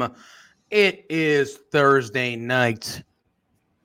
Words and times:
p.m. 0.00 0.14
It 0.70 1.04
is 1.10 1.58
Thursday 1.70 2.36
night. 2.36 3.02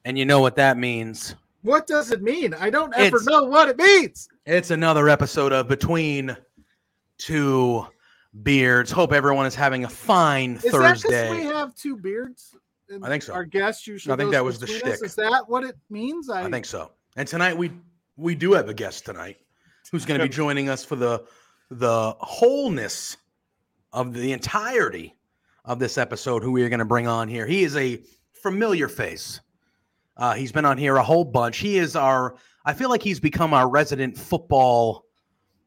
And 0.05 0.17
you 0.17 0.25
know 0.25 0.39
what 0.39 0.55
that 0.55 0.77
means. 0.77 1.35
What 1.63 1.85
does 1.85 2.11
it 2.11 2.21
mean? 2.21 2.53
I 2.53 2.69
don't 2.69 2.93
ever 2.95 3.17
It's- 3.17 3.25
know 3.25 3.43
what 3.43 3.67
it 3.67 3.77
means. 3.77 4.29
It's 4.45 4.71
another 4.71 5.09
episode 5.09 5.51
of 5.51 5.67
Between 5.67 6.37
Two 7.17 7.85
Beards. 8.43 8.89
Hope 8.91 9.11
everyone 9.11 9.45
is 9.45 9.55
having 9.55 9.83
a 9.83 9.89
fine 9.89 10.55
Is 10.63 10.71
that 10.71 11.29
we 11.31 11.43
have 11.43 11.75
two 11.75 11.97
beards? 11.97 12.55
I 13.03 13.09
think 13.09 13.23
so. 13.23 13.33
Our 13.33 13.43
guest 13.43 13.85
usually. 13.85 14.13
I 14.13 14.15
think 14.15 14.31
that 14.31 14.45
was 14.45 14.59
the 14.59 14.67
shtick. 14.67 15.03
Is 15.03 15.15
that 15.15 15.43
what 15.47 15.65
it 15.65 15.75
means? 15.89 16.29
I 16.29 16.49
think 16.49 16.65
so. 16.65 16.91
And 17.17 17.27
tonight 17.27 17.57
we 17.57 17.71
we 18.15 18.33
do 18.33 18.53
have 18.53 18.69
a 18.69 18.73
guest 18.73 19.05
tonight 19.05 19.37
who's 19.91 20.05
going 20.05 20.21
to 20.21 20.25
be 20.25 20.29
joining 20.33 20.69
us 20.69 20.85
for 20.85 20.95
the 20.95 21.25
the 21.69 22.15
wholeness 22.19 23.17
of 23.91 24.13
the 24.13 24.31
entirety 24.31 25.16
of 25.67 25.77
this 25.77 25.97
episode. 25.97 26.41
Who 26.41 26.51
we 26.51 26.63
are 26.63 26.69
going 26.69 26.79
to 26.79 26.85
bring 26.85 27.07
on 27.07 27.27
here? 27.27 27.45
He 27.45 27.63
is 27.63 27.75
a 27.75 28.01
familiar 28.31 28.87
face. 28.87 29.41
Uh, 30.15 30.33
he's 30.33 30.51
been 30.51 30.65
on 30.65 30.77
here 30.77 30.95
a 30.95 31.03
whole 31.03 31.25
bunch. 31.25 31.57
He 31.57 31.77
is 31.77 31.95
our. 31.95 32.35
I 32.65 32.73
feel 32.73 32.89
like 32.89 33.03
he's 33.03 33.19
become 33.19 33.53
our 33.53 33.69
resident 33.69 34.17
football. 34.17 35.05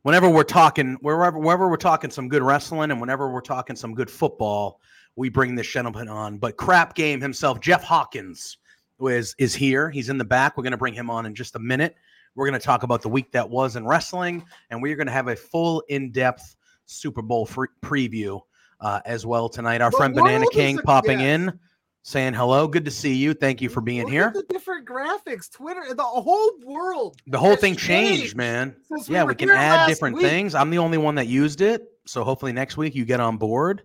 Whenever 0.03 0.29
we're 0.29 0.43
talking, 0.43 0.97
wherever 1.03 1.39
wherever 1.39 1.69
we're 1.69 1.77
talking 1.77 2.11
some 2.11 2.29
good 2.29 2.43
wrestling, 2.43 2.91
and 2.91 3.01
whenever 3.01 3.31
we're 3.31 3.43
talking 3.43 3.77
some 3.77 3.95
good 3.95 4.11
football, 4.11 4.81
we 5.15 5.29
bring 5.29 5.55
this 5.55 5.71
gentleman 5.71 6.09
on. 6.09 6.39
But 6.39 6.57
crap 6.57 6.95
game 6.95 7.21
himself, 7.21 7.61
Jeff 7.61 7.85
Hawkins 7.85 8.57
is 9.01 9.35
is 9.39 9.55
here. 9.55 9.91
He's 9.91 10.09
in 10.09 10.19
the 10.19 10.25
back. 10.25 10.57
We're 10.57 10.65
going 10.65 10.73
to 10.73 10.79
bring 10.79 10.95
him 10.95 11.11
on 11.11 11.27
in 11.27 11.35
just 11.35 11.55
a 11.55 11.61
minute. 11.61 11.95
We're 12.35 12.49
going 12.49 12.59
to 12.59 12.65
talk 12.65 12.83
about 12.83 13.03
the 13.03 13.09
week 13.09 13.33
that 13.33 13.49
was 13.49 13.77
in 13.77 13.87
wrestling, 13.87 14.45
and 14.71 14.81
we're 14.81 14.97
going 14.97 15.09
to 15.09 15.13
have 15.13 15.29
a 15.29 15.37
full 15.37 15.83
in-depth 15.89 16.57
Super 16.87 17.23
Bowl 17.23 17.45
free 17.45 17.69
preview 17.83 18.41
uh, 18.81 19.01
as 19.05 19.27
well 19.27 19.49
tonight. 19.49 19.81
Our 19.81 19.93
friend 19.93 20.15
Banana 20.15 20.47
King 20.53 20.79
a- 20.79 20.83
popping 20.83 21.21
in, 21.21 21.59
saying 22.03 22.35
hello. 22.35 22.67
Good 22.67 22.85
to 22.87 22.91
see 22.91 23.15
you. 23.15 23.35
Thank 23.35 23.61
you 23.61 23.69
for 23.69 23.81
being 23.81 24.03
Look 24.05 24.11
here. 24.11 24.31
The 24.35 24.43
different 24.45 24.87
graphics, 24.87 25.51
Twitter, 25.51 25.95
the 25.95 26.03
whole 26.03 26.51
world. 26.65 27.17
The 27.27 27.39
whole 27.39 27.57
thing 27.57 27.77
changed, 27.77 28.37
man. 28.37 28.75
since 28.89 29.09
yeah, 29.09 29.25
we 29.25 29.35
can 29.35 29.51
add 29.51 29.87
different 29.87 30.17
week. 30.17 30.27
things. 30.27 30.55
I'm 30.55 30.71
the 30.71 30.79
only 30.79 30.99
one 30.99 31.15
that 31.17 31.27
used 31.27 31.61
it, 31.61 31.83
so 32.07 32.25
hopefully 32.25 32.53
next 32.53 32.77
week 32.77 32.95
you 32.95 33.05
get 33.05 33.21
on 33.21 33.37
board. 33.37 33.83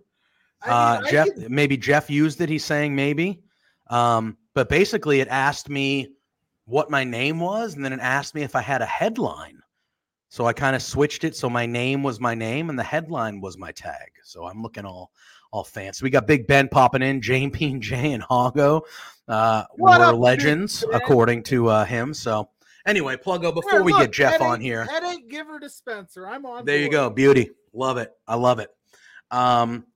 I 0.62 0.66
mean, 0.68 0.74
Uh, 1.06 1.10
Jeff, 1.10 1.26
could- 1.34 1.50
maybe 1.50 1.76
Jeff 1.76 2.08
used 2.10 2.40
it. 2.40 2.48
He's 2.48 2.64
saying 2.64 2.94
maybe, 2.96 3.42
um, 3.88 4.36
but 4.54 4.68
basically 4.68 5.20
it 5.20 5.28
asked 5.28 5.68
me 5.68 6.08
what 6.64 6.90
my 6.90 7.04
name 7.04 7.38
was, 7.38 7.74
and 7.74 7.84
then 7.84 7.92
it 7.92 8.00
asked 8.00 8.34
me 8.34 8.42
if 8.42 8.56
I 8.56 8.60
had 8.62 8.82
a 8.82 8.86
headline. 8.86 9.60
So 10.28 10.46
I 10.46 10.52
kind 10.52 10.74
of 10.74 10.82
switched 10.82 11.22
it 11.24 11.36
so 11.36 11.48
my 11.48 11.66
name 11.66 12.02
was 12.02 12.18
my 12.18 12.34
name 12.34 12.68
and 12.68 12.78
the 12.78 12.82
headline 12.82 13.40
was 13.40 13.56
my 13.56 13.70
tag. 13.70 14.10
So 14.26 14.46
I'm 14.46 14.62
looking 14.62 14.84
all 14.84 15.12
all 15.52 15.64
fancy. 15.64 16.04
We 16.04 16.10
got 16.10 16.26
Big 16.26 16.46
Ben 16.46 16.68
popping 16.68 17.02
in, 17.02 17.20
Jane 17.22 17.50
P 17.50 17.70
and 17.70 17.82
J 17.82 18.12
and 18.12 18.22
Hago. 18.22 18.82
Uh, 19.28 19.64
What 19.76 20.00
were 20.00 20.06
up, 20.06 20.16
legends 20.16 20.84
according 20.92 21.44
to 21.44 21.68
uh, 21.68 21.84
him. 21.84 22.12
So 22.12 22.50
anyway, 22.84 23.16
Pluggo, 23.16 23.54
before 23.54 23.72
Here, 23.72 23.82
we 23.82 23.92
get 23.92 24.12
Jeff 24.12 24.32
headache- 24.32 24.46
on 24.46 24.60
here. 24.60 24.84
Headache 24.84 25.28
giver 25.28 25.58
dispenser. 25.58 26.26
I'm 26.26 26.44
on. 26.44 26.64
There 26.64 26.78
you 26.78 26.90
go. 26.90 27.08
Beauty. 27.10 27.50
Love 27.72 27.98
it. 27.98 28.12
I 28.26 28.34
love 28.34 28.58
it. 28.58 28.70
Um, 29.30 29.86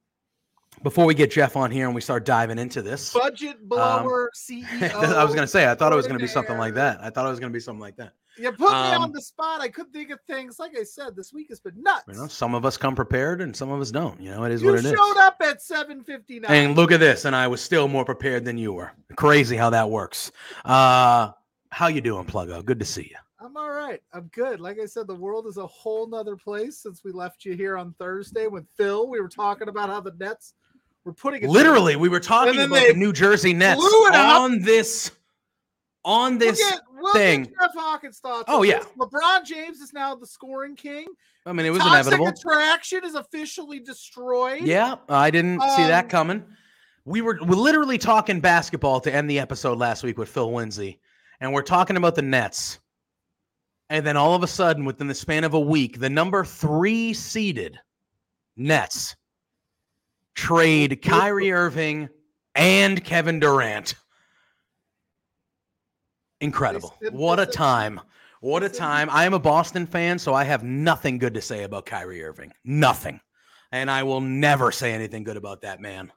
before 0.83 1.05
we 1.05 1.15
get 1.15 1.31
Jeff 1.31 1.57
on 1.57 1.71
here 1.71 1.87
and 1.87 1.95
we 1.95 2.01
start 2.01 2.25
diving 2.25 2.59
into 2.59 2.83
this, 2.83 3.13
Budget 3.13 3.69
blower 3.69 4.31
CEO. 4.35 4.65
I 4.95 5.25
was 5.25 5.35
going 5.35 5.45
to 5.45 5.51
say, 5.51 5.71
I 5.71 5.75
thought 5.75 5.93
it 5.93 5.97
was 5.97 6.07
going 6.07 6.19
to 6.19 6.23
be 6.23 6.29
something 6.29 6.57
like 6.57 6.75
that. 6.75 7.01
I 7.03 7.11
thought 7.11 7.27
it 7.27 7.31
was 7.31 7.41
going 7.41 7.53
to 7.53 7.57
be 7.57 7.61
something 7.61 7.81
like 7.81 7.97
that. 7.97 8.13
You 8.41 8.53
put 8.53 8.71
me 8.73 8.93
Um, 8.93 9.03
on 9.03 9.13
the 9.13 9.21
spot. 9.21 9.61
I 9.61 9.69
couldn't 9.69 9.93
think 9.93 10.11
of 10.11 10.19
things. 10.27 10.59
Like 10.59 10.73
I 10.79 10.83
said, 10.83 11.15
this 11.15 11.33
week 11.33 11.51
has 11.51 11.61
been 11.61 11.83
nuts. 11.83 12.05
You 12.09 12.15
know, 12.15 12.27
some 12.27 12.55
of 12.55 12.65
us 12.65 12.79
come 12.79 12.97
prepared 12.97 13.43
and 13.43 13.55
some 13.55 13.71
of 13.71 13.81
us 13.81 13.91
don't. 13.91 14.19
You 14.19 14.31
know, 14.31 14.45
it 14.45 14.53
is 14.53 14.63
You 14.63 14.69
what 14.69 14.79
it 14.79 14.85
is. 14.87 14.93
You 14.93 14.97
showed 14.97 15.19
up 15.19 15.37
at 15.43 15.61
7:59. 15.63 16.49
And 16.49 16.75
look 16.75 16.91
at 16.91 17.01
this, 17.01 17.27
and 17.27 17.37
I 17.37 17.47
was 17.49 17.61
still 17.61 17.87
more 17.87 18.05
prepared 18.05 18.45
than 18.47 18.57
you 18.57 18.73
were. 18.73 18.93
Crazy 19.17 19.57
how 19.57 19.69
that 19.71 19.91
works. 19.91 20.33
Uh, 20.65 21.33
how 21.71 21.89
you 21.89 22.01
doing, 22.01 22.25
Pluggo? 22.25 22.65
Good 22.65 22.79
to 22.81 22.87
see 22.87 23.09
you. 23.11 23.17
I'm 23.43 23.57
all 23.57 23.71
right. 23.71 24.03
I'm 24.13 24.31
good. 24.35 24.61
Like 24.61 24.79
I 24.79 24.87
said, 24.87 25.07
the 25.07 25.15
world 25.15 25.47
is 25.47 25.57
a 25.57 25.67
whole 25.67 26.07
nother 26.07 26.37
place 26.37 26.79
since 26.79 27.03
we 27.05 27.13
left 27.13 27.45
you 27.45 27.55
here 27.55 27.77
on 27.77 27.95
Thursday 27.99 28.47
with 28.47 28.67
Phil. 28.77 29.09
We 29.09 29.21
were 29.21 29.29
talking 29.29 29.69
about 29.69 29.89
how 29.89 30.01
the 30.01 30.13
Nets 30.19 30.55
were 31.05 31.13
putting 31.13 31.43
it 31.43 31.49
Literally, 31.49 31.97
we 31.97 32.09
were 32.09 32.21
talking 32.21 32.61
about 32.61 32.87
the 32.87 32.95
New 32.95 33.13
Jersey 33.13 33.53
Nets 33.55 33.81
it 33.83 34.15
up. 34.15 34.51
On 36.05 36.39
this 36.39 36.59
We'll 36.59 36.71
get, 36.71 36.81
we'll 36.99 37.13
thing. 37.15 37.45
Jeff 37.47 37.73
Hawkins 37.75 38.19
thoughts. 38.19 38.45
Oh, 38.49 38.63
yeah. 38.63 38.79
this. 38.79 38.89
LeBron 38.99 39.45
James 39.45 39.81
is 39.81 39.93
now 39.93 40.15
the 40.15 40.27
scoring 40.27 40.77
king. 40.77 41.07
I 41.47 41.53
mean, 41.53 41.67
it 41.67 41.71
was 41.71 41.81
Toxic 41.81 42.13
inevitable. 42.15 42.29
attraction 42.29 43.05
is 43.05 43.15
officially 43.15 43.81
destroyed. 43.81 44.63
Yeah, 44.63 44.97
I 45.09 45.31
didn't 45.31 45.61
see 45.61 45.83
that 45.85 46.05
Um, 46.05 46.11
coming. 46.11 46.45
We 47.07 47.23
were 47.23 47.39
we're 47.43 47.57
literally 47.57 47.97
talking 47.99 48.41
basketball 48.41 49.01
to 49.01 49.13
end 49.15 49.29
the 49.31 49.39
episode 49.39 49.79
last 49.79 50.03
week 50.03 50.19
with 50.19 50.29
Phil 50.29 50.53
Lindsay, 50.53 51.01
and 51.41 51.53
we're 51.53 51.63
talking 51.63 51.97
about 51.97 52.15
the 52.15 52.23
Nets. 52.23 52.79
And 53.89 54.07
then 54.07 54.17
all 54.17 54.35
of 54.35 54.43
a 54.43 54.47
sudden, 54.47 54.85
within 54.85 55.09
the 55.09 55.15
span 55.15 55.43
of 55.45 55.55
a 55.55 55.61
week, 55.61 55.99
the 55.99 56.11
number 56.11 56.45
three 56.45 57.15
seeded 57.15 57.79
Nets 58.57 59.17
trade 60.35 61.01
Kyrie 61.03 61.53
Irving 61.53 62.09
and 62.55 63.03
Kevin 63.03 63.41
Durant. 63.41 63.95
Incredible. 66.41 66.95
What 67.11 67.39
a 67.39 67.47
time. 67.47 68.01
What 68.41 68.63
a 68.63 68.69
time. 68.69 69.11
I 69.11 69.25
am 69.27 69.35
a 69.35 69.39
Boston 69.39 69.87
fan, 69.87 70.19
so 70.19 70.33
I 70.33 70.45
have 70.45 70.65
nothing 70.65 71.19
good 71.19 71.35
to 71.35 71.43
say 71.43 71.65
about 71.65 71.85
Kyrie 71.85 72.25
Irving. 72.25 72.53
Nothing. 72.65 73.21
And 73.73 73.91
I 73.91 74.03
will 74.03 74.21
never 74.21 74.73
say 74.73 74.93
anything 74.93 75.25
good 75.25 75.37
about 75.37 75.61
that 75.63 75.81
man. 75.81 76.11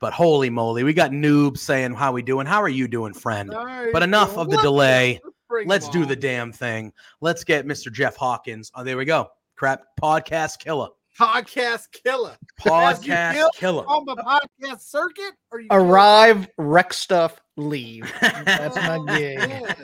But 0.00 0.12
holy 0.12 0.50
moly, 0.50 0.84
we 0.84 0.92
got 0.92 1.10
noobs 1.10 1.58
saying, 1.58 1.94
How 1.94 2.12
we 2.12 2.22
doing? 2.22 2.46
How 2.46 2.62
are 2.62 2.68
you 2.68 2.88
doing, 2.88 3.12
friend? 3.14 3.50
But 3.92 4.02
enough 4.02 4.36
of 4.36 4.50
the 4.50 4.58
delay. 4.58 5.20
let's 5.22 5.36
bring 5.48 5.68
Let's 5.68 5.86
him 5.86 5.92
do 5.92 6.04
the 6.06 6.16
damn 6.16 6.52
thing. 6.52 6.92
Let's 7.20 7.44
get 7.44 7.66
Mr. 7.66 7.92
Jeff 7.92 8.16
Hawkins. 8.16 8.70
Oh, 8.74 8.84
there 8.84 8.96
we 8.96 9.04
go. 9.04 9.28
Crap. 9.54 9.82
Podcast 10.00 10.58
killer. 10.58 10.88
Podcast 11.18 11.86
killer. 11.92 12.36
As 12.66 13.04
you 13.06 13.12
Podcast 13.12 13.34
kill 13.34 13.50
killer. 13.50 13.84
on 13.86 14.04
the 14.04 14.16
podcast 14.16 14.80
circuit, 14.82 15.32
or 15.50 15.60
you 15.60 15.68
Arrive, 15.70 16.48
wreck 16.58 16.92
stuff, 16.92 17.40
leave. 17.56 18.12
That's 18.20 18.76
my 18.76 18.98
gig. 19.16 19.38
Yes. 19.38 19.76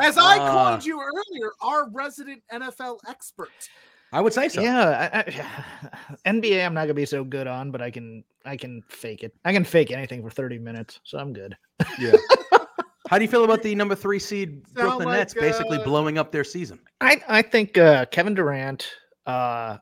As 0.00 0.18
I 0.18 0.38
Uh, 0.38 0.50
called 0.50 0.84
you 0.84 1.00
earlier, 1.00 1.52
our 1.60 1.88
resident 1.90 2.42
NFL 2.52 2.98
expert. 3.08 3.50
I 4.12 4.20
would 4.20 4.32
say 4.32 4.48
so. 4.48 4.60
Yeah, 4.60 5.10
I, 5.12 5.18
I, 5.18 6.06
NBA. 6.26 6.64
I'm 6.64 6.74
not 6.74 6.82
gonna 6.82 6.94
be 6.94 7.06
so 7.06 7.24
good 7.24 7.46
on, 7.46 7.70
but 7.70 7.82
I 7.82 7.90
can 7.90 8.22
I 8.44 8.56
can 8.56 8.82
fake 8.88 9.24
it. 9.24 9.34
I 9.44 9.52
can 9.52 9.64
fake 9.64 9.90
anything 9.90 10.22
for 10.22 10.30
30 10.30 10.58
minutes, 10.58 11.00
so 11.04 11.18
I'm 11.18 11.32
good. 11.32 11.56
Yeah. 11.98 12.12
How 13.10 13.18
do 13.18 13.24
you 13.24 13.30
feel 13.30 13.44
about 13.44 13.62
the 13.62 13.74
number 13.74 13.94
three 13.94 14.18
seed 14.18 14.62
Sound 14.66 14.74
Brooklyn 14.74 15.08
like, 15.08 15.18
Nets 15.18 15.34
basically 15.34 15.78
uh, 15.78 15.84
blowing 15.84 16.16
up 16.16 16.32
their 16.32 16.44
season? 16.44 16.78
I 17.00 17.20
I 17.28 17.42
think 17.42 17.76
uh, 17.76 18.06
Kevin 18.06 18.34
Durant, 18.34 18.88
uh, 19.26 19.78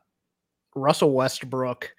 Russell 0.75 1.11
Westbrook, 1.13 1.89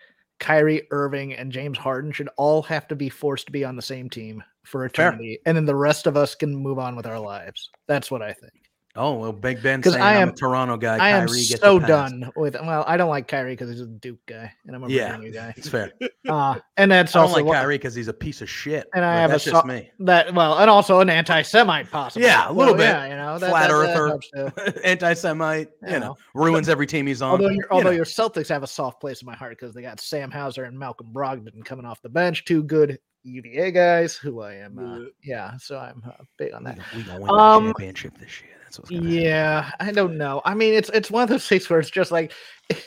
Kyrie 0.41 0.87
Irving, 0.91 1.35
and 1.35 1.53
James 1.53 1.79
Harden 1.79 2.13
should 2.13 2.29
all 2.37 2.63
have 2.63 2.89
to 2.89 2.97
be 2.97 3.09
forced 3.09 3.47
to 3.47 3.53
be 3.53 3.65
on 3.65 3.77
the 3.77 3.83
same 3.83 4.11
team 4.11 4.43
for 4.65 4.81
Fair. 4.81 5.09
eternity, 5.09 5.39
and 5.47 5.57
then 5.57 5.65
the 5.65 5.77
rest 5.77 6.07
of 6.07 6.17
us 6.17 6.35
can 6.35 6.55
move 6.55 6.79
on 6.79 6.97
with 6.97 7.07
our 7.07 7.19
lives. 7.19 7.71
That's 7.87 8.11
what 8.11 8.23
I 8.23 8.33
think. 8.33 8.64
Oh 8.97 9.15
well, 9.15 9.33
Big 9.33 9.61
Ben 9.61 9.83
'Cause 9.83 9.95
saying 9.95 10.05
I 10.05 10.15
am- 10.15 10.29
a 10.29 10.33
Toronto 10.33 10.77
guy. 10.77 10.97
I 10.99 11.09
am 11.11 11.27
Kyrie 11.27 11.43
so 11.43 11.81
done 11.81 12.31
with. 12.37 12.55
Well, 12.55 12.85
I 12.87 12.97
don't 12.97 13.09
like 13.09 13.27
Kyrie 13.27 13.53
because 13.55 13.69
he's 13.71 13.81
a 13.81 13.87
Duke 13.87 14.25
guy, 14.27 14.53
and 14.67 14.77
I'm 14.77 14.85
a 14.85 14.89
Yeah. 14.89 15.17
Virginia 15.17 15.33
guy. 15.33 15.55
It's 15.57 15.69
fair. 15.69 15.93
Uh, 16.27 16.59
and 16.79 16.91
that's 16.91 17.15
also 17.15 17.35
I 17.35 17.39
don't 17.41 17.49
also 17.49 17.51
like 17.53 17.61
Kyrie 17.61 17.75
because 17.77 17.95
he's 17.95 18.09
a 18.09 18.13
piece 18.15 18.41
of 18.41 18.49
shit. 18.49 18.89
And 18.95 19.05
I 19.05 19.17
have 19.21 19.29
a 19.29 19.35
that's 19.35 19.45
so- 19.45 19.51
just 19.51 19.67
me. 19.67 19.91
that 20.01 20.33
well, 20.33 20.59
and 20.59 20.71
also 20.71 21.01
an 21.01 21.11
anti-Semite, 21.11 21.91
possibly. 21.91 22.27
Yeah, 22.27 22.49
a 22.49 22.53
little 22.53 22.73
bit. 22.73 22.85
Yeah, 22.85 23.07
you 23.09 23.15
know, 23.17 23.39
that, 23.39 23.51
Flat 23.51 23.69
that, 23.69 23.75
earther. 23.75 24.81
Anti-Semite, 24.85 25.69
you 25.83 25.89
Yeah. 25.91 25.99
know, 25.99 26.17
ruins 26.35 26.71
every 26.71 26.87
team 26.87 27.07
he's 27.07 27.21
on. 27.21 27.33
Although, 27.33 27.49
you 27.51 27.57
your, 27.57 27.67
although 27.71 27.91
know. 27.91 27.97
your 27.97 28.07
Celtics 28.07 28.49
have 28.49 28.63
a 28.63 28.67
soft 28.67 29.01
place 29.03 29.21
in 29.21 29.27
my 29.27 29.35
heart 29.35 29.51
because 29.59 29.75
they 29.75 29.83
got 29.83 30.01
Sam 30.01 30.31
Hauser 30.31 30.65
and 30.65 30.79
Malcolm 30.79 31.09
Brogdon 31.13 31.63
coming 31.65 31.85
off 31.85 32.01
the 32.01 32.09
bench, 32.09 32.47
two 32.47 32.63
good 32.63 32.99
UVA 33.25 33.71
guys 33.71 34.15
who 34.17 34.41
I 34.41 34.55
am. 34.55 34.79
Uh, 34.79 35.09
Yeah. 35.23 35.59
so 35.59 35.77
I'm 35.79 36.03
uh, 36.07 36.13
big 36.39 36.55
on 36.55 36.65
that. 36.65 36.79
we 36.97 37.03
gonna 37.03 37.21
win 37.21 37.31
Um, 37.31 37.65
the 37.67 37.73
championship 37.73 38.17
this 38.19 38.41
year. 38.41 38.51
That's 38.77 38.91
what's 38.91 39.01
gonna 39.01 39.11
happen. 39.11 39.25
Yeah, 39.25 39.71
I 39.81 39.93
don't 39.93 40.19
know. 40.19 40.43
I 40.45 40.55
mean, 40.55 40.75
it's 40.75 40.91
it's 40.91 41.11
one 41.11 41.23
of 41.23 41.29
those 41.29 41.47
things 41.47 41.69
where 41.69 41.81
it's 41.81 41.91
just 41.91 42.11
like, 42.11 42.33
do 42.71 42.79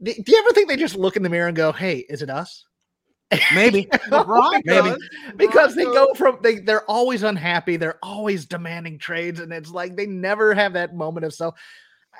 do 0.00 0.12
you 0.26 0.38
ever 0.38 0.52
think 0.52 0.68
they 0.68 0.76
just 0.76 0.96
look 0.96 1.16
in 1.16 1.22
the 1.22 1.28
mirror 1.28 1.48
and 1.48 1.56
go, 1.56 1.72
"Hey, 1.72 2.04
is 2.08 2.22
it 2.22 2.30
us?" 2.30 2.64
Maybe. 3.54 3.84
LeBron 4.10 4.62
Maybe. 4.64 4.90
does. 4.90 5.02
because 5.36 5.74
they 5.74 5.84
go 5.84 6.14
from 6.14 6.38
they 6.42 6.60
they're 6.60 6.88
always 6.88 7.24
unhappy 7.24 7.76
they're 7.76 7.98
always 8.00 8.46
demanding 8.46 8.98
trades 8.98 9.40
and 9.40 9.52
it's 9.52 9.70
like 9.70 9.96
they 9.96 10.06
never 10.06 10.54
have 10.54 10.74
that 10.74 10.94
moment 10.94 11.26
of 11.26 11.34
self 11.34 11.58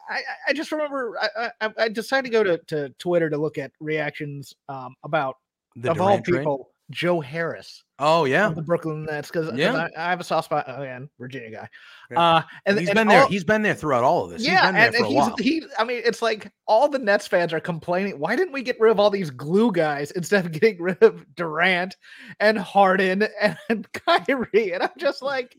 I, 0.08 0.20
I 0.49 0.52
just 0.52 0.72
remember 0.72 1.16
I, 1.20 1.50
I, 1.60 1.70
I 1.78 1.88
decided 1.88 2.31
to 2.31 2.32
go 2.32 2.42
to, 2.42 2.58
to 2.66 2.88
Twitter 2.99 3.31
to 3.31 3.37
look 3.38 3.56
at 3.56 3.70
reactions 3.78 4.52
um, 4.69 4.96
about 5.04 5.37
The 5.76 5.92
of 5.92 6.00
all 6.00 6.19
Durant 6.19 6.25
trade? 6.25 6.66
Joe 6.91 7.21
Harris 7.21 7.85
Oh 7.99 8.27
yeah, 8.27 8.50
the 8.50 8.61
Brooklyn 8.61 9.05
Nets 9.05 9.31
because 9.31 9.56
Yeah. 9.56 9.88
I, 9.97 10.06
I 10.06 10.11
have 10.11 10.21
a 10.21 10.25
soft 10.25 10.47
spot 10.47 10.67
again 10.69 11.09
Virginia 11.19 11.50
guy. 11.50 11.69
Yeah. 12.11 12.21
Uh, 12.21 12.43
and 12.67 12.79
he's 12.79 12.88
and 12.91 12.97
been 12.97 13.09
there. 13.09 13.27
He's 13.27 13.44
been 13.44 13.62
there 13.62 13.75
throughout 13.75 14.05
all 14.05 14.25
of 14.25 14.31
this. 14.31 14.44
yeah, 14.44 14.53
he's 14.53 14.61
been 14.62 14.75
there 14.75 14.87
and, 14.87 14.94
and 14.97 15.06
he's 15.06 15.62
he. 15.62 15.67
I 15.79 15.85
mean, 15.85 16.03
it's 16.05 16.21
like 16.21 16.53
all 16.67 16.88
the 16.91 16.99
Nets 16.99 17.27
fans 17.27 17.55
are 17.55 17.61
complaining. 17.61 18.19
Why 18.19 18.37
didn't 18.37 18.53
we 18.53 18.62
get 18.62 18.79
rid 18.79 18.91
of 18.91 19.00
all 19.00 19.09
these 19.09 19.31
glue 19.31 19.73
guys 19.73 20.11
instead 20.11 20.44
of 20.44 20.53
getting 20.61 20.83
rid 20.83 21.03
of 21.03 21.25
Durant 21.37 21.97
and 22.38 22.59
Harden 22.59 23.27
and 23.69 23.87
Kyrie? 23.93 24.73
And 24.73 24.83
I'm 24.83 24.91
just 24.99 25.23
like, 25.23 25.56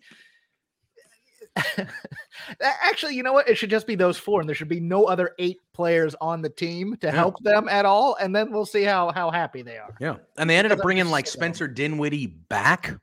actually, 2.62 3.16
you 3.16 3.24
know 3.24 3.34
what? 3.34 3.50
It 3.50 3.56
should 3.56 3.70
just 3.70 3.88
be 3.88 3.96
those 3.96 4.18
four, 4.18 4.40
and 4.40 4.48
there 4.50 4.56
should 4.56 4.68
be 4.68 4.80
no 4.80 5.06
other 5.06 5.32
eight 5.40 5.60
players 5.74 6.16
on 6.22 6.42
the 6.42 6.50
team 6.50 6.96
to 7.02 7.08
Yeah. 7.08 7.14
help 7.14 7.42
them 7.44 7.68
at 7.70 7.86
all. 7.86 8.16
And 8.20 8.36
then 8.36 8.52
we'll 8.52 8.66
see 8.66 8.84
how 8.84 9.12
how 9.12 9.32
happy 9.32 9.62
they 9.62 9.78
are. 9.78 9.96
Yeah, 10.00 10.16
and 10.38 10.50
they 10.50 10.58
ended 10.58 10.72
up 10.72 10.80
bringing 10.80 11.08
like 11.10 11.28
sick 11.28 11.36
of 11.36 11.44
'em. 11.44 11.54
Spencer 11.54 11.68
Dinwiddie 11.68 12.28
back 12.28 12.96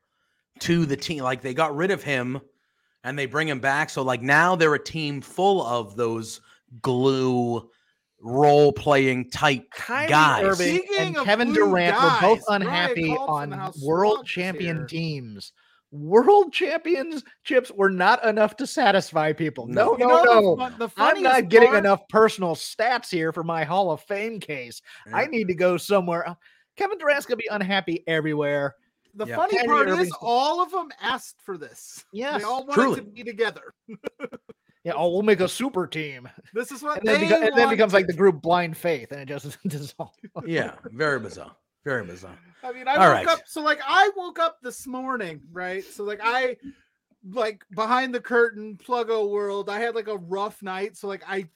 to 0.60 0.86
the 0.86 0.96
team. 0.96 1.22
Like 1.22 1.42
they 1.42 1.54
got 1.54 1.74
rid 1.76 1.90
of 1.90 2.02
him, 2.02 2.40
and 3.02 3.18
they 3.18 3.26
bring 3.26 3.48
him 3.48 3.60
back. 3.60 3.90
So 3.90 4.02
like 4.02 4.22
now 4.22 4.56
they're 4.56 4.74
a 4.74 4.82
team 4.82 5.20
full 5.20 5.64
of 5.66 5.96
those 5.96 6.40
glue 6.82 7.68
role 8.20 8.72
playing 8.72 9.28
type 9.30 9.70
Kyrie 9.70 10.08
guys. 10.08 10.44
Irving 10.44 10.78
Speaking 10.78 11.16
and 11.16 11.16
Kevin 11.26 11.48
glue 11.52 11.66
Durant 11.66 12.02
were 12.02 12.18
both 12.22 12.42
unhappy 12.48 13.08
called 13.14 13.42
from 13.42 13.50
the 13.50 13.56
on 13.56 13.72
world 13.82 14.26
champion 14.26 14.76
here. 14.78 14.86
teams. 14.86 15.52
World 15.94 16.52
championships 16.52 17.70
were 17.72 17.88
not 17.90 18.24
enough 18.24 18.56
to 18.56 18.66
satisfy 18.66 19.32
people. 19.32 19.68
No, 19.68 19.92
No. 19.92 19.98
You 19.98 20.06
no, 20.08 20.22
know 20.24 20.40
no. 20.40 20.56
fun- 20.56 20.74
the 20.78 20.84
I'm 20.84 20.90
funniest 20.90 21.22
not 21.22 21.48
getting 21.48 21.68
part- 21.68 21.78
enough 21.84 22.00
personal 22.08 22.56
stats 22.56 23.10
here 23.10 23.32
for 23.32 23.44
my 23.44 23.62
Hall 23.62 23.90
of 23.92 24.00
Fame 24.02 24.40
case. 24.40 24.82
I 25.12 25.26
need 25.26 25.46
to 25.48 25.54
go 25.54 25.76
somewhere. 25.76 26.36
Kevin 26.76 26.98
Durant's 26.98 27.26
gonna 27.26 27.36
be 27.36 27.48
unhappy 27.50 28.02
everywhere. 28.08 28.74
The 29.14 29.26
Yeah. 29.26 29.36
funny 29.36 29.56
Kyrie 29.56 29.68
part 29.68 29.88
is, 30.00 30.10
all 30.20 30.60
of 30.60 30.72
them 30.72 30.88
asked 31.00 31.36
for 31.44 31.56
this. 31.56 32.04
Yes, 32.12 32.40
they 32.40 32.44
all 32.44 32.66
wanted 32.66 32.74
truly. 32.74 32.96
to 32.96 33.02
be 33.02 33.22
together. 33.22 33.72
Yeah, 34.82 34.92
oh, 34.96 35.10
we'll 35.12 35.22
make 35.22 35.38
a 35.40 35.48
super 35.48 35.86
team, 35.86 36.28
This 36.52 36.72
is 36.72 36.82
what 36.82 36.98
and 36.98 37.06
then, 37.08 37.20
they 37.20 37.26
beco- 37.28 37.46
and 37.46 37.56
then 37.56 37.68
becomes 37.70 37.92
like 37.94 38.06
the 38.08 38.12
group 38.12 38.42
Blind 38.42 38.76
Faith, 38.76 39.12
and 39.12 39.20
it 39.20 39.26
just 39.28 39.56
dissolves. 39.68 40.18
Yeah, 40.44 40.74
very 40.86 41.20
bizarre. 41.20 41.54
Very 41.84 42.04
bizarre. 42.04 42.38
I 42.62 42.72
mean, 42.72 42.88
I 42.88 42.94
All 42.94 43.00
woke 43.00 43.12
right. 43.12 43.28
up. 43.28 43.40
So 43.46 43.60
like, 43.62 43.80
I 43.86 44.10
woke 44.16 44.38
up 44.38 44.58
this 44.62 44.86
morning, 44.86 45.40
right? 45.52 45.84
So 45.84 46.02
like, 46.04 46.20
I 46.22 46.56
like 47.30 47.64
behind 47.74 48.14
the 48.14 48.20
curtain, 48.20 48.78
Pluggo 48.82 49.28
World. 49.30 49.68
I 49.68 49.78
had 49.78 49.94
like 49.94 50.08
a 50.08 50.16
rough 50.16 50.62
night, 50.62 50.96
so 50.96 51.06
like 51.08 51.22
I 51.28 51.46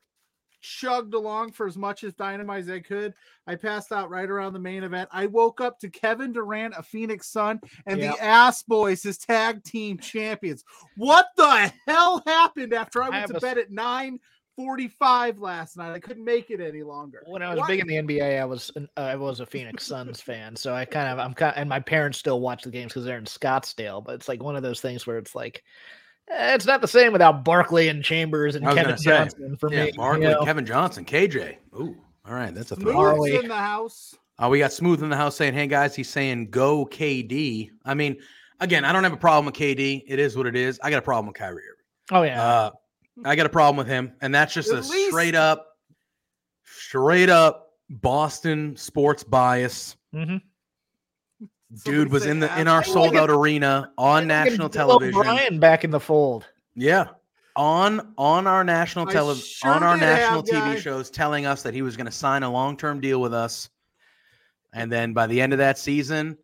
chugged 0.61 1.15
along 1.15 1.53
for 1.53 1.67
as 1.69 1.77
much 1.77 2.03
as 2.05 2.13
dynamite 2.15 2.65
as 2.65 2.69
I 2.71 2.81
could. 2.81 3.15
I 3.47 3.55
passed 3.55 3.93
out 3.93 4.11
right 4.11 4.29
around 4.29 4.53
the 4.55 4.59
main 4.59 4.83
event. 4.83 5.09
I 5.13 5.27
woke 5.27 5.61
up 5.61 5.79
to 5.81 5.89
Kevin 5.89 6.33
Durant, 6.33 6.75
a 6.77 6.83
Phoenix 6.83 7.29
Sun, 7.29 7.61
and 7.87 8.01
Yep. 8.01 8.17
the 8.17 8.25
Ass 8.25 8.63
Boys 8.65 9.07
as 9.07 9.19
tag 9.19 9.63
team 9.63 9.99
champions. 9.99 10.65
What 10.97 11.27
the 11.37 11.73
hell 11.87 12.23
happened 12.27 12.75
after 12.75 13.03
I 13.03 13.07
I 13.07 13.11
went 13.11 13.21
have 13.21 13.31
to 13.31 13.35
a 13.35 13.37
s- 13.37 13.43
bed 13.43 13.59
at 13.59 13.71
nine 13.71 14.19
forty-five 14.59 15.39
last 15.39 15.77
night? 15.77 15.93
I 15.93 16.01
couldn't 16.01 16.25
make 16.25 16.51
it 16.51 16.61
any 16.61 16.83
longer. 16.83 17.23
When 17.27 17.43
I 17.43 17.51
was 17.51 17.61
What? 17.61 17.69
big 17.69 17.79
in 17.81 17.87
the 17.87 17.95
NBA, 17.95 18.41
I 18.41 18.45
was 18.45 18.73
an, 18.75 18.89
uh, 18.97 19.01
I 19.03 19.15
was 19.15 19.39
a 19.39 19.47
Phoenix 19.47 19.87
Suns 19.87 20.21
fan, 20.21 20.57
so 20.57 20.75
I 20.75 20.85
kind 20.85 21.09
of 21.09 21.21
I'm 21.21 21.33
kind 21.33 21.53
of, 21.55 21.61
and 21.61 21.69
my 21.69 21.79
parents 21.79 22.19
still 22.19 22.41
watch 22.41 22.65
the 22.65 22.71
games 22.71 22.93
because 22.93 23.05
they're 23.05 23.19
in 23.19 23.25
Scottsdale. 23.25 24.05
But 24.05 24.17
it's 24.17 24.29
like 24.29 24.43
one 24.43 24.57
of 24.57 24.63
those 24.65 24.81
things 24.81 25.07
where 25.07 25.17
it's 25.19 25.35
like 25.37 25.63
eh, 26.29 26.55
it's 26.55 26.67
not 26.67 26.81
the 26.81 26.89
same 26.89 27.13
without 27.13 27.45
Barkley 27.45 27.87
and 27.89 28.03
Chambers 28.03 28.57
and 28.57 28.65
Kevin 28.67 28.83
gonna 28.83 28.99
say, 28.99 29.11
Johnson 29.11 29.57
for 29.61 29.71
Yeah, 29.71 29.85
me. 29.85 29.93
you 29.97 30.19
know? 30.19 30.45
Kevin 30.45 30.67
Johnson, 30.67 31.05
KJ. 31.05 31.57
Ooh, 31.77 31.97
all 32.27 32.35
right, 32.35 32.53
that's 32.53 32.73
a 32.73 32.75
Smooth's 32.75 32.91
throw. 32.91 33.01
Harley. 33.01 33.37
in 33.37 33.47
the 33.49 33.55
house. 33.55 34.15
Uh, 34.41 34.49
we 34.49 34.59
got 34.59 34.73
Smooth 34.73 35.03
in 35.03 35.09
the 35.09 35.17
house 35.17 35.37
saying, 35.37 35.55
"Hey 35.55 35.67
guys," 35.69 35.95
he's 35.95 36.09
saying, 36.11 36.51
"Go 36.51 36.85
KD." 36.85 37.71
I 37.85 37.95
mean, 37.95 38.17
again, 38.61 38.85
I 38.85 38.93
don't 38.93 39.05
have 39.05 39.13
a 39.13 39.17
problem 39.17 39.47
with 39.47 39.55
KD. 39.55 40.03
It 40.07 40.19
is 40.19 40.37
what 40.37 40.47
it 40.47 40.57
is. 40.57 40.79
I 40.83 40.91
got 40.91 40.99
a 40.99 41.03
problem 41.03 41.27
with 41.29 41.37
Kyrie 41.37 41.63
Irving. 41.63 41.85
Oh 42.11 42.23
yeah, 42.23 42.43
Uh, 42.43 42.71
I 43.25 43.37
got 43.37 43.47
a 43.47 43.51
problem 43.51 43.77
with 43.77 43.87
him, 43.89 44.13
and 44.21 44.35
that's 44.35 44.55
just 44.55 44.71
At 44.71 44.75
a 44.85 44.89
least- 44.89 45.09
straight 45.11 45.35
up, 45.35 45.77
straight 46.65 47.29
up 47.31 47.73
Boston 47.91 48.77
sports 48.77 49.25
bias. 49.25 49.97
Mhm. 50.15 50.41
Dude 51.85 52.11
was 52.11 52.25
in 52.25 52.41
the 52.41 52.59
in 52.61 52.67
our 52.67 52.83
sold 52.83 53.15
out 53.17 53.29
arena 53.31 53.93
on 53.99 54.27
national 54.27 54.69
television. 54.71 55.15
O'Brien 55.19 55.59
back 55.61 55.85
in 55.85 55.91
the 55.91 56.01
fold. 56.01 56.47
Yeah. 56.75 57.09
On 57.57 58.15
on 58.17 58.47
our 58.47 58.65
national 58.65 59.09
I 59.09 59.13
television 59.13 59.45
sure 59.47 59.71
on 59.73 59.83
our 59.83 59.97
did 59.97 60.01
national 60.03 60.37
have, 60.41 60.47
TV 60.47 60.75
guy. 60.75 60.81
shows 60.81 61.11
telling 61.11 61.45
us 61.45 61.63
that 61.65 61.75
he 61.75 61.83
was 61.83 61.97
going 61.97 62.07
to 62.07 62.13
sign 62.13 62.43
a 62.43 62.51
long-term 62.51 63.01
deal 63.01 63.21
with 63.21 63.35
us. 63.35 63.69
And 64.73 64.91
then 64.93 65.13
by 65.13 65.27
the 65.27 65.41
end 65.41 65.53
of 65.53 65.59
that 65.59 65.77
season, 65.79 66.39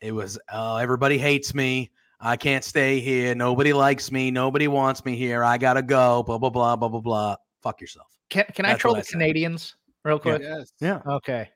it 0.00 0.12
was 0.12 0.38
oh, 0.50 0.76
everybody 0.76 1.18
hates 1.18 1.54
me. 1.54 1.90
I 2.20 2.36
can't 2.36 2.64
stay 2.64 3.00
here. 3.00 3.34
Nobody 3.34 3.72
likes 3.72 4.10
me. 4.10 4.30
Nobody 4.30 4.68
wants 4.68 5.04
me 5.04 5.16
here. 5.16 5.44
I 5.44 5.58
gotta 5.58 5.82
go. 5.82 6.22
Blah 6.22 6.38
blah 6.38 6.50
blah 6.50 6.76
blah 6.76 6.88
blah 6.88 7.00
blah. 7.00 7.36
Fuck 7.62 7.80
yourself. 7.80 8.06
Can 8.30 8.44
can 8.54 8.64
I 8.64 8.74
troll 8.74 8.94
the 8.94 9.00
I. 9.00 9.04
Canadians 9.04 9.76
real 10.04 10.18
quick? 10.18 10.42
Yes. 10.42 10.72
Yeah. 10.80 11.00
Okay. 11.06 11.50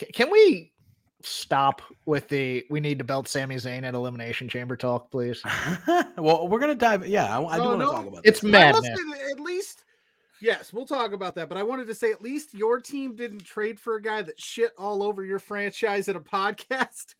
C- 0.00 0.06
can 0.12 0.30
we 0.30 0.72
stop 1.22 1.82
with 2.06 2.28
the 2.28 2.64
we 2.70 2.80
need 2.80 2.98
to 2.98 3.04
belt 3.04 3.28
Sami 3.28 3.56
Zayn 3.56 3.82
at 3.84 3.94
Elimination 3.94 4.48
Chamber 4.48 4.76
talk, 4.76 5.10
please? 5.10 5.42
well, 6.16 6.48
we're 6.48 6.58
gonna 6.58 6.74
dive. 6.74 7.06
Yeah, 7.06 7.38
I, 7.38 7.44
I 7.44 7.56
do 7.56 7.62
oh, 7.62 7.64
No, 7.64 7.68
want 7.68 7.80
to 7.80 7.84
no, 7.86 7.92
talk 7.92 8.06
about. 8.06 8.20
It's 8.24 8.40
this. 8.40 8.54
I 8.54 8.72
must 8.72 8.82
madness. 8.82 9.30
at 9.32 9.40
least, 9.40 9.84
yes, 10.40 10.72
we'll 10.72 10.86
talk 10.86 11.12
about 11.12 11.34
that. 11.34 11.48
But 11.48 11.58
I 11.58 11.62
wanted 11.62 11.86
to 11.88 11.94
say, 11.94 12.10
at 12.12 12.22
least 12.22 12.54
your 12.54 12.80
team 12.80 13.16
didn't 13.16 13.44
trade 13.44 13.78
for 13.78 13.96
a 13.96 14.02
guy 14.02 14.22
that 14.22 14.40
shit 14.40 14.72
all 14.78 15.02
over 15.02 15.24
your 15.24 15.38
franchise 15.38 16.08
at 16.08 16.16
a 16.16 16.20
podcast. 16.20 17.14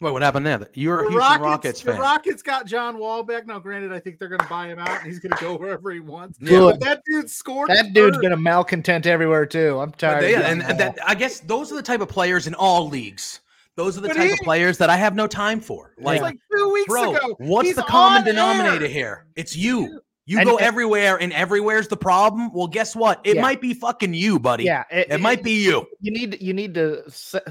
Wait, 0.00 0.10
what 0.10 0.22
happened 0.22 0.44
there? 0.44 0.68
You're 0.74 1.00
a 1.00 1.04
The 1.04 1.10
Houston 1.12 1.40
Rockets, 1.40 1.80
the 1.82 1.92
fan. 1.92 2.00
Rockets 2.00 2.42
got 2.42 2.66
John 2.66 2.98
Wall 2.98 3.22
back. 3.22 3.46
Now, 3.46 3.60
granted, 3.60 3.92
I 3.92 4.00
think 4.00 4.18
they're 4.18 4.28
going 4.28 4.40
to 4.40 4.48
buy 4.48 4.66
him 4.66 4.78
out, 4.80 4.88
and 4.90 5.06
he's 5.06 5.20
going 5.20 5.32
to 5.32 5.40
go 5.40 5.54
wherever 5.58 5.90
he 5.92 6.00
wants. 6.00 6.38
Yeah. 6.40 6.58
But 6.60 6.80
that 6.80 7.02
dude 7.06 7.30
scored. 7.30 7.68
That 7.70 7.92
dude's 7.92 8.16
third. 8.16 8.22
been 8.22 8.32
a 8.32 8.36
malcontent 8.36 9.06
everywhere 9.06 9.46
too. 9.46 9.78
I'm 9.78 9.92
tired. 9.92 10.22
they- 10.24 10.34
of 10.34 10.42
and, 10.42 10.62
and 10.64 10.80
that, 10.80 10.98
I 11.06 11.14
guess 11.14 11.40
those 11.40 11.70
are 11.70 11.76
the 11.76 11.82
type 11.82 12.00
of 12.00 12.08
players 12.08 12.46
in 12.48 12.54
all 12.54 12.88
leagues. 12.88 13.40
Those 13.76 13.96
are 13.96 14.00
the 14.00 14.08
But 14.08 14.16
type 14.16 14.26
he- 14.26 14.32
of 14.32 14.38
players 14.40 14.78
that 14.78 14.90
I 14.90 14.96
have 14.96 15.14
no 15.14 15.26
time 15.28 15.60
for. 15.60 15.94
Like, 15.98 16.20
like 16.20 16.38
two 16.56 16.70
weeks 16.72 16.88
bro, 16.88 17.14
ago. 17.14 17.34
what's 17.38 17.74
the 17.74 17.82
common 17.82 18.22
on 18.22 18.26
air. 18.26 18.32
denominator 18.32 18.86
here? 18.88 19.26
It's 19.36 19.56
you. 19.56 20.00
You 20.26 20.38
And- 20.38 20.46
go 20.48 20.56
and- 20.56 20.64
everywhere, 20.66 21.16
and 21.20 21.32
everywhere's 21.34 21.88
the 21.88 21.96
problem. 21.98 22.50
Well, 22.54 22.66
guess 22.66 22.96
what? 22.96 23.20
It 23.24 23.36
Yeah. 23.36 23.42
might 23.42 23.60
be 23.60 23.74
fucking 23.74 24.14
you, 24.14 24.38
buddy. 24.38 24.64
yeah, 24.64 24.84
It 24.90 25.20
might 25.20 25.42
be 25.42 25.52
you. 25.62 25.86
You 26.00 26.12
need 26.12 26.40
you 26.40 26.54
need 26.54 26.74
to 26.74 27.02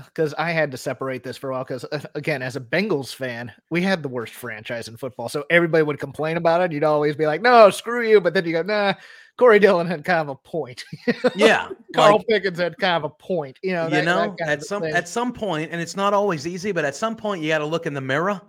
because 0.05 0.33
I 0.39 0.51
had 0.51 0.71
to 0.71 0.77
separate 0.77 1.23
this 1.23 1.37
for 1.37 1.51
a 1.51 1.53
while 1.53 1.63
because 1.63 1.85
again, 2.15 2.41
as 2.41 2.55
a 2.55 2.59
Bengals 2.59 3.13
fan, 3.13 3.51
we 3.69 3.81
had 3.81 4.01
the 4.01 4.09
worst 4.09 4.33
franchise 4.33 4.87
in 4.87 4.97
football, 4.97 5.29
so 5.29 5.45
everybody 5.51 5.83
would 5.83 5.99
complain 5.99 6.35
about 6.37 6.61
it. 6.61 6.71
You'd 6.71 6.83
always 6.83 7.15
be 7.15 7.27
like, 7.27 7.41
"No, 7.43 7.69
screw 7.69 8.07
you," 8.07 8.19
but 8.19 8.33
then 8.33 8.45
you 8.45 8.53
go, 8.53 8.63
"Nah." 8.63 8.93
Corey 9.35 9.57
Dillon 9.57 9.87
had 9.87 10.05
kind 10.05 10.19
of 10.21 10.29
a 10.29 10.35
point. 10.35 10.83
Yeah. 11.35 11.69
Carl 11.95 12.17
like, 12.17 12.27
Pickens 12.27 12.59
had 12.59 12.77
kind 12.77 13.03
of 13.03 13.03
a 13.03 13.09
point. 13.15 13.57
You 13.63 13.71
know, 13.73 13.85
you 13.85 13.89
that- 13.89 14.05
that 14.05 14.27
know, 14.27 14.35
kind 14.39 14.51
at 14.51 14.63
some 14.63 14.83
thing. 14.83 14.93
at 14.93 15.07
some 15.07 15.33
point, 15.33 15.71
and 15.71 15.81
it's 15.81 15.95
not 15.95 16.13
always 16.13 16.45
easy, 16.45 16.71
but 16.71 16.85
at 16.85 16.95
some 16.95 17.15
point 17.15 17.41
you 17.41 17.47
got 17.49 17.57
to 17.59 17.65
look 17.65 17.87
in 17.87 17.95
the 17.95 18.01
mirror 18.01 18.39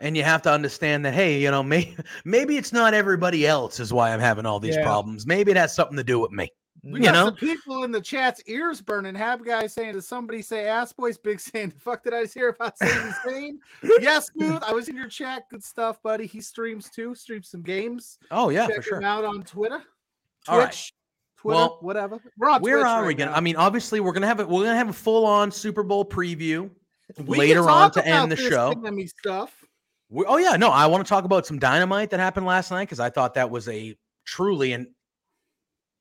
and 0.00 0.16
you 0.16 0.22
have 0.24 0.42
to 0.42 0.50
understand 0.52 1.04
that 1.04 1.14
hey, 1.14 1.38
you 1.40 1.50
know, 1.50 1.62
may, 1.62 1.94
maybe 2.24 2.56
it's 2.56 2.72
not 2.72 2.94
everybody 2.94 3.46
else 3.46 3.80
is 3.80 3.92
why 3.92 4.12
I'm 4.12 4.20
having 4.20 4.46
all 4.46 4.60
these 4.60 4.76
Yeah. 4.76 4.82
problems. 4.84 5.26
Maybe 5.26 5.50
it 5.50 5.56
has 5.56 5.74
something 5.74 5.96
to 5.96 6.04
do 6.04 6.18
with 6.20 6.30
me. 6.32 6.50
We 6.84 7.00
you 7.04 7.10
know? 7.10 7.24
some 7.26 7.34
people 7.34 7.82
in 7.82 7.90
the 7.90 8.00
chat's 8.00 8.40
ears 8.46 8.80
burning. 8.80 9.16
Have 9.16 9.44
guys 9.44 9.72
saying, 9.72 9.94
"Does 9.94 10.06
somebody 10.06 10.42
say 10.42 10.68
ass 10.68 10.92
boys?" 10.92 11.18
Big 11.18 11.40
saying, 11.40 11.70
"The 11.70 11.80
fuck 11.80 12.04
did 12.04 12.14
I 12.14 12.22
just 12.22 12.34
hear 12.34 12.50
about 12.50 12.78
Sami 12.82 13.10
Zayn?" 13.26 13.58
yes, 14.00 14.28
smooth. 14.28 14.62
I 14.64 14.72
was 14.72 14.88
in 14.88 14.94
your 14.94 15.08
chat. 15.08 15.42
Good 15.50 15.64
stuff, 15.64 16.00
buddy. 16.04 16.24
He 16.26 16.40
streams 16.40 16.88
too. 16.88 17.16
Streams 17.16 17.48
some 17.48 17.62
games. 17.62 18.18
Oh 18.30 18.50
yeah, 18.50 18.68
Check 18.68 18.76
for 18.76 18.82
sure. 18.82 18.98
him 18.98 19.04
out 19.04 19.24
on 19.24 19.42
Twitter, 19.42 19.78
Twitch, 19.78 20.48
All 20.48 20.58
right. 20.60 20.90
Twitter, 21.36 21.56
Well, 21.56 21.78
whatever. 21.80 22.20
We're 22.38 22.48
on 22.48 22.62
Where 22.62 22.76
Twitch 22.76 22.86
are 22.86 23.00
right 23.02 23.08
we 23.08 23.14
gonna? 23.14 23.32
now. 23.32 23.36
I 23.36 23.40
mean, 23.40 23.56
obviously 23.56 23.98
we're 23.98 24.12
gonna 24.12 24.28
have 24.28 24.38
it. 24.38 24.48
We're 24.48 24.62
gonna 24.62 24.76
have 24.76 24.88
a 24.88 24.92
full 24.92 25.26
on 25.26 25.50
Super 25.50 25.82
Bowl 25.82 26.04
preview 26.04 26.70
We 27.24 27.38
later 27.38 27.68
on 27.68 27.90
to 27.92 28.06
end 28.06 28.30
the 28.30 28.36
show. 28.36 28.72
Stuff. 29.18 29.57
We, 30.10 30.24
oh 30.26 30.38
yeah, 30.38 30.56
no, 30.56 30.70
I 30.70 30.86
want 30.86 31.04
to 31.04 31.08
talk 31.08 31.24
about 31.24 31.46
some 31.46 31.58
dynamite 31.58 32.10
that 32.10 32.20
happened 32.20 32.46
last 32.46 32.70
night 32.70 32.84
because 32.84 33.00
I 33.00 33.10
thought 33.10 33.34
that 33.34 33.50
was 33.50 33.68
a 33.68 33.96
truly 34.24 34.72
an 34.72 34.94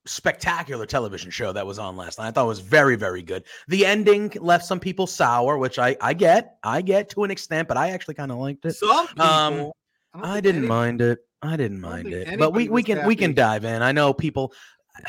spectacular 0.05 0.85
television 0.85 1.29
show 1.29 1.51
that 1.51 1.65
was 1.65 1.79
on 1.79 1.97
last 1.97 2.17
night. 2.17 2.27
I 2.27 2.31
thought 2.31 2.45
it 2.45 2.47
was 2.47 2.59
very, 2.59 2.95
very 2.95 3.21
good. 3.21 3.43
The 3.67 3.85
ending 3.85 4.31
left 4.39 4.65
some 4.65 4.79
people 4.79 5.07
sour, 5.07 5.57
which 5.57 5.77
I 5.77 5.97
I 6.01 6.13
get, 6.13 6.57
I 6.63 6.81
get 6.81 7.09
to 7.11 7.23
an 7.23 7.31
extent, 7.31 7.67
but 7.67 7.77
I 7.77 7.89
actually 7.89 8.15
kind 8.15 8.31
of 8.31 8.37
liked 8.37 8.65
it. 8.65 8.73
Some 8.73 9.07
people. 9.07 9.25
Um, 9.25 9.55
don't 9.57 9.73
I 10.15 10.41
didn't 10.41 10.67
mind 10.67 11.01
it. 11.01 11.19
I 11.41 11.55
didn't 11.57 11.81
mind 11.81 12.07
it. 12.07 12.39
But 12.39 12.51
we 12.51 12.69
we 12.69 12.83
can 12.83 13.05
we 13.05 13.15
can 13.15 13.33
dive 13.33 13.65
in. 13.65 13.81
I 13.81 13.91
know 13.91 14.13
people. 14.13 14.53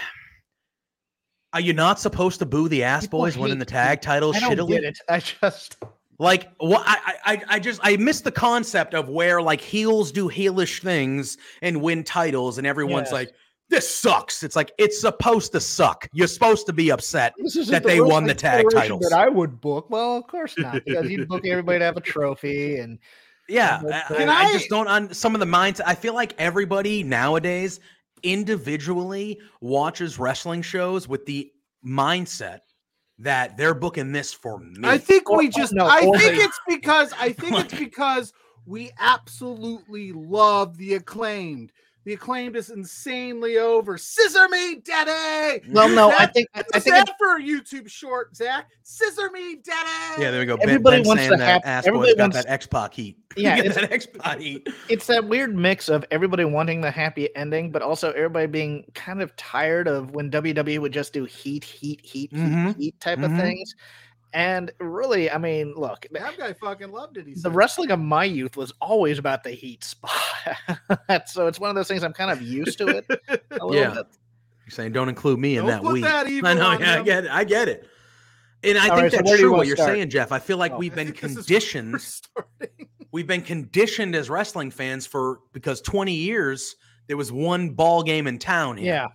Are 1.55 1.63
you 1.63 1.73
not 1.73 1.99
supposed 1.99 2.41
to 2.41 2.47
boo 2.47 2.69
the 2.69 2.85
ass 2.85 3.05
People 3.05 3.21
boys 3.21 3.39
winning 3.39 3.59
the 3.59 3.65
tag 3.65 4.03
titles 4.03 4.37
I 4.37 4.41
don't 4.41 4.51
shittily? 4.53 4.69
get 4.69 4.85
it. 4.85 4.99
I 5.09 5.19
just 5.19 5.83
Like 6.19 6.49
what? 6.59 6.83
I, 6.87 7.15
I 7.25 7.43
I- 7.49 7.59
just 7.61 7.81
I 7.83 7.97
miss 7.97 8.21
the 8.23 8.33
concept 8.33 8.95
of 8.95 9.09
where 9.09 9.41
like 9.41 9.61
heels 9.61 10.11
do 10.13 10.29
heelish 10.29 10.83
things 10.83 11.37
and 11.63 11.81
win 11.81 12.03
titles, 12.05 12.59
and 12.59 12.67
everyone's 12.67 13.07
Yes. 13.07 13.13
like, 13.13 13.31
this 13.71 13.89
sucks. 13.89 14.43
It's 14.43 14.57
like 14.57 14.73
it's 14.79 15.01
supposed 15.01 15.53
to 15.53 15.61
suck. 15.61 16.09
You're 16.13 16.27
supposed 16.27 16.67
to 16.67 16.73
be 16.73 16.91
upset. 16.91 17.35
That 17.69 17.85
they 17.85 18.01
won 18.01 18.25
the 18.25 18.35
tag 18.35 18.67
titles. 18.73 19.03
that 19.09 19.17
I 19.17 19.29
would 19.29 19.61
book. 19.61 19.91
Well, 19.91 20.17
of 20.17 20.27
course 20.27 20.55
not, 20.59 20.85
because 20.85 21.09
you'd 21.09 21.29
book 21.29 21.47
everybody 21.47 21.79
to 21.79 21.85
have 21.85 21.97
a 21.97 22.01
trophy 22.01 22.79
and 22.79 22.99
Yeah, 23.49 23.81
I, 24.11 24.15
I- 24.19 24.25
I 24.25 24.45
I- 24.47 24.53
just 24.53 24.69
don't 24.71 24.89
on 24.89 25.15
some 25.15 25.35
of 25.35 25.41
the 25.41 25.47
minds. 25.47 25.81
I 25.81 25.95
feel 25.95 26.15
like 26.15 26.35
everybody 26.39 27.05
nowadays 27.05 27.79
individually 28.25 29.39
watches 29.61 30.19
wrestling 30.19 30.63
shows 30.63 31.07
with 31.07 31.27
the 31.27 31.53
mindset 31.87 32.61
that 33.19 33.57
they're 33.57 33.75
booking 33.75 34.13
this 34.13 34.33
for 34.33 34.59
me. 34.59 34.81
I 34.89 34.99
think 34.99 35.29
Or- 35.31 35.39
we 35.39 35.49
just. 35.49 35.73
no, 35.73 35.87
I 35.87 36.01
think 36.01 36.19
they- 36.19 36.37
it's 36.37 36.61
because. 36.69 37.13
I 37.19 37.33
think 37.33 37.59
it's 37.59 37.75
because 37.79 38.33
we 38.67 38.91
absolutely 38.99 40.13
love 40.13 40.77
the 40.77 40.95
acclaimed. 40.95 41.73
The 42.09 42.15
acclaimed 42.15 42.57
is 42.57 42.71
insanely 42.71 43.59
over. 43.59 43.99
Scissor 43.99 44.49
me, 44.49 44.77
daddy. 44.77 45.61
well, 45.71 45.91
no, 45.91 46.11
I 46.19 46.25
think 46.25 46.49
I 46.55 46.63
What's 46.71 46.83
think 46.85 46.97
that 46.97 47.15
for 47.19 47.37
a 47.37 47.43
YouTube 47.43 47.87
short, 47.91 48.35
Zach? 48.35 48.71
Scissor 48.83 49.29
me, 49.31 49.57
daddy. 49.57 50.23
yeah, 50.23 50.31
there 50.31 50.41
we 50.41 50.47
go. 50.47 50.57
Ben, 50.57 50.71
Everybody 50.71 51.03
ben 51.03 51.07
wants 51.07 51.25
to 51.25 51.37
that 51.37 51.63
have- 51.67 51.85
everybody 51.87 52.13
boy's 52.13 52.17
got 52.17 52.23
wants- 52.23 52.37
that 52.39 52.47
X 52.51 52.67
Pac 52.67 52.95
heat. 52.95 53.19
Yeah, 53.37 53.57
Get 53.57 53.67
it's- 53.67 53.75
that 53.83 53.93
X 53.93 54.07
Pac 54.07 54.39
heat. 54.41 54.67
it's 54.89 55.07
that 55.09 55.29
weird 55.29 55.55
mix 55.55 55.91
of 55.91 56.03
everybody 56.11 56.47
wanting 56.47 56.81
the 56.81 56.91
happy 56.91 57.29
ending, 57.37 57.71
but 57.71 57.83
also 57.83 58.11
everybody 58.13 58.47
being 58.47 58.85
kind 58.95 59.21
of 59.21 59.37
tired 59.37 59.87
of 59.87 60.13
when 60.13 60.31
WWE 60.31 60.79
would 60.79 60.95
just 60.95 61.13
do 61.13 61.27
heat, 61.27 61.63
heat, 61.63 62.01
heat, 62.03 62.31
heat, 62.33 62.43
Mhm. 62.43 62.75
heat 62.79 62.99
type 63.01 63.19
Mhm. 63.19 63.25
of 63.35 63.39
things. 63.39 63.75
And 64.35 64.71
really, 64.79 65.31
I 65.31 65.39
mean, 65.39 65.73
look, 65.75 66.07
That 66.13 66.37
guy 66.37 66.53
fucking 66.53 66.93
loved 66.93 67.17
it. 67.17 67.27
He 67.27 67.35
the 67.35 67.41
said. 67.41 67.55
wrestling 67.55 67.91
of 67.91 67.99
my 67.99 68.25
youth 68.25 68.57
was 68.57 68.73
always 68.81 69.19
about 69.19 69.43
the 69.43 69.51
heat 69.53 69.83
spot. 69.85 70.13
so 71.27 71.47
it's 71.47 71.59
one 71.59 71.71
of 71.71 71.77
those 71.77 71.89
things 71.89 72.03
I'm 72.05 72.13
kind 72.13 72.31
of 72.31 72.43
used 72.43 72.77
to 72.79 72.89
it. 72.89 73.07
A 73.11 73.41
Yeah. 73.73 73.91
bit. 73.95 74.07
You're 74.67 74.71
saying 74.71 74.93
don't 74.93 75.09
include 75.09 75.39
me 75.39 75.57
in 75.57 75.65
Don't 75.67 75.83
that 75.83 75.93
week. 75.93 76.05
that 76.05 76.29
evil 76.31 76.49
I 76.51 76.55
know. 76.55 76.67
on 76.67 76.81
Yeah, 76.81 77.01
I 77.01 77.03
get 77.03 77.25
it. 77.25 77.31
I 77.31 77.45
get 77.45 77.69
it. 77.69 77.89
And 78.65 78.77
I 78.77 78.89
All 78.89 78.97
think 78.97 79.03
right, 79.05 79.13
that's 79.13 79.23
where 79.23 79.37
do 79.37 79.43
you 79.45 79.49
true 79.49 79.57
what 79.57 79.67
you're 79.67 79.77
start? 79.77 79.93
saying, 79.95 80.11
Jeff. 80.11 80.31
I 80.33 80.41
feel 80.41 80.59
like 80.59 80.73
Oh. 80.73 80.79
we've 80.79 80.95
been 80.95 81.13
think 81.13 81.21
this 81.21 81.31
is 81.31 81.37
where 81.37 81.45
conditioned. 81.45 81.93
we're 81.93 81.99
starting. 82.01 82.89
we've 83.13 83.27
been 83.27 83.41
conditioned 83.43 84.15
as 84.15 84.29
wrestling 84.29 84.71
fans 84.71 85.07
for 85.07 85.39
because 85.55 85.81
20 85.81 86.13
years 86.13 86.77
there 87.07 87.17
was 87.17 87.33
one 87.33 87.71
ball 87.71 88.03
game 88.03 88.27
in 88.27 88.39
town 88.39 88.77
here. 88.77 88.93
Yeah. 88.95 89.07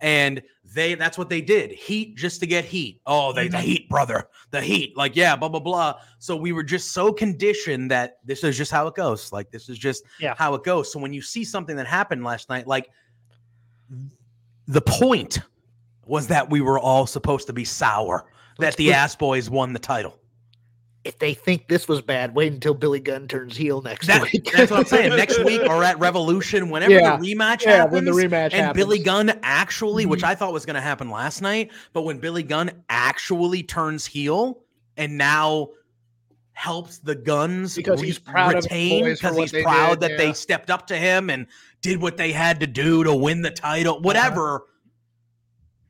And 0.00 0.42
they 0.64 0.94
that's 0.94 1.16
what 1.16 1.28
they 1.30 1.40
did. 1.40 1.70
Heat 1.72 2.16
just 2.16 2.40
to 2.40 2.46
get 2.46 2.64
heat. 2.64 3.00
Oh, 3.06 3.32
they 3.32 3.44
Mm-hmm. 3.46 3.52
the 3.56 3.60
heat, 3.62 3.88
brother. 3.88 4.28
The 4.50 4.60
heat. 4.60 4.96
Like, 4.96 5.16
yeah, 5.16 5.34
blah, 5.36 5.48
blah, 5.48 5.60
blah. 5.60 5.94
So 6.18 6.36
we 6.36 6.52
were 6.52 6.62
just 6.62 6.92
so 6.92 7.12
conditioned 7.12 7.90
that 7.90 8.18
this 8.24 8.44
is 8.44 8.56
just 8.58 8.70
how 8.70 8.86
it 8.88 8.94
goes. 8.94 9.32
Like, 9.32 9.50
this 9.50 9.68
is 9.68 9.78
just 9.78 10.02
Yeah. 10.20 10.34
how 10.36 10.54
it 10.54 10.64
goes. 10.64 10.92
So 10.92 10.98
when 10.98 11.12
you 11.14 11.22
see 11.22 11.44
something 11.44 11.76
that 11.76 11.86
happened 11.86 12.24
last 12.24 12.50
night, 12.50 12.66
like 12.66 12.90
the 14.68 14.82
point 14.82 15.38
was 16.04 16.26
that 16.28 16.50
we 16.50 16.60
were 16.60 16.78
all 16.78 17.06
supposed 17.06 17.46
to 17.46 17.52
be 17.52 17.64
sour 17.64 18.24
that 18.58 18.76
the 18.76 18.92
ass 18.92 19.14
boys 19.16 19.48
won 19.50 19.72
the 19.72 19.78
title. 19.78 20.18
If 21.06 21.18
they 21.20 21.34
think 21.34 21.68
this 21.68 21.86
was 21.86 22.02
bad, 22.02 22.34
wait 22.34 22.52
until 22.52 22.74
Billy 22.74 22.98
Gunn 22.98 23.28
turns 23.28 23.56
heel 23.56 23.80
next 23.80 24.08
That- 24.08 24.22
week. 24.22 24.50
that's 24.52 24.70
what 24.72 24.80
I'm 24.80 24.86
saying. 24.86 25.16
Next 25.16 25.38
week 25.44 25.62
or 25.62 25.84
at 25.84 25.98
Revolution, 26.00 26.68
whenever 26.68 26.92
Yeah. 26.94 27.16
the 27.16 27.34
rematch 27.34 27.62
yeah, 27.62 27.76
happens, 27.76 27.92
when 27.92 28.04
the 28.04 28.10
rematch 28.10 28.52
and 28.52 28.74
Billy. 28.74 28.98
Gunn 28.98 29.38
actually, 29.44 30.04
which 30.04 30.22
Mhm. 30.22 30.28
I 30.28 30.34
thought 30.34 30.52
was 30.52 30.66
going 30.66 30.74
to 30.74 30.80
happen 30.80 31.08
last 31.10 31.42
night, 31.42 31.70
but 31.92 32.02
when 32.02 32.18
Billy 32.18 32.42
Gunn 32.42 32.70
actually 32.88 33.62
turns 33.62 34.04
heel 34.04 34.58
and 34.96 35.16
now 35.16 35.68
helps 36.54 36.98
the 36.98 37.14
Gunns 37.14 37.76
Because 37.76 38.00
he's 38.00 38.18
proud 38.18 38.54
retain 38.54 39.04
because 39.04 39.36
he's 39.36 39.52
proud 39.62 40.00
did, 40.00 40.10
that 40.10 40.18
they 40.18 40.32
stepped 40.32 40.70
up 40.70 40.86
to 40.86 40.96
him 40.96 41.28
and 41.30 41.46
did 41.82 42.00
what 42.00 42.16
they 42.16 42.32
had 42.32 42.58
to 42.60 42.66
do 42.66 43.04
to 43.04 43.14
win 43.14 43.42
the 43.42 43.50
title, 43.50 44.00
whatever. 44.00 44.62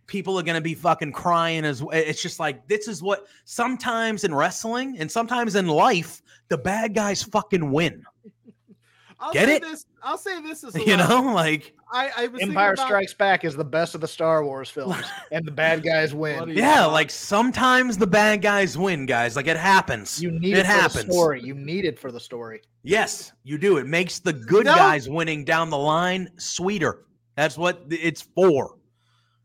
People 0.07 0.39
are 0.39 0.43
going 0.43 0.55
to 0.57 0.61
be 0.61 0.75
fucking 0.75 1.13
crying 1.13 1.65
as 1.65 1.83
it's 1.93 2.23
just 2.23 2.39
like 2.39 2.69
this 2.69 2.87
is 2.89 3.03
what 3.03 3.27
sometimes 3.45 4.23
in 4.25 4.35
wrestling 4.35 4.97
and 4.99 5.11
sometimes 5.11 5.57
in 5.57 5.67
life 5.67 6.23
the 6.49 6.57
bad 6.59 6.95
guys 6.95 7.23
fucking 7.23 7.73
win. 7.73 8.05
I'll 9.19 9.33
Get 9.33 9.49
say 9.49 9.57
it? 9.57 9.63
This, 9.63 9.87
I'll 10.03 10.19
say 10.19 10.43
this 10.43 10.63
as 10.63 10.75
You 10.87 10.97
well. 10.99 11.23
know, 11.25 11.33
like 11.35 11.75
I, 11.91 12.11
I 12.17 12.27
was 12.27 12.43
Empire 12.43 12.75
about- 12.75 12.87
Strikes 12.87 13.15
Back 13.15 13.45
is 13.45 13.57
the 13.57 13.65
best 13.65 13.95
of 13.95 14.03
the 14.03 14.07
Star 14.09 14.45
Wars 14.45 14.69
films, 14.69 15.05
and 15.33 15.47
the 15.47 15.51
bad 15.51 15.83
guys 15.83 16.15
win. 16.15 16.51
Yeah, 16.51 16.55
Yeah. 16.83 16.85
like 16.87 17.11
sometimes 17.11 17.97
the 17.97 18.07
bad 18.07 18.43
guys 18.43 18.77
win, 18.77 19.07
guys. 19.07 19.35
Like 19.35 19.47
it 19.47 19.57
happens. 19.57 20.23
You 20.23 20.31
need 20.33 20.53
it, 20.53 20.59
it, 20.59 20.67
for 20.67 20.73
the 20.73 20.81
happens. 20.81 21.13
story. 21.13 21.43
You 21.43 21.55
need 21.55 21.85
it 21.87 21.99
for 21.99 22.13
the 22.13 22.21
story. 22.21 22.61
Yes, 22.83 23.33
you 23.43 23.57
do. 23.57 23.79
It 23.79 23.87
makes 23.87 24.19
the 24.19 24.35
good 24.35 24.67
No. 24.67 24.75
guys 24.77 25.09
winning 25.09 25.45
down 25.45 25.71
the 25.71 25.79
line 25.79 26.29
sweeter. 26.37 27.07
That's 27.37 27.57
what 27.57 27.83
it's 27.91 28.21
for. 28.23 28.77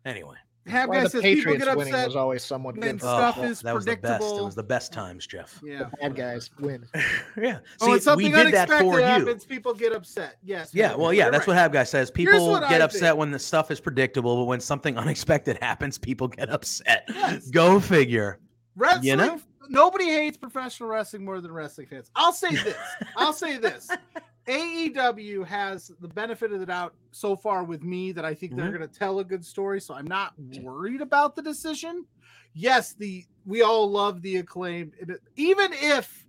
Anyway, 0.06 0.36
Have 0.68 0.89
Why 0.89 0.96
guys 0.98 1.03
the 1.06 1.10
says 1.10 1.22
people 1.24 1.36
Patriots 1.44 1.65
get 1.65 1.77
winning 1.77 1.94
upset. 1.94 2.08
was 2.08 2.15
always 2.15 2.44
somewhat 2.44 2.77
when 2.77 2.91
good. 2.91 3.01
for 3.01 3.08
stuff 3.08 3.36
oh, 3.39 3.44
is 3.44 3.62
that 3.62 3.74
was 3.74 3.86
the 3.86 3.96
best. 3.96 4.24
It 4.24 4.44
was 4.44 4.53
the 4.56 4.63
best 4.63 4.94
times, 4.94 5.25
Jeff. 5.25 5.60
Yeah. 5.63 5.89
Bad 6.00 6.15
guys 6.15 6.51
win. 6.60 6.88
yeah. 7.38 7.60
Oh, 7.82 7.86
See, 7.86 7.86
when 7.86 7.91
we 7.94 8.00
something 8.00 8.32
did 8.32 8.53
that 8.53 8.70
unexpected 8.70 8.86
for 8.91 9.00
you. 9.00 9.06
happens, 9.06 9.44
people 9.46 9.74
get 9.74 9.91
upset. 9.91 10.38
Yes. 10.44 10.70
Yeah, 10.74 10.89
man, 10.89 11.00
well, 11.00 11.13
yeah, 11.13 11.24
you're 11.24 11.32
that's 11.32 11.41
right. 11.41 11.48
what 11.56 11.58
Have 11.58 11.72
Guy 11.72 11.84
says. 11.84 12.12
People 12.12 12.48
what 12.48 12.70
get 12.70 12.80
I 12.82 12.86
upset 12.86 13.01
think. 13.01 13.18
when 13.18 13.32
the 13.32 13.39
stuff 13.39 13.72
is 13.72 13.80
predictable, 13.80 14.38
but 14.38 14.46
when 14.46 14.60
something 14.60 14.98
unexpected 15.00 15.58
happens, 15.62 15.98
people 15.98 16.27
get 16.27 16.50
upset. 16.50 17.06
Yes. 17.10 17.50
Go 17.50 17.80
figure. 17.80 18.39
Wrestling, 18.75 19.03
You 19.03 19.15
know? 19.15 19.41
nobody 19.68 20.06
hates 20.06 20.38
professional 20.38 20.89
wrestling 20.89 21.25
more 21.25 21.41
than 21.41 21.51
wrestling 21.51 21.88
fans. 21.88 22.12
I'll 22.15 22.34
say 22.34 22.51
this. 22.51 22.77
I'll 23.18 23.34
say 23.34 23.58
this. 23.58 23.89
AEW 24.48 25.45
has 25.45 25.91
the 26.00 26.07
benefit 26.07 26.51
of 26.51 26.60
the 26.60 26.65
doubt 26.65 26.93
so 27.12 27.36
far 27.36 27.63
with 27.63 27.83
me 27.83 28.12
that 28.12 28.25
I 28.25 28.33
think 28.33 28.55
they're 28.55 28.69
Mhm. 28.69 28.77
going 28.77 28.89
to 28.89 29.00
tell 29.00 29.19
a 29.19 29.24
good 29.24 29.45
story, 29.45 29.79
so 29.79 29.93
I'm 29.93 30.07
not 30.07 30.33
worried 30.39 31.01
about 31.01 31.36
the 31.36 31.41
decision. 31.41 32.05
Yes, 32.53 32.93
the 32.93 33.25
we 33.45 33.62
all 33.62 33.89
love 33.89 34.21
the 34.21 34.38
acclaim, 34.38 34.91
even 35.36 35.71
if 35.74 36.27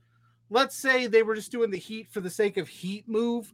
let's 0.51 0.77
say 0.77 1.07
they 1.07 1.23
were 1.23 1.35
just 1.35 1.51
doing 1.51 1.71
the 1.71 1.79
heat 1.79 2.11
for 2.11 2.21
the 2.21 2.31
sake 2.31 2.57
of 2.59 2.69
heat 2.69 3.09
move, 3.09 3.53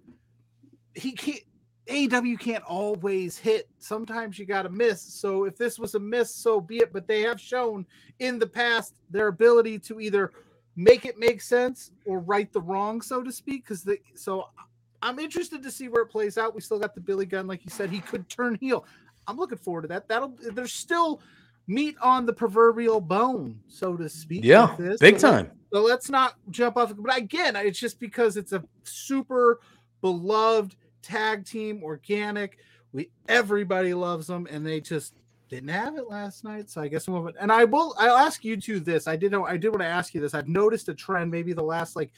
he 0.95 1.13
can't. 1.13 1.43
AEW 1.87 2.37
can't 2.39 2.65
always 2.65 3.39
hit. 3.39 3.67
Sometimes 3.79 4.39
you 4.39 4.45
got 4.45 4.63
to 4.65 4.69
miss. 4.69 5.01
So 5.01 5.45
if 5.45 5.57
this 5.57 5.79
was 5.79 5.95
a 5.95 5.99
miss, 5.99 6.35
so 6.35 6.61
be 6.61 6.79
it. 6.79 6.93
But 6.93 7.09
they 7.09 7.23
have 7.23 7.41
shown 7.41 7.87
in 8.19 8.39
the 8.39 8.47
past 8.47 8.95
their 9.09 9.29
ability 9.29 9.79
to 9.81 9.99
either 9.99 10.33
make 10.79 11.05
it 11.05 11.19
make 11.19 11.43
sense 11.43 11.91
or 12.07 12.21
right 12.21 12.51
the 12.53 12.61
wrong, 12.61 13.03
so 13.03 13.23
to 13.23 13.33
speak. 13.33 13.65
Because 13.65 13.83
the 13.83 13.99
so 14.15 14.45
I'm 15.03 15.19
interested 15.19 15.63
to 15.63 15.71
see 15.71 15.89
where 15.89 16.03
it 16.03 16.07
plays 16.07 16.39
out. 16.39 16.55
We 16.55 16.61
still 16.61 16.79
got 16.79 16.95
the 16.95 17.01
Billy 17.01 17.27
Gunn, 17.27 17.47
like 17.49 17.65
you 17.65 17.71
said, 17.71 17.91
he 17.91 18.01
could 18.01 18.29
turn 18.29 18.57
heel. 18.61 18.87
I'm 19.27 19.37
looking 19.37 19.59
forward 19.59 19.83
to 19.83 19.89
that. 19.89 20.09
That'll 20.09 20.35
there's 20.53 20.73
still 20.73 21.21
meat 21.67 21.97
on 22.01 22.25
the 22.27 22.33
proverbial 22.33 23.01
bone, 23.01 23.61
so 23.69 23.97
to 23.97 24.09
speak. 24.09 24.45
Yeah, 24.45 24.75
this. 24.79 25.01
big 25.01 25.19
So 25.21 25.31
let- 25.31 25.37
time. 25.47 25.51
so 25.73 25.83
let's 25.83 26.09
not 26.09 26.35
jump 26.51 26.77
off. 26.77 26.95
But 26.97 27.17
again, 27.19 27.57
it's 27.57 27.79
just 27.79 27.99
because 28.01 28.37
it's 28.37 28.53
a 28.53 28.63
super 28.85 29.61
beloved 30.01 30.77
tag 31.03 31.45
team, 31.45 31.83
organic. 31.83 32.59
We 32.93 33.11
everybody 33.29 33.93
loves 33.95 34.27
them, 34.29 34.47
and 34.51 34.65
they 34.67 34.81
just 34.81 35.15
didn't 35.49 35.71
have 35.71 35.97
it 35.97 36.09
last 36.09 36.45
night. 36.45 36.69
So 36.71 36.81
I 36.81 36.89
guess 36.89 37.09
we'll. 37.09 37.31
And 37.41 37.51
I 37.53 37.65
will. 37.65 37.95
I'll 37.99 38.17
ask 38.17 38.45
you 38.45 38.57
two 38.57 38.81
this. 38.81 39.07
I 39.07 39.17
did 39.17 39.33
know. 39.33 39.45
I 39.47 39.57
did 39.57 39.69
want 39.71 39.81
to 39.81 39.87
ask 39.87 40.15
you 40.15 40.21
this. 40.21 40.35
I've 40.35 40.49
noticed 40.49 40.89
a 40.89 40.95
trend, 40.95 41.31
maybe 41.31 41.53
the 41.53 41.63
last 41.63 41.97
like 41.97 42.11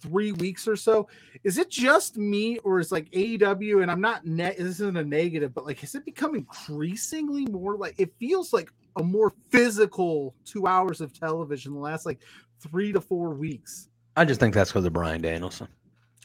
three 0.00 0.32
weeks 0.32 0.66
or 0.66 0.74
so. 0.76 1.08
Is 1.44 1.58
it 1.58 1.70
just 1.70 2.16
me, 2.16 2.58
or 2.58 2.80
is 2.80 2.90
like 2.92 3.10
AEW? 3.12 3.82
And 3.82 3.90
I'm 3.90 4.00
not. 4.00 4.26
Ne- 4.26 4.56
this 4.56 4.80
isn't 4.80 4.96
a 4.96 5.04
negative, 5.04 5.54
but 5.54 5.64
like, 5.64 5.78
has 5.80 5.94
it 5.94 6.04
become 6.04 6.34
increasingly 6.34 7.46
more 7.46 7.76
like? 7.76 7.94
It 7.98 8.12
feels 8.18 8.52
like 8.52 8.70
a 8.96 9.02
more 9.02 9.32
physical 9.50 10.34
two 10.44 10.66
hours 10.66 11.00
of 11.00 11.12
television 11.18 11.72
the 11.72 11.78
last 11.80 12.04
like 12.06 12.18
three 12.60 12.92
to 12.92 13.00
four 13.00 13.30
weeks. 13.30 13.88
I 14.16 14.24
just 14.24 14.40
think 14.40 14.54
that's 14.54 14.70
because 14.70 14.84
of 14.84 14.92
Bryan 14.92 15.22
Danielson. 15.22 15.68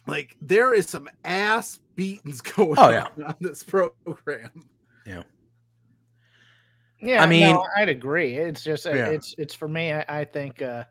Like 0.07 0.35
there 0.41 0.73
is 0.73 0.89
some 0.89 1.09
ass 1.23 1.79
beatings 1.95 2.41
going 2.55 2.75
Oh, 2.77 2.89
yeah. 2.89 3.07
on 3.17 3.23
on 3.23 3.35
this 3.41 3.63
program. 3.63 4.49
Yeah, 5.05 5.23
I 7.03 7.17
I 7.17 7.25
mean- 7.27 7.55
mean, 7.55 7.63
I'd 7.75 7.89
agree. 7.89 8.35
It's 8.35 8.63
just 8.63 8.85
uh, 8.87 8.91
Yeah. 8.93 9.07
it's 9.07 9.35
it's 9.37 9.53
for 9.53 9.67
me. 9.67 9.93
I, 9.93 10.05
I 10.07 10.25
think 10.25 10.61
uh, 10.61 10.83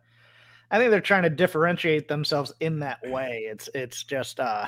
I 0.70 0.78
think 0.78 0.90
they're 0.90 1.00
trying 1.00 1.22
to 1.24 1.30
differentiate 1.30 2.08
themselves 2.08 2.52
in 2.60 2.78
that 2.80 2.98
way. 3.08 3.46
It's 3.50 3.68
it's 3.74 4.02
just 4.04 4.38
uh, 4.40 4.66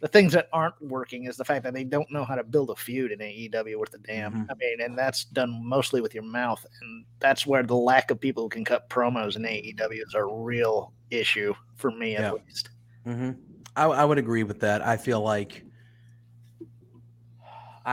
the 0.00 0.08
things 0.08 0.32
that 0.32 0.48
aren't 0.52 0.80
working 0.80 1.24
is 1.24 1.36
the 1.36 1.44
fact 1.44 1.62
that 1.64 1.74
they 1.74 1.84
don't 1.84 2.10
know 2.10 2.24
how 2.24 2.34
to 2.34 2.42
build 2.42 2.70
a 2.70 2.74
feud 2.76 3.12
in 3.12 3.18
AEW 3.18 3.76
worth 3.78 3.92
a 3.94 3.98
damn. 3.98 4.32
Mhm. 4.32 4.46
I 4.50 4.54
mean, 4.54 4.80
and 4.80 4.96
that's 4.96 5.24
done 5.26 5.60
mostly 5.64 6.00
with 6.00 6.14
your 6.14 6.22
mouth, 6.24 6.64
and 6.80 7.04
that's 7.18 7.46
where 7.46 7.62
the 7.62 7.76
lack 7.76 8.10
of 8.10 8.18
people 8.20 8.44
who 8.44 8.48
can 8.48 8.64
cut 8.64 8.88
promos 8.88 9.36
in 9.36 9.42
AEW 9.42 10.00
is 10.06 10.14
a 10.14 10.24
real 10.24 10.92
issue 11.10 11.52
for 11.76 11.90
me 11.90 12.16
at 12.16 12.22
Yeah. 12.22 12.32
least. 12.32 12.70
hmm 13.04 13.30
I, 13.76 13.84
I 13.84 14.04
would 14.04 14.18
agree 14.18 14.42
with 14.42 14.60
that. 14.60 14.82
I 14.86 14.96
feel 14.96 15.20
like 15.20 15.64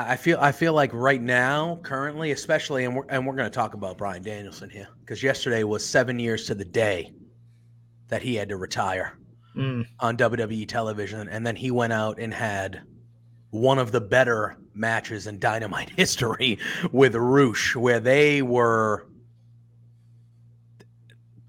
I 0.10 0.16
feel 0.16 0.38
I 0.39 0.51
feel 0.51 0.74
like 0.74 0.92
right 0.94 1.22
now, 1.22 1.80
currently, 1.84 2.32
especially, 2.32 2.86
and 2.86 2.96
we're 2.96 3.06
and 3.10 3.25
we're 3.25 3.36
going 3.36 3.50
to 3.50 3.56
talk 3.56 3.74
about 3.74 3.98
Bryan 3.98 4.22
Danielson 4.22 4.70
here 4.70 4.88
because 5.00 5.24
yesterday 5.24 5.63
was 5.63 5.86
seven 5.86 6.20
years 6.20 6.46
to 6.48 6.56
the 6.56 6.66
day 6.66 7.13
that 8.10 8.22
he 8.22 8.36
had 8.36 8.50
to 8.50 8.58
retire 8.58 9.18
Mm, 9.58 9.88
on 10.00 10.18
WWE 10.18 10.68
television, 10.68 11.27
and 11.30 11.46
then 11.46 11.56
he 11.56 11.72
went 11.72 11.92
out 11.92 12.20
and 12.20 12.32
had 12.32 12.84
one 13.50 13.80
of 13.80 13.92
the 13.92 14.00
better 14.00 14.56
matches 14.75 15.25
in 15.25 15.39
Dynamite 15.39 15.89
history 15.98 16.60
with 16.92 17.16
Rush, 17.16 17.75
where 17.75 18.00
they 18.00 18.44
were 18.44 19.08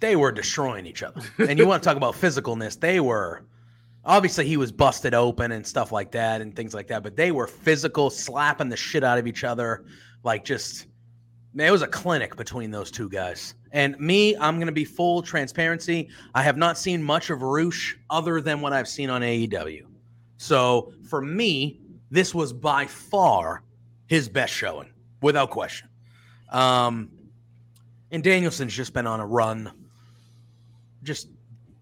they 0.01 0.17
were 0.17 0.33
destroying 0.33 0.87
each 0.87 1.03
other. 1.03 1.21
And 1.39 1.59
you 1.59 1.67
want 1.67 1.83
to 1.83 1.87
talk 1.87 1.99
about 1.99 2.15
physicalness? 2.15 2.81
They 2.81 2.99
were 2.99 3.45
obviously 4.05 4.47
he 4.47 4.57
was 4.57 4.73
busted 4.73 5.15
open 5.15 5.53
and 5.53 5.67
stuff 5.67 5.93
like 5.93 6.11
that 6.13 6.41
and 6.41 6.55
things 6.55 6.75
like 6.75 6.89
that, 6.89 7.03
but 7.03 7.17
they 7.17 7.31
were 7.31 7.47
physical, 7.47 8.11
slapping 8.11 8.69
the 8.69 8.77
shit 8.77 9.05
out 9.05 9.19
of 9.19 9.27
each 9.27 9.45
other, 9.45 9.85
like 10.23 10.45
just 10.45 10.87
man, 11.55 11.69
it 11.69 11.71
was 11.71 11.83
a 11.83 11.89
clinic 11.89 12.37
between 12.37 12.71
those 12.71 12.91
two 12.91 13.09
guys. 13.09 13.55
And 13.73 13.99
me, 13.99 14.37
I'm 14.37 14.59
gonna 14.59 14.73
be 14.73 14.85
full 14.85 15.23
transparency. 15.23 16.09
I 16.35 16.43
have 16.43 16.57
not 16.57 16.79
seen 16.79 17.03
much 17.03 17.31
of 17.31 17.43
Rush 17.43 17.97
other 18.11 18.41
than 18.41 18.61
what 18.61 18.73
I've 18.73 18.89
seen 18.89 19.11
on 19.11 19.23
AEW. 19.23 19.83
So 20.37 20.93
for 21.09 21.21
me, 21.21 21.81
this 22.11 22.35
was 22.35 22.53
by 22.53 22.87
far 22.87 23.63
his 24.07 24.29
best 24.29 24.53
showing, 24.53 24.91
without 25.21 25.51
question. 25.51 25.89
Um, 26.51 27.11
and 28.11 28.23
Danielson's 28.23 28.75
just 28.75 28.95
been 28.95 29.07
on 29.07 29.21
a 29.21 29.27
run, 29.27 29.71
just 31.03 31.29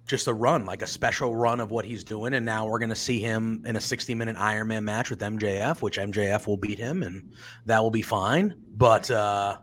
just 0.07 0.29
a 0.29 0.33
run, 0.35 0.65
like 0.65 0.83
a 0.83 0.87
special 0.87 1.35
run 1.37 1.61
of 1.61 1.71
what 1.71 1.85
he's 1.85 2.05
doing. 2.05 2.35
And 2.35 2.47
now 2.47 2.67
we're 2.67 2.79
going 2.79 2.91
to 2.91 2.95
see 2.95 3.19
him 3.21 3.63
in 3.67 3.77
a 3.77 3.81
60 3.81 4.15
minute 4.15 4.37
Iron 4.39 4.69
Man 4.69 4.85
match 4.85 5.11
with 5.11 5.21
MJF, 5.21 5.83
which 5.83 5.99
MJF 5.99 6.47
will 6.47 6.57
beat 6.57 6.79
him 6.79 7.03
and 7.03 7.33
that 7.67 7.83
will 7.83 7.91
be 7.91 8.03
fine. 8.03 8.55
But 8.77 9.11
uh, 9.11 9.59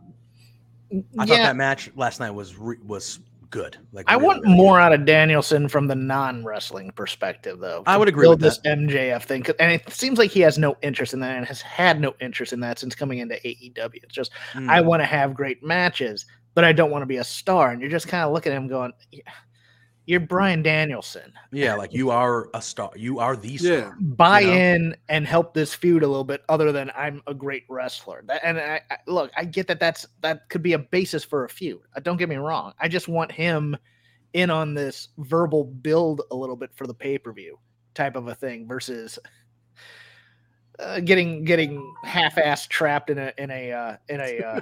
I 1.17 1.25
thought 1.25 1.37
that 1.37 1.55
match 1.55 1.91
last 1.95 2.19
night 2.19 2.31
was 2.31 2.57
re- 2.57 2.77
was 2.83 3.19
good. 3.49 3.77
Like 3.91 4.05
I 4.09 4.15
really, 4.15 4.25
want 4.25 4.43
really 4.43 4.55
more 4.55 4.77
good. 4.77 4.83
out 4.83 4.93
of 4.93 5.05
Danielson 5.05 5.69
from 5.69 5.87
the 5.87 5.95
non-wrestling 5.95 6.91
perspective, 6.91 7.59
though. 7.59 7.83
I 7.85 7.97
would 7.97 8.07
agree 8.07 8.27
with 8.27 8.39
this 8.39 8.59
MJF 8.65 9.23
thing, 9.23 9.45
and 9.59 9.71
it 9.71 9.87
seems 9.93 10.17
like 10.17 10.31
he 10.31 10.39
has 10.41 10.57
no 10.57 10.75
interest 10.81 11.13
in 11.13 11.19
that, 11.19 11.37
and 11.37 11.45
has 11.45 11.61
had 11.61 12.01
no 12.01 12.15
interest 12.19 12.51
in 12.51 12.59
that 12.61 12.79
since 12.79 12.95
coming 12.95 13.19
into 13.19 13.35
AEW. 13.35 14.03
It's 14.03 14.13
just 14.13 14.31
Mm. 14.53 14.69
I 14.69 14.81
want 14.81 15.01
to 15.01 15.05
have 15.05 15.35
great 15.35 15.63
matches, 15.63 16.25
but 16.55 16.63
I 16.63 16.73
don't 16.73 16.89
want 16.89 17.03
to 17.03 17.07
be 17.07 17.17
a 17.17 17.23
star. 17.23 17.69
And 17.71 17.79
you're 17.79 17.91
just 17.91 18.07
kind 18.07 18.23
of 18.23 18.33
looking 18.33 18.51
at 18.51 18.57
him 18.57 18.67
going, 18.67 18.91
"You're 20.05 20.19
Bryan 20.19 20.63
Danielson. 20.63 21.33
yeah, 21.51 21.75
like 21.75 21.93
you 21.93 22.09
are 22.11 22.49
a 22.53 22.61
star. 22.61 22.91
You 22.95 23.19
are 23.19 23.35
the 23.35 23.57
star. 23.57 23.71
Yeah. 23.71 23.91
Buy 23.99 24.39
You 24.41 24.47
know? 24.47 24.53
in 24.53 24.95
and 25.09 25.27
help 25.27 25.53
this 25.53 25.73
feud 25.73 26.03
a 26.03 26.07
little 26.07 26.23
bit, 26.23 26.41
other 26.49 26.71
than 26.71 26.91
I'm 26.95 27.21
a 27.27 27.33
great 27.33 27.63
wrestler." 27.69 28.23
That, 28.27 28.41
and 28.43 28.57
I, 28.59 28.81
I, 28.89 28.97
look, 29.07 29.31
I 29.37 29.45
get 29.45 29.67
that 29.67 29.79
that's 29.79 30.05
that 30.21 30.49
could 30.49 30.63
be 30.63 30.73
a 30.73 30.79
basis 30.79 31.23
for 31.23 31.45
a 31.45 31.49
feud. 31.49 31.81
Uh, 31.95 31.99
Don't 31.99 32.17
get 32.17 32.29
me 32.29 32.35
wrong. 32.37 32.73
I 32.79 32.87
just 32.87 33.07
want 33.07 33.31
him 33.31 33.77
in 34.33 34.49
on 34.49 34.73
this 34.73 35.09
verbal 35.19 35.63
build 35.63 36.21
a 36.31 36.35
little 36.35 36.55
bit 36.55 36.71
for 36.75 36.87
the 36.87 36.93
pay 36.93 37.17
per 37.17 37.31
view 37.31 37.59
type 37.93 38.15
of 38.15 38.27
a 38.27 38.33
thing 38.35 38.67
versus 38.67 39.19
uh, 40.79 40.99
getting 40.99 41.43
getting 41.43 41.93
half 42.03 42.37
ass 42.37 42.65
trapped 42.67 43.09
in 43.09 43.17
a 43.17 43.31
in 43.37 43.51
a 43.51 43.71
uh, 43.71 43.97
in 44.09 44.19
a 44.19 44.39
uh, 44.41 44.61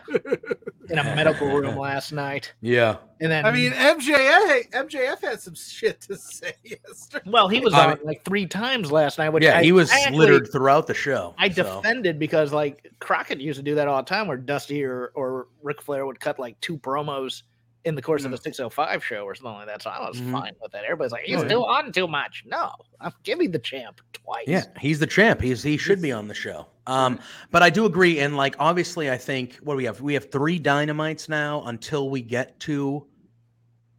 in 0.90 1.00
a 1.00 1.04
medical 1.16 1.48
room 1.48 1.76
last 1.78 2.12
night, 2.12 2.54
Yeah. 2.62 2.98
and 3.22 3.32
then 3.32 3.46
I 3.46 3.52
mean, 3.52 3.72
MJF 3.72 4.72
MJF 4.72 5.22
had 5.22 5.40
some 5.40 5.56
shit 5.56 6.02
to 6.02 6.18
say 6.18 6.54
yesterday. 6.64 7.30
well, 7.30 7.48
he 7.48 7.60
was 7.62 7.74
I 7.74 7.92
on 7.92 8.00
like 8.04 8.24
three 8.26 8.46
times 8.46 8.92
last 8.92 9.18
night. 9.20 9.30
Which 9.30 9.44
yeah, 9.44 9.60
I, 9.60 9.64
he 9.64 9.72
was 9.72 9.90
I 9.92 10.00
actually- 10.02 10.18
littered 10.18 10.52
throughout 10.52 10.88
the 10.88 10.94
show. 10.94 11.34
I 11.38 11.50
so. 11.50 11.64
defended 11.64 12.20
because 12.20 12.52
like 12.52 12.92
Crockett 13.00 13.40
used 13.40 13.58
to 13.58 13.64
do 13.64 13.76
that 13.76 13.88
all 13.88 13.98
the 14.04 14.10
time, 14.10 14.28
where 14.28 14.38
Dusty 14.38 14.84
or 14.84 15.12
or 15.16 15.48
Ric 15.64 15.82
Flair 15.82 16.06
would 16.06 16.20
cut 16.20 16.40
like 16.40 16.60
two 16.62 16.78
promos 16.78 17.44
in 17.84 17.96
the 17.96 18.02
course 18.02 18.26
of 18.26 18.32
a 18.34 18.38
605 18.38 19.04
show 19.04 19.24
or 19.24 19.34
something 19.34 19.54
like 19.54 19.68
that. 19.68 19.82
So 19.82 19.90
I 19.90 20.08
was 20.08 20.20
Mhm. 20.22 20.32
fine 20.32 20.54
with 20.62 20.72
that. 20.72 20.84
Everybody's 20.84 21.12
like, 21.12 21.24
he's 21.24 21.38
Oh, 21.38 21.42
yeah. 21.42 21.48
still 21.48 21.66
on 21.66 21.92
too 21.92 22.08
much. 22.08 22.44
No, 22.46 22.72
I'm, 23.00 23.12
give 23.24 23.40
me 23.40 23.48
the 23.48 23.58
champ 23.60 24.02
twice. 24.14 24.44
Yeah, 24.48 24.66
he's 24.80 25.00
the 25.00 25.08
champ. 25.08 25.42
He's 25.42 25.64
he 25.64 25.78
should 25.78 26.02
be 26.02 26.12
on 26.12 26.28
the 26.28 26.34
show. 26.36 26.68
Um, 26.88 27.20
but 27.50 27.64
I 27.64 27.70
do 27.72 27.86
agree, 27.86 28.20
and 28.20 28.38
like 28.38 28.56
obviously, 28.60 29.10
I 29.10 29.18
think 29.18 29.56
what 29.64 29.74
do 29.74 29.78
we 29.78 29.86
have? 29.86 30.00
We 30.02 30.14
have 30.14 30.32
three 30.32 30.60
dynamites 30.60 31.28
now 31.28 31.64
until 31.66 32.10
we 32.10 32.22
get 32.22 32.60
to 32.62 33.08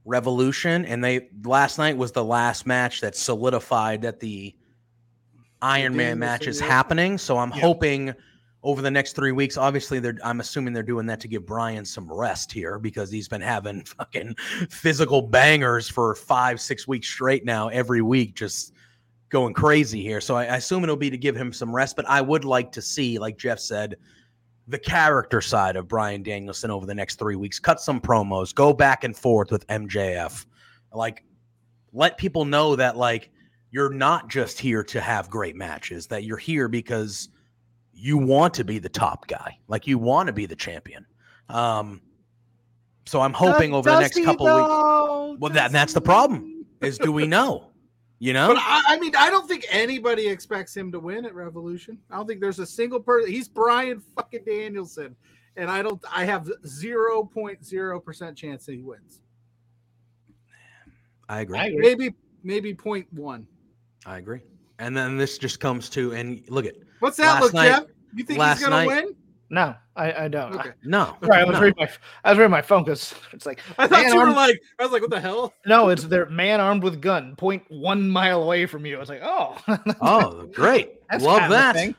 Revolution, 0.05 0.85
and 0.85 1.03
they 1.03 1.29
last 1.45 1.79
night 1.79 1.97
was 1.97 2.11
the 2.13 2.25
last 2.25 2.67
match 2.67 3.01
that 3.03 3.15
solidified 3.17 4.03
that 4.03 4.19
the 4.21 4.55
Iron 5.61 5.95
Man 5.97 6.19
match 6.19 6.49
is 6.49 6.59
happening. 6.59 7.19
So 7.19 7.39
I'm 7.39 7.53
Yeah. 7.53 7.61
hoping 7.61 8.15
over 8.63 8.81
the 8.81 8.91
next 8.91 9.15
three 9.15 9.33
weeks. 9.33 9.57
Obviously, 9.57 9.99
they're 9.99 10.19
I'm 10.23 10.41
assuming 10.41 10.73
they're 10.73 10.83
doing 10.83 11.07
that 11.07 11.21
to 11.21 11.29
give 11.29 11.47
Bryan 11.47 11.85
some 11.85 12.13
rest 12.13 12.53
here 12.53 12.79
because 12.79 13.11
he's 13.11 13.29
been 13.29 13.41
having 13.41 13.85
fucking 13.99 14.35
physical 14.71 15.23
bangers 15.23 15.89
for 15.89 16.15
five, 16.15 16.61
six 16.61 16.87
weeks 16.87 17.09
straight 17.09 17.45
now, 17.45 17.69
every 17.69 18.03
week, 18.03 18.35
just 18.35 18.73
going 19.29 19.55
crazy 19.55 20.03
here. 20.03 20.21
So 20.21 20.37
I, 20.37 20.45
I 20.45 20.57
assume 20.57 20.85
it'll 20.85 20.97
be 20.97 21.11
to 21.11 21.17
give 21.17 21.35
him 21.35 21.53
some 21.53 21.75
rest. 21.75 21.97
But 21.97 22.09
I 22.09 22.21
would 22.21 22.45
like 22.45 22.71
to 22.73 22.83
see, 22.83 23.19
like 23.19 23.39
Jeff 23.39 23.59
said, 23.59 23.97
the 24.69 24.79
character 24.79 25.41
side 25.41 25.75
of 25.77 25.89
Bryan 25.89 26.23
Danielson 26.23 26.71
over 26.71 26.87
the 26.87 26.95
next 26.95 27.19
three 27.19 27.37
weeks. 27.37 27.59
Cut 27.59 27.81
some 27.81 28.01
promos, 28.01 28.55
go 28.55 28.73
back 28.73 29.05
and 29.05 29.17
forth 29.17 29.51
with 29.51 29.67
MJF. 29.67 30.47
Like, 30.93 31.25
let 31.93 32.17
people 32.17 32.45
know 32.45 32.77
that 32.77 32.97
like 32.97 33.31
you're 33.71 33.93
not 33.93 34.29
just 34.29 34.59
here 34.59 34.85
to 34.85 35.01
have 35.01 35.31
great 35.31 35.57
matches, 35.57 36.07
that 36.07 36.25
you're 36.25 36.37
here 36.37 36.69
because 36.69 37.31
you 37.95 38.19
want 38.19 38.55
to 38.55 38.65
be 38.65 38.79
the 38.79 38.89
top 38.89 39.27
guy, 39.27 39.59
like 39.69 39.87
you 39.87 39.99
want 39.99 40.27
to 40.27 40.33
be 40.33 40.47
the 40.47 40.57
champion. 40.57 41.07
Um, 41.49 42.01
so 43.07 43.21
I'm 43.21 43.33
hoping 43.33 43.75
over 43.75 43.91
the 43.91 44.01
next 44.01 44.23
couple 44.25 44.47
weeks. 44.47 45.41
Well, 45.41 45.53
that 45.53 45.73
that's 45.73 45.93
the 45.93 46.01
problem. 46.01 46.67
Is 46.81 46.99
do 46.99 47.13
we 47.13 47.27
know? 47.29 47.69
You 48.19 48.33
know? 48.33 48.49
But 48.49 48.59
I, 48.59 48.83
I 48.87 48.99
mean, 49.01 49.17
I 49.17 49.31
don't 49.31 49.49
think 49.49 49.67
anybody 49.69 50.29
expects 50.29 50.77
him 50.77 50.93
to 50.93 51.01
win 51.01 51.27
at 51.27 51.35
Revolution. 51.35 51.99
I 52.11 52.17
don't 52.17 52.27
think 52.27 52.41
there's 52.41 52.61
a 52.61 52.67
single 52.67 53.01
person. 53.01 53.31
He's 53.31 53.49
Bryan 53.49 54.01
fucking 54.15 54.45
Danielson, 54.47 55.17
and 55.57 55.69
I 55.71 55.83
don't. 55.83 56.01
I 56.11 56.25
have 56.25 56.49
zero 56.67 57.25
point 57.25 57.65
zero 57.65 57.99
percent 57.99 58.37
chance 58.37 58.65
that 58.67 58.75
he 58.75 58.83
wins. 58.83 59.21
I 61.29 61.41
agree. 61.41 61.59
I 61.59 61.67
agree. 61.67 61.81
Maybe 61.81 62.15
maybe 62.45 62.75
point 62.75 63.13
one. 63.13 63.47
I 64.07 64.19
agree. 64.19 64.41
And 64.79 64.97
then 64.97 65.17
this 65.17 65.39
just 65.39 65.61
comes 65.61 65.89
to 65.91 66.13
and 66.13 66.43
look 66.49 66.67
at 66.67 66.75
What's 67.01 67.17
that 67.19 67.41
look, 67.43 67.53
night- 67.55 67.69
Jeff? 67.69 67.85
You 68.15 68.25
think 68.25 68.39
last 68.39 68.59
he's 68.59 68.69
gonna 68.69 68.85
night- 68.87 69.05
win? 69.05 69.15
No, 69.51 69.75
I, 69.97 70.13
I 70.25 70.29
don't. 70.29 70.55
Okay. 70.55 70.71
no. 70.83 71.15
Sorry, 71.23 71.43
I 71.43 71.45
was 71.45 71.55
no. 71.57 71.61
reading 71.61 71.75
my 71.79 71.91
I 72.25 72.31
was 72.31 72.39
reading 72.39 72.51
my 72.51 72.63
phone 72.63 72.85
because 72.85 73.15
it's 73.35 73.45
like 73.45 73.61
I 73.77 73.87
thought 73.87 74.03
man 74.03 74.13
you 74.15 74.19
were 74.19 74.31
like. 74.31 74.59
I 74.79 74.83
was 74.85 74.93
like, 74.93 75.03
what 75.03 75.11
the 75.11 75.21
hell? 75.21 75.53
no, 75.67 75.91
it's 75.91 76.05
their 76.05 76.25
man 76.31 76.59
armed 76.59 76.83
with 76.83 77.03
gun, 77.03 77.37
point 77.37 77.63
one 77.69 78.09
mile 78.09 78.43
away 78.43 78.65
from 78.65 78.87
you. 78.87 78.97
I 78.97 79.01
was 79.01 79.11
like, 79.11 79.21
oh, 79.23 79.59
Oh, 80.01 80.47
great. 80.55 80.93
that's 81.11 81.23
Love 81.23 81.41
kind 81.41 81.53
of 81.53 81.59
a 81.59 81.63
that. 81.63 81.95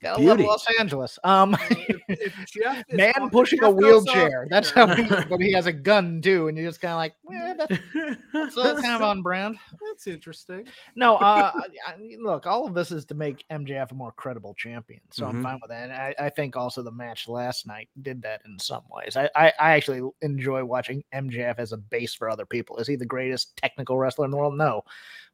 Thing. 0.00 0.10
Gotta 0.10 0.22
love 0.22 0.40
Los 0.40 0.66
Angeles. 0.78 1.18
Um, 1.24 1.56
If, 1.70 2.00
if 2.08 2.34
Jeff 2.52 2.84
is 2.88 2.96
man 2.96 3.30
pushing 3.30 3.62
a 3.64 3.70
wheelchair. 3.70 4.46
That's 4.50 4.70
how, 4.70 4.86
he, 4.94 5.02
but 5.28 5.40
he 5.40 5.52
has 5.52 5.66
a 5.66 5.72
gun 5.72 6.20
too, 6.22 6.48
and 6.48 6.56
you're 6.56 6.68
just 6.68 6.80
kind 6.80 6.92
of 6.92 6.98
like, 6.98 7.14
eh, 7.32 7.54
that's, 7.54 8.54
so 8.54 8.62
that's 8.62 8.80
kind 8.82 8.94
of 8.96 9.02
on 9.02 9.22
brand. 9.22 9.56
That's 9.88 10.06
interesting. 10.06 10.66
No, 10.94 11.16
uh, 11.16 11.52
I, 11.86 11.92
I- 11.92 12.16
look, 12.20 12.46
all 12.46 12.66
of 12.66 12.74
this 12.74 12.90
is 12.92 13.04
to 13.06 13.14
make 13.14 13.44
MJF 13.50 13.92
a 13.92 13.94
more 13.94 14.12
credible 14.12 14.54
champion, 14.54 15.00
so 15.10 15.24
Mhm. 15.24 15.28
I'm 15.30 15.42
fine 15.42 15.58
with 15.62 15.70
that. 15.70 15.84
And 15.84 15.92
I, 15.92 16.14
I 16.18 16.28
think 16.30 16.56
also 16.56 16.82
the 16.82 16.92
match 16.92 17.28
last 17.28 17.66
night 17.66 17.88
did 18.02 18.22
that 18.22 18.42
in 18.46 18.58
some 18.58 18.82
ways. 18.90 19.16
I, 19.16 19.30
I, 19.34 19.52
I 19.58 19.70
actually 19.72 20.08
enjoy 20.22 20.64
watching 20.64 21.02
MJF 21.14 21.54
as 21.58 21.72
a 21.72 21.76
base 21.78 22.14
for 22.14 22.28
other 22.30 22.46
people. 22.46 22.76
Is 22.78 22.86
he 22.86 22.96
the 22.96 23.06
greatest 23.06 23.56
technical 23.56 23.98
wrestler 23.98 24.24
in 24.26 24.30
the 24.30 24.36
world? 24.36 24.56
No, 24.56 24.82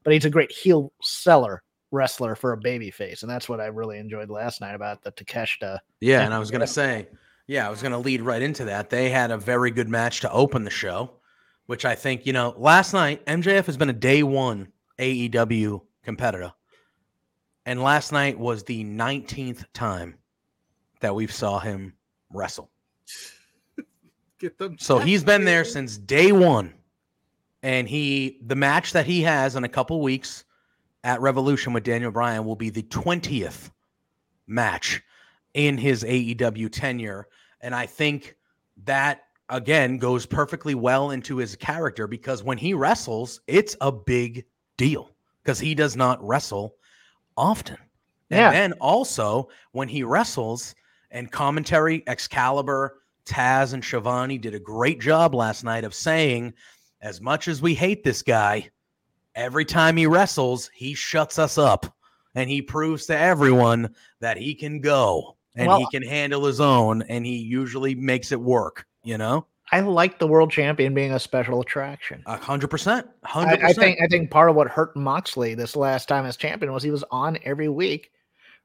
but 0.05 0.12
he's 0.12 0.25
a 0.25 0.31
great 0.31 0.53
heel 0.53 0.92
seller 1.03 1.62
wrestler 1.92 2.35
for 2.35 2.52
a 2.52 2.57
baby 2.57 2.90
face, 2.90 3.22
and 3.22 3.31
that's 3.31 3.48
what 3.48 3.61
I 3.61 3.66
really 3.66 3.98
enjoyed 3.98 4.31
last 4.31 4.61
night 4.61 4.74
about 4.74 5.02
the 5.02 5.12
Takeshita. 5.12 5.78
Yeah, 6.00 6.22
and 6.22 6.35
I 6.35 6.38
was 6.38 6.50
gonna 6.50 6.66
say, 6.66 7.07
yeah, 7.46 7.66
I 7.66 7.70
was 7.70 7.83
gonna 7.83 7.98
lead 7.98 8.22
right 8.22 8.42
into 8.42 8.64
that. 8.64 8.90
They 8.90 9.11
had 9.11 9.31
a 9.31 9.38
very 9.38 9.70
good 9.70 9.88
match 9.88 10.20
to 10.20 10.33
open 10.33 10.64
the 10.64 10.70
show, 10.70 11.11
which 11.66 11.85
I 11.85 11.94
think, 11.94 12.26
you 12.26 12.33
know, 12.33 12.55
last 12.57 12.92
night 12.92 13.24
MJF 13.26 13.66
has 13.66 13.76
been 13.76 13.90
a 13.90 13.94
day 13.94 14.22
one 14.22 14.72
AEW 14.98 15.83
competitor. 16.02 16.52
And 17.64 17.83
last 17.83 18.12
night 18.12 18.38
was 18.38 18.64
the 18.64 18.85
19th 18.85 19.64
time 19.72 20.16
that 21.00 21.14
we've 21.14 21.33
saw 21.33 21.61
him 21.61 21.94
wrestle. 22.33 22.70
Get 24.40 24.59
them. 24.59 24.76
So 24.78 24.98
he's 24.98 25.22
been 25.22 25.44
there 25.44 25.64
since 25.64 25.96
day 25.96 26.33
one. 26.33 26.74
And 27.62 27.88
he, 27.88 28.40
the 28.44 28.57
match 28.57 28.92
that 28.92 29.07
he 29.07 29.22
has 29.22 29.55
in 29.55 29.62
a 29.62 29.68
couple 29.68 30.00
weeks 30.00 30.44
at 31.05 31.21
Revolution 31.21 31.73
with 31.73 31.85
Daniel 31.85 32.11
Bryan 32.11 32.45
will 32.45 32.57
be 32.57 32.71
the 32.71 32.83
20th 32.85 33.71
match 34.47 35.03
in 35.55 35.77
his 35.77 36.05
AEW 36.05 36.71
tenure. 36.71 37.27
And 37.61 37.75
I 37.75 37.87
think 37.87 38.37
that, 38.85 39.25
again, 39.49 39.99
goes 39.99 40.27
perfectly 40.27 40.75
well 40.75 41.11
into 41.11 41.37
his 41.37 41.57
character 41.57 42.07
because 42.07 42.43
when 42.43 42.59
he 42.59 42.75
wrestles, 42.75 43.41
it's 43.47 43.77
a 43.81 43.93
big 43.93 44.45
deal 44.77 45.11
because 45.43 45.59
he 45.59 45.75
does 45.75 45.97
not 45.97 46.23
wrestle 46.27 46.77
often. 47.37 47.79
Yeah. 48.31 48.47
And 48.49 48.55
then 48.55 48.73
also, 48.81 49.49
when 49.73 49.88
he 49.88 50.03
wrestles 50.03 50.75
and 51.11 51.31
commentary, 51.31 52.03
Excalibur, 52.07 53.03
Taz, 53.27 53.75
and 53.75 53.85
Schiavone 53.85 54.38
did 54.38 54.55
a 54.55 54.61
great 54.61 55.01
job 55.01 55.35
last 55.35 55.65
night 55.65 55.85
of 55.85 55.95
saying, 55.95 56.55
as 57.03 57.21
much 57.21 57.49
as 57.49 57.61
we 57.61 57.75
hate 57.75 58.03
this 58.05 58.23
guy, 58.23 58.71
every 59.35 59.64
time 59.64 59.97
he 59.97 60.07
wrestles, 60.07 60.71
he 60.75 60.95
shuts 60.95 61.38
us 61.38 61.59
up. 61.59 61.95
and 62.35 62.49
he 62.49 62.62
proves 62.62 63.05
to 63.05 63.14
everyone 63.18 63.95
that 64.21 64.38
he 64.38 64.55
can 64.55 64.81
go 64.81 65.37
and 65.55 65.66
Well- 65.68 65.81
he 65.81 65.87
can 65.92 66.03
handle 66.03 66.47
his 66.47 66.61
own, 66.62 67.03
and 67.03 67.27
he 67.27 67.37
usually 67.37 67.95
makes 67.95 68.33
it 68.33 68.40
work. 68.40 68.87
You 69.05 69.18
know, 69.18 69.45
I 69.71 69.81
like 69.81 70.18
the 70.18 70.27
world 70.27 70.51
champion 70.51 70.95
being 70.95 71.12
a 71.12 71.18
special 71.18 71.61
attraction. 71.61 72.23
a 72.25 72.38
hundred 72.38 72.68
percent, 72.68 73.07
I, 73.25 73.29
hundred 73.29 73.61
I 73.62 73.75
think 73.75 73.99
I 74.03 74.07
think 74.07 74.31
part 74.31 74.49
of 74.49 74.57
what 74.57 74.68
hurt 74.68 74.97
Moxley 74.97 75.55
this 75.55 75.77
last 75.77 76.09
time 76.09 76.25
as 76.25 76.38
champion 76.38 76.73
was 76.73 76.83
he 76.83 76.90
was 76.90 77.05
on 77.11 77.37
every 77.45 77.68
week, 77.68 78.12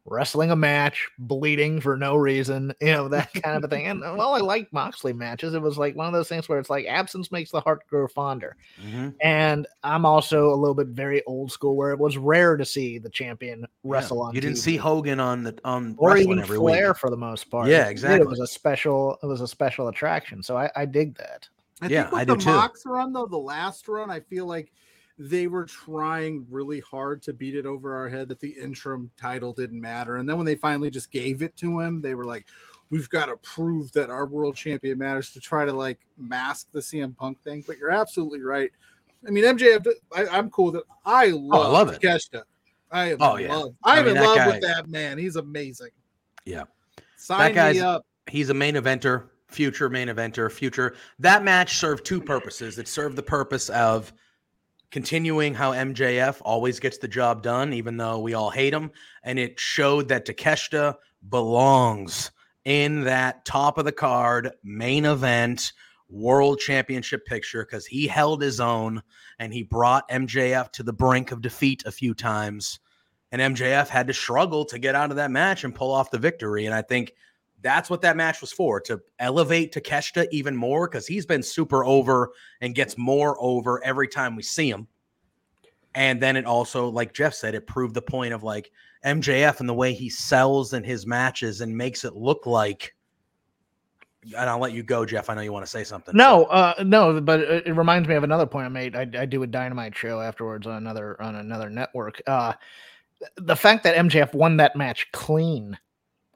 wrestling 0.09 0.51
a 0.51 0.55
match, 0.55 1.07
bleeding 1.19 1.81
for 1.81 1.97
no 1.97 2.15
reason, 2.15 2.73
you 2.81 2.87
know 2.87 3.07
that 3.09 3.31
kind 3.33 3.57
of 3.57 3.63
a 3.63 3.67
thing. 3.67 3.85
And 3.87 4.03
uh, 4.03 4.13
well, 4.17 4.33
I 4.35 4.39
like 4.39 4.71
Moxley 4.71 5.13
matches. 5.13 5.53
It 5.53 5.61
was 5.61 5.77
like 5.77 5.95
one 5.95 6.07
of 6.07 6.13
those 6.13 6.29
things 6.29 6.47
where 6.47 6.59
it's 6.59 6.69
like 6.69 6.85
absence 6.85 7.31
makes 7.31 7.51
the 7.51 7.59
heart 7.61 7.85
grow 7.87 8.07
fonder. 8.07 8.55
Mhm. 8.81 9.13
And 9.21 9.67
I'm 9.83 10.05
also 10.05 10.53
a 10.53 10.55
little 10.55 10.73
bit 10.75 10.87
very 10.87 11.23
old 11.25 11.51
school, 11.51 11.75
where 11.75 11.91
it 11.91 11.99
was 11.99 12.17
rare 12.17 12.57
to 12.57 12.65
see 12.65 12.97
the 12.97 13.09
champion 13.09 13.65
wrestle 13.83 14.17
Yeah. 14.17 14.23
on. 14.23 14.35
You 14.35 14.41
didn't 14.41 14.57
see 14.57 14.77
Hogan 14.77 15.19
on 15.19 15.43
the 15.43 15.57
on 15.65 15.95
or 15.97 16.09
wrestling 16.09 16.27
even 16.31 16.43
every 16.43 16.57
Flair 16.57 16.89
week. 16.89 16.97
for 16.97 17.09
the 17.09 17.17
most 17.17 17.49
part. 17.51 17.67
Yeah, 17.67 17.87
exactly. 17.89 18.21
It 18.21 18.27
was 18.29 18.39
a 18.39 18.47
special. 18.47 19.17
It 19.21 19.25
was 19.25 19.41
a 19.41 19.47
special 19.47 19.89
attraction. 19.89 20.41
So 20.41 20.57
I, 20.57 20.69
I 20.75 20.85
dig 20.85 21.17
that. 21.17 21.47
I 21.81 21.87
Yeah, 21.87 22.03
think 22.03 22.11
with 22.13 22.21
I 22.21 22.25
do 22.25 22.33
the 22.35 22.39
too. 22.43 22.49
Mox 22.51 22.83
run 22.85 23.13
though, 23.13 23.25
the 23.27 23.37
last 23.37 23.87
run, 23.87 24.09
I 24.09 24.19
feel 24.21 24.45
like 24.47 24.71
they 25.19 25.47
were 25.47 25.65
trying 25.65 26.45
really 26.49 26.79
hard 26.79 27.21
to 27.23 27.33
beat 27.33 27.55
it 27.55 27.65
over 27.65 27.95
our 27.95 28.07
head 28.07 28.27
that 28.29 28.39
the 28.39 28.49
interim 28.61 29.09
title 29.17 29.51
didn't 29.53 29.81
matter. 29.81 30.17
And 30.17 30.29
then 30.29 30.37
when 30.37 30.45
they 30.45 30.55
finally 30.55 30.91
just 30.91 31.11
gave 31.11 31.41
it 31.41 31.55
to 31.57 31.79
him, 31.79 32.01
they 32.01 32.15
were 32.15 32.25
like, 32.25 32.45
We've 32.89 33.09
got 33.09 33.25
to 33.25 33.35
prove 33.37 33.91
that 33.91 34.09
our 34.09 34.25
world 34.25 34.55
champion 34.55 34.97
matters 34.97 35.31
to 35.33 35.41
try 35.41 35.65
to 35.65 35.73
like 35.73 35.99
mask 36.17 36.67
the 36.71 36.79
CM 36.79 37.17
Punk 37.17 37.41
thing. 37.43 37.61
But 37.67 37.77
you're 37.77 37.91
absolutely 37.91 38.41
right. 38.41 38.71
I 39.27 39.31
mean, 39.31 39.43
MJF, 39.43 39.85
I, 40.15 40.25
I'm 40.27 40.49
cool 40.49 40.71
that 40.71 40.83
oh, 40.87 40.95
I 41.05 41.25
love, 41.27 41.65
i 41.65 41.69
love 41.69 41.89
it. 41.89 42.01
Takeshita. 42.01 42.43
I 42.89 43.11
am 43.11 43.17
Oh, 43.19 43.35
in 43.35 43.43
yeah. 43.45 43.55
love. 43.57 43.75
I 43.83 43.99
I'm 43.99 44.05
mean, 44.05 44.15
in 44.15 44.23
love 44.23 44.37
guy- 44.37 44.47
with 44.47 44.61
that 44.61 44.87
man. 44.87 45.17
He's 45.17 45.35
amazing. 45.35 45.89
Yeah. 46.45 46.63
Sign 47.17 47.53
guy's- 47.55 47.75
me 47.75 47.81
up. 47.81 48.05
He's 48.29 48.49
a 48.49 48.53
main 48.53 48.75
eventer, 48.75 49.27
future 49.47 49.89
main 49.89 50.07
eventer, 50.07 50.49
future. 50.49 50.95
That 51.19 51.43
match 51.43 51.77
served 51.77 52.05
two 52.05 52.21
purposes. 52.21 52.77
It 52.77 52.87
served 52.87 53.17
the 53.17 53.23
purpose 53.23 53.69
of 53.69 54.13
continuing 54.91 55.53
how 55.53 55.73
MJF 55.73 56.41
always 56.41 56.79
gets 56.79 56.97
the 56.97 57.07
job 57.07 57.43
done, 57.43 57.73
even 57.73 57.97
though 57.97 58.19
we 58.19 58.33
all 58.33 58.49
hate 58.49 58.73
him. 58.73 58.91
And 59.23 59.37
it 59.37 59.59
showed 59.59 60.07
that 60.07 60.25
Takeshita 60.25 60.95
belongs 61.29 62.31
in 62.65 63.03
that 63.03 63.45
top 63.45 63.77
of 63.77 63.85
the 63.85 63.91
card 63.91 64.51
main 64.63 65.05
event 65.05 65.73
world 66.09 66.59
championship 66.59 67.25
picture 67.25 67.65
because 67.65 67.85
he 67.85 68.07
held 68.07 68.41
his 68.41 68.59
own 68.59 69.01
and 69.39 69.53
he 69.53 69.63
brought 69.63 70.09
MJF 70.09 70.71
to 70.73 70.83
the 70.83 70.93
brink 70.93 71.31
of 71.31 71.41
defeat 71.41 71.83
a 71.85 71.91
few 71.91 72.13
times. 72.13 72.79
And 73.31 73.41
MJF 73.41 73.89
had 73.89 74.07
to 74.07 74.13
struggle 74.13 74.63
to 74.65 74.79
get 74.79 74.95
out 74.95 75.11
of 75.11 75.17
that 75.17 75.31
match 75.31 75.63
and 75.63 75.75
pull 75.75 75.91
off 75.91 76.11
the 76.11 76.17
victory. 76.17 76.65
And 76.65 76.73
I 76.73 76.81
think 76.81 77.13
that's 77.61 77.89
what 77.89 78.01
that 78.01 78.17
match 78.17 78.41
was 78.41 78.51
for 78.51 78.79
to 78.81 79.01
elevate 79.19 79.73
Takeshita 79.73 80.27
even 80.31 80.55
more 80.55 80.87
because 80.87 81.07
he's 81.07 81.25
been 81.25 81.43
super 81.43 81.83
over 81.83 82.31
and 82.61 82.75
gets 82.75 82.97
more 82.97 83.35
over 83.39 83.83
every 83.83 84.07
time 84.07 84.35
we 84.35 84.43
see 84.43 84.69
him. 84.69 84.87
And 85.95 86.21
then 86.21 86.35
it 86.35 86.45
also, 86.45 86.89
like 86.89 87.13
Jeff 87.13 87.33
said, 87.33 87.55
it 87.55 87.65
proved 87.65 87.95
the 87.95 88.01
point 88.01 88.33
of 88.33 88.43
like 88.43 88.71
MJF 89.03 89.59
and 89.59 89.67
the 89.67 89.73
way 89.73 89.93
he 89.93 90.09
sells 90.09 90.73
in 90.73 90.83
his 90.83 91.07
matches 91.07 91.61
and 91.61 91.75
makes 91.75 92.05
it 92.05 92.15
look 92.15 92.45
like. 92.45 92.93
And 94.23 94.49
I'll 94.49 94.59
let 94.59 94.73
you 94.73 94.83
go, 94.83 95.05
Jeff. 95.05 95.29
I 95.29 95.33
know 95.33 95.41
you 95.41 95.53
want 95.53 95.65
to 95.65 95.71
say 95.71 95.83
something. 95.83 96.15
No, 96.15 96.45
uh, 96.45 96.83
no, 96.85 97.19
but 97.21 97.39
it, 97.39 97.67
it 97.67 97.73
reminds 97.73 98.07
me 98.07 98.15
of 98.15 98.23
another 98.23 98.45
point 98.45 98.65
I 98.65 98.69
made. 98.69 98.95
I, 98.95 99.07
I 99.19 99.25
do 99.25 99.41
a 99.43 99.47
dynamite 99.47 99.95
show 99.95 100.19
afterwards 100.19 100.67
on 100.67 100.75
another 100.75 101.19
on 101.21 101.35
another 101.35 101.69
network. 101.69 102.21
Uh, 102.27 102.53
the 103.37 103.55
fact 103.55 103.83
that 103.83 103.95
MJF 103.95 104.33
won 104.33 104.57
that 104.57 104.75
match 104.75 105.07
clean 105.13 105.77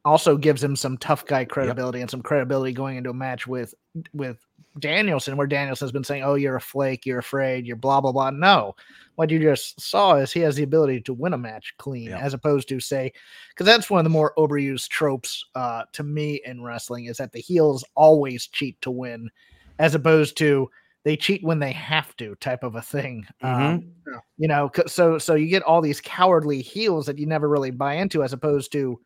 also 0.04 0.36
gives 0.38 0.64
him 0.64 0.76
some 0.76 0.98
tough 0.98 1.26
guy 1.26 1.46
credibility 1.46 2.02
and 2.02 2.10
some 2.10 2.22
credibility 2.22 2.74
going 2.74 2.98
into 2.98 3.10
a 3.12 3.14
match 3.14 3.46
with 3.48 3.74
with 4.14 4.38
Danielson, 4.80 5.36
where 5.38 5.48
Danielson's 5.48 5.92
been 5.92 6.04
saying, 6.04 6.24
"Oh, 6.24 6.36
you're 6.36 6.56
a 6.56 6.62
flake, 6.62 7.06
you're 7.06 7.20
afraid, 7.20 7.66
you're 7.68 7.76
blah 7.76 8.02
blah 8.02 8.12
blah." 8.12 8.30
No, 8.32 8.76
what 9.16 9.30
you 9.30 9.40
just 9.40 9.80
saw 9.80 10.16
is 10.16 10.32
he 10.32 10.40
has 10.40 10.56
the 10.56 10.64
ability 10.64 11.02
to 11.02 11.14
win 11.14 11.34
a 11.34 11.38
match 11.38 11.74
clean, 11.78 12.10
Yeah. 12.10 12.20
as 12.20 12.34
opposed 12.34 12.68
to 12.70 12.80
say, 12.80 13.12
because 13.50 13.66
that's 13.66 13.90
one 13.90 14.00
of 14.00 14.06
the 14.06 14.10
more 14.10 14.34
overused 14.38 14.88
tropes 14.90 15.44
uh, 15.56 15.84
to 15.92 16.04
me 16.04 16.42
in 16.46 16.64
wrestling 16.64 17.06
is 17.06 17.18
that 17.18 17.32
the 17.34 17.42
heels 17.42 17.84
always 17.96 18.48
cheat 18.48 18.80
to 18.82 18.92
win, 18.92 19.30
as 19.78 19.94
opposed 19.94 20.38
to 20.38 20.70
they 21.04 21.18
cheat 21.18 21.44
when 21.44 21.60
they 21.60 21.72
have 21.74 22.16
to 22.18 22.36
type 22.36 22.64
of 22.64 22.76
a 22.76 22.82
thing. 22.82 23.26
Um, 23.42 23.92
you 24.38 24.48
know, 24.48 24.72
so 24.88 25.18
so 25.18 25.36
you 25.36 25.48
get 25.48 25.64
all 25.64 25.82
these 25.82 26.00
cowardly 26.00 26.62
heels 26.62 27.06
that 27.08 27.18
you 27.20 27.26
never 27.26 27.50
really 27.50 27.72
buy 27.72 27.96
into, 27.96 28.24
as 28.24 28.34
opposed 28.34 28.72
to 28.74 29.00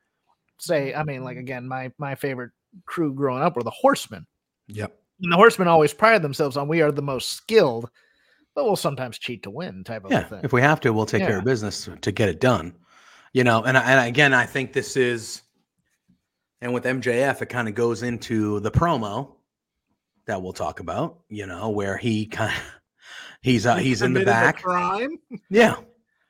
say, 0.60 0.94
I 0.94 1.04
mean, 1.04 1.24
like 1.24 1.38
again, 1.38 1.68
my 1.68 1.91
my 1.98 2.15
favorite 2.15 2.52
crew 2.86 3.13
growing 3.13 3.41
up 3.44 3.56
were 3.56 3.63
the 3.63 3.72
Horsemen. 3.72 4.26
Yep. 4.68 4.98
And 5.22 5.32
the 5.32 5.38
horsemen 5.38 5.68
always 5.70 5.94
pride 5.94 6.22
themselves 6.22 6.58
on 6.58 6.68
we 6.68 6.82
are 6.82 6.91
the 6.91 7.02
most 7.02 7.30
skilled, 7.34 7.89
but 8.54 8.65
we'll 8.65 8.76
sometimes 8.76 9.18
cheat 9.18 9.44
to 9.44 9.50
win 9.50 9.84
type 9.86 10.04
of 10.04 10.12
Yeah, 10.12 10.24
thing. 10.24 10.41
if 10.44 10.52
we 10.52 10.62
have 10.62 10.82
to, 10.82 10.91
we'll 10.91 11.06
take 11.06 11.22
care 11.24 11.38
of 11.38 11.46
business 11.46 11.88
to 12.02 12.12
get 12.12 12.28
it 12.28 12.41
done. 12.41 12.74
You 13.32 13.44
know, 13.46 13.63
and 13.63 13.78
I- 13.78 13.91
and 13.91 14.08
again, 14.10 14.34
I 14.34 14.46
think 14.46 14.74
this 14.74 14.98
is, 14.98 15.41
and 16.62 16.74
with 16.74 16.84
MJF, 16.84 17.41
it 17.41 17.46
kind 17.48 17.68
of 17.70 17.76
goes 17.76 18.04
into 18.04 18.60
the 18.62 18.72
promo 18.72 19.36
that 20.26 20.41
we'll 20.41 20.52
talk 20.54 20.80
about. 20.82 21.20
You 21.30 21.46
know, 21.46 21.70
where 21.70 21.96
he 21.98 22.26
kind 22.26 22.52
of 22.54 22.62
he's 23.41 23.65
uh, 23.65 23.76
he's 23.78 24.02
in 24.02 24.13
the 24.13 24.26
back. 24.26 24.62
crime. 24.63 25.18
Yeah, 25.50 25.76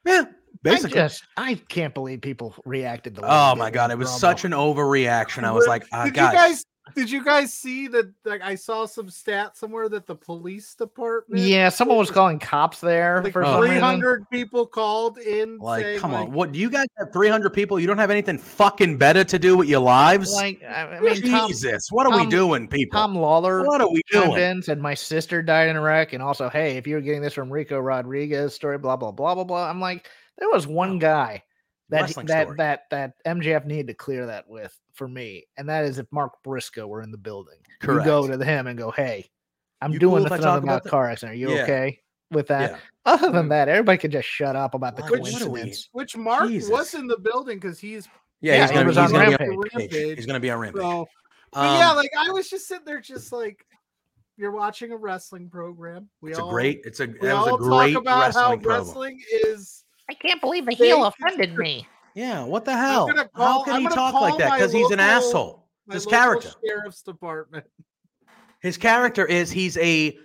yeah, 0.06 0.26
I 0.66 0.70
basically. 0.70 1.00
just 1.00 1.24
I 1.38 1.56
can't 1.70 1.94
believe 1.94 2.22
people 2.22 2.56
reacted 2.66 3.16
the 3.16 3.22
way 3.22 3.28
Oh 3.30 3.56
my 3.56 3.70
god, 3.70 3.92
it 3.92 3.98
was 3.98 4.12
the 4.12 4.20
such 4.20 4.46
an 4.46 4.52
overreaction. 4.52 5.44
I 5.44 5.52
was 5.52 5.68
like, 5.68 5.86
uh, 5.92 6.06
did 6.06 6.16
guys, 6.16 6.32
you 6.32 6.38
guys 6.38 6.66
did 6.94 7.10
you 7.10 7.24
guys 7.24 7.52
see 7.52 7.88
that 7.88 8.14
like 8.26 8.42
I 8.42 8.56
saw 8.56 8.86
some 8.86 9.10
stat 9.10 9.58
somewhere 9.58 9.90
that 9.90 10.06
the 10.06 10.16
police 10.16 10.76
department 10.76 11.42
Yeah, 11.42 11.70
someone 11.70 11.98
was 11.98 12.12
calling 12.12 12.38
cops 12.38 12.80
there 12.80 13.24
like 13.24 13.34
for 13.34 13.44
some 13.44 13.64
300 13.64 14.30
people 14.30 14.68
called 14.68 15.18
in 15.18 15.58
like, 15.58 15.84
saying, 15.84 16.00
come 16.00 16.14
on, 16.14 16.26
like, 16.26 16.32
what 16.32 16.52
do 16.52 16.60
you 16.60 16.70
guys 16.70 16.86
have 16.98 17.12
300 17.12 17.50
people? 17.52 17.80
You 17.80 17.88
don't 17.88 17.98
have 17.98 18.12
anything 18.12 18.38
fucking 18.38 18.98
better 18.98 19.24
to 19.24 19.40
do 19.40 19.58
with 19.58 19.68
your 19.68 19.80
lives? 19.80 20.32
Like 20.32 20.62
I 20.64 20.98
I 20.98 21.00
mean, 21.00 21.22
Tom, 21.24 21.50
Jesus, 21.50 21.88
what 21.90 22.06
are 22.06 22.18
we 22.18 22.28
doing, 22.28 22.68
people? 22.68 23.00
Tom 23.00 23.16
Lawler 23.16 23.66
what 23.66 23.82
are 23.82 23.90
we 23.90 24.02
doing? 24.12 24.40
in, 24.40 24.62
said 24.62 24.80
my 24.80 24.94
sister 24.94 25.42
died 25.42 25.70
in 25.70 25.76
a 25.76 25.82
wreck, 25.82 26.14
and 26.14 26.22
also, 26.22 26.50
hey, 26.50 26.78
if 26.78 26.86
you're 26.86 27.02
getting 27.02 27.22
this 27.22 27.34
from 27.34 27.52
Rico 27.52 27.80
Rodriguez 27.80 28.54
story, 28.54 28.78
blah 28.78 28.96
blah 28.96 29.12
blah 29.12 29.34
blah 29.34 29.44
blah. 29.44 29.70
I'm 29.70 29.82
like, 29.82 30.08
there 30.38 30.50
was 30.50 30.68
one 30.68 31.00
guy 31.00 31.44
that 31.90 32.02
Wrestling 32.02 32.26
that 32.28 32.44
story. 32.48 32.58
that 32.58 32.84
that 32.92 33.14
MJF 33.26 33.66
needed 33.66 33.88
to 33.88 33.94
clear 33.94 34.26
that 34.26 34.48
with 34.50 34.76
for 34.94 35.08
me, 35.08 35.46
and 35.58 35.70
that 35.70 35.86
is 35.86 36.00
if 36.00 36.08
Mark 36.12 36.42
Briscoe 36.44 36.88
were 36.88 37.02
in 37.02 37.12
the 37.12 37.18
building. 37.18 37.58
You 37.84 37.88
go 38.04 38.24
Correct. 38.26 38.40
to 38.40 38.46
him 38.46 38.68
and 38.68 38.78
go, 38.78 38.90
hey, 38.92 39.30
I'm 39.82 39.92
You 39.94 40.00
doing 40.00 40.18
cool 40.18 40.26
if 40.26 40.32
I 40.32 40.38
this 40.38 40.46
about, 40.46 40.64
about 40.64 40.84
that? 40.84 40.90
car 40.90 41.10
accident. 41.10 41.34
Are 41.34 41.38
you 41.38 41.52
Yeah. 41.54 41.64
okay 41.64 42.00
with 42.32 42.48
that? 42.48 42.72
Yeah. 42.72 42.78
Other 43.06 43.32
than 43.32 43.50
that, 43.50 43.70
everybody 43.70 43.98
could 44.00 44.12
just 44.12 44.28
shut 44.28 44.56
up 44.56 44.74
about 44.74 44.96
the 44.96 45.04
Like, 45.04 45.12
what 45.12 45.20
coincidence. 45.22 45.90
which 45.92 46.18
Mark 46.18 46.48
Jesus. 46.50 46.72
was 46.72 46.94
in 46.96 47.06
the 47.08 47.18
building 47.20 47.58
because 47.60 47.78
he's 47.80 48.08
Yeah, 48.42 48.56
Yeah, 48.56 48.62
he's 48.64 48.72
gonna, 48.72 48.86
was 48.88 48.96
be, 48.96 49.02
he's 49.04 49.12
on 49.14 49.20
gonna 49.26 49.38
be 49.38 49.44
on 49.44 49.50
Rampage. 49.60 49.74
Rampage. 49.80 50.18
He's 50.18 50.26
gonna 50.26 50.40
be 50.40 50.50
on 50.50 50.60
Rampage. 50.60 50.82
so 50.82 51.08
but 51.54 51.60
Um, 51.60 51.78
yeah, 51.78 51.92
like 51.92 52.12
I 52.18 52.32
was 52.32 52.50
just 52.50 52.68
sitting 52.68 52.86
there 52.86 53.00
just 53.00 53.32
like 53.32 53.64
you're 54.38 54.52
watching 54.52 54.92
a 54.92 54.98
wrestling 54.98 55.50
program. 55.50 56.10
We 56.22 56.32
it's 56.32 56.40
a 56.40 56.44
all 56.44 56.50
great. 56.52 56.82
It's 56.84 57.00
a 57.00 57.06
we 57.06 57.20
that 57.20 57.36
was 57.36 57.48
a 57.48 57.52
all 57.52 57.58
great 57.58 57.94
talk 57.94 58.02
about 58.02 58.34
how 58.34 58.50
wrestling 58.56 58.60
promo. 58.62 58.66
wrestling 58.68 59.22
is 59.44 59.85
I 60.10 60.14
can't 60.14 60.40
believe 60.42 60.66
the 60.66 60.74
heel 60.74 61.06
offended 61.06 61.56
me. 61.58 61.88
Yeah, 62.14 62.44
what 62.44 62.64
the 62.66 62.76
hell? 62.76 63.08
gonna 63.08 63.30
How 63.36 63.64
can 63.64 63.74
I'm 63.74 63.82
he 63.82 63.88
talk 63.90 64.14
like 64.14 64.38
that? 64.38 64.54
Because 64.54 64.72
he's 64.72 64.90
an 64.92 65.00
asshole. 65.00 65.66
His 65.92 66.06
local 66.06 66.18
character. 66.20 66.50
sheriff's 66.66 67.02
department. 67.02 67.66
His 68.62 68.78
character 68.78 69.26
is 69.26 69.52
he's 69.52 69.78
a 69.78 70.18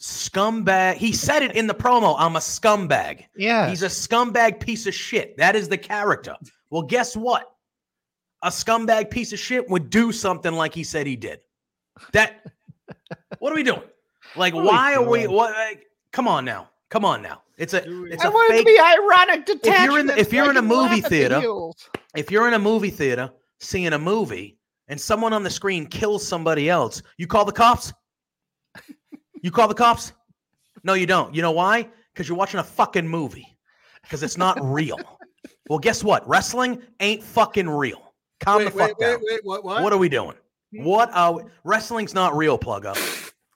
scumbag. 0.00 0.94
He 0.96 1.12
said 1.12 1.42
it 1.42 1.56
in 1.56 1.66
the 1.66 1.74
promo. 1.74 2.14
I'm 2.18 2.36
a 2.36 2.40
scumbag. 2.40 3.24
Yeah, 3.36 3.68
He's 3.68 3.82
a 3.82 3.86
scumbag 3.88 4.60
piece 4.60 4.86
of 4.86 4.94
shit. 4.94 5.36
That 5.36 5.56
is 5.56 5.68
the 5.68 5.78
character. 5.78 6.36
Well, 6.70 6.82
guess 6.82 7.16
what? 7.16 7.50
A 8.42 8.48
scumbag 8.48 9.10
piece 9.10 9.32
of 9.32 9.38
shit 9.38 9.68
would 9.70 9.90
do 9.90 10.12
something 10.12 10.52
like 10.52 10.74
he 10.74 10.84
said 10.84 11.06
he 11.06 11.16
did. 11.16 11.40
That. 12.12 12.44
what 13.38 13.52
are 13.52 13.56
we 13.56 13.62
doing? 13.62 13.82
Like, 14.36 14.54
What 14.54 14.60
are 14.62 14.64
we 14.64 14.68
why 14.68 14.94
are 14.94 15.02
we? 15.08 15.22
doing? 15.22 15.34
What? 15.34 15.52
Like, 15.54 15.86
come 16.12 16.28
on 16.28 16.44
now. 16.44 16.68
Come 16.90 17.04
on 17.04 17.22
now. 17.22 17.42
It's 17.56 17.72
a. 17.74 17.78
It's 18.06 18.24
I 18.24 18.28
a 18.28 18.30
wanted 18.30 18.56
fake. 18.56 18.66
to 18.66 18.72
be 18.72 18.80
ironic 18.80 19.48
If 19.64 19.84
you're 19.84 19.98
in 19.98 20.06
the- 20.06 20.18
if 20.18 20.32
you're 20.32 20.50
in 20.50 20.56
a 20.56 20.62
movie 20.62 21.00
laugh 21.00 21.02
the 21.02 21.08
theater, 21.08 21.42
if 22.16 22.30
you're 22.30 22.48
in 22.48 22.54
a 22.54 22.58
movie 22.58 22.90
theater 22.90 23.30
seeing 23.60 23.92
a 23.92 23.98
movie 23.98 24.58
and 24.88 25.00
someone 25.00 25.32
on 25.32 25.42
the 25.42 25.50
screen 25.50 25.86
kills 25.86 26.26
somebody 26.26 26.68
else, 26.68 27.02
you 27.16 27.26
call 27.26 27.44
the 27.44 27.52
cops? 27.52 27.92
You 29.42 29.50
call 29.50 29.68
the 29.68 29.74
cops? 29.74 30.12
No, 30.84 30.94
you 30.94 31.06
don't. 31.06 31.34
You 31.34 31.42
know 31.42 31.50
why? 31.52 31.88
Because 32.12 32.28
you're 32.28 32.36
watching 32.38 32.60
a 32.60 32.64
fucking 32.64 33.06
movie. 33.06 33.46
Because 34.02 34.22
it's 34.22 34.36
not 34.36 34.58
real. 34.62 34.98
well, 35.68 35.78
guess 35.78 36.02
what? 36.04 36.26
Wrestling 36.28 36.82
ain't 37.00 37.22
fucking 37.22 37.68
real. 37.68 38.14
Calm 38.40 38.58
wait, 38.58 38.64
the 38.64 38.70
fuck 38.70 38.98
wait, 38.98 38.98
down. 38.98 39.10
wait, 39.20 39.20
wait, 39.22 39.40
what? 39.44 39.64
What? 39.64 39.82
What 39.82 39.92
are 39.92 39.98
we 39.98 40.08
doing? 40.08 40.34
What 40.72 41.10
are 41.14 41.34
we- 41.34 41.42
wrestling's 41.62 42.14
not 42.14 42.36
real, 42.36 42.58
plug 42.58 42.84
up. 42.84 42.96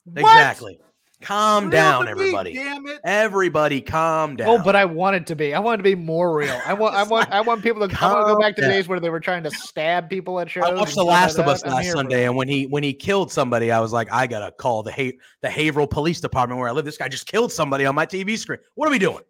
What? 0.05 0.21
Exactly. 0.21 0.81
Calm 1.21 1.65
Real 1.65 1.71
down, 1.73 2.01
to 2.01 2.05
me, 2.07 2.11
everybody. 2.13 2.55
Damn 2.55 2.87
it. 2.87 3.01
Everybody, 3.03 3.81
calm 3.81 4.33
oh, 4.33 4.37
down. 4.37 4.49
Oh, 4.49 4.63
but 4.63 4.77
I 4.77 4.85
want 4.85 5.17
it 5.17 5.27
to 5.27 5.37
be. 5.37 5.53
I 5.53 5.59
want 5.59 5.75
it 5.75 5.77
to 5.79 5.83
be 5.83 5.97
more 5.97 6.33
real. 6.33 6.61
I 6.65 6.75
want. 6.75 6.95
I 6.95 7.03
want. 7.03 7.31
I 7.33 7.41
want 7.41 7.61
people 7.61 7.89
to. 7.89 8.01
I 8.01 8.13
want 8.13 8.29
to 8.29 8.35
go 8.35 8.41
back 8.41 8.55
to 8.55 8.61
the 8.61 8.69
calm 8.69 8.77
days 8.77 8.87
where 8.87 9.01
they 9.01 9.11
were 9.11 9.19
trying 9.19 9.43
to 9.43 9.51
stab 9.51 10.09
people 10.09 10.39
at 10.39 10.49
shows. 10.49 10.65
I 10.65 10.75
watched 10.75 10.95
The 10.95 11.05
Last 11.05 11.39
of 11.39 11.49
Us 11.49 11.63
that. 11.63 11.73
Last 11.73 11.91
Sunday, 11.91 12.25
and 12.27 12.37
when 12.37 12.47
he 12.47 12.67
when 12.67 12.85
he 12.85 12.95
killed 12.95 13.33
somebody, 13.33 13.73
I 13.73 13.81
was 13.81 13.93
like, 13.93 14.13
I 14.13 14.29
gotta 14.29 14.53
call 14.53 14.85
the 14.85 14.93
ha- 14.93 15.19
the 15.43 15.51
Haverhill 15.51 15.89
Police 15.89 16.21
Department 16.21 16.61
where 16.61 16.69
I 16.69 16.73
live. 16.73 16.85
This 16.85 16.97
guy 16.97 17.09
just 17.09 17.27
killed 17.27 17.51
somebody 17.51 17.85
on 17.85 17.97
my 17.97 18.07
TV 18.07 18.39
screen. 18.39 18.61
What 18.77 18.87
are 18.87 18.93
we 18.93 19.01
doing? 19.01 19.25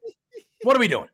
What 0.64 0.76
are 0.76 0.80
we 0.80 0.88
doing? 0.88 1.08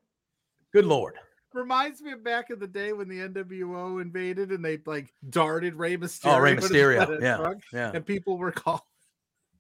Good 0.72 0.87
lord! 0.87 1.14
Reminds 1.52 2.02
me 2.02 2.10
of 2.10 2.24
back 2.24 2.50
in 2.50 2.58
the 2.58 2.66
day 2.66 2.92
when 2.92 3.08
the 3.08 3.20
NWO 3.20 4.02
invaded 4.02 4.50
and 4.50 4.64
they 4.64 4.80
like 4.87 5.14
darted 5.30 5.76
Rey 5.76 5.96
Mysterio. 5.96 6.34
Oh, 6.34 6.38
Rey 6.38 6.56
Mysterio. 6.56 7.22
Yeah, 7.22 7.54
yeah. 7.72 7.92
And 7.94 8.04
people 8.04 8.38
were 8.38 8.50
calling. 8.50 8.80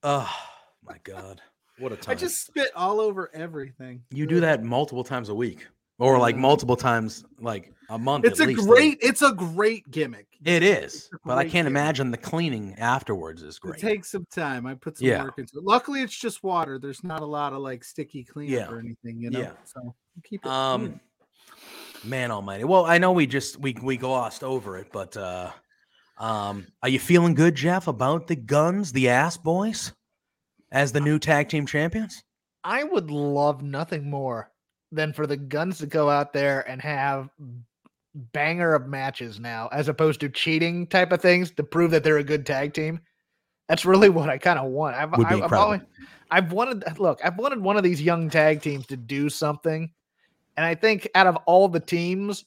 Oh 0.02 0.50
my 0.86 0.98
god, 1.04 1.40
what 1.78 1.92
a 1.92 1.96
time! 1.96 2.12
I 2.12 2.14
just 2.14 2.46
spit 2.46 2.70
all 2.74 3.00
over 3.00 3.30
everything. 3.34 4.02
you 4.10 4.26
do 4.26 4.40
that 4.40 4.62
multiple 4.62 5.04
times 5.04 5.28
a 5.28 5.34
week, 5.34 5.66
or 5.98 6.18
like 6.18 6.36
multiple 6.36 6.76
times 6.76 7.24
like 7.40 7.72
a 7.90 7.98
month. 7.98 8.24
It's 8.24 8.40
at 8.40 8.46
a 8.48 8.50
least. 8.52 8.66
great. 8.68 8.98
It's 9.00 9.22
a 9.22 9.32
great 9.32 9.90
gimmick. 9.90 10.26
It 10.44 10.62
is, 10.62 11.10
but 11.24 11.38
I 11.38 11.42
can't 11.42 11.52
gimmick. 11.52 11.70
imagine 11.70 12.10
the 12.10 12.18
cleaning 12.18 12.74
afterwards 12.78 13.42
is 13.42 13.58
great. 13.58 13.76
It 13.82 13.86
takes 13.86 14.10
some 14.10 14.26
time. 14.34 14.66
I 14.66 14.74
put 14.74 14.98
some 14.98 15.08
Yeah. 15.08 15.24
work 15.24 15.38
into 15.38 15.58
it. 15.58 15.64
Luckily, 15.64 16.02
it's 16.02 16.16
just 16.16 16.42
water. 16.42 16.78
There's 16.78 17.02
not 17.04 17.20
a 17.22 17.26
lot 17.26 17.52
of 17.52 17.58
like 17.60 17.84
sticky 17.84 18.24
cleanup 18.24 18.68
Yeah. 18.68 18.74
or 18.74 18.78
anything, 18.78 19.20
you 19.20 19.30
know. 19.30 19.40
Yeah. 19.40 19.52
So 19.64 19.94
keep 20.24 20.44
it. 20.44 20.50
Um, 20.50 20.80
clean. 20.86 21.00
man 22.04 22.30
almighty. 22.30 22.64
Well, 22.64 22.84
I 22.86 22.98
know 22.98 23.12
we 23.12 23.26
just 23.26 23.58
we 23.58 23.74
we 23.82 23.96
glossed 23.96 24.44
over 24.44 24.76
it, 24.78 24.88
but 24.92 25.16
uh 25.16 25.50
um 26.18 26.66
are 26.82 26.88
you 26.88 26.98
feeling 26.98 27.34
good, 27.34 27.54
Jeff, 27.54 27.86
about 27.88 28.26
the 28.28 28.36
Gunns, 28.36 28.92
the 28.92 29.08
ass 29.08 29.36
boys, 29.36 29.92
as 30.74 30.92
the 30.92 31.00
new 31.00 31.18
tag 31.18 31.48
team 31.48 31.64
champions? 31.64 32.22
I 32.64 32.84
would 32.84 33.10
love 33.10 33.62
nothing 33.62 34.10
more 34.10 34.50
than 34.92 35.12
for 35.12 35.26
the 35.26 35.36
Gunns 35.36 35.78
to 35.78 35.86
go 35.86 36.10
out 36.10 36.32
there 36.32 36.68
and 36.68 36.82
have 36.82 37.30
banger 38.32 38.74
of 38.74 38.86
matches 38.86 39.40
now, 39.40 39.68
as 39.72 39.88
opposed 39.88 40.20
to 40.20 40.28
cheating 40.28 40.86
type 40.86 41.12
of 41.12 41.20
things 41.22 41.50
to 41.52 41.62
prove 41.62 41.90
that 41.92 42.04
they're 42.04 42.18
a 42.18 42.24
good 42.24 42.44
tag 42.44 42.74
team. 42.74 43.00
That's 43.68 43.84
really 43.86 44.08
what 44.08 44.28
I 44.28 44.36
kind 44.38 44.58
of 44.58 44.66
want. 44.66 44.96
I've, 44.96 45.10
Would 45.16 45.28
be 45.28 45.42
I- 45.42 45.44
I've 45.44 45.52
always, 45.52 45.80
I've 46.30 46.52
wanted 46.52 46.98
look, 46.98 47.20
I've 47.24 47.38
wanted 47.38 47.60
one 47.60 47.76
of 47.76 47.82
these 47.82 48.02
young 48.02 48.28
tag 48.28 48.60
teams 48.60 48.86
to 48.86 48.96
do 48.96 49.28
something, 49.30 49.90
and 50.56 50.66
I 50.66 50.74
think 50.74 51.08
out 51.14 51.26
of 51.26 51.36
all 51.46 51.68
the 51.68 51.80
teams 51.80 52.44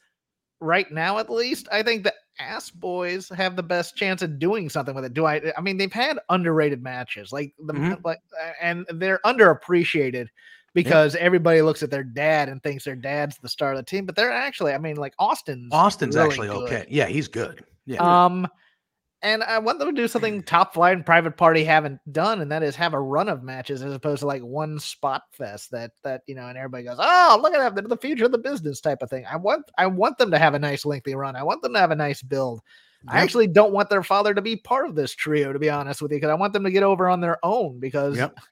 right 0.59 0.89
now, 0.91 1.17
at 1.17 1.29
least, 1.29 1.67
I 1.71 1.83
think 1.83 2.03
the 2.03 2.13
Ass 2.39 2.69
Boys 2.71 3.29
have 3.29 3.55
the 3.55 3.63
best 3.63 3.95
chance 3.95 4.21
of 4.21 4.39
doing 4.39 4.69
something 4.69 4.93
with 4.95 5.05
it. 5.05 5.13
Do 5.13 5.25
I? 5.25 5.41
I 5.57 5.61
mean, 5.61 5.77
they've 5.77 5.91
had 5.91 6.19
underrated 6.29 6.81
matches, 6.81 7.31
like 7.31 7.53
the 7.59 7.73
Mhm. 7.73 8.03
like, 8.03 8.19
and 8.61 8.85
they're 8.93 9.19
underappreciated 9.25 10.27
because 10.73 11.15
everybody 11.15 11.61
looks 11.61 11.81
at 11.81 11.89
their 11.89 12.03
dad 12.03 12.49
and 12.49 12.61
thinks 12.61 12.83
their 12.83 12.95
dad's 12.95 13.37
the 13.39 13.49
star 13.49 13.71
of 13.71 13.77
the 13.77 13.83
team, 13.83 14.05
but 14.05 14.15
they're 14.15 14.31
actually, 14.31 14.73
I 14.73 14.77
mean, 14.77 14.95
like 14.97 15.13
Austin's 15.17 15.73
Austin's 15.73 16.15
really 16.15 16.27
actually 16.29 16.47
good. 16.49 16.63
okay. 16.63 16.85
Yeah, 16.89 17.05
he's 17.07 17.27
good. 17.27 17.63
Yeah. 17.85 17.97
Um, 18.25 18.47
and 19.21 19.43
I 19.43 19.59
want 19.59 19.79
them 19.79 19.93
to 19.93 20.01
do 20.01 20.07
something 20.07 20.43
Top 20.43 20.73
Flight 20.73 20.95
and 20.95 21.05
Private 21.05 21.37
Party 21.37 21.63
haven't 21.63 21.99
done, 22.11 22.41
and 22.41 22.51
that 22.51 22.63
is 22.63 22.75
have 22.75 22.93
a 22.93 22.99
run 22.99 23.29
of 23.29 23.43
matches 23.43 23.81
as 23.81 23.93
opposed 23.93 24.19
to 24.19 24.27
like 24.27 24.41
one 24.41 24.79
spot 24.79 25.23
fest 25.31 25.71
that 25.71 25.91
that 26.03 26.21
you 26.27 26.35
know, 26.35 26.47
and 26.47 26.57
everybody 26.57 26.83
goes, 26.83 26.97
"Oh, 26.99 27.39
look 27.41 27.53
at 27.53 27.59
that! 27.59 27.75
They're 27.75 27.87
the 27.87 27.97
future 27.97 28.25
of 28.25 28.31
the 28.31 28.37
business" 28.37 28.81
type 28.81 29.01
of 29.01 29.09
thing. 29.09 29.25
I 29.29 29.35
want 29.35 29.69
I 29.77 29.87
want 29.87 30.17
them 30.17 30.31
to 30.31 30.39
have 30.39 30.53
a 30.53 30.59
nice 30.59 30.85
lengthy 30.85 31.15
run. 31.15 31.35
I 31.35 31.43
want 31.43 31.61
them 31.61 31.73
to 31.73 31.79
have 31.79 31.91
a 31.91 31.95
nice 31.95 32.21
build. 32.21 32.61
I 33.07 33.19
actually 33.21 33.47
don't 33.47 33.71
want 33.71 33.89
their 33.89 34.03
father 34.03 34.33
to 34.33 34.41
be 34.41 34.57
part 34.57 34.89
of 34.89 34.95
this 34.95 35.13
trio, 35.13 35.53
to 35.53 35.59
be 35.59 35.69
honest 35.69 36.01
with 36.01 36.11
you, 36.11 36.17
because 36.17 36.31
I 36.31 36.33
want 36.33 36.51
them 36.51 36.63
to 36.63 36.71
get 36.71 36.83
over 36.83 37.07
on 37.07 37.21
their 37.21 37.37
own 37.43 37.79
because. 37.79 38.17
Yep. 38.17 38.37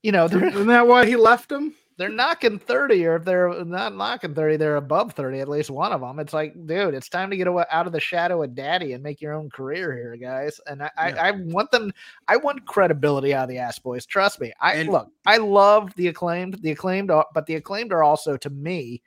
You 0.00 0.12
know, 0.12 0.26
Isn't 0.26 0.68
that 0.68 0.86
why 0.86 1.06
he 1.06 1.16
left 1.16 1.50
him? 1.50 1.74
They're 1.98 2.08
knocking 2.08 2.58
30 2.58 3.04
or 3.06 3.16
if 3.16 3.24
they're 3.24 3.64
not 3.64 3.94
knocking 3.94 4.34
30 4.34 4.56
they're 4.56 4.76
above 4.76 5.12
30 5.12 5.40
at 5.40 5.48
least 5.48 5.68
one 5.68 5.92
of 5.92 6.00
them 6.00 6.18
it's 6.18 6.32
like 6.32 6.54
dude 6.66 6.94
it's 6.94 7.08
time 7.08 7.28
to 7.28 7.36
get 7.36 7.46
away, 7.46 7.64
out 7.70 7.86
of 7.86 7.92
the 7.92 8.00
shadow 8.00 8.42
of 8.42 8.54
daddy 8.54 8.94
and 8.94 9.02
make 9.02 9.20
your 9.20 9.34
own 9.34 9.50
career 9.50 9.94
here 9.94 10.16
guys 10.16 10.58
and 10.66 10.82
i 10.82 10.90
Yeah. 10.96 11.22
I, 11.22 11.28
I 11.28 11.30
want 11.32 11.70
them 11.70 11.92
i 12.28 12.36
want 12.36 12.64
credibility 12.64 13.34
out 13.34 13.42
of 13.42 13.48
the 13.50 13.58
ass 13.58 13.78
boys 13.78 14.06
trust 14.06 14.40
me 14.40 14.52
i 14.60 14.74
And- 14.74 14.88
look 14.88 15.10
i 15.26 15.36
love 15.36 15.92
the 15.96 16.06
acclaimed 16.06 16.54
the 16.62 16.70
acclaimed 16.70 17.10
are, 17.10 17.26
but 17.34 17.44
the 17.46 17.56
acclaimed 17.56 17.92
are 17.92 18.02
also 18.02 18.36
to 18.38 18.48
me 18.48 19.02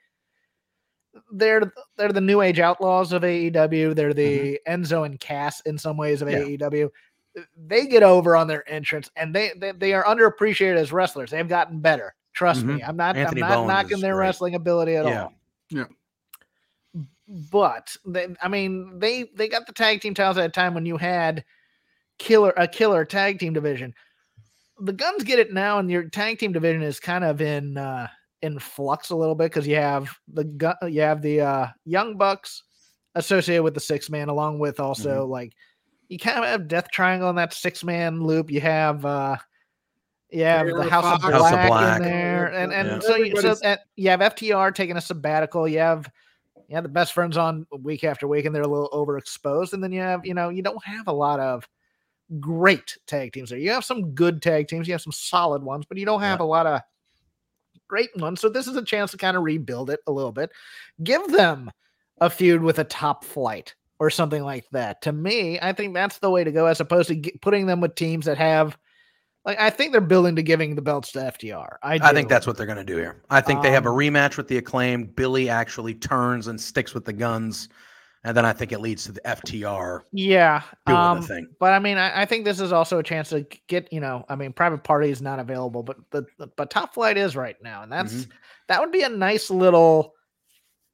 they're 1.32 1.72
they're 1.96 2.12
the 2.12 2.22
new 2.22 2.40
age 2.40 2.58
outlaws 2.58 3.12
of 3.12 3.20
AEW. 3.20 3.94
They're 3.94 4.14
the 4.14 4.58
mm-hmm. 4.66 4.82
Enzo 4.82 5.04
and 5.04 5.20
Cass 5.20 5.60
in 5.66 5.76
some 5.76 5.98
ways 5.98 6.22
of 6.22 6.30
Yeah. 6.30 6.38
AEW. 6.38 6.88
They 7.66 7.86
get 7.86 8.02
over 8.02 8.34
on 8.34 8.46
their 8.46 8.66
entrance, 8.70 9.10
and 9.16 9.34
they 9.34 9.52
they, 9.56 9.72
they 9.72 9.92
are 9.92 10.04
underappreciated 10.04 10.76
as 10.76 10.90
wrestlers. 10.90 11.30
They've 11.30 11.46
gotten 11.46 11.80
better. 11.80 12.14
Trust 12.34 12.64
me. 12.64 12.82
I'm 12.82 12.96
not. 12.96 13.16
Anthony 13.16 13.42
I'm 13.42 13.48
not 13.48 13.54
Bowens 13.56 13.68
knocking 13.68 14.00
their 14.00 14.14
great. 14.14 14.26
wrestling 14.26 14.54
ability 14.54 14.96
at 14.96 15.04
Yeah. 15.06 15.22
all. 15.24 15.32
Yeah. 15.70 15.84
But 17.50 17.96
they, 18.04 18.28
I 18.42 18.48
mean, 18.48 18.98
they 18.98 19.24
they 19.34 19.48
got 19.48 19.66
the 19.66 19.72
tag 19.72 20.00
team 20.00 20.12
titles 20.14 20.38
at 20.38 20.44
a 20.46 20.48
time 20.50 20.74
when 20.74 20.84
you 20.86 20.96
had 20.96 21.44
killer 22.18 22.52
a 22.56 22.66
killer 22.68 23.04
tag 23.04 23.38
team 23.38 23.52
division. 23.52 23.94
The 24.80 24.92
Gunns 24.92 25.22
get 25.24 25.38
it 25.38 25.52
now, 25.52 25.78
and 25.78 25.90
your 25.90 26.08
tag 26.08 26.38
team 26.38 26.52
division 26.52 26.82
is 26.82 26.98
kind 27.00 27.24
of 27.24 27.40
in 27.40 27.78
uh, 27.78 28.08
in 28.42 28.58
flux 28.58 29.10
a 29.10 29.16
little 29.16 29.34
bit 29.34 29.44
because 29.52 29.66
you 29.66 29.76
have 29.76 30.10
the 30.32 30.44
gun, 30.44 30.74
you 30.88 31.00
have 31.02 31.22
the 31.22 31.40
uh, 31.40 31.66
Young 31.84 32.16
Bucks 32.16 32.64
associated 33.14 33.62
with 33.62 33.74
the 33.74 33.80
six 33.80 34.10
man, 34.10 34.28
along 34.28 34.58
with 34.58 34.80
also 34.80 35.24
like 35.26 35.52
you 36.08 36.18
kind 36.18 36.38
of 36.38 36.44
have 36.44 36.68
Death 36.68 36.90
Triangle 36.90 37.30
in 37.30 37.36
that 37.36 37.54
six 37.54 37.84
man 37.84 38.22
loop. 38.22 38.50
You 38.50 38.60
have 38.60 39.06
uh, 39.06 39.36
you 40.32 40.44
have 40.44 40.66
the 40.66 40.88
House 40.88 41.04
of, 41.04 41.20
Fox. 41.22 41.34
House 41.34 41.44
of 41.44 41.50
Black 41.50 41.68
Black. 41.68 41.96
in 41.98 42.02
there, 42.04 42.46
and 42.52 42.72
and 42.72 42.88
Yeah. 42.88 42.98
so 43.00 43.16
you, 43.16 43.26
so 43.26 43.30
Everybody's- 43.50 43.60
that, 43.60 43.80
you 43.96 44.08
have 44.10 44.20
FTR 44.20 44.72
taking 44.74 44.96
a 44.96 45.00
sabbatical. 45.00 45.68
You 45.68 45.78
have 45.80 46.10
you 46.68 46.74
have 46.74 46.84
the 46.84 46.88
best 46.88 47.12
friends 47.12 47.36
on 47.36 47.66
week 47.82 48.02
after 48.04 48.26
week, 48.26 48.44
and 48.46 48.54
they're 48.54 48.62
a 48.62 48.68
little 48.68 48.88
overexposed. 48.90 49.72
And 49.74 49.82
then 49.84 49.92
you 49.92 50.00
have 50.00 50.24
you 50.24 50.34
know 50.34 50.48
you 50.48 50.62
don't 50.62 50.82
have 50.84 51.06
a 51.08 51.12
lot 51.12 51.38
of 51.40 51.68
great 52.40 52.96
tag 53.06 53.32
teams 53.32 53.50
there. 53.50 53.58
You 53.58 53.70
have 53.72 53.84
some 53.84 54.14
good 54.14 54.40
tag 54.40 54.68
teams, 54.68 54.88
you 54.88 54.94
have 54.94 55.02
some 55.02 55.12
solid 55.12 55.62
ones, 55.62 55.84
but 55.86 55.98
you 55.98 56.06
don't 56.06 56.22
have 56.22 56.40
a 56.40 56.44
lot 56.44 56.66
of 56.66 56.80
great 57.88 58.08
ones. 58.16 58.40
So 58.40 58.48
this 58.48 58.66
is 58.66 58.76
a 58.76 58.84
chance 58.84 59.10
to 59.10 59.18
kind 59.18 59.36
of 59.36 59.42
rebuild 59.42 59.90
it 59.90 60.00
a 60.06 60.12
little 60.12 60.32
bit. 60.32 60.50
Give 61.02 61.26
them 61.30 61.70
a 62.22 62.30
feud 62.30 62.62
with 62.62 62.78
a 62.78 62.84
top 62.84 63.24
flight 63.24 63.74
or 63.98 64.08
something 64.08 64.42
like 64.42 64.64
that. 64.72 65.02
To 65.02 65.12
me, 65.12 65.58
I 65.60 65.72
think 65.74 65.92
that's 65.92 66.18
the 66.18 66.30
way 66.30 66.42
to 66.42 66.50
go, 66.52 66.66
as 66.66 66.80
opposed 66.80 67.08
to 67.08 67.16
get, 67.16 67.40
putting 67.42 67.66
them 67.66 67.80
with 67.82 67.94
teams 67.96 68.24
that 68.26 68.38
have. 68.38 68.78
Like 69.44 69.58
I 69.60 69.70
think 69.70 69.92
they're 69.92 70.00
building 70.00 70.36
to 70.36 70.42
giving 70.42 70.74
the 70.76 70.82
belts 70.82 71.10
to 71.12 71.18
FTR. 71.18 71.76
I, 71.82 71.94
I 72.02 72.12
think 72.12 72.28
that's 72.28 72.46
what 72.46 72.56
they're 72.56 72.66
going 72.66 72.78
to 72.78 72.84
do 72.84 72.96
here. 72.96 73.22
I 73.30 73.40
think 73.40 73.62
they 73.62 73.72
have 73.72 73.86
a 73.86 73.90
Um, 73.90 73.96
rematch 73.96 74.36
with 74.36 74.46
the 74.48 74.58
acclaimed. 74.58 75.16
Billy 75.16 75.48
actually 75.48 75.94
turns 75.94 76.46
and 76.46 76.60
sticks 76.60 76.94
with 76.94 77.04
the 77.04 77.12
Gunns, 77.12 77.68
and 78.22 78.36
then 78.36 78.44
I 78.44 78.52
think 78.52 78.70
it 78.70 78.80
leads 78.80 79.02
to 79.04 79.12
the 79.12 79.20
FTR 79.22 80.02
yeah. 80.12 80.62
doing 80.86 80.96
um, 80.98 81.20
the 81.22 81.26
thing. 81.26 81.46
But 81.58 81.72
I 81.72 81.80
mean, 81.80 81.98
I, 81.98 82.22
I 82.22 82.24
think 82.24 82.44
this 82.44 82.60
is 82.60 82.70
also 82.72 82.98
a 83.00 83.02
chance 83.02 83.30
to 83.30 83.44
get, 83.66 83.92
you 83.92 83.98
know, 83.98 84.24
I 84.28 84.36
mean, 84.36 84.52
private 84.52 84.84
party 84.84 85.10
is 85.10 85.20
not 85.20 85.40
available, 85.40 85.82
but 85.82 85.96
the, 86.12 86.24
the- 86.38 86.46
but 86.56 86.70
top 86.70 86.94
flight 86.94 87.16
is 87.16 87.34
right 87.34 87.56
now, 87.62 87.82
and 87.82 87.90
that's 87.90 88.12
Mm-hmm. 88.12 88.30
that 88.68 88.80
would 88.80 88.92
be 88.92 89.02
a 89.02 89.08
nice 89.08 89.50
little, 89.50 90.14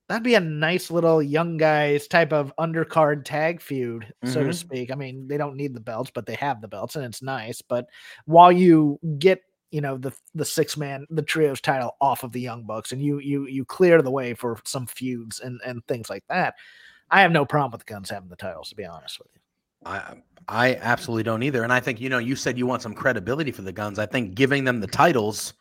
that'd 0.08 0.22
be 0.22 0.34
a 0.34 0.40
nice 0.40 0.90
little 0.90 1.22
young 1.22 1.56
guys 1.56 2.08
type 2.08 2.32
of 2.32 2.52
undercard 2.58 3.24
tag 3.24 3.60
feud, 3.60 4.12
so 4.24 4.42
to 4.44 4.50
Mhm. 4.50 4.54
speak. 4.54 4.90
I 4.90 4.94
mean, 4.94 5.28
they 5.28 5.36
don't 5.36 5.56
need 5.56 5.74
the 5.74 5.80
belts, 5.80 6.10
but 6.10 6.26
they 6.26 6.34
have 6.36 6.60
the 6.60 6.68
belts, 6.68 6.96
and 6.96 7.04
it's 7.04 7.22
nice. 7.22 7.62
But 7.62 7.86
while 8.26 8.50
you 8.52 8.98
get, 9.18 9.42
you 9.70 9.80
know, 9.80 9.98
the 9.98 10.12
the 10.34 10.44
six 10.44 10.76
man, 10.76 11.06
the 11.10 11.22
trios 11.22 11.60
title 11.60 11.96
off 12.00 12.24
of 12.24 12.32
the 12.32 12.40
Young 12.40 12.64
Bucks, 12.64 12.92
and 12.92 13.02
you 13.02 13.18
you 13.20 13.46
you 13.46 13.64
clear 13.64 14.02
the 14.02 14.10
way 14.10 14.34
for 14.34 14.58
some 14.64 14.86
feuds 14.86 15.40
and 15.40 15.60
and 15.64 15.86
things 15.86 16.08
like 16.10 16.24
that. 16.28 16.54
I 17.10 17.22
have 17.22 17.32
no 17.32 17.44
problem 17.46 17.72
with 17.72 17.86
the 17.86 17.92
Gunns 17.92 18.10
having 18.10 18.28
the 18.30 18.36
titles, 18.36 18.70
to 18.70 18.76
be 18.76 18.84
honest 18.86 19.18
with 19.18 19.28
you. 19.34 19.40
I 19.84 20.14
I 20.48 20.74
absolutely 20.76 21.24
don't 21.24 21.42
either. 21.42 21.62
And 21.62 21.72
I 21.72 21.80
think 21.80 22.00
you 22.00 22.08
know 22.08 22.18
you 22.18 22.36
said 22.36 22.58
you 22.58 22.66
want 22.66 22.82
some 22.82 22.94
credibility 22.94 23.52
for 23.52 23.62
the 23.62 23.72
Gunns. 23.72 23.98
I 23.98 24.06
think 24.06 24.34
giving 24.34 24.64
them 24.64 24.80
the 24.80 24.86
titles 24.86 25.54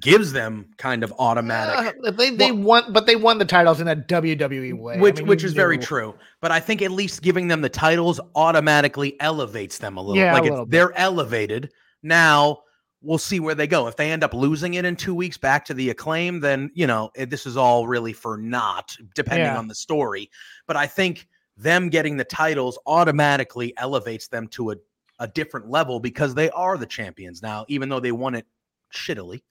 gives 0.00 0.32
them 0.32 0.66
kind 0.78 1.02
of 1.02 1.12
automatic, 1.18 1.94
Uh, 2.04 2.10
they 2.10 2.30
they 2.30 2.52
won, 2.52 2.92
but 2.92 3.06
they 3.06 3.16
won 3.16 3.38
the 3.38 3.44
titles 3.44 3.80
in 3.80 3.88
a 3.88 3.96
WWE 3.96 4.74
way, 4.74 4.94
I 4.94 5.00
which 5.00 5.18
mean, 5.18 5.26
which 5.26 5.44
is 5.44 5.52
very 5.52 5.78
true. 5.78 6.14
But 6.40 6.50
I 6.50 6.60
think 6.60 6.82
at 6.82 6.90
least 6.90 7.22
giving 7.22 7.48
them 7.48 7.60
the 7.60 7.68
titles 7.68 8.20
automatically 8.34 9.18
elevates 9.20 9.78
them 9.78 9.96
a 9.96 10.00
little. 10.00 10.16
Yeah, 10.16 10.32
a 10.32 10.34
like 10.34 10.44
it's, 10.44 10.50
little 10.50 10.66
they're 10.66 10.96
elevated 10.98 11.70
now. 12.02 12.62
We'll 13.02 13.18
see 13.18 13.38
where 13.40 13.54
they 13.54 13.66
go. 13.68 13.86
If 13.86 13.96
they 13.96 14.10
end 14.10 14.24
up 14.24 14.34
losing 14.34 14.74
it 14.74 14.84
in 14.84 14.96
two 14.96 15.14
weeks 15.14 15.36
back 15.38 15.64
to 15.66 15.74
the 15.74 15.90
acclaim, 15.90 16.40
then 16.40 16.70
you 16.74 16.86
know 16.86 17.10
it, 17.14 17.30
this 17.30 17.46
is 17.46 17.56
all 17.56 17.86
really 17.86 18.12
for 18.12 18.36
naught, 18.36 18.96
depending 19.14 19.46
Yeah. 19.46 19.58
on 19.58 19.68
the 19.68 19.74
story. 19.74 20.30
But 20.66 20.76
I 20.76 20.86
think 20.86 21.28
them 21.56 21.88
getting 21.88 22.16
the 22.16 22.24
titles 22.24 22.78
automatically 22.86 23.72
elevates 23.78 24.28
them 24.28 24.48
to 24.48 24.72
a, 24.72 24.76
a 25.20 25.28
different 25.28 25.70
level 25.70 26.00
because 26.00 26.34
they 26.34 26.50
are 26.50 26.76
the 26.76 26.86
champions 26.86 27.42
now, 27.42 27.64
even 27.68 27.88
though 27.88 28.00
they 28.00 28.12
won 28.12 28.34
it 28.34 28.46
shittily. 28.92 29.42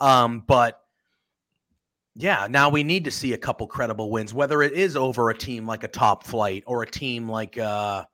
Um, 0.00 0.44
but 0.46 0.80
yeah, 2.16 2.46
now 2.50 2.68
we 2.70 2.82
need 2.82 3.04
to 3.04 3.10
see 3.10 3.32
a 3.32 3.38
couple 3.38 3.66
credible 3.66 4.10
wins, 4.10 4.34
whether 4.34 4.62
it 4.62 4.72
is 4.72 4.96
over 4.96 5.30
a 5.30 5.36
team 5.36 5.66
like 5.66 5.84
a 5.84 5.88
top 5.88 6.24
flight 6.24 6.64
or 6.66 6.82
a 6.82 6.86
team 6.90 7.28
like 7.28 7.56
uh 7.56 8.04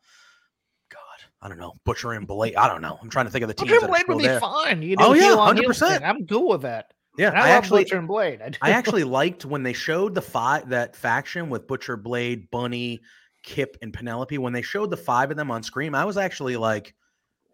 God, 0.91 1.01
I 1.41 1.49
don't 1.49 1.59
know, 1.59 1.73
Butcher 1.85 2.13
and 2.13 2.27
Blade. 2.27 2.57
I 2.57 2.69
don't 2.69 2.83
know. 2.83 2.99
I'm 3.01 3.09
trying 3.09 3.27
to 3.27 3.33
think 3.33 3.43
of 3.43 3.49
the 3.49 3.55
teams. 3.55 3.71
Butcher 3.71 3.85
and 3.85 3.91
Blade 3.91 4.01
still 4.03 4.15
would 4.17 4.23
be 4.23 4.29
there. 4.29 4.41
fine. 4.41 4.83
You 4.83 4.97
Oh, 4.99 5.13
yeah, 5.15 5.23
heel 5.23 5.39
on 5.39 5.57
heel 5.57 5.71
100%. 5.71 6.03
I'm 6.03 6.27
cool 6.27 6.49
with 6.49 6.63
that. 6.63 6.93
Yeah, 7.17 7.31
And 7.31 7.39
I, 7.39 7.41
I, 7.41 7.49
love 7.49 7.57
actually, 7.57 7.85
Butcher 7.85 7.99
and 7.99 8.09
Blade. 8.09 8.43
I. 8.43 8.51
I 8.69 8.71
actually 8.73 9.05
liked 9.05 9.45
when 9.47 9.63
they 9.63 9.73
showed 9.73 10.15
the 10.15 10.23
five 10.23 10.69
that 10.69 10.95
faction 10.95 11.49
with 11.49 11.67
Butcher, 11.67 11.97
Blade, 11.97 12.51
Bunny, 12.51 13.01
Kip, 13.43 13.79
and 13.81 13.93
Penelope. 13.93 14.37
When 14.37 14.53
they 14.53 14.63
showed 14.63 14.91
the 14.91 14.97
five 14.99 15.31
of 15.31 15.39
them 15.39 15.51
on 15.51 15.63
screen, 15.63 15.95
I 15.95 16.05
was 16.05 16.19
actually 16.19 16.57
like, 16.59 16.95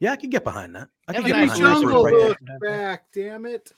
"Yeah, 0.00 0.10
I 0.12 0.16
could 0.16 0.32
get 0.32 0.42
behind 0.42 0.74
that. 0.74 0.88
I 1.06 1.12
could 1.12 1.22
Yeah, 1.22 1.28
get 1.28 1.34
but 1.34 1.58
behind 1.58 1.60
me 1.60 1.68
that." 1.68 1.74
Jungle 1.80 2.02
group 2.02 2.38
right 2.48 2.60
back, 2.60 3.04
damn 3.12 3.46
it. 3.46 3.72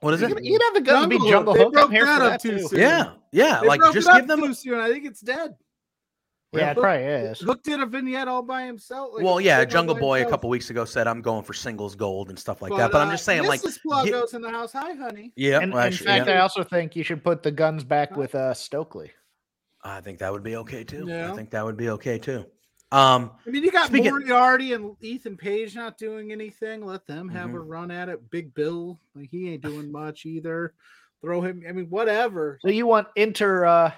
What 0.00 0.14
is 0.14 0.22
it? 0.22 0.42
You'd 0.42 0.62
have 0.62 0.74
the 0.74 0.80
Gunns 0.80 1.04
to 1.04 1.08
be 1.08 1.16
Jungle 1.16 1.30
Jungle 1.30 1.54
Hook. 1.54 1.66
I'm 1.66 1.72
broke 1.72 1.90
here 1.90 2.06
for 2.06 2.18
that 2.20 2.32
up 2.32 2.40
too 2.40 2.58
too. 2.58 2.68
soon. 2.68 2.80
Yeah, 2.80 3.12
yeah. 3.32 3.60
They 3.60 3.68
like 3.68 3.80
broke 3.80 3.94
just 3.94 4.08
it 4.08 4.12
up 4.12 4.18
give 4.20 4.28
them. 4.28 4.40
too 4.40 4.54
soon. 4.54 4.78
I 4.78 4.88
think 4.90 5.04
it's 5.04 5.20
dead. 5.20 5.54
Yeah, 6.52 6.70
it 6.70 6.74
Hook- 6.74 6.82
probably 6.82 7.04
is. 7.04 7.40
Hook 7.40 7.62
did 7.62 7.80
a 7.80 7.86
vignette 7.86 8.26
all 8.26 8.42
by 8.42 8.62
himself. 8.62 9.10
like, 9.14 9.24
Well, 9.24 9.40
yeah, 9.40 9.64
Jungle 9.64 9.94
by 9.94 10.00
Boy 10.00 10.22
a 10.22 10.28
couple 10.28 10.50
weeks 10.50 10.68
ago 10.70 10.84
said 10.84 11.06
I'm 11.06 11.22
going 11.22 11.44
for 11.44 11.52
singles 11.52 11.94
gold 11.94 12.28
and 12.28 12.36
stuff 12.38 12.60
like 12.60 12.72
that. 12.76 12.90
But 12.90 13.02
I'm 13.02 13.08
uh, 13.08 13.12
just 13.12 13.24
saying, 13.24 13.44
like, 13.44 13.60
Mrs. 13.60 13.78
Pluggo's 13.86 14.34
in 14.34 14.42
the 14.42 14.50
house. 14.50 14.72
Hi, 14.72 14.94
honey. 14.94 15.32
yeah, 15.36 15.60
And 15.60 15.72
well, 15.72 15.82
in 15.86 15.92
actually, 15.92 16.06
fact, 16.06 16.26
yeah, 16.26 16.38
I 16.38 16.40
also 16.40 16.64
think 16.64 16.96
you 16.96 17.04
should 17.04 17.22
put 17.22 17.44
the 17.44 17.52
Gunns 17.52 17.84
back 17.84 18.16
with 18.16 18.34
uh, 18.34 18.52
Stokely. 18.52 19.12
I 19.84 20.00
think 20.00 20.18
that 20.18 20.32
would 20.32 20.42
be 20.42 20.56
okay 20.56 20.82
too. 20.82 21.04
Yeah. 21.06 21.30
I 21.32 21.36
think 21.36 21.50
that 21.50 21.64
would 21.64 21.76
be 21.76 21.90
okay 21.90 22.18
too. 22.18 22.44
Um, 22.92 23.30
I 23.46 23.50
mean, 23.50 23.62
you 23.62 23.70
got 23.70 23.86
Speaking- 23.86 24.10
Moriarty 24.10 24.72
and 24.72 24.96
Ethan 25.00 25.36
Page 25.36 25.76
not 25.76 25.96
doing 25.96 26.32
anything. 26.32 26.84
Let 26.84 27.06
them 27.06 27.28
have 27.28 27.50
a 27.50 27.58
Mhm. 27.58 27.68
run 27.68 27.90
at 27.92 28.08
it. 28.08 28.28
Big 28.30 28.52
Bill, 28.52 28.98
like, 29.14 29.30
he 29.30 29.48
ain't 29.50 29.62
doing 29.62 29.92
much 29.92 30.26
either. 30.26 30.74
Throw 31.20 31.40
him. 31.42 31.62
I 31.68 31.72
mean, 31.72 31.88
whatever. 31.90 32.58
So 32.62 32.68
you 32.68 32.86
want 32.86 33.06
inter 33.14 33.64
uh 33.66 33.92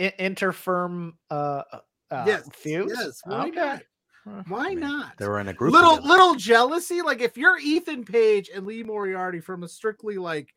i- 0.00 0.14
interfirm 0.18 1.12
uh 1.30 1.62
uh 2.10 2.24
yes, 2.26 2.48
feuds? 2.54 2.92
yes. 2.96 3.20
Why 3.24 3.48
Okay. 3.48 3.56
not? 3.56 3.82
I 4.26 4.30
Why 4.48 4.68
mean, 4.70 4.80
not? 4.80 5.16
They 5.18 5.26
were 5.28 5.40
in 5.40 5.48
a 5.48 5.52
group. 5.54 5.72
little 5.72 5.96
together. 5.96 6.08
little 6.08 6.34
jealousy. 6.36 7.02
Like 7.02 7.20
if 7.20 7.36
you're 7.36 7.58
Ethan 7.58 8.04
Page 8.04 8.50
and 8.54 8.66
Lee 8.66 8.82
Moriarty 8.82 9.40
from 9.40 9.64
a 9.64 9.68
strictly 9.68 10.16
like 10.18 10.54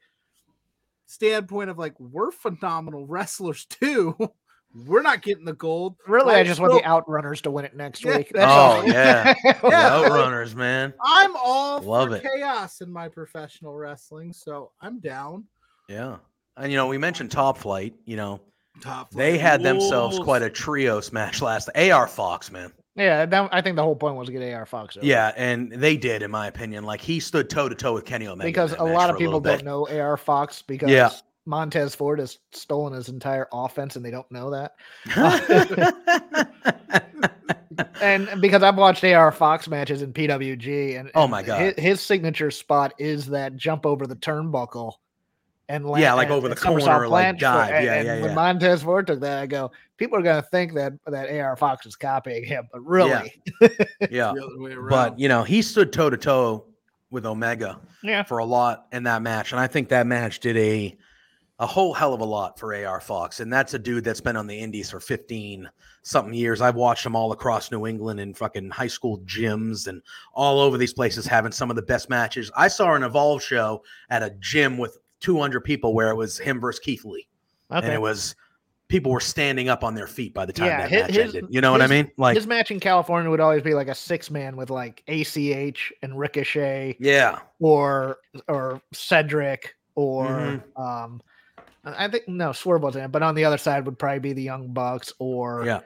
standpoint 1.07 1.69
of 1.69 1.77
like 1.77 1.99
we're 1.99 2.31
phenomenal 2.31 3.05
wrestlers 3.07 3.65
too. 3.65 4.15
We're 4.85 5.01
not 5.01 5.21
getting 5.21 5.43
the 5.45 5.53
gold. 5.53 5.95
Really, 6.07 6.31
I 6.33 6.37
Like, 6.37 6.47
just 6.47 6.59
want 6.61 6.71
so 6.73 6.77
the 6.77 6.83
Outrunners 6.83 7.41
to 7.41 7.51
win 7.51 7.65
it 7.65 7.75
next 7.75 8.05
Yeah. 8.05 8.17
week. 8.17 8.31
That's 8.33 8.45
Oh, 8.51 8.55
all. 8.55 8.87
yeah. 8.87 9.33
Yeah. 9.43 9.53
The 9.53 9.67
Outrunners, 10.09 10.55
man. 10.55 10.93
I'm 11.03 11.35
all 11.35 11.81
Love 11.81 12.09
for 12.09 12.15
it. 12.15 12.23
chaos 12.23 12.81
in 12.81 12.91
my 12.91 13.09
professional 13.09 13.73
wrestling, 13.75 14.31
so 14.33 14.71
I'm 14.81 14.99
down. 14.99 15.45
Yeah. 15.89 16.17
And 16.57 16.71
you 16.71 16.77
know, 16.77 16.87
we 16.87 16.97
mentioned 16.97 17.31
Top 17.31 17.57
Flight. 17.57 17.93
You 18.05 18.15
know, 18.17 18.39
Top 18.81 19.11
they 19.11 19.31
Flight 19.31 19.41
had 19.41 19.63
themselves 19.63 20.15
rules. 20.17 20.25
quite 20.25 20.41
a 20.41 20.49
trio 20.49 21.01
smash 21.01 21.41
last. 21.41 21.69
AR 21.75 22.07
Fox, 22.07 22.51
man. 22.51 22.71
Yeah, 22.95 23.25
that, 23.25 23.49
I 23.53 23.61
think 23.61 23.77
the 23.77 23.83
whole 23.83 23.95
point 23.95 24.15
was 24.15 24.27
to 24.27 24.33
get 24.33 24.53
AR 24.53 24.65
Fox 24.65 24.97
over. 24.97 25.05
Yeah, 25.05 25.31
and 25.37 25.71
they 25.71 25.95
did, 25.95 26.21
in 26.23 26.29
my 26.31 26.47
opinion. 26.47 26.83
Like 26.83 26.99
he 26.99 27.19
stood 27.21 27.49
toe 27.49 27.69
to 27.69 27.75
toe 27.75 27.93
with 27.93 28.03
Kenny 28.05 28.27
Omega 28.27 28.45
because 28.47 28.73
a 28.77 28.83
lot 28.83 29.09
of 29.09 29.17
people 29.17 29.39
little 29.39 29.57
don't 29.57 29.63
know 29.63 29.87
AR 29.87 30.17
Fox 30.17 30.61
because 30.61 30.89
Yeah. 30.89 31.09
Montez 31.45 31.95
Ford 31.95 32.19
has 32.19 32.37
stolen 32.51 32.93
his 32.93 33.09
entire 33.09 33.47
offense 33.51 33.95
and 33.95 34.05
they 34.05 34.11
don't 34.11 34.29
know 34.31 34.51
that. 34.51 34.73
bit. 35.75 36.47
And 38.01 38.41
because 38.41 38.63
I've 38.63 38.75
watched 38.77 39.03
AR 39.03 39.31
Fox 39.31 39.67
matches 39.67 40.01
in 40.01 40.11
PWG, 40.11 40.99
and 40.99 41.09
Oh 41.15 41.27
my 41.27 41.41
God. 41.41 41.61
his, 41.61 41.73
his 41.77 42.01
signature 42.01 42.51
spot 42.51 42.93
is 42.97 43.27
that 43.27 43.55
jump 43.55 43.85
over 43.85 44.05
the 44.05 44.15
turnbuckle, 44.15 44.93
and 45.69 45.85
land, 45.85 46.01
Yeah, 46.01 46.13
like 46.13 46.27
and- 46.27 46.33
over 46.35 46.47
the 46.49 46.55
and 46.55 46.61
corner, 46.83 47.07
like 47.07 47.27
plancha 47.27 47.33
for- 47.37 47.39
dive. 47.39 47.73
and- 47.75 47.85
Yeah, 47.85 47.93
and 47.93 48.05
yeah, 48.07 48.21
When. 48.21 48.35
Montez 48.35 48.83
Ford 48.83 49.07
took 49.07 49.21
that, 49.21 49.39
I 49.41 49.45
go, 49.45 49.71
people 49.97 50.17
are 50.17 50.21
gonna 50.21 50.41
think 50.41 50.73
that 50.73 50.93
that 51.07 51.29
AR 51.31 51.55
Fox 51.55 51.85
is 51.85 51.95
copying 51.95 52.43
him, 52.43 52.67
but 52.71 52.81
really, 52.85 53.41
yeah. 53.61 53.67
The 54.09 54.45
other 54.45 54.57
way 54.59 54.73
around. 54.73 54.89
But 54.89 55.19
you 55.19 55.29
know, 55.29 55.43
he 55.43 55.61
stood 55.61 55.93
toe 55.93 56.09
to 56.09 56.17
toe 56.17 56.65
with 57.09 57.25
Omega 57.25 57.79
yeah, 58.03 58.23
for 58.23 58.39
a 58.39 58.45
lot 58.45 58.87
in 58.91 59.03
that 59.03 59.21
match, 59.21 59.51
and 59.53 59.61
I 59.61 59.67
think 59.67 59.89
that 59.89 60.05
match 60.07 60.39
did 60.39 60.57
a 60.57 60.97
a 61.61 61.65
whole 61.67 61.93
hell 61.93 62.13
of 62.13 62.19
a 62.21 62.25
lot 62.25 62.57
for 62.59 62.73
AR 62.75 62.99
Fox, 62.99 63.39
and 63.39 63.53
that's 63.53 63.73
a 63.75 63.79
dude 63.79 64.03
that's 64.03 64.19
been 64.19 64.35
on 64.35 64.47
the 64.47 64.57
Indies 64.59 64.89
for 64.89 64.99
fifteen 64.99 65.69
something 66.01 66.33
years. 66.33 66.59
I've 66.59 66.75
watched 66.75 67.05
him 67.05 67.15
all 67.15 67.31
across 67.31 67.71
New 67.71 67.85
England 67.85 68.19
in 68.19 68.33
fucking 68.33 68.71
high 68.71 68.87
school 68.87 69.19
gyms 69.19 69.87
and 69.87 70.01
all 70.33 70.59
over 70.59 70.77
these 70.77 70.93
places, 70.93 71.25
having 71.27 71.51
some 71.51 71.69
of 71.69 71.75
the 71.75 71.81
best 71.83 72.09
matches. 72.09 72.51
I 72.57 72.67
saw 72.67 72.95
an 72.95 73.03
Evolve 73.03 73.43
show 73.43 73.83
at 74.09 74.23
a 74.23 74.31
gym 74.39 74.77
with 74.79 74.97
200 75.19 75.61
people 75.61 75.93
where 75.93 76.09
it 76.09 76.15
was 76.15 76.37
him 76.39 76.59
versus 76.59 76.79
Keith 76.79 77.05
Lee, 77.05 77.27
and 77.69 77.85
it 77.85 78.01
was 78.01 78.35
people 78.87 79.11
were 79.11 79.19
standing 79.21 79.69
up 79.69 79.83
on 79.85 79.93
their 79.95 80.07
feet 80.07 80.33
by 80.33 80.45
the 80.45 80.51
time 80.51 80.65
Yeah, 80.67 80.77
that 80.81 80.89
his- 80.89 81.01
match 81.03 81.11
his- 81.11 81.35
ended. 81.35 81.45
You 81.53 81.61
know 81.61 81.71
what 81.71 81.81
I 81.81 81.87
mean? 81.87 82.11
Like, 82.17 82.35
his 82.35 82.45
match 82.47 82.71
in 82.71 82.79
California 82.81 83.29
would 83.29 83.39
always 83.39 83.61
be 83.61 83.73
like 83.73 83.87
a 83.87 83.95
six 83.95 84.29
man 84.31 84.57
with 84.57 84.69
like 84.71 85.01
ACH 85.07 85.93
and 86.01 86.17
Ricochet 86.19 86.97
yeah, 86.99 87.39
or 87.59 88.17
or 88.49 88.81
Cedric 88.91 89.75
or 89.95 90.25
Mhm. 90.27 90.63
um 90.81 91.21
I 91.83 92.07
think 92.07 92.27
no 92.27 92.51
Swerve 92.51 92.83
wasn't 92.83 93.05
it, 93.05 93.11
but 93.11 93.23
on 93.23 93.35
the 93.35 93.45
other 93.45 93.57
side 93.57 93.85
would 93.85 93.97
probably 93.97 94.19
be 94.19 94.33
the 94.33 94.43
Young 94.43 94.71
Bucks 94.73 95.11
or 95.19 95.65
yeah. 95.65 95.79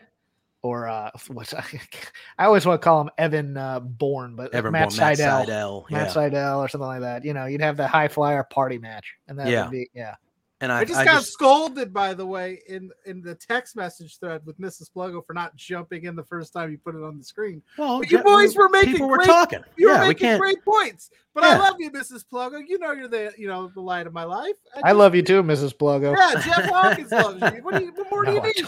or 0.62 0.88
uh 0.88 1.10
what's 1.28 1.54
I 1.54 2.46
always 2.46 2.66
want 2.66 2.82
to 2.82 2.84
call 2.84 3.02
him 3.02 3.10
Evan 3.18 3.56
uh, 3.56 3.80
Bourne, 3.80 4.36
but 4.36 4.54
Evan 4.54 4.72
Matt 4.74 4.90
Bourne, 4.90 5.00
Matt 5.00 5.18
Sydal. 5.18 5.46
Sydal, 5.46 5.92
Matt 5.92 6.08
yeah. 6.08 6.14
Sydal 6.14 6.58
or 6.58 6.68
something 6.68 6.88
like 6.88 7.02
that. 7.02 7.24
You 7.24 7.34
know, 7.34 7.46
you'd 7.46 7.62
have 7.62 7.78
the 7.78 7.88
high 7.88 8.08
flyer 8.08 8.44
party 8.44 8.78
match, 8.78 9.16
and 9.28 9.40
that 9.40 9.48
Yeah. 9.48 9.64
would 9.64 9.72
be 9.72 9.90
yeah. 9.94 10.16
And 10.62 10.72
I, 10.72 10.80
I 10.80 10.86
just 10.86 11.00
I 11.02 11.04
got 11.06 11.14
just 11.16 11.34
scolded, 11.34 11.94
by 11.94 12.14
the 12.14 12.26
way, 12.26 12.62
in 12.70 12.90
in 13.06 13.22
the 13.22 13.36
text 13.36 13.76
message 13.76 14.18
thread 14.20 14.42
with 14.46 14.58
Mrs. 14.58 14.90
Pluggo 14.90 15.26
for 15.26 15.34
not 15.34 15.54
jumping 15.58 16.06
in 16.06 16.16
the 16.16 16.24
first 16.24 16.54
time 16.54 16.72
you 16.72 16.78
put 16.78 16.96
it 16.96 17.04
on 17.04 17.18
the 17.18 17.24
screen. 17.26 17.62
well, 17.78 18.00
But 18.00 18.10
you 18.10 18.20
ja- 18.20 18.24
boys 18.24 18.56
were 18.56 18.70
making 18.70 18.94
people 18.94 19.10
were 19.10 19.18
great- 19.18 19.28
talking. 19.28 19.60
You 19.76 19.90
yeah, 19.90 19.96
were 19.96 20.02
we 20.04 20.08
making 20.10 20.28
can't. 20.30 20.40
great 20.42 20.64
points, 20.64 21.10
but 21.34 21.44
I 21.44 21.58
love 21.58 21.76
you, 21.80 21.92
Mrs. 21.92 22.24
Pluggo. 22.32 22.62
You 22.66 22.80
know 22.80 22.94
you're 22.94 23.10
the 23.10 23.34
you 23.38 23.48
know 23.50 23.70
the 23.76 23.82
light 23.82 24.08
of 24.08 24.14
my 24.14 24.24
life. 24.24 24.56
I 24.78 24.82
just- 24.90 24.96
love 24.98 25.14
you 25.14 25.24
too, 25.24 25.44
Mrs. 25.44 25.76
Pluggo. 25.76 26.16
Yeah, 26.18 26.42
Jeff 26.42 26.70
Hawkins 26.70 27.12
loves 27.12 27.42
you. 27.54 27.62
What, 27.62 27.76
do 27.78 27.84
you, 27.86 27.92
what 27.94 28.10
more 28.10 28.24
do 28.24 28.32
you 28.32 28.40
I 28.42 28.46
need? 28.56 28.66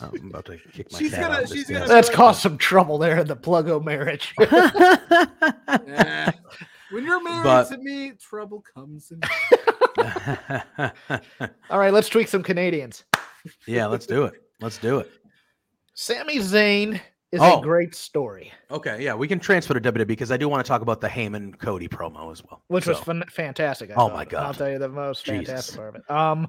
I'm 0.00 0.30
about 0.30 0.44
to 0.46 0.58
kick 0.72 0.92
my 0.92 0.98
She's 0.98 1.10
cat 1.12 1.30
gonna- 1.30 1.46
she's 1.48 1.66
this 1.66 1.70
gonna- 1.70 1.80
desk. 1.80 1.90
That's 1.90 2.10
caused 2.10 2.40
some 2.40 2.56
trouble 2.56 2.98
there 2.98 3.18
in 3.18 3.26
the 3.26 3.36
Pluggo 3.36 3.84
marriage. 3.84 4.32
Yeah. 5.86 6.30
When 6.90 7.04
you're 7.04 7.22
married 7.22 7.42
But- 7.44 7.64
to 7.70 7.78
me, 7.78 8.12
trouble 8.12 8.62
comes 8.74 9.10
in. 9.10 9.20
All 11.70 11.78
right, 11.78 11.92
let's 11.92 12.08
tweak 12.08 12.28
some 12.28 12.42
Canadians. 12.42 13.04
yeah, 13.66 13.86
let's 13.86 14.06
do 14.06 14.24
it. 14.24 14.34
Let's 14.60 14.78
do 14.78 14.98
it. 14.98 15.10
Sami 15.94 16.38
Zayn 16.38 17.00
is 17.32 17.40
Oh. 17.42 17.58
a 17.60 17.62
great 17.62 17.94
story, 17.94 18.52
Okay, 18.70 19.02
yeah, 19.02 19.14
we 19.14 19.28
can 19.28 19.38
transfer 19.38 19.74
to 19.74 19.80
WWE 19.92 20.06
because 20.06 20.30
I 20.32 20.36
do 20.36 20.48
want 20.48 20.64
to 20.64 20.68
talk 20.68 20.80
about 20.80 21.00
the 21.00 21.08
Heyman 21.08 21.58
Cody 21.58 21.86
promo 21.88 22.32
as 22.32 22.42
well. 22.44 22.62
which 22.68 22.86
was 22.86 22.98
So, 22.98 23.04
fan- 23.04 23.24
fantastic. 23.30 23.90
I 23.90 23.94
Oh 23.94 23.96
thought. 24.08 24.12
my 24.14 24.24
god, 24.24 24.46
I'll 24.46 24.54
tell 24.54 24.70
you 24.70 24.78
the 24.78 24.88
most 24.88 25.24
Jesus. 25.26 25.46
fantastic 25.46 25.76
part 25.76 25.88
of 25.88 25.94
it. 25.96 26.10
Um, 26.10 26.48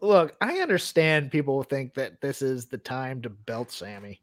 look, 0.00 0.34
I 0.40 0.60
understand 0.60 1.30
people 1.30 1.62
think 1.64 1.94
that 1.94 2.20
this 2.20 2.40
is 2.42 2.66
the 2.66 2.78
time 2.78 3.20
to 3.22 3.28
belt 3.30 3.70
Sami, 3.70 4.22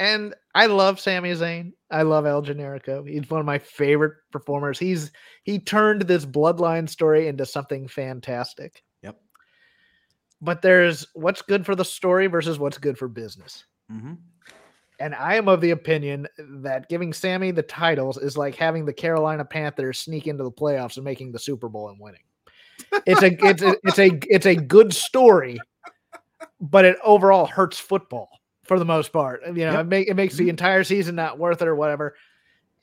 and 0.00 0.34
I 0.54 0.66
love 0.66 0.98
Sami 0.98 1.30
Zayn. 1.32 1.72
I 1.90 2.02
love 2.02 2.24
El 2.24 2.42
Generico. 2.42 3.06
He's 3.06 3.28
one 3.28 3.40
of 3.40 3.46
my 3.46 3.58
favorite 3.58 4.14
performers. 4.32 4.78
He's 4.78 5.12
he 5.44 5.58
turned 5.58 6.02
this 6.02 6.24
bloodline 6.24 6.88
story 6.88 7.28
into 7.28 7.44
something 7.44 7.86
fantastic. 7.86 8.82
Yep. 9.02 9.20
But 10.40 10.62
there's 10.62 11.06
what's 11.12 11.42
good 11.42 11.66
for 11.66 11.76
the 11.76 11.84
story 11.84 12.26
versus 12.28 12.58
what's 12.58 12.78
good 12.78 12.98
for 12.98 13.06
business. 13.06 13.64
mhm. 13.92 14.16
And 14.98 15.14
I 15.14 15.36
am 15.36 15.48
of 15.48 15.62
the 15.62 15.70
opinion 15.70 16.26
that 16.38 16.90
giving 16.90 17.14
Sami 17.14 17.52
the 17.52 17.62
titles 17.62 18.18
is 18.18 18.36
like 18.36 18.54
having 18.54 18.84
the 18.84 18.92
Carolina 18.92 19.46
Panthers 19.46 19.98
sneak 19.98 20.26
into 20.26 20.44
the 20.44 20.50
playoffs 20.50 20.96
and 20.96 21.04
making 21.04 21.32
the 21.32 21.38
Super 21.38 21.70
Bowl 21.70 21.88
and 21.88 21.98
winning. 21.98 22.20
It's 23.06 23.22
a 23.22 23.32
it's 23.46 23.62
a 23.62 23.76
it's 23.84 23.98
a 23.98 24.18
it's 24.34 24.46
a 24.46 24.56
good 24.56 24.94
story, 24.94 25.58
but 26.60 26.84
it 26.86 26.96
overall 27.02 27.46
hurts 27.46 27.78
football 27.78 28.39
for 28.70 28.78
the 28.78 28.84
most 28.84 29.12
part. 29.12 29.42
You 29.44 29.64
know, 29.66 29.72
Yep. 29.72 29.80
it, 29.80 29.84
make, 29.88 30.08
it 30.08 30.14
makes 30.14 30.36
the 30.36 30.46
Mhm. 30.46 30.50
entire 30.50 30.84
season 30.84 31.16
not 31.16 31.40
worth 31.40 31.60
it 31.60 31.66
or 31.66 31.74
whatever. 31.74 32.14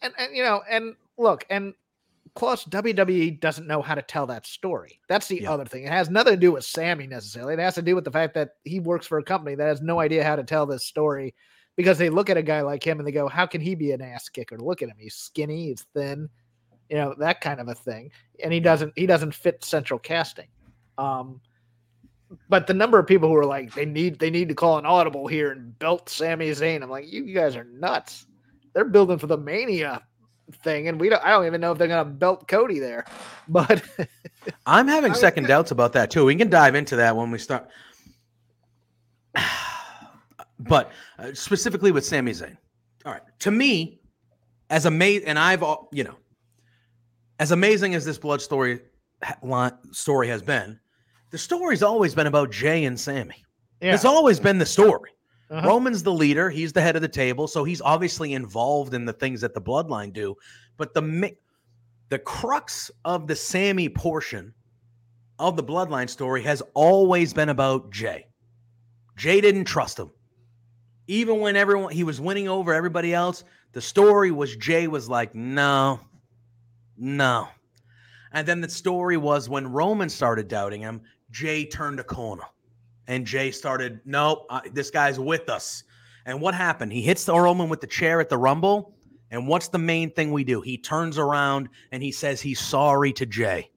And 0.02 0.14
and 0.20 0.36
you 0.36 0.44
know, 0.44 0.62
and 0.70 0.98
look, 1.18 1.46
and 1.50 1.74
plus 2.36 2.66
WWE 2.66 3.32
doesn't 3.40 3.68
know 3.68 3.82
how 3.82 3.96
to 3.96 4.02
tell 4.02 4.28
that 4.28 4.46
story. 4.46 5.00
That's 5.08 5.30
the 5.30 5.40
Yeah. 5.44 5.54
other 5.54 5.64
thing. 5.64 5.86
It 5.86 5.92
has 5.94 6.10
nothing 6.10 6.34
to 6.34 6.40
do 6.40 6.52
with 6.52 6.66
Sami 6.66 7.08
necessarily. 7.08 7.54
It 7.54 7.60
has 7.60 7.76
to 7.76 7.82
do 7.82 7.96
with 7.96 8.04
the 8.04 8.12
fact 8.12 8.34
that 8.34 8.56
he 8.66 8.82
works 8.82 9.08
for 9.08 9.18
a 9.18 9.24
company 9.24 9.56
that 9.56 9.66
has 9.66 9.82
no 9.82 10.02
idea 10.02 10.26
how 10.26 10.36
to 10.36 10.44
tell 10.44 10.66
this 10.66 10.84
story 10.84 11.34
because 11.78 11.98
they 11.98 12.10
look 12.10 12.30
at 12.30 12.36
a 12.36 12.44
guy 12.44 12.60
like 12.60 12.86
him 12.86 13.00
and 13.00 13.08
they 13.08 13.14
go, 13.14 13.30
"How 13.30 13.46
can 13.46 13.62
he 13.62 13.74
be 13.74 13.94
an 13.94 14.02
ass 14.02 14.28
kicker? 14.28 14.58
Look 14.58 14.82
at 14.82 14.90
him. 14.90 14.98
He's 15.00 15.16
skinny. 15.16 15.68
He's 15.68 15.84
thin. 15.94 16.30
You 16.90 16.98
know 16.98 17.16
that 17.18 17.40
kind 17.40 17.62
of 17.62 17.70
a 17.70 17.76
thing." 17.76 18.12
And 18.44 18.52
he 18.52 18.60
doesn't. 18.60 18.92
He 18.98 19.06
doesn't 19.06 19.34
fit 19.34 19.64
central 19.64 20.02
casting. 20.02 20.50
Um, 20.98 21.40
but 22.50 22.68
the 22.68 22.74
number 22.74 23.00
of 23.00 23.08
people 23.08 23.30
who 23.30 23.36
are 23.36 23.46
like, 23.46 23.74
they 23.74 23.86
need 23.86 24.20
they 24.20 24.30
need 24.30 24.50
to 24.50 24.56
call 24.56 24.78
an 24.78 24.86
audible 24.86 25.28
here 25.28 25.52
and 25.52 25.78
belt 25.80 26.10
Sami 26.10 26.50
Zayn. 26.52 26.84
I'm 26.84 26.90
like, 26.90 27.12
you, 27.12 27.24
you 27.24 27.34
guys 27.34 27.56
are 27.56 27.64
nuts. 27.66 28.26
They're 28.74 28.86
building 28.86 29.18
for 29.18 29.28
the 29.28 29.38
Mania 29.38 30.04
thing, 30.64 30.88
and 30.88 31.00
we 31.00 31.10
don't. 31.10 31.24
I 31.24 31.32
don't 31.32 31.46
even 31.46 31.62
know 31.62 31.72
if 31.72 31.78
they're 31.78 31.88
gonna 31.88 32.06
belt 32.06 32.48
Cody 32.48 32.80
there. 32.80 33.06
But 33.50 33.82
I'm 34.66 34.90
having 34.90 35.14
second 35.14 35.48
doubts 35.48 35.72
about 35.72 35.94
that 35.94 36.12
too. 36.12 36.26
We 36.26 36.36
can 36.36 36.50
dive 36.50 36.76
into 36.76 36.98
that 36.98 37.16
when 37.16 37.32
we 37.32 37.38
start. 37.38 37.70
but 40.60 40.92
uh, 41.18 41.34
specifically 41.34 41.92
with 41.92 42.06
Sami 42.06 42.34
Zayn. 42.34 42.58
All 43.06 43.14
right, 43.14 43.22
to 43.40 43.52
me, 43.52 44.02
as 44.70 44.86
amazing, 44.86 45.30
and 45.30 45.40
I've 45.40 45.64
you 45.94 46.04
know, 46.04 46.16
as 47.40 47.52
amazing 47.52 47.96
as 47.96 48.04
this 48.04 48.18
blood 48.18 48.42
story 48.42 48.82
ha- 49.24 49.72
story 49.92 50.28
has 50.28 50.42
been, 50.42 50.78
the 51.30 51.38
story's 51.38 51.84
always 51.84 52.16
been 52.16 52.28
about 52.28 52.52
Jay 52.52 52.86
and 52.86 53.00
Sami. 53.00 53.44
Yeah. 53.82 53.94
It's 53.94 54.06
always 54.06 54.40
been 54.40 54.58
the 54.58 54.66
story. 54.66 55.12
Uh-huh. 55.50 55.68
Roman's 55.68 56.04
the 56.04 56.12
leader. 56.12 56.50
He's 56.50 56.74
the 56.74 56.82
head 56.82 56.96
of 56.96 57.02
the 57.02 57.08
table, 57.08 57.48
so 57.48 57.64
he's 57.64 57.82
obviously 57.82 58.34
involved 58.34 58.94
in 58.94 59.06
the 59.06 59.14
things 59.14 59.42
that 59.42 59.54
the 59.54 59.62
bloodline 59.62 60.12
do. 60.12 60.36
But 60.78 60.94
the 60.94 61.34
the 62.10 62.20
crux 62.20 62.92
of 63.06 63.28
the 63.28 63.36
Sami 63.36 63.90
portion 63.90 64.54
of 65.40 65.56
the 65.56 65.64
bloodline 65.64 66.10
story 66.10 66.42
has 66.44 66.62
always 66.74 67.34
been 67.34 67.50
about 67.50 67.92
Jay. 67.92 68.28
Jay 69.16 69.42
didn't 69.42 69.66
trust 69.66 70.00
him. 70.00 70.12
Even 71.08 71.40
when 71.40 71.56
everyone 71.56 71.94
he 71.94 72.04
was 72.04 72.20
winning 72.20 72.50
over 72.50 72.74
everybody 72.74 73.14
else, 73.14 73.44
the 73.72 73.82
story 73.82 74.32
was 74.32 74.56
Jay 74.58 74.88
was 74.88 75.08
like, 75.08 75.34
"No. 75.34 76.00
No." 76.98 77.48
And 78.34 78.46
then 78.46 78.60
the 78.60 78.70
story 78.70 79.16
was 79.16 79.48
when 79.48 79.72
Roman 79.72 80.10
started 80.10 80.50
doubting 80.50 80.82
him, 80.82 81.02
Jay 81.32 81.66
turned 81.66 82.00
a 82.00 82.04
corner 82.04 82.44
and 83.08 83.26
Jay 83.26 83.52
started, 83.52 84.00
nope, 84.06 84.46
uh, 84.50 84.62
this 84.74 84.90
guy's 84.90 85.20
with 85.20 85.50
us. 85.50 85.84
And 86.26 86.42
what 86.42 86.54
happened? 86.54 86.92
He 86.92 87.02
hits 87.02 87.24
the 87.26 87.38
Roman 87.38 87.70
with 87.70 87.82
the 87.82 87.88
chair 87.88 88.20
at 88.20 88.30
the 88.30 88.38
Rumble. 88.38 88.94
And 89.32 89.48
what's 89.48 89.68
the 89.68 89.78
main 89.78 90.12
thing 90.12 90.32
we 90.32 90.44
do? 90.44 90.62
He 90.62 90.78
turns 90.78 91.18
around 91.18 91.70
and 91.92 92.02
he 92.02 92.12
says 92.12 92.42
he's 92.42 92.60
sorry 92.60 93.12
to 93.14 93.26
Jay. 93.26 93.70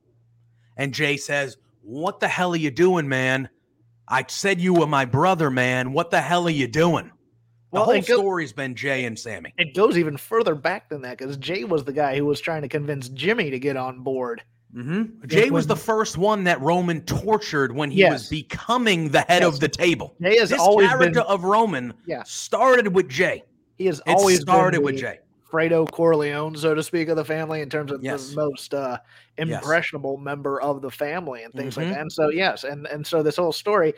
And 0.77 0.95
Jay 0.95 1.17
says, 1.17 1.57
What 1.83 2.21
the 2.21 2.29
hell 2.29 2.53
are 2.53 2.57
you 2.57 2.71
doing, 2.71 3.09
man? 3.09 3.49
I 4.09 4.25
said 4.29 4.61
you 4.61 4.75
were 4.75 4.87
my 4.87 5.05
brother, 5.05 5.51
man. 5.51 5.93
What 5.93 6.11
the 6.11 6.21
hell 6.21 6.47
are 6.47 6.51
you 6.51 6.67
doing? 6.67 7.07
The 7.07 7.13
Well, 7.79 7.85
whole 7.85 7.95
go- 8.03 8.19
story's 8.19 8.53
been 8.53 8.75
Jay 8.75 9.05
and 9.05 9.17
Sami. 9.19 9.55
It 9.59 9.75
goes 9.75 9.97
even 9.97 10.17
further 10.17 10.55
back 10.57 10.89
than 10.89 11.03
that 11.03 11.19
because 11.19 11.37
Jay 11.37 11.63
was 11.65 11.85
the 11.85 11.93
guy 11.93 12.17
who 12.17 12.27
was 12.27 12.41
trying 12.41 12.63
to 12.63 12.69
convince 12.69 13.09
Jimmy 13.11 13.51
to 13.51 13.59
get 13.61 13.77
on 13.77 14.01
board. 14.03 14.43
Hmm 14.73 15.05
Jay 15.27 15.51
was 15.51 15.67
the 15.67 15.75
first 15.77 16.17
one 16.17 16.45
that 16.45 16.61
Roman 16.61 17.01
tortured 17.05 17.75
when 17.75 17.91
he 17.91 18.01
Yes. 18.01 18.13
was 18.13 18.29
becoming 18.29 19.09
the 19.11 19.23
head 19.23 19.43
Yes. 19.43 19.55
of 19.55 19.61
the 19.61 19.69
table. 19.69 20.15
Jay 20.23 20.39
has 20.39 20.51
This 20.51 20.61
always 20.61 20.89
character 20.89 21.21
been. 21.21 21.23
of 21.29 21.43
Roman 21.45 21.93
Yeah. 22.07 22.23
started 22.25 22.95
with 22.95 23.09
Jay. 23.09 23.43
He 23.79 23.87
has 23.87 23.99
It 24.07 24.11
always 24.11 24.41
started 24.41 24.79
been 24.79 24.85
with 24.85 24.99
Jay. 24.99 25.19
Fredo 25.51 25.91
Corleone, 25.91 26.55
so 26.57 26.75
to 26.77 26.83
speak, 26.85 27.09
of 27.09 27.17
the 27.17 27.25
family 27.25 27.61
in 27.61 27.69
terms 27.69 27.91
of 27.91 28.05
Yes. 28.05 28.31
the 28.31 28.37
most 28.37 28.73
uh, 28.73 28.99
Yes. 29.37 29.49
impressionable 29.49 30.17
member 30.17 30.61
of 30.61 30.81
the 30.83 30.91
family 30.91 31.43
and 31.43 31.53
things 31.53 31.75
Mhm. 31.75 31.79
like 31.79 31.89
that. 31.95 32.01
And 32.03 32.13
so, 32.13 32.29
yes, 32.29 32.63
and 32.63 32.87
and 32.87 33.05
so 33.05 33.21
this 33.25 33.37
whole 33.37 33.51
story, 33.53 33.93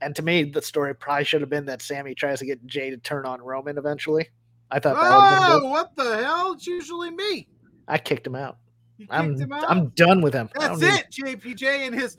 and 0.00 0.16
to 0.16 0.22
me, 0.22 0.42
the 0.42 0.60
story 0.62 0.92
probably 0.96 1.22
should 1.24 1.42
have 1.42 1.50
been 1.50 1.66
that 1.66 1.80
Sami 1.82 2.12
tries 2.16 2.40
to 2.40 2.46
get 2.46 2.66
Jay 2.66 2.90
to 2.90 2.96
turn 2.96 3.24
on 3.26 3.40
Roman 3.40 3.78
eventually. 3.78 4.28
I 4.72 4.80
thought 4.80 4.94
that 4.96 5.02
would 5.02 5.12
have 5.12 5.48
been 5.48 5.52
Oh, 5.52 5.60
good. 5.60 5.70
what 5.70 5.94
the 5.94 6.24
hell? 6.24 6.52
It's 6.54 6.66
usually 6.66 7.10
me. 7.12 7.46
I 7.86 7.98
kicked 7.98 8.26
him 8.26 8.34
out. 8.34 8.56
You 8.98 9.06
I'm. 9.10 9.52
I'm 9.68 9.88
done 9.90 10.22
with 10.22 10.32
him. 10.34 10.48
That's 10.54 10.80
don't 10.80 10.80
need 10.80 11.00
it, 11.00 11.42
JPJ 11.42 11.86
and 11.86 11.94
his 11.94 12.16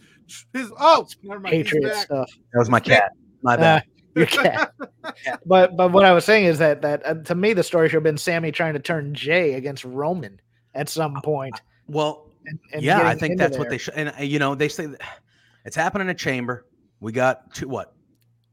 his. 0.53 0.71
Oh, 0.79 1.07
never 1.23 1.39
mind. 1.39 1.51
Patriot 1.51 1.95
stuff. 1.95 2.29
That 2.53 2.59
was 2.59 2.69
my 2.69 2.79
cat. 2.79 3.11
My 3.41 3.55
Uh, 3.55 3.57
bad. 3.57 3.83
your 4.15 4.25
cat. 4.27 4.73
but 5.45 5.75
but 5.75 5.91
what 5.91 6.05
I 6.05 6.11
was 6.13 6.25
saying 6.25 6.45
is 6.45 6.59
that 6.59 6.81
that 6.81 7.05
uh, 7.05 7.15
to 7.25 7.35
me 7.35 7.53
the 7.53 7.63
story 7.63 7.89
should 7.89 7.95
have 7.95 8.03
been 8.03 8.17
Sami 8.17 8.51
trying 8.51 8.73
to 8.73 8.79
turn 8.79 9.13
Jay 9.13 9.53
against 9.53 9.83
Roman 9.85 10.39
at 10.75 10.89
some 10.89 11.19
point. 11.23 11.59
well, 11.87 12.29
And, 12.45 12.59
and 12.73 12.83
yeah, 12.83 13.07
I 13.07 13.15
think 13.15 13.33
into 13.33 13.43
that's 13.43 13.57
what 13.57 13.69
they 13.69 13.77
should. 13.77 13.95
And 13.95 14.13
uh, 14.17 14.21
you 14.21 14.39
know, 14.39 14.53
they 14.55 14.69
say 14.69 14.85
that 14.85 15.01
it's 15.65 15.75
happening 15.75 16.07
in 16.07 16.11
a 16.11 16.15
chamber. 16.15 16.65
We 16.99 17.11
got 17.11 17.53
two 17.53 17.67
what? 17.67 17.93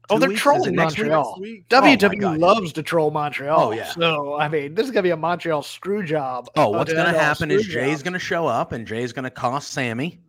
Oh, 0.09 0.15
Two 0.15 0.19
they're 0.19 0.29
weeks? 0.29 0.39
Is 0.39 0.41
it 0.41 0.43
trolling? 0.43 0.75
Montreal. 0.75 1.29
Next 1.31 1.41
week. 1.41 1.65
Oh 1.71 1.81
WWE 1.81 2.19
God. 2.19 2.37
loves 2.39 2.73
to 2.73 2.83
troll 2.83 3.11
Montreal. 3.11 3.59
Oh, 3.59 3.71
yeah. 3.71 3.89
So 3.91 4.35
I 4.35 4.47
mean, 4.47 4.75
this 4.75 4.85
is 4.85 4.91
gonna 4.91 5.03
be 5.03 5.09
a 5.11 5.17
Montreal 5.17 5.63
screw 5.63 6.03
job. 6.03 6.49
Oh, 6.55 6.69
what's 6.69 6.93
going 6.93 7.11
to 7.11 7.17
happen 7.19 7.49
is 7.51 7.65
Jay's 7.65 8.03
going 8.03 8.13
to 8.13 8.19
show 8.19 8.45
up 8.47 8.71
and 8.71 8.85
Jay's 8.85 9.13
going 9.13 9.23
to 9.23 9.29
cost 9.31 9.71
Sami 9.71 10.19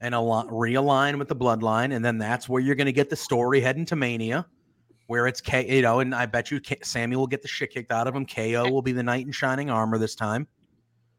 and 0.00 0.14
al- 0.14 0.48
realign 0.48 1.18
with 1.18 1.28
the 1.28 1.36
bloodline. 1.36 1.94
And 1.94 2.04
then 2.04 2.18
that's 2.18 2.48
where 2.48 2.60
you're 2.60 2.74
going 2.74 2.86
to 2.86 2.92
get 2.92 3.10
the 3.10 3.16
story 3.16 3.60
heading 3.60 3.84
to 3.86 3.96
Mania, 3.96 4.46
where 5.06 5.26
it's 5.26 5.40
K, 5.40 5.76
you 5.76 5.82
know, 5.82 6.00
and 6.00 6.14
I 6.14 6.26
bet 6.26 6.50
you 6.50 6.58
K- 6.60 6.78
Sami 6.82 7.16
will 7.16 7.26
get 7.26 7.42
the 7.42 7.48
shit 7.48 7.70
kicked 7.70 7.92
out 7.92 8.06
of 8.08 8.14
him. 8.16 8.26
KO 8.26 8.70
will 8.70 8.82
be 8.82 8.92
the 8.92 9.02
knight 9.02 9.26
in 9.26 9.32
shining 9.32 9.70
armor 9.70 9.98
this 9.98 10.14
time. 10.14 10.46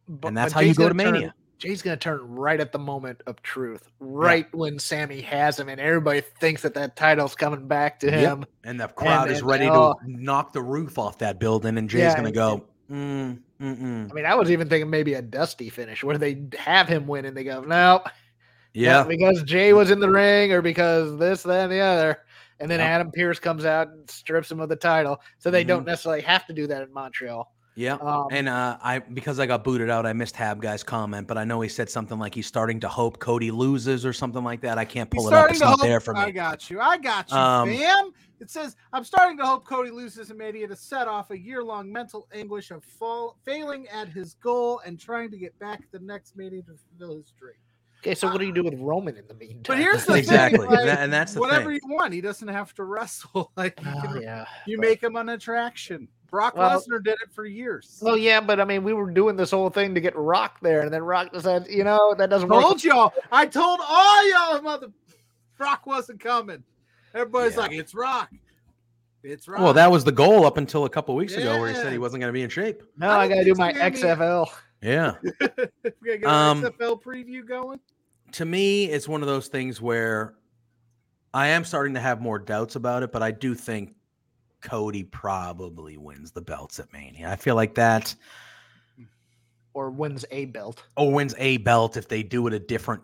But- 0.07 0.29
and 0.29 0.37
that's 0.37 0.53
but 0.53 0.61
how 0.61 0.65
you 0.65 0.73
go 0.73 0.89
to 0.89 0.93
gonna 0.95 1.11
turn- 1.21 1.33
Jay's 1.61 1.83
gonna 1.83 1.95
turn 1.95 2.19
right 2.27 2.59
at 2.59 2.71
the 2.71 2.79
moment 2.79 3.21
of 3.27 3.39
truth, 3.43 3.87
right 3.99 4.51
when 4.53 4.79
Sami 4.79 5.21
has 5.21 5.59
him, 5.59 5.69
and 5.69 5.79
everybody 5.79 6.21
thinks 6.21 6.63
that 6.63 6.73
that 6.73 6.95
title's 6.95 7.35
coming 7.35 7.67
back 7.67 7.99
to 7.99 8.07
Yep. 8.07 8.15
him. 8.15 8.45
And 8.63 8.79
the 8.81 8.87
crowd 8.87 9.29
is 9.29 9.39
and- 9.39 9.47
ready 9.47 9.67
oh. 9.69 9.93
to 9.93 9.99
knock 10.11 10.53
the 10.53 10.61
roof 10.63 10.97
off 10.97 11.19
that 11.19 11.39
building. 11.39 11.77
And 11.77 11.87
Jay's 11.87 11.99
Yeah, 12.01 12.13
going 12.13 12.25
to 12.25 12.31
go, 12.31 12.63
mm. 12.91 13.37
I 13.59 14.13
mean, 14.13 14.25
I 14.25 14.33
was 14.33 14.49
even 14.49 14.69
thinking 14.69 14.89
maybe 14.89 15.13
a 15.13 15.21
dusty 15.21 15.69
finish 15.69 16.03
where 16.03 16.17
they 16.17 16.41
have 16.57 16.87
him 16.87 17.05
win 17.05 17.25
and 17.25 17.37
they 17.37 17.43
go, 17.43 17.61
no, 17.61 18.01
yeah. 18.73 19.03
because 19.03 19.43
Jay 19.43 19.71
was 19.73 19.91
in 19.91 19.99
the 19.99 20.09
ring 20.09 20.51
or 20.51 20.63
because 20.63 21.15
this, 21.19 21.43
that, 21.43 21.65
and 21.65 21.71
the 21.71 21.79
other. 21.79 22.21
And 22.59 22.71
then 22.71 22.79
Yep. 22.79 22.87
Adam 22.89 23.11
Pearce 23.11 23.37
comes 23.39 23.65
out 23.65 23.89
and 23.89 24.09
strips 24.09 24.51
him 24.51 24.59
of 24.59 24.69
the 24.69 24.75
title. 24.75 25.21
So 25.37 25.51
they 25.51 25.61
Mm-hmm. 25.61 25.67
don't 25.67 25.85
necessarily 25.85 26.21
have 26.21 26.47
to 26.47 26.53
do 26.53 26.65
that 26.67 26.81
in 26.81 26.91
Montreal. 26.91 27.53
Yeah. 27.75 27.93
Um, 27.95 28.27
And 28.31 28.49
uh, 28.49 28.77
I 28.81 28.99
because 28.99 29.39
I 29.39 29.45
got 29.45 29.63
booted 29.63 29.89
out, 29.89 30.05
I 30.05 30.13
missed 30.13 30.35
Hab 30.35 30.61
guy's 30.61 30.83
comment, 30.83 31.27
but 31.27 31.37
I 31.37 31.43
know 31.45 31.61
he 31.61 31.69
said 31.69 31.89
something 31.89 32.19
like 32.19 32.35
he's 32.35 32.47
starting 32.47 32.79
to 32.81 32.89
hope 32.89 33.19
Cody 33.19 33.49
loses 33.51 34.05
or 34.05 34.11
something 34.13 34.43
like 34.43 34.61
that. 34.61 34.77
I 34.77 34.85
can't 34.85 35.09
pull 35.09 35.27
it 35.27 35.33
up; 35.33 35.49
it's 35.49 35.61
not 35.61 35.69
hope- 35.71 35.81
there 35.81 35.99
for 36.01 36.13
me. 36.13 36.19
I 36.19 36.31
got 36.31 36.69
you. 36.69 36.81
I 36.81 36.97
got 36.97 37.31
you, 37.31 37.37
Um, 37.37 37.69
fam. 37.69 38.11
It 38.41 38.49
says, 38.49 38.75
I'm 38.91 39.03
starting 39.03 39.37
to 39.37 39.45
hope 39.45 39.65
Cody 39.65 39.91
loses 39.91 40.31
in 40.31 40.37
Mania 40.37 40.67
to 40.67 40.75
set 40.75 41.07
off 41.07 41.29
a 41.29 41.37
year 41.37 41.63
long 41.63 41.91
mental 41.91 42.27
anguish 42.33 42.71
of 42.71 42.83
fall, 42.83 43.37
failing 43.45 43.87
at 43.89 44.07
his 44.09 44.33
goal 44.33 44.81
and 44.83 44.99
trying 44.99 45.29
to 45.29 45.37
get 45.37 45.57
back 45.59 45.81
the 45.91 45.99
next 45.99 46.35
Mania 46.35 46.63
to 46.63 46.73
fulfill 46.97 47.17
his 47.17 47.31
dream. 47.39 47.53
Okay, 47.99 48.15
so 48.15 48.27
what 48.29 48.39
do 48.39 48.47
you 48.47 48.51
do 48.51 48.63
with 48.63 48.73
Roman 48.79 49.15
in 49.15 49.27
the 49.27 49.35
meantime? 49.35 49.61
But 49.67 49.77
here's 49.77 50.05
the 50.05 50.13
Exactly, 50.15 50.65
thing, 50.67 50.75
and 50.75 50.87
like, 50.87 50.97
and 50.97 51.13
that's 51.13 51.35
the 51.35 51.39
whatever 51.39 51.69
thing. 51.71 51.81
you 51.87 51.93
want. 51.93 52.13
He 52.13 52.19
doesn't 52.21 52.47
have 52.47 52.73
to 52.73 52.83
wrestle. 52.93 53.51
Like 53.55 53.79
you, 53.79 53.85
can, 54.01 54.21
yeah. 54.23 54.45
you 54.65 54.77
but- 54.77 54.87
make 54.87 55.03
him 55.03 55.15
an 55.17 55.29
attraction. 55.29 56.07
Brock 56.31 56.55
Well- 56.55 56.79
Lesnar 56.81 57.03
did 57.03 57.17
it 57.21 57.31
for 57.33 57.45
years. 57.45 57.99
Well, 58.01 58.17
yeah, 58.17 58.39
but 58.39 58.59
I 58.59 58.65
mean, 58.65 58.83
we 58.83 58.93
were 58.93 59.11
doing 59.11 59.35
this 59.35 59.51
whole 59.51 59.69
thing 59.69 59.93
to 59.93 60.01
get 60.01 60.15
Rock 60.15 60.59
there, 60.61 60.81
and 60.81 60.91
then 60.91 61.03
Rock 61.03 61.31
decided, 61.33 61.67
you 61.69 61.83
know, 61.83 62.15
that 62.17 62.29
doesn't 62.29 62.47
work. 62.49 62.61
told 62.61 62.83
y'all. 62.83 63.13
I 63.31 63.45
told 63.45 63.79
all 63.85 64.29
y'all, 64.29 64.61
mother. 64.61 64.87
Rock 65.59 65.85
wasn't 65.85 66.19
coming. 66.21 66.63
Everybody's 67.13 67.53
Yeah. 67.55 67.59
like, 67.59 67.71
it's 67.73 67.93
Rock. 67.93 68.31
It's 69.23 69.47
Rock. 69.47 69.59
Well, 69.59 69.73
that 69.73 69.91
was 69.91 70.03
the 70.05 70.11
goal 70.11 70.45
up 70.45 70.57
until 70.57 70.85
a 70.85 70.89
couple 70.89 71.13
weeks 71.15 71.33
ago, 71.35 71.59
where 71.59 71.69
he 71.69 71.75
said 71.75 71.91
he 71.91 71.99
wasn't 71.99 72.21
going 72.21 72.29
to 72.29 72.33
be 72.33 72.41
in 72.41 72.49
shape. 72.49 72.81
No, 72.97 73.09
I 73.09 73.25
I 73.25 73.27
got 73.27 73.35
to 73.35 73.43
do 73.43 73.53
my 73.55 73.71
so, 73.73 73.77
Jamie. 73.79 73.97
XFL. 73.97 74.47
Yeah. 74.81 75.15
we 75.23 75.29
gotta 75.37 76.17
get 76.17 76.23
Um, 76.25 76.63
an 76.65 76.71
XFL 76.71 77.03
preview 77.03 77.45
going. 77.45 77.79
to 78.31 78.45
me, 78.45 78.85
it's 78.85 79.07
one 79.07 79.21
of 79.21 79.27
those 79.27 79.47
things 79.49 79.79
where 79.79 80.33
I 81.33 81.47
am 81.49 81.63
starting 81.65 81.93
to 81.93 81.99
have 81.99 82.19
more 82.21 82.39
doubts 82.39 82.75
about 82.75 83.03
it, 83.03 83.11
but 83.11 83.21
I 83.21 83.29
do 83.31 83.53
think 83.53 83.93
Cody 84.61 85.03
probably 85.03 85.97
wins 85.97 86.31
the 86.31 86.41
belts 86.41 86.79
at 86.79 86.91
Mania. 86.93 87.29
I 87.29 87.35
feel 87.35 87.55
like 87.55 87.75
that, 87.75 88.13
Or 89.73 89.89
wins 89.89 90.25
a 90.31 90.45
belt. 90.45 90.83
or 90.97 91.11
wins 91.11 91.33
a 91.37 91.57
belt 91.57 91.97
if 91.97 92.07
they 92.07 92.23
do 92.23 92.47
it 92.47 92.53
a 92.53 92.59
different 92.59 93.03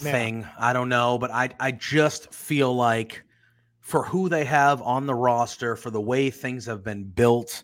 Yeah. 0.00 0.12
thing. 0.12 0.46
I 0.58 0.72
don't 0.72 0.88
know, 0.88 1.18
but 1.18 1.30
I 1.30 1.50
I 1.60 1.72
just 1.72 2.32
feel 2.34 2.74
like 2.74 3.24
for 3.80 4.04
who 4.04 4.28
they 4.28 4.44
have 4.44 4.82
on 4.82 5.06
the 5.06 5.14
roster, 5.14 5.76
for 5.76 5.90
the 5.90 6.00
way 6.00 6.30
things 6.30 6.66
have 6.66 6.82
been 6.84 7.04
built, 7.04 7.62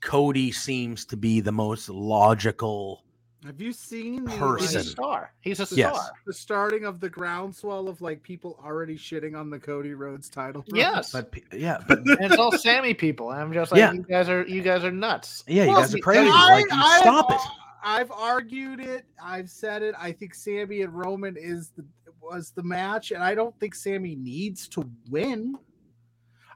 Cody 0.00 0.50
seems 0.52 1.04
to 1.06 1.16
be 1.16 1.40
the 1.40 1.52
most 1.52 1.88
logical. 1.88 3.04
Have 3.46 3.58
you 3.60 3.72
seen 3.72 4.24
the, 4.24 4.56
He's 4.60 4.74
a 4.74 4.84
star. 4.84 5.32
He's 5.40 5.60
a 5.60 5.66
star. 5.66 5.76
Yes. 5.78 6.10
the 6.26 6.32
starting 6.32 6.84
of 6.84 7.00
the 7.00 7.08
groundswell 7.08 7.88
of 7.88 8.02
like 8.02 8.22
people 8.22 8.58
already 8.62 8.96
shitting 8.98 9.34
on 9.34 9.48
the 9.48 9.58
Cody 9.58 9.94
Rhodes 9.94 10.28
title? 10.28 10.62
run? 10.70 10.78
Yes. 10.78 11.12
But 11.12 11.32
yeah, 11.52 11.78
but 11.88 12.00
and 12.00 12.18
it's 12.20 12.36
all 12.36 12.52
Sami 12.52 12.92
people. 12.92 13.30
I'm 13.30 13.52
just 13.52 13.72
like, 13.72 13.78
Yeah. 13.78 13.92
you 13.92 14.02
guys 14.02 14.28
are 14.28 14.46
you 14.46 14.60
guys 14.60 14.84
are 14.84 14.90
nuts. 14.90 15.42
yeah, 15.46 15.62
you 15.64 15.70
Well, 15.70 15.80
guys 15.80 15.94
are 15.94 15.98
crazy. 15.98 16.28
I- 16.30 16.50
like, 16.52 16.64
you 16.66 16.70
I've 16.72 17.00
stop 17.00 17.30
it. 17.32 17.40
I've 17.82 18.10
argued 18.10 18.78
it. 18.80 19.06
I've 19.22 19.48
said 19.48 19.82
it. 19.82 19.94
I 19.98 20.12
think 20.12 20.34
Sami 20.34 20.82
and 20.82 20.92
Roman 20.92 21.36
is 21.38 21.70
the 21.70 21.84
was 22.20 22.50
the 22.50 22.62
match, 22.62 23.10
and 23.10 23.22
I 23.22 23.34
don't 23.34 23.58
think 23.58 23.74
Sami 23.74 24.16
needs 24.16 24.68
to 24.68 24.86
win. 25.08 25.56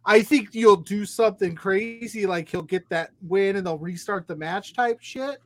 I 0.04 0.20
think 0.20 0.54
you'll 0.54 0.76
do 0.76 1.06
something 1.06 1.54
crazy, 1.54 2.26
like 2.26 2.50
he'll 2.50 2.60
get 2.60 2.86
that 2.90 3.12
win 3.22 3.56
and 3.56 3.66
they'll 3.66 3.78
restart 3.78 4.28
the 4.28 4.36
match 4.36 4.74
type 4.74 4.98
shit. 5.00 5.38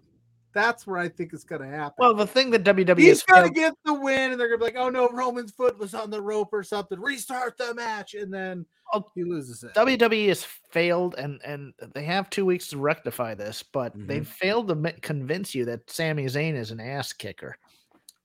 That's 0.58 0.88
where 0.88 0.98
I 0.98 1.08
think 1.08 1.32
it's 1.32 1.44
gonna 1.44 1.68
happen. 1.68 1.94
Well, 1.98 2.14
the 2.14 2.26
thing 2.26 2.50
that 2.50 2.64
WWE 2.64 2.98
He's 2.98 3.18
is 3.18 3.22
gonna 3.22 3.48
get 3.48 3.74
the 3.84 3.94
win, 3.94 4.32
and 4.32 4.40
they're 4.40 4.48
gonna 4.48 4.58
be 4.58 4.64
like, 4.64 4.76
"Oh 4.76 4.90
no, 4.90 5.08
Roman's 5.10 5.52
foot 5.52 5.78
was 5.78 5.94
on 5.94 6.10
the 6.10 6.20
rope 6.20 6.48
or 6.52 6.64
something." 6.64 6.98
Restart 7.00 7.56
the 7.56 7.74
match, 7.74 8.14
and 8.14 8.34
then 8.34 8.66
Oh, 8.92 9.04
he 9.14 9.22
loses 9.22 9.62
it. 9.62 9.72
WWE 9.74 10.26
has 10.28 10.42
failed, 10.42 11.14
and 11.16 11.40
and 11.44 11.72
they 11.94 12.02
have 12.02 12.28
two 12.28 12.44
weeks 12.44 12.66
to 12.68 12.78
rectify 12.78 13.34
this, 13.34 13.62
but 13.62 13.96
Mhm. 13.96 14.08
they 14.08 14.20
failed 14.20 14.66
to 14.68 14.92
convince 15.00 15.54
you 15.54 15.64
that 15.66 15.88
Sami 15.88 16.24
Zayn 16.24 16.56
is 16.56 16.72
an 16.72 16.80
ass 16.80 17.12
kicker. 17.12 17.56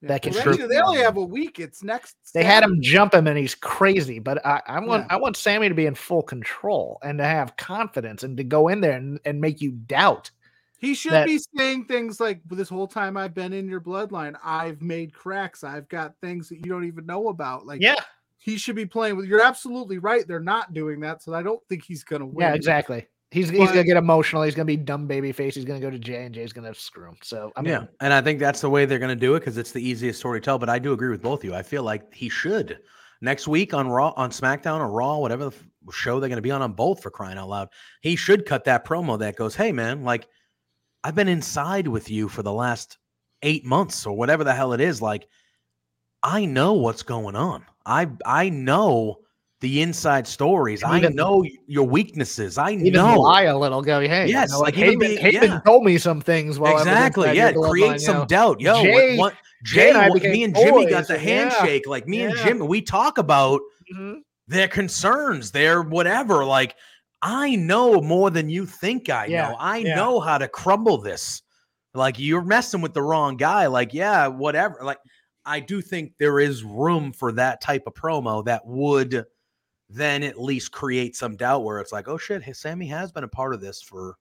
that 0.06 0.22
can 0.22 0.34
Well, 0.34 0.68
they 0.68 0.82
only 0.82 1.00
have 1.00 1.16
a 1.16 1.24
week. 1.24 1.60
It's 1.62 1.82
next. 1.82 2.18
They 2.34 2.44
had 2.44 2.62
him 2.62 2.82
jump 2.82 3.14
him 3.14 3.26
and 3.26 3.38
he's 3.38 3.56
crazy, 3.56 4.20
but 4.20 4.46
I, 4.46 4.62
I 4.68 4.80
want 4.82 5.04
Yeah. 5.10 5.16
I 5.16 5.18
want 5.18 5.38
Sami 5.38 5.70
to 5.70 5.76
be 5.76 5.86
in 5.86 5.96
full 5.96 6.22
control 6.22 6.98
and 7.04 7.20
to 7.20 7.24
have 7.24 7.56
confidence 7.56 8.22
and 8.24 8.36
to 8.36 8.44
go 8.44 8.68
in 8.68 8.82
there 8.82 8.98
and, 8.98 9.18
and 9.24 9.40
make 9.40 9.62
you 9.62 9.72
doubt. 9.72 10.30
He 10.84 10.94
should 10.94 11.14
that- 11.14 11.28
be 11.28 11.40
saying 11.58 11.86
things 11.86 12.20
like, 12.20 12.42
"This 12.50 12.68
whole 12.70 12.88
time 12.88 13.16
I've 13.16 13.34
been 13.34 13.54
in 13.54 13.70
your 13.70 13.80
bloodline, 13.82 14.36
I've 14.44 14.82
made 14.82 15.14
cracks. 15.14 15.64
I've 15.64 15.88
got 15.88 16.14
things 16.22 16.50
that 16.50 16.58
you 16.58 16.66
don't 16.66 16.84
even 16.86 17.06
know 17.06 17.30
about." 17.30 17.66
Like, 17.66 17.82
Yeah, 17.82 17.96
he 18.38 18.58
should 18.58 18.76
be 18.76 18.86
playing 18.86 19.16
with. 19.16 19.26
You're 19.28 19.42
absolutely 19.44 19.98
right. 20.00 20.28
They're 20.28 20.40
not 20.42 20.74
doing 20.74 21.00
that, 21.00 21.24
so 21.24 21.34
I 21.34 21.42
don't 21.42 21.62
think 21.70 21.84
he's 21.86 22.04
gonna 22.04 22.26
win. 22.26 22.48
yeah, 22.48 22.54
exactly. 22.54 23.08
He's 23.32 23.50
he's 23.50 23.70
gonna 23.70 23.84
get 23.86 23.98
emotional. 23.98 24.44
He's 24.44 24.54
gonna 24.56 24.66
be 24.66 24.78
dumb 24.78 25.08
baby 25.08 25.32
face. 25.32 25.56
He's 25.56 25.66
gonna 25.66 25.80
go 25.80 25.90
to 25.90 25.98
J 25.98 26.26
and 26.26 26.36
J's 26.36 26.54
gonna 26.54 26.74
screw 26.76 27.08
him. 27.08 27.18
So 27.24 27.52
I 27.56 27.62
mean, 27.62 27.72
yeah, 27.72 27.86
and 28.02 28.14
I 28.14 28.22
think 28.22 28.40
that's 28.40 28.62
the 28.62 28.70
way 28.70 28.86
they're 28.86 29.00
going 29.00 29.10
to 29.10 29.16
do 29.16 29.36
it 29.36 29.40
because 29.40 29.58
it's 29.58 29.72
the 29.72 29.80
easiest 29.80 30.20
story 30.20 30.40
to 30.40 30.44
tell. 30.46 30.60
But 30.60 30.70
I 30.70 30.78
do 30.78 30.92
agree 30.94 31.10
with 31.10 31.22
both 31.24 31.40
of 31.40 31.46
you. 31.46 31.56
I 31.56 31.64
feel 31.64 31.82
like 31.84 32.14
he 32.14 32.30
should 32.30 32.78
next 33.22 33.48
week 33.48 33.74
on 33.74 33.88
Raw, 33.88 34.14
on 34.18 34.30
SmackDown 34.30 34.82
or 34.82 34.92
Raw, 34.92 35.18
whatever 35.18 35.46
the 35.46 35.56
f- 35.56 35.64
show 35.94 36.20
they're 36.20 36.30
going 36.30 36.36
to 36.36 36.44
be 36.44 36.52
on 36.52 36.62
on 36.62 36.74
both 36.74 37.02
for 37.02 37.10
crying 37.10 37.38
out 37.40 37.50
loud. 37.50 37.70
He 38.02 38.16
should 38.18 38.46
cut 38.46 38.66
that 38.66 38.86
promo 38.86 39.18
that 39.18 39.36
goes, 39.36 39.56
"Hey 39.56 39.72
man, 39.72 40.04
like 40.04 40.28
I've 41.04 41.16
been 41.16 41.28
inside 41.28 41.88
with 41.88 42.10
you 42.10 42.30
for 42.30 42.44
the 42.44 42.54
last 42.54 42.98
eight 43.42 43.66
months 43.66 44.06
or 44.06 44.16
whatever 44.16 44.44
the 44.44 44.54
hell 44.54 44.74
it 44.74 44.82
is. 44.82 45.02
Like 45.02 45.28
I 46.24 46.46
know 46.46 46.74
what's 46.74 47.04
going 47.04 47.36
on. 47.36 47.66
I 47.86 48.10
I 48.26 48.50
know." 48.50 49.20
The 49.62 49.82
inside 49.82 50.28
stories. 50.28 50.84
And 50.84 50.92
I 50.92 51.00
know 51.08 51.46
your 51.68 51.88
weaknesses. 51.88 52.58
I 52.58 52.72
even 52.72 52.92
know. 52.92 53.18
lie 53.22 53.44
a 53.44 53.58
little. 53.58 53.82
Go, 53.82 54.02
hey, 54.02 54.26
you 54.28 54.34
Yes, 54.34 54.52
know, 54.52 54.60
like 54.60 54.76
like 54.76 54.86
even 54.88 55.00
Heyman, 55.12 55.22
being- 55.32 55.42
yeah. 55.42 55.60
told 55.62 55.86
me 55.86 55.98
some 55.98 56.20
things 56.20 56.60
while 56.60 56.78
exactly. 56.80 57.34
Yeah, 57.34 57.54
create 57.54 57.92
bloodline, 57.94 58.00
some 58.02 58.16
you 58.16 58.20
know. 58.20 58.26
doubt. 58.26 58.60
Yo, 58.60 58.84
Jay- 58.84 59.18
what, 59.18 59.36
Jay 59.64 59.94
Jay, 59.94 59.98
and 59.98 60.10
what- 60.14 60.22
me 60.22 60.44
and 60.44 60.54
Jimmy 60.54 60.86
got 60.88 61.08
the 61.08 61.14
and 61.14 61.24
yeah. 61.24 61.50
handshake. 61.50 61.88
Like 61.88 62.10
me 62.10 62.24
and 62.24 62.36
Yeah. 62.36 62.44
Jimmy, 62.44 62.64
we 62.68 62.82
talk 62.82 63.18
about 63.18 63.62
Mhm. 63.96 64.18
their 64.50 64.68
concerns, 64.68 65.52
their 65.52 65.82
whatever. 65.82 66.44
Like 66.44 66.76
I 67.24 67.56
know 67.56 68.02
more 68.02 68.30
than 68.30 68.50
you 68.50 68.66
think 68.66 69.10
I 69.10 69.28
Yeah, 69.28 69.50
know. 69.50 69.56
I 69.58 69.78
yeah. 69.78 69.96
know 69.96 70.20
how 70.20 70.38
to 70.38 70.48
crumble 70.48 70.98
this. 70.98 71.42
Like 71.94 72.20
you're 72.20 72.44
messing 72.44 72.82
with 72.82 72.94
the 72.94 73.02
wrong 73.02 73.38
guy. 73.38 73.68
Like 73.68 73.94
yeah, 73.94 74.28
whatever. 74.28 74.80
Like 74.84 74.98
I 75.46 75.62
do 75.62 75.82
think 75.82 76.14
there 76.20 76.40
is 76.40 76.64
room 76.64 77.14
for 77.14 77.32
that 77.34 77.62
type 77.62 77.84
of 77.88 77.94
promo 77.94 78.44
that 78.46 78.66
would 78.66 79.26
then 79.90 80.24
at 80.24 80.40
least 80.40 80.72
create 80.72 81.16
some 81.16 81.38
doubt 81.38 81.64
where 81.64 81.80
it's 81.80 81.92
like, 81.92 82.08
oh 82.08 82.18
shit, 82.18 82.44
Sami 82.56 82.88
has 82.88 83.12
been 83.12 83.24
a 83.24 83.28
part 83.28 83.54
of 83.54 83.62
this 83.62 83.82
for, 83.82 84.16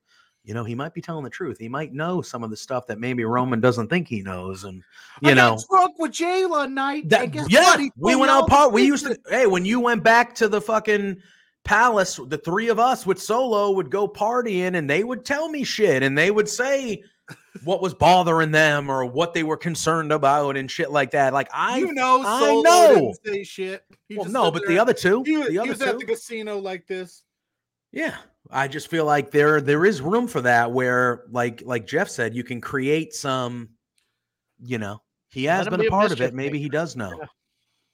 you 0.45 0.55
know, 0.55 0.65
he 0.65 0.75
might 0.75 0.93
be 0.93 1.01
telling 1.01 1.25
the 1.25 1.31
truth. 1.31 1.59
He 1.59 1.69
might 1.69 1.93
know 1.93 2.21
some 2.21 2.45
of 2.45 2.51
the 2.51 2.57
stuff 2.57 2.87
that 2.89 2.99
maybe 2.99 3.25
Roman 3.25 3.61
doesn't 3.61 3.89
think 3.89 4.07
he 4.07 4.23
knows, 4.23 4.65
and 4.65 4.83
you 5.23 5.31
I 5.31 5.35
know. 5.35 5.59
drunk 5.71 5.99
with 5.99 6.13
Jay 6.13 6.45
one 6.47 6.75
night. 6.75 7.09
That, 7.09 7.35
yeah, 7.51 7.77
we 7.97 8.17
went 8.17 8.31
out 8.31 8.49
part. 8.49 8.73
We 8.73 8.85
used 8.85 9.07
to. 9.07 9.17
Hey, 9.29 9.47
when 9.47 9.65
you 9.65 9.81
went 9.81 10.03
back 10.03 10.35
to 10.37 10.49
the 10.49 10.61
fucking 10.61 11.23
palace, 11.65 12.19
the 12.29 12.39
three 12.39 12.69
of 12.69 12.79
us 12.79 13.07
with 13.07 13.21
Solo 13.21 13.71
would 13.73 13.91
go 13.91 14.09
partying, 14.09 14.77
and 14.77 14.89
they 14.89 15.05
would 15.05 15.25
tell 15.25 15.49
me 15.49 15.65
shit, 15.65 16.03
and 16.03 16.17
they 16.17 16.31
would 16.31 16.49
say 16.49 17.03
what 17.65 17.81
was 17.81 17.95
bothering 17.95 18.51
them 18.51 18.91
or 18.91 19.05
what 19.07 19.33
they 19.35 19.43
were 19.43 19.57
concerned 19.57 20.11
about 20.13 20.57
and 20.57 20.71
shit 20.71 20.91
like 20.91 21.11
that. 21.13 21.33
Like 21.33 21.49
I, 21.53 21.79
you 21.79 21.93
know, 21.93 22.23
I 22.25 22.41
Solo 22.41 22.63
know. 22.63 22.95
didn't 22.95 23.19
say 23.25 23.45
shit. 23.45 23.85
He 24.09 24.17
well, 24.17 24.25
just 24.25 24.35
no, 24.35 24.51
but 24.51 24.63
there. 24.63 24.71
the 24.71 24.79
other 24.79 24.93
two, 24.95 25.23
he, 25.25 25.37
was- 25.37 25.47
the 25.49 25.63
he 25.63 25.69
was 25.69 25.79
two, 25.79 25.85
at 25.87 25.99
the 25.99 26.05
casino 26.05 26.59
like 26.59 26.87
this. 26.87 27.23
yeah. 27.93 28.17
I 28.51 28.67
just 28.69 28.89
feel 28.89 29.05
like 29.07 29.31
there 29.31 29.61
there 29.61 29.87
is 29.87 30.03
room 30.03 30.27
for 30.27 30.41
that 30.43 30.73
where, 30.73 31.23
like 31.31 31.63
like 31.65 31.87
Jeff 31.87 32.09
said, 32.11 32.35
you 32.35 32.43
can 32.43 32.61
create 32.61 33.15
some. 33.15 33.71
You 34.61 34.79
know, 34.79 35.01
he 35.31 35.45
has 35.45 35.65
Let 35.65 35.71
been 35.71 35.81
be 35.81 35.87
a 35.87 35.89
a 35.89 35.91
part 35.91 36.13
of 36.13 36.21
it. 36.21 36.35
Maybe 36.35 36.59
he 36.59 36.69
does 36.69 36.97
know. 36.97 37.13
Yeah. 37.19 37.27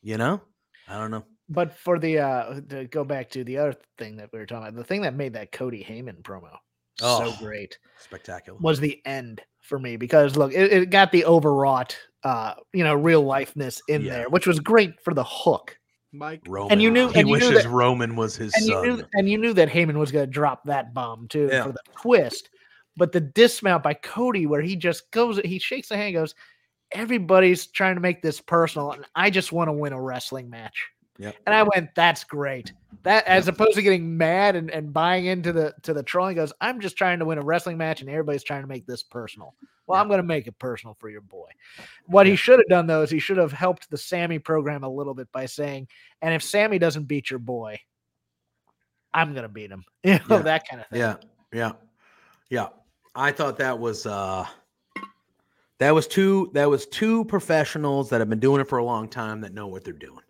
You 0.03 0.17
know, 0.17 0.41
I 0.89 0.99
don't 0.99 1.11
know. 1.11 1.25
But 1.49 1.77
for 1.79 1.99
the 1.99 2.19
uh 2.19 2.61
to 2.69 2.85
go 2.87 3.05
back 3.05 3.31
to 3.31 3.45
the 3.45 3.59
other 3.59 3.75
thing 3.97 4.17
that 4.17 4.31
we 4.33 4.39
were 4.39 4.47
talking 4.47 4.69
about, 4.69 4.77
the 4.77 4.85
thing 4.85 5.03
that 5.03 5.15
made 5.15 5.33
that 5.35 5.53
Cody 5.53 5.83
Heyman 5.83 6.23
promo 6.23 6.51
so 6.99 7.27
Oh. 7.27 7.37
great 7.39 7.79
Spectacular. 7.99 8.59
was 8.61 8.81
the 8.81 9.01
end 9.07 9.41
for 9.63 9.79
me 9.79 9.97
because 9.97 10.37
look, 10.37 10.53
it, 10.53 10.73
it 10.73 10.91
got 10.91 11.13
the 11.13 11.25
overwrought 11.25 11.97
uh 12.25 12.55
you 12.73 12.85
know 12.85 12.95
real 12.95 13.23
lifeness 13.23 13.81
in 13.89 14.03
Yeah. 14.03 14.13
there, 14.13 14.29
which 14.29 14.47
was 14.47 14.59
great 14.61 15.01
for 15.03 15.15
the 15.15 15.25
hook. 15.25 15.77
Mike, 16.13 16.41
Roman. 16.49 16.81
you 16.81 16.91
knew- 16.91 17.09
he 17.11 17.21
and 17.21 17.29
you 17.29 17.37
knew 17.39 17.47
wishes 17.49 17.65
that- 17.65 17.71
Roman 17.71 18.17
was 18.17 18.35
his 18.37 18.53
And 18.55 18.65
you 18.67 18.73
son. 18.73 18.83
knew 18.87 19.05
and 19.15 19.29
you 19.29 19.39
knew 19.39 19.53
that 19.55 19.69
Heyman 19.69 19.97
was 19.97 20.11
gonna 20.13 20.27
drop 20.27 20.65
that 20.65 20.93
bomb 20.95 21.29
too 21.29 21.49
Yeah. 21.53 21.65
for 21.65 21.73
the 21.73 21.83
twist. 22.01 22.51
But 22.97 23.13
the 23.13 23.21
dismount 23.21 23.85
by 23.85 23.95
Cody, 23.95 24.47
where 24.47 24.61
he 24.61 24.75
just 24.75 25.09
goes, 25.13 25.39
he 25.45 25.61
shakes 25.61 25.89
the 25.91 25.97
hand, 25.97 26.09
and 26.09 26.17
goes, 26.17 26.35
Everybody's 26.93 27.67
trying 27.69 27.95
to 27.95 28.01
make 28.01 28.23
this 28.23 28.41
personal, 28.41 28.93
and 28.93 29.05
I 29.15 29.31
just 29.31 29.53
want 29.53 29.69
to 29.69 29.73
win 29.73 29.93
a 29.93 30.01
wrestling 30.03 30.49
match. 30.51 30.89
Yep. 31.19 31.35
And 31.47 31.55
I 31.55 31.65
went, 31.65 31.95
that's 31.95 32.23
great. 32.25 32.73
That 33.03 33.27
as 33.27 33.49
opposed 33.49 33.75
to 33.75 33.83
getting 33.83 34.17
mad 34.17 34.55
and, 34.55 34.71
and 34.71 34.93
buying 34.93 35.27
into 35.27 35.53
the 35.53 35.75
to 35.83 35.93
the 35.93 36.03
trolling 36.03 36.37
goes, 36.37 36.53
I'm 36.61 36.81
just 36.81 36.97
trying 36.97 37.19
to 37.19 37.25
win 37.25 37.39
a 37.39 37.43
wrestling 37.43 37.77
match 37.77 38.01
and 38.01 38.09
everybody's 38.09 38.45
trying 38.45 38.63
to 38.63 38.69
make 38.69 38.87
this 38.87 39.03
personal. 39.03 39.55
Well, 39.87 39.97
Yeah. 39.97 40.03
I'm 40.03 40.09
gonna 40.09 40.23
make 40.23 40.47
it 40.47 40.59
personal 40.59 40.95
for 40.99 41.09
your 41.09 41.21
boy. 41.21 41.49
What 42.07 42.27
he 42.27 42.37
should 42.37 42.59
have 42.59 42.69
done 42.69 42.87
though 42.87 43.03
is 43.03 43.11
he 43.11 43.19
should 43.19 43.37
have 43.37 43.53
helped 43.53 43.91
the 43.91 43.99
Sami 43.99 44.39
program 44.39 44.85
a 44.85 44.89
little 44.89 45.15
bit 45.15 45.31
by 45.33 45.47
saying, 45.47 45.89
and 46.23 46.35
if 46.35 46.43
Sami 46.43 46.79
doesn't 46.79 47.05
beat 47.05 47.31
your 47.31 47.41
boy, 47.41 47.81
I'm 49.13 49.35
gonna 49.35 49.49
beat 49.49 49.71
him. 49.71 49.85
You 50.05 50.21
know, 50.29 50.43
that 50.43 50.69
kind 50.69 50.81
of 50.83 50.89
thing. 50.89 51.01
Yeah, 51.01 51.17
yeah, 51.53 51.73
yeah. 52.49 52.69
I 53.15 53.33
thought 53.33 53.59
that 53.59 53.79
was 53.79 54.07
uh 54.07 54.47
that 55.79 55.95
was 55.95 56.07
two 56.07 56.51
that 56.55 56.69
was 56.69 56.87
two 56.87 57.25
professionals 57.25 58.11
that 58.11 58.21
have 58.21 58.29
been 58.29 58.41
doing 58.41 58.61
it 58.61 58.69
for 58.69 58.79
a 58.79 58.85
long 58.85 59.09
time 59.09 59.41
that 59.41 59.53
know 59.55 59.67
what 59.67 59.85
they're 59.85 59.93
doing. 59.93 60.21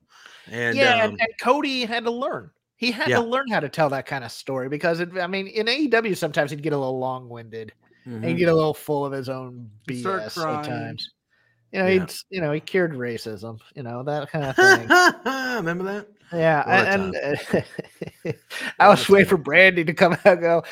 And 0.51 0.77
yeah, 0.77 1.05
um, 1.05 1.11
and, 1.13 1.21
and 1.21 1.29
Cody 1.41 1.85
had 1.85 2.05
to 2.05 2.11
learn. 2.11 2.51
He 2.77 2.91
had 2.93 3.09
Yeah. 3.09 3.21
to 3.21 3.25
learn 3.25 3.49
how 3.51 3.61
to 3.61 3.69
tell 3.69 3.89
that 3.91 4.07
kind 4.07 4.23
of 4.25 4.31
story 4.31 4.69
because 4.69 5.01
it, 5.01 5.17
I 5.19 5.27
mean, 5.27 5.49
in 5.49 5.67
AEW 5.67 6.17
sometimes 6.17 6.51
he'd 6.51 6.63
get 6.63 6.73
a 6.73 6.79
little 6.79 6.99
long-winded 6.99 7.73
and 8.05 8.23
mhm. 8.23 8.29
he'd 8.29 8.39
get 8.39 8.49
a 8.49 8.55
little 8.55 8.75
full 8.75 9.05
of 9.05 9.13
his 9.13 9.29
own 9.29 9.69
BS 9.89 10.31
sometimes. 10.31 11.11
You 11.73 11.81
know, 11.81 11.87
Yeah. 11.87 12.01
he'd 12.01 12.13
you 12.31 12.41
know 12.41 12.53
he 12.53 12.61
cured 12.61 12.93
racism. 12.93 13.59
You 13.75 13.83
know 13.83 14.03
that 14.05 14.31
kind 14.31 14.45
of 14.45 14.57
thing. 14.57 14.89
remember 15.57 15.85
that? 15.85 16.09
Yeah, 16.33 16.63
and, 16.67 17.15
and 17.15 17.39
uh, 18.25 18.33
I 18.79 18.89
was 18.89 19.09
waiting 19.09 19.29
for 19.29 19.39
Brandi 19.39 19.87
to 19.87 19.95
come 19.95 20.13
out 20.25 20.27
and 20.27 20.41
go, 20.41 20.65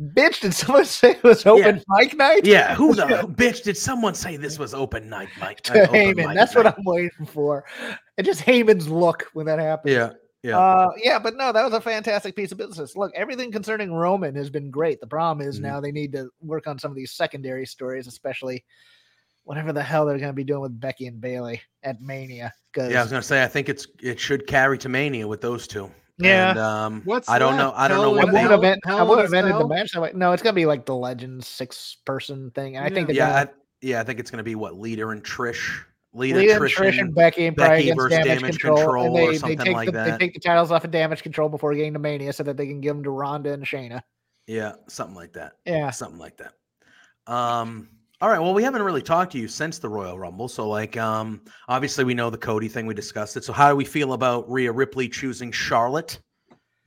bitch, 0.00 0.40
did 0.40 0.54
someone 0.54 0.84
say 0.86 1.12
it 1.12 1.22
was 1.22 1.46
open 1.46 1.82
mic 1.88 2.16
night? 2.16 2.44
Yeah, 2.44 2.74
who 2.74 2.94
the 2.94 3.04
bitch 3.36 3.62
did 3.62 3.76
someone 3.76 4.14
say 4.14 4.36
this 4.36 4.58
was 4.58 4.74
open 4.74 5.08
night, 5.08 5.28
Mike? 5.40 5.62
To 5.62 5.72
Heyman. 5.72 6.34
That's 6.34 6.54
night? 6.54 6.64
what 6.64 6.74
I'm 6.78 6.84
waiting 6.84 7.26
for. 7.26 7.64
And 8.18 8.26
just 8.26 8.42
Heyman's 8.42 8.88
look 8.88 9.26
when 9.32 9.46
that 9.46 9.58
happens. 9.58 9.94
Yeah, 9.94 10.10
yeah. 10.42 10.58
Uh, 10.58 10.90
yeah, 11.02 11.18
but 11.18 11.36
no, 11.36 11.52
that 11.52 11.64
was 11.64 11.72
a 11.72 11.80
fantastic 11.80 12.36
piece 12.36 12.52
of 12.52 12.58
business. 12.58 12.96
Look, 12.96 13.12
everything 13.14 13.50
concerning 13.50 13.92
Roman 13.92 14.34
has 14.34 14.50
been 14.50 14.70
great. 14.70 15.00
The 15.00 15.06
problem 15.06 15.46
is 15.46 15.58
Mhm. 15.58 15.62
now 15.62 15.80
they 15.80 15.92
need 15.92 16.12
to 16.12 16.28
work 16.40 16.66
on 16.66 16.78
some 16.78 16.90
of 16.90 16.96
these 16.96 17.12
secondary 17.12 17.64
stories, 17.66 18.06
especially 18.06 18.64
whatever 19.44 19.72
the 19.72 19.82
hell 19.82 20.06
they're 20.06 20.18
going 20.18 20.30
to 20.30 20.34
be 20.34 20.44
doing 20.44 20.60
with 20.60 20.78
Becky 20.78 21.06
and 21.06 21.20
Bayley 21.20 21.60
at 21.82 22.00
Mania. 22.00 22.52
Because 22.72 22.92
yeah, 22.92 23.00
I 23.00 23.02
was 23.02 23.10
gonna 23.10 23.22
say 23.22 23.42
I 23.42 23.48
think 23.48 23.68
it's 23.68 23.86
it 24.00 24.18
should 24.18 24.46
carry 24.46 24.78
to 24.78 24.88
Mania 24.88 25.28
with 25.28 25.40
those 25.42 25.66
two. 25.66 25.90
Yeah. 26.18 26.50
And, 26.50 26.58
um, 26.58 27.02
What's 27.04 27.28
I 27.28 27.38
don't 27.38 27.56
know. 27.56 27.72
I 27.74 27.88
don't 27.88 27.98
know 27.98 28.14
Hell 28.14 28.20
I 28.20 28.24
what 28.24 28.28
in 28.28 28.34
they. 28.34 28.40
a 28.40 28.42
wouldn't 28.44 28.50
Hell- 28.50 28.50
have, 28.50 28.60
been, 28.60 28.80
I 28.86 28.96
Hell 28.96 29.02
in 29.02 29.08
would 29.08 29.18
a 29.18 29.22
have 29.22 29.32
ended 29.34 29.54
the 29.54 29.58
Cell? 29.58 29.68
match 29.68 29.92
that 29.92 30.00
way. 30.02 30.12
No, 30.14 30.32
it's 30.32 30.42
going 30.42 30.54
to 30.54 30.56
be 30.60 30.66
like 30.66 30.86
the 30.86 30.94
Legends 30.94 31.46
six 31.48 31.96
person 32.04 32.50
thing. 32.52 32.76
And 32.76 32.84
I 32.84 32.88
think 32.90 33.08
Yeah. 33.10 33.28
that 33.30 33.54
Yeah, 33.82 33.96
I, 33.96 33.96
yeah. 33.96 34.00
I 34.00 34.04
think 34.04 34.20
it's 34.20 34.30
gonna 34.30 34.42
be 34.42 34.54
what 34.54 34.78
Lita 34.78 35.08
and 35.08 35.22
Trish. 35.24 35.82
Leader, 36.14 36.38
Lita 36.40 36.54
Trish, 36.54 36.74
Trish 36.74 36.98
and 37.00 37.14
Becky 37.14 37.46
and 37.46 37.56
probably 37.56 37.76
Becky 37.76 37.82
against 37.90 37.96
versus 38.02 38.18
damage, 38.18 38.26
Damage 38.40 38.50
control, 38.60 38.76
Control 38.76 39.04
and 39.06 39.16
or 39.16 39.32
they, 39.32 39.54
they 39.54 39.64
take 39.64 39.74
like 39.74 39.86
the, 39.86 39.92
that. 39.92 40.18
they 40.18 40.26
take 40.26 40.34
the 40.34 40.40
titles 40.40 40.70
off 40.70 40.84
of 40.84 40.90
damage 40.90 41.22
control 41.22 41.48
before 41.48 41.74
getting 41.74 41.94
to 41.94 41.98
Mania, 41.98 42.34
so 42.34 42.42
that 42.42 42.58
they 42.58 42.66
can 42.66 42.82
give 42.82 42.94
them 42.94 43.02
to 43.04 43.10
Ronda 43.10 43.52
and 43.54 43.64
Shayna. 43.64 44.02
Yeah, 44.46 44.72
something 44.88 45.16
like 45.16 45.32
that. 45.32 45.54
Yeah, 45.64 45.88
something 45.90 46.18
like 46.18 46.36
that. 46.36 46.52
Um, 47.26 47.88
all 48.22 48.28
right. 48.30 48.38
Well, 48.38 48.54
we 48.54 48.62
haven't 48.62 48.82
really 48.82 49.02
talked 49.02 49.32
to 49.32 49.38
you 49.38 49.48
since 49.48 49.78
the 49.78 49.88
Royal 49.88 50.18
Rumble, 50.18 50.48
so 50.48 50.68
like, 50.68 50.96
um, 50.96 51.42
obviously 51.68 52.04
we 52.04 52.14
know 52.14 52.30
the 52.30 52.38
Cody 52.38 52.68
thing. 52.68 52.86
We 52.86 52.94
discussed 52.94 53.36
it. 53.36 53.44
So 53.44 53.52
how 53.52 53.68
do 53.68 53.76
we 53.76 53.84
feel 53.84 54.12
about 54.14 54.48
Rhea 54.50 54.72
Ripley 54.72 55.08
choosing 55.08 55.52
Charlotte 55.52 56.20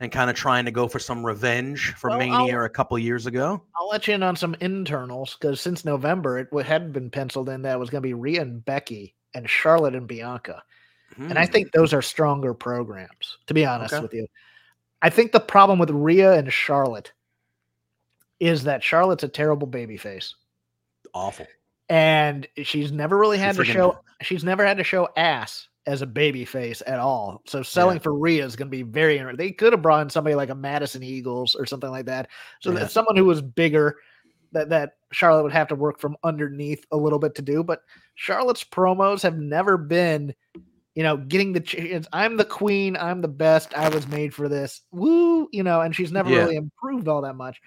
and 0.00 0.10
kind 0.10 0.30
of 0.30 0.36
trying 0.36 0.64
to 0.64 0.70
go 0.72 0.88
for 0.88 0.98
some 0.98 1.24
revenge 1.24 1.94
for 1.94 2.10
Well, 2.10 2.18
Mania 2.18 2.62
a 2.62 2.70
couple 2.70 2.98
years 2.98 3.26
ago? 3.26 3.62
I'll 3.76 3.88
let 3.88 4.08
you 4.08 4.14
in 4.14 4.22
on 4.22 4.36
some 4.36 4.56
internals 4.60 5.36
because 5.38 5.60
since 5.60 5.84
November 5.84 6.38
it 6.38 6.48
hadn't 6.66 6.92
been 6.92 7.10
penciled 7.10 7.48
in 7.48 7.62
that 7.62 7.74
it 7.76 7.78
was 7.78 7.90
going 7.90 8.02
to 8.02 8.06
be 8.08 8.14
Rhea 8.14 8.42
and 8.42 8.64
Becky 8.64 9.14
and 9.34 9.48
Charlotte 9.48 9.94
and 9.94 10.08
Bianca, 10.08 10.62
and 11.28 11.38
I 11.38 11.46
Hmm, 11.46 11.52
think 11.52 11.72
those 11.72 11.92
are 11.92 12.02
stronger 12.02 12.54
programs. 12.54 13.38
To 13.46 13.54
be 13.54 13.64
honest 13.66 13.94
Okay. 13.94 14.02
with 14.02 14.14
you, 14.14 14.26
I 15.02 15.10
think 15.10 15.32
the 15.32 15.40
problem 15.40 15.78
with 15.78 15.90
Rhea 15.90 16.32
and 16.34 16.52
Charlotte 16.52 17.12
is 18.40 18.64
that 18.64 18.82
Charlotte's 18.84 19.24
a 19.24 19.28
terrible 19.28 19.68
babyface. 19.68 20.34
Awful. 21.16 21.46
and 21.88 22.46
she's 22.62 22.92
never 22.92 23.16
really 23.16 23.38
had 23.38 23.56
to 23.56 23.64
show 23.64 23.98
she's 24.22 24.44
never 24.44 24.64
had 24.66 24.76
to 24.78 24.84
show 24.84 25.08
ass 25.16 25.68
as 25.86 26.02
a 26.02 26.06
baby 26.06 26.44
face 26.44 26.82
at 26.86 26.98
all. 26.98 27.42
So 27.46 27.62
selling 27.62 28.00
for 28.00 28.12
Rhea 28.12 28.44
is 28.44 28.56
going 28.56 28.66
to 28.68 28.76
be 28.76 28.82
very 28.82 29.18
inter- 29.18 29.36
they 29.36 29.52
could 29.52 29.72
have 29.72 29.82
brought 29.82 30.02
in 30.02 30.10
somebody 30.10 30.34
like 30.34 30.50
a 30.50 30.54
Madison 30.54 31.02
Eagles 31.04 31.54
or 31.54 31.64
something 31.64 31.90
like 31.90 32.06
that. 32.06 32.28
So 32.60 32.72
Yeah. 32.72 32.80
that 32.80 32.90
someone 32.90 33.16
who 33.16 33.24
was 33.24 33.40
bigger 33.40 33.96
that 34.52 34.68
that 34.70 34.94
Charlotte 35.12 35.44
would 35.44 35.52
have 35.52 35.68
to 35.68 35.74
work 35.76 36.00
from 36.00 36.16
underneath 36.24 36.84
a 36.90 36.96
little 36.96 37.18
bit 37.20 37.34
to 37.36 37.42
do. 37.42 37.62
But 37.62 37.80
Charlotte's 38.16 38.64
promos 38.64 39.22
have 39.22 39.38
never 39.38 39.76
been, 39.76 40.34
you 40.96 41.02
know, 41.04 41.16
getting 41.18 41.52
the 41.52 41.60
chance. 41.60 42.08
I'm 42.12 42.36
the 42.36 42.44
queen. 42.44 42.96
I'm 42.96 43.20
the 43.20 43.28
best. 43.28 43.72
I 43.74 43.88
was 43.88 44.08
made 44.08 44.34
for 44.34 44.48
this. 44.48 44.80
Woo, 44.90 45.48
you 45.52 45.62
know, 45.62 45.82
and 45.82 45.94
she's 45.94 46.10
never 46.10 46.30
Yeah. 46.30 46.38
really 46.38 46.56
improved 46.56 47.06
all 47.06 47.22
that 47.22 47.34
much. 47.34 47.60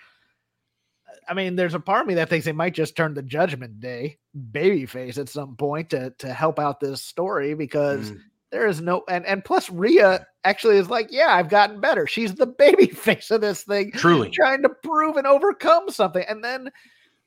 I 1.27 1.33
mean, 1.33 1.55
there's 1.55 1.73
a 1.75 1.79
part 1.79 2.01
of 2.01 2.07
me 2.07 2.15
that 2.15 2.29
thinks 2.29 2.45
they 2.45 2.51
might 2.51 2.73
just 2.73 2.95
turn 2.95 3.13
the 3.13 3.21
Judgment 3.21 3.79
Day 3.79 4.17
babyface 4.51 5.17
at 5.17 5.29
some 5.29 5.55
point 5.55 5.89
to 5.91 6.11
to 6.19 6.33
help 6.33 6.59
out 6.59 6.79
this 6.79 7.01
story 7.03 7.53
because 7.53 8.11
Mm. 8.11 8.19
there 8.51 8.67
is 8.67 8.81
no 8.81 9.03
and 9.07 9.25
and 9.25 9.43
plus 9.45 9.69
Rhea 9.69 10.25
actually 10.43 10.77
is 10.77 10.89
like, 10.89 11.07
yeah, 11.11 11.27
I've 11.35 11.49
gotten 11.49 11.79
better. 11.81 12.07
She's 12.07 12.33
the 12.35 12.47
baby 12.59 12.87
face 12.87 13.29
of 13.31 13.41
this 13.41 13.63
thing, 13.63 13.91
Truly. 13.91 14.29
trying 14.31 14.61
to 14.63 14.69
prove 14.69 15.17
and 15.17 15.27
overcome 15.27 15.89
something. 15.89 16.23
And 16.27 16.43
then 16.43 16.69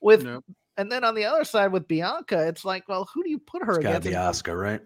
with 0.01 0.24
Nope. 0.24 0.45
and 0.76 0.91
then 0.91 1.05
on 1.05 1.14
the 1.14 1.24
other 1.24 1.45
side 1.45 1.70
with 1.72 1.87
Bianca, 1.87 2.49
it's 2.49 2.64
like, 2.64 2.89
well, 2.89 3.09
who 3.14 3.22
do 3.22 3.30
you 3.30 3.39
put 3.39 3.62
her 3.64 3.76
It's 3.76 3.83
got 3.85 4.05
against? 4.05 4.09
be 4.09 4.14
Asuka, 4.51 4.59
right? 4.61 4.80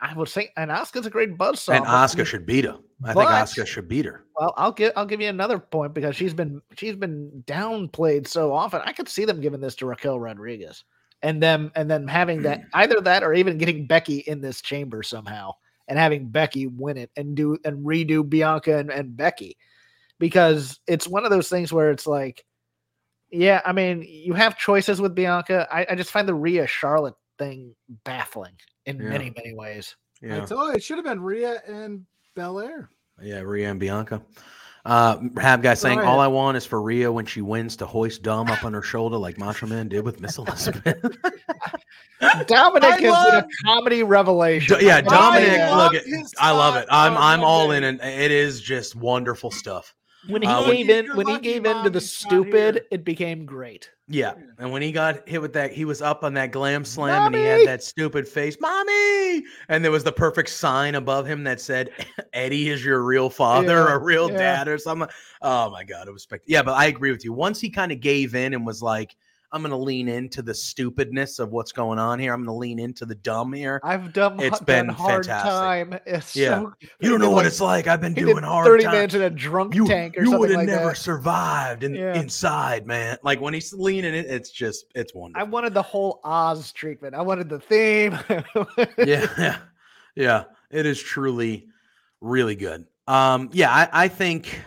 I 0.00 0.14
would 0.14 0.28
say, 0.28 0.50
and 0.56 0.70
Asuka's 0.70 1.06
a 1.06 1.10
great 1.10 1.36
buzzsaw. 1.36 1.76
And 1.76 1.84
Asuka 1.84 2.24
should 2.24 2.46
beat 2.46 2.64
her. 2.64 2.78
I 3.04 3.12
think 3.12 3.28
Asuka 3.28 3.66
should 3.66 3.88
beat 3.88 4.06
her. 4.06 4.24
Well, 4.38 4.54
I'll 4.56 4.72
give 4.72 4.92
I'll 4.96 5.06
give 5.06 5.20
you 5.20 5.28
another 5.28 5.58
point 5.58 5.94
because 5.94 6.16
she's 6.16 6.34
been 6.34 6.62
she's 6.76 6.96
been 6.96 7.44
downplayed 7.46 8.26
so 8.26 8.52
often. 8.52 8.80
I 8.84 8.92
could 8.92 9.08
see 9.08 9.24
them 9.24 9.40
giving 9.40 9.60
this 9.60 9.74
to 9.76 9.86
Raquel 9.86 10.18
Rodriguez, 10.18 10.84
and 11.22 11.42
them 11.42 11.70
and 11.74 11.90
then 11.90 12.08
having 12.08 12.42
that 12.42 12.62
either 12.74 13.00
that 13.00 13.22
or 13.22 13.34
even 13.34 13.58
getting 13.58 13.86
Becky 13.86 14.18
in 14.18 14.40
this 14.40 14.60
chamber 14.62 15.02
somehow 15.02 15.52
and 15.88 15.98
having 15.98 16.28
Becky 16.28 16.66
win 16.66 16.96
it 16.96 17.10
and 17.16 17.36
do 17.36 17.58
and 17.64 17.84
redo 17.84 18.26
Bianca 18.26 18.78
and, 18.78 18.90
and 18.90 19.16
Becky 19.16 19.58
because 20.18 20.78
it's 20.86 21.08
one 21.08 21.24
of 21.24 21.30
those 21.30 21.48
things 21.48 21.72
where 21.72 21.90
it's 21.90 22.06
like, 22.06 22.44
yeah, 23.30 23.60
I 23.64 23.72
mean, 23.72 24.06
you 24.08 24.34
have 24.34 24.58
choices 24.58 25.00
with 25.00 25.14
Bianca. 25.14 25.66
I, 25.70 25.86
I 25.90 25.94
just 25.94 26.10
find 26.10 26.28
the 26.28 26.34
Rhea 26.34 26.66
Charlotte 26.66 27.14
thing 27.38 27.74
baffling 28.04 28.54
in 28.90 29.02
Yeah. 29.02 29.08
many 29.10 29.32
many 29.36 29.54
ways. 29.54 29.96
Yeah. 30.22 30.44
told 30.44 30.74
it 30.74 30.82
should 30.82 30.98
have 30.98 31.04
been 31.06 31.20
Rhea 31.20 31.62
and 31.66 32.04
Belair. 32.34 32.90
Yeah, 33.22 33.40
Rhea 33.40 33.70
and 33.70 33.80
Bianca. 33.80 34.22
Uh, 34.84 35.18
Hab 35.38 35.62
guy 35.62 35.74
saying, 35.74 35.98
Go 35.98 36.04
all. 36.06 36.20
I 36.20 36.26
want 36.26 36.56
is 36.56 36.64
for 36.64 36.80
Rhea 36.80 37.12
when 37.12 37.26
she 37.26 37.42
wins 37.42 37.76
to 37.76 37.86
hoist 37.86 38.22
Dom 38.22 38.48
up 38.48 38.64
on 38.64 38.72
her 38.72 38.80
shoulder 38.82 39.18
like 39.18 39.36
Macho 39.36 39.66
Man 39.66 39.88
did 39.88 40.04
with 40.04 40.20
Miss 40.22 40.38
Elizabeth. 40.38 40.96
Dominic 42.46 42.84
I 42.84 42.90
has 42.92 43.00
been 43.00 43.10
love- 43.10 43.44
a 43.44 43.48
comedy 43.66 44.02
revelation. 44.02 44.78
D- 44.78 44.86
yeah, 44.86 44.96
I 44.96 45.00
gotta 45.02 45.10
say 45.10 45.16
Dominic, 45.46 45.50
that. 45.58 45.70
love 45.70 45.92
look, 45.92 46.02
at, 46.02 46.24
I 46.38 46.50
love 46.52 46.76
it. 46.76 46.86
I'm 46.90 47.16
I'm 47.16 47.42
all 47.42 47.72
in, 47.72 47.84
and 47.84 48.00
it 48.00 48.30
is 48.30 48.60
just 48.60 48.94
wonderful 48.96 49.50
stuff. 49.50 49.94
when 50.28 50.42
he 50.42 50.48
Uh, 50.48 50.64
gave 50.66 50.86
when- 50.88 51.04
in 51.10 51.16
when 51.16 51.26
he 51.26 51.38
gave 51.38 51.64
in 51.66 51.82
to 51.84 51.90
the 51.90 51.90
Mommy's 51.90 51.92
here. 51.92 52.28
stupid, 52.28 52.84
it 52.90 53.04
became 53.04 53.44
great. 53.46 53.90
Yeah, 54.12 54.32
and 54.58 54.72
when 54.72 54.82
he 54.82 54.90
got 54.90 55.28
hit 55.28 55.40
with 55.40 55.52
that, 55.52 55.72
he 55.72 55.84
was 55.84 56.02
up 56.02 56.24
on 56.24 56.34
that 56.34 56.50
glam 56.50 56.84
slam, 56.84 57.26
and 57.26 57.36
he 57.36 57.42
had 57.42 57.64
that 57.66 57.82
stupid 57.82 58.26
face, 58.26 58.56
"Mommy," 58.60 59.44
and 59.68 59.84
there 59.84 59.92
was 59.92 60.02
the 60.02 60.10
perfect 60.10 60.50
sign 60.50 60.96
above 60.96 61.26
him 61.26 61.44
that 61.44 61.60
said, 61.60 61.90
"Eddie 62.32 62.70
is 62.70 62.84
your 62.84 63.02
real 63.04 63.30
father, 63.30 63.68
Yeah, 63.68 63.92
or 63.92 63.98
real 64.00 64.28
yeah. 64.30 64.36
dad, 64.36 64.68
or 64.68 64.78
something." 64.78 65.08
Oh 65.42 65.70
my 65.70 65.84
god, 65.84 66.08
it 66.08 66.10
was 66.12 66.24
spect- 66.24 66.44
yeah, 66.48 66.62
but 66.62 66.72
I 66.72 66.86
agree 66.86 67.12
with 67.12 67.24
you. 67.24 67.32
Once 67.32 67.60
he 67.60 67.70
kind 67.70 67.92
of 67.92 68.00
gave 68.00 68.34
in 68.34 68.52
and 68.52 68.66
was 68.66 68.82
like, 68.82 69.14
"I'm 69.52 69.62
going 69.62 69.70
to 69.70 69.76
lean 69.76 70.08
into 70.08 70.42
the 70.42 70.54
stupidness 70.54 71.38
of 71.38 71.50
what's 71.50 71.72
going 71.72 71.98
on 71.98 72.18
here. 72.18 72.32
I'm 72.32 72.40
going 72.44 72.54
to 72.54 72.58
lean 72.58 72.78
into 72.78 73.04
the 73.06 73.14
dumb 73.16 73.52
here." 73.52 73.80
I've 73.84 74.12
done, 74.12 74.38
It's 74.40 74.58
done 74.60 74.64
been 74.66 74.88
hard 74.88 75.26
fantastic. 75.26 75.50
time. 75.50 76.00
It's 76.06 76.36
Yeah. 76.36 76.60
so, 76.60 76.72
You 77.00 77.10
don't 77.10 77.20
know 77.20 77.30
what 77.30 77.46
it's 77.46 77.60
like. 77.60 77.86
I've 77.86 78.00
been 78.00 78.14
doing 78.14 78.42
hard 78.42 78.66
thirty 78.66 78.84
time. 78.84 78.92
minutes 78.94 79.14
in 79.14 79.22
a 79.22 79.30
drunk 79.30 79.74
You, 79.74 79.86
tank 79.86 80.16
or 80.16 80.22
you 80.22 80.38
would 80.38 80.50
have 80.50 80.58
like 80.60 80.66
never 80.68 80.88
that. 80.90 80.96
survived 80.96 81.82
in, 81.84 81.94
Yeah. 81.94 82.14
inside, 82.14 82.86
man. 82.86 83.16
Like 83.22 83.40
when 83.40 83.54
he's 83.54 83.72
leaning 83.72 84.14
it, 84.14 84.26
it's 84.26 84.50
just 84.50 84.86
it's 84.94 85.14
wonderful. 85.14 85.46
I 85.46 85.50
wanted 85.50 85.74
the 85.74 85.82
whole 85.82 86.20
Oz 86.24 86.72
treatment. 86.72 87.14
I 87.14 87.22
wanted 87.22 87.48
the 87.48 87.60
theme. 87.60 88.18
yeah, 88.98 89.26
yeah, 89.38 89.58
yeah. 90.16 90.44
It 90.70 90.86
is 90.86 91.02
truly, 91.02 91.66
really 92.20 92.54
good. 92.54 92.86
Um, 93.08 93.48
yeah, 93.52 93.70
I, 93.72 94.04
I 94.04 94.08
think, 94.08 94.62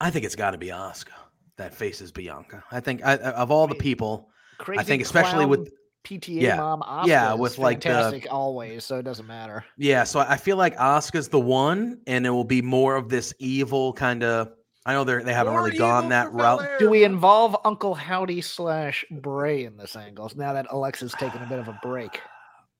I 0.00 0.10
think 0.10 0.24
it's 0.24 0.34
got 0.36 0.50
to 0.50 0.58
be 0.58 0.68
Asuka 0.68 1.12
that 1.56 1.74
faces 1.74 2.12
Bianca. 2.12 2.62
I 2.70 2.80
think 2.80 3.04
I, 3.04 3.12
I- 3.12 3.32
of 3.32 3.50
all 3.50 3.66
the 3.66 3.74
people, 3.74 4.28
Crazy 4.58 4.80
I 4.80 4.82
think 4.84 5.02
especially 5.02 5.46
with- 5.46 5.72
PTA 6.04 6.40
yeah, 6.40 6.56
mom. 6.56 6.82
Asuka 6.82 7.06
yeah, 7.08 7.34
is 7.34 7.40
with, 7.40 7.58
like, 7.58 7.80
the- 7.80 8.28
always, 8.30 8.84
so 8.84 8.96
it 8.98 9.02
doesn't 9.02 9.26
matter. 9.26 9.64
yeah. 9.76 10.04
So 10.04 10.20
I 10.20 10.36
feel 10.36 10.56
like 10.56 10.76
Asuka's 10.76 11.28
the 11.28 11.40
one, 11.40 11.98
and 12.06 12.24
it 12.24 12.30
will 12.30 12.44
be 12.44 12.62
more 12.62 12.94
of 12.94 13.08
this 13.08 13.34
evil 13.40 13.92
kind 13.92 14.22
of. 14.22 14.52
I 14.84 14.92
know 14.92 15.02
they 15.02 15.20
they 15.24 15.34
haven't 15.34 15.54
More 15.54 15.64
really 15.64 15.76
gone 15.78 16.08
that 16.10 16.32
route. 16.32 16.58
Belair. 16.60 16.78
Do 16.78 16.90
we 16.90 17.02
involve 17.02 17.56
Uncle 17.64 17.92
Howdy 17.92 18.40
slash 18.40 19.04
Bray 19.10 19.64
in 19.64 19.76
this 19.76 19.96
angle 19.96 20.30
now 20.36 20.52
that 20.52 20.66
Alexa's 20.70 21.12
taking 21.18 21.42
a 21.42 21.46
bit 21.46 21.58
of 21.58 21.66
a 21.66 21.76
break? 21.82 22.20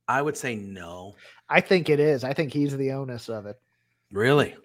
I 0.07 0.23
would 0.23 0.37
say 0.37 0.55
no. 0.55 1.17
I 1.49 1.61
think 1.61 1.89
it 1.91 1.99
is. 1.99 2.23
I 2.23 2.33
think 2.33 2.53
he's 2.53 2.77
the 2.77 2.93
onus 2.93 3.29
of 3.29 3.47
it. 3.47 3.57
Really? 4.13 4.55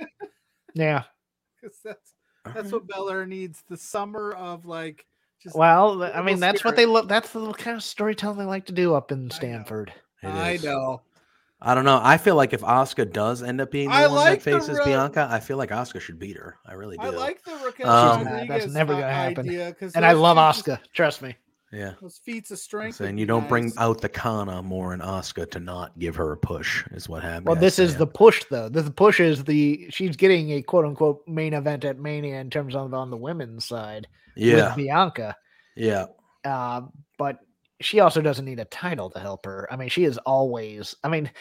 Yeah. 0.75 1.03
'Cause 1.63 1.79
that's 1.83 2.10
that's 2.45 2.55
Alright. 2.57 2.71
what 2.73 2.87
Belair 2.87 3.25
needs. 3.25 3.63
The 3.69 3.77
summer 3.77 4.33
of 4.33 4.65
like 4.65 5.05
just 5.41 5.55
Well, 5.55 6.03
I 6.03 6.21
mean, 6.21 6.39
that's 6.39 6.63
what 6.63 6.75
they 6.75 6.85
look. 6.85 7.07
That's 7.07 7.31
the 7.31 7.51
kind 7.53 7.75
of 7.75 7.83
storytelling 7.83 8.37
they 8.37 8.45
like 8.45 8.65
to 8.67 8.73
do 8.73 8.93
up 8.95 9.11
in 9.11 9.27
know. 9.27 9.35
Stamford. 9.35 9.93
It 10.23 10.27
I 10.27 10.51
is. 10.51 10.63
know. 10.63 11.01
I 11.63 11.75
don't 11.75 11.85
know. 11.85 11.99
I 12.01 12.17
feel 12.17 12.35
like 12.35 12.53
if 12.53 12.61
Asuka 12.61 13.11
does 13.11 13.43
end 13.43 13.61
up 13.61 13.69
being 13.69 13.89
the 13.89 13.95
I 13.95 14.07
one 14.07 14.15
like 14.15 14.43
that 14.43 14.51
faces 14.51 14.79
ro- 14.79 14.85
Bianca, 14.85 15.27
I 15.31 15.39
feel 15.39 15.57
like 15.57 15.69
Asuka 15.69 16.01
should 16.01 16.17
beat 16.17 16.35
her. 16.37 16.57
I 16.65 16.73
really 16.73 16.97
do. 16.97 17.03
I 17.03 17.09
like 17.09 17.43
the 17.43 17.55
Raquel 17.63 17.87
Um, 17.89 18.23
Nah, 18.23 18.45
that's 18.47 18.67
never 18.73 18.93
gonna 18.93 19.11
happen. 19.11 19.47
idea, 19.47 19.71
'cause 19.73 19.93
And 19.93 20.03
I 20.03 20.13
love 20.13 20.37
Asuka. 20.37 20.79
Trust 20.93 21.21
me. 21.21 21.35
Yeah. 21.71 21.93
Those 22.01 22.19
feats 22.23 22.51
of 22.51 22.59
strength. 22.59 22.99
And 22.99 23.19
you 23.19 23.25
don't 23.25 23.47
bring 23.47 23.71
out 23.77 24.01
the 24.01 24.09
Kana 24.09 24.61
more 24.61 24.93
in 24.93 24.99
Asuka 24.99 25.49
to 25.51 25.59
not 25.59 25.97
give 25.97 26.15
her 26.17 26.33
a 26.33 26.37
push 26.37 26.85
is 26.91 27.07
what 27.07 27.23
happened. 27.23 27.45
Well, 27.45 27.55
this 27.55 27.79
is 27.79 27.95
the 27.95 28.07
push, 28.07 28.43
though. 28.49 28.67
The, 28.67 28.81
the 28.81 28.91
push 28.91 29.19
is 29.21 29.43
the 29.43 29.87
she's 29.89 30.17
getting 30.17 30.51
a 30.51 30.61
quote 30.61 30.85
unquote 30.85 31.25
main 31.27 31.53
event 31.53 31.85
at 31.85 31.97
Mania 31.97 32.39
in 32.41 32.49
terms 32.49 32.75
of 32.75 32.93
on 32.93 33.09
the 33.09 33.17
women's 33.17 33.65
side 33.65 34.07
yeah 34.35 34.67
with 34.67 34.75
Bianca. 34.75 35.35
yeah 35.75 36.07
Uh, 36.43 36.81
but 37.17 37.39
she 37.79 37.99
also 37.99 38.21
doesn't 38.21 38.45
need 38.45 38.59
a 38.59 38.65
title 38.65 39.09
to 39.09 39.19
help 39.19 39.45
her. 39.45 39.67
I 39.71 39.75
mean, 39.75 39.89
she 39.89 40.03
is 40.03 40.17
always. 40.19 40.95
I 41.03 41.07
mean, 41.07 41.31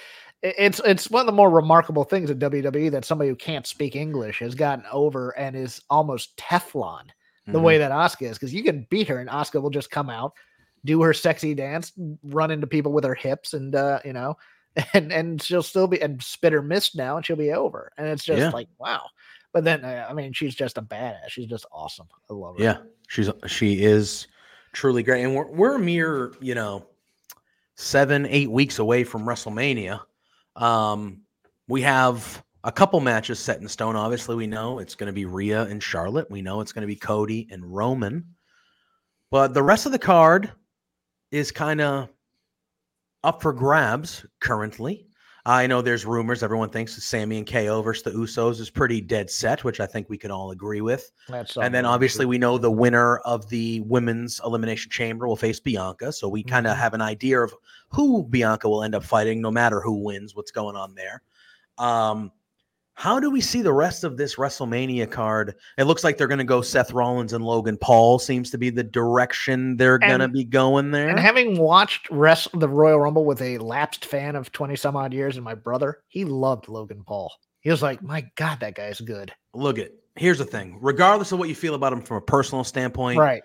it's 0.42 0.80
it's 0.84 1.10
one 1.10 1.20
of 1.20 1.26
the 1.26 1.32
more 1.32 1.50
remarkable 1.50 2.04
things 2.04 2.30
at 2.30 2.38
WWE 2.38 2.90
that 2.92 3.04
somebody 3.04 3.28
who 3.28 3.36
can't 3.36 3.66
speak 3.66 3.96
English 3.96 4.38
has 4.38 4.54
gotten 4.54 4.84
over 4.92 5.30
and 5.30 5.56
is 5.56 5.82
almost 5.90 6.36
Teflon 6.36 7.10
the 7.46 7.58
Mhm. 7.58 7.62
way 7.62 7.78
that 7.78 7.90
Asuka 7.92 8.30
is 8.30 8.38
because 8.38 8.54
you 8.54 8.62
can 8.62 8.86
beat 8.90 9.08
her 9.08 9.18
and 9.18 9.28
Asuka 9.30 9.60
will 9.62 9.70
just 9.70 9.90
come 9.90 10.08
out, 10.10 10.32
do 10.84 11.02
her 11.02 11.12
sexy 11.12 11.54
dance, 11.54 11.92
run 12.24 12.50
into 12.50 12.66
people 12.66 12.92
with 12.92 13.04
her 13.04 13.14
hips, 13.14 13.54
and 13.54 13.74
uh, 13.74 14.00
you 14.04 14.12
know, 14.12 14.36
and 14.94 15.12
and 15.12 15.42
she'll 15.42 15.62
still 15.62 15.86
be 15.88 16.00
and 16.00 16.22
spit 16.22 16.52
her 16.52 16.62
mist 16.62 16.96
now 16.96 17.16
and 17.16 17.24
she'll 17.26 17.36
be 17.36 17.52
over. 17.52 17.92
And 17.98 18.06
it's 18.06 18.24
just 18.24 18.38
Yeah. 18.40 18.50
like 18.50 18.68
wow. 18.78 19.06
But 19.52 19.64
then 19.64 19.84
uh, 19.84 20.06
I 20.08 20.12
mean, 20.12 20.32
she's 20.32 20.54
just 20.54 20.78
a 20.78 20.82
badass. 20.82 21.28
She's 21.28 21.46
just 21.48 21.66
awesome. 21.72 22.06
I 22.30 22.34
love 22.34 22.56
her. 22.58 22.62
yeah 22.64 22.78
she's 23.08 23.28
she 23.48 23.82
is 23.82 24.28
truly 24.72 25.02
great 25.02 25.24
and 25.24 25.34
we're, 25.34 25.50
we're 25.50 25.74
a 25.74 25.78
mere 25.80 26.32
you 26.40 26.54
know 26.54 26.86
seven 27.74 28.24
eight 28.26 28.48
weeks 28.50 28.78
away 28.78 29.02
from 29.02 29.24
wrestlemania 29.24 30.00
um 30.54 31.22
we 31.66 31.82
have 31.82 32.44
a 32.64 32.72
couple 32.72 33.00
matches 33.00 33.38
set 33.38 33.60
in 33.60 33.68
stone 33.68 33.96
obviously 33.96 34.36
we 34.36 34.46
know 34.46 34.78
it's 34.78 34.94
going 34.94 35.06
to 35.06 35.12
be 35.12 35.24
Rhea 35.24 35.62
and 35.64 35.82
charlotte 35.82 36.30
we 36.30 36.42
know 36.42 36.60
it's 36.60 36.72
going 36.72 36.82
to 36.82 36.86
be 36.86 36.96
cody 36.96 37.48
and 37.50 37.64
roman 37.64 38.24
but 39.30 39.54
the 39.54 39.62
rest 39.62 39.86
of 39.86 39.92
the 39.92 39.98
card 39.98 40.50
is 41.30 41.50
kind 41.50 41.80
of 41.80 42.08
up 43.24 43.40
for 43.42 43.52
grabs 43.52 44.24
currently 44.40 45.06
I 45.46 45.66
know 45.66 45.80
there's 45.80 46.04
rumors. 46.04 46.42
Everyone 46.42 46.68
thinks 46.68 46.94
that 46.94 47.00
Sami 47.00 47.38
and 47.38 47.46
KO 47.46 47.80
versus 47.80 48.02
the 48.04 48.10
Usos 48.10 48.60
is 48.60 48.68
pretty 48.68 49.00
dead 49.00 49.30
set, 49.30 49.64
which 49.64 49.80
I 49.80 49.86
think 49.86 50.10
we 50.10 50.18
can 50.18 50.30
all 50.30 50.50
agree 50.50 50.82
with. 50.82 51.10
That's 51.30 51.56
And 51.56 51.74
then 51.74 51.86
obviously 51.86 52.26
we 52.26 52.36
know 52.36 52.58
the 52.58 52.70
winner 52.70 53.16
of 53.18 53.48
the 53.48 53.80
women's 53.80 54.40
elimination 54.44 54.90
chamber 54.90 55.26
will 55.26 55.36
face 55.36 55.58
Bianca. 55.58 56.12
So 56.12 56.28
we 56.28 56.42
kind 56.42 56.66
of 56.66 56.76
Mhm. 56.76 56.80
have 56.80 56.92
an 56.92 57.00
idea 57.00 57.40
of 57.40 57.54
who 57.88 58.24
Bianca 58.24 58.68
will 58.68 58.82
end 58.84 58.94
up 58.94 59.02
fighting, 59.02 59.40
no 59.40 59.50
matter 59.50 59.80
who 59.80 59.94
wins, 59.94 60.36
what's 60.36 60.50
going 60.50 60.76
on 60.76 60.94
there. 60.94 61.22
Um, 61.78 62.30
how 63.00 63.18
do 63.18 63.30
we 63.30 63.40
see 63.40 63.62
the 63.62 63.72
rest 63.72 64.04
of 64.04 64.18
this 64.18 64.34
WrestleMania 64.36 65.10
card? 65.10 65.54
It 65.78 65.84
looks 65.84 66.04
like 66.04 66.18
they're 66.18 66.26
going 66.28 66.36
to 66.36 66.44
go 66.44 66.60
Seth 66.60 66.92
Rollins 66.92 67.32
and 67.32 67.42
Logan 67.42 67.78
Paul. 67.78 68.18
Seems 68.18 68.50
to 68.50 68.58
be 68.58 68.68
the 68.68 68.82
direction 68.84 69.78
they're 69.78 69.96
going 69.96 70.20
to 70.20 70.28
be 70.28 70.44
going 70.44 70.90
there. 70.90 71.08
And 71.08 71.18
having 71.18 71.58
watched 71.58 72.10
rest 72.10 72.48
the 72.52 72.68
Royal 72.68 73.00
Rumble 73.00 73.24
with 73.24 73.40
a 73.40 73.56
lapsed 73.56 74.04
fan 74.04 74.36
of 74.36 74.52
20 74.52 74.76
some 74.76 74.96
odd 74.96 75.14
years 75.14 75.36
and 75.36 75.44
my 75.44 75.54
brother, 75.54 76.02
he 76.08 76.26
loved 76.26 76.68
Logan 76.68 77.02
Paul. 77.06 77.32
He 77.60 77.70
was 77.70 77.80
like, 77.80 78.02
My 78.02 78.26
God, 78.36 78.60
that 78.60 78.74
guy's 78.74 79.00
good. 79.00 79.32
Look 79.54 79.78
at 79.78 79.92
here's 80.16 80.36
the 80.36 80.44
thing. 80.44 80.76
Regardless 80.82 81.32
of 81.32 81.38
what 81.38 81.48
you 81.48 81.54
feel 81.54 81.76
about 81.76 81.94
him 81.94 82.02
from 82.02 82.18
a 82.18 82.22
personal 82.22 82.64
standpoint, 82.64 83.18
Right. 83.18 83.42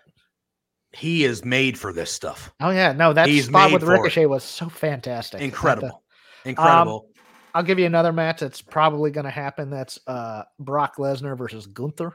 he 0.91 1.23
is 1.23 1.45
made 1.45 1.79
for 1.79 1.93
this 1.93 2.11
stuff. 2.11 2.51
Oh 2.59 2.71
yeah. 2.71 2.91
No, 2.91 3.13
that 3.13 3.29
He's 3.29 3.45
spot 3.45 3.71
with. 3.71 3.83
Ricochet 3.83 4.25
was 4.25 4.43
so 4.43 4.67
fantastic. 4.67 5.35
Like 5.35 5.39
the- 5.39 5.45
Incredible. 5.45 6.03
Incredible. 6.43 7.07
I'll 7.55 7.63
give 7.63 7.79
you 7.79 7.85
another 7.85 8.11
match 8.13 8.41
that's 8.41 8.61
probably 8.61 9.09
gonna 9.11 9.31
happen. 9.31 9.69
That's 9.69 9.97
uh 10.07 10.43
Brock 10.59 10.97
Lesnar 10.97 11.37
versus 11.37 11.65
Gunther. 11.65 12.13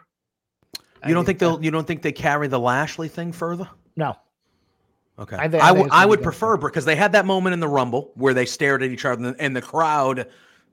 You 1.06 1.14
don't 1.14 1.24
think 1.24 1.38
they'll? 1.38 1.62
You 1.64 1.70
don't 1.70 1.86
think 1.86 2.02
they 2.02 2.12
carry 2.12 2.46
the 2.46 2.60
Lashley 2.60 3.08
thing 3.08 3.32
further? 3.32 3.68
No. 3.96 4.14
Okay. 5.18 5.36
I 5.36 5.44
I, 5.44 5.48
thi- 5.48 5.58
I 5.58 5.66
w- 5.68 5.76
think 5.76 5.86
it's 5.86 5.94
I 5.96 6.06
would 6.06 6.22
prefer 6.22 6.56
because 6.58 6.84
they 6.84 6.94
had 6.94 7.12
that 7.12 7.24
moment 7.26 7.54
in 7.54 7.60
the 7.60 7.68
Rumble 7.68 8.12
where 8.16 8.34
they 8.34 8.44
stared 8.46 8.82
at 8.82 8.90
each 8.90 9.04
other 9.06 9.14
and 9.14 9.34
the, 9.34 9.42
and 9.42 9.56
the 9.56 9.62
crowd 9.62 10.28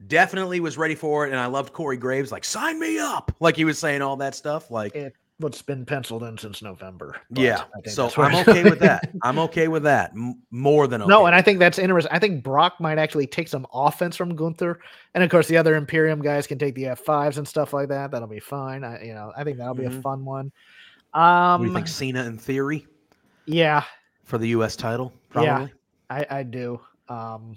definitely 0.08 0.60
was 0.60 0.78
ready 0.78 0.96
for 0.96 1.26
it. 1.26 1.32
And 1.32 1.40
I 1.40 1.46
loved 1.48 1.74
Corey 1.74 1.98
Graves, 1.98 2.32
like, 2.32 2.44
sign 2.46 2.80
me 2.80 3.00
up. 3.00 3.34
Like 3.40 3.56
he 3.56 3.66
was 3.66 3.80
saying 3.80 4.02
all 4.02 4.18
that 4.18 4.36
stuff. 4.36 4.70
Like, 4.70 4.94
It, 4.96 5.14
what's 5.40 5.62
been 5.62 5.86
penciled 5.86 6.24
in 6.24 6.38
since 6.38 6.62
November. 6.64 7.16
but 7.30 7.42
yeah. 7.44 7.64
so 7.86 8.10
I'm 8.18 8.36
okay 8.48 8.64
with 8.64 8.80
that. 8.80 9.10
I'm 9.22 9.38
okay 9.40 9.68
with 9.68 9.84
that. 9.84 10.12
M- 10.12 10.42
more 10.52 10.88
than 10.88 11.02
okay. 11.04 11.10
No, 11.10 11.26
and 11.28 11.36
I 11.36 11.42
think 11.44 11.60
that's 11.60 11.78
interesting. 11.78 12.12
I 12.12 12.20
think 12.20 12.44
Brock 12.44 12.80
might 12.80 12.98
actually 12.98 13.28
take 13.28 13.48
some 13.48 13.68
offense 13.74 14.16
from 14.16 14.36
Gunther, 14.36 14.80
and 15.14 15.24
of 15.24 15.30
course 15.30 15.48
the 15.48 15.58
other 15.58 15.76
Imperium 15.76 16.22
guys 16.22 16.48
can 16.48 16.58
take 16.58 16.74
the 16.76 16.84
F5s 16.86 17.38
and 17.38 17.48
stuff 17.48 17.72
like 17.74 17.90
that. 17.90 18.10
That'll 18.12 18.28
be 18.28 18.40
fine. 18.40 18.84
I, 18.84 19.04
you 19.04 19.14
know, 19.14 19.32
I 19.38 19.44
think 19.44 19.58
that'll 19.58 19.76
be 19.76 19.86
a 19.86 19.90
Mhm. 19.90 20.02
fun 20.02 20.26
one. 20.26 20.52
What 21.12 21.22
Um, 21.22 21.62
do 21.62 21.68
you 21.68 21.74
think 21.74 21.88
Cena 21.88 22.24
in 22.26 22.38
theory 22.38 22.88
yeah, 23.46 23.84
for 24.26 24.38
the 24.38 24.48
U.S. 24.50 24.76
title? 24.76 25.14
Yeah. 25.36 25.44
Probably. 25.58 25.74
I, 26.10 26.26
I 26.40 26.44
do. 26.44 26.80
Um, 27.10 27.56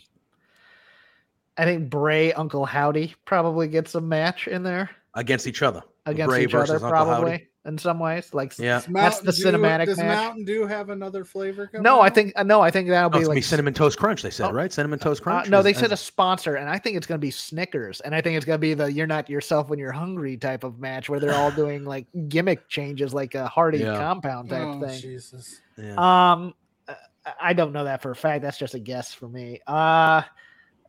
I 1.56 1.64
think 1.64 1.90
Bray 1.90 2.32
Uncle 2.32 2.64
Howdy 2.64 3.14
probably 3.24 3.68
gets 3.68 3.94
a 3.94 4.00
match 4.00 4.48
in 4.48 4.62
there 4.62 4.90
Against 5.14 5.46
each 5.46 5.62
other. 5.62 5.82
against 6.06 6.28
Bray 6.30 6.44
each 6.44 6.54
other, 6.54 6.66
versus 6.66 6.82
Uncle 6.82 6.90
Howdy. 6.90 7.08
probably 7.10 7.48
in 7.66 7.76
some 7.76 7.98
ways. 7.98 8.32
Like, 8.32 8.52
s- 8.52 8.58
Yeah. 8.58 8.80
Does 8.80 8.86
That's 8.86 9.18
the 9.20 9.24
Mountain 9.24 9.32
Dew- 9.34 9.44
cinematic 9.58 9.86
Does 9.86 9.98
match. 9.98 10.06
Mountain 10.16 10.44
Dew 10.46 10.66
have 10.66 10.88
another 10.90 11.24
flavor? 11.24 11.66
Coming 11.66 11.82
no, 11.82 12.00
I 12.00 12.08
think 12.08 12.32
uh, 12.36 12.42
no, 12.42 12.60
I 12.62 12.70
think 12.70 12.88
that'll 12.88 13.08
Oh, 13.10 13.12
be 13.12 13.18
it's 13.18 13.28
like 13.28 13.34
be 13.36 13.42
cinnamon 13.42 13.74
toast 13.74 13.98
crunch. 13.98 14.22
They 14.22 14.30
said 14.30 14.48
Oh, 14.48 14.52
right. 14.52 14.72
Cinnamon 14.72 14.98
toast 14.98 15.20
Uh, 15.20 15.24
crunch. 15.24 15.48
no, 15.50 15.58
Is- 15.58 15.64
they 15.64 15.72
said 15.74 15.92
a 15.92 15.96
sponsor, 15.96 16.54
and 16.54 16.68
I 16.70 16.78
think 16.78 16.96
it's 16.96 17.06
going 17.06 17.18
to 17.18 17.24
be 17.24 17.30
Snickers, 17.30 18.00
and 18.00 18.14
I 18.14 18.20
think 18.22 18.36
it's 18.36 18.46
going 18.46 18.56
to 18.56 18.60
be 18.60 18.72
the 18.74 18.90
"You're 18.90 19.06
not 19.06 19.28
yourself 19.28 19.68
when 19.68 19.78
you're 19.78 19.92
hungry" 19.92 20.36
type 20.38 20.64
of 20.64 20.78
match 20.78 21.08
where 21.10 21.20
they're 21.20 21.34
all 21.34 21.50
doing 21.50 21.84
like 21.84 22.06
gimmick 22.28 22.68
changes, 22.68 23.12
like 23.12 23.34
a 23.34 23.46
Hardy 23.46 23.78
Yeah. 23.78 23.96
compound 23.98 24.48
type 24.48 24.62
Oh, 24.66 24.80
thing. 24.80 25.00
Jesus. 25.00 25.60
Yeah. 25.76 25.94
Um, 25.96 26.54
uh, 26.88 26.94
I 27.40 27.52
don't 27.52 27.72
know 27.72 27.84
that 27.84 28.00
for 28.00 28.10
a 28.10 28.16
fact. 28.16 28.40
That's 28.42 28.56
just 28.58 28.74
a 28.74 28.78
guess 28.78 29.12
for 29.12 29.28
me. 29.28 29.60
Uh, 29.66 30.22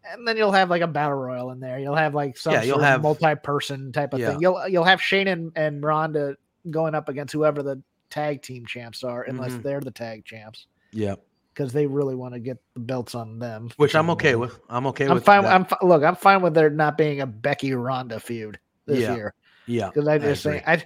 and 0.10 0.28
then 0.28 0.36
you'll 0.38 0.52
have 0.54 0.70
like 0.70 0.82
a 0.82 0.88
battle 0.88 1.18
royal 1.18 1.52
in 1.52 1.60
there. 1.60 1.78
You'll 1.78 1.96
have 1.96 2.16
like 2.16 2.36
some 2.38 2.54
Yeah, 2.54 2.64
you'll 2.64 2.78
of 2.78 2.84
have- 2.84 3.02
multi-person 3.04 3.92
type 3.92 4.14
of 4.14 4.20
Yeah. 4.20 4.32
thing. 4.32 4.40
You'll 4.42 4.68
you'll 4.70 4.84
have 4.86 5.02
Shane 5.02 5.28
and, 5.28 5.52
and 5.56 5.84
Ronda 5.84 6.38
going 6.70 6.93
up 6.95 7.09
against 7.09 7.34
whoever 7.34 7.64
the 7.64 7.82
tag 8.09 8.41
team 8.41 8.66
champs 8.66 9.03
are, 9.03 9.24
unless 9.24 9.51
Mhm. 9.53 9.64
they're 9.64 9.80
the 9.82 9.91
tag 9.91 10.26
champs, 10.26 10.68
yeah. 10.91 11.16
because 11.53 11.74
they 11.74 11.86
really 11.88 12.16
want 12.16 12.34
to 12.34 12.39
get 12.39 12.57
the 12.74 12.80
belts 12.82 13.16
on 13.16 13.39
them. 13.39 13.70
Which 13.78 13.95
I'm 13.95 14.09
okay 14.12 14.36
with. 14.36 14.59
I'm 14.70 14.86
okay 14.88 15.05
I'm 15.07 15.16
with. 15.16 15.24
fine. 15.26 15.43
that. 15.43 15.53
I'm 15.53 15.66
fi- 15.66 15.78
look. 15.82 16.03
I'm 16.03 16.16
fine 16.16 16.41
with 16.41 16.53
there 16.53 16.70
not 16.70 16.97
being 16.97 17.22
a 17.22 17.26
Becky 17.26 17.74
Ronda 17.74 18.20
feud 18.20 18.59
this 18.86 18.99
Yeah, 18.99 19.16
year 19.16 19.34
yeah. 19.66 19.88
because 19.88 20.07
I 20.07 20.18
just 20.18 20.43
think 20.43 20.68
I. 20.68 20.84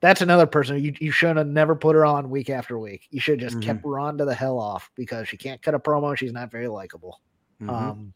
That's 0.00 0.20
another 0.20 0.44
person 0.46 0.82
you, 0.84 0.92
you 1.00 1.10
should 1.10 1.36
have 1.38 1.46
never 1.46 1.74
put 1.74 1.94
her 1.94 2.04
on 2.04 2.28
week 2.28 2.50
after 2.50 2.78
week. 2.78 3.06
You 3.10 3.20
should 3.20 3.40
have 3.40 3.48
just 3.50 3.60
Mm-hmm. 3.60 3.76
kept 3.76 3.84
Ronda 3.86 4.26
the 4.26 4.34
hell 4.34 4.58
off 4.58 4.90
because 4.96 5.28
she 5.28 5.38
can't 5.38 5.62
cut 5.62 5.74
a 5.74 5.78
promo. 5.78 6.14
She's 6.14 6.32
not 6.32 6.50
very 6.50 6.68
likable. 6.68 7.20
Mhm. 7.62 7.70
Um, 7.70 8.12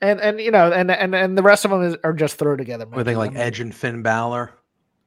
and 0.00 0.20
and 0.20 0.40
you 0.40 0.50
know 0.50 0.72
and 0.72 0.90
and 0.90 1.14
and 1.14 1.36
the 1.38 1.42
rest 1.42 1.64
of 1.64 1.70
them 1.70 1.82
is, 1.82 1.96
are 2.04 2.12
just 2.12 2.36
throw 2.38 2.56
together. 2.56 2.86
Do 2.86 3.04
think, 3.04 3.18
like. 3.18 3.36
I 3.36 3.40
Edge 3.40 3.60
and 3.60 3.74
Finn 3.74 4.02
Balor, 4.02 4.50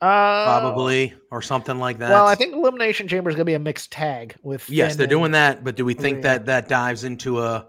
uh, 0.02 0.45
probably, 0.45 1.14
or 1.30 1.41
something 1.41 1.78
like 1.78 1.99
that. 1.99 2.10
Well, 2.10 2.28
I 2.28 2.36
think 2.36 2.54
Elimination 2.54 3.08
Chamber 3.08 3.30
is 3.30 3.36
going 3.36 3.45
to 3.45 3.49
be 3.49 3.54
a 3.54 3.60
mixed 3.60 3.91
tag 3.91 4.36
with. 4.43 4.70
yes, 4.70 4.91
Finn 4.91 4.97
they're 4.97 5.08
doing 5.08 5.32
that. 5.32 5.64
But 5.64 5.76
do 5.76 5.86
we 5.86 5.93
think 5.93 6.22
that 6.24 6.45
that 6.47 6.68
dives 6.68 7.04
into 7.04 7.39
a, 7.41 7.68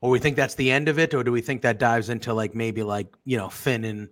or 0.00 0.10
we 0.10 0.18
think 0.18 0.36
that's 0.36 0.54
the 0.54 0.70
end 0.70 0.88
of 0.88 0.98
it, 0.98 1.12
or 1.14 1.24
do 1.24 1.32
we 1.32 1.40
think 1.40 1.62
that 1.62 1.78
dives 1.78 2.08
into 2.08 2.32
like 2.34 2.54
maybe 2.54 2.82
like 2.82 3.12
you 3.24 3.36
know 3.36 3.48
Finn 3.48 3.84
and 3.84 4.08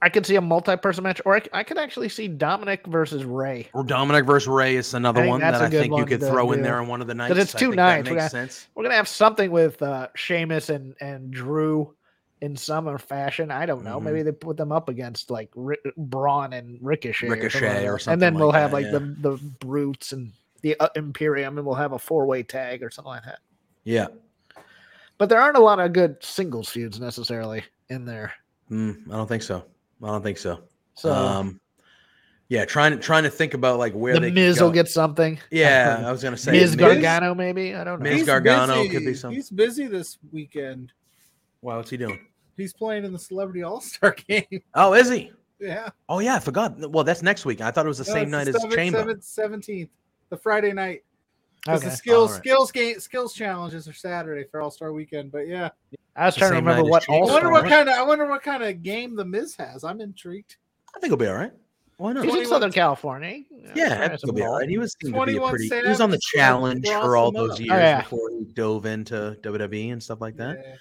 I 0.00 0.08
could 0.10 0.24
see 0.24 0.36
a 0.36 0.40
multi-person 0.40 1.02
match, 1.02 1.20
or 1.24 1.36
I, 1.36 1.42
I 1.52 1.62
could 1.64 1.76
actually 1.76 2.08
see 2.08 2.28
Dominic 2.28 2.86
versus 2.86 3.24
Rey. 3.24 3.68
or 3.74 3.82
Dominic 3.82 4.26
versus 4.26 4.46
Rey 4.46 4.76
is 4.76 4.94
another 4.94 5.26
one 5.26 5.40
that 5.40 5.56
I 5.56 5.68
think 5.68 5.96
you 5.96 6.06
could 6.06 6.20
throw 6.20 6.52
in 6.52 6.58
do. 6.60 6.62
there 6.64 6.80
on 6.80 6.86
one 6.86 7.00
of 7.00 7.08
the 7.08 7.14
nights. 7.14 7.34
Because 7.34 7.44
it's 7.44 7.52
two 7.52 7.72
nights, 7.72 8.08
That 8.08 8.14
makes 8.14 8.24
got- 8.26 8.30
sense. 8.30 8.68
We're 8.76 8.84
gonna 8.84 8.94
have 8.94 9.08
something 9.08 9.50
with 9.50 9.82
uh 9.82 10.08
Sheamus 10.14 10.70
and 10.70 10.94
and 11.00 11.32
Drew 11.32 11.96
in 12.40 12.56
some 12.56 12.96
fashion. 12.98 13.50
I 13.50 13.66
don't 13.66 13.84
know. 13.84 13.98
Mhm. 14.00 14.04
Maybe 14.04 14.22
they 14.22 14.32
put 14.32 14.56
them 14.56 14.72
up 14.72 14.88
against 14.88 15.30
like 15.30 15.50
Ri- 15.54 15.76
Braun 15.96 16.52
and 16.52 16.78
Ricochet, 16.80 17.26
or, 17.26 17.30
something 17.30 17.42
Ricochet 17.42 17.86
or 17.86 17.98
that. 17.98 18.08
and 18.08 18.22
then 18.22 18.32
something 18.34 18.38
we'll 18.40 18.48
like 18.48 18.60
have 18.60 18.72
like 18.72 18.84
yeah. 18.86 18.92
the 18.92 19.00
the 19.20 19.36
Brutes 19.60 20.12
and 20.12 20.32
the 20.62 20.78
uh, 20.80 20.88
Imperium, 20.96 21.58
and 21.58 21.66
we'll 21.66 21.76
have 21.76 21.92
a 21.92 21.98
four 21.98 22.26
way 22.26 22.42
tag 22.42 22.82
or 22.82 22.90
something 22.90 23.10
like 23.10 23.24
that. 23.24 23.40
Yeah. 23.84 24.08
But 25.18 25.28
there 25.28 25.40
aren't 25.40 25.56
a 25.56 25.60
lot 25.60 25.80
of 25.80 25.92
good 25.92 26.22
singles 26.22 26.68
feuds 26.68 27.00
necessarily 27.00 27.64
in 27.88 28.04
there. 28.04 28.32
Mm, 28.70 29.08
I 29.08 29.16
don't 29.16 29.26
think 29.26 29.42
so. 29.42 29.64
I 30.02 30.06
don't 30.06 30.22
think 30.22 30.38
so. 30.38 30.60
So 30.94 31.12
um, 31.12 31.60
yeah, 32.48 32.64
trying 32.64 32.92
to 32.92 32.98
trying 32.98 33.24
to 33.24 33.30
think 33.30 33.54
about 33.54 33.78
like 33.78 33.92
where 33.94 34.14
the 34.14 34.20
they 34.20 34.26
could 34.28 34.34
Miz 34.34 34.60
will 34.60 34.70
get 34.70 34.88
something. 34.88 35.38
Yeah, 35.50 36.02
I 36.06 36.12
was 36.12 36.22
gonna 36.22 36.36
say 36.36 36.52
Miz 36.52 36.76
Miz- 36.76 36.76
Gargano, 36.76 37.34
maybe. 37.34 37.74
I 37.74 37.84
don't 37.84 38.00
know. 38.00 38.08
Miz 38.10 38.18
He's 38.18 38.26
Gargano 38.26 38.82
busy. 38.82 38.88
could 38.88 39.04
be 39.04 39.14
something. 39.14 39.36
He's 39.36 39.50
busy 39.50 39.86
this 39.86 40.18
weekend. 40.32 40.92
Wow, 41.62 41.78
what's 41.78 41.90
he 41.90 41.96
doing? 41.96 42.20
He's 42.58 42.72
playing 42.74 43.04
in 43.04 43.12
the 43.12 43.18
Celebrity 43.18 43.62
All 43.62 43.80
Star 43.80 44.14
game. 44.28 44.44
Oh, 44.74 44.92
is 44.92 45.08
he? 45.08 45.32
yeah. 45.60 45.88
Oh 46.08 46.18
yeah, 46.18 46.34
I 46.34 46.40
forgot. 46.40 46.78
Well, 46.90 47.04
that's 47.04 47.22
next 47.22 47.44
week. 47.46 47.60
I 47.60 47.70
thought 47.70 47.86
it 47.86 47.88
was 47.88 47.98
the 47.98 48.04
No, 48.04 48.12
same 48.12 48.30
night 48.30 48.44
the 48.44 48.50
as 48.50 48.56
seventh- 48.60 48.74
Chamber. 48.74 48.98
seventh- 48.98 49.64
17th, 49.64 49.88
the 50.28 50.36
Friday 50.36 50.72
night. 50.72 51.04
'Cause 51.66 51.80
Okay. 51.80 51.88
the 51.90 51.96
skills 51.96 52.30
Alright. 52.30 52.42
skills 52.44 52.72
game 52.72 53.00
skills 53.00 53.34
challenges 53.34 53.88
are 53.88 53.92
Saturday 53.92 54.44
for 54.48 54.60
All 54.60 54.70
Star 54.70 54.92
Weekend. 54.92 55.32
But 55.32 55.48
yeah, 55.48 55.70
I 56.14 56.26
was 56.26 56.34
the 56.34 56.38
trying 56.40 56.50
to 56.52 56.56
remember 56.58 56.88
what 56.88 57.02
Chamber. 57.02 57.22
all 57.24 57.30
I 57.30 57.32
wonder 57.32 57.50
what 57.50 57.58
stars. 57.66 57.72
kind 57.72 57.88
of 57.88 57.94
I 57.96 58.02
wonder 58.02 58.26
what 58.26 58.42
kind 58.42 58.62
of 58.62 58.82
game 58.82 59.16
the 59.16 59.24
Miz 59.24 59.56
has. 59.56 59.82
I'm 59.84 60.00
intrigued. 60.00 60.56
I 60.94 61.00
think 61.00 61.10
he'll 61.10 61.16
be 61.16 61.26
all 61.26 61.34
right. 61.34 61.52
Why 61.96 62.12
not? 62.12 62.24
He's 62.24 62.34
in 62.36 62.46
Southern 62.46 62.70
California. 62.70 63.42
Yeah, 63.74 64.00
I 64.04 64.08
think 64.08 64.20
he'll 64.22 64.32
be 64.32 64.42
all 64.42 64.58
right. 64.60 64.68
He 64.68 64.78
was 64.78 64.94
seemed 65.02 65.14
to 65.14 65.26
be 65.26 65.32
a 65.32 65.38
21 65.40 65.50
pretty. 65.50 65.68
He 65.82 65.88
was 65.88 66.00
on 66.00 66.10
the 66.10 66.20
challenge 66.32 66.86
for 66.86 67.16
all 67.16 67.32
those 67.32 67.58
years 67.58 67.72
Oh, 67.72 67.76
yeah. 67.76 68.02
before 68.02 68.30
he 68.30 68.44
dove 68.54 68.86
into 68.86 69.36
WWE 69.42 69.90
and 69.92 70.00
stuff 70.00 70.20
like 70.20 70.36
that. 70.36 70.58
Yeah. 70.64 70.74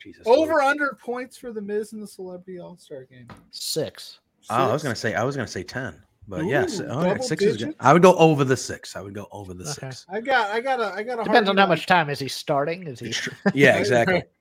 Jesus. 0.00 0.26
Over 0.26 0.52
Lord. 0.52 0.62
under 0.62 0.98
points 1.02 1.36
for 1.36 1.52
the 1.52 1.60
Miz 1.60 1.92
in 1.92 2.00
the 2.00 2.06
Celebrity 2.06 2.58
All 2.60 2.76
Star 2.76 3.04
game. 3.04 3.28
Six. 3.50 4.20
Oh, 4.48 4.54
I 4.68 4.72
was 4.72 4.82
gonna 4.82 4.96
say 4.96 5.14
I 5.14 5.22
was 5.24 5.36
gonna 5.36 5.46
say 5.48 5.62
ten, 5.62 6.02
but 6.26 6.44
yes, 6.46 6.80
Ooh, 6.80 6.88
all 6.88 6.98
right, 7.02 7.08
double 7.10 7.22
six 7.22 7.42
is 7.44 7.56
good. 7.58 7.74
I 7.78 7.92
would 7.92 8.02
go 8.02 8.14
over 8.16 8.42
the 8.44 8.56
six. 8.56 8.96
I 8.96 9.00
would 9.02 9.14
go 9.14 9.28
over 9.30 9.52
the 9.54 9.64
Okay. 9.64 9.88
six. 9.90 10.06
I 10.08 10.20
got 10.20 10.50
I 10.50 10.60
got 10.60 10.80
a 10.80 10.92
I 10.94 11.02
got 11.02 11.20
a 11.20 11.24
Depends 11.24 11.48
on 11.50 11.56
how 11.56 11.66
much 11.66 11.86
time 11.86 12.08
is 12.10 12.18
he 12.18 12.28
starting. 12.28 12.86
Is 12.86 12.98
he? 13.00 13.14
Yeah, 13.54 13.76
exactly. 13.76 14.22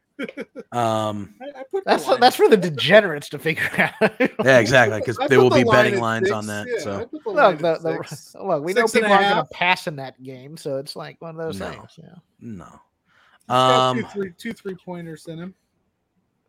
Um, 0.71 1.35
I, 1.41 1.61
I 1.61 1.63
That's 1.85 2.05
line 2.07 2.19
that's 2.19 2.35
for 2.35 2.49
the 2.49 2.57
degenerates 2.57 3.29
to 3.29 3.39
figure 3.39 3.69
out. 4.01 4.11
yeah, 4.43 4.59
exactly, 4.59 4.99
because 4.99 5.17
there 5.29 5.39
will 5.39 5.49
the 5.49 5.59
be 5.59 5.63
line 5.63 5.77
betting 5.77 5.93
at 5.95 6.01
lines 6.01 6.29
on 6.31 6.45
that. 6.47 6.67
yeah, 6.67 6.79
So 6.83 6.99
put 7.07 7.23
the 7.23 7.29
Look, 7.31 7.57
the, 7.59 7.77
the, 7.79 8.03
six. 8.07 8.35
look, 8.35 8.63
we 8.63 8.73
know 8.73 8.81
Six 8.85 8.95
and 8.95 9.03
a 9.05 9.07
people 9.07 9.15
aren't 9.15 9.29
going 9.35 9.45
to 9.47 9.53
pass 9.53 9.87
in 9.87 9.95
that 9.95 10.21
game, 10.21 10.57
so 10.57 10.77
it's 10.77 10.95
like 10.95 11.19
one 11.21 11.31
of 11.31 11.37
those 11.37 11.57
No. 11.59 11.69
things. 11.71 11.91
Yeah. 11.97 12.15
no. 12.39 12.79
He's 13.49 13.55
two 13.55 13.55
Um, 13.55 14.03
three 14.13 14.33
two 14.37 14.53
three 14.53 14.75
pointers 14.75 15.25
in 15.27 15.39
him. 15.39 15.55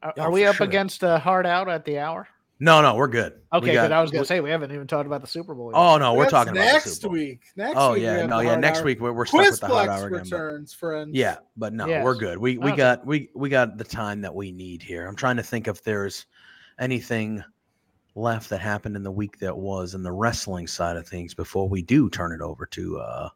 Are, 0.03 0.15
are 0.19 0.31
we 0.31 0.45
up 0.47 0.57
sure. 0.57 0.67
against 0.67 1.03
uh, 1.05 1.19
hard 1.19 1.47
out 1.47 1.69
at 1.69 1.85
the 1.85 1.99
hour? 1.99 2.29
no, 2.63 2.83
no, 2.83 2.95
we're 2.95 3.09
good. 3.09 3.41
Okay, 3.55 3.73
got- 3.73 3.85
but 3.85 3.93
I 3.93 4.03
was 4.03 4.11
gonna 4.11 4.25
say 4.27 4.41
we 4.41 4.51
haven't 4.51 4.71
even 4.73 4.87
talked 4.87 5.07
about 5.07 5.23
the 5.23 5.27
Super 5.27 5.55
Bowl. 5.55 5.71
yet. 5.73 5.79
Oh 5.79 5.97
no, 5.99 6.13
we're 6.15 6.25
That's 6.25 6.33
talking 6.33 6.53
about 6.53 6.65
next 6.73 7.05
week. 7.07 7.41
Next 7.57 7.75
Oh 7.77 7.93
week 7.93 8.01
we 8.01 8.05
yeah, 8.05 8.17
have 8.19 8.29
no, 8.31 8.41
yeah. 8.41 8.55
Next 8.57 8.81
hour. 8.81 8.85
week 8.85 9.01
we're, 9.01 9.13
we're 9.13 9.25
stuck 9.27 9.41
with 9.41 9.61
the 9.61 9.67
hard 9.67 9.89
Quizplex 9.89 9.93
hour 9.93 10.07
again. 10.09 10.11
but- 10.11 10.23
returns, 10.25 10.73
friends. 10.75 11.11
Yeah, 11.15 11.37
but 11.57 11.73
no, 11.73 11.87
we're 11.87 12.15
good. 12.17 12.37
We 12.39 12.59
we 12.59 12.69
Okay. 12.69 12.77
got 12.77 13.07
we 13.07 13.31
we 13.35 13.49
got 13.49 13.79
the 13.79 13.85
time 13.85 14.21
that 14.21 14.35
we 14.35 14.53
need 14.53 14.83
here. 14.83 15.07
I'm 15.07 15.17
trying 15.17 15.37
to 15.39 15.43
think 15.43 15.69
if 15.69 15.83
there's 15.83 16.27
anything 16.79 17.43
left 18.15 18.51
that 18.51 18.61
happened 18.61 18.97
in 18.97 19.03
the 19.03 19.11
week 19.11 19.39
that 19.39 19.57
was 19.57 19.95
in 19.95 20.03
the 20.03 20.13
wrestling 20.13 20.67
side 20.67 20.97
of 20.97 21.07
things 21.09 21.33
before 21.33 21.69
we 21.69 21.81
do 21.83 22.11
turn 22.11 22.33
it 22.33 22.41
over 22.43 22.67
to 22.67 22.99
uh 22.99 23.29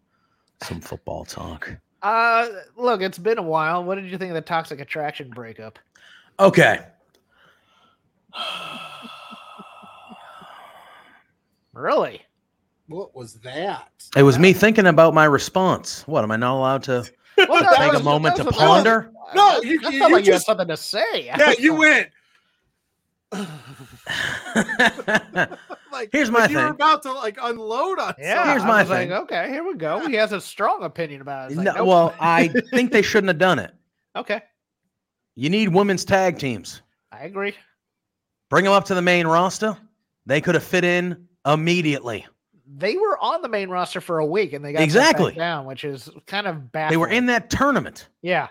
some 0.63 0.81
football 0.81 1.25
talk. 1.25 1.71
Uh, 2.05 2.49
look, 2.77 3.01
it's 3.01 3.19
been 3.19 3.39
a 3.39 3.43
while. 3.43 3.83
What 3.83 3.95
did 3.95 4.05
you 4.11 4.19
think 4.19 4.29
of 4.31 4.35
the 4.35 4.43
Toxic 4.43 4.79
Attraction 4.79 5.31
breakup? 5.31 5.79
Okay. 6.39 6.81
Really? 11.73 12.23
What 12.87 13.17
was 13.17 13.35
that? 13.41 13.91
It 14.17 14.23
was 14.23 14.39
me 14.39 14.53
thinking 14.53 14.87
about 14.87 15.13
my 15.13 15.25
response. 15.25 16.07
What 16.07 16.23
am 16.23 16.31
I 16.31 16.37
not 16.37 16.55
allowed 16.57 16.85
to 16.85 17.05
Well, 17.49 17.63
that 17.65 17.75
take 17.77 18.01
a 18.01 18.05
moment 18.05 18.37
to 18.37 18.45
was- 18.45 18.55
that 18.57 18.61
was- 18.61 18.69
ponder? 18.85 19.11
No, 19.35 19.55
that- 19.61 19.65
you- 19.65 19.81
that 19.81 19.93
you- 19.93 19.99
you 19.99 20.03
like 20.05 20.25
you 20.25 20.33
had 20.33 20.37
just- 20.39 20.47
something 20.47 20.69
to 20.69 20.77
say. 20.77 21.25
Yeah, 21.27 21.53
you 21.59 21.75
went 21.75 22.11
like 25.95 26.11
Here's 26.13 26.31
my 26.31 26.47
you 26.49 26.57
were 26.59 26.67
about 26.69 27.03
to 27.05 27.13
like 27.13 27.39
unload 27.41 27.99
on. 27.99 28.15
Yeah, 28.19 28.35
something. 28.37 28.51
Here's 28.51 28.65
my 28.65 28.83
was 28.83 28.91
like, 28.91 29.09
thing. 29.09 29.13
okay, 29.13 29.49
here 29.49 29.65
we 29.65 29.75
go. 29.77 30.07
He 30.07 30.15
has 30.15 30.33
a 30.33 30.41
strong 30.41 30.83
opinion 30.85 31.21
about 31.23 31.51
it. 31.51 31.57
Like, 31.57 31.65
No, 31.65 31.73
nope. 31.75 31.87
well, 31.87 32.15
I 32.21 32.49
think 32.71 32.93
they 32.93 33.03
shouldn't 33.03 33.29
have 33.29 33.39
done 33.39 33.59
it. 33.59 33.73
okay, 34.17 34.43
You 35.37 35.49
need 35.51 35.69
women's 35.69 36.05
tag 36.05 36.39
teams. 36.39 36.83
I 37.13 37.25
agree. 37.25 37.55
Bring 38.51 38.65
them 38.65 38.73
up 38.75 38.85
to 38.87 38.95
the 38.95 39.03
main 39.03 39.27
roster. 39.27 39.77
They 40.27 40.41
could 40.41 40.55
have 40.55 40.65
fit 40.65 40.85
in 40.85 41.27
immediately. 41.47 42.27
They 42.77 42.97
were 42.97 43.19
on 43.23 43.43
the 43.43 43.49
main 43.49 43.69
roster 43.69 44.01
for 44.01 44.19
a 44.19 44.27
week 44.27 44.53
and 44.53 44.65
they 44.65 44.73
got 44.73 44.83
Exactly. 44.83 45.33
down, 45.35 45.65
which 45.67 45.85
is 45.85 46.11
kind 46.27 46.47
of 46.47 46.73
bad. 46.73 46.91
They 46.91 46.97
were 46.97 47.09
in 47.09 47.27
that 47.27 47.51
tournament. 47.51 48.09
Yeah, 48.23 48.49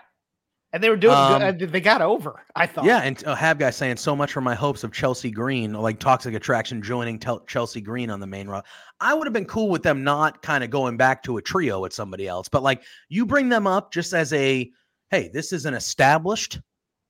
and 0.74 0.82
they 0.82 0.90
were 0.90 0.96
doing 0.96 1.14
Um, 1.14 1.56
good. 1.56 1.70
They 1.70 1.80
got 1.80 2.02
over. 2.02 2.44
I 2.56 2.66
thought. 2.66 2.84
Yeah, 2.84 2.98
and 2.98 3.22
uh, 3.24 3.36
Have 3.36 3.58
guy 3.58 3.70
saying 3.70 3.96
so 3.96 4.16
much 4.16 4.32
for 4.32 4.40
my 4.40 4.56
hopes 4.56 4.82
of 4.82 4.92
Chelsea 4.92 5.30
Green, 5.30 5.72
like 5.72 6.00
Toxic 6.00 6.34
Attraction 6.34 6.82
joining 6.82 7.20
Tel- 7.20 7.44
Chelsea 7.46 7.80
Green 7.80 8.10
on 8.10 8.18
the 8.18 8.26
main 8.26 8.48
row. 8.48 8.60
I 8.98 9.14
would 9.14 9.24
have 9.28 9.32
been 9.32 9.44
cool 9.44 9.68
with 9.70 9.84
them 9.84 10.02
not 10.02 10.42
kind 10.42 10.64
of 10.64 10.70
going 10.70 10.96
back 10.96 11.22
to 11.22 11.36
a 11.36 11.42
trio 11.42 11.80
with 11.80 11.92
somebody 11.92 12.26
else, 12.26 12.48
but 12.48 12.64
like 12.64 12.82
you 13.08 13.24
bring 13.24 13.48
them 13.48 13.68
up 13.68 13.92
just 13.92 14.12
as 14.12 14.32
a 14.32 14.68
hey, 15.10 15.30
this 15.32 15.52
is 15.52 15.64
an 15.64 15.74
established 15.74 16.58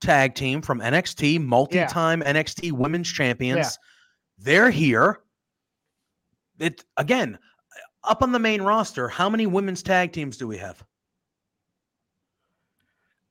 tag 0.02 0.34
team 0.34 0.60
from 0.60 0.80
NXT, 0.80 1.40
multi-time 1.42 2.20
NXT 2.20 2.72
Women's 2.72 3.10
Champions. 3.10 3.78
They're 4.36 4.70
here. 4.70 5.20
It 6.58 6.84
again 6.98 7.38
up 8.02 8.22
on 8.22 8.30
the 8.30 8.38
main 8.38 8.60
roster. 8.60 9.08
How 9.08 9.30
many 9.30 9.46
women's 9.46 9.82
tag 9.82 10.12
teams 10.12 10.36
do 10.36 10.46
we 10.46 10.58
have? 10.58 10.84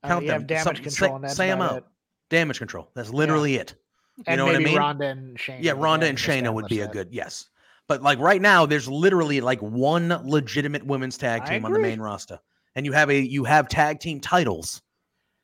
Count 0.04 0.28
them. 0.28 0.46
damage 0.46 0.64
Some- 0.64 0.76
control. 0.84 1.22
say- 1.30 1.34
say 1.34 1.52
'em 1.52 1.60
about 1.60 1.72
out. 1.72 1.78
it. 1.80 1.84
Damage 2.30 2.58
control. 2.60 2.90
That's 2.96 3.10
literally 3.12 3.56
it. 3.56 3.76
You 4.18 4.24
And 4.28 4.38
know 4.38 4.46
what 4.46 4.56
I 4.56 4.60
mean? 4.60 4.78
Ronda 4.78 5.08
and 5.08 5.38
Shayna. 5.38 5.58
Yeah, 5.62 5.74
Ronda 5.76 6.06
and 6.08 6.18
Shayna 6.18 6.54
would 6.54 6.68
be 6.68 6.82
a 6.82 6.88
good 6.88 7.10
yes. 7.12 7.48
But 7.88 8.02
like 8.02 8.20
right 8.20 8.42
now, 8.42 8.66
there's 8.66 8.88
literally 8.88 9.42
like 9.42 9.60
one 9.62 10.10
legitimate 10.24 10.86
women's 10.86 11.18
tag 11.18 11.46
team 11.46 11.66
on 11.66 11.74
the 11.74 11.80
main 11.80 12.00
roster, 12.00 12.40
and 12.76 12.86
you 12.86 12.92
have 12.94 13.10
a 13.10 13.20
you 13.20 13.44
have 13.44 13.68
tag 13.68 14.00
team 14.00 14.20
titles 14.20 14.82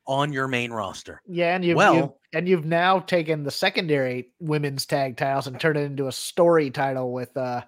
on 0.06 0.32
your 0.32 0.48
main 0.48 0.72
roster. 0.72 1.20
Yeah, 1.26 1.54
and 1.54 1.64
you've, 1.64 1.76
Well- 1.76 1.94
you've 1.94 2.10
and 2.32 2.48
you've 2.48 2.64
now 2.64 3.00
taken 3.00 3.42
the 3.44 3.50
secondary 3.50 4.30
women's 4.40 4.86
tag 4.86 5.16
titles 5.16 5.46
and 5.48 5.58
turned 5.60 5.76
it 5.78 5.82
into 5.82 6.06
a 6.06 6.12
story 6.12 6.70
title 6.70 7.12
with 7.12 7.36
uh 7.36 7.62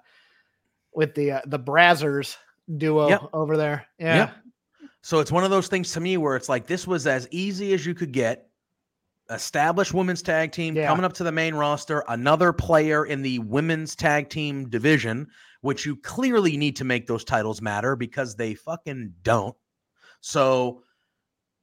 with 0.95 1.15
the 1.15 1.33
uh, 1.33 1.41
the 1.47 1.59
Brazzers 1.59 2.37
duo 2.77 3.09
Yep. 3.09 3.23
over 3.33 3.57
there. 3.57 3.87
Yeah. 3.99 4.17
Yep. 4.17 4.35
So 5.03 5.19
it's 5.19 5.33
one 5.33 5.45
of 5.45 5.51
those 5.51 5.69
things 5.69 5.93
to 5.93 6.01
me 6.01 6.17
where 6.17 6.37
it's 6.37 6.49
like 6.49 6.67
this 6.67 6.87
was 6.87 7.07
as 7.07 7.29
easy 7.31 7.73
as 7.75 7.85
you 7.85 7.95
could 7.95 8.13
get. 8.13 8.49
Established 9.31 9.95
women's 9.95 10.23
tag 10.23 10.53
team 10.53 10.77
Yeah. 10.77 10.87
coming 10.87 11.05
up 11.05 11.13
to 11.15 11.25
the 11.25 11.33
main 11.33 11.55
roster, 11.55 12.05
another 12.09 12.53
player 12.53 13.05
in 13.07 13.23
the 13.23 13.39
women's 13.41 13.97
tag 13.97 14.29
team 14.29 14.69
division, 14.69 15.27
which 15.61 15.87
you 15.87 15.97
clearly 15.97 16.57
need 16.57 16.77
to 16.77 16.85
make 16.85 17.07
those 17.07 17.25
titles 17.25 17.61
matter 17.63 17.97
because 17.97 18.37
they 18.37 18.55
fucking 18.55 19.15
don't. 19.23 19.57
So 20.21 20.83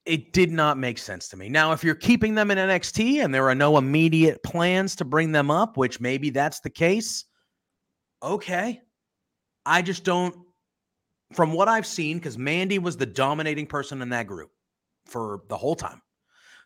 it 0.05 0.33
did 0.33 0.51
not 0.51 0.77
make 0.77 0.97
sense 0.97 1.27
to 1.29 1.37
me. 1.37 1.49
Now, 1.49 1.71
if 1.71 1.83
you're 1.83 1.95
keeping 1.95 2.33
them 2.33 2.49
in 2.51 2.57
NXT 2.57 3.23
and 3.23 3.33
there 3.33 3.47
are 3.47 3.55
no 3.55 3.77
immediate 3.77 4.41
plans 4.43 4.95
to 4.97 5.05
bring 5.05 5.31
them 5.31 5.51
up, 5.51 5.77
which 5.77 5.99
maybe 5.99 6.29
that's 6.29 6.59
the 6.61 6.69
case, 6.69 7.25
okay. 8.23 8.81
I 9.65 9.81
just 9.81 10.03
don't, 10.03 10.35
from 11.33 11.53
what 11.53 11.67
I've 11.67 11.85
seen, 11.85 12.17
because 12.17 12.37
Mandy 12.37 12.79
was 12.79 12.97
the 12.97 13.05
dominating 13.05 13.67
person 13.67 14.01
in 14.01 14.09
that 14.09 14.27
group 14.27 14.51
for 15.05 15.41
the 15.49 15.57
whole 15.57 15.75
time. 15.75 16.01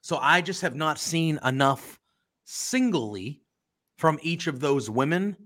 So 0.01 0.17
I 0.17 0.41
just 0.41 0.61
have 0.61 0.75
not 0.75 0.99
seen 0.99 1.39
enough 1.45 1.99
singly 2.45 3.41
from 3.97 4.19
each 4.21 4.47
of 4.47 4.59
those 4.59 4.89
women 4.89 5.37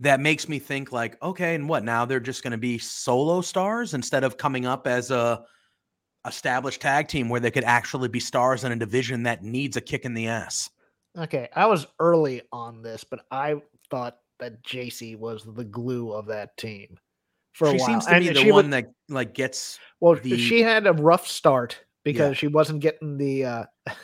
that 0.00 0.20
makes 0.20 0.48
me 0.48 0.58
think 0.58 0.92
like, 0.92 1.20
okay, 1.22 1.54
and 1.54 1.68
what 1.68 1.84
now? 1.84 2.04
They're 2.04 2.20
just 2.20 2.42
going 2.42 2.52
to 2.52 2.58
be 2.58 2.78
solo 2.78 3.40
stars 3.40 3.94
instead 3.94 4.24
of 4.24 4.36
coming 4.36 4.64
up 4.64 4.86
as 4.86 5.10
a 5.10 5.44
established 6.26 6.80
tag 6.80 7.08
team 7.08 7.28
where 7.28 7.40
they 7.40 7.50
could 7.50 7.64
actually 7.64 8.08
be 8.08 8.20
stars 8.20 8.64
in 8.64 8.72
a 8.72 8.76
division 8.76 9.22
that 9.24 9.42
needs 9.42 9.76
a 9.76 9.80
kick 9.80 10.04
in 10.04 10.14
the 10.14 10.28
ass. 10.28 10.70
Okay, 11.16 11.48
I 11.54 11.66
was 11.66 11.86
early 11.98 12.42
on 12.52 12.82
this, 12.82 13.04
but 13.04 13.20
I 13.30 13.56
thought 13.90 14.18
that 14.38 14.62
Jacy 14.62 15.16
was 15.16 15.44
the 15.44 15.64
glue 15.64 16.12
of 16.12 16.26
that 16.26 16.56
team 16.56 16.96
for 17.58 17.66
a 17.68 17.72
She 17.72 17.78
seems 17.80 18.06
to 18.06 18.12
And 18.14 18.24
be 18.24 18.32
the 18.32 18.50
one 18.52 18.66
would- 18.70 18.72
that 18.72 18.92
like 19.08 19.34
gets 19.34 19.78
Well, 20.00 20.14
the- 20.14 20.38
she 20.38 20.62
had 20.62 20.86
a 20.86 20.92
rough 20.92 21.26
start 21.26 21.84
because 22.04 22.38
she 22.38 22.46
wasn't 22.46 22.80
getting 22.80 23.16
the. 23.18 23.44
uh 23.44 23.64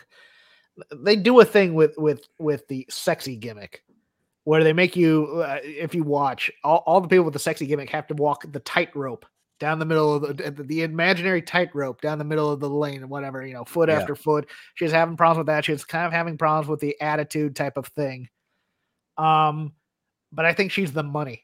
They 0.92 1.14
do 1.14 1.38
a 1.40 1.44
thing 1.44 1.74
with 1.74 1.94
with 1.96 2.26
with 2.40 2.66
the 2.66 2.84
sexy 2.90 3.36
gimmick, 3.36 3.84
where 4.42 4.64
they 4.64 4.72
make 4.72 4.96
you, 4.96 5.44
uh, 5.46 5.61
if 5.62 5.94
you 5.94 6.02
watch, 6.02 6.50
all, 6.64 6.82
all 6.84 7.00
the 7.00 7.07
people 7.07 7.24
with 7.24 7.32
the 7.34 7.38
sexy 7.38 7.64
gimmick 7.66 7.90
have 7.90 8.09
to 8.09 8.14
walk 8.14 8.44
the 8.50 8.59
tightrope 8.59 9.24
down 9.61 9.78
the 9.78 9.84
middle 9.84 10.14
of 10.14 10.36
the, 10.36 10.50
the 10.50 10.62
the 10.64 10.82
imaginary 10.82 11.40
tightrope 11.42 12.00
down 12.00 12.18
the 12.18 12.24
middle 12.24 12.50
of 12.50 12.59
the 12.59 12.68
lane 12.68 13.02
and 13.02 13.09
whatever 13.09 13.46
you 13.46 13.55
know, 13.55 13.64
foot 13.64 13.88
Yeah. 13.88 14.00
after 14.00 14.16
foot. 14.16 14.48
she's 14.74 14.90
having 14.90 15.16
problems 15.16 15.38
with 15.38 15.46
that. 15.46 15.64
she's 15.64 15.84
kind 15.84 16.07
of 16.07 16.12
having 16.12 16.36
problems 16.36 16.66
with 16.68 16.80
the 16.80 17.00
attitude 17.00 17.55
type 17.55 17.76
of 17.76 17.86
thing. 17.86 18.28
Um, 19.16 19.74
but 20.32 20.44
I 20.44 20.55
think 20.55 20.72
she's 20.72 20.92
the 20.92 21.05
money. 21.05 21.40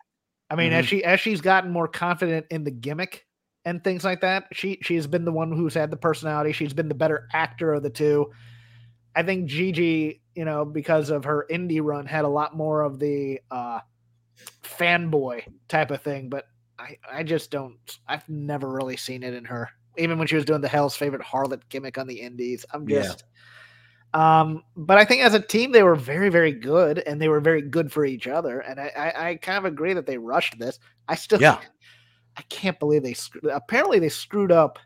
I 0.50 0.56
mean, 0.56 0.72
as 0.72 0.86
she 0.86 1.04
as 1.04 1.20
she's 1.20 1.40
gotten 1.40 1.70
more 1.70 1.86
confident 1.86 2.46
in 2.50 2.64
the 2.64 2.72
gimmick 2.72 3.24
and 3.64 3.82
things 3.84 4.04
like 4.04 4.22
that, 4.22 4.46
she 4.52 4.78
she's 4.82 5.06
been 5.06 5.24
the 5.24 5.32
one 5.32 5.52
who's 5.52 5.74
had 5.74 5.90
the 5.90 5.96
personality. 5.96 6.52
She's 6.52 6.72
been 6.72 6.88
the 6.88 6.94
better 6.94 7.28
actor 7.32 7.72
of 7.72 7.82
the 7.84 7.90
two. 7.90 8.32
I 9.14 9.22
think 9.22 9.46
Gigi, 9.46 10.22
you 10.34 10.44
know, 10.44 10.64
because 10.64 11.10
of 11.10 11.24
her 11.24 11.46
indie 11.50 11.82
run, 11.82 12.06
had 12.06 12.24
a 12.24 12.28
lot 12.28 12.56
more 12.56 12.82
of 12.82 12.98
the 12.98 13.40
uh 13.50 13.80
fanboy 14.62 15.42
type 15.68 15.92
of 15.92 16.02
thing, 16.02 16.28
but 16.28 16.46
I 16.78 16.96
I 17.10 17.22
just 17.22 17.50
don't 17.52 17.78
I've 18.08 18.28
never 18.28 18.68
really 18.68 18.96
seen 18.96 19.22
it 19.22 19.34
in 19.34 19.44
her. 19.44 19.70
Even 19.98 20.18
when 20.18 20.26
she 20.26 20.36
was 20.36 20.44
doing 20.44 20.60
the 20.60 20.68
Hell's 20.68 20.96
favorite 20.96 21.22
harlot 21.22 21.62
gimmick 21.68 21.98
on 21.98 22.06
the 22.06 22.20
indies. 22.20 22.64
I'm 22.72 22.88
Yeah. 22.88 23.14
Um, 24.12 24.64
but 24.76 24.98
I 24.98 25.04
think 25.04 25.22
as 25.22 25.34
a 25.34 25.40
team 25.40 25.72
they 25.72 25.82
were 25.82 25.94
very, 25.94 26.28
very 26.28 26.52
good 26.52 26.98
and 27.00 27.20
they 27.20 27.28
were 27.28 27.40
very 27.40 27.62
good 27.62 27.92
for 27.92 28.04
each 28.04 28.26
other. 28.26 28.60
And 28.60 28.80
I, 28.80 28.92
I, 28.96 29.28
I 29.30 29.34
kind 29.36 29.58
of 29.58 29.64
agree 29.64 29.92
that 29.94 30.06
they 30.06 30.18
rushed 30.18 30.58
this. 30.58 30.78
I 31.08 31.14
still 31.14 31.40
Yeah. 31.40 31.60
I 32.36 32.42
can't 32.42 32.78
believe 32.78 33.02
they 33.02 33.12
screwed 33.12 33.44
apparently 33.52 33.98
they 33.98 34.08
screwed 34.08 34.52
up 34.52 34.78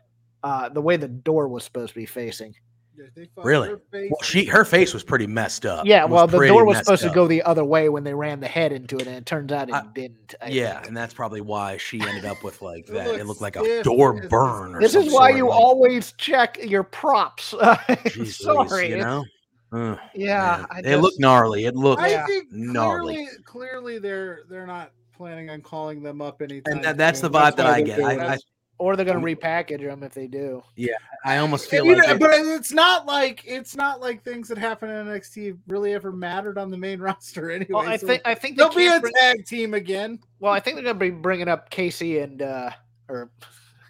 uh 0.43 0.67
the 0.67 0.81
way 0.81 0.97
the 0.97 1.07
door 1.07 1.47
was 1.47 1.63
supposed 1.63 1.93
to 1.93 1.99
be 1.99 2.05
facing. 2.05 2.55
Yeah, 2.97 3.05
they 3.15 3.27
Really? 3.43 3.69
her 3.69 3.81
face 3.91 4.11
well, 4.11 4.21
she 4.23 4.45
her 4.45 4.65
face 4.65 4.93
was 4.93 5.03
pretty 5.03 5.27
messed 5.27 5.65
up. 5.65 5.85
yeah, 5.85 6.03
It 6.03 6.09
well 6.09 6.27
the 6.27 6.45
door 6.47 6.65
was 6.65 6.75
messed 6.75 6.85
supposed 6.85 7.03
to 7.03 7.09
go 7.09 7.27
the 7.27 7.43
other 7.43 7.63
way 7.65 7.89
when 7.89 8.03
they 8.03 8.13
ran 8.13 8.39
the 8.39 8.47
head 8.47 8.71
into 8.71 8.95
it, 8.97 9.07
and 9.07 9.15
it 9.15 9.25
turns 9.25 9.51
out 9.51 9.69
it 9.69 9.75
I- 9.75 9.83
didn't. 9.93 10.35
I 10.41 10.49
Yeah, 10.49 10.75
think. 10.75 10.87
and 10.87 10.97
that's 10.97 11.13
probably 11.13 11.41
why 11.41 11.77
she 11.77 12.01
ended 12.01 12.25
up 12.25 12.43
with 12.43 12.61
like 12.61 12.85
that. 12.87 13.07
It 13.07 13.25
looks 13.25 13.39
looked 13.39 13.41
like 13.41 13.55
a 13.57 13.83
door 13.83 14.21
as- 14.21 14.29
burn. 14.29 14.75
Or 14.75 14.79
This 14.81 14.93
some 14.93 15.03
is 15.03 15.13
why 15.13 15.29
sort, 15.31 15.37
you 15.37 15.47
like, 15.49 15.59
always 15.59 16.11
check 16.13 16.57
your 16.63 16.83
props. 16.83 17.53
Jeez 17.59 18.33
Sorry. 18.33 18.67
Louise, 18.69 18.89
you 18.91 18.97
know. 18.97 19.25
Ugh, 19.73 19.99
yeah, 20.13 20.65
man. 20.71 20.85
I 20.85 20.93
it 20.93 20.97
looked 21.01 21.19
gnarly. 21.19 21.65
It 21.65 21.75
looked 21.75 22.01
I 22.01 22.25
think 22.27 22.47
gnarly. 22.51 23.15
clearly, 23.15 23.29
clearly 23.43 23.99
they're 23.99 24.41
they're 24.49 24.67
not 24.67 24.91
planning 25.17 25.49
on 25.49 25.61
calling 25.61 26.01
them 26.03 26.21
up 26.21 26.41
anytime. 26.41 26.75
and 26.75 26.83
that, 26.85 26.97
that's 26.97 27.19
the 27.19 27.27
soon. 27.27 27.33
vibe 27.33 27.55
that 27.57 27.65
I 27.65 27.81
get. 27.81 27.99
I, 27.99 28.15
I, 28.15 28.33
it. 28.35 28.43
Or 28.77 28.97
they're 28.97 29.05
gonna 29.05 29.21
repackage 29.21 29.79
them 29.81 30.03
if 30.03 30.13
they 30.13 30.27
do. 30.27 30.61
Yeah, 30.75 30.95
I 31.23 31.37
almost 31.37 31.69
feel 31.69 31.85
you 31.85 31.95
like 31.95 32.07
know, 32.07 32.13
it- 32.15 32.19
but 32.19 32.31
it's 32.33 32.73
not 32.73 33.05
like 33.05 33.41
it's 33.45 33.73
not 33.73 34.01
like 34.01 34.21
things 34.23 34.49
that 34.49 34.57
happen 34.57 34.89
in 34.89 35.07
NXT 35.07 35.57
really 35.67 35.93
ever 35.93 36.11
mattered 36.11 36.57
on 36.57 36.69
the 36.69 36.77
main 36.77 36.99
roster 37.07 37.51
anyway. 37.51 37.67
Well, 37.71 37.87
I 37.87 37.95
so 37.95 38.05
think 38.07 38.21
I 38.25 38.35
think 38.35 38.57
they 38.57 38.63
they'll 38.65 38.73
be 38.75 38.87
a 38.87 38.99
bring- 38.99 39.13
tag 39.13 39.45
team 39.45 39.73
again. 39.75 40.19
well, 40.41 40.51
I 40.51 40.59
think 40.59 40.75
they're 40.75 40.83
gonna 40.83 40.99
be 40.99 41.09
bringing 41.09 41.47
up 41.47 41.69
Casey 41.69 42.19
and 42.19 42.41
uh 42.41 42.69
or 43.07 43.31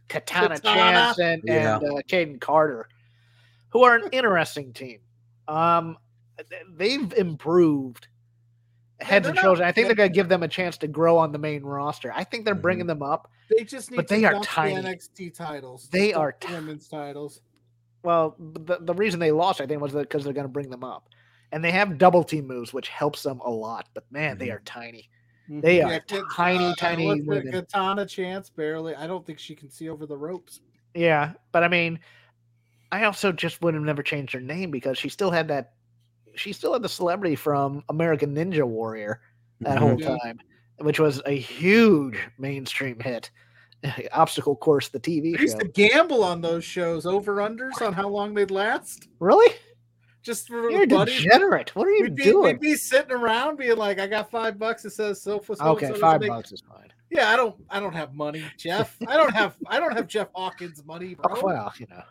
Katana, 0.07 0.49
Katana. 0.59 0.91
Chance 1.15 1.19
and 1.19 1.41
Yeah. 1.45 1.77
and 1.77 1.86
uh, 1.86 2.01
Kayden 2.07 2.39
Carter, 2.39 2.88
who 3.69 3.83
are 3.83 3.95
an 3.95 4.09
interesting 4.11 4.71
team. 4.71 4.99
Um, 5.47 5.97
they've 6.77 7.11
improved 7.13 8.07
heads 8.99 9.23
they're 9.23 9.31
and 9.31 9.36
not 9.36 9.41
shoulders. 9.41 9.61
I 9.61 9.71
think 9.71 9.88
they're 9.88 9.95
gonna 9.95 10.09
give 10.09 10.29
them 10.29 10.43
a 10.43 10.47
chance 10.47 10.77
to 10.77 10.88
grow 10.88 11.17
on 11.17 11.31
the 11.31 11.39
main 11.39 11.63
roster. 11.63 12.13
I 12.15 12.23
think 12.23 12.45
they're 12.45 12.53
Mhm. 12.55 12.61
bringing 12.61 12.86
them 12.88 13.01
up. 13.01 13.31
They 13.49 13.63
just 13.63 13.91
need 13.91 13.97
But 13.97 14.07
to 14.07 14.15
they 14.15 14.25
are 14.25 14.33
dump 14.33 14.45
the. 14.45 14.49
NXT 14.51 15.33
titles. 15.35 15.87
They 15.91 16.11
Dump 16.11 16.21
are 16.23 16.35
the 16.41 16.47
ti- 16.47 16.53
women's 16.53 16.87
titles. 16.87 17.41
Well, 18.03 18.35
the, 18.39 18.77
the 18.81 18.93
reason 18.93 19.19
they 19.19 19.31
lost, 19.31 19.61
I 19.61 19.65
think, 19.65 19.81
was 19.81 19.93
because 19.93 20.23
they're 20.23 20.33
going 20.33 20.45
to 20.45 20.51
bring 20.51 20.69
them 20.69 20.83
up, 20.83 21.09
and 21.51 21.63
they 21.63 21.71
have 21.71 21.97
double 21.97 22.23
team 22.23 22.45
moves, 22.47 22.73
which 22.73 22.89
helps 22.89 23.23
them 23.23 23.39
a 23.43 23.49
lot. 23.49 23.87
But 23.93 24.03
man, 24.11 24.37
they 24.37 24.47
Mhm. 24.49 24.55
are 24.55 24.61
tiny. 24.65 25.09
They 25.47 25.81
are 25.81 25.99
kid- 25.99 26.23
tiny, 26.33 26.73
tiny 26.75 27.05
what's 27.05 27.21
the 27.21 27.27
women. 27.27 27.51
Katana 27.51 28.05
chance 28.05 28.49
barely. 28.49 28.95
I 28.95 29.05
don't 29.05 29.23
think 29.25 29.37
she 29.37 29.53
can 29.55 29.69
see 29.69 29.89
over 29.89 30.05
the 30.07 30.17
ropes. 30.17 30.61
Yeah, 30.95 31.33
but 31.51 31.63
I 31.63 31.67
mean, 31.67 31.99
I 32.91 33.03
also 33.03 33.31
just 33.31 33.61
would 33.61 33.73
have 33.75 33.83
never 33.83 34.01
changed 34.01 34.33
her 34.33 34.39
name 34.39 34.71
because 34.71 34.97
she 34.97 35.09
still 35.09 35.29
had 35.29 35.47
that. 35.49 35.73
She 36.35 36.51
still 36.51 36.73
had 36.73 36.81
the 36.81 36.89
celebrity 36.89 37.35
from 37.35 37.83
American 37.89 38.33
Ninja 38.35 38.63
Warrior 38.63 39.21
that 39.61 39.77
Mhm. 39.77 39.79
whole 39.79 39.99
Yeah. 40.01 40.07
Time, 40.78 40.86
which 40.86 40.99
was 40.99 41.21
a 41.26 41.38
huge 41.38 42.17
mainstream 42.38 42.99
hit. 42.99 43.32
Obstacle 44.13 44.55
Course, 44.55 44.89
the 44.89 44.99
TV 44.99 45.38
I 45.38 45.41
used 45.41 45.53
show. 45.57 45.59
to 45.59 45.67
gamble 45.67 46.23
on 46.23 46.41
those 46.41 46.63
shows, 46.63 47.05
over 47.05 47.36
unders 47.38 47.82
on 47.86 47.93
how 47.93 48.07
long 48.07 48.34
they'd 48.34 48.51
last. 48.51 49.07
Really? 49.19 49.53
Just 50.23 50.47
for 50.47 50.71
You're 50.71 50.88
buddies. 50.88 51.21
degenerate. 51.21 51.76
What 51.76 51.88
are 51.88 51.91
you 51.91 52.03
We'd 52.05 52.15
be, 52.15 52.23
doing? 52.23 52.53
we'd 52.53 52.59
be 52.59 52.73
sitting 52.76 53.11
around 53.11 53.57
being 53.57 53.78
like, 53.78 53.99
I 53.99 54.07
got 54.07 54.32
five 54.32 54.57
bucks. 54.57 54.84
It 54.86 54.89
says 54.91 55.21
sofa. 55.21 55.55
so 55.55 55.63
Okay, 55.65 55.93
five 55.99 56.21
bucks 56.21 56.51
is 56.51 56.61
fine. 56.61 56.91
Yeah, 57.11 57.30
I 57.30 57.36
don't. 57.36 57.55
I 57.69 57.80
don't 57.80 57.93
have 57.93 58.15
money, 58.15 58.43
Jeff. 58.57 58.97
I 59.07 59.15
don't 59.17 59.32
have. 59.36 59.55
I 59.67 59.80
don't 59.80 59.93
have 59.95 60.07
Jeff 60.07 60.30
Hawkins 60.34 60.84
money, 60.84 61.13
bro. 61.13 61.36
Oh, 61.38 61.41
well, 61.45 61.71
you 61.78 61.86
know, 61.91 62.01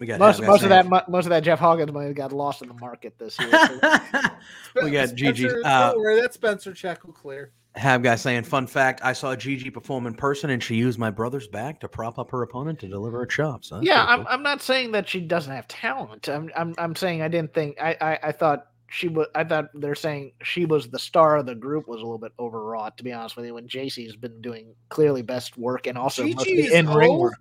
We 0.00 0.08
got 0.08 0.18
most 0.18 0.42
most 0.42 0.64
of 0.64 0.70
that 0.70 0.88
most 1.08 1.26
of 1.26 1.30
that 1.30 1.44
Jeff 1.44 1.60
Hawkins 1.60 1.92
money 1.92 2.12
got 2.12 2.32
lost 2.32 2.62
in 2.62 2.68
the 2.68 2.74
market 2.74 3.16
this 3.16 3.38
year. 3.38 3.48
so- 3.52 3.78
we 4.82 4.90
got 4.90 5.10
Spencer- 5.10 5.14
Gigi. 5.14 5.44
Don't 5.46 5.64
Uh, 5.64 5.92
worry, 5.96 6.20
that 6.20 6.34
Spencer 6.34 6.74
check 6.74 7.04
will 7.04 7.12
clear. 7.12 7.52
Have 7.76 8.02
guy 8.02 8.16
saying, 8.16 8.42
fun 8.42 8.66
fact, 8.66 9.00
I 9.04 9.12
saw 9.12 9.36
Gigi 9.36 9.70
perform 9.70 10.06
in 10.08 10.14
person 10.14 10.50
and 10.50 10.60
she 10.62 10.74
used 10.74 10.98
my 10.98 11.10
brother's 11.10 11.46
back 11.46 11.78
to 11.80 11.88
prop 11.88 12.18
up 12.18 12.30
her 12.32 12.42
opponent 12.42 12.80
to 12.80 12.88
deliver 12.88 13.22
a 13.22 13.28
chop. 13.28 13.64
So 13.64 13.76
that's 13.76 13.86
yeah, 13.86 14.04
I'm, 14.06 14.20
cool. 14.20 14.26
I'm 14.28 14.42
not 14.42 14.60
saying 14.60 14.90
that 14.92 15.08
she 15.08 15.20
doesn't 15.20 15.52
have 15.54 15.68
talent. 15.68 16.28
I'm 16.28 16.50
I'm 16.56 16.74
I'm 16.78 16.96
saying 16.96 17.22
I 17.22 17.28
didn't 17.28 17.54
think 17.54 17.80
I 17.80 17.96
I, 18.00 18.18
I 18.24 18.32
thought 18.32 18.66
she 18.88 19.06
was 19.06 19.28
I 19.36 19.44
thought 19.44 19.66
they're 19.74 19.94
saying 19.94 20.32
she 20.42 20.64
was 20.64 20.88
the 20.88 20.98
star 20.98 21.36
of 21.36 21.46
the 21.46 21.54
group 21.54 21.86
was 21.86 22.00
a 22.00 22.04
little 22.04 22.18
bit 22.18 22.32
overwrought 22.40 22.96
to 22.98 23.04
be 23.04 23.12
honest 23.12 23.36
with 23.36 23.46
you 23.46 23.54
when 23.54 23.68
Jacy's 23.68 24.16
been 24.16 24.40
doing 24.40 24.74
clearly 24.88 25.22
best 25.22 25.56
work 25.56 25.86
and 25.86 25.96
also 25.96 26.24
Gigi 26.24 26.74
in 26.74 26.88
ring 26.88 27.18
work. 27.18 27.34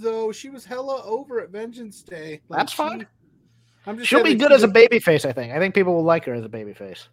though. 0.00 0.32
She 0.32 0.50
was 0.50 0.64
hella 0.64 1.04
over 1.04 1.40
at 1.40 1.50
Vengeance 1.50 2.02
Day. 2.02 2.40
Like, 2.48 2.58
That's 2.58 2.72
she- 2.72 2.76
fine. 2.76 3.06
I'm 3.86 3.96
just 3.98 4.08
She'll 4.08 4.24
be 4.24 4.30
like, 4.30 4.40
good 4.40 4.50
as 4.50 4.64
a 4.64 4.66
she 4.66 4.72
baby 4.72 4.98
face, 4.98 5.24
I 5.24 5.32
think. 5.32 5.52
I 5.52 5.60
think 5.60 5.72
people 5.72 5.94
will 5.94 6.02
like 6.02 6.24
her 6.24 6.34
as 6.34 6.44
a 6.44 6.48
baby 6.48 6.74
face. 6.74 7.08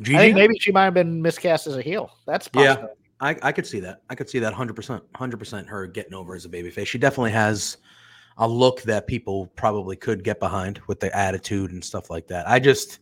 Gigi? 0.00 0.16
I 0.16 0.20
think 0.20 0.34
maybe 0.36 0.58
she 0.58 0.72
might 0.72 0.84
have 0.84 0.94
been 0.94 1.20
miscast 1.20 1.66
as 1.66 1.76
a 1.76 1.82
heel. 1.82 2.10
That's 2.26 2.48
Yeah. 2.54 2.86
I, 3.20 3.36
I 3.42 3.50
could 3.52 3.66
see 3.66 3.80
that. 3.80 4.02
I 4.08 4.14
could 4.14 4.30
see 4.30 4.38
that 4.38 4.54
100%. 4.54 5.00
100% 5.14 5.66
her 5.66 5.86
getting 5.88 6.14
over 6.14 6.36
as 6.36 6.44
a 6.44 6.48
babyface. 6.48 6.86
She 6.86 6.98
definitely 6.98 7.32
has 7.32 7.78
a 8.36 8.46
look 8.46 8.82
that 8.82 9.08
people 9.08 9.46
probably 9.56 9.96
could 9.96 10.22
get 10.22 10.38
behind 10.38 10.80
with 10.86 11.00
the 11.00 11.14
attitude 11.16 11.72
and 11.72 11.84
stuff 11.84 12.10
like 12.10 12.28
that. 12.28 12.48
I 12.48 12.60
just, 12.60 13.00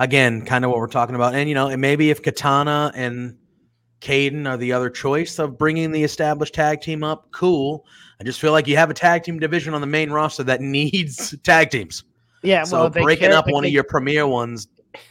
again, 0.00 0.44
kind 0.44 0.64
of 0.64 0.72
what 0.72 0.80
we're 0.80 0.88
talking 0.88 1.14
about. 1.14 1.36
And, 1.36 1.48
you 1.48 1.54
know, 1.54 1.68
and 1.68 1.80
maybe 1.80 2.10
if 2.10 2.20
Katana 2.20 2.90
and 2.96 3.36
Kayden 4.00 4.48
are 4.48 4.56
the 4.56 4.72
other 4.72 4.90
choice 4.90 5.38
of 5.38 5.56
bringing 5.56 5.92
the 5.92 6.02
established 6.02 6.54
tag 6.54 6.80
team 6.80 7.04
up, 7.04 7.30
cool. 7.30 7.86
I 8.20 8.24
just 8.24 8.40
feel 8.40 8.50
like 8.50 8.66
you 8.66 8.76
have 8.76 8.90
a 8.90 8.94
tag 8.94 9.22
team 9.22 9.38
division 9.38 9.72
on 9.72 9.80
the 9.80 9.86
main 9.86 10.10
roster 10.10 10.42
that 10.42 10.60
needs 10.62 11.38
tag 11.42 11.70
teams. 11.70 12.02
Yeah, 12.42 12.64
So 12.64 12.80
well, 12.80 12.90
breaking 12.90 13.28
care- 13.30 13.38
up 13.38 13.46
one 13.48 13.62
they- 13.62 13.68
of 13.68 13.72
your 13.72 13.84
premier 13.84 14.26
ones 14.26 14.66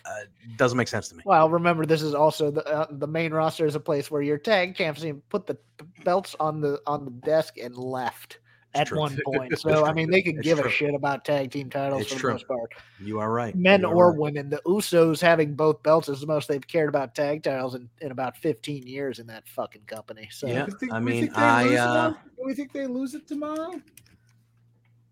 uh, 0.06 0.12
doesn't 0.58 0.78
make 0.78 0.88
sense 0.88 1.08
to 1.10 1.16
me. 1.16 1.24
Well, 1.26 1.50
remember 1.50 1.86
this 1.86 2.02
is 2.02 2.14
also 2.14 2.52
the 2.52 2.66
uh, 2.68 2.88
the 2.92 3.08
main 3.08 3.34
roster 3.34 3.66
is 3.66 3.76
a 3.76 3.80
place 3.80 4.10
where 4.12 4.22
your 4.22 4.38
tag 4.38 4.76
champs 4.76 5.04
even 5.04 5.22
put 5.30 5.46
the 5.48 5.58
belts 6.04 6.36
on 6.40 6.62
the 6.62 6.82
on 6.88 7.06
the 7.06 7.12
desk 7.12 7.58
and 7.58 7.76
left 7.78 8.40
It's 8.74 8.82
at 8.82 8.88
true. 8.88 9.00
one 9.00 9.20
point. 9.26 9.58
So 9.60 9.86
I 9.86 9.94
mean, 9.94 10.10
they 10.10 10.22
could 10.22 10.38
It's 10.38 10.44
give 10.44 10.60
true. 10.60 10.68
a 10.68 10.72
shit 10.72 10.96
about 10.96 11.26
tag 11.26 11.52
team 11.52 11.70
titles 11.70 12.04
It's 12.04 12.12
for 12.12 12.16
the 12.16 12.22
true. 12.22 12.32
most 12.34 12.48
part. 12.48 12.72
You 13.00 13.20
are 13.20 13.32
right. 13.32 13.56
Men 13.56 13.84
are 13.86 13.94
or 13.94 14.12
right. 14.12 14.20
women, 14.20 14.50
the 14.50 14.62
Usos 14.66 15.22
having 15.22 15.54
both 15.56 15.84
belts 15.84 16.10
is 16.10 16.22
the 16.22 16.28
most 16.28 16.48
they've 16.48 16.66
cared 16.66 16.90
about 16.90 17.16
tag 17.16 17.44
titles 17.44 17.76
in, 17.76 17.90
in 18.02 18.12
about 18.12 18.38
15 18.38 18.88
years 18.88 19.20
in 19.20 19.28
that 19.28 19.48
fucking 19.48 19.84
company. 19.88 20.30
So 20.32 20.48
Yeah. 20.48 20.66
Think, 20.80 20.94
I 20.94 21.00
mean, 21.00 21.30
I, 21.36 21.76
uh, 21.76 22.08
on- 22.10 22.18
we 22.44 22.54
think 22.54 22.72
they 22.72 22.88
lose 22.88 23.14
it 23.14 23.28
tomorrow. 23.28 23.80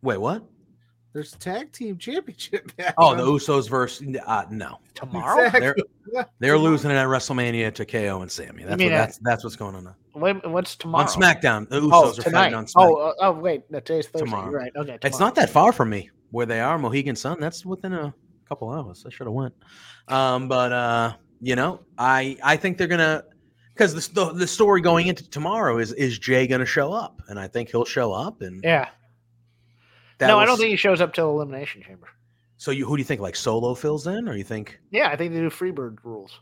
Wait, 0.01 0.17
what? 0.17 0.43
There's 1.14 1.34
a 1.34 1.38
tag 1.38 1.72
team 1.74 1.97
championship. 1.97 2.72
match 2.78 2.93
Oh, 2.97 3.16
the 3.16 3.24
Usos 3.24 3.70
versus 3.70 4.16
uh, 4.26 4.45
no. 4.49 4.80
tomorrow, 4.93 5.45
Exactly. 5.45 5.84
They're 6.14 6.26
they're 6.39 6.57
losing 6.57 6.89
it 6.91 6.95
at 6.95 7.07
WrestleMania 7.07 7.74
to 7.76 7.86
KO 7.86 8.22
and 8.22 8.32
Sami. 8.32 8.64
That's 8.64 8.82
what, 8.82 8.89
that's 8.89 9.18
that's 9.18 9.43
what's 9.43 9.55
going 9.57 9.76
on 9.76 9.84
now. 9.84 9.95
Wait, 10.14 10.45
what's 10.49 10.76
tomorrow? 10.76 11.03
on 11.03 11.09
SmackDown. 11.09 11.68
The 11.70 11.82
Usos 11.82 11.89
Oh, 11.93 12.09
are 12.09 12.14
tonight. 12.14 12.32
fighting 12.32 12.53
on 12.55 12.66
SmackDown. 12.66 12.74
Oh, 12.78 12.95
uh, 12.95 13.14
oh, 13.20 13.32
wait, 13.34 13.64
no, 13.70 13.80
today's 13.80 14.07
Thursday. 14.07 14.26
Tomorrow. 14.26 14.49
You're 14.51 14.59
right. 14.59 14.72
Okay, 14.76 14.97
it's 15.03 15.20
not 15.20 15.36
that 15.36 15.49
far 15.49 15.72
from 15.74 15.89
me 15.89 16.09
where 16.32 16.45
they 16.45 16.59
are, 16.62 16.78
Mohegan 16.80 17.16
Sun. 17.16 17.39
That's 17.39 17.66
within 17.66 17.93
a 17.93 18.14
couple 18.47 18.70
hours. 18.70 19.03
I 19.05 19.09
should 19.09 19.28
have 19.28 19.34
went. 19.34 19.53
Um, 20.07 20.47
but 20.47 20.72
uh, 20.72 21.14
you 21.41 21.55
know, 21.57 21.82
I 21.97 22.38
I 22.43 22.55
think 22.55 22.78
they're 22.78 22.88
gonna 22.88 23.24
because 23.74 23.93
the, 24.09 24.14
the 24.26 24.34
the 24.34 24.47
story 24.47 24.80
going 24.82 25.07
into 25.07 25.30
tomorrow 25.30 25.78
is 25.78 25.91
is 25.93 26.18
Jay 26.20 26.47
gonna 26.47 26.66
show 26.66 26.93
up, 26.93 27.22
and 27.28 27.38
I 27.39 27.47
think 27.47 27.70
he'll 27.70 27.86
show 27.86 28.14
up. 28.14 28.41
And 28.41 28.64
Yeah. 28.64 28.88
That 30.22 30.28
no, 30.28 30.39
I 30.39 30.45
don't 30.45 30.57
think 30.57 30.69
he 30.69 30.76
shows 30.78 31.01
up 31.01 31.13
till 31.13 31.30
Elimination 31.32 31.82
Chamber. 31.82 32.07
So 32.57 32.72
you 32.72 32.86
who 32.86 32.95
do 32.95 33.01
you 33.01 33.05
think 33.05 33.22
like 33.22 33.36
Solo 33.36 33.74
fills 33.74 34.05
in, 34.07 34.28
or 34.30 34.36
you 34.36 34.43
think 34.43 34.80
Yeah, 34.91 35.09
I 35.09 35.15
think 35.17 35.34
they 35.34 35.39
do 35.39 35.49
Freebird 35.49 35.97
rules. 36.03 36.39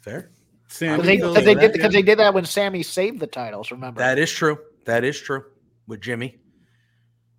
fair? 0.00 0.30
Sami 0.68 0.96
Because 0.96 1.06
they, 1.06 1.18
cause 1.18 1.34
they 1.44 1.54
that, 1.54 1.60
did 1.60 1.72
because 1.72 1.92
yeah. 1.94 1.98
they 2.00 2.02
did 2.02 2.18
that 2.18 2.34
when 2.34 2.44
Sami 2.44 2.82
saved 2.82 3.20
the 3.20 3.26
titles. 3.26 3.70
Remember? 3.70 3.98
That 4.00 4.18
is 4.18 4.30
true. 4.32 4.58
That 4.86 5.04
is 5.04 5.20
true 5.20 5.44
with 5.86 6.00
Jimmy. 6.00 6.38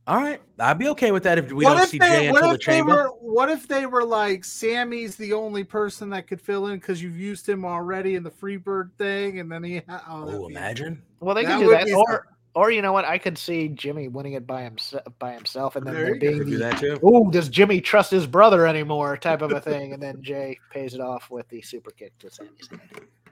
All 0.06 0.18
right, 0.18 0.42
I'd 0.60 0.78
be 0.80 0.90
okay 0.90 1.12
with 1.14 1.24
that 1.24 1.38
if 1.38 1.52
we 1.52 1.64
what 1.64 1.76
don't 1.76 1.84
if 1.84 1.90
see 1.90 1.98
they, 1.98 2.08
Jay 2.08 2.32
what 2.32 2.44
until 2.44 2.50
the 2.50 2.56
if 2.56 2.66
they 2.66 2.72
chamber. 2.74 2.92
were 2.96 3.08
what 3.22 3.50
if 3.50 3.68
they 3.70 3.86
were 3.86 4.04
like 4.04 4.44
Sami's 4.44 5.16
the 5.16 5.32
only 5.34 5.64
person 5.64 6.10
that 6.10 6.28
could 6.28 6.42
fill 6.42 6.68
in 6.68 6.76
because 6.80 7.02
you've 7.02 7.18
used 7.18 7.48
him 7.48 7.64
already 7.66 8.16
in 8.16 8.24
the 8.24 8.30
Freebird 8.32 8.92
thing, 8.98 9.40
and 9.40 9.50
then 9.52 9.64
he 9.64 9.82
ha- 9.88 10.04
oh, 10.10 10.26
that'd 10.26 10.42
Oh, 10.42 10.48
be- 10.50 10.54
imagine. 10.56 11.02
well, 11.22 11.34
they 11.36 11.44
that 11.46 11.52
can 11.52 11.60
do 11.62 11.70
that, 11.72 11.90
or 11.92 12.28
or 12.56 12.72
you 12.72 12.82
know 12.82 12.94
what? 12.94 13.06
I 13.06 13.18
could 13.18 13.38
see 13.38 13.70
Jimmy 13.70 14.08
winning 14.08 14.34
it 14.34 14.46
by 14.46 14.64
himself 14.64 15.04
by 15.20 15.34
himself, 15.34 15.76
and 15.76 15.86
then 15.86 15.94
There 15.94 16.06
there 16.06 16.16
being 16.20 16.38
Could 16.40 16.48
do 16.48 16.58
the 16.58 16.64
that 16.64 16.78
too. 16.78 17.00
oh, 17.04 17.30
does 17.32 17.50
Jimmy 17.50 17.82
trust 17.82 18.12
his 18.12 18.28
brother 18.28 18.68
anymore? 18.68 19.18
Type 19.18 19.42
of 19.42 19.52
a 19.52 19.62
thing, 19.62 19.94
and 19.94 20.02
then 20.02 20.22
Jay 20.22 20.60
pays 20.70 20.94
it 20.94 21.02
off 21.02 21.30
with 21.32 21.48
the 21.50 21.62
super 21.62 21.92
kick 21.92 22.18
to 22.20 22.30
Sami's 22.30 22.70
head. 22.70 22.80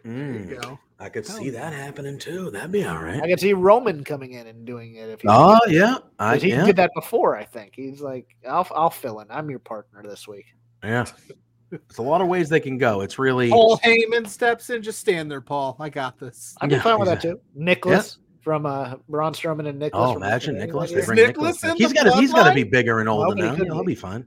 There 0.03 0.13
Mm, 0.13 0.49
you 0.49 0.57
go. 0.57 0.79
I 0.99 1.09
could 1.09 1.27
Hell 1.27 1.37
see 1.37 1.51
that 1.51 1.73
happening 1.73 2.17
too. 2.17 2.49
That'd 2.49 2.71
be 2.71 2.83
all 2.85 2.97
right. 2.97 3.21
I 3.21 3.27
could 3.27 3.39
see 3.39 3.53
Roman 3.53 4.03
coming 4.03 4.31
in 4.33 4.47
and 4.47 4.65
doing 4.65 4.95
it 4.95 5.09
if 5.09 5.21
he. 5.21 5.27
Oh 5.29 5.59
yeah, 5.67 5.97
I 6.17 6.33
'cause 6.33 6.41
he 6.41 6.49
yeah, 6.49 6.65
did 6.65 6.75
that 6.77 6.89
before. 6.95 7.35
I 7.37 7.45
think 7.45 7.73
he's 7.75 8.01
like, 8.01 8.25
I'll 8.47 8.67
I'll 8.75 8.89
fill 8.89 9.19
in. 9.19 9.27
I'm 9.29 9.49
your 9.49 9.59
partner 9.59 10.01
this 10.03 10.27
week. 10.27 10.45
yeah. 10.83 11.05
There's 11.69 11.99
a 11.99 12.01
lot 12.01 12.19
of 12.19 12.27
ways 12.27 12.49
they 12.49 12.59
can 12.59 12.77
go. 12.77 12.99
It's 13.01 13.17
really 13.17 13.49
Paul 13.49 13.77
Heyman 13.77 14.27
steps 14.27 14.69
in. 14.71 14.81
Just 14.81 14.99
stand 14.99 15.31
there, 15.31 15.39
Paul. 15.39 15.77
I 15.79 15.89
got 15.89 16.19
this. 16.19 16.53
I'm 16.59 16.69
Yeah, 16.69 16.81
fine 16.81 16.99
with 16.99 17.07
exactly. 17.07 17.29
that 17.29 17.35
too. 17.35 17.41
Nicholas 17.55 18.17
from 18.41 18.65
uh 18.65 18.95
Braun 19.07 19.33
Strowman 19.33 19.67
and 19.67 19.79
Nicholas. 19.79 20.11
oh 20.11 20.15
imagine 20.17 20.57
Nicholas. 20.57 20.91
They 20.91 21.05
bring 21.05 21.15
Nicholas 21.17 21.63
Nicholas. 21.63 21.63
in. 21.63 21.77
He's 21.77 21.93
got 21.93 22.03
to 22.03 22.11
he's 22.19 22.33
got 22.33 22.47
to 22.47 22.53
be 22.53 22.63
bigger 22.63 22.99
and 22.99 23.07
older 23.09 23.35
now. 23.35 23.53
Yeah, 23.55 23.65
he'll 23.65 23.81
be. 23.83 23.87
be 23.93 23.95
fine. 23.95 24.25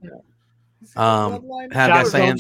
He's 0.81 0.97
Um, 0.97 1.43
have 1.73 1.91
guys 1.91 2.11
saying-. 2.11 2.39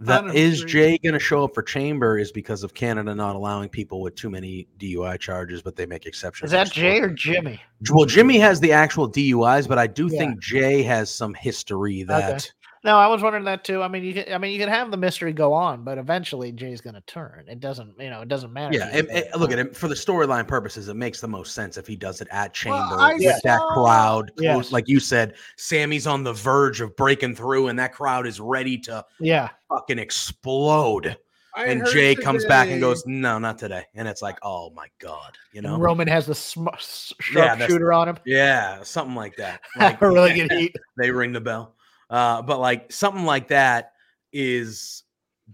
That 0.00 0.34
is. 0.34 0.64
Jay 0.64 0.98
going 0.98 1.12
to 1.14 1.20
show 1.20 1.44
up 1.44 1.54
for 1.54 1.62
Chamber 1.62 2.18
is 2.18 2.32
because 2.32 2.62
of 2.64 2.74
Canada 2.74 3.14
not 3.14 3.36
allowing 3.36 3.68
people 3.68 4.00
with 4.02 4.16
too 4.16 4.28
many 4.28 4.66
DUI 4.78 5.18
charges, 5.20 5.62
but 5.62 5.76
they 5.76 5.86
make 5.86 6.04
exceptions. 6.04 6.48
Is 6.48 6.52
that 6.52 6.70
Jay 6.72 6.98
or. 7.00 7.08
Jimmy? 7.10 7.60
Well, 7.90 8.04
Jimmy 8.04 8.38
has 8.38 8.58
the 8.60 8.72
actual 8.72 9.08
DUIs, 9.10 9.68
but 9.68 9.78
I 9.78 9.86
do 9.86 10.08
Yeah. 10.10 10.18
think 10.18 10.40
Jay 10.40 10.82
has 10.82 11.10
some 11.10 11.32
history 11.32 12.02
that 12.04 12.50
No, 12.84 12.98
I 12.98 13.06
was 13.06 13.22
wondering 13.22 13.44
that 13.44 13.64
too. 13.64 13.82
I 13.82 13.88
mean, 13.88 14.04
you 14.04 14.12
can, 14.12 14.30
I 14.32 14.36
mean, 14.36 14.52
you 14.52 14.58
can 14.58 14.68
have 14.68 14.90
the 14.90 14.96
mystery 14.98 15.32
go 15.32 15.54
on, 15.54 15.84
but 15.84 15.96
eventually 15.96 16.52
Jay's 16.52 16.82
going 16.82 16.92
to 16.94 17.00
turn. 17.02 17.46
It 17.48 17.58
doesn't, 17.58 17.98
you 17.98 18.10
know, 18.10 18.20
it 18.20 18.28
doesn't 18.28 18.52
matter. 18.52 18.76
Yeah, 18.76 18.94
it, 18.94 19.06
it- 19.10 19.34
look 19.38 19.52
at 19.52 19.58
it 19.58 19.74
for 19.74 19.88
the 19.88 19.94
storyline 19.94 20.46
purposes. 20.46 20.88
It 20.88 20.94
makes 20.94 21.18
the 21.22 21.26
most 21.28 21.54
sense 21.54 21.78
if 21.78 21.86
he 21.86 21.96
does 21.96 22.20
it 22.20 22.28
at 22.30 22.52
Chamber 22.52 22.76
I 22.98 23.14
with 23.14 23.40
that 23.42 23.60
crowd. 23.72 24.30
close- 24.36 24.44
Yes. 24.44 24.70
Like 24.72 24.86
you 24.86 25.00
said, 25.00 25.34
Sami's 25.56 26.06
on 26.06 26.24
the 26.24 26.34
verge 26.34 26.82
of 26.82 26.94
breaking 26.94 27.36
through, 27.36 27.68
and 27.68 27.78
that 27.78 27.92
crowd 27.94 28.26
is 28.26 28.38
ready 28.38 28.76
to 28.80 29.02
Yeah, 29.18 29.48
fucking 29.70 29.98
explode. 29.98 31.16
I 31.56 31.66
and 31.66 31.80
heard 31.82 31.92
Jay 31.92 32.14
comes 32.16 32.44
back 32.46 32.68
and 32.68 32.80
goes, 32.80 33.06
"No, 33.06 33.38
not 33.38 33.58
today." 33.58 33.84
And 33.94 34.08
it's 34.08 34.20
like, 34.22 34.36
"Oh 34.42 34.70
my 34.70 34.88
god," 34.98 35.38
you 35.52 35.58
and 35.60 35.68
know? 35.68 35.78
Roman 35.78 36.08
has 36.08 36.26
the 36.26 36.34
sm- 36.34 36.66
s- 36.74 37.12
Yeah, 37.32 37.52
on 37.92 38.08
him. 38.08 38.18
Yeah, 38.26 38.82
something 38.82 39.14
like 39.14 39.36
that. 39.36 39.60
Like 39.78 40.00
really 40.00 40.34
good 40.48 40.50
heat. 40.50 40.74
they 40.98 41.12
ring 41.12 41.32
the 41.32 41.40
bell. 41.40 41.76
Uh, 42.10 42.42
but 42.42 42.60
like 42.60 42.92
something 42.92 43.24
like 43.24 43.48
that 43.48 43.92
is 44.32 45.04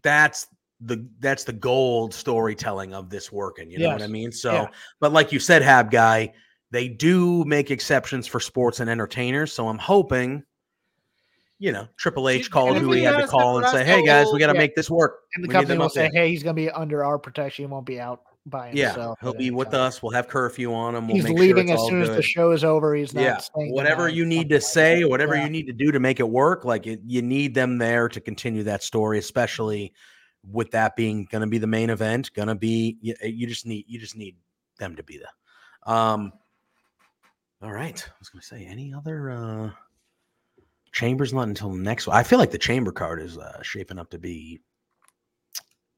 that's 0.02 0.46
the 0.80 1.06
that's 1.18 1.44
the 1.44 1.52
gold 1.52 2.14
storytelling 2.14 2.94
of 2.94 3.10
this 3.10 3.30
working. 3.30 3.70
You 3.70 3.78
know 3.80 3.90
what 3.90 4.02
I 4.02 4.06
mean? 4.06 4.32
So, 4.32 4.54
Yeah. 4.54 4.66
but 4.98 5.12
like 5.12 5.32
you 5.32 5.38
said, 5.38 5.62
Hab 5.62 5.90
guy, 5.90 6.32
they 6.70 6.88
do 6.88 7.44
make 7.44 7.70
exceptions 7.70 8.26
for 8.26 8.40
sports 8.40 8.80
and 8.80 8.88
entertainers. 8.88 9.52
So 9.52 9.68
I'm 9.68 9.78
hoping, 9.78 10.42
you 11.58 11.72
know, 11.72 11.86
Triple 11.98 12.28
H 12.28 12.50
called 12.50 12.78
who 12.78 12.92
he 12.92 13.00
he 13.00 13.04
had 13.04 13.16
to 13.16 13.26
call 13.26 13.58
and 13.58 13.68
say, 13.68 13.84
"Hey 13.84 14.04
guys, 14.06 14.26
we 14.32 14.38
got 14.38 14.46
to 14.46 14.54
Yeah. 14.54 14.58
make 14.58 14.74
this 14.74 14.88
work." 14.90 15.20
And 15.34 15.44
the 15.44 15.48
We 15.48 15.52
company 15.52 15.78
will 15.78 15.90
say, 15.90 16.10
"Hey, 16.14 16.30
he's 16.30 16.42
going 16.42 16.56
to 16.56 16.62
be 16.62 16.70
under 16.70 17.04
our 17.04 17.18
protection. 17.18 17.64
He 17.64 17.66
won't 17.66 17.86
be 17.86 18.00
out 18.00 18.22
by 18.46 18.72
Yeah, 18.72 19.14
he'll 19.20 19.34
be 19.34 19.50
with 19.50 19.70
time." 19.70 19.80
us. 19.82 20.02
We'll 20.02 20.12
have 20.12 20.28
curfew 20.28 20.72
on 20.72 20.94
him. 20.94 21.06
We'll 21.06 21.16
He's 21.16 21.24
make 21.24 21.38
leaving 21.38 21.68
sure 21.68 21.76
as 21.76 21.86
soon 21.86 22.02
as 22.02 22.08
the 22.08 22.22
show 22.22 22.52
is 22.52 22.64
over. 22.64 22.94
He's 22.94 23.12
not 23.14 23.22
yeah 23.22 23.40
whatever 23.54 24.08
you 24.08 24.24
need 24.24 24.48
to 24.48 24.60
say 24.60 25.04
whatever 25.04 25.36
Yeah. 25.36 25.44
you 25.44 25.50
need 25.50 25.66
to 25.66 25.72
do 25.72 25.92
to 25.92 26.00
make 26.00 26.20
it 26.20 26.28
work 26.28 26.64
like 26.64 26.86
it, 26.86 27.00
you 27.06 27.20
need 27.22 27.54
them 27.54 27.78
there 27.78 28.08
to 28.08 28.20
continue 28.20 28.62
that 28.64 28.82
story 28.82 29.18
especially 29.18 29.92
with 30.50 30.70
that 30.70 30.96
being 30.96 31.26
going 31.30 31.42
to 31.42 31.46
be 31.46 31.58
the 31.58 31.66
main 31.66 31.90
event 31.90 32.32
going 32.32 32.48
to 32.48 32.54
be 32.54 32.96
you, 33.02 33.14
you 33.22 33.46
just 33.46 33.66
need 33.66 33.84
you 33.86 33.98
just 33.98 34.16
need 34.16 34.36
them 34.78 34.96
to 34.96 35.02
be 35.02 35.18
there 35.18 35.94
um 35.94 36.32
all 37.62 37.70
right 37.70 38.02
i 38.08 38.12
was 38.18 38.30
going 38.30 38.40
to 38.40 38.46
say 38.46 38.64
any 38.64 38.94
other 38.94 39.30
uh 39.30 39.70
chambers 40.92 41.34
not 41.34 41.46
until 41.48 41.70
next 41.70 42.06
one 42.06 42.16
i 42.16 42.22
feel 42.22 42.38
like 42.38 42.50
the 42.50 42.56
chamber 42.58 42.90
card 42.90 43.20
is 43.20 43.36
uh 43.36 43.60
shaping 43.62 43.98
up 43.98 44.08
to 44.10 44.18
be 44.18 44.58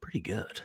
pretty 0.01 0.19
good 0.19 0.61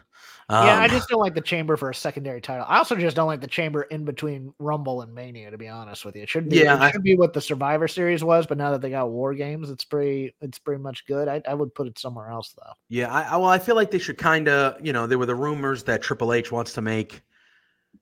yeah, 0.51 0.78
I 0.80 0.84
Um, 0.84 0.90
just 0.90 1.09
don't 1.09 1.20
like 1.20 1.34
the 1.34 1.40
chamber 1.40 1.76
for 1.76 1.90
a 1.90 1.94
secondary 1.94 2.40
title. 2.40 2.64
I 2.68 2.78
also 2.78 2.96
just 2.96 3.14
don't 3.16 3.26
like 3.26 3.40
the 3.40 3.46
chamber 3.46 3.82
in 3.82 4.05
between 4.05 4.53
Rumble 4.59 5.03
and 5.03 5.14
Mania. 5.14 5.51
To 5.51 5.59
be 5.59 5.68
honest 5.68 6.05
with 6.05 6.16
you, 6.16 6.22
it 6.22 6.28
should 6.28 6.49
be. 6.49 6.57
Yeah, 6.59 6.74
it 6.76 6.80
I- 6.80 6.90
should 6.90 7.03
be 7.03 7.16
what 7.16 7.32
the 7.32 7.40
Survivor 7.40 7.86
Series 7.88 8.24
was, 8.24 8.46
but 8.46 8.57
now 8.59 8.70
that 8.70 8.80
they 8.80 8.90
got 8.90 9.11
War 9.11 9.34
Games, 9.34 9.70
it's 9.70 9.84
pretty. 9.84 10.34
It's 10.40 10.59
pretty 10.59 10.82
much 10.82 11.07
good. 11.07 11.28
I, 11.28 11.42
I 11.46 11.55
would 11.55 11.74
put 11.74 11.86
it 11.86 11.99
somewhere 11.99 12.30
else 12.30 12.55
though. 12.57 12.72
Yeah, 12.88 13.12
I, 13.12 13.22
I 13.22 13.36
well, 13.36 13.51
I 13.51 13.59
feel 13.59 13.74
like 13.76 13.90
they 13.90 13.99
should 13.99 14.18
kind 14.18 14.49
of, 14.49 14.84
you 14.84 14.92
know, 14.92 15.07
there 15.07 15.18
were 15.18 15.26
the 15.26 15.34
rumors 15.34 15.82
that 15.84 16.01
Triple 16.03 16.32
H 16.32 16.51
wants 16.51 16.72
to 16.74 16.80
make 16.80 17.22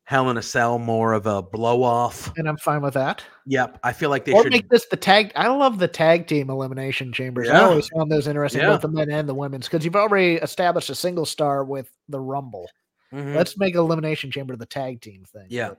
Hell 0.07 0.31
in 0.31 0.37
a 0.37 0.43
Cell 0.43 0.79
more 0.79 1.13
of 1.15 1.27
a 1.27 1.43
blow 1.43 1.83
off. 1.83 2.33
And 2.37 2.49
I'm 2.49 2.57
fine 2.59 2.81
with 2.81 2.95
that. 2.95 3.25
Yep, 3.47 3.81
I 3.83 3.93
feel 3.93 4.09
like 4.09 4.25
they 4.25 4.33
Or 4.33 4.45
should. 4.45 4.53
make 4.53 4.69
this 4.69 4.87
the 4.87 4.97
tag. 4.97 5.33
I 5.35 5.49
love 5.49 5.79
the 5.81 5.89
tag 5.89 6.29
team 6.29 6.49
elimination 6.49 7.13
chambers. 7.13 7.49
I 7.49 7.55
Yeah. 7.55 7.67
always 7.69 7.89
found 7.89 8.11
those 8.11 8.29
interesting, 8.29 8.63
Yeah. 8.63 8.69
both 8.69 8.83
the 8.83 8.89
men 8.89 9.11
and 9.11 9.29
the 9.29 9.35
women's, 9.35 9.67
because 9.67 9.85
you've 9.85 9.97
already 9.97 10.37
established 10.37 10.91
a 10.91 10.95
single 10.95 11.27
star 11.27 11.65
with 11.65 11.91
the 12.09 12.21
Rumble. 12.21 12.71
Mhm. 13.13 13.35
Let's 13.35 13.59
make 13.59 13.75
elimination 13.75 14.31
chamber 14.31 14.55
the 14.55 14.65
tag 14.67 15.01
team 15.01 15.25
thing. 15.25 15.47
Yeah. 15.49 15.71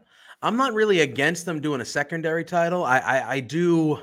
I'm 0.42 0.58
not 0.58 0.74
really 0.74 1.00
against 1.00 1.46
them 1.46 1.62
doing 1.62 1.80
a 1.80 1.86
secondary 1.86 2.44
title. 2.44 2.84
I 2.84 3.00
I, 3.00 3.32
I 3.36 3.40
do. 3.40 4.00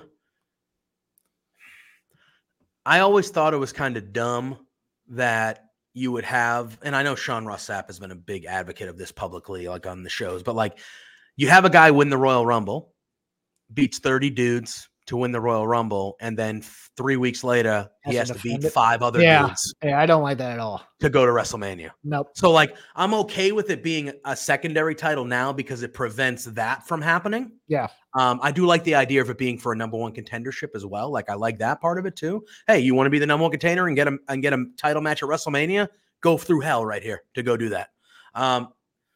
I 2.87 3.01
always 3.01 3.29
thought 3.31 3.55
it 3.55 3.59
was 3.59 3.73
kind 3.73 3.97
of 3.99 4.13
dumb 4.13 4.67
that 5.09 5.64
you 5.95 6.13
would 6.13 6.25
have, 6.25 6.79
and 6.83 6.95
I 6.95 7.05
know 7.05 7.15
Sean 7.15 7.47
Ross 7.47 7.69
Sapp 7.69 7.87
has 7.87 8.01
been 8.01 8.11
a 8.11 8.17
big 8.17 8.45
advocate 8.45 8.89
of 8.89 8.99
this 8.99 9.13
publicly, 9.13 9.69
like 9.69 9.87
on 9.87 10.03
the 10.03 10.11
shows, 10.11 10.43
but 10.43 10.57
like 10.57 10.79
you 11.37 11.49
have 11.49 11.65
a 11.65 11.71
guy 11.71 11.93
win 11.93 12.11
the 12.11 12.19
Royal 12.19 12.45
Rumble, 12.45 12.93
beats 13.73 14.01
30 14.01 14.31
dudes 14.31 14.89
to 15.07 15.17
win 15.17 15.33
the 15.33 15.41
Royal 15.41 15.67
Rumble, 15.67 16.17
and 16.21 16.39
then 16.39 16.63
three 16.97 17.17
weeks 17.17 17.45
later 17.45 17.89
he 18.07 18.15
Has 18.15 18.31
to 18.31 18.39
beat 18.39 18.63
five 18.73 19.03
other 19.03 19.21
Yeah. 19.21 19.47
dudes 19.49 19.75
Yeah, 19.83 20.01
I 20.01 20.07
don't 20.07 20.23
like 20.23 20.39
that 20.39 20.53
at 20.53 20.59
all. 20.59 20.83
to 21.01 21.11
go 21.11 21.27
to 21.27 21.33
WrestleMania. 21.33 21.91
Nope. 22.05 22.29
So 22.35 22.51
like 22.51 22.77
I'm 22.97 23.13
okay 23.15 23.53
with 23.53 23.69
it 23.71 23.83
being 23.83 24.13
a 24.25 24.35
secondary 24.37 24.95
title 24.95 25.25
now 25.25 25.53
because 25.53 25.83
it 25.83 25.93
prevents 25.93 26.45
that 26.47 26.87
from 26.87 27.03
happening. 27.03 27.53
Yeah. 27.69 27.89
Um, 28.19 28.39
I 28.43 28.53
do 28.53 28.65
like 28.65 28.85
the 28.85 28.95
idea 28.95 29.21
of 29.21 29.29
it 29.29 29.37
being 29.39 29.59
for 29.59 29.73
a 29.73 29.77
number 29.77 29.97
one 29.97 30.13
contendership 30.15 30.69
as 30.75 30.87
well. 30.87 31.11
Like 31.11 31.29
I 31.29 31.35
like 31.35 31.59
that 31.59 31.81
part 31.81 31.99
of 31.99 32.07
it 32.07 32.17
too. 32.17 32.45
Hey, 32.67 32.79
you 32.81 32.95
want 32.95 33.07
to 33.07 33.11
be 33.11 33.19
the 33.19 33.27
number 33.27 33.43
one 33.43 33.51
contender 33.51 33.87
and 33.89 33.97
get 33.97 34.09
a 34.09 34.17
and 34.29 34.41
get 34.41 34.53
a 34.53 34.65
title 34.79 35.03
match 35.03 35.23
at 35.23 35.29
WrestleMania? 35.29 35.89
Go 36.21 36.39
through 36.39 36.61
hell 36.61 36.87
right 36.87 37.03
here 37.03 37.23
to 37.35 37.43
go 37.43 37.57
do 37.57 37.69
that. 37.71 37.89
Um, 38.35 38.69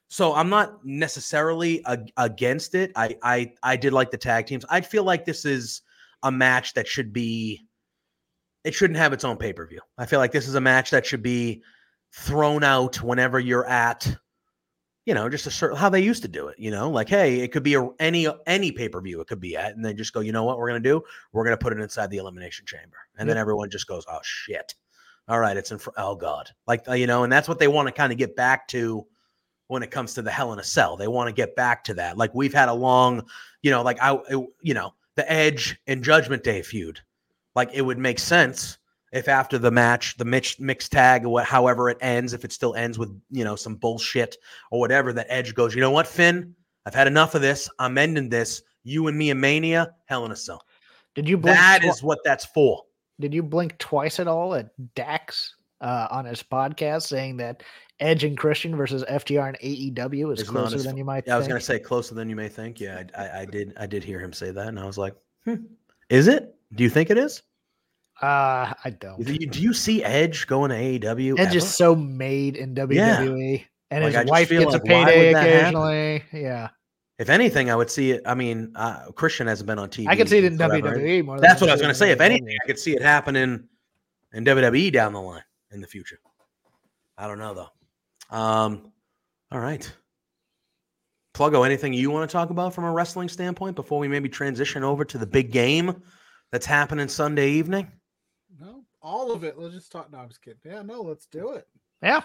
so 0.09 0.35
I'm 0.35 0.49
not 0.49 0.85
necessarily 0.85 1.85
ag- 1.87 2.13
against 2.17 2.75
it. 2.75 2.93
I 2.97 3.17
I 3.23 3.53
I 3.63 3.77
did 3.77 3.93
like 3.93 4.11
the 4.11 4.19
tag 4.19 4.47
teams. 4.47 4.65
I 4.69 4.81
feel 4.81 5.05
like 5.05 5.25
this 5.25 5.45
is 5.45 5.83
a 6.23 6.33
match 6.33 6.75
that 6.75 6.89
should 6.89 7.13
be. 7.13 7.65
It 8.65 8.75
shouldn't 8.75 8.99
have 8.99 9.13
its 9.13 9.25
own 9.25 9.37
pay 9.37 9.53
per 9.53 9.67
view. 9.67 9.81
I 9.99 10.07
feel 10.07 10.19
like 10.19 10.33
this 10.33 10.49
is 10.49 10.55
a 10.55 10.61
match 10.61 10.91
that 10.91 11.07
should 11.07 11.23
be 11.23 11.63
thrown 12.13 12.65
out 12.65 13.03
whenever 13.03 13.39
you're 13.39 13.67
at 13.67 14.17
you 15.05 15.15
know 15.15 15.29
just 15.29 15.47
a 15.47 15.51
certain 15.51 15.77
how 15.77 15.89
they 15.89 16.01
used 16.01 16.23
to 16.23 16.29
do 16.29 16.49
it 16.49 16.59
you 16.59 16.71
know 16.71 16.91
like 16.91 17.09
hey 17.09 17.41
it 17.41 17.53
could 17.53 17.63
be 17.63 17.75
a, 17.75 17.89
any 17.99 18.27
any 18.47 18.73
pay-per-view 18.73 19.21
it 19.21 19.27
could 19.27 19.41
be 19.41 19.57
at 19.57 19.75
and 19.75 19.85
then 19.85 19.97
just 19.97 20.13
go 20.13 20.21
you 20.21 20.33
know 20.33 20.45
what 20.45 20.59
we're 20.59 20.69
going 20.69 20.83
to 20.83 20.89
do 20.89 21.03
we're 21.33 21.45
going 21.45 21.57
to 21.57 21.63
put 21.63 21.73
it 21.73 21.81
inside 21.81 22.11
the 22.11 22.17
elimination 22.17 22.65
chamber 22.67 22.97
and 23.19 23.29
then 23.29 23.37
everyone 23.37 23.71
just 23.71 23.87
goes 23.87 24.05
oh 24.11 24.19
shit 24.23 24.75
all 25.29 25.39
right 25.39 25.57
it's 25.57 25.71
in 25.71 25.79
fr- 25.79 25.91
oh 25.97 26.15
god 26.15 26.51
like 26.67 26.87
uh, 26.89 26.93
you 26.93 27.07
know 27.07 27.25
and 27.25 27.33
that's 27.33 27.49
what 27.49 27.59
they 27.59 27.69
want 27.69 27.87
to 27.87 27.93
kind 27.93 28.13
of 28.13 28.19
get 28.19 28.37
back 28.37 28.69
to 28.69 29.07
when 29.69 29.83
it 29.83 29.91
comes 29.91 30.14
to 30.14 30.23
the 30.23 30.31
hell 30.31 30.53
in 30.53 30.59
a 30.59 30.64
cell 30.64 30.97
they 30.97 31.09
want 31.09 31.29
to 31.29 31.33
get 31.33 31.55
back 31.57 31.85
to 31.85 31.95
that 31.95 32.19
like 32.19 32.35
we've 32.35 32.55
had 32.55 32.69
a 32.69 32.75
long 32.75 33.23
you 33.62 33.71
know 33.71 33.83
like 33.83 33.99
i 34.03 34.14
it- 34.29 34.49
you 34.62 34.75
know 34.75 34.93
the 35.14 35.31
edge 35.31 35.79
and 35.87 36.03
judgment 36.05 36.43
day 36.43 36.61
feud 36.62 37.01
like 37.55 37.71
it 37.73 37.83
would 37.83 37.99
make 37.99 38.19
sense 38.19 38.79
if 39.11 39.27
after 39.27 39.57
the 39.59 39.71
match, 39.71 40.16
the 40.19 40.25
mix, 40.25 40.61
mixed 40.61 40.93
tag, 40.93 41.25
what, 41.25 41.47
however 41.47 41.89
it 41.89 41.97
ends, 42.03 42.35
if 42.35 42.45
it 42.45 42.53
still 42.53 42.75
ends 42.75 42.99
with 42.99 43.09
you 43.31 43.43
know 43.43 43.57
some 43.57 43.75
bullshit 43.77 44.37
or 44.71 44.81
whatever, 44.81 45.12
that 45.14 45.27
Edge 45.31 45.55
goes, 45.55 45.75
you 45.75 45.81
know 45.81 45.91
what, 45.91 46.07
Finn, 46.07 46.55
I've 46.85 46.95
had 46.95 47.07
enough 47.07 47.35
of 47.35 47.41
this. 47.41 47.71
I'm 47.79 47.97
ending 47.97 48.29
this. 48.29 48.62
You 48.85 49.07
and 49.07 49.16
me 49.16 49.31
and 49.31 49.41
Mania, 49.41 49.95
Hell 50.07 50.27
in 50.27 50.33
a 50.33 50.37
Cell. 50.37 50.62
Did 51.14 51.29
you 51.29 51.39
blink? 51.39 51.57
That 51.57 51.81
twi- 51.81 51.91
is 51.91 52.03
what 52.03 52.19
that's 52.25 52.45
for. 52.45 52.83
Did 53.19 53.33
you 53.35 53.43
blink 53.43 53.79
twice 53.79 54.21
at 54.21 54.29
all 54.29 54.55
at 54.55 54.71
Dax 54.95 55.55
uh, 55.81 56.09
on 56.11 56.27
his 56.27 56.43
podcast 56.43 57.05
saying 57.05 57.39
that 57.39 57.62
Edge 58.01 58.24
and 58.24 58.38
Christian 58.38 58.76
versus 58.76 59.05
FTR 59.11 59.49
and 59.49 59.59
AEW 59.59 60.32
is 60.32 60.40
It's 60.40 60.49
closer 60.51 60.76
as 60.76 60.84
than 60.84 60.96
you 60.96 61.05
might 61.05 61.26
Yeah, 61.26 61.34
I 61.34 61.36
was 61.38 61.46
think? 61.46 61.51
gonna 61.53 61.61
say 61.61 61.78
closer 61.78 62.14
than 62.14 62.30
you 62.30 62.36
may 62.36 62.49
think. 62.49 62.80
Yeah, 62.80 63.03
I, 63.16 63.22
I, 63.26 63.40
I 63.40 63.44
did. 63.44 63.72
I 63.76 63.86
did 63.86 64.05
hear 64.05 64.20
him 64.20 64.32
say 64.32 64.51
that, 64.53 64.68
and 64.68 64.78
I 64.78 64.84
was 64.86 64.99
like, 64.99 65.14
hmm, 65.44 65.57
is 66.09 66.28
it? 66.28 66.55
Do 66.74 66.84
you 66.84 66.90
think 66.90 67.11
it 67.11 67.18
is? 67.18 67.42
Uh, 68.20 68.72
I 68.84 68.90
don't. 68.99 69.24
Do 69.24 69.32
you, 69.32 69.46
do 69.46 69.61
you 69.62 69.72
see 69.72 70.03
Edge 70.03 70.46
going 70.49 70.70
to 70.70 70.76
AEW? 70.76 71.38
Edge 71.38 71.55
is 71.55 71.72
so 71.72 71.94
made 71.94 72.57
in 72.57 72.74
WWE, 72.74 73.64
and 73.90 74.05
Like, 74.05 74.14
his 74.14 74.24
wife 74.26 74.49
gets 74.49 74.64
a 74.64 74.68
like, 74.68 74.82
would 74.82 74.88
payday 74.88 75.32
occasionally. 75.32 76.24
Yeah, 76.32 76.68
If 77.18 77.30
anything, 77.30 77.70
I 77.70 77.76
would 77.76 77.90
see 77.90 78.11
it. 78.12 78.22
I 78.26 78.34
mean, 78.34 78.72
uh, 78.74 79.11
Christian 79.12 79.46
hasn't 79.46 79.66
been 79.68 79.78
on 79.78 79.88
TV. 79.88 80.09
I 80.09 80.16
can 80.16 80.26
see 80.26 80.38
it 80.38 80.44
in 80.44 80.57
forever. 80.57 80.96
WWE 80.96 81.24
more. 81.24 81.40
That's 81.40 81.61
what 81.61 81.70
I 81.70 81.74
was 81.74 81.80
going 81.80 81.92
to 81.92 81.99
say. 81.99 82.11
If 82.11 82.20
anything, 82.20 82.57
I 82.62 82.66
could 82.66 82.78
see 82.78 82.94
it 82.96 83.03
happening 83.03 83.68
in 84.32 84.44
WWE 84.44 84.92
down 84.92 85.12
the 85.12 85.20
line 85.20 85.44
in 85.72 85.80
the 85.80 85.86
future. 85.86 86.18
I 87.16 87.26
don't 87.28 87.38
know 87.38 87.55
though. 87.55 87.68
Um, 88.31 88.93
all 89.51 89.61
right, 89.61 89.91
Pluggo. 91.35 91.64
Anything 91.64 91.93
you 91.93 92.11
want 92.11 92.29
to 92.29 92.33
talk 92.33 92.51
about 92.51 92.74
from 92.74 92.85
a 92.85 92.93
wrestling 92.93 93.29
standpoint 93.29 93.76
before 93.76 93.99
we 93.99 94.09
maybe 94.09 94.29
transition 94.29 94.85
over 94.85 95.05
to 95.05 95.18
the 95.18 95.26
big 95.26 95.51
game 95.51 96.03
that's 96.53 96.66
happening 96.66 97.09
Sunday 97.09 97.51
evening? 97.51 97.91
No, 98.61 98.85
all 99.01 99.33
of 99.33 99.45
it. 99.45 99.59
Let's 99.59 99.74
just 99.74 99.91
talk. 99.93 100.12
No, 100.12 100.18
I'm 100.18 100.29
just 100.29 100.43
kidding. 100.43 100.59
Yeah, 100.64 100.83
no, 100.83 101.01
let's 101.01 101.26
do 101.26 101.53
it. 101.53 101.66
yeah, 102.03 102.20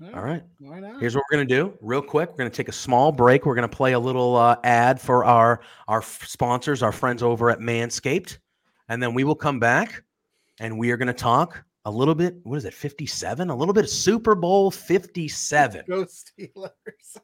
Yeah, 0.00 0.10
All 0.14 0.22
right. 0.22 0.42
Why 0.58 0.80
not? 0.80 1.00
Here's 1.00 1.14
what 1.14 1.24
we're 1.30 1.38
gonna 1.38 1.48
do, 1.48 1.72
real 1.80 2.02
quick. 2.02 2.30
We're 2.30 2.36
gonna 2.38 2.50
take 2.50 2.68
a 2.68 2.72
small 2.72 3.12
break. 3.12 3.46
We're 3.46 3.54
gonna 3.54 3.68
play 3.68 3.92
a 3.92 3.98
little 3.98 4.36
uh, 4.36 4.56
ad 4.64 5.00
for 5.00 5.24
our 5.24 5.60
our 5.88 6.02
sponsors, 6.02 6.82
our 6.82 6.92
friends 6.92 7.22
over 7.22 7.50
at 7.50 7.60
Manscaped, 7.60 8.38
and 8.88 9.02
then 9.02 9.14
we 9.14 9.24
will 9.24 9.34
come 9.34 9.58
back 9.58 10.02
and 10.60 10.78
we 10.78 10.90
are 10.90 10.96
gonna 10.96 11.14
talk 11.14 11.64
a 11.84 11.90
little 11.90 12.14
bit. 12.14 12.36
What 12.44 12.56
is 12.56 12.64
it? 12.64 12.74
Fifty 12.74 13.06
seven? 13.06 13.50
A 13.50 13.56
little 13.56 13.74
bit 13.74 13.84
of 13.84 13.90
Super 13.90 14.34
Bowl 14.34 14.70
Fifty 14.70 15.28
seven. 15.28 15.84
Go 15.88 16.04
Steelers. 16.38 17.16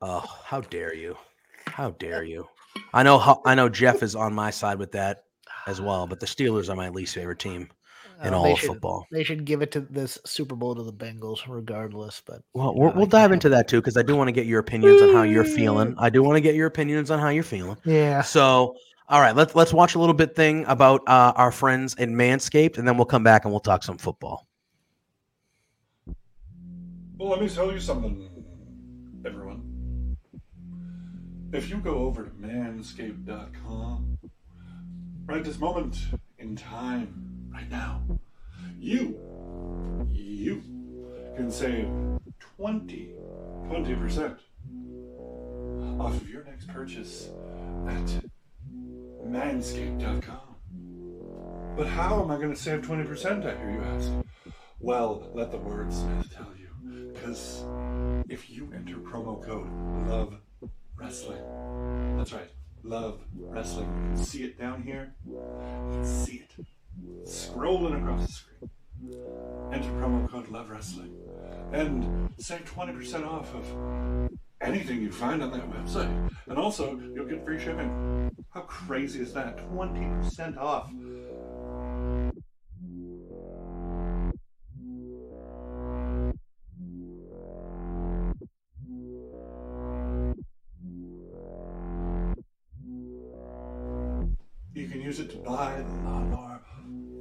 Oh, 0.00 0.24
how 0.44 0.60
dare 0.60 0.94
you? 0.94 1.16
How 1.66 1.90
dare 1.92 2.24
you? 2.32 2.48
I 2.94 3.02
know. 3.02 3.18
How, 3.18 3.40
I 3.44 3.54
know 3.54 3.68
Jeff 3.68 4.02
is 4.02 4.14
on 4.16 4.32
my 4.34 4.50
side 4.50 4.78
with 4.78 4.92
that 4.92 5.24
as 5.66 5.80
well, 5.80 6.06
but 6.06 6.20
the 6.20 6.26
Steelers 6.26 6.68
are 6.68 6.76
my 6.76 6.88
least 6.88 7.14
favorite 7.14 7.38
team 7.38 7.68
in 8.24 8.34
Uh, 8.34 8.38
all 8.38 8.52
of 8.52 8.58
should, 8.58 8.68
football. 8.68 9.06
They 9.12 9.22
should 9.24 9.44
give 9.44 9.62
it 9.62 9.70
to 9.72 9.80
this 9.80 10.18
Super 10.24 10.54
Bowl 10.56 10.74
to 10.74 10.82
the 10.82 10.92
Bengals, 10.92 11.40
regardless. 11.46 12.22
But 12.24 12.42
Well, 12.54 12.74
we'll, 12.74 12.92
we'll 12.94 13.06
dive 13.06 13.32
into 13.32 13.48
that 13.50 13.68
too 13.68 13.80
because 13.80 13.96
I 13.96 14.02
do 14.02 14.16
want 14.16 14.28
to 14.28 14.32
get 14.32 14.46
your 14.46 14.60
opinions 14.60 15.02
on 15.02 15.12
how 15.12 15.22
you're 15.22 15.44
feeling. 15.44 15.94
I 15.98 16.08
do 16.10 16.22
want 16.22 16.36
to 16.36 16.40
get 16.40 16.54
your 16.54 16.66
opinions 16.66 17.10
on 17.10 17.18
how 17.18 17.28
you're 17.28 17.42
feeling. 17.44 17.76
Yeah, 17.84 18.22
So, 18.22 18.74
all 19.08 19.20
right, 19.20 19.34
let's 19.34 19.54
let's 19.54 19.72
watch 19.72 19.94
a 19.94 19.98
little 19.98 20.14
bit 20.14 20.34
thing 20.34 20.64
about 20.66 21.02
uh, 21.06 21.32
our 21.36 21.52
friends 21.52 21.94
in 21.94 22.14
Manscaped, 22.14 22.78
and 22.78 22.86
then 22.86 22.96
we'll 22.96 23.04
come 23.06 23.24
back 23.24 23.44
and 23.44 23.52
we'll 23.52 23.60
talk 23.60 23.82
some 23.82 23.98
football. 23.98 24.46
Well, 27.18 27.30
let 27.30 27.40
me 27.40 27.48
tell 27.48 27.70
you 27.72 27.78
something, 27.78 28.28
everyone. 29.24 30.16
If 31.52 31.68
you 31.68 31.76
go 31.76 31.98
over 31.98 32.24
to 32.24 32.30
manscaped.com, 32.30 34.18
right 35.26 35.44
this 35.44 35.58
moment 35.58 35.98
in 36.38 36.56
time, 36.56 37.50
right 37.52 37.70
now, 37.70 38.02
you, 38.78 39.20
you 40.10 40.62
can 41.36 41.50
save 41.50 41.88
20, 42.56 43.14
20% 43.68 44.38
off 46.00 46.14
of 46.16 46.28
your 46.28 46.44
next 46.44 46.68
purchase 46.68 47.28
at 47.86 48.24
manscaped.com. 49.26 50.56
But 51.76 51.86
how 51.86 52.22
am 52.22 52.30
I 52.30 52.36
going 52.36 52.50
to 52.50 52.56
save 52.56 52.82
20%, 52.82 53.46
I 53.46 53.56
hear 53.56 53.70
you 53.70 53.82
ask? 53.82 54.10
Well, 54.78 55.30
let 55.32 55.50
the 55.50 55.58
wordsmith 55.58 56.34
tell 56.34 56.52
you. 56.58 56.68
Because 57.12 57.64
if 58.28 58.50
you 58.50 58.70
enter 58.74 58.96
promo 58.96 59.42
code 59.42 59.68
LOVE 60.08 60.36
WRESTLING, 60.96 62.16
that's 62.16 62.32
right, 62.32 62.50
LOVE 62.82 63.20
WRESTLING, 63.34 63.86
you 63.86 64.14
can 64.14 64.16
see 64.16 64.44
it 64.44 64.58
down 64.58 64.82
here. 64.82 65.14
See 66.02 66.44
it 66.44 66.66
scrolling 67.24 68.02
across 68.02 68.26
the 68.26 68.32
screen. 68.32 68.70
Enter 69.72 69.90
promo 69.92 70.28
code 70.28 70.48
LOVE 70.48 70.68
WRESTLING 70.68 71.14
and 71.72 72.32
save 72.38 72.64
20% 72.64 73.26
off 73.26 73.54
of 73.54 74.28
anything 74.60 75.02
you 75.02 75.10
find 75.10 75.42
on 75.42 75.50
that 75.52 75.70
website. 75.70 76.30
And 76.46 76.58
also, 76.58 77.00
you'll 77.14 77.26
get 77.26 77.44
free 77.44 77.58
shipping. 77.58 78.30
How 78.50 78.62
crazy 78.62 79.20
is 79.20 79.32
that? 79.32 79.58
20% 79.72 80.56
off. 80.58 80.90
You 94.74 94.88
can 94.88 95.02
use 95.02 95.20
it 95.20 95.30
to 95.30 95.36
buy 95.38 95.82
the 95.86 95.94
Lawnmower 96.08 96.62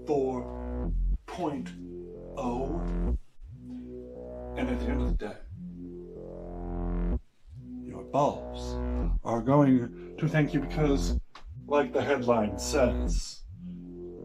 4.0. 0.06 1.81
At 4.72 4.80
the 4.80 4.86
end 4.86 5.02
of 5.02 5.18
the 5.18 5.26
day, 5.26 5.36
your 7.84 8.04
balls 8.04 8.78
are 9.26 9.42
going 9.42 10.16
to 10.18 10.30
thank 10.30 10.54
you 10.54 10.62
because, 10.62 11.20
like 11.68 11.92
the 11.92 12.02
headline 12.02 12.58
says, 12.58 13.42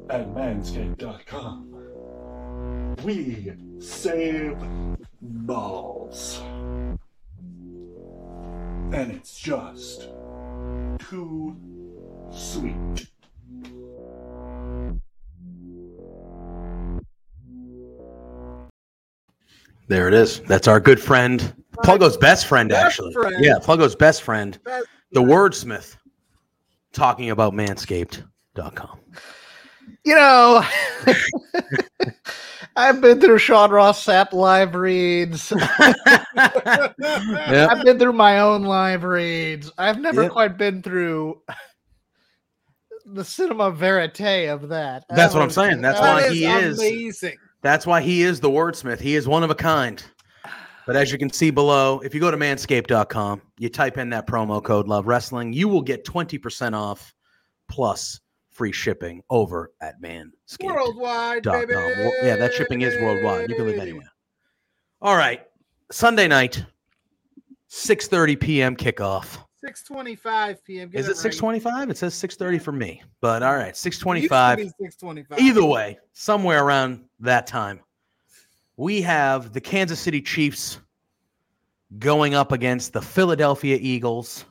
at 0.09 0.29
manscaped.com, 0.29 1.75
we 3.03 3.55
save 3.81 4.57
balls. 5.21 6.41
and 8.93 9.11
it's 9.11 9.37
just 9.37 10.11
too 11.01 11.57
sweet. 12.31 13.09
There 19.89 20.09
it 20.09 20.15
is. 20.15 20.41
That's 20.41 20.67
our 20.69 20.81
good 20.81 21.01
friend, 21.01 21.55
Pluggo's 21.85 22.17
best 22.17 22.47
friend, 22.47 22.69
Best 22.69 22.85
actually. 22.87 23.13
friend. 23.13 23.37
Yeah, 23.39 23.55
Pluggo's 23.63 23.95
best 23.95 24.23
friend, 24.23 24.59
Best 24.65 24.87
the 25.13 25.21
wordsmith, 25.21 25.97
talking 26.93 27.31
about 27.31 27.53
manscaped.com. 27.53 29.01
You 30.05 30.15
know, 30.15 30.65
I've 32.77 33.01
been 33.01 33.21
through 33.21 33.39
Sean 33.39 33.71
Ross 33.71 34.05
Sapp 34.05 34.33
live 34.33 34.75
reads. 34.75 35.53
yeah. 36.35 37.69
I've 37.71 37.85
been 37.85 37.99
through 37.99 38.13
my 38.13 38.41
own 38.41 38.63
live 38.65 39.05
reads. 39.05 39.71
I've 39.79 40.01
never 40.01 40.23
Yep. 40.25 40.33
quite 40.33 40.57
been 40.59 40.83
through 40.83 41.41
the 43.07 43.25
cinema 43.25 43.71
verite 43.71 44.49
of 44.49 44.69
that. 44.69 45.05
That's 45.09 45.33
what 45.35 45.43
I'm 45.43 45.51
saying. 45.51 45.81
That's 45.81 46.01
that 46.01 46.15
why 46.15 46.23
is 46.27 46.33
he 46.33 46.45
is. 46.47 46.79
amazing. 46.79 47.37
That's 47.63 47.87
why 47.87 48.01
he 48.01 48.23
is 48.23 48.41
the 48.41 48.51
wordsmith. 48.51 49.01
He 49.01 49.17
is 49.17 49.27
one 49.27 49.43
of 49.43 49.51
a 49.51 49.55
kind. 49.55 50.03
But 50.87 50.95
as 50.95 51.11
you 51.11 51.19
can 51.19 51.31
see 51.31 51.51
below, 51.51 51.99
if 52.01 52.15
you 52.15 52.21
go 52.21 52.31
to 52.31 52.37
manscaped.com, 52.37 53.43
you 53.59 53.69
type 53.69 53.99
in 53.99 54.11
that 54.11 54.27
promo 54.29 54.63
code 54.63 54.87
Love 54.87 55.07
Wrestling, 55.07 55.53
you 55.53 55.67
will 55.69 55.83
get 55.83 56.05
20% 56.05 56.75
off 56.75 57.13
plus 57.69 58.21
free 58.51 58.73
shipping 58.73 59.23
over 59.29 59.73
at 59.81 60.01
Manscaped. 60.01 60.63
Worldwide, 60.65 61.43
dot 61.43 61.67
baby. 61.67 61.75
com. 61.75 62.13
Yeah, 62.23 62.37
that 62.37 62.55
shipping 62.55 62.83
is 62.83 62.95
worldwide. 63.03 63.51
You 63.51 63.57
can 63.57 63.67
live 63.67 63.81
anywhere. 63.81 64.11
All 65.03 65.17
right. 65.17 65.43
Sunday 65.91 66.29
night, 66.29 66.65
6:30 67.69 68.41
p.m. 68.41 68.77
kickoff. 68.77 69.39
6:25 69.67 70.63
p.m. 70.65 70.89
Get 70.89 71.01
Is 71.01 71.09
it 71.09 71.25
right. 71.25 71.61
6:25? 71.63 71.91
It 71.91 71.99
says 71.99 72.15
6:30 72.15 72.61
for 72.61 72.73
me. 72.73 73.03
But 73.21 73.43
all 73.43 73.55
right, 73.55 73.69
It 73.69 73.85
used 73.85 74.01
to 74.01 74.07
6:25. 74.07 74.73
6:25. 74.81 75.39
Either 75.39 75.65
way, 75.65 75.99
somewhere 76.13 76.65
around 76.65 77.05
that 77.21 77.47
time, 77.47 77.81
we 78.77 79.03
have 79.03 79.53
the 79.53 79.61
Kansas 79.61 79.99
City 79.99 80.21
Chiefs 80.21 80.79
going 81.99 82.35
up 82.35 82.53
against 82.53 82.93
the 82.93 83.03
Philadelphia 83.03 83.79
Eagles. 83.81 84.45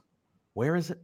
Where 0.53 0.75
is 0.75 0.91
it? 0.91 0.99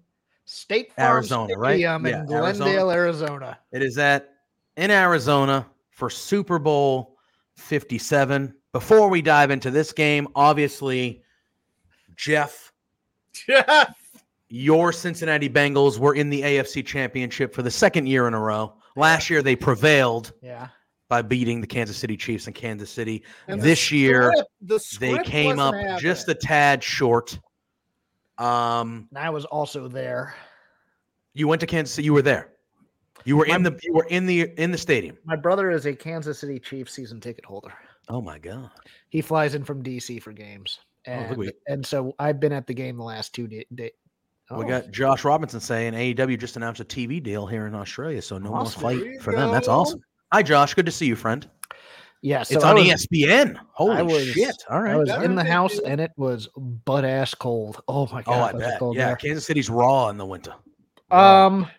State 0.45 0.91
Farm 0.93 1.17
Arizona, 1.17 1.57
right? 1.57 1.73
Stadium 1.73 2.05
Yeah, 2.05 2.19
in 2.21 2.25
Glendale, 2.25 2.91
Arizona. 2.91 3.59
It 3.71 3.81
is 3.81 3.97
at 3.97 4.33
in 4.75 4.91
Arizona 4.91 5.65
for 5.91 6.09
Super 6.09 6.59
Bowl 6.59 7.17
57. 7.55 8.53
Before 8.73 9.09
we 9.09 9.21
dive 9.21 9.51
into 9.51 9.69
this 9.69 9.91
game, 9.91 10.27
obviously, 10.35 11.23
Jeff, 12.15 12.71
Yeah. 13.47 13.85
Your 14.51 14.91
Cincinnati 14.91 15.49
Bengals 15.49 15.97
were 15.97 16.13
in 16.15 16.29
the 16.29 16.41
AFC 16.41 16.85
Championship 16.85 17.53
for 17.53 17.61
the 17.61 17.71
second 17.71 18.05
year 18.07 18.27
in 18.27 18.33
a 18.33 18.39
row. 18.39 18.73
Last 18.95 19.29
year, 19.29 19.41
they 19.41 19.55
prevailed 19.55 20.33
Yeah. 20.41 20.67
by 21.07 21.21
beating 21.21 21.61
the 21.61 21.67
Kansas 21.67 21.95
City 21.97 22.17
Chiefs 22.17 22.47
in 22.47 22.53
Kansas 22.53 22.89
City. 22.89 23.23
And 23.47 23.61
the 23.61 23.65
this 23.65 23.91
year, 23.91 24.31
script- 24.33 24.51
the 24.61 24.97
they 24.99 25.17
came 25.23 25.57
up 25.59 25.73
wasn't 25.73 25.99
just 26.01 26.27
a 26.27 26.35
tad 26.35 26.83
short. 26.83 27.39
Um, 28.37 29.07
And 29.09 29.19
I 29.19 29.29
was 29.29 29.45
also 29.45 29.87
there. 29.87 30.35
you 31.33 31.47
went 31.47 31.61
to 31.61 31.67
Kansas 31.67 31.95
City. 31.95 32.05
You 32.05 32.13
were 32.13 32.21
there. 32.21 32.49
You 33.23 33.37
were 33.37 33.45
in 33.45 33.61
the 33.63 33.77
you 33.83 33.93
were 33.93 34.07
in 34.09 34.25
the 34.25 34.49
in 34.61 34.71
the 34.71 34.77
stadium. 34.77 35.15
My 35.25 35.35
brother 35.35 35.69
is 35.69 35.85
a 35.85 35.93
Kansas 35.95 36.39
City 36.39 36.59
Chiefs 36.59 36.93
season 36.93 37.21
ticket 37.21 37.45
holder. 37.45 37.71
Oh 38.09 38.19
my 38.19 38.39
god! 38.39 38.71
He 39.09 39.21
flies 39.21 39.53
in 39.53 39.63
from 39.63 39.83
DC 39.83 40.19
for 40.23 40.33
games. 40.33 40.79
Oh, 41.07 41.11
And, 41.11 41.43
you. 41.43 41.51
and 41.67 41.85
so 41.85 42.15
I've 42.19 42.39
been 42.39 42.51
at 42.51 42.65
the 42.65 42.73
game 42.73 42.97
the 42.97 43.03
last 43.03 43.33
two 43.35 43.47
days. 43.47 43.65
Day, 44.51 44.57
We 44.57 44.65
Oh, 44.65 44.67
got 44.67 44.91
Josh 44.91 45.23
Robinson 45.23 45.59
saying 45.59 45.93
AEW 45.93 46.37
just 46.39 46.55
announced 46.57 46.79
a 46.81 46.85
TV 46.85 47.21
deal 47.21 47.45
here 47.47 47.67
in 47.67 47.75
Australia, 47.75 48.21
so 48.21 48.37
no 48.37 48.53
Awesome. 48.53 48.81
more 48.81 48.91
fight 48.91 49.05
you 49.05 49.19
for 49.19 49.33
them. 49.35 49.51
That's 49.51 49.67
awesome. 49.67 50.01
Hi, 50.31 50.43
Josh. 50.43 50.73
Good 50.73 50.85
to 50.85 50.91
see 50.91 51.05
you, 51.07 51.15
friend. 51.15 51.47
yeah. 52.21 52.43
So 52.43 52.55
it's 52.55 52.63
I 52.63 52.69
on 52.69 52.75
was, 52.75 52.85
ESPN. 52.87 53.57
Holy 53.73 54.03
was- 54.03 54.27
shit! 54.27 54.55
All 54.69 54.81
I 54.85 54.95
was 54.95 55.09
in 55.09 55.35
the 55.35 55.43
house 55.43 55.79
and 55.79 55.99
it 55.99 56.11
was 56.17 56.47
butt 56.85 57.03
ass 57.05 57.33
cold. 57.33 57.81
Oh 57.87 58.07
my 58.11 58.21
god, 58.21 58.53
oh, 58.53 58.57
I 58.57 58.59
bet. 58.59 58.79
Yeah, 58.93 59.07
there. 59.07 59.15
Kansas 59.15 59.45
City's 59.45 59.69
raw 59.69 60.09
in 60.09 60.17
the 60.17 60.25
winter. 60.25 60.53
Raw. 61.11 61.47
Um, 61.47 61.63
How 61.63 61.69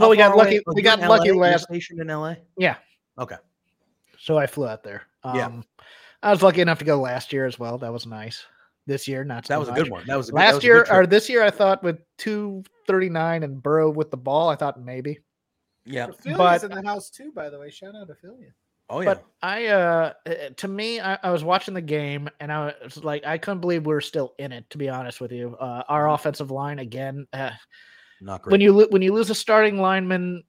well, 0.00 0.10
we 0.10 0.16
got 0.16 0.36
lucky. 0.36 0.60
We 0.74 0.82
got 0.82 1.00
in 1.00 1.08
lucky 1.08 1.30
LA? 1.32 1.38
Last. 1.42 1.64
station 1.64 2.00
in 2.00 2.08
LA. 2.08 2.34
Yeah. 2.58 2.76
Okay. 3.18 3.36
So 4.18 4.38
I 4.38 4.46
flew 4.46 4.66
out 4.66 4.82
there. 4.84 5.02
Um, 5.24 5.36
Yeah. 5.36 5.50
I 6.24 6.30
was 6.30 6.42
lucky 6.42 6.60
enough 6.60 6.78
to 6.78 6.84
go 6.84 7.00
last 7.00 7.32
year 7.32 7.46
as 7.46 7.58
well. 7.58 7.78
That 7.78 7.92
was 7.92 8.06
nice. 8.06 8.44
This 8.86 9.06
year, 9.06 9.22
not 9.24 9.46
That 9.46 9.60
was 9.60 9.68
a 9.68 9.72
good 9.72 9.88
one. 9.90 10.04
That 10.06 10.16
was 10.16 10.28
a 10.28 10.32
good, 10.32 10.38
that 10.40 10.44
Last 10.46 10.54
was 10.56 10.64
a 10.64 10.66
year 10.66 10.84
good 10.84 10.92
or 10.92 11.06
this 11.06 11.28
year, 11.28 11.42
I 11.44 11.50
thought 11.50 11.82
with 11.84 11.98
two 12.18 12.64
thirty 12.88 13.08
nine 13.08 13.44
and 13.44 13.62
Burrow 13.62 13.90
with 13.90 14.10
the 14.10 14.16
ball, 14.16 14.48
I 14.48 14.56
thought 14.56 14.80
maybe. 14.80 15.20
yeah. 15.84 16.06
Philly's 16.20 16.36
but- 16.38 16.64
in 16.64 16.70
the 16.82 16.88
house 16.88 17.08
too, 17.10 17.30
by 17.32 17.48
the 17.48 17.58
way. 17.60 17.70
Shout 17.70 17.94
out 17.94 18.08
to 18.08 18.14
Philly. 18.16 18.48
Oh 18.90 19.00
yeah. 19.00 19.14
But 19.14 19.24
I, 19.40 19.66
uh, 19.68 20.12
uh, 20.26 20.32
to 20.56 20.68
me, 20.68 21.00
I, 21.00 21.16
I 21.22 21.30
was 21.30 21.44
watching 21.44 21.72
the 21.74 21.80
game 21.80 22.28
and 22.40 22.52
I 22.52 22.74
was 22.82 23.02
like, 23.04 23.24
I 23.24 23.38
couldn't 23.38 23.60
believe 23.60 23.86
we 23.86 23.94
were 23.94 24.00
still 24.00 24.34
in 24.38 24.50
it. 24.52 24.68
To 24.70 24.78
be 24.78 24.88
honest 24.90 25.20
with 25.20 25.30
you, 25.32 25.56
uh, 25.60 25.84
our 25.88 26.10
offensive 26.10 26.50
line 26.50 26.80
again. 26.80 27.26
Uh, 27.32 27.52
Not 28.20 28.42
great. 28.42 28.50
when 28.52 28.60
you 28.60 28.72
lo- 28.72 28.88
when 28.90 29.00
you 29.00 29.12
lose 29.14 29.30
a 29.30 29.34
starting 29.34 29.78
lineman 29.80 30.42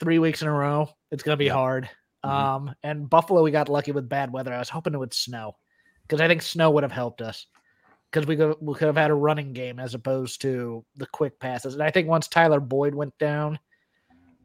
three 0.00 0.18
weeks 0.18 0.40
in 0.42 0.48
a 0.48 0.52
row, 0.52 0.88
it's 1.10 1.22
gonna 1.22 1.36
be 1.36 1.44
Yeah. 1.46 1.52
hard. 1.52 1.90
Mhm. 2.24 2.30
Um, 2.30 2.74
and 2.82 3.08
Buffalo, 3.10 3.42
we 3.42 3.50
got 3.50 3.68
lucky 3.68 3.92
with 3.92 4.08
bad 4.08 4.32
weather. 4.32 4.52
I 4.54 4.58
was 4.58 4.70
hoping 4.70 4.94
it 4.94 4.98
would 4.98 5.14
snow 5.14 5.56
because 6.02 6.20
I 6.22 6.26
think 6.26 6.40
snow 6.42 6.70
would 6.70 6.82
have 6.82 6.90
helped 6.92 7.20
us 7.20 7.46
because 8.16 8.26
we 8.26 8.36
could 8.36 8.56
we 8.60 8.74
could 8.74 8.86
have 8.86 8.96
had 8.96 9.10
a 9.10 9.14
running 9.14 9.52
game 9.52 9.78
as 9.78 9.94
opposed 9.94 10.40
to 10.40 10.82
the 10.96 11.06
quick 11.06 11.38
passes. 11.38 11.74
And 11.74 11.82
I 11.82 11.90
think 11.90 12.08
once 12.08 12.28
Tyler 12.28 12.60
Boyd 12.60 12.94
went 12.94 13.16
down, 13.18 13.58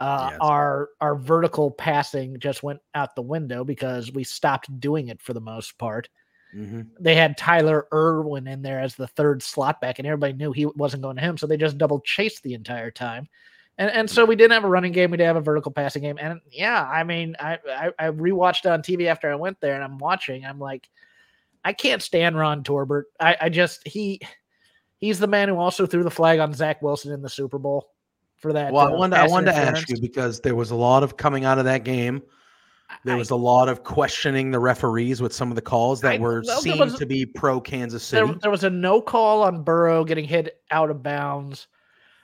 uh, 0.01 0.29
Yes. 0.31 0.37
our 0.41 0.89
our 0.99 1.15
vertical 1.15 1.71
passing 1.71 2.37
just 2.39 2.63
went 2.63 2.81
out 2.95 3.15
the 3.15 3.21
window 3.21 3.63
because 3.63 4.11
we 4.11 4.25
stopped 4.25 4.79
doing 4.81 5.07
it 5.07 5.21
for 5.21 5.33
the 5.33 5.39
most 5.39 5.77
part. 5.77 6.09
Mhm. 6.53 6.87
They 6.99 7.15
had 7.15 7.37
Tyler 7.37 7.87
Irwin 7.93 8.45
in 8.47 8.61
there 8.61 8.81
as 8.81 8.95
the 8.95 9.07
third 9.07 9.41
slot 9.41 9.79
back, 9.79 9.99
and 9.99 10.05
everybody 10.05 10.33
knew 10.33 10.51
he 10.51 10.65
wasn't 10.65 11.03
going 11.03 11.15
to 11.15 11.21
him, 11.21 11.37
so 11.37 11.47
they 11.47 11.55
just 11.55 11.77
double 11.77 12.01
chased 12.01 12.43
the 12.43 12.53
entire 12.55 12.91
time. 12.91 13.29
And 13.77 13.89
and 13.89 14.09
so 14.09 14.25
we 14.25 14.35
didn't 14.35 14.51
have 14.51 14.65
a 14.65 14.69
running 14.69 14.91
game, 14.91 15.11
we 15.11 15.17
didn't 15.17 15.27
have 15.27 15.37
a 15.37 15.41
vertical 15.41 15.71
passing 15.71 16.01
game. 16.01 16.17
And 16.19 16.41
yeah, 16.51 16.83
I 16.91 17.05
mean, 17.05 17.37
I 17.39 17.57
I, 17.69 17.91
I 17.97 18.09
rewatched 18.09 18.65
it 18.65 18.71
on 18.71 18.81
TV 18.81 19.07
after 19.07 19.31
I 19.31 19.35
went 19.35 19.61
there, 19.61 19.75
and 19.75 19.83
I'm 19.83 19.97
watching. 19.97 20.45
I'm 20.45 20.59
like, 20.59 20.89
I 21.63 21.73
can't 21.73 22.01
stand 22.01 22.37
Ron 22.37 22.63
Torbert. 22.63 23.07
I, 23.19 23.37
I 23.41 23.49
just 23.49 23.87
he 23.87 24.19
he's 24.97 25.19
the 25.19 25.27
man 25.27 25.49
who 25.49 25.57
also 25.57 25.85
threw 25.85 26.03
the 26.03 26.11
flag 26.11 26.39
on 26.39 26.53
Zach 26.53 26.81
Wilson 26.81 27.11
in 27.13 27.21
the 27.21 27.29
Super 27.29 27.59
Bowl 27.59 27.89
for 28.37 28.53
that. 28.53 28.71
Well, 28.73 28.87
I 28.87 28.91
uh, 28.91 28.97
wanted, 28.97 29.17
I 29.17 29.27
wanted 29.27 29.51
to 29.51 29.57
ask 29.57 29.89
you 29.89 29.99
because 30.01 30.39
there 30.41 30.55
was 30.55 30.71
a 30.71 30.75
lot 30.75 31.03
of 31.03 31.17
coming 31.17 31.45
out 31.45 31.59
of 31.59 31.65
that 31.65 31.83
game. 31.83 32.21
There 33.05 33.15
was 33.15 33.29
a 33.29 33.35
lot 33.37 33.69
of 33.69 33.83
questioning 33.83 34.51
the 34.51 34.59
referees 34.59 35.21
with 35.21 35.31
some 35.31 35.49
of 35.49 35.55
the 35.55 35.61
calls 35.61 36.01
that 36.01 36.13
I- 36.13 36.17
were 36.17 36.43
well, 36.45 36.61
seen 36.61 36.77
was- 36.79 36.95
to 36.99 37.05
be 37.05 37.25
pro 37.25 37.61
Kansas 37.61 38.03
City. 38.03 38.25
there, 38.25 38.35
there 38.41 38.51
was 38.51 38.63
a 38.65 38.69
no 38.69 39.01
call 39.01 39.43
on 39.43 39.63
Burrow 39.63 40.03
getting 40.03 40.25
hit 40.25 40.59
out 40.71 40.89
of 40.89 41.01
bounds. 41.01 41.67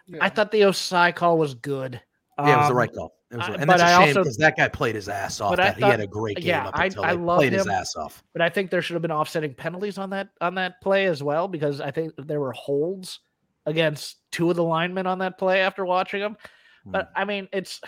Yeah. 0.08 0.18
I 0.22 0.30
thought 0.30 0.52
the 0.52 0.62
Ossai 0.62 1.16
call 1.16 1.38
was 1.38 1.54
good. 1.54 2.02
yeah, 2.40 2.54
it 2.54 2.58
was 2.58 2.68
the 2.68 2.72
Um, 2.72 2.78
right 2.78 2.94
call. 2.94 3.17
It 3.32 3.38
was 3.38 3.46
I- 3.50 3.54
and 3.56 3.70
that's 3.70 3.82
a 3.82 3.86
I 3.86 4.06
shame 4.06 4.14
because 4.16 4.38
that 4.38 4.56
guy 4.56 4.68
played 4.70 4.96
his 4.96 5.10
ass 5.10 5.42
off. 5.42 5.54
I 5.54 5.56
That 5.58 5.76
he 5.78 5.84
had 5.84 6.00
a 6.00 6.08
great 6.08 6.38
game 6.38 6.48
yeah, 6.48 6.68
up 6.68 6.78
I- 6.78 6.86
until 6.86 7.04
I 7.04 7.12
love 7.12 7.40
played 7.40 7.54
his 7.54 7.68
ass 7.68 7.96
off. 7.96 8.24
but 8.34 8.42
I 8.42 8.50
think 8.50 8.72
there 8.72 8.82
should 8.82 8.94
have 8.94 9.02
been 9.02 9.12
offsetting 9.12 9.54
penalties 9.54 9.98
on 9.98 10.10
that 10.12 10.30
on 10.40 10.56
that 10.56 10.82
play 10.82 11.06
as 11.08 11.22
well 11.22 11.48
because 11.48 11.82
I 11.82 11.92
think 11.92 12.14
there 12.18 12.40
were 12.40 12.54
holds 12.54 13.20
against 13.66 14.18
two 14.32 14.50
of 14.50 14.56
the 14.56 14.64
linemen 14.64 15.06
on 15.08 15.20
that 15.20 15.38
play 15.38 15.60
after 15.62 15.86
watching 15.86 16.22
them. 16.22 16.38
Hmm. 16.86 16.92
But 16.92 17.12
I 17.16 17.26
mean, 17.26 17.50
it's 17.52 17.82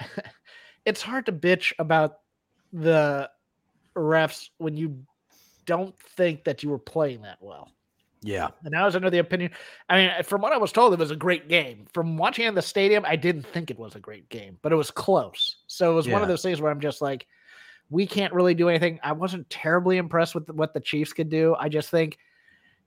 it's 0.86 1.02
hard 1.02 1.26
to 1.26 1.32
bitch 1.32 1.72
about 1.78 2.18
the 2.72 3.28
refs 3.94 4.48
when 4.58 4.76
you 4.76 5.04
don't 5.66 5.98
think 6.00 6.44
that 6.44 6.62
you 6.62 6.70
were 6.70 6.78
playing 6.78 7.22
that 7.22 7.36
well. 7.40 7.70
Yeah, 8.22 8.48
And 8.64 8.76
I 8.76 8.84
was 8.84 8.94
under 8.94 9.08
the 9.08 9.18
opinion. 9.18 9.50
I 9.88 9.96
mean, 9.96 10.22
from 10.24 10.42
what 10.42 10.52
I 10.52 10.58
was 10.58 10.72
told, 10.72 10.92
it 10.92 10.98
was 10.98 11.10
a 11.10 11.16
great 11.16 11.48
game. 11.48 11.86
From 11.94 12.18
watching 12.18 12.44
in 12.46 12.54
the 12.54 12.60
stadium, 12.60 13.04
I 13.06 13.16
didn't 13.16 13.46
think 13.46 13.70
it 13.70 13.78
was 13.78 13.94
a 13.94 14.00
great 14.00 14.28
game, 14.28 14.58
but 14.60 14.72
it 14.72 14.76
was 14.76 14.90
close. 14.90 15.56
So 15.68 15.90
it 15.90 15.94
was 15.94 16.06
one 16.12 16.20
of 16.22 16.28
those 16.28 16.42
things 16.42 16.60
where 16.60 16.70
I'm 16.70 16.80
just 16.80 17.00
like, 17.00 17.26
we 17.88 18.06
can't 18.06 18.32
really 18.34 18.54
do 18.54 18.68
anything. 18.68 19.00
I 19.02 19.12
wasn't 19.12 19.48
terribly 19.48 19.96
impressed 19.96 20.34
with 20.34 20.48
what 20.50 20.74
the 20.74 20.80
Chiefs 20.80 21.12
could 21.14 21.30
do. 21.30 21.56
I 21.58 21.68
just 21.70 21.88
think, 21.90 22.18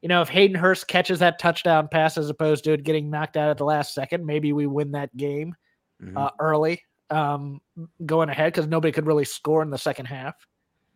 you 0.04 0.08
know, 0.08 0.22
if 0.22 0.30
Hayden 0.30 0.56
Hurst 0.56 0.88
catches 0.88 1.20
that 1.20 1.40
touchdown 1.40 1.88
pass 1.88 2.18
as 2.18 2.30
opposed 2.30 2.64
to 2.66 2.74
it 2.74 2.84
getting 2.84 3.10
knocked 3.10 3.36
out 3.36 3.50
at 3.50 3.58
the 3.58 3.66
last 3.66 3.94
second, 3.94 4.26
maybe 4.26 4.54
we 4.54 4.68
win 4.68 4.92
that 4.92 5.16
game 5.18 5.56
Mhm. 6.02 6.16
uh, 6.18 6.32
early, 6.40 6.84
um, 7.10 7.60
going 8.06 8.30
ahead 8.30 8.54
because 8.54 8.68
nobody 8.68 8.92
could 8.92 9.08
really 9.08 9.26
score 9.26 9.62
in 9.62 9.72
the 9.72 9.78
second 9.78 10.06
half. 10.06 10.36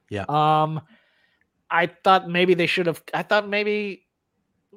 Yeah. 0.09 0.25
Um, 0.29 0.81
I 1.69 1.87
thought 1.87 2.29
maybe 2.29 2.53
they 2.53 2.67
should 2.67 2.85
have. 2.87 3.01
I 3.13 3.23
thought 3.23 3.47
maybe 3.49 4.06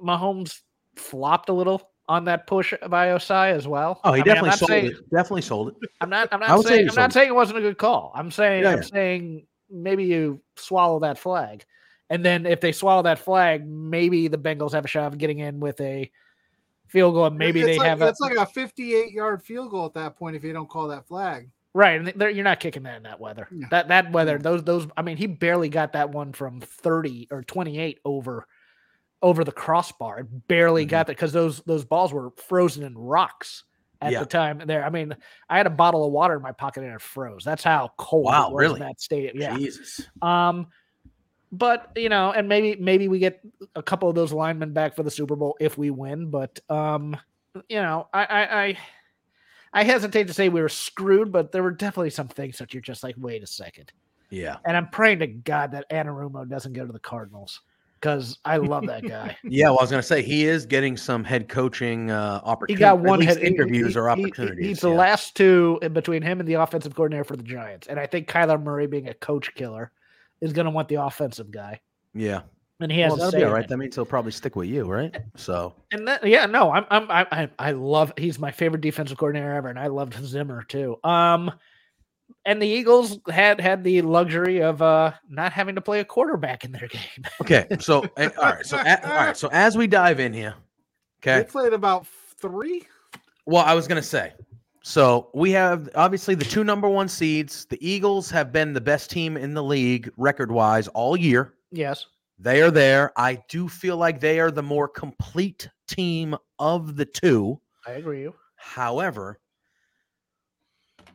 Mahomes 0.02 0.60
flopped 0.96 1.48
a 1.48 1.52
little 1.52 1.90
on 2.08 2.24
that 2.24 2.46
push 2.46 2.74
by 2.88 3.08
Ossai 3.08 3.52
as 3.52 3.68
well. 3.68 4.00
oh, 4.02 4.12
he 4.12 4.20
I 4.20 4.24
definitely 4.24 4.48
not 4.50 4.58
sold 4.58 4.68
saying, 4.68 4.86
it. 4.86 5.10
Definitely 5.10 5.42
sold 5.42 5.68
it. 5.68 5.74
I'm 6.00 6.10
not. 6.10 6.28
I'm 6.32 6.40
not 6.40 6.56
would 6.58 6.66
say 6.66 6.76
saying. 6.78 6.88
I'm 6.90 6.94
not 6.96 7.10
it. 7.10 7.12
saying 7.12 7.28
it 7.28 7.34
wasn't 7.34 7.58
a 7.58 7.62
good 7.62 7.78
call. 7.78 8.12
I'm 8.14 8.30
saying. 8.30 8.64
Yeah, 8.64 8.70
I'm 8.70 8.78
yeah. 8.78 8.82
saying 8.82 9.46
maybe 9.70 10.04
you 10.04 10.40
swallow 10.56 10.98
that 11.00 11.18
flag. 11.18 11.64
And 12.10 12.24
then 12.24 12.44
if 12.44 12.60
they 12.60 12.72
swallow 12.72 13.02
that 13.02 13.20
flag, 13.20 13.64
maybe 13.66 14.26
the 14.26 14.36
Bengals 14.36 14.72
have 14.72 14.84
a 14.84 14.88
shot 14.88 15.12
of 15.12 15.18
getting 15.18 15.38
in 15.38 15.60
with 15.60 15.80
a 15.80 16.10
field 16.88 17.14
goal. 17.14 17.26
And 17.26 17.38
maybe 17.38 17.60
it's 17.60 17.66
they 17.68 17.78
like, 17.78 17.88
have 17.88 18.02
a 18.02 18.12
like 18.20 18.36
a 18.36 18.46
58 18.46 19.12
yard 19.12 19.44
field 19.44 19.70
goal 19.70 19.86
at 19.86 19.94
that 19.94 20.16
point 20.16 20.34
if 20.34 20.42
you 20.42 20.52
don't 20.52 20.68
call 20.68 20.88
that 20.88 21.06
flag. 21.06 21.48
right. 21.72 22.00
And 22.00 22.12
you're 22.34 22.42
not 22.44 22.58
kicking 22.58 22.82
that 22.82 22.96
in 22.96 23.04
that 23.04 23.20
weather. 23.20 23.46
No. 23.52 23.68
That 23.70 23.86
that 23.88 24.10
weather, 24.10 24.38
those 24.38 24.64
those. 24.64 24.88
I 24.96 25.02
mean, 25.02 25.16
he 25.16 25.28
barely 25.28 25.68
got 25.68 25.92
that 25.92 26.10
one 26.10 26.32
from 26.32 26.60
30 26.60 27.28
or 27.30 27.44
28 27.44 28.00
over 28.04 28.48
over 29.22 29.44
the 29.44 29.52
crossbar. 29.52 30.20
It 30.20 30.48
barely 30.48 30.84
got 30.84 31.06
that 31.06 31.16
because 31.16 31.32
those 31.32 31.60
those 31.62 31.84
balls 31.84 32.12
were 32.12 32.30
frozen 32.48 32.84
in 32.84 32.96
rocks 32.96 33.64
at 34.00 34.12
Yeah. 34.12 34.20
the 34.20 34.26
time. 34.26 34.62
There, 34.64 34.84
I 34.84 34.90
mean, 34.90 35.14
I 35.48 35.56
had 35.58 35.66
a 35.66 35.70
bottle 35.70 36.04
of 36.06 36.12
water 36.12 36.34
in 36.34 36.42
my 36.42 36.52
pocket 36.52 36.84
and 36.84 36.92
it 36.94 37.00
froze. 37.02 37.44
That's 37.44 37.62
how 37.62 37.90
cold. 37.98 38.24
Wow, 38.26 38.48
it 38.48 38.52
was 38.54 38.60
really? 38.60 38.80
In 38.80 38.86
that 38.86 39.00
stadium, 39.00 39.36
yeah. 39.36 39.56
Jesus. 39.56 40.00
Um, 40.22 40.68
but 41.52 41.90
you 41.96 42.08
know, 42.08 42.32
and 42.32 42.48
maybe 42.48 42.80
maybe 42.80 43.08
we 43.08 43.18
get 43.18 43.40
a 43.74 43.82
couple 43.82 44.08
of 44.08 44.14
those 44.14 44.32
linemen 44.32 44.72
back 44.72 44.96
for 44.96 45.02
the 45.02 45.10
Super 45.10 45.36
Bowl 45.36 45.56
if 45.60 45.76
we 45.76 45.90
win. 45.90 46.30
But 46.30 46.58
um, 46.70 47.16
you 47.68 47.82
know, 47.82 48.08
I 48.14 48.24
I 48.24 48.64
I, 48.64 48.78
I 49.72 49.84
hesitate 49.84 50.28
to 50.28 50.32
say 50.32 50.48
we 50.48 50.62
were 50.62 50.68
screwed, 50.68 51.30
but 51.32 51.52
there 51.52 51.62
were 51.62 51.72
definitely 51.72 52.10
some 52.10 52.28
things 52.28 52.58
that 52.58 52.72
you're 52.72 52.80
just 52.80 53.02
like, 53.02 53.16
wait 53.18 53.42
a 53.42 53.46
second. 53.46 53.92
Yeah. 54.30 54.56
And 54.64 54.76
I'm 54.76 54.88
praying 54.88 55.18
to 55.20 55.26
God 55.26 55.72
that 55.72 55.90
Anarumo 55.90 56.48
doesn't 56.48 56.72
go 56.72 56.86
to 56.86 56.92
the 56.92 57.00
Cardinals 57.00 57.60
because 58.00 58.38
I 58.44 58.56
love 58.56 58.86
that 58.86 59.02
guy. 59.06 59.36
Yeah, 59.44 59.66
well, 59.70 59.78
I 59.80 59.82
was 59.82 59.90
going 59.90 60.00
to 60.02 60.06
say 60.06 60.22
he 60.22 60.46
is 60.46 60.64
getting 60.66 60.96
some 60.96 61.22
head 61.24 61.48
coaching 61.48 62.10
uh, 62.10 62.56
he 62.68 62.74
got 62.74 62.98
one 63.00 63.20
head 63.20 63.36
head 63.36 63.46
interviews 63.46 63.94
he- 63.94 63.98
or 64.00 64.08
he- 64.10 64.22
he- 64.22 64.26
opportunities. 64.28 64.66
he's 64.66 64.80
the 64.80 64.88
last 64.88 65.36
two 65.36 65.78
in 65.82 65.92
between 65.92 66.22
him 66.22 66.40
and 66.40 66.48
the 66.48 66.54
offensive 66.54 66.94
coordinator 66.94 67.24
for 67.24 67.36
the 67.36 67.42
Giants, 67.42 67.86
and 67.86 68.00
I 68.00 68.06
think 68.06 68.28
Kyler 68.28 68.62
Murray, 68.62 68.86
being 68.86 69.08
a 69.08 69.14
coach 69.14 69.54
killer, 69.54 69.90
is 70.40 70.52
going 70.52 70.64
to 70.64 70.70
want 70.70 70.88
the 70.88 70.94
offensive 70.96 71.50
guy, 71.50 71.80
Yeah. 72.14 72.40
and 72.80 72.90
he 72.90 73.00
has 73.00 73.10
well, 73.10 73.16
that'll 73.18 73.32
be 73.32 73.42
in 73.42 73.48
all 73.48 73.52
right. 73.54 73.68
That 73.68 73.76
means 73.76 73.94
he'll 73.94 74.06
probably 74.06 74.32
stick 74.32 74.56
with 74.56 74.68
you, 74.68 74.84
right? 74.86 75.14
So 75.36 75.74
And 75.92 76.08
that, 76.08 76.26
yeah, 76.26 76.46
no, 76.46 76.70
I'm, 76.72 76.86
I'm, 76.90 77.10
I, 77.10 77.26
I, 77.30 77.48
I 77.58 77.70
love. 77.72 78.12
He's 78.16 78.38
my 78.38 78.50
favorite 78.50 78.80
defensive 78.80 79.18
coordinator 79.18 79.52
ever, 79.54 79.68
and 79.68 79.78
I 79.78 79.88
loved 79.88 80.14
Zimmer 80.24 80.62
too. 80.62 80.96
Um, 81.04 81.50
and 82.46 82.60
the 82.60 82.66
Eagles 82.66 83.18
had 83.28 83.60
had 83.60 83.84
the 83.84 84.02
luxury 84.02 84.62
of 84.62 84.80
uh 84.82 85.12
not 85.28 85.52
having 85.52 85.74
to 85.74 85.80
play 85.80 86.00
a 86.00 86.04
quarterback 86.04 86.64
in 86.64 86.72
their 86.72 86.88
game. 86.88 87.24
okay. 87.40 87.66
So 87.80 88.04
eh, 88.16 88.30
all 88.38 88.44
right. 88.44 88.64
So 88.66 88.76
a- 88.78 89.08
all 89.08 89.16
right. 89.16 89.36
So 89.36 89.48
as 89.52 89.76
we 89.76 89.86
dive 89.86 90.20
in 90.20 90.32
here, 90.32 90.54
okay, 91.22 91.34
They 91.36 91.40
okay. 91.40 91.50
played 91.50 91.72
about 91.72 92.06
three. 92.06 92.86
Well, 93.46 93.64
I 93.64 93.74
was 93.74 93.86
going 93.88 94.00
to 94.00 94.06
say. 94.06 94.32
So 94.82 95.28
we 95.34 95.50
have 95.50 95.90
obviously 95.94 96.34
the 96.34 96.44
two 96.44 96.64
number 96.64 96.88
one 96.88 97.08
seeds. 97.08 97.66
The 97.66 97.78
Eagles 97.86 98.30
have 98.30 98.50
been 98.52 98.72
the 98.72 98.80
best 98.80 99.10
team 99.10 99.36
in 99.36 99.52
the 99.52 99.62
league 99.62 100.10
record 100.16 100.50
wise 100.50 100.88
all 100.88 101.16
year. 101.18 101.54
yes, 101.70 102.06
They 102.38 102.62
are 102.62 102.70
there. 102.70 103.12
I 103.18 103.42
do 103.50 103.68
feel 103.68 103.98
like 103.98 104.20
they 104.20 104.40
are 104.40 104.50
the 104.50 104.62
more 104.62 104.88
complete 104.88 105.68
team 105.86 106.34
of 106.58 106.96
the 106.96 107.04
two. 107.04 107.60
I 107.86 107.92
agree. 107.92 108.28
However, 108.56 109.38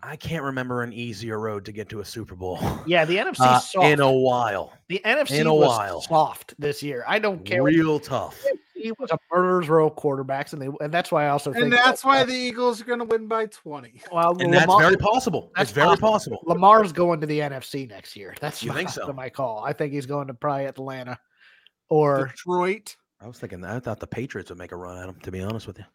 I 0.05 0.15
can't 0.15 0.43
remember 0.43 0.83
an 0.83 0.93
easier 0.93 1.39
road 1.39 1.65
to 1.65 1.71
get 1.71 1.89
to 1.89 1.99
a 2.01 2.05
Super 2.05 2.35
Bowl 2.35 2.59
Yeah, 2.85 3.05
the 3.05 3.17
NFC 3.17 3.39
uh, 3.41 3.59
soft. 3.59 3.85
in 3.87 3.99
a 3.99 4.11
while. 4.11 4.73
the 4.87 5.01
NFC 5.05 5.39
in 5.39 5.47
a 5.47 5.53
was 5.53 5.67
while. 5.67 6.01
soft 6.01 6.53
this 6.59 6.83
year. 6.83 7.03
I 7.07 7.19
don't 7.19 7.43
care. 7.43 7.63
Real 7.63 7.99
tough. 7.99 8.41
He 8.75 8.91
was 8.99 9.09
a 9.09 9.17
murderer's 9.33 9.67
row 9.67 9.87
of 9.87 9.95
quarterbacks, 9.95 10.53
and 10.53 10.61
they 10.61 10.67
and 10.83 10.93
that's 10.93 11.11
why 11.11 11.25
I 11.25 11.29
also 11.29 11.51
think 11.51 11.63
And 11.63 11.73
that's 11.73 12.03
why 12.03 12.23
the 12.23 12.33
Eagles 12.35 12.79
are 12.81 12.85
going 12.85 12.99
to 12.99 13.05
win 13.05 13.27
by 13.27 13.47
20. 13.47 14.01
well, 14.11 14.37
And 14.39 14.53
that's 14.53 14.71
very 14.77 14.97
possible. 14.97 15.51
that's 15.55 15.71
It's 15.71 15.75
very 15.75 15.97
possible. 15.97 16.37
possible. 16.37 16.43
Lamar's 16.45 16.91
going 16.91 17.19
to 17.21 17.25
the 17.25 17.39
NFC 17.39 17.89
next 17.89 18.15
year. 18.15 18.35
That's 18.39 18.61
You 18.61 18.69
my, 18.69 18.75
think 18.75 18.89
so? 18.89 19.11
my 19.13 19.29
call. 19.29 19.63
I 19.65 19.73
think 19.73 19.91
he's 19.93 20.05
going 20.05 20.27
to 20.27 20.35
probably 20.35 20.65
Atlanta 20.65 21.17
or 21.89 22.27
Detroit. 22.27 22.95
I 23.25 23.27
was 23.27 23.39
thinking 23.39 23.59
that. 23.61 23.71
I 23.75 23.79
thought 23.79 23.99
the 23.99 24.05
Patriots 24.05 24.51
would 24.51 24.59
make 24.59 24.71
a 24.71 24.75
run 24.75 24.99
at 25.01 25.09
him, 25.09 25.15
to 25.23 25.31
be 25.31 25.41
honest 25.41 25.65
with 25.65 25.79
you. 25.79 25.85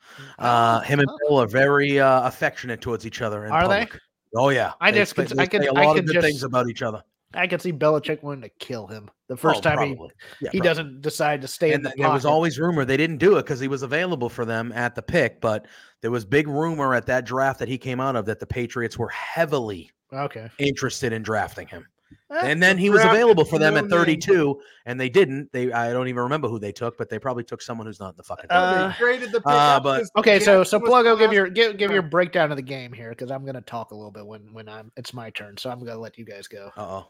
Oh, 0.41 0.45
Uh, 0.45 0.81
him 0.81 0.99
and 0.99 1.09
Bill 1.29 1.41
are 1.41 1.47
very 1.47 2.01
uh, 2.01 2.27
affectionate 2.27 2.81
towards 2.81 3.07
each 3.07 3.23
other. 3.23 3.45
In 3.47 3.53
Are 3.53 3.69
they? 3.69 3.87
Oh, 4.35 4.49
yeah. 4.49 4.73
I 4.81 4.91
They 4.91 4.99
just 4.99 5.15
say- 5.15 5.27
could- 5.27 5.37
they 5.39 5.43
I 5.45 5.47
could- 5.47 5.65
a 5.65 5.69
I 5.79 5.85
lot 5.85 5.95
could 5.95 6.09
of 6.09 6.13
good 6.13 6.23
things 6.23 6.43
about 6.43 6.69
each 6.69 6.83
other. 6.83 7.05
I 7.33 7.47
could 7.47 7.63
see 7.63 7.73
Belichick 7.73 8.25
wanting 8.25 8.43
to 8.43 8.49
kill 8.59 8.89
him 8.89 9.09
the 9.29 9.37
first 9.37 9.59
Oh, 9.65 9.71
time 9.77 9.79
he. 9.79 9.91
Yeah, 9.95 10.51
he 10.51 10.59
probably. 10.59 10.61
doesn't 10.63 11.01
decide 11.03 11.41
to 11.43 11.47
stay 11.47 11.73
in 11.73 11.83
the 11.83 11.91
th- 11.91 12.01
there 12.01 12.11
was 12.11 12.25
always 12.25 12.59
rumor 12.59 12.85
they 12.85 12.97
didn't 12.97 13.19
do 13.19 13.37
it 13.37 13.43
because 13.45 13.61
he 13.61 13.69
was 13.69 13.83
available 13.83 14.29
for 14.29 14.45
them 14.45 14.73
at 14.73 14.97
the 14.97 15.03
pick, 15.03 15.41
but 15.41 15.67
there 16.01 16.11
was 16.11 16.25
big 16.25 16.49
rumor 16.49 16.97
at 16.97 17.07
that 17.07 17.25
draft 17.27 17.61
that 17.61 17.69
he 17.69 17.79
came 17.79 18.01
out 18.01 18.17
of 18.17 18.27
that 18.27 18.41
the 18.41 18.47
Patriots 18.47 18.99
were 18.99 19.11
heavily 19.11 19.89
okay. 20.13 20.51
interested 20.59 21.13
in 21.13 21.23
drafting 21.23 21.69
him. 21.69 21.87
Eh, 22.31 22.41
And 22.45 22.63
then 22.63 22.79
he 22.79 22.91
was 22.91 23.05
available 23.05 23.45
for 23.45 23.59
them 23.59 23.77
at 23.77 23.89
32, 23.89 24.61
and 24.87 25.01
they 25.01 25.09
didn't. 25.09 25.51
They 25.53 25.73
I 25.73 25.93
don't 25.93 26.07
even 26.09 26.23
remember 26.23 26.49
who 26.49 26.59
they 26.59 26.73
took, 26.73 26.97
but 26.97 27.09
they 27.09 27.19
probably 27.19 27.43
took 27.43 27.61
someone 27.61 27.87
who's 27.87 27.99
not 27.99 28.11
in 28.11 28.17
the 28.17 28.23
fucking. 28.23 28.47
Uh, 28.51 28.89
they 28.89 28.95
graded 28.99 29.33
the 29.33 29.41
pick 29.41 29.47
uh, 29.47 29.81
but- 29.81 30.05
Okay, 30.17 30.39
so 30.39 30.61
Jackson 30.61 30.65
so 30.65 30.79
was 30.79 30.91
Pluggo, 30.91 31.19
give 31.19 31.33
your 31.33 31.49
give 31.49 31.77
give 31.77 31.91
your 31.91 32.03
breakdown 32.03 32.51
of 32.51 32.57
the 32.57 32.63
game 32.63 32.93
here 32.93 33.11
because 33.11 33.31
I'm 33.31 33.43
going 33.43 33.57
to 33.57 33.61
talk 33.61 33.91
a 33.91 33.95
little 33.95 34.13
bit 34.13 34.27
when 34.27 34.53
when 34.53 34.69
I'm 34.69 34.93
it's 34.97 35.13
my 35.13 35.31
turn. 35.31 35.57
So 35.57 35.71
I'm 35.71 35.81
going 35.81 35.93
to 35.93 35.99
let 35.99 36.19
you 36.19 36.25
guys 36.25 36.47
go. 36.47 36.71
Uh 36.77 36.81
oh. 36.83 37.07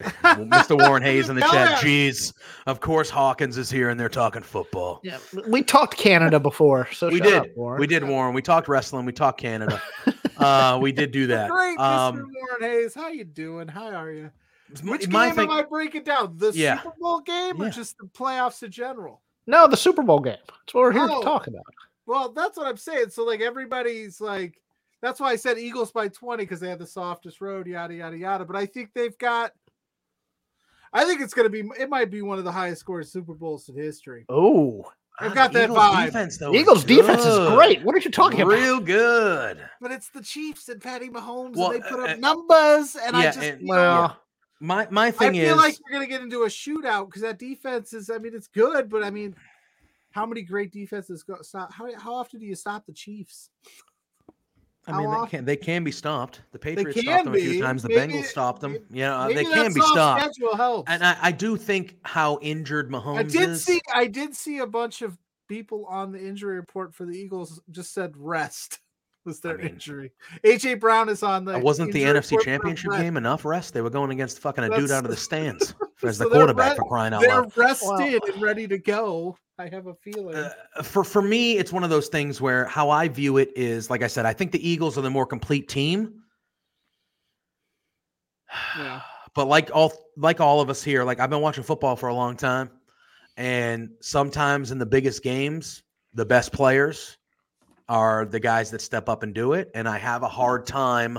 Mr. 0.00 0.78
Warren 0.78 1.02
Hayes 1.02 1.28
in 1.28 1.36
the 1.36 1.42
chat. 1.42 1.72
us. 1.72 1.82
Jeez, 1.82 2.32
of 2.66 2.80
course 2.80 3.10
Hawkins 3.10 3.58
is 3.58 3.70
here 3.70 3.90
and 3.90 4.00
they're 4.00 4.08
talking 4.08 4.42
football. 4.42 5.00
Yeah, 5.02 5.18
we 5.46 5.62
talked 5.62 5.96
Canada 5.96 6.40
before, 6.40 6.88
so 6.92 7.08
we 7.08 7.20
did. 7.20 7.34
up, 7.34 7.46
Warren. 7.54 7.80
we 7.80 7.86
did, 7.86 8.04
Warren. 8.04 8.34
We 8.34 8.40
talked 8.40 8.68
wrestling. 8.68 9.04
We 9.04 9.12
talked 9.12 9.40
Canada. 9.40 9.82
uh, 10.38 10.78
we 10.80 10.92
did 10.92 11.10
do 11.10 11.26
that. 11.26 11.50
Great, 11.50 11.78
Mr. 11.78 11.82
Um, 11.82 12.32
Warren 12.34 12.62
Hayes. 12.62 12.94
How 12.94 13.08
you 13.08 13.24
doing? 13.24 13.68
How 13.68 13.88
are 13.88 14.10
you? 14.10 14.30
My, 14.82 14.92
Which 14.92 15.08
my 15.08 15.26
game 15.26 15.36
thing, 15.36 15.50
am 15.50 15.56
I 15.56 15.62
breaking 15.62 16.04
down? 16.04 16.36
The 16.36 16.52
Yeah. 16.54 16.82
Super 16.82 16.94
Bowl 16.98 17.20
game 17.20 17.60
or 17.60 17.64
Yeah. 17.66 17.70
just 17.70 17.98
the 17.98 18.04
playoffs 18.06 18.62
in 18.62 18.70
general? 18.70 19.22
No, 19.46 19.66
the 19.66 19.76
Super 19.76 20.02
Bowl 20.02 20.20
game. 20.20 20.36
That's 20.46 20.74
what 20.74 20.80
we're 20.82 20.92
here 20.92 21.08
Oh. 21.10 21.18
to 21.20 21.24
talk 21.24 21.46
about. 21.46 21.62
Well, 22.06 22.30
that's 22.30 22.56
what 22.56 22.66
I'm 22.66 22.76
saying. 22.76 23.10
So 23.10 23.24
like 23.24 23.40
everybody's 23.40 24.20
like, 24.20 24.60
that's 25.02 25.18
why 25.20 25.30
I 25.30 25.36
said 25.36 25.58
Eagles 25.58 25.92
by 25.92 26.08
20 26.08 26.44
because 26.44 26.60
they 26.60 26.68
have 26.68 26.78
the 26.78 26.86
softest 26.86 27.40
road, 27.40 27.66
yada 27.66 27.94
yada 27.94 28.16
yada. 28.16 28.44
But 28.44 28.56
I 28.56 28.66
think 28.66 28.90
they've 28.94 29.16
got. 29.18 29.52
I 30.92 31.04
think 31.04 31.20
it's 31.20 31.34
gonna 31.34 31.48
be. 31.48 31.62
It 31.78 31.88
might 31.88 32.10
be 32.10 32.20
one 32.22 32.38
of 32.38 32.44
the 32.44 32.50
highest 32.52 32.80
scored 32.80 33.06
Super 33.06 33.32
Bowls 33.34 33.68
in 33.68 33.76
history. 33.76 34.24
Oh, 34.28 34.84
I've 35.20 35.34
got 35.34 35.52
that 35.52 35.64
Eagles 35.64 35.78
vibe. 35.78 36.06
Defense, 36.06 36.38
though, 36.38 36.52
is 36.52 36.60
Eagles 36.60 36.84
defense 36.84 37.20
is 37.24 37.36
good. 37.36 37.54
great. 37.54 37.82
What 37.84 37.94
are 37.94 37.98
you 37.98 38.10
talking 38.10 38.40
about? 38.40 38.52
Real 38.54 38.80
good. 38.80 39.64
But 39.80 39.92
it's 39.92 40.08
the 40.10 40.20
Chiefs 40.22 40.68
and 40.68 40.80
Patty 40.80 41.08
Mahomes, 41.08 41.54
Well, 41.56 41.70
and 41.70 41.82
they 41.84 41.88
put 41.88 42.00
uh, 42.00 42.04
up 42.04 42.10
uh, 42.10 42.14
numbers, 42.16 42.96
and 42.96 43.16
I 43.16 43.22
yeah, 43.22 43.30
just 43.30 43.38
and- 43.46 43.58
feel, 43.60 43.68
Well, 43.68 44.16
My 44.60 44.86
my 44.90 45.10
thing 45.10 45.34
is, 45.34 45.44
I 45.44 45.46
feel 45.46 45.56
is 45.56 45.62
like 45.64 45.78
we're 45.84 45.92
gonna 45.94 46.06
get 46.06 46.20
into 46.20 46.42
a 46.42 46.48
shootout 46.48 47.06
because 47.06 47.22
that 47.22 47.38
defense 47.38 47.94
is. 47.94 48.10
I 48.10 48.18
mean, 48.18 48.34
it's 48.34 48.46
good, 48.46 48.90
but 48.90 49.02
I 49.02 49.10
mean, 49.10 49.34
how 50.10 50.26
many 50.26 50.42
great 50.42 50.70
defenses 50.70 51.22
go 51.22 51.36
stop? 51.40 51.72
How 51.72 51.88
how 51.98 52.14
often 52.14 52.40
do 52.40 52.46
you 52.46 52.54
stop 52.54 52.84
the 52.86 52.92
Chiefs? 52.92 53.50
I 54.86 54.98
mean 54.98 55.10
they 55.10 55.26
can 55.28 55.44
they 55.44 55.56
can 55.56 55.84
be 55.84 55.92
stopped. 55.92 56.42
The 56.52 56.58
Patriots 56.58 57.00
stopped 57.00 57.24
them 57.24 57.34
a 57.34 57.38
few 57.38 57.62
times. 57.62 57.82
The 57.82 57.88
Maybe- 57.90 58.14
Bengals 58.14 58.24
stopped 58.24 58.60
them. 58.60 58.72
maybe- 58.72 58.84
You 58.90 59.02
know, 59.02 59.14
uh, 59.14 59.28
they 59.28 59.44
can 59.44 59.72
be 59.72 59.80
stopped. 59.80 60.38
And 60.88 61.04
I, 61.04 61.16
I 61.20 61.32
do 61.32 61.56
think 61.56 61.96
how 62.02 62.38
injured 62.40 62.90
Mahomes 62.90 63.18
I 63.18 63.22
did 63.24 63.50
is. 63.50 63.64
see 63.64 63.80
I 63.94 64.06
did 64.06 64.34
see 64.34 64.58
a 64.58 64.66
bunch 64.66 65.02
of 65.02 65.18
people 65.48 65.84
on 65.86 66.12
the 66.12 66.18
injury 66.18 66.56
report 66.56 66.94
for 66.94 67.04
the 67.04 67.12
Eagles 67.12 67.60
just 67.70 67.92
said 67.92 68.12
rest 68.16 68.80
was 69.30 69.40
their 69.40 69.56
mean- 69.58 69.68
injury. 69.68 70.12
AJ 70.44 70.80
Brown 70.80 71.08
is 71.08 71.22
on 71.22 71.44
the 71.44 71.58
wasn't 71.58 71.92
the 71.92 72.02
NFC 72.02 72.40
Championship 72.42 72.90
game 72.92 73.16
enough 73.16 73.44
rest? 73.44 73.72
They 73.74 73.80
were 73.82 73.90
going 73.90 74.10
against 74.10 74.40
fucking 74.40 74.64
a 74.64 74.76
dude 74.76 74.90
out 74.90 75.04
of 75.04 75.10
the 75.10 75.16
stands 75.28 75.74
as 76.02 76.16
So 76.18 76.24
the 76.24 76.30
they're 76.30 76.38
quarterback 76.40 76.72
re- 76.72 76.76
for 76.78 76.88
crying 76.88 77.14
out 77.14 77.20
They're 77.22 77.40
loud. 77.42 77.56
rested 77.56 78.22
and 78.28 78.42
ready 78.42 78.66
to 78.68 78.78
go. 78.78 79.36
I 79.58 79.68
have 79.68 79.86
a 79.86 79.94
feeling. 79.94 80.34
Uh, 80.36 80.52
for 80.82 81.04
for 81.04 81.20
me, 81.22 81.58
it's 81.58 81.72
one 81.72 81.84
of 81.84 81.90
those 81.90 82.08
things 82.08 82.40
where 82.40 82.64
how 82.64 82.90
I 82.90 83.08
view 83.08 83.36
it 83.36 83.50
is, 83.56 83.90
like 83.90 84.02
I 84.02 84.06
said, 84.06 84.24
I 84.26 84.32
think 84.32 84.52
the 84.52 84.68
Eagles 84.68 84.96
are 84.98 85.02
the 85.02 85.10
more 85.10 85.26
complete 85.26 85.68
team. 85.68 86.22
yeah. 88.78 89.00
But 89.32 89.46
like 89.46 89.70
all 89.72 89.92
like 90.16 90.40
all 90.40 90.60
of 90.60 90.70
us 90.70 90.82
here, 90.82 91.04
like 91.04 91.20
I've 91.20 91.30
been 91.30 91.40
watching 91.40 91.62
football 91.62 91.94
for 91.94 92.08
a 92.08 92.14
long 92.14 92.36
time, 92.36 92.68
and 93.36 93.90
sometimes 94.00 94.72
in 94.72 94.78
the 94.78 94.86
biggest 94.86 95.22
games, 95.22 95.84
the 96.14 96.24
best 96.26 96.52
players 96.52 97.16
are 97.90 98.24
the 98.24 98.38
guys 98.38 98.70
that 98.70 98.80
step 98.80 99.08
up 99.08 99.24
and 99.24 99.34
do 99.34 99.52
it. 99.54 99.68
And 99.74 99.88
I 99.88 99.98
have 99.98 100.22
a 100.22 100.28
hard 100.28 100.64
time 100.64 101.18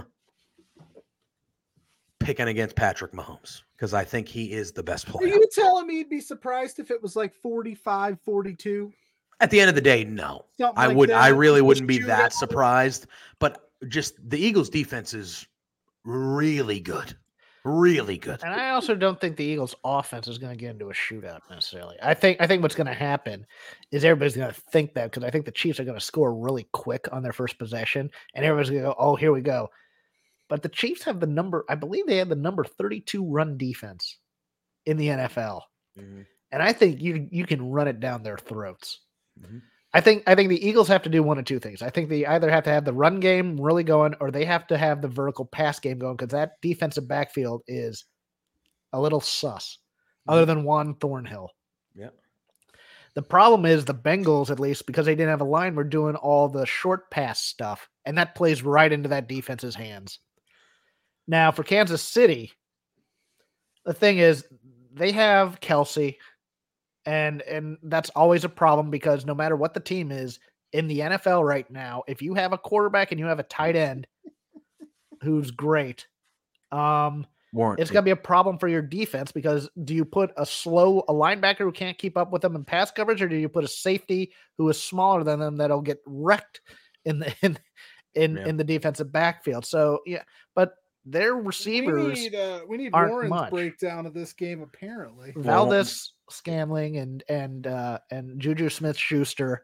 picking 2.19 2.47
against 2.47 2.77
Patrick 2.77 3.11
Mahomes 3.11 3.63
because 3.75 3.93
I 3.93 4.05
think 4.05 4.27
he 4.27 4.53
is 4.53 4.71
the 4.71 4.81
best 4.81 5.05
player. 5.05 5.27
Are 5.27 5.35
you 5.35 5.45
telling 5.51 5.85
me 5.85 5.97
you'd 5.97 6.09
be 6.09 6.21
surprised 6.21 6.79
if 6.79 6.89
it 6.89 7.01
was 7.01 7.17
like 7.17 7.33
45 7.33 8.19
42? 8.23 8.91
At 9.41 9.51
the 9.51 9.59
end 9.59 9.67
of 9.67 9.75
the 9.75 9.81
day, 9.81 10.05
no. 10.05 10.45
Something 10.57 10.81
I 10.81 10.87
like 10.87 10.97
would 10.97 11.11
I 11.11 11.27
really 11.27 11.61
wouldn't 11.61 11.87
be 11.87 11.99
that 11.99 12.31
surprised. 12.31 13.07
But 13.39 13.69
just 13.89 14.13
the 14.29 14.39
Eagles 14.39 14.69
defense 14.69 15.13
is 15.13 15.45
really 16.05 16.79
good. 16.79 17.17
Really 17.63 18.17
good. 18.17 18.41
And 18.43 18.53
I 18.53 18.71
also 18.71 18.95
don't 18.95 19.21
think 19.21 19.37
the 19.37 19.43
Eagles' 19.45 19.75
offense 19.83 20.27
is 20.27 20.39
going 20.39 20.51
to 20.51 20.57
get 20.59 20.71
into 20.71 20.89
a 20.89 20.93
shootout 20.93 21.41
necessarily. 21.49 21.95
I 22.01 22.15
think 22.15 22.41
I 22.41 22.47
think 22.47 22.63
what's 22.63 22.73
going 22.75 22.87
to 22.87 22.93
happen 22.93 23.45
is 23.91 24.03
everybody's 24.03 24.35
going 24.35 24.51
to 24.51 24.61
think 24.71 24.95
that 24.95 25.11
because 25.11 25.23
I 25.23 25.29
think 25.29 25.45
the 25.45 25.51
Chiefs 25.51 25.79
are 25.79 25.83
going 25.83 25.97
to 25.97 26.03
score 26.03 26.33
really 26.33 26.67
quick 26.73 27.07
on 27.11 27.21
their 27.21 27.33
first 27.33 27.59
possession, 27.59 28.09
and 28.33 28.43
everybody's 28.43 28.71
going 28.71 28.81
to 28.81 28.89
go, 28.89 28.95
"Oh, 28.97 29.15
here 29.15 29.31
we 29.31 29.41
go." 29.41 29.69
But 30.49 30.63
the 30.63 30.69
Chiefs 30.69 31.03
have 31.03 31.19
the 31.19 31.27
number. 31.27 31.65
I 31.69 31.75
believe 31.75 32.07
they 32.07 32.17
have 32.17 32.29
the 32.29 32.35
number 32.35 32.63
thirty-two 32.63 33.23
run 33.25 33.57
defense 33.57 34.17
in 34.85 34.97
the 34.97 35.09
NFL. 35.09 35.61
Mhm. 35.99 36.25
and 36.53 36.63
I 36.63 36.73
think 36.73 37.01
you 37.01 37.27
you 37.31 37.45
can 37.45 37.69
run 37.69 37.87
it 37.87 37.99
down 37.99 38.23
their 38.23 38.37
throats. 38.37 39.01
Mhm. 39.39 39.61
I 39.93 39.99
think 39.99 40.23
I 40.25 40.35
think 40.35 40.49
the 40.49 40.65
Eagles 40.65 40.87
have 40.87 41.03
to 41.03 41.09
do 41.09 41.21
one 41.21 41.37
of 41.37 41.45
two 41.45 41.59
things. 41.59 41.81
I 41.81 41.89
think 41.89 42.09
they 42.09 42.25
either 42.25 42.49
have 42.49 42.63
to 42.63 42.69
have 42.69 42.85
the 42.85 42.93
run 42.93 43.19
game 43.19 43.59
really 43.59 43.83
going, 43.83 44.15
or 44.21 44.31
they 44.31 44.45
have 44.45 44.65
to 44.67 44.77
have 44.77 45.01
the 45.01 45.07
vertical 45.07 45.45
pass 45.45 45.79
game 45.79 45.99
going 45.99 46.15
because 46.15 46.31
that 46.31 46.61
defensive 46.61 47.07
backfield 47.07 47.63
is 47.67 48.05
a 48.93 49.01
little 49.01 49.19
sus, 49.19 49.79
other 50.27 50.41
mm-hmm. 50.41 50.47
than 50.47 50.63
Juan 50.63 50.95
Thornhill. 50.95 51.49
Yeah. 51.93 52.09
The 53.15 53.21
problem 53.21 53.65
is 53.65 53.83
the 53.83 53.93
Bengals, 53.93 54.49
at 54.49 54.59
least 54.61 54.85
because 54.85 55.05
they 55.05 55.15
didn't 55.15 55.31
have 55.31 55.41
a 55.41 55.45
line, 55.45 55.75
were 55.75 55.83
doing 55.83 56.15
all 56.15 56.47
the 56.47 56.65
short 56.65 57.11
pass 57.11 57.41
stuff, 57.41 57.89
and 58.05 58.17
that 58.17 58.35
plays 58.35 58.63
right 58.63 58.91
into 58.91 59.09
that 59.09 59.27
defense's 59.27 59.75
hands. 59.75 60.19
Now 61.27 61.51
for 61.51 61.63
Kansas 61.63 62.01
City, 62.01 62.53
the 63.85 63.93
thing 63.93 64.19
is 64.19 64.45
they 64.93 65.11
have 65.11 65.59
Kelce, 65.59 66.17
and 67.05 67.41
and 67.43 67.77
that's 67.83 68.09
always 68.11 68.43
a 68.43 68.49
problem 68.49 68.89
because 68.89 69.25
no 69.25 69.33
matter 69.35 69.55
what 69.55 69.73
the 69.73 69.79
team 69.79 70.11
is 70.11 70.39
in 70.73 70.87
the 70.87 70.99
NFL 70.99 71.45
right 71.45 71.69
now, 71.69 72.03
if 72.07 72.21
you 72.21 72.33
have 72.35 72.53
a 72.53 72.57
quarterback 72.57 73.11
and 73.11 73.19
you 73.19 73.25
have 73.25 73.39
a 73.39 73.43
tight 73.43 73.75
end 73.75 74.07
who's 75.21 75.51
great, 75.51 76.07
um, 76.71 77.25
it's 77.79 77.91
gonna 77.91 78.03
be 78.03 78.11
a 78.11 78.15
problem 78.15 78.57
for 78.57 78.67
your 78.69 78.81
defense 78.81 79.31
because 79.31 79.69
do 79.83 79.93
you 79.93 80.05
put 80.05 80.31
a 80.37 80.45
slow 80.45 80.99
a 81.09 81.13
linebacker 81.13 81.59
who 81.59 81.71
can't 81.71 81.97
keep 81.97 82.17
up 82.17 82.31
with 82.31 82.41
them 82.41 82.55
in 82.55 82.63
pass 82.63 82.91
coverage, 82.91 83.21
or 83.21 83.27
do 83.27 83.35
you 83.35 83.49
put 83.49 83.63
a 83.63 83.67
safety 83.67 84.31
who 84.57 84.69
is 84.69 84.81
smaller 84.81 85.23
than 85.23 85.39
them 85.39 85.57
that'll 85.57 85.81
get 85.81 85.99
wrecked 86.05 86.61
in 87.05 87.19
the 87.19 87.33
in 87.41 87.57
in, 88.13 88.35
Yeah. 88.37 88.47
in 88.47 88.57
the 88.57 88.63
defensive 88.63 89.11
backfield? 89.11 89.65
So 89.65 89.99
yeah, 90.05 90.23
but 90.55 90.75
their 91.05 91.33
receivers. 91.35 92.15
We 92.17 92.23
need, 92.29 92.35
uh, 92.35 92.61
we 92.67 92.77
need 92.77 92.91
aren't 92.93 93.11
Warren's 93.11 93.29
much. 93.29 93.49
breakdown 93.49 94.05
of 94.05 94.13
this 94.13 94.33
game. 94.33 94.61
Apparently, 94.61 95.33
Valdez 95.35 96.13
Scamling 96.29 97.01
and 97.01 97.23
and 97.27 97.67
uh 97.67 97.99
and 98.11 98.39
Juju 98.39 98.69
Smith 98.69 98.97
Schuster 98.97 99.63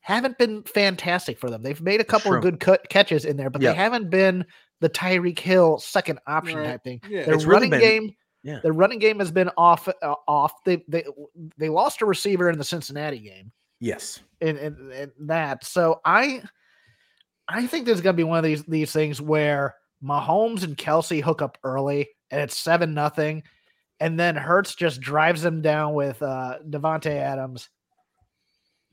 haven't 0.00 0.36
been 0.36 0.62
fantastic 0.64 1.38
for 1.38 1.48
them. 1.48 1.62
They've 1.62 1.80
made 1.80 2.00
a 2.00 2.04
couple 2.04 2.30
True. 2.32 2.38
of 2.38 2.42
good 2.42 2.60
cut 2.60 2.86
catches 2.90 3.24
in 3.24 3.36
there, 3.38 3.48
but 3.50 3.62
Yeah. 3.62 3.70
they 3.70 3.76
haven't 3.76 4.10
been 4.10 4.44
the 4.80 4.90
Tyreek 4.90 5.38
Hill 5.38 5.78
second 5.78 6.18
option 6.26 6.58
Right. 6.58 6.66
type 6.66 6.84
thing. 6.84 7.00
yeah, 7.08 7.24
Their 7.24 7.34
It's 7.34 7.44
really 7.44 7.54
running 7.68 7.70
been- 7.70 7.80
game, 7.80 8.14
yeah. 8.42 8.60
their 8.62 8.74
running 8.74 8.98
game 8.98 9.18
has 9.20 9.30
been 9.30 9.48
off 9.56 9.88
uh, 9.88 10.14
off. 10.28 10.52
They 10.64 10.84
they 10.88 11.04
they 11.56 11.68
lost 11.70 12.02
a 12.02 12.06
receiver 12.06 12.50
in 12.50 12.58
the 12.58 12.64
Cincinnati 12.64 13.20
game 13.20 13.50
yes. 13.80 14.20
and, 14.42 14.58
and, 14.58 14.92
in 14.92 15.12
that. 15.20 15.64
So 15.64 16.00
I 16.04 16.42
I 17.48 17.66
think 17.66 17.86
there's 17.86 18.00
gonna 18.02 18.12
be 18.14 18.24
one 18.24 18.38
of 18.38 18.44
these 18.44 18.64
these 18.64 18.92
things 18.92 19.22
where 19.22 19.74
Mahomes 20.02 20.62
and 20.64 20.76
Kelce 20.76 21.22
hook 21.22 21.42
up 21.42 21.58
early 21.64 22.08
and 22.30 22.40
it's 22.40 22.56
seven 22.56 22.94
nothing, 22.94 23.42
and 24.00 24.18
then 24.18 24.34
Hurts 24.36 24.74
just 24.74 25.00
drives 25.00 25.42
them 25.42 25.62
down 25.62 25.94
with 25.94 26.20
uh 26.22 26.58
Devontae 26.68 27.16
Adams. 27.16 27.68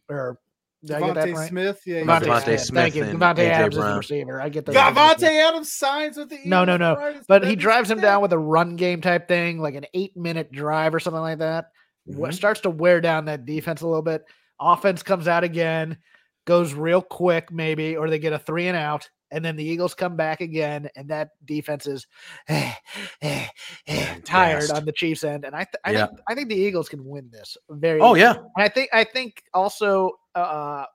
Or 0.09 0.39
did 0.83 0.95
I 0.97 0.99
get 1.01 1.13
that 1.15 1.27
Devontae 1.27 1.35
right? 1.35 1.49
Smith. 1.49 1.81
Yeah, 1.85 2.01
Devontae 2.01 2.21
Devontae 2.21 2.43
Smith 2.43 2.61
Smith. 2.61 2.83
Thank 2.83 2.95
you. 2.95 3.03
and 3.03 3.19
Devontae 3.19 3.35
AJ 3.37 3.49
Adams 3.49 3.77
is 3.77 3.83
the 3.83 3.97
receiver. 3.97 4.41
I 4.41 4.49
get 4.49 4.65
the 4.65 4.71
Devontae 4.73 5.47
Adams 5.47 5.71
signs 5.73 6.17
with 6.17 6.29
the 6.29 6.35
Eagles. 6.35 6.49
No, 6.49 6.65
no, 6.65 6.77
no. 6.77 6.95
right? 6.95 7.21
But 7.27 7.45
he 7.45 7.55
drives 7.55 7.89
him 7.89 7.99
down 8.01 8.21
with 8.21 8.33
a 8.33 8.37
run 8.39 8.75
game 8.75 9.01
type 9.01 9.27
thing, 9.27 9.59
like 9.59 9.75
an 9.75 9.85
eight 9.93 10.15
minute 10.17 10.51
drive 10.51 10.93
or 10.95 10.99
something 10.99 11.21
like 11.21 11.39
that. 11.39 11.65
Wha- 12.05 12.29
Mhm. 12.29 12.33
Starts 12.33 12.61
to 12.61 12.69
wear 12.71 12.99
down 12.99 13.25
that 13.25 13.45
defense 13.45 13.81
a 13.81 13.87
little 13.87 14.01
bit. 14.01 14.23
Offense 14.59 15.03
comes 15.03 15.27
out 15.27 15.43
again, 15.43 15.97
goes 16.45 16.73
real 16.73 17.01
quick, 17.01 17.51
maybe, 17.51 17.95
or 17.95 18.09
they 18.09 18.19
get 18.19 18.33
a 18.33 18.39
three 18.39 18.67
and 18.67 18.77
out, 18.77 19.07
and 19.31 19.43
then 19.43 19.55
the 19.55 19.63
Eagles 19.63 19.93
come 19.93 20.15
back 20.15 20.41
again, 20.41 20.89
and 20.95 21.09
that 21.09 21.29
defense 21.45 21.87
is 21.87 22.05
eh, 22.47 22.73
eh, 23.21 23.47
eh, 23.87 24.15
tired 24.25 24.59
gassed. 24.59 24.71
on 24.71 24.85
the 24.85 24.91
Chiefs 24.91 25.23
end. 25.23 25.45
And 25.45 25.55
I, 25.55 25.63
th- 25.63 25.75
I 25.85 25.91
Yeah. 25.91 26.05
think 26.07 26.19
I 26.29 26.35
think 26.35 26.49
the 26.49 26.55
Eagles 26.55 26.89
can 26.89 27.05
win 27.05 27.29
this 27.31 27.57
very. 27.69 27.99
Oh 28.01 28.15
yeah. 28.15 28.33
And 28.33 28.63
I 28.63 28.67
think 28.69 28.89
I 28.93 29.03
think 29.03 29.41
also 29.53 30.11
uh 30.35 30.85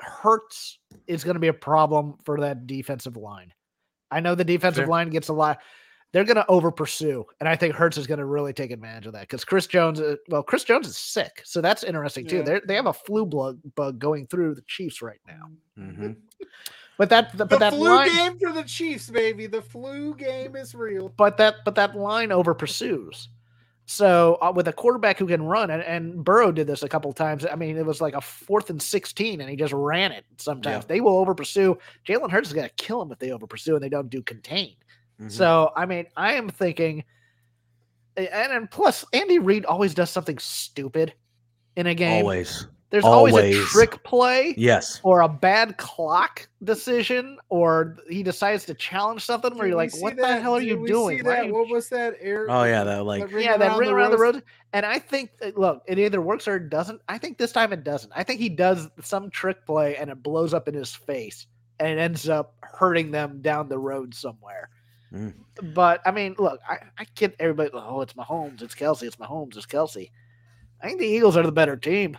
Hurts 0.00 0.78
is 1.06 1.22
going 1.22 1.34
to 1.34 1.40
be 1.40 1.48
a 1.48 1.52
problem 1.54 2.14
for 2.24 2.40
that 2.40 2.66
defensive 2.66 3.16
line. 3.16 3.52
I 4.10 4.20
know 4.20 4.34
the 4.34 4.44
defensive 4.44 4.82
Fair. 4.82 4.88
line 4.88 5.10
gets 5.10 5.28
a 5.28 5.32
lot. 5.32 5.58
They're 6.12 6.24
going 6.24 6.36
to 6.36 6.46
over 6.46 6.70
pursue, 6.70 7.24
and 7.40 7.48
I 7.48 7.56
think 7.56 7.74
Hurts 7.74 7.96
is 7.98 8.06
going 8.06 8.18
to 8.20 8.24
really 8.24 8.52
take 8.52 8.70
advantage 8.70 9.06
of 9.06 9.12
that 9.14 9.22
because 9.22 9.44
Chris 9.44 9.66
Jones. 9.66 10.00
uh, 10.00 10.14
Well, 10.28 10.44
Chris 10.44 10.62
Jones 10.62 10.86
is 10.86 10.96
sick, 10.96 11.42
so 11.44 11.60
that's 11.60 11.82
interesting 11.82 12.24
too. 12.24 12.36
Yeah. 12.38 12.42
They 12.42 12.60
they 12.68 12.74
have 12.76 12.86
a 12.86 12.92
flu 12.92 13.26
bug 13.26 13.58
bug 13.74 13.98
going 13.98 14.28
through 14.28 14.54
the 14.54 14.62
Chiefs 14.68 15.02
right 15.02 15.18
now. 15.26 15.50
hmm 15.76 16.12
But 16.98 17.08
that 17.10 17.36
but 17.36 17.48
The 17.50 17.58
that 17.58 17.72
flu 17.72 17.88
line, 17.88 18.08
game 18.08 18.38
for 18.38 18.52
the 18.52 18.62
Chiefs, 18.62 19.10
baby. 19.10 19.46
The 19.46 19.62
flu 19.62 20.14
game 20.14 20.54
is 20.56 20.74
real. 20.74 21.08
but 21.16 21.36
that 21.38 21.56
but 21.64 21.74
that 21.74 21.96
line 21.96 22.30
over 22.32 22.54
pursues. 22.54 23.28
So 23.86 24.38
uh, 24.40 24.50
with 24.54 24.66
a 24.68 24.72
quarterback 24.72 25.18
who 25.18 25.26
can 25.26 25.42
run, 25.42 25.70
and, 25.70 25.82
and 25.82 26.24
Burrow 26.24 26.50
did 26.52 26.66
this 26.66 26.82
a 26.82 26.88
couple 26.88 27.12
times. 27.12 27.44
I 27.44 27.54
mean, 27.54 27.76
it 27.76 27.84
was 27.84 28.00
like 28.00 28.14
a 28.14 28.20
fourth 28.20 28.70
and 28.70 28.80
sixteen, 28.80 29.40
and 29.42 29.50
he 29.50 29.56
just 29.56 29.74
ran 29.74 30.10
it. 30.12 30.24
Sometimes 30.38 30.84
Yeah. 30.84 30.86
they 30.88 31.00
will 31.02 31.18
over 31.18 31.34
pursue. 31.34 31.76
Jalen 32.06 32.30
Hurts 32.30 32.48
is 32.48 32.54
going 32.54 32.68
to 32.68 32.74
kill 32.76 33.02
him 33.02 33.12
if 33.12 33.18
they 33.18 33.30
over 33.32 33.46
pursue 33.46 33.74
and 33.74 33.84
they 33.84 33.88
don't 33.90 34.08
do 34.08 34.22
contain. 34.22 34.74
Mhm. 35.20 35.30
So 35.30 35.70
I 35.76 35.84
mean, 35.86 36.06
I 36.16 36.34
am 36.34 36.48
thinking, 36.48 37.04
and, 38.16 38.28
and 38.52 38.70
plus 38.70 39.04
Andy 39.12 39.38
Reid 39.38 39.64
always 39.66 39.92
does 39.94 40.10
something 40.10 40.38
stupid 40.38 41.12
in 41.76 41.86
a 41.86 41.94
game. 41.94 42.22
always. 42.22 42.66
There's 42.94 43.04
always, 43.04 43.34
a 43.34 43.52
trick 43.64 44.04
play 44.04 44.54
Yes. 44.56 45.00
or 45.02 45.22
a 45.22 45.28
bad 45.28 45.78
clock 45.78 46.48
decision, 46.62 47.38
or 47.48 47.96
he 48.08 48.22
decides 48.22 48.64
to 48.66 48.74
challenge 48.74 49.24
something 49.24 49.58
where 49.58 49.66
you're 49.66 49.76
like, 49.76 49.90
see 49.90 50.00
"What 50.00 50.16
the 50.16 50.40
hell 50.40 50.54
are 50.54 50.60
Did 50.60 50.68
you 50.68 50.86
doing?" 50.86 51.18
see 51.18 51.20
are 51.22 51.34
that? 51.34 51.46
you 51.46 51.54
What 51.54 51.68
was 51.70 51.88
that? 51.88 52.14
Air, 52.20 52.46
Oh 52.48 52.62
yeah. 52.62 52.84
That 52.84 53.04
like. 53.04 53.32
ring 53.32 53.46
yeah, 53.46 53.56
that 53.56 53.70
around 53.70 53.78
ring 53.78 53.88
the 53.88 53.94
around 53.96 54.10
the 54.12 54.18
road. 54.18 54.42
And 54.72 54.86
I 54.86 55.00
think, 55.00 55.30
look, 55.56 55.82
it 55.88 55.98
either 55.98 56.20
works 56.20 56.46
or 56.46 56.54
it 56.54 56.70
doesn't. 56.70 57.00
I 57.08 57.18
think 57.18 57.36
this 57.36 57.50
time 57.50 57.72
it 57.72 57.82
doesn't. 57.82 58.12
I 58.14 58.22
think 58.22 58.38
he 58.38 58.48
does 58.48 58.88
some 59.02 59.28
trick 59.28 59.66
play 59.66 59.96
and 59.96 60.08
it 60.08 60.22
blows 60.22 60.54
up 60.54 60.68
in 60.68 60.74
his 60.74 60.94
face 60.94 61.48
and 61.80 61.88
it 61.88 61.98
ends 62.00 62.28
up 62.28 62.54
hurting 62.62 63.10
them 63.10 63.42
down 63.42 63.68
the 63.68 63.78
road 63.80 64.14
somewhere. 64.14 64.70
Mm. 65.12 65.34
But 65.74 66.00
I 66.06 66.12
mean, 66.12 66.36
look, 66.38 66.60
I, 66.68 66.78
I 66.96 67.06
get 67.16 67.34
everybody, 67.40 67.70
oh, 67.74 68.00
it's 68.02 68.14
Mahomes, 68.14 68.62
it's 68.62 68.74
Kelce, 68.76 69.02
it's 69.02 69.16
Mahomes, 69.16 69.56
it's 69.56 69.66
Kelce. 69.66 70.10
I 70.82 70.86
think 70.86 71.00
the 71.00 71.06
Eagles 71.06 71.36
are 71.36 71.42
the 71.42 71.52
better 71.52 71.76
team. 71.76 72.18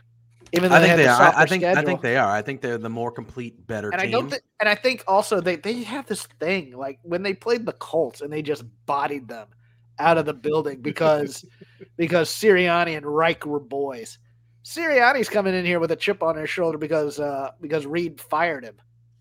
Even 0.51 0.69
though 0.69 0.75
I 0.77 0.79
think 0.79 0.89
have 0.89 0.97
they 0.99 1.07
are. 1.07 1.21
I, 1.21 1.41
I 1.41 1.45
think. 1.45 1.63
I 1.63 1.81
think 1.83 2.01
they 2.01 2.17
are. 2.17 2.31
I 2.31 2.41
think 2.41 2.61
they're 2.61 2.77
the 2.77 2.89
more 2.89 3.11
complete, 3.11 3.65
better 3.67 3.89
and 3.89 3.99
I 3.99 4.05
team. 4.05 4.11
don't 4.11 4.29
think, 4.29 4.43
and 4.59 4.69
I 4.69 4.75
think 4.75 5.03
also 5.07 5.41
they 5.41 5.55
they 5.57 5.83
have 5.83 6.05
this 6.07 6.23
thing 6.39 6.75
like 6.77 6.99
when 7.03 7.23
they 7.23 7.33
played 7.33 7.65
the 7.65 7.73
Colts 7.73 8.21
and 8.21 8.31
they 8.31 8.41
just 8.41 8.63
bodied 8.85 9.27
them 9.27 9.47
out 9.99 10.17
of 10.17 10.25
the 10.25 10.33
building 10.33 10.81
because 10.81 11.45
because 11.97 12.29
Sirianni 12.29 12.95
and 12.97 13.05
Reich 13.05 13.45
were 13.45 13.59
boys. 13.59 14.17
Sirianni's 14.63 15.29
coming 15.29 15.53
in 15.53 15.63
here 15.65 15.79
with 15.79 15.91
a 15.91 15.95
chip 15.95 16.23
on 16.23 16.35
his 16.37 16.49
shoulder 16.49 16.77
because 16.77 17.19
uh 17.19 17.51
because 17.61 17.85
Reid 17.85 18.19
fired 18.21 18.63
him 18.63 18.75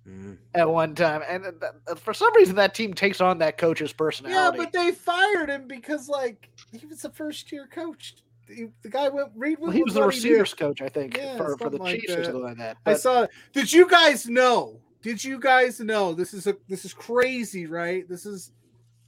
Mhm. 0.06 0.36
at 0.52 0.68
one 0.68 0.94
time, 0.94 1.22
and 1.26 1.44
th- 1.44 1.54
th- 1.86 1.98
for 1.98 2.12
some 2.12 2.34
reason 2.34 2.56
that 2.56 2.74
team 2.74 2.92
takes 2.92 3.22
on 3.22 3.38
that 3.38 3.56
coach's 3.56 3.90
personality. 3.92 4.58
Yeah, 4.58 4.64
but 4.64 4.70
they 4.72 4.92
fired 4.92 5.48
him 5.48 5.66
because 5.66 6.10
like 6.10 6.50
he 6.72 6.84
was 6.86 7.06
a 7.06 7.10
first 7.10 7.50
year 7.50 7.66
coach. 7.66 8.16
He- 8.48 8.68
the 8.82 8.88
guy 8.88 9.08
went 9.08 9.30
read. 9.36 9.58
Well, 9.60 9.70
he 9.70 9.82
was 9.82 9.94
the 9.94 10.00
what 10.00 10.14
he 10.14 10.18
receivers 10.20 10.54
coach, 10.54 10.80
I 10.82 10.88
think, 10.88 11.16
Yeah, 11.16 11.36
for, 11.36 11.56
for 11.58 11.70
the 11.70 11.78
like 11.78 12.00
Chiefs 12.00 12.12
or 12.14 12.24
something 12.24 12.42
like 12.42 12.58
that. 12.58 12.76
I 12.86 12.92
But- 12.92 13.00
saw. 13.00 13.26
Did 13.52 13.72
you 13.72 13.88
guys 13.88 14.28
know? 14.28 14.80
Did 15.02 15.22
you 15.22 15.38
guys 15.38 15.80
know 15.80 16.14
this 16.14 16.32
is 16.34 16.46
a 16.46 16.56
this 16.68 16.84
is 16.84 16.94
crazy, 16.94 17.66
right? 17.66 18.08
This 18.08 18.24
is 18.26 18.52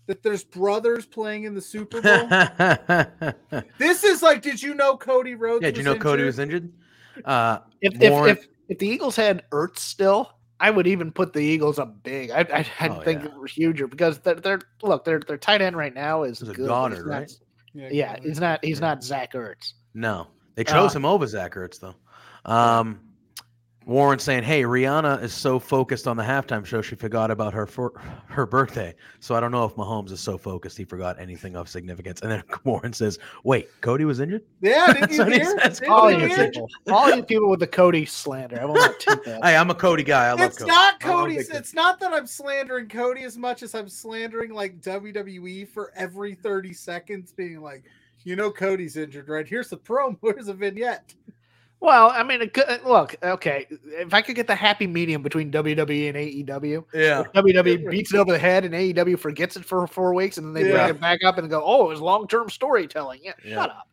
that 0.07 0.23
there's 0.23 0.45
brothers 0.45 1.05
playing 1.07 1.45
in 1.45 1.55
the 1.55 1.61
Super 1.61 2.01
Bowl. 2.01 3.63
this 3.79 4.05
is 4.05 4.23
like, 4.23 4.43
did 4.43 4.63
you 4.63 4.75
know 4.75 4.97
Cody 4.97 5.35
Rhodes? 5.35 5.63
Did 5.63 5.77
you 5.77 5.83
know 5.83 5.97
Cody 5.97 6.23
was 6.23 6.39
injured? 6.39 6.73
Uh, 7.25 7.59
if, 7.81 8.01
if, 8.01 8.11
Warren- 8.13 8.37
if 8.37 8.47
if 8.69 8.79
the 8.79 8.87
Eagles 8.89 9.17
had 9.17 9.43
Ertz 9.51 9.79
still, 9.79 10.33
I 10.61 10.71
would 10.71 10.87
even 10.87 11.11
put 11.13 11.33
the 11.33 11.41
Eagles 11.41 11.79
up 11.79 12.03
big. 12.03 12.31
I 12.31 12.41
I 12.41 12.67
I'd 12.81 12.91
Oh, 12.91 13.01
think 13.01 13.23
yeah. 13.23 13.31
it 13.31 13.39
was 13.41 13.53
huger 13.53 13.87
because 13.87 14.19
they're, 14.19 14.35
they're 14.35 14.61
look 14.83 15.05
their 15.05 15.21
their 15.21 15.39
tight 15.39 15.63
end 15.63 15.77
right 15.77 15.95
now 15.95 16.25
is 16.25 16.43
Is 16.43 16.49
it 16.51 16.57
good. 16.57 16.69
but 16.69 16.91
he's 16.91 16.99
Goedert, 17.01 17.07
right? 17.07 17.33
Yeah, 17.77 18.17
he's 18.23 18.41
not 18.41 18.65
he's 18.65 18.81
not 18.81 19.03
Zach 19.05 19.33
Ertz. 19.35 19.73
no, 19.95 20.27
they 20.55 20.65
chose 20.65 20.95
Uh, 20.95 20.99
him 20.99 21.05
over 21.05 21.27
Zach 21.27 21.55
Ertz 21.55 21.79
though. 21.81 21.95
Um, 22.51 23.01
Warren 23.87 24.19
saying, 24.19 24.43
"Hey, 24.43 24.63
Rihanna 24.65 25.23
is 25.23 25.33
so 25.33 25.61
focused 25.61 26.09
on 26.09 26.17
the 26.17 26.23
halftime 26.25 26.67
show 26.67 26.83
she 26.83 26.97
forgot 26.97 27.31
about 27.31 27.55
her 27.55 27.67
for 27.69 27.93
her 28.27 28.45
birthday. 28.45 28.93
So 29.21 29.37
I 29.37 29.41
don't 29.41 29.53
know 29.53 29.65
if 29.65 29.75
Mahomes 29.77 30.11
is 30.11 30.19
so 30.21 30.37
focused 30.37 30.77
he 30.77 30.85
forgot 30.85 31.21
anything 31.21 31.55
of 31.55 31.69
significance." 31.69 32.21
And 32.21 32.33
then 32.33 32.43
Warren 32.65 32.93
says, 32.93 33.19
"Wait, 33.45 33.69
Cody 33.83 34.05
was 34.05 34.19
injured." 34.19 34.43
Yeah, 34.61 34.87
did 34.93 35.03
That's 35.03 35.17
you 35.17 35.25
what 35.25 35.33
he 35.33 35.39
hear? 35.39 35.59
says. 35.61 35.79
Did 35.79 35.89
All 35.89 36.11
you 36.11 36.19
you 36.27 36.35
people, 36.37 36.69
all 36.89 37.15
you 37.15 37.23
people 37.23 37.49
with 37.49 37.61
the 37.61 37.67
Cody 37.69 38.05
slander. 38.05 38.61
I 38.61 38.65
will 38.65 38.75
not 38.75 38.99
take 38.99 39.23
that. 39.25 39.45
Hey, 39.45 39.57
I'm 39.57 39.71
a 39.71 39.75
Cody 39.75 40.03
guy. 40.03 40.27
I 40.27 40.31
love 40.33 40.41
It's 40.41 40.59
Cody. 40.59 40.69
not 40.69 40.95
I 41.05 41.09
love 41.09 41.19
Cody's. 41.21 41.49
It's 41.51 41.73
not 41.73 42.01
that 42.01 42.13
I'm 42.13 42.27
slandering 42.27 42.89
Cody 42.89 43.23
as 43.23 43.39
much 43.39 43.63
as 43.63 43.73
I'm 43.75 43.89
slandering 43.89 44.53
like 44.53 44.81
WWE 44.81 45.69
for 45.69 45.93
every 45.95 46.35
30 46.35 46.73
seconds, 46.73 47.31
being 47.33 47.61
like, 47.61 47.85
you 48.25 48.35
know, 48.35 48.51
Cody's 48.51 48.97
injured, 48.97 49.29
right? 49.29 49.47
Here's 49.47 49.69
the 49.71 49.77
promo. 49.77 50.19
Here's 50.23 50.49
a 50.49 50.55
vignette. 50.55 51.15
Well, 51.81 52.11
I 52.11 52.23
mean, 52.23 52.41
it 52.43 52.57
uh, 52.59 52.79
look, 52.87 53.15
okay, 53.23 53.67
if 53.71 54.15
I 54.15 54.23
could 54.23 54.35
get 54.35 54.47
the 54.47 54.55
happy 54.55 54.87
medium 54.87 55.23
between 55.23 55.51
WWE 55.53 56.09
and 56.09 56.17
AEW, 56.17 56.85
Yeah. 56.95 57.25
WWE 57.35 57.91
beats 57.91 58.13
it 58.15 58.17
over 58.19 58.33
the 58.33 58.39
head 58.39 58.65
and 58.65 58.75
AEW 58.75 59.19
forgets 59.19 59.57
it 59.57 59.65
for 59.65 59.87
four 59.87 60.15
weeks, 60.15 60.39
and 60.39 60.47
then 60.47 60.55
they 60.63 60.69
Yeah. 60.71 60.87
bring 60.87 60.97
it 60.97 61.01
back 61.01 61.23
up 61.25 61.37
and 61.39 61.49
go, 61.51 61.63
"Oh, 61.65 61.85
it 61.85 61.89
was 61.89 62.01
long 62.01 62.27
term 62.29 62.49
storytelling." 62.49 63.21
Yeah, 63.23 63.33
Yeah. 63.45 63.55
shut 63.55 63.71
up. 63.71 63.89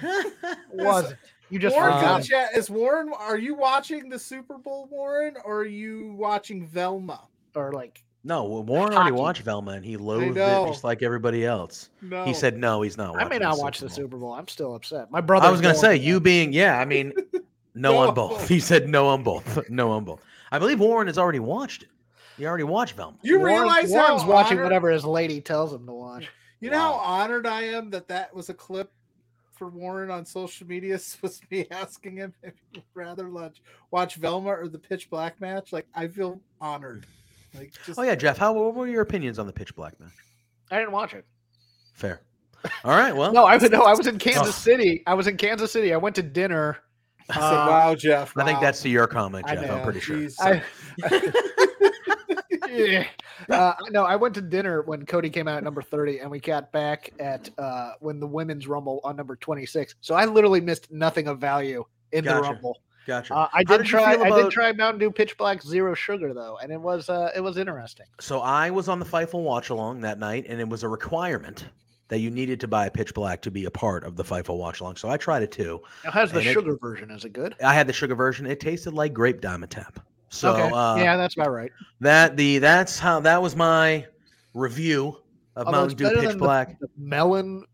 Wasn't. 0.72 1.18
You 1.50 1.58
just 1.58 1.74
Warren, 1.76 1.94
forgot. 1.94 2.20
in 2.20 2.26
chat, 2.26 2.50
is 2.56 2.68
Warren? 2.70 3.10
Are 3.18 3.38
you 3.38 3.54
watching 3.54 4.08
the 4.08 4.18
Super 4.18 4.58
Bowl, 4.58 4.86
Warren, 4.90 5.34
or 5.44 5.60
are 5.60 5.64
you 5.66 6.12
watching 6.12 6.66
Velma? 6.66 7.26
Or 7.54 7.72
like 7.72 8.02
No, 8.28 8.44
Warren 8.44 8.92
already 8.92 9.10
Hockey. 9.10 9.12
watched 9.12 9.42
Velma 9.42 9.70
and 9.72 9.84
he 9.84 9.96
loathed 9.96 10.36
it 10.36 10.66
just 10.68 10.84
like 10.84 11.02
everybody 11.02 11.44
else. 11.46 11.88
No, 12.02 12.24
He 12.24 12.34
said 12.34 12.58
no, 12.58 12.82
he's 12.82 12.96
not. 12.98 13.16
I 13.20 13.26
may 13.26 13.38
not 13.38 13.58
watch 13.58 13.80
the 13.80 13.88
Super 13.88 14.16
Bowl. 14.18 14.34
I'm 14.34 14.46
still 14.48 14.74
upset. 14.74 15.10
My 15.10 15.20
brother. 15.22 15.46
I 15.46 15.50
was 15.50 15.60
gonna 15.62 15.74
say 15.74 15.96
you 15.96 16.20
being 16.20 16.52
yeah. 16.52 16.78
I 16.78 16.84
mean, 16.84 17.12
no, 17.74 17.92
No 17.92 17.96
on 17.98 18.08
on 18.08 18.14
both. 18.14 18.30
both. 18.32 18.48
He 18.48 18.60
said 18.60 18.88
no 18.88 19.08
on 19.08 19.22
both. 19.22 19.68
No 19.70 19.90
on 19.92 20.04
both. 20.04 20.20
I 20.52 20.58
believe 20.58 20.78
Warren 20.78 21.06
has 21.06 21.16
already 21.18 21.40
watched 21.40 21.82
it. 21.84 21.88
He 22.36 22.46
already 22.46 22.64
watched 22.64 22.94
Velma. 22.94 23.16
You 23.22 23.38
Warren, 23.38 23.54
realize 23.62 23.90
Warren's 23.90 24.22
how 24.22 24.28
watching 24.28 24.52
honored- 24.58 24.64
whatever 24.64 24.90
his 24.90 25.04
lady 25.04 25.40
tells 25.40 25.72
him 25.72 25.86
to 25.86 25.92
watch. 25.92 26.28
You 26.60 26.70
know 26.70 26.78
how 26.78 26.92
honored 26.94 27.46
I 27.46 27.62
am 27.62 27.90
that 27.90 28.08
that 28.08 28.34
was 28.34 28.48
a 28.48 28.54
clip 28.54 28.92
for 29.54 29.68
Warren 29.68 30.10
on 30.10 30.24
social 30.26 30.66
media. 30.66 30.98
Was 31.22 31.40
me 31.50 31.66
asking 31.70 32.16
him 32.16 32.32
if 32.42 32.54
he'd 32.72 32.82
rather 32.94 33.28
watch, 33.30 33.60
watch 33.90 34.14
Velma 34.16 34.50
or 34.50 34.68
the 34.68 34.78
Pitch 34.78 35.08
Black 35.10 35.40
match. 35.40 35.72
Like 35.72 35.86
I 35.94 36.06
feel 36.08 36.40
honored. 36.60 37.06
Like 37.54 37.72
just 37.86 37.98
Oh 37.98 38.02
yeah, 38.02 38.14
Jeff. 38.14 38.38
How 38.38 38.52
what 38.52 38.74
were 38.74 38.86
your 38.88 39.02
opinions 39.02 39.38
on 39.38 39.46
the 39.46 39.52
Pitch 39.52 39.74
Black 39.74 39.98
match? 40.00 40.10
I 40.70 40.78
didn't 40.78 40.92
watch 40.92 41.14
it. 41.14 41.24
Fair. 41.94 42.20
All 42.84 42.96
right. 42.96 43.14
Well, 43.14 43.32
No, 43.34 43.44
I 43.44 43.56
was 43.56 43.70
no, 43.70 43.82
I 43.82 43.92
was 43.94 44.06
in 44.06 44.18
Kansas 44.20 44.48
Oh. 44.48 44.50
City. 44.50 45.02
I 45.06 45.14
was 45.14 45.26
in 45.26 45.36
Kansas 45.36 45.72
City. 45.72 45.92
I 45.92 45.96
went 45.96 46.16
to 46.16 46.22
dinner. 46.22 46.78
I 47.30 47.34
said, 47.34 47.42
Uh, 47.42 47.66
"Wow, 47.68 47.94
Jeff." 47.94 48.32
I 48.38 48.44
think 48.44 48.60
that's 48.60 48.80
to 48.82 48.88
your 48.88 49.06
comment, 49.06 49.46
Jeff. 49.46 49.60
know, 49.66 49.76
I'm 49.76 49.84
pretty 49.84 50.00
sure. 50.00 50.16
Jeez. 50.16 50.34
I, 50.40 50.62
yeah. 52.70 53.06
Uh, 53.50 53.74
no, 53.90 54.04
I 54.04 54.16
went 54.16 54.34
to 54.36 54.40
dinner 54.40 54.82
when 54.82 55.04
Cody 55.06 55.30
came 55.30 55.46
out 55.48 55.58
at 55.58 55.64
number 55.64 55.82
30, 55.82 56.18
and 56.20 56.30
we 56.30 56.40
got 56.40 56.72
back 56.72 57.10
at 57.18 57.48
uh, 57.58 57.92
when 58.00 58.18
the 58.20 58.26
women's 58.26 58.66
rumble 58.66 59.00
on 59.04 59.16
number 59.16 59.36
26. 59.36 59.94
So 60.00 60.14
I 60.14 60.24
literally 60.24 60.60
missed 60.60 60.90
nothing 60.90 61.28
of 61.28 61.38
value 61.38 61.84
in 62.12 62.24
the 62.24 62.40
rumble. 62.40 62.78
Gotcha. 63.08 63.34
Uh, 63.34 63.48
I 63.54 63.64
did 63.64 63.78
did 63.78 63.86
try. 63.86 64.14
feel 64.16 64.22
I 64.32 64.42
did 64.42 64.50
try 64.52 64.70
Mountain 64.72 65.00
Dew 65.00 65.10
Pitch 65.10 65.36
Black 65.38 65.62
Zero 65.62 65.94
Sugar 65.94 66.34
though, 66.34 66.58
and 66.62 66.70
it 66.70 66.78
was 66.80 67.08
uh, 67.08 67.30
it 67.34 67.40
was 67.40 67.56
interesting. 67.56 68.04
So 68.20 68.40
I 68.40 68.68
was 68.68 68.86
on 68.88 68.98
the 68.98 69.06
Fightful 69.06 69.42
watch 69.42 69.70
along 69.70 70.02
that 70.02 70.18
night, 70.18 70.44
and 70.46 70.60
it 70.60 70.68
was 70.68 70.82
a 70.82 70.88
requirement 70.88 71.64
that 72.08 72.18
you 72.18 72.30
needed 72.30 72.60
to 72.60 72.68
buy 72.68 72.86
a 72.86 72.90
Pitch 72.90 73.14
Black 73.14 73.40
to 73.42 73.50
be 73.50 73.64
a 73.64 73.70
part 73.70 74.04
of 74.04 74.14
the 74.16 74.22
Fightful 74.24 74.58
watch 74.58 74.80
along. 74.80 74.96
So 74.96 75.08
I 75.08 75.16
tried 75.16 75.42
it 75.42 75.50
too. 75.50 75.80
Now, 76.04 76.10
how's 76.10 76.30
the 76.32 76.40
And 76.40 76.48
it- 76.48 76.52
sugar 76.52 76.76
version? 76.76 77.10
Is 77.10 77.24
it 77.24 77.32
good? 77.32 77.54
I 77.64 77.72
had 77.72 77.86
the 77.86 77.92
sugar 77.94 78.14
version. 78.14 78.44
It 78.46 78.60
tasted 78.60 78.92
like 78.92 79.14
grape 79.14 79.40
Dimetapp. 79.40 79.96
So 80.28 80.52
okay. 80.54 80.70
uh, 80.74 80.96
yeah, 80.96 81.16
that's 81.16 81.34
about 81.34 81.50
right. 81.52 81.72
that 82.00 82.36
the 82.36 82.58
that's 82.58 82.98
how 82.98 83.20
that 83.20 83.40
was 83.40 83.56
my 83.56 84.04
review 84.52 85.16
of 85.56 85.66
Although 85.66 85.78
Mountain 85.78 85.96
Dew 85.96 86.08
Pitch 86.10 86.18
than 86.18 86.28
the- 86.32 86.44
Black. 86.44 86.78
The 86.78 86.88
melon 86.98 87.64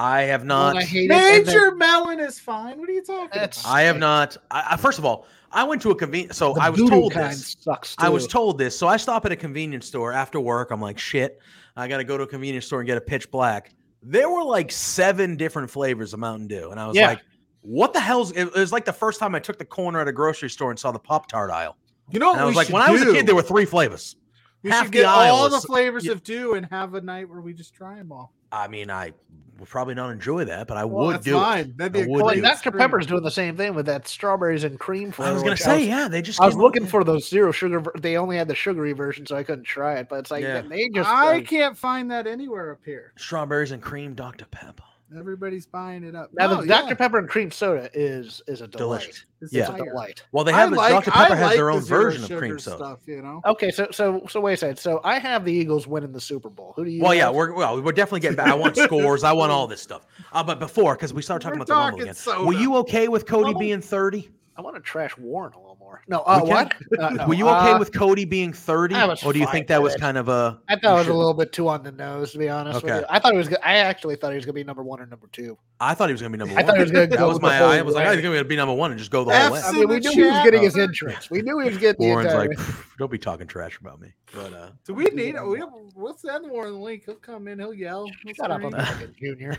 I 0.00 0.22
have 0.22 0.40
one 0.40 0.48
not. 0.48 0.76
I 0.76 0.82
hated. 0.82 1.10
and 1.10 1.20
then- 1.20 1.44
Major 1.46 1.74
Melon 1.74 2.20
is 2.20 2.38
fine. 2.38 2.78
What 2.78 2.88
are 2.88 2.92
you 2.92 3.02
talking 3.02 3.28
That's- 3.32 3.60
about? 3.60 3.72
I 3.74 3.82
have 3.82 3.98
not. 3.98 4.36
I, 4.50 4.68
I, 4.70 4.76
first 4.76 4.98
of 4.98 5.04
all, 5.04 5.26
I 5.52 5.64
went 5.64 5.82
to 5.82 5.90
a 5.90 5.94
convenience. 5.94 6.36
So 6.38 6.54
the 6.54 6.62
I 6.62 6.70
was 6.70 6.88
told 6.88 7.12
kind 7.12 7.32
this. 7.32 7.56
sucks. 7.60 7.94
I 7.98 8.08
was 8.08 8.26
told 8.26 8.56
this. 8.58 8.78
So 8.78 8.86
I 8.88 8.96
stop 8.96 9.26
at 9.26 9.32
a 9.32 9.36
convenience 9.36 9.86
store 9.86 10.12
after 10.12 10.40
work. 10.40 10.70
I'm 10.70 10.80
like, 10.80 10.98
shit, 10.98 11.38
I 11.76 11.88
got 11.88 11.98
to 11.98 12.04
go 12.04 12.16
to 12.16 12.22
a 12.22 12.26
convenience 12.26 12.66
store 12.66 12.80
and 12.80 12.86
get 12.86 12.96
a 12.96 13.00
pitch 13.00 13.30
black. 13.30 13.74
There 14.02 14.30
were 14.30 14.44
like 14.44 14.72
seven 14.72 15.36
different 15.36 15.70
flavors 15.70 16.14
of 16.14 16.20
Mountain 16.20 16.48
Dew. 16.48 16.70
And 16.70 16.80
I 16.80 16.86
was 16.86 16.96
Yeah. 16.96 17.08
like, 17.08 17.20
what 17.62 17.92
the 17.92 18.00
hell's 18.00 18.30
it, 18.32 18.44
it 18.46 18.54
was 18.54 18.72
like 18.72 18.86
the 18.86 18.92
first 18.92 19.20
time 19.20 19.34
I 19.34 19.38
took 19.40 19.58
the 19.58 19.64
corner 19.66 20.00
at 20.00 20.08
a 20.08 20.12
grocery 20.12 20.48
store 20.48 20.70
and 20.70 20.78
saw 20.78 20.92
the 20.92 20.98
Pop 20.98 21.28
Tart 21.28 21.50
aisle. 21.50 21.76
You 22.10 22.18
know 22.18 22.32
And 22.32 22.40
I 22.40 22.44
was 22.46 22.56
like, 22.56 22.68
should 22.68 22.72
when 22.74 22.82
I 22.82 22.90
was 22.90 23.02
a 23.02 23.12
kid, 23.12 23.26
there 23.26 23.34
were 23.34 23.42
three 23.42 23.66
flavors. 23.66 24.16
We 24.62 24.70
half 24.70 24.84
should 24.84 24.92
the 24.92 24.98
get 24.98 25.06
aisle 25.06 25.34
all 25.34 25.50
the 25.50 25.60
flavors 25.60 26.04
yeah. 26.06 26.12
of 26.12 26.22
Dew 26.22 26.54
and 26.54 26.66
have 26.66 26.94
a 26.94 27.00
night 27.00 27.28
where 27.28 27.40
we 27.40 27.52
just 27.52 27.74
try 27.74 27.96
them 27.96 28.12
all. 28.12 28.32
I 28.52 28.68
mean, 28.68 28.90
I 28.90 29.12
would 29.60 29.68
probably 29.68 29.94
not 29.94 30.10
enjoy 30.10 30.44
that, 30.46 30.66
but 30.66 30.76
I 30.78 30.84
Well, 30.86 31.06
would 31.06 31.14
that's 31.16 31.24
do 31.26 31.34
fine. 31.34 31.58
it. 31.66 31.76
That'd 31.76 31.92
be 31.92 32.00
I 32.00 32.02
a 32.04 32.08
would 32.08 32.22
Well, 32.22 32.34
do 32.34 32.38
and 32.38 32.46
it. 32.46 32.48
Dr. 32.48 32.72
Pepper's 32.72 33.06
doing 33.06 33.22
the 33.22 33.30
same 33.30 33.56
thing 33.58 33.74
with 33.74 33.84
that 33.86 34.08
strawberries 34.08 34.64
and 34.64 34.78
cream 34.80 35.12
flavor. 35.12 35.30
I 35.30 35.34
was 35.34 35.42
gonna 35.42 35.52
which 35.52 35.60
say, 35.60 35.78
was- 35.80 35.86
yeah, 35.86 36.08
they 36.08 36.22
just. 36.22 36.40
I 36.40 36.46
was 36.46 36.56
looking 36.56 36.86
for 36.86 37.04
those 37.04 37.28
zero 37.28 37.52
sugar. 37.52 37.82
They 37.98 38.16
only 38.16 38.38
had 38.38 38.48
the 38.48 38.54
sugary 38.54 38.92
version, 38.92 39.26
so 39.26 39.36
I 39.36 39.42
couldn't 39.42 39.64
try 39.64 39.98
it. 39.98 40.08
But 40.08 40.20
it's 40.20 40.30
like 40.30 40.42
Yeah. 40.42 40.62
they 40.62 40.88
just. 40.88 41.08
I 41.08 41.38
uh, 41.38 41.42
can't 41.42 41.76
find 41.76 42.10
that 42.10 42.26
anywhere 42.26 42.72
up 42.72 42.80
here. 42.84 43.12
strawberries 43.16 43.70
and 43.70 43.82
cream 43.82 44.14
Dr. 44.14 44.46
Pepper. 44.46 44.82
Everybody's 45.18 45.66
buying 45.66 46.04
it 46.04 46.14
up. 46.14 46.30
now 46.32 46.46
No, 46.48 46.60
the 46.62 46.68
yeah. 46.68 46.82
Dr. 46.82 46.94
Pepper 46.94 47.18
and 47.18 47.28
cream 47.28 47.50
soda 47.50 47.90
is 47.94 48.40
is 48.46 48.60
a 48.60 48.68
delight. 48.68 49.00
Delicious. 49.00 49.24
It's 49.42 49.52
Yeah. 49.52 49.74
A 49.74 49.76
delight. 49.76 50.22
Well, 50.32 50.44
they 50.44 50.52
have 50.52 50.70
like- 50.72 50.92
Dr. 50.92 51.10
I 51.12 51.22
Pepper 51.24 51.34
has 51.36 51.44
like 51.46 51.56
their 51.56 51.70
own 51.70 51.80
zero 51.82 52.02
version 52.02 52.24
of 52.32 52.38
cream 52.38 52.58
soda. 52.58 52.76
Stuff, 52.76 52.98
you 53.06 53.20
know. 53.22 53.40
Okay, 53.46 53.70
so 53.70 53.88
so 53.90 54.22
so 54.28 54.40
wait 54.40 54.54
a 54.54 54.56
second. 54.56 54.76
So 54.78 55.00
I 55.02 55.18
have 55.18 55.44
the 55.44 55.52
Eagles 55.52 55.86
winning 55.86 56.12
the 56.12 56.20
Super 56.20 56.48
Bowl. 56.48 56.74
Who 56.76 56.84
do 56.84 56.90
you? 56.90 57.02
Well, 57.02 57.14
yeah, 57.14 57.30
we're 57.30 57.52
well, 57.52 57.80
we're 57.82 57.92
definitely 57.92 58.20
getting 58.20 58.36
back. 58.36 58.48
I 58.48 58.54
want 58.54 58.76
scores. 58.76 59.24
I 59.24 59.32
want 59.32 59.50
all 59.50 59.66
this 59.66 59.80
stuff. 59.82 60.06
Uh, 60.32 60.44
but 60.44 60.58
before, 60.60 60.94
because 60.94 61.12
we 61.12 61.22
started 61.22 61.42
talking 61.42 61.58
We're 61.58 61.64
about 61.64 61.74
the 61.74 61.74
Rumble 61.74 61.90
talking 61.98 62.02
again, 62.02 62.14
soda. 62.14 62.44
were 62.44 62.52
you 62.52 62.76
okay 62.76 63.08
with 63.08 63.26
Cody 63.26 63.52
Oh. 63.54 63.58
being 63.58 63.80
thirty? 63.80 64.30
I 64.56 64.62
want 64.62 64.76
to 64.76 64.82
trash 64.82 65.16
Warren 65.16 65.54
a 65.54 65.58
little 65.58 65.69
more. 65.90 66.02
No, 66.08 66.20
uh, 66.20 66.40
We 66.42 66.50
what? 66.50 66.74
Uh, 66.98 67.10
no, 67.10 67.26
were 67.26 67.34
you 67.34 67.48
okay 67.48 67.72
uh, 67.72 67.78
with 67.78 67.92
Cody 67.92 68.24
being 68.24 68.52
thirty, 68.52 68.94
or 68.94 69.32
do 69.32 69.38
you 69.38 69.46
think 69.48 69.66
that 69.68 69.82
with 69.82 69.92
was 69.94 70.00
kind 70.00 70.16
of 70.16 70.28
a? 70.28 70.60
I 70.68 70.76
thought 70.76 70.96
it 70.96 70.98
was 70.98 71.08
a 71.08 71.14
little 71.14 71.34
bit 71.34 71.52
too 71.52 71.68
on 71.68 71.82
the 71.82 71.92
nose, 71.92 72.32
to 72.32 72.38
be 72.38 72.48
honest. 72.48 72.82
With 72.82 72.90
Okay. 72.92 73.00
you. 73.00 73.06
I 73.08 73.18
thought 73.18 73.34
it 73.34 73.38
was. 73.38 73.48
I 73.64 73.76
actually 73.76 74.16
thought 74.16 74.30
he 74.30 74.36
was 74.36 74.44
going 74.44 74.54
to 74.54 74.60
be 74.60 74.64
number 74.64 74.82
one 74.82 75.00
or 75.00 75.06
number 75.06 75.28
two. 75.32 75.58
I 75.80 75.94
thought 75.94 76.08
he 76.08 76.12
was 76.12 76.20
going 76.20 76.32
to 76.32 76.38
be 76.38 76.40
number 76.44 76.54
I 76.54 76.62
one. 76.62 76.66
thought 76.66 76.76
he 76.76 76.82
was 76.82 76.90
gonna 76.92 77.06
that 77.08 77.18
go 77.18 77.28
was 77.28 77.40
my. 77.40 77.56
whole 77.56 77.68
I 77.68 77.82
was 77.82 77.94
like, 77.94 78.06
way. 78.06 78.14
he's 78.14 78.22
going 78.22 78.38
to 78.38 78.44
be 78.44 78.56
number 78.56 78.74
one 78.74 78.90
and 78.90 78.98
just 78.98 79.10
go 79.10 79.24
the 79.24 79.36
whole 79.36 79.52
way. 79.52 79.60
I 79.64 79.72
mean, 79.72 79.88
we 79.88 79.98
the 79.98 80.10
knew 80.10 80.24
he 80.24 80.30
was 80.30 80.44
getting 80.44 80.62
his 80.62 80.76
entrance. 80.78 81.30
We 81.30 81.42
knew 81.42 81.58
he 81.60 81.70
was 81.70 81.78
getting 81.78 82.00
the 82.06 82.12
Warren's 82.12 82.34
like, 82.34 82.50
don't 82.98 83.10
be 83.10 83.18
talking 83.18 83.46
trash 83.46 83.78
about 83.80 84.00
me. 84.00 84.12
But 84.34 84.52
uh, 84.52 84.70
Do 84.84 84.94
we 84.94 85.04
need? 85.06 85.34
We, 85.42 85.62
we'll 85.94 86.16
send 86.16 86.48
Warren 86.50 86.72
the 86.74 86.78
link. 86.78 87.04
He'll 87.06 87.14
come 87.16 87.48
in. 87.48 87.58
He'll 87.58 87.74
yell. 87.74 88.08
He'll 88.24 88.34
Shut 88.34 88.50
up, 88.50 88.60
scream. 88.60 88.74
I'm 88.76 89.14
Junior. 89.18 89.58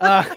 Uh, 0.00 0.24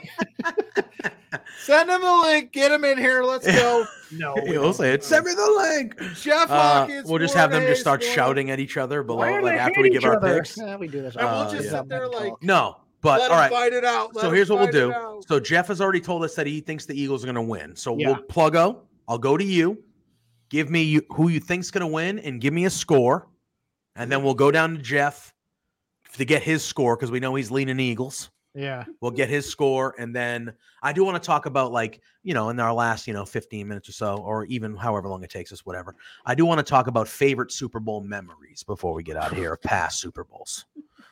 Send 1.59 1.89
him 1.89 2.01
the 2.01 2.13
link. 2.23 2.51
Get 2.51 2.71
him 2.71 2.83
in 2.83 2.97
here. 2.97 3.23
Let's 3.23 3.45
go. 3.45 3.85
no, 4.11 4.33
we 4.43 4.51
he'll 4.51 4.73
say 4.73 4.93
it. 4.93 5.03
Send 5.03 5.25
me 5.25 5.33
the 5.33 5.51
link. 5.57 5.99
Jeff 6.15 6.49
Uh, 6.49 6.79
Hawkins. 6.81 7.07
we'll 7.07 7.19
just 7.19 7.35
have 7.35 7.51
them 7.51 7.63
just 7.67 7.81
start 7.81 8.03
Hayes, 8.03 8.13
shouting 8.13 8.49
at 8.49 8.59
each 8.59 8.77
other 8.77 9.03
below, 9.03 9.39
like 9.39 9.57
after 9.59 9.81
we 9.81 9.89
give 9.89 10.03
our 10.03 10.15
other? 10.17 10.37
picks. 10.37 10.57
Yeah, 10.57 10.75
we 10.77 10.87
do 10.87 11.01
this. 11.01 11.15
And 11.15 11.25
we'll 11.25 11.33
Uh, 11.35 11.51
just 11.51 11.65
yeah. 11.65 11.79
sit 11.79 11.89
there 11.89 12.07
like, 12.07 12.33
No, 12.41 12.77
but 13.01 13.19
let 13.19 13.29
all 13.31 13.37
him 13.37 13.41
right. 13.43 13.51
fight 13.51 13.73
it 13.73 13.85
out. 13.85 14.15
Let 14.15 14.21
so 14.23 14.31
here's 14.31 14.49
what 14.49 14.59
we'll 14.59 14.71
do. 14.71 14.91
out. 14.91 15.25
So 15.27 15.39
Jeff 15.39 15.67
has 15.67 15.79
already 15.81 16.01
told 16.01 16.23
us 16.23 16.33
that 16.35 16.47
he 16.47 16.59
thinks 16.61 16.85
the 16.85 16.99
Eagles 16.99 17.23
are 17.23 17.27
going 17.27 17.35
to 17.35 17.41
win. 17.41 17.75
So 17.75 17.95
Yeah. 17.97 18.07
we'll 18.07 18.23
pluggo. 18.23 18.79
I'll 19.07 19.17
go 19.19 19.37
to 19.37 19.43
you. 19.45 19.77
Give 20.49 20.71
me 20.71 20.81
you, 20.81 21.03
who 21.11 21.27
you 21.29 21.39
think's 21.39 21.69
going 21.69 21.81
to 21.81 21.87
win, 21.87 22.17
and 22.19 22.41
give 22.41 22.53
me 22.55 22.65
a 22.65 22.71
score, 22.71 23.27
and 23.95 24.11
then 24.11 24.23
we'll 24.23 24.33
go 24.33 24.49
down 24.49 24.75
to 24.77 24.81
Jeff 24.81 25.31
to 26.17 26.25
get 26.25 26.41
his 26.41 26.63
score 26.63 26.95
because 26.95 27.11
we 27.11 27.19
know 27.19 27.35
he's 27.35 27.51
leaning 27.51 27.79
Eagles. 27.79 28.31
Yeah. 28.55 28.85
We'll 28.99 29.11
get 29.11 29.29
his 29.29 29.47
score, 29.49 29.93
and 29.99 30.15
then 30.15 30.53
I 30.81 30.91
do 30.91 31.03
want 31.03 31.21
to 31.21 31.25
talk 31.25 31.45
about 31.45 31.71
like 31.71 32.01
you 32.23 32.33
know 32.33 32.49
in 32.49 32.59
our 32.59 32.73
last 32.73 33.07
you 33.07 33.13
know 33.13 33.25
15 33.25 33.67
minutes 33.67 33.89
or 33.89 33.91
so, 33.93 34.17
or 34.17 34.45
even 34.45 34.75
however 34.75 35.07
long 35.07 35.23
it 35.23 35.29
takes 35.29 35.51
us, 35.51 35.65
whatever. 35.65 35.95
I 36.25 36.35
do 36.35 36.45
want 36.45 36.57
to 36.59 36.63
talk 36.63 36.87
about 36.87 37.07
favorite 37.07 37.51
Super 37.51 37.79
Bowl 37.79 38.01
memories 38.01 38.63
before 38.63 38.93
we 38.93 39.03
get 39.03 39.17
out 39.17 39.31
of 39.31 39.37
here 39.37 39.53
of 39.53 39.61
past 39.63 39.99
Super 39.99 40.23
Bowls. 40.23 40.65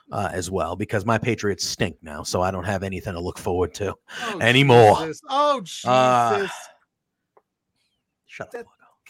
Uh, 0.09 0.29
as 0.31 0.49
well, 0.49 0.73
because 0.77 1.05
my 1.05 1.17
Patriots 1.17 1.67
stink 1.67 1.97
now, 2.01 2.23
so 2.23 2.41
I 2.41 2.49
don't 2.49 2.63
have 2.63 2.81
anything 2.81 3.11
to 3.11 3.19
look 3.19 3.37
forward 3.37 3.73
to. 3.73 3.93
Oh, 4.21 4.39
anymore. 4.39 4.95
Jesus. 5.01 5.21
Oh 5.29 5.59
Jesus! 5.59 5.85
Uh, 5.85 6.47
Shut 8.25 8.51
That- 8.51 8.61
up. 8.61 8.67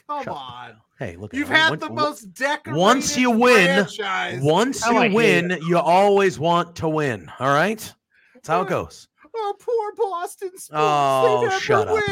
Come 0.07 0.23
shut 0.23 0.33
on. 0.33 0.77
Hey, 0.99 1.17
look. 1.17 1.33
You've 1.33 1.49
had 1.49 1.79
the 1.79 1.89
most 1.89 2.33
decorated 2.33 2.79
once 2.79 3.17
you 3.17 3.29
win, 3.29 3.85
franchise. 3.85 4.39
Once 4.41 4.83
you 4.87 5.13
win, 5.13 5.57
you 5.67 5.77
always 5.77 6.39
want 6.39 6.75
to 6.77 6.87
win. 6.89 7.29
All 7.39 7.53
right, 7.53 7.93
that's 8.38 8.47
how 8.49 8.61
it 8.61 8.69
goes. 8.69 9.07
Oh, 9.35 9.55
poor 9.59 9.93
Boston 9.95 10.49
Sports. 10.57 10.69
Oh, 10.73 11.59
shut 11.59 11.88
up. 11.88 11.93
win. 11.93 12.03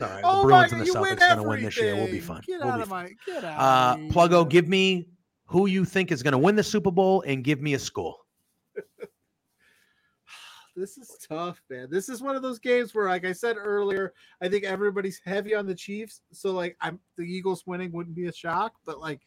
Right, 0.00 0.20
Oh 0.24 0.42
the 0.42 0.48
my 0.48 0.68
Bruins 0.68 0.72
and 0.72 0.80
God, 0.80 0.80
the 0.80 0.84
you 0.86 1.00
win 1.00 1.16
Celtics 1.16 1.18
going 1.20 1.36
to 1.36 1.42
win 1.42 1.62
this 1.62 1.76
year. 1.76 1.94
We'll 1.94 2.04
be 2.04 2.08
everything. 2.18 2.26
fine. 2.28 2.42
Get 2.46 2.60
We'll 2.60 2.70
out 2.70 2.80
of 2.80 2.88
my. 2.88 3.10
Get 3.26 3.44
out. 3.44 3.58
Uh, 3.58 3.96
Pluggo, 4.12 4.48
give 4.48 4.68
me 4.68 5.08
who 5.46 5.66
you 5.66 5.84
think 5.84 6.12
is 6.12 6.22
going 6.22 6.32
to 6.32 6.38
win 6.38 6.56
the 6.56 6.62
Super 6.62 6.90
Bowl 6.90 7.22
and 7.22 7.42
give 7.42 7.60
me 7.60 7.74
a 7.74 7.78
score. 7.78 8.16
This 10.76 10.96
is 10.96 11.18
tough, 11.28 11.60
man. 11.68 11.88
This 11.90 12.08
is 12.08 12.22
one 12.22 12.36
of 12.36 12.42
those 12.42 12.60
games 12.60 12.94
where, 12.94 13.08
like 13.08 13.24
I 13.24 13.32
said 13.32 13.56
earlier, 13.58 14.14
I 14.40 14.48
think 14.48 14.62
everybody's 14.62 15.20
heavy 15.24 15.52
on 15.52 15.66
the 15.66 15.74
Chiefs. 15.74 16.20
So, 16.32 16.52
like, 16.52 16.76
I'm 16.80 17.00
the 17.16 17.24
Eagles 17.24 17.64
winning 17.66 17.90
wouldn't 17.90 18.14
be 18.14 18.26
a 18.26 18.32
shock, 18.32 18.74
but 18.86 19.00
like, 19.00 19.22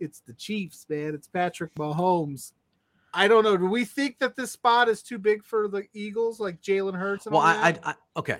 it's 0.00 0.20
the 0.20 0.32
Chiefs, 0.32 0.86
man. 0.88 1.14
It's 1.14 1.28
Patrick 1.28 1.74
Mahomes. 1.74 2.52
I 3.14 3.26
don't 3.28 3.42
know. 3.44 3.56
Do 3.56 3.66
we 3.66 3.84
think 3.84 4.18
that 4.18 4.36
this 4.36 4.52
spot 4.52 4.88
is 4.88 5.02
too 5.02 5.18
big 5.18 5.44
for 5.44 5.68
the 5.68 5.84
Eagles, 5.94 6.38
like 6.40 6.60
Jalen 6.60 6.94
Hurts? 6.94 7.26
And 7.26 7.32
Well, 7.34 7.42
all 7.42 7.48
I? 7.48 7.70
I, 7.84 7.90
I 7.90 7.94
okay. 8.18 8.38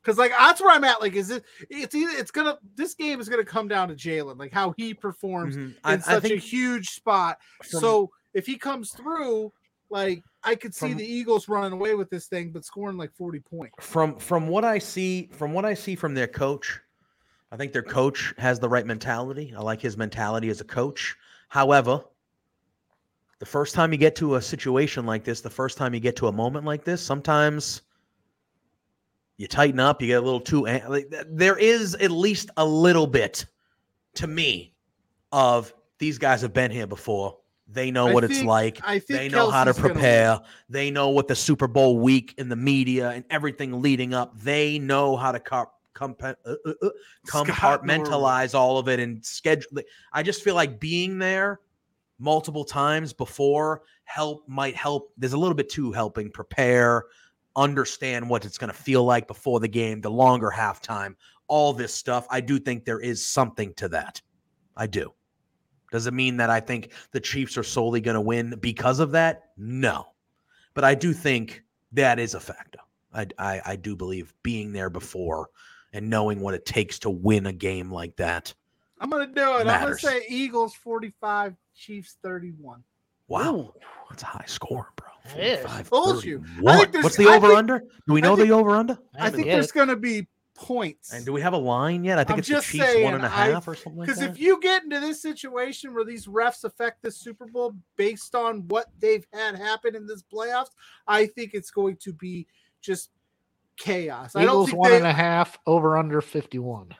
because 0.00 0.18
like 0.18 0.30
that's 0.30 0.60
where 0.60 0.70
I'm 0.74 0.84
at. 0.84 1.00
Like, 1.00 1.14
is 1.14 1.30
it? 1.30 1.44
It's 1.68 1.94
either 1.94 2.12
it's 2.16 2.30
gonna 2.30 2.58
this 2.76 2.94
game 2.94 3.20
is 3.20 3.28
gonna 3.28 3.44
come 3.44 3.68
down 3.68 3.88
to 3.88 3.94
Jalen, 3.94 4.38
like 4.38 4.52
how 4.52 4.72
he 4.76 4.94
performs 4.94 5.56
Mhm. 5.56 5.60
in 5.70 5.74
I, 5.84 5.94
I 5.94 5.98
such 5.98 6.30
a 6.30 6.36
huge 6.36 6.90
spot. 6.90 7.38
from- 7.70 7.80
so 7.80 8.10
if 8.34 8.46
he 8.46 8.56
comes 8.56 8.92
through, 8.92 9.52
like 9.90 10.22
I 10.44 10.54
could 10.54 10.74
see 10.74 10.90
From- 10.90 10.98
the 10.98 11.04
Eagles 11.06 11.48
running 11.48 11.72
away 11.72 11.94
with 11.94 12.08
this 12.10 12.26
thing, 12.28 12.52
but 12.52 12.64
scoring 12.64 12.96
like 12.96 13.12
40 13.16 13.40
points. 13.40 13.74
from 13.84 14.16
from 14.18 14.46
what 14.48 14.64
I 14.64 14.78
see 14.78 15.28
from 15.32 15.52
what 15.52 15.64
I 15.64 15.74
see 15.74 15.96
from 15.96 16.14
their 16.14 16.28
coach, 16.28 16.80
I 17.50 17.56
think 17.56 17.72
their 17.72 17.82
coach 17.82 18.32
has 18.38 18.60
the 18.60 18.68
right 18.68 18.86
mentality. 18.86 19.52
I 19.56 19.60
like 19.60 19.80
his 19.80 19.96
mentality 19.96 20.48
as 20.50 20.60
a 20.60 20.64
coach. 20.64 21.16
However, 21.48 22.04
the 23.38 23.46
first 23.46 23.74
time 23.74 23.92
you 23.92 23.98
get 23.98 24.16
to 24.16 24.34
a 24.34 24.42
situation 24.42 25.06
like 25.06 25.24
this, 25.24 25.40
the 25.40 25.50
first 25.50 25.78
time 25.78 25.94
you 25.94 26.00
get 26.00 26.16
to 26.16 26.26
a 26.26 26.32
moment 26.32 26.64
like 26.64 26.84
this, 26.84 27.00
sometimes 27.00 27.82
you 29.36 29.46
tighten 29.46 29.78
up, 29.78 30.02
you 30.02 30.08
get 30.08 30.22
a 30.22 30.24
little 30.24 30.40
too. 30.40 30.64
Like, 30.64 31.12
there 31.28 31.56
is 31.56 31.94
at 31.96 32.10
least 32.10 32.50
a 32.56 32.64
little 32.64 33.06
bit 33.06 33.46
to 34.14 34.26
me 34.26 34.74
of 35.30 35.72
these 35.98 36.18
guys 36.18 36.42
have 36.42 36.52
been 36.52 36.70
here 36.70 36.86
before. 36.86 37.38
They 37.70 37.90
know 37.90 38.08
I 38.08 38.14
what 38.14 38.24
it's 38.24 38.42
like. 38.42 38.80
I 38.82 38.98
think 38.98 39.20
They 39.20 39.28
know 39.28 39.50
how 39.50 39.64
to 39.64 39.72
Kelce's 39.72 39.82
gonna 39.82 39.94
prepare. 39.94 40.40
They 40.70 40.90
know 40.90 41.10
what 41.10 41.28
the 41.28 41.36
Super 41.36 41.68
Bowl 41.68 41.98
week 41.98 42.34
in 42.38 42.48
the 42.48 42.56
media 42.56 43.10
and 43.10 43.24
everything 43.30 43.82
leading 43.82 44.14
up. 44.14 44.38
They 44.40 44.78
know 44.78 45.16
how 45.16 45.32
to 45.32 45.38
car- 45.38 45.70
compa- 45.94 46.36
uh, 46.46 46.54
uh, 46.64 46.72
uh, 46.82 46.88
compartmentalize 47.26 48.54
all 48.54 48.78
of 48.78 48.88
it 48.88 48.98
and 49.00 49.24
schedule. 49.24 49.78
it. 49.78 49.86
I 50.12 50.22
just 50.22 50.42
feel 50.42 50.54
like 50.54 50.80
being 50.80 51.18
there 51.18 51.60
multiple 52.18 52.64
times 52.64 53.12
before 53.12 53.82
help 54.04 54.48
might 54.48 54.74
help. 54.74 55.12
There's 55.16 55.32
a 55.32 55.38
little 55.38 55.54
bit 55.54 55.68
too 55.68 55.92
helping 55.92 56.30
prepare, 56.30 57.04
understand 57.56 58.28
what 58.28 58.44
it's 58.44 58.58
going 58.58 58.72
to 58.72 58.78
feel 58.78 59.04
like 59.04 59.26
before 59.26 59.60
the 59.60 59.68
game, 59.68 60.00
the 60.00 60.10
longer 60.10 60.52
halftime, 60.54 61.14
all 61.46 61.72
this 61.72 61.94
stuff. 61.94 62.26
I 62.30 62.40
do 62.40 62.58
think 62.58 62.84
there 62.84 63.00
is 63.00 63.26
something 63.26 63.74
to 63.74 63.88
that. 63.88 64.20
I 64.76 64.86
do. 64.86 65.12
Does 65.90 66.06
it 66.06 66.14
mean 66.14 66.36
that 66.36 66.50
I 66.50 66.60
think 66.60 66.92
the 67.12 67.20
Chiefs 67.20 67.56
are 67.56 67.62
solely 67.62 68.00
going 68.00 68.14
to 68.14 68.20
win 68.20 68.54
because 68.60 69.00
of 69.00 69.12
that? 69.12 69.50
No. 69.56 70.06
But 70.74 70.84
I 70.84 70.94
do 70.94 71.12
think 71.12 71.62
that 71.92 72.18
is 72.18 72.34
a 72.34 72.40
factor. 72.40 72.80
I, 73.12 73.26
I, 73.38 73.62
I 73.64 73.76
do 73.76 73.96
believe 73.96 74.34
being 74.42 74.72
there 74.72 74.90
before 74.90 75.48
and 75.92 76.10
knowing 76.10 76.40
what 76.40 76.54
it 76.54 76.66
takes 76.66 76.98
to 77.00 77.10
win 77.10 77.46
a 77.46 77.52
game 77.52 77.90
like 77.90 78.16
that. 78.16 78.52
I'm 79.00 79.10
gonna 79.10 79.26
do 79.26 79.56
it. 79.58 79.66
I'm 79.66 79.82
gonna 79.82 79.98
say 79.98 80.24
Eagles 80.28 80.74
45, 80.74 81.54
Chiefs 81.78 82.16
31. 82.22 82.82
Wow. 83.28 83.74
That's 84.10 84.22
a 84.22 84.26
high 84.26 84.44
score, 84.46 84.88
bro. 84.96 85.08
It 85.36 85.60
is. 85.60 85.88
Told 85.88 86.24
you. 86.24 86.42
I 86.42 86.48
31. 86.48 86.78
think 86.78 86.92
there's- 86.92 87.04
What's 87.04 87.16
the 87.16 87.28
I 87.28 87.32
think- 87.32 87.44
over 87.44 87.52
under? 87.54 87.78
Do 88.06 88.12
we 88.14 88.20
know 88.20 88.36
think- 88.36 88.48
the 88.48 88.54
over 88.54 88.70
under? 88.76 88.98
I 89.18 89.30
think 89.30 89.46
there's 89.46 89.70
gonna 89.72 89.96
be 89.96 90.26
points. 90.54 91.12
And 91.12 91.24
do 91.24 91.32
we 91.32 91.40
have 91.42 91.52
a 91.52 91.58
line 91.58 92.02
yet? 92.04 92.18
I 92.18 92.24
think 92.24 92.32
I'm 92.32 92.38
it's 92.40 92.48
the 92.48 92.54
just 92.54 92.68
Chiefs 92.68 92.84
saying, 92.84 93.04
one 93.04 93.14
and 93.14 93.24
a 93.24 93.28
I- 93.28 93.50
half 93.50 93.68
or 93.68 93.74
something 93.76 93.96
like 93.98 94.06
Because 94.08 94.20
that. 94.20 94.30
if 94.30 94.40
you 94.40 94.58
get 94.60 94.82
into 94.82 94.98
this 94.98 95.22
situation 95.22 95.94
where 95.94 96.04
these 96.04 96.26
refs 96.26 96.64
affect 96.64 97.02
the 97.02 97.10
Super 97.12 97.46
Bowl 97.46 97.74
based 97.96 98.34
on 98.34 98.66
what 98.68 98.86
they've 98.98 99.26
had 99.32 99.54
happen 99.56 99.94
in 99.94 100.06
this 100.06 100.22
playoffs, 100.22 100.70
I 101.06 101.26
think 101.26 101.52
it's 101.54 101.70
going 101.70 101.96
to 101.98 102.12
be 102.12 102.46
just 102.80 103.10
chaos. 103.76 104.34
I 104.34 104.40
don't 104.40 104.48
Eagles 104.50 104.66
think 104.70 104.78
one 104.78 104.90
they, 104.90 104.96
and 104.96 105.06
a 105.06 105.12
half 105.12 105.58
over 105.66 105.96
under 105.96 106.20
51. 106.20 106.94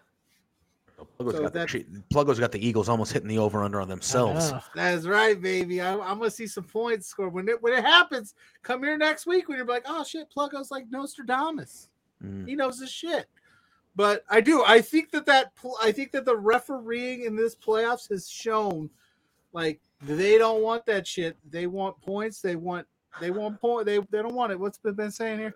Pluggo's, 1.18 1.34
so 1.34 1.42
got 1.42 1.52
the, 1.52 1.58
that's- 1.60 1.72
Chi- 1.72 2.00
Pluggo's 2.12 2.38
got 2.40 2.52
the 2.52 2.66
Eagles 2.66 2.88
almost 2.88 3.12
hitting 3.12 3.28
the 3.28 3.38
over 3.38 3.62
under 3.62 3.80
on 3.80 3.88
themselves. 3.88 4.52
That's 4.74 5.06
right, 5.06 5.40
baby. 5.40 5.80
I, 5.80 5.92
I'm 5.92 6.18
gonna 6.18 6.30
see 6.30 6.46
some 6.46 6.64
points 6.64 7.06
scored 7.06 7.32
when 7.32 7.48
it 7.48 7.62
when 7.62 7.72
it 7.72 7.84
happens. 7.84 8.34
Come 8.62 8.82
here 8.82 8.96
next 8.98 9.26
week 9.26 9.48
when 9.48 9.58
you're 9.58 9.66
like, 9.66 9.84
oh 9.86 10.04
shit, 10.04 10.28
Pluggo's 10.34 10.70
like 10.70 10.86
Nostradamus. 10.90 11.88
Mm. 12.24 12.48
He 12.48 12.56
knows 12.56 12.80
his 12.80 12.90
shit. 12.90 13.26
But 13.96 14.24
I 14.30 14.40
do. 14.40 14.62
I 14.64 14.80
think 14.80 15.10
that 15.10 15.26
that 15.26 15.52
I 15.82 15.92
think 15.92 16.12
that 16.12 16.24
the 16.24 16.36
refereeing 16.36 17.24
in 17.24 17.36
this 17.36 17.54
playoffs 17.56 18.08
has 18.10 18.28
shown, 18.28 18.90
like 19.52 19.80
they 20.02 20.38
don't 20.38 20.62
want 20.62 20.86
that 20.86 21.06
shit. 21.06 21.36
They 21.50 21.66
want 21.66 22.00
points. 22.00 22.40
They 22.40 22.56
want 22.56 22.86
they 23.20 23.30
want 23.30 23.60
point. 23.60 23.86
They 23.86 23.98
they 23.98 24.22
don't 24.22 24.34
want 24.34 24.52
it. 24.52 24.60
What's 24.60 24.78
been 24.78 24.94
been 24.94 25.10
saying 25.10 25.38
here? 25.40 25.54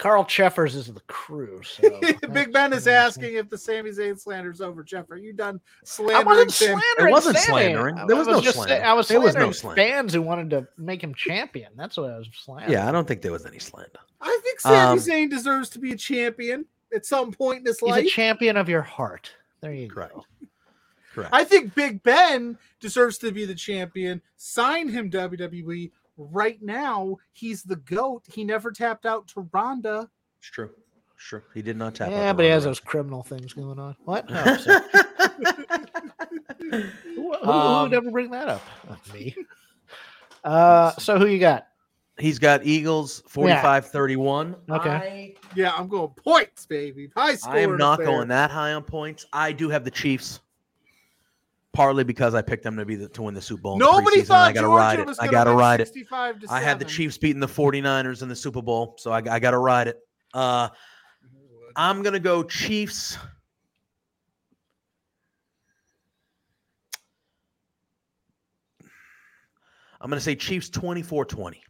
Carl 0.00 0.24
Cheffers 0.24 0.74
is 0.74 0.86
the 0.86 1.00
crew. 1.08 1.60
So 1.62 2.00
Big 2.32 2.52
Ben 2.54 2.72
is 2.72 2.88
asking 2.88 3.34
if 3.34 3.50
the 3.50 3.58
Sami 3.58 3.90
Zayn 3.90 4.18
slander's 4.18 4.60
over. 4.62 4.82
Jeff, 4.82 5.10
are 5.10 5.16
you 5.16 5.32
done 5.34 5.60
slandering? 5.84 6.16
I 6.16 6.46
slandering 6.48 6.50
wasn't 6.50 6.50
Sam? 6.52 6.80
slandering. 6.80 7.08
It 7.08 7.12
wasn't 7.12 7.36
Sami. 7.36 7.46
slandering. 7.46 7.98
I- 7.98 8.06
There 8.06 8.16
I 8.16 8.18
was 8.18 8.28
no 8.28 8.40
just 8.40 8.56
slander. 8.56 8.84
I 8.84 8.92
was 8.94 9.08
There 9.08 9.20
was 9.20 9.34
no 9.34 9.52
slandering 9.52 9.76
slander. 9.76 9.82
fans 9.82 10.14
who 10.14 10.22
wanted 10.22 10.50
to 10.50 10.66
make 10.78 11.04
him 11.04 11.14
champion. 11.14 11.72
That's 11.76 11.96
what 11.98 12.10
I 12.10 12.16
was 12.18 12.28
slandering. 12.32 12.72
Yeah, 12.72 12.88
I 12.88 12.92
don't 12.92 13.06
think 13.06 13.20
there 13.20 13.30
was 13.32 13.44
any 13.44 13.58
slander. 13.58 13.90
I 14.22 14.40
think 14.42 14.60
Sami 14.60 14.98
Um, 14.98 14.98
Zayn 14.98 15.28
deserves 15.28 15.68
to 15.70 15.78
be 15.78 15.92
a 15.92 15.96
champion 15.96 16.64
at 16.94 17.04
some 17.04 17.30
point 17.30 17.60
in 17.60 17.66
his 17.66 17.78
he's 17.80 17.88
life. 17.90 18.02
He's 18.02 18.10
a 18.12 18.14
champion 18.14 18.56
of 18.56 18.68
your 18.70 18.82
heart. 18.82 19.34
There 19.60 19.72
you 19.74 19.88
Correct. 19.90 20.14
go. 20.14 20.24
Correct. 21.12 21.30
I 21.34 21.44
think 21.44 21.74
Big 21.74 22.02
Ben 22.02 22.56
deserves 22.80 23.18
to 23.18 23.32
be 23.32 23.44
the 23.44 23.54
champion. 23.54 24.22
Sign 24.36 24.88
him 24.88 25.10
WWE 25.10 25.90
right 26.20 26.60
now. 26.62 27.16
He's 27.32 27.62
the 27.62 27.76
goat. 27.76 28.22
He 28.32 28.44
never 28.44 28.70
tapped 28.70 29.06
out 29.06 29.26
to 29.28 29.48
Ronda. 29.52 30.08
it's 30.38 30.48
true. 30.50 30.70
It's 31.16 31.24
true. 31.24 31.42
He 31.54 31.62
did 31.62 31.76
not 31.76 31.94
tap. 31.94 32.08
out 32.08 32.12
Yeah, 32.12 32.32
but 32.32 32.44
he 32.44 32.50
has 32.50 32.64
wrong 32.64 32.70
those 32.70 32.80
criminal 32.80 33.22
things 33.22 33.52
going 33.52 33.78
on. 33.78 33.96
What? 34.04 34.28
No, 34.30 34.42
who, 37.14 37.32
who 37.42 37.50
Um, 37.50 37.82
would 37.84 37.94
ever 37.94 38.10
bring 38.10 38.30
that 38.30 38.48
up? 38.48 38.62
Uh, 38.88 38.94
Me. 39.14 39.34
Uh, 40.44 40.92
so 40.92 41.18
who 41.18 41.26
you 41.26 41.38
got? 41.38 41.66
He's 42.18 42.38
got 42.38 42.64
Eagles 42.64 43.22
45 43.28 43.86
31. 43.86 44.56
Okay. 44.70 45.34
Yeah, 45.54 45.72
I'm 45.76 45.88
going 45.88 46.10
points, 46.10 46.66
baby. 46.66 47.10
High 47.16 47.34
score. 47.36 47.54
I 47.54 47.60
am 47.60 47.76
not 47.76 47.98
going 47.98 48.28
that 48.28 48.50
high 48.50 48.72
on 48.74 48.82
points. 48.82 49.26
I 49.32 49.52
do 49.52 49.68
have 49.70 49.84
the 49.84 49.90
Chiefs. 49.90 50.40
Partly 51.72 52.02
because 52.02 52.34
I 52.34 52.42
picked 52.42 52.64
them 52.64 52.76
to 52.76 52.84
be 52.84 52.96
the, 52.96 53.08
to 53.10 53.22
win 53.22 53.32
the 53.32 53.40
Super 53.40 53.62
Bowl. 53.62 53.78
Nobody 53.78 54.20
and 54.20 54.22
I 54.22 54.26
thought 54.26 54.54
gotta 54.54 54.66
Georgia 54.66 54.76
ride 54.76 55.00
it. 55.00 55.16
I 55.20 55.28
gotta 55.28 55.52
ride 55.52 55.80
it. 55.80 55.90
I 56.48 56.60
had 56.60 56.78
the 56.80 56.84
Chiefs 56.84 57.16
beating 57.16 57.38
the 57.40 57.46
49ers 57.46 58.22
in 58.22 58.28
the 58.28 58.34
Super 58.34 58.60
Bowl, 58.60 58.96
so 58.98 59.12
I, 59.12 59.18
I 59.18 59.38
got 59.38 59.52
to 59.52 59.58
ride 59.58 59.86
it. 59.86 59.98
Uh, 60.34 60.68
I'm 61.76 62.02
going 62.02 62.12
to 62.14 62.20
go 62.20 62.42
Chiefs. 62.42 63.16
I'm 70.00 70.08
going 70.08 70.18
to 70.18 70.24
say 70.24 70.34
Chiefs 70.34 70.70
24 70.70 71.26
20. 71.26 71.62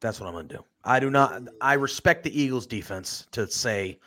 That's 0.00 0.20
what 0.20 0.26
I'm 0.26 0.32
going 0.32 0.48
to 0.48 0.56
do. 0.56 0.64
I 0.84 1.00
do 1.00 1.10
not, 1.10 1.42
I 1.60 1.74
respect 1.74 2.24
the 2.24 2.40
Eagles 2.40 2.66
defense 2.66 3.26
to 3.32 3.46
say, 3.50 3.98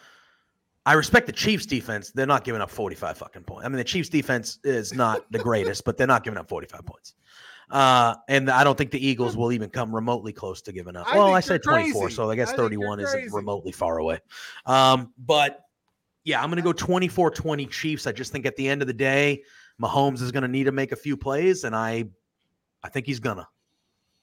I 0.85 0.93
respect 0.93 1.27
the 1.27 1.33
Chiefs 1.33 1.65
defense. 1.65 2.11
They're 2.11 2.25
not 2.25 2.43
giving 2.43 2.61
up 2.61 2.69
45 2.69 3.17
fucking 3.17 3.43
points. 3.43 3.65
I 3.65 3.69
mean, 3.69 3.77
the 3.77 3.83
Chiefs 3.83 4.09
defense 4.09 4.59
is 4.63 4.93
not 4.93 5.25
the 5.31 5.39
greatest, 5.39 5.85
but 5.85 5.97
they're 5.97 6.07
not 6.07 6.23
giving 6.23 6.37
up 6.37 6.49
45 6.49 6.85
points. 6.85 7.15
Uh, 7.69 8.15
and 8.27 8.49
I 8.49 8.63
don't 8.63 8.77
think 8.77 8.91
the 8.91 9.05
Eagles 9.05 9.37
will 9.37 9.51
even 9.51 9.69
come 9.69 9.95
remotely 9.95 10.33
close 10.33 10.61
to 10.63 10.71
giving 10.73 10.95
up. 10.95 11.07
I 11.11 11.17
well, 11.17 11.33
I 11.33 11.39
said 11.39 11.63
24, 11.63 12.01
crazy. 12.01 12.15
so 12.15 12.29
I 12.29 12.35
guess 12.35 12.51
I 12.51 12.55
31 12.57 12.99
isn't 12.99 13.33
remotely 13.33 13.71
far 13.71 13.97
away. 13.97 14.19
Um, 14.65 15.13
but 15.17 15.61
yeah, 16.25 16.41
I'm 16.41 16.49
going 16.49 16.57
to 16.57 16.63
go 16.63 16.73
24 16.73 17.31
20 17.31 17.65
Chiefs. 17.67 18.05
I 18.05 18.11
just 18.11 18.31
think 18.31 18.45
at 18.45 18.55
the 18.57 18.67
end 18.67 18.81
of 18.81 18.87
the 18.87 18.93
day, 18.93 19.43
Mahomes 19.81 20.21
is 20.21 20.31
going 20.31 20.43
to 20.43 20.49
need 20.49 20.65
to 20.65 20.71
make 20.71 20.91
a 20.91 20.95
few 20.95 21.15
plays, 21.17 21.63
and 21.63 21.75
I, 21.75 22.05
I 22.83 22.89
think 22.89 23.05
he's 23.05 23.19
gonna. 23.19 23.47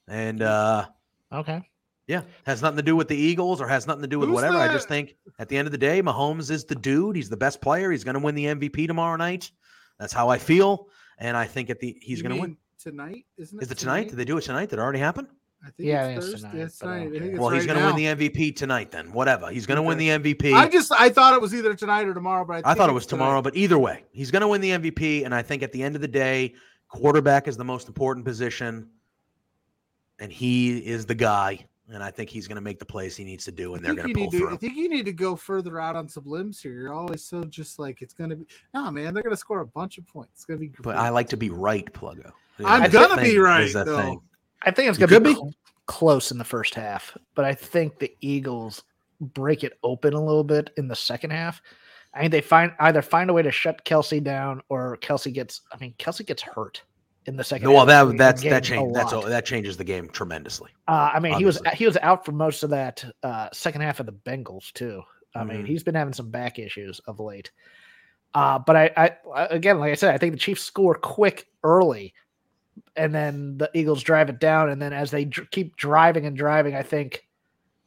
And 0.07 0.43
uh, 0.43 0.87
Okay. 1.33 1.63
Yeah, 2.11 2.23
has 2.45 2.61
nothing 2.63 2.77
to 2.79 2.83
do 2.83 2.97
with 2.97 3.09
the 3.09 3.17
Eagles 3.17 3.61
or 3.61 3.69
has 3.69 3.87
nothing 3.87 4.03
to 4.03 4.09
do 4.09 4.19
with 4.19 4.29
Who's 4.29 4.35
whatever. 4.35 4.57
I 4.59 4.69
just 4.73 4.89
think 4.89 5.15
at 5.39 5.49
the 5.49 5.57
end 5.57 5.67
of 5.67 5.73
the 5.73 5.79
day, 5.79 6.03
Mahomes 6.03 6.51
is 6.51 6.65
the 6.65 6.75
dude. 6.75 7.17
He's 7.17 7.29
the 7.29 7.37
best 7.37 7.61
player. 7.61 7.91
He's 7.91 8.05
going 8.05 8.15
to 8.15 8.21
win 8.21 8.35
the 8.35 8.47
MVP 8.47 8.87
tomorrow 8.87 9.17
night. 9.17 9.51
That's 9.99 10.13
how 10.13 10.29
I 10.29 10.39
feel, 10.39 10.89
and 11.19 11.37
I 11.37 11.47
think 11.47 11.71
at 11.71 11.79
the 11.81 11.97
he's 12.01 12.23
going 12.23 12.35
to 12.35 12.41
win. 12.41 12.57
Tonight, 12.83 13.27
isn't 13.37 13.59
it? 13.59 13.63
Is 13.63 13.71
it 13.71 13.77
tonight? 13.79 14.09
Did 14.09 14.17
they 14.17 14.25
do 14.25 14.39
it 14.39 14.41
tonight? 14.43 14.71
Did 14.71 14.79
it 14.79 14.83
already 14.83 14.99
happen? 15.01 15.29
I 15.63 15.69
think 15.71 15.87
Yeah, 15.91 16.07
it's 16.07 16.25
it's 16.27 16.43
Thursday. 16.43 16.49
tonight, 16.51 16.65
It's 16.65 16.79
tonight. 16.79 16.99
don't 16.99 17.07
I 17.09 17.19
think 17.19 17.25
it's 17.33 17.39
well, 17.39 17.51
he's 17.51 17.67
right 17.67 17.75
going 17.75 17.95
to 17.97 18.03
win 18.03 18.17
the 18.19 18.31
MVP 18.31 18.57
tonight. 18.57 18.91
Then 18.91 19.13
whatever. 19.13 19.51
He's 19.51 19.67
going 19.67 19.77
to 19.77 19.83
win 19.83 19.99
the 19.99 20.09
MVP. 20.09 20.55
I 20.55 20.67
just 20.69 20.91
I 20.91 21.11
thought 21.11 21.35
it 21.35 21.41
was 21.43 21.55
either 21.55 21.75
tonight 21.75 22.09
or 22.09 22.15
tomorrow, 22.15 22.47
but 22.47 22.65
I, 22.67 22.71
I 22.71 22.75
thought 22.75 22.89
it 22.89 22.93
it's 22.93 22.95
was 22.95 23.07
tonight. 23.07 23.19
tomorrow, 23.27 23.43
but 23.43 23.55
either 23.55 23.79
way, 23.79 24.05
he's 24.13 24.31
going 24.31 24.41
to 24.41 24.49
win 24.49 24.63
the 24.63 24.71
MVP. 24.71 25.27
And 25.27 25.35
I 25.35 25.43
think 25.43 25.63
at 25.63 25.73
the 25.73 25.83
end 25.83 25.95
of 25.95 26.01
the 26.01 26.09
day, 26.09 26.55
quarterback 26.89 27.47
is 27.47 27.59
the 27.59 27.65
most 27.65 27.87
important 27.89 28.25
position, 28.25 28.89
and 30.19 30.33
he 30.33 30.79
is 30.79 31.05
the 31.05 31.15
guy. 31.15 31.67
And 31.93 32.03
I 32.03 32.11
think 32.11 32.31
he's 32.31 32.47
going 32.47 32.57
to 32.57 32.63
make 32.63 32.79
the 32.79 32.85
plays 32.85 33.17
he 33.17 33.25
needs 33.25 33.45
to 33.47 33.53
do, 33.53 33.75
and 33.75 33.85
they're 33.85 33.95
going 33.95 34.09
to 34.09 34.15
pull 34.15 34.31
to, 34.31 34.51
I 34.51 34.57
think 34.57 34.77
you 34.77 34.89
need 34.89 35.07
to 35.07 35.13
go 35.13 35.35
further 35.35 35.81
out 35.81 35.97
on 35.97 36.09
some 36.09 36.25
limbs 36.25 36.61
here. 36.61 36.73
You're 36.73 36.93
always 36.93 37.25
so 37.25 37.43
just 37.45 37.79
like 37.79 38.01
it's 38.01 38.15
gonna 38.15 38.37
be. 38.37 38.47
No, 38.73 38.91
man, 38.91 39.13
they're 39.13 39.23
gonna 39.23 39.37
score 39.37 39.61
a 39.61 39.67
bunch 39.67 39.99
of 39.99 40.07
points. 40.07 40.31
It's 40.35 40.45
gonna 40.45 40.61
be. 40.61 40.71
But. 40.83 40.97
I 40.97 41.09
like 41.09 41.29
to 41.31 41.37
be 41.37 41.51
right, 41.51 41.91
Pluggo. 41.93 42.31
I'm 42.65 42.91
gonna 42.91 43.21
be 43.21 43.39
right, 43.39 43.73
though. 43.73 43.97
thing. 43.97 44.21
I 44.63 44.71
think 44.71 44.89
it's 44.89 44.99
going 44.99 45.11
to 45.11 45.21
be, 45.21 45.35
be. 45.35 45.57
close 45.87 46.31
in 46.31 46.39
the 46.39 46.45
first 46.45 46.75
half, 46.75 47.17
but 47.35 47.45
I 47.45 47.55
think 47.55 47.99
the 47.99 48.15
Eagles 48.21 48.83
break 49.21 49.65
it 49.65 49.79
open 49.83 50.15
a 50.15 50.25
little 50.25 50.45
bit 50.45 50.71
in 50.77 50.87
the 50.87 50.97
second 50.97 51.31
half. 51.31 51.61
I 52.13 52.21
think 52.21 52.33
they 52.33 52.41
find 52.41 52.73
either 52.81 53.03
find 53.03 53.31
a 53.31 53.33
way 53.33 53.43
to 53.43 53.51
shut 53.51 53.85
Kelce 53.85 54.23
down 54.23 54.63
or 54.69 54.99
Kelce 54.99 55.33
gets. 55.33 55.63
I 55.73 55.79
mean, 55.79 55.95
Kelce 55.99 56.27
gets 56.27 56.43
hurt 56.43 56.83
in 57.27 57.37
the 57.37 57.45
second. 57.45 57.69
Well, 57.71 57.87
half 57.87 58.09
that 58.09 58.17
that's 58.19 58.43
that 58.43 58.67
a 58.67 58.69
change 58.69 58.95
that's 58.95 59.13
lot. 59.13 59.27
that 59.29 59.45
changes 59.45 59.77
the 59.77 59.85
game 59.85 60.09
tremendously. 60.09 60.71
Uh, 60.89 61.11
I 61.15 61.21
mean, 61.21 61.35
he 61.35 61.45
was 61.45 61.61
he 61.75 61.87
was 61.87 61.97
out 62.03 62.25
for 62.25 62.33
most 62.33 62.63
of 62.63 62.71
that 62.71 63.05
uh, 63.23 63.49
second 63.53 63.83
half 63.83 64.01
of 64.01 64.07
the 64.07 64.13
Bengals 64.13 64.73
too. 64.73 65.03
I 65.35 65.45
mean, 65.45 65.63
Mhm. 65.63 65.67
he's 65.69 65.83
been 65.85 65.95
having 65.95 66.13
some 66.15 66.31
back 66.31 66.59
issues 66.59 67.01
of 67.07 67.21
late. 67.21 67.53
Uh, 68.35 68.59
but 68.59 68.77
I, 68.77 68.91
I, 68.97 69.11
I- 69.35 69.47
again, 69.47 69.79
like 69.79 69.93
I 69.93 69.95
said, 69.95 70.15
I 70.15 70.19
think 70.19 70.33
the 70.33 70.39
Chiefs 70.39 70.63
score 70.63 70.95
quick 70.95 71.47
early, 71.63 72.15
and 72.97 73.15
then 73.15 73.59
the 73.59 73.71
Eagles 73.75 74.03
drive 74.03 74.29
it 74.29 74.39
down, 74.41 74.71
and 74.71 74.81
then 74.81 74.93
as 74.93 75.11
they 75.11 75.25
dr- 75.25 75.51
keep 75.51 75.77
driving 75.77 76.27
and 76.27 76.37
driving, 76.37 76.75
I 76.75 76.83
think 76.83 77.27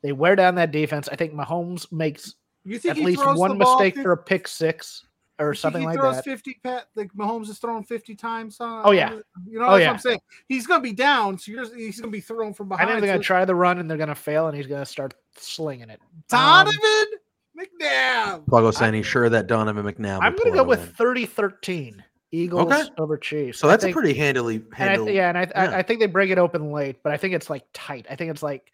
they 0.01 0.11
wear 0.11 0.35
down 0.35 0.55
that 0.55 0.71
defense. 0.71 1.07
I 1.09 1.15
think 1.15 1.33
Mahomes 1.33 1.89
makes 1.91 2.35
You 2.65 2.77
think 2.79 2.97
at 2.97 3.03
least 3.03 3.25
one 3.25 3.57
mistake 3.57 3.95
50 3.95 4.03
for 4.03 4.11
a 4.13 4.17
pick 4.17 4.47
six 4.47 5.05
or 5.45 5.49
you 5.49 5.53
think 5.55 5.61
something 5.61 5.81
he 5.81 5.87
like 5.87 5.97
throws 5.97 6.15
that. 6.17 6.23
50 6.25 6.59
pat 6.63 6.87
like 6.95 7.11
Mahomes 7.13 7.49
is 7.49 7.59
throwing 7.59 7.83
50 7.83 8.15
times 8.15 8.59
on 8.59 8.81
Oh, 8.85 8.91
yeah. 8.91 9.11
you 9.47 9.59
know 9.59 9.65
Oh, 9.65 9.71
that's 9.71 9.81
yeah. 9.81 9.87
what 9.87 9.93
I'm 9.93 9.99
saying 9.99 10.19
he's 10.47 10.65
gonna 10.67 10.81
be 10.81 10.93
down 10.93 11.37
so 11.37 11.51
you're 11.51 11.75
he's 11.75 11.99
gonna 11.99 12.11
be 12.11 12.19
thrown 12.21 12.53
from 12.53 12.69
behind. 12.69 12.83
I 12.83 12.85
behind 12.85 13.01
think 13.01 13.07
they're 13.07 13.13
going 13.15 13.19
so- 13.19 13.23
to 13.23 13.27
try 13.27 13.45
the 13.45 13.55
run 13.55 13.77
and 13.79 13.89
they're 13.89 13.97
going 13.97 14.09
to 14.09 14.15
fail, 14.15 14.47
and 14.47 14.55
he's 14.57 14.67
going 14.67 14.81
to 14.81 14.85
start 14.85 15.13
slinging 15.37 15.89
it. 15.89 15.99
Um, 16.31 16.67
Donovan 16.67 17.19
McNabb. 17.59 18.45
Pluggo 18.45 18.73
saying 18.73 18.93
he's 18.93 19.05
sure 19.05 19.29
that 19.29 19.47
Donovan 19.47 19.85
McNabb. 19.85 20.19
I'm 20.21 20.35
going 20.35 20.51
to 20.51 20.57
go 20.57 20.63
with 20.63 20.81
in. 20.81 20.87
30 20.95 21.25
13. 21.25 22.03
Eagles 22.31 22.71
Okay. 22.73 22.83
over 22.97 23.15
Chiefs. 23.15 23.59
So 23.59 23.67
that's 23.67 23.83
think- 23.83 23.95
a 23.95 23.99
pretty 23.99 24.17
handily 24.17 24.63
and 24.77 24.89
I, 24.89 24.95
th- 24.97 25.09
yeah, 25.15 25.29
and 25.29 25.37
I, 25.37 25.41
yeah. 25.41 25.51
I, 25.71 25.77
I 25.77 25.81
think 25.83 25.99
they 25.99 26.07
break 26.07 26.31
it 26.31 26.39
open 26.39 26.71
late, 26.71 27.03
but 27.03 27.13
I 27.13 27.17
think 27.17 27.35
it's 27.35 27.47
like 27.47 27.63
tight. 27.73 28.07
I 28.09 28.15
think 28.15 28.31
it's 28.31 28.41
like 28.41 28.71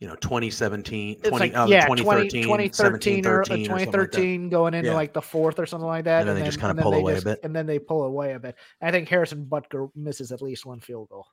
you 0.00 0.06
know, 0.06 0.14
2017, 0.16 1.16
it's 1.18 1.28
20, 1.28 1.38
like 1.50 1.56
uh, 1.56 1.66
yeah, 1.68 1.86
2013, 1.86 2.42
2013 2.44 2.46
or, 2.50 2.72
17, 2.72 3.26
uh, 3.26 3.28
13 3.28 3.30
or 3.30 3.44
something 3.44 3.70
like 3.72 3.84
2013 3.90 4.48
going 4.48 4.74
into 4.74 4.90
Yeah. 4.90 4.94
like 4.94 5.12
the 5.12 5.20
fourth 5.22 5.58
or 5.58 5.66
something 5.66 5.88
like 5.88 6.04
that. 6.04 6.20
And 6.20 6.28
then 6.28 6.36
they 6.36 6.44
just 6.44 6.60
kinda 6.60 6.80
pull 6.80 6.92
they 6.92 6.98
away 7.00 7.16
a 7.18 7.22
bit. 7.22 7.40
And 7.42 7.54
then 7.54 7.66
they 7.66 7.78
pull 7.80 8.04
away 8.04 8.34
a 8.34 8.38
bit. 8.38 8.54
I 8.80 8.90
think 8.92 9.08
Harrison 9.08 9.44
Butker 9.46 9.90
misses 9.96 10.30
at 10.30 10.40
least 10.40 10.64
one 10.66 10.78
field 10.80 11.08
goal. 11.08 11.26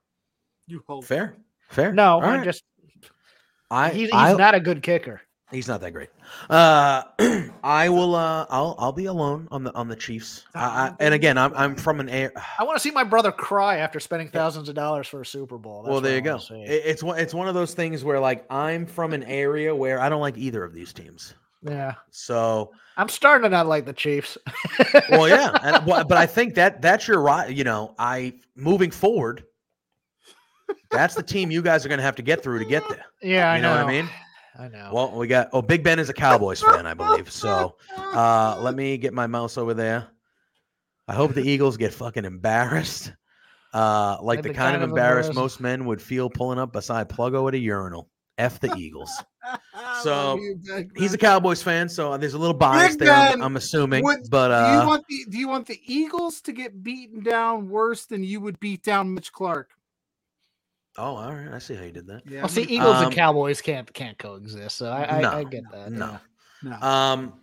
You 0.68 0.82
hope. 0.88 1.06
Fair, 1.06 1.38
fair. 1.70 1.94
No, 1.94 2.14
All 2.14 2.24
I 2.24 2.38
right. 2.38 2.44
just 2.44 2.64
I, 3.70 3.90
he's, 3.90 4.10
he's 4.10 4.14
I- 4.14 4.34
not 4.34 4.56
a 4.56 4.60
good 4.60 4.82
kicker. 4.82 5.22
He's 5.52 5.68
not 5.68 5.80
that 5.82 5.92
great. 5.92 6.10
Uh, 6.50 7.04
I 7.64 7.88
will. 7.90 8.16
Uh, 8.16 8.48
I'll. 8.50 8.76
I'll 8.80 8.92
be 8.92 9.06
alone 9.06 9.48
on 9.52 9.64
the 9.64 9.74
on 9.76 9.88
the 9.88 9.96
Chiefs. 9.96 10.44
I, 10.56 10.60
I, 10.90 10.94
and 11.00 11.14
again, 11.14 11.38
I'm. 11.38 11.54
I'm 11.56 11.76
from 11.76 12.00
an 12.00 12.10
air. 12.10 12.32
I 12.58 12.64
want 12.64 12.76
to 12.78 12.80
see 12.82 12.90
my 12.92 13.04
brother 13.04 13.32
cry 13.32 13.78
after 13.78 14.00
spending 14.00 14.30
thousands 14.30 14.70
of 14.70 14.76
dollars 14.76 15.08
for 15.08 15.22
a 15.22 15.26
Super 15.26 15.58
Bowl. 15.60 15.84
That's 15.84 15.92
well, 15.92 16.02
there 16.02 16.16
you 16.16 16.22
go. 16.22 16.38
It- 16.50 16.82
it's 16.86 17.04
one. 17.04 17.20
It's 17.20 17.34
one 17.34 17.48
of 17.48 17.54
those 17.54 17.74
things 17.76 18.04
where 18.04 18.20
like 18.20 18.44
I'm 18.52 18.88
from 18.88 19.14
an 19.14 19.24
area 19.26 19.74
where 19.76 20.00
I 20.00 20.10
don't 20.10 20.20
like 20.22 20.36
either 20.38 20.64
of 20.64 20.74
these 20.74 20.92
teams. 20.92 21.36
yeah, 21.62 21.94
So, 22.10 22.72
I'm 22.98 23.08
starting 23.10 23.44
to 23.44 23.50
not 23.50 23.68
like 23.68 23.86
the 23.86 23.94
Chiefs. 23.94 24.40
well, 25.12 25.30
yeah. 25.30 25.52
And, 25.64 25.86
well, 25.86 26.04
but 26.06 26.18
I 26.18 26.26
think 26.26 26.56
that 26.56 26.82
that's 26.82 27.08
your 27.08 27.22
right. 27.22 27.56
You 27.56 27.64
know, 27.64 27.94
I 28.00 28.34
moving 28.56 28.90
forward. 28.90 29.44
That's 30.90 31.14
the 31.14 31.24
team 31.24 31.52
you 31.52 31.62
guys 31.62 31.86
are 31.86 31.90
going 31.90 32.00
to 32.00 32.04
have 32.04 32.16
to 32.16 32.24
get 32.24 32.42
through 32.42 32.60
to 32.60 32.66
get 32.66 32.88
there. 32.90 33.06
yeah, 33.22 33.52
I 33.52 33.58
You 33.58 33.62
know 33.62 33.70
what 33.72 33.86
I 33.86 33.88
mean? 33.88 34.10
I 34.58 34.68
know. 34.70 34.90
Well, 34.94 35.12
we 35.12 35.28
got. 35.28 35.50
Oh, 35.54 35.62
Big 35.62 35.84
Ben 35.84 36.00
is 36.00 36.10
a 36.10 36.14
Cowboys 36.14 36.62
fan, 36.62 36.86
I 36.86 36.94
believe. 36.94 37.32
So, 37.32 37.76
uh, 37.98 38.58
let 38.62 38.76
me 38.76 38.98
get 38.98 39.14
my 39.14 39.28
mouse 39.28 39.58
over 39.58 39.74
there. 39.74 40.08
I 41.08 41.14
hope 41.14 41.34
the 41.34 41.44
Eagles 41.50 41.78
get 41.78 41.94
fucking 41.94 42.26
embarrassed, 42.26 43.12
uh, 43.74 44.18
like 44.22 44.38
They've 44.38 44.44
the 44.44 44.50
been 44.50 44.58
kind 44.58 44.76
of 44.76 44.82
of 44.82 44.90
embarrassed 44.90 45.34
most 45.34 45.60
men 45.60 45.86
would 45.86 46.02
feel 46.02 46.30
pulling 46.30 46.60
up 46.60 46.72
beside 46.72 47.10
Pluggo 47.10 47.48
at 47.48 47.54
a 47.54 47.60
urinal. 47.60 48.10
F 48.38 48.60
the 48.60 48.74
Eagles. 48.78 49.12
So, 50.02 50.38
you, 50.38 50.60
He's 50.96 51.14
a 51.14 51.18
Cowboys 51.18 51.62
fan, 51.62 51.88
so 51.88 52.18
there's 52.18 52.34
a 52.34 52.38
little 52.38 52.56
bias 52.56 52.96
Big 52.96 53.08
there. 53.08 53.14
I'm, 53.16 53.42
I'm 53.42 53.56
assuming, 53.58 54.04
would- 54.04 54.28
but 54.30 54.48
do 54.48 54.74
you 54.76 54.82
uh, 54.82 54.88
want 54.88 55.06
the 55.08 55.26
Do 55.30 55.38
you 55.38 55.48
want 55.48 55.68
the 55.68 55.80
Eagles 55.86 56.42
to 56.42 56.52
get 56.52 56.84
beaten 56.84 57.22
down 57.24 57.70
worse 57.70 58.06
than 58.06 58.24
you 58.24 58.42
would 58.42 58.60
beat 58.60 58.82
down 58.84 59.14
Mitch 59.14 59.32
Clark? 59.32 59.70
Oh, 60.98 61.16
all 61.16 61.34
right, 61.34 61.54
I 61.54 61.60
see 61.60 61.76
how 61.76 61.84
you 61.84 61.92
did 61.92 62.08
that. 62.08 62.24
Yeah. 62.26 62.40
well, 62.42 62.50
see, 62.50 62.64
Eagles 62.64 62.98
Um, 62.98 63.06
and 63.06 63.14
Cowboys 63.14 63.62
can't 63.62 63.92
can't 63.94 64.18
coexist. 64.18 64.78
So 64.78 64.88
I 64.90 65.18
I, 65.18 65.22
No, 65.22 65.30
I 65.32 65.44
get 65.44 65.64
that. 65.72 65.92
No, 65.92 66.20
no. 66.64 66.76
Um, 66.82 67.34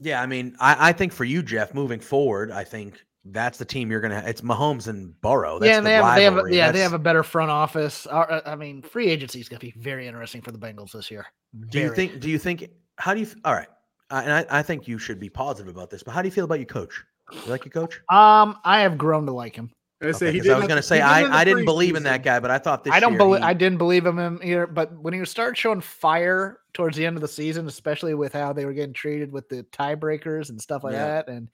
yeah, 0.00 0.20
I 0.20 0.26
mean, 0.26 0.56
I, 0.58 0.88
I 0.88 0.92
think 0.92 1.12
for 1.12 1.24
you, 1.24 1.42
Jeff, 1.42 1.74
moving 1.74 2.00
forward, 2.00 2.50
I 2.50 2.64
think 2.64 3.00
that's 3.24 3.56
the 3.58 3.64
team 3.64 3.90
you're 3.90 4.00
gonna. 4.00 4.22
It's 4.26 4.40
Mahomes 4.40 4.88
and 4.88 5.18
Burrow. 5.20 5.58
That's 5.60 5.70
yeah, 5.70 5.76
and 5.76 5.86
the 5.86 5.90
they 5.90 5.94
have, 5.94 6.16
they 6.16 6.24
have, 6.24 6.32
a- 6.32 6.36
rivalry. 6.36 6.56
yeah, 6.56 6.72
they 6.72 6.80
have 6.80 6.92
a 6.92 6.98
better 6.98 7.22
front 7.22 7.50
office. 7.52 8.06
Uh, 8.06 8.10
uh, 8.10 8.40
I 8.46 8.56
mean, 8.56 8.82
free 8.82 9.08
agency 9.08 9.38
is 9.40 9.48
going 9.48 9.60
to 9.60 9.66
be 9.66 9.72
very 9.78 10.08
interesting 10.08 10.42
for 10.42 10.50
the 10.50 10.58
Bengals 10.58 10.90
this 10.92 11.10
year. 11.10 11.26
Do 11.68 11.78
you 11.78 11.94
think? 11.94 12.18
Do 12.20 12.28
you 12.28 12.38
think? 12.38 12.68
How 12.96 13.14
do 13.14 13.20
you? 13.20 13.26
f- 13.26 13.36
All 13.44 13.54
right, 13.54 13.68
uh, 14.10 14.22
and 14.24 14.32
I, 14.32 14.58
I 14.58 14.62
think 14.62 14.88
you 14.88 14.98
should 14.98 15.20
be 15.20 15.28
positive 15.30 15.72
about 15.74 15.88
this. 15.90 16.02
But 16.02 16.12
how 16.12 16.22
do 16.22 16.26
you 16.26 16.32
feel 16.32 16.44
about 16.44 16.58
your 16.58 16.66
coach? 16.66 17.00
You 17.32 17.40
like 17.46 17.64
your 17.64 17.70
coach? 17.72 18.00
Um, 18.10 18.58
I 18.64 18.80
have 18.80 18.98
grown 18.98 19.24
to 19.26 19.32
like 19.32 19.54
him. 19.54 19.70
I, 20.02 20.12
say 20.12 20.26
Okay, 20.28 20.32
he 20.32 20.40
'cause 20.40 20.48
I 20.50 20.58
was 20.58 20.66
going 20.66 20.76
to 20.78 20.82
say 20.82 20.96
he 20.96 21.02
I, 21.02 21.40
I 21.40 21.44
didn't 21.44 21.64
believe 21.64 21.94
in 21.96 22.02
that 22.04 22.22
guy, 22.22 22.40
but 22.40 22.50
I 22.50 22.58
thought 22.58 22.84
this. 22.84 22.92
I 22.92 23.00
don't 23.00 23.16
believe. 23.16 23.40
he- 23.40 23.46
I 23.46 23.52
didn't 23.52 23.78
believe 23.78 24.04
him 24.06 24.18
in 24.18 24.38
either. 24.42 24.66
But 24.66 24.92
when 25.00 25.14
you 25.14 25.24
start 25.24 25.56
showing 25.56 25.80
fire 25.80 26.58
towards 26.74 26.96
the 26.96 27.06
end 27.06 27.16
of 27.16 27.20
the 27.22 27.28
season, 27.28 27.66
especially 27.66 28.14
with 28.14 28.32
how 28.32 28.52
they 28.52 28.64
were 28.64 28.72
getting 28.72 28.94
treated 28.94 29.30
with 29.32 29.48
the 29.48 29.62
tiebreakers 29.72 30.50
and 30.50 30.60
stuff 30.60 30.84
like 30.84 30.92
Yeah. 30.94 31.06
that, 31.06 31.28
and 31.28 31.48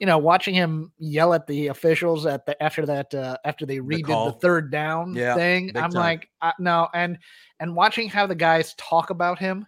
you 0.00 0.06
know, 0.06 0.18
watching 0.18 0.54
him 0.54 0.92
yell 0.98 1.34
at 1.34 1.46
the 1.46 1.68
officials 1.68 2.26
at 2.26 2.44
the 2.46 2.60
after 2.62 2.84
that 2.86 3.14
uh, 3.14 3.36
after 3.44 3.64
they 3.64 3.78
redid 3.78 3.98
the, 4.00 4.02
call. 4.12 4.30
third 4.32 4.70
down 4.72 5.14
Yeah, 5.14 5.34
thing, 5.36 5.70
I'm 5.76 5.90
time. 5.90 5.92
like, 5.92 6.28
uh, 6.42 6.52
no, 6.58 6.88
and 6.94 7.18
and 7.60 7.76
watching 7.76 8.08
how 8.08 8.26
the 8.26 8.34
guys 8.34 8.74
talk 8.74 9.10
about 9.10 9.38
him. 9.38 9.66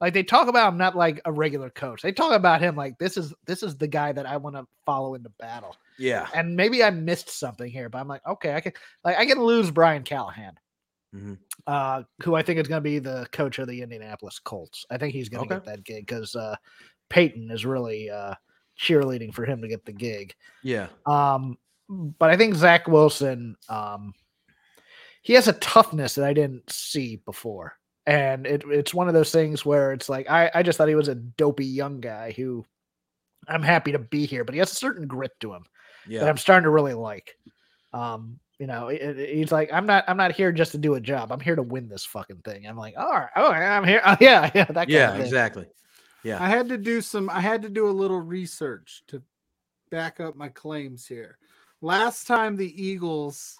Like 0.00 0.12
they 0.12 0.24
talk 0.24 0.48
about 0.48 0.72
him 0.72 0.78
not 0.78 0.94
like 0.96 1.20
a 1.24 1.32
regular 1.32 1.70
coach. 1.70 2.02
They 2.02 2.12
talk 2.12 2.32
about 2.32 2.60
him 2.60 2.76
like 2.76 2.98
this 2.98 3.16
is 3.16 3.32
this 3.46 3.62
is 3.62 3.78
the 3.78 3.86
guy 3.88 4.12
that 4.12 4.26
I 4.26 4.36
want 4.36 4.56
to 4.56 4.66
follow 4.84 5.14
into 5.14 5.30
battle 5.38 5.74
Yeah. 5.98 6.28
and 6.34 6.54
maybe 6.56 6.82
I 6.84 6.90
missed 6.90 7.30
something 7.30 7.70
here, 7.70 7.88
but 7.88 7.98
I'm 7.98 8.08
like, 8.08 8.26
okay, 8.26 8.54
I 8.54 8.60
can 8.60 8.72
like 9.04 9.16
I 9.18 9.26
can 9.26 9.40
lose 9.40 9.70
Brian 9.70 10.02
Callahan, 10.02 10.54
Mhm. 11.14 11.38
uh, 11.66 12.02
who 12.22 12.34
I 12.34 12.42
think 12.42 12.58
is 12.58 12.68
going 12.68 12.82
to 12.82 12.88
be 12.88 12.98
the 12.98 13.26
coach 13.32 13.58
of 13.58 13.68
the 13.68 13.82
Indianapolis 13.82 14.38
Colts. 14.38 14.84
I 14.90 14.98
think 14.98 15.12
he's 15.14 15.28
going 15.28 15.48
to 15.48 15.54
Okay. 15.54 15.64
get 15.64 15.72
that 15.72 15.84
gig 15.84 16.06
because 16.06 16.34
uh, 16.36 16.56
Peyton 17.08 17.50
is 17.50 17.64
really 17.64 18.10
uh, 18.10 18.34
cheerleading 18.78 19.32
for 19.32 19.44
him 19.44 19.62
to 19.62 19.68
get 19.68 19.84
the 19.84 19.92
gig. 19.92 20.34
Yeah. 20.62 20.88
Um, 21.06 21.56
but 21.88 22.30
I 22.30 22.36
think 22.36 22.54
Zach 22.56 22.88
Wilson, 22.88 23.56
um, 23.68 24.12
he 25.22 25.32
has 25.32 25.48
a 25.48 25.52
toughness 25.54 26.14
that 26.16 26.24
I 26.24 26.32
didn't 26.32 26.70
see 26.70 27.16
before. 27.16 27.74
And 28.06 28.46
it, 28.46 28.62
it's 28.68 28.94
one 28.94 29.08
of 29.08 29.14
those 29.14 29.32
things 29.32 29.64
where 29.64 29.92
it's 29.92 30.08
like, 30.08 30.30
I, 30.30 30.50
I 30.54 30.62
just 30.62 30.78
thought 30.78 30.88
he 30.88 30.94
was 30.94 31.08
a 31.08 31.14
dopey 31.16 31.64
young 31.66 32.00
guy 32.00 32.32
who 32.36 32.64
I'm 33.48 33.62
happy 33.62 33.92
to 33.92 33.98
be 33.98 34.26
here, 34.26 34.44
but 34.44 34.54
he 34.54 34.58
has 34.60 34.70
a 34.70 34.76
certain 34.76 35.06
grit 35.08 35.32
to 35.40 35.54
him 35.54 35.64
that 36.08 36.28
I'm 36.28 36.36
starting 36.36 36.64
to 36.64 36.70
really 36.70 36.94
like. 36.94 37.36
Um, 37.92 38.38
you 38.58 38.66
know, 38.66 38.88
it- 38.88 39.02
it- 39.18 39.34
he's 39.36 39.52
like, 39.52 39.70
I'm 39.72 39.86
not, 39.86 40.04
I'm 40.08 40.16
not 40.16 40.32
here 40.32 40.50
just 40.52 40.72
to 40.72 40.78
do 40.78 40.94
a 40.94 41.00
job. 41.00 41.30
I'm 41.32 41.40
here 41.40 41.56
to 41.56 41.62
win 41.62 41.88
this 41.88 42.04
fucking 42.06 42.38
thing. 42.38 42.66
I'm 42.66 42.76
like, 42.76 42.94
all 42.96 43.10
right, 43.12 43.28
oh, 43.36 43.50
I'm 43.50 43.84
here. 43.84 44.00
Oh, 44.04 44.16
yeah, 44.20 44.50
yeah, 44.54 44.64
that 44.64 44.74
kind 44.74 44.90
Yeah. 44.90 45.08
of 45.10 45.16
thing. 45.16 45.22
Exactly. 45.22 45.66
Yeah. 46.24 46.42
I 46.42 46.48
had 46.48 46.68
to 46.70 46.78
do 46.78 47.00
some. 47.00 47.30
I 47.30 47.40
had 47.40 47.62
to 47.62 47.68
do 47.68 47.88
a 47.88 47.90
little 47.90 48.20
research 48.20 49.02
to 49.08 49.22
back 49.90 50.18
up 50.20 50.34
my 50.36 50.48
claims 50.48 51.06
here. 51.06 51.38
Last 51.82 52.26
time 52.26 52.56
the 52.56 52.82
Eagles 52.82 53.58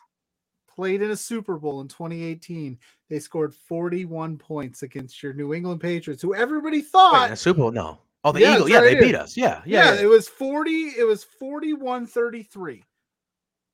played 0.68 1.00
in 1.02 1.10
a 1.10 1.16
Super 1.16 1.56
Bowl 1.58 1.80
in 1.80 1.88
2018, 1.88 2.78
they 3.08 3.18
scored 3.18 3.54
41 3.54 4.36
points 4.38 4.82
against 4.82 5.22
your 5.22 5.32
New 5.32 5.54
England 5.54 5.80
Patriots, 5.80 6.22
who 6.22 6.34
everybody 6.34 6.80
thought. 6.80 7.26
in 7.28 7.32
a 7.34 7.36
Super 7.36 7.60
Bowl? 7.60 7.70
No. 7.70 7.98
Oh, 8.26 8.32
the 8.32 8.40
Yeah, 8.40 8.54
Eagles. 8.56 8.70
Yeah, 8.70 8.80
they 8.80 8.94
beat 8.96 9.14
us. 9.14 9.36
Yeah. 9.36 9.62
Yeah. 9.64 9.94
yeah, 9.94 10.00
it 10.02 10.06
was 10.06 10.28
40. 10.28 10.70
It 10.98 11.06
was 11.06 11.24
41 11.24 12.06
33. 12.06 12.82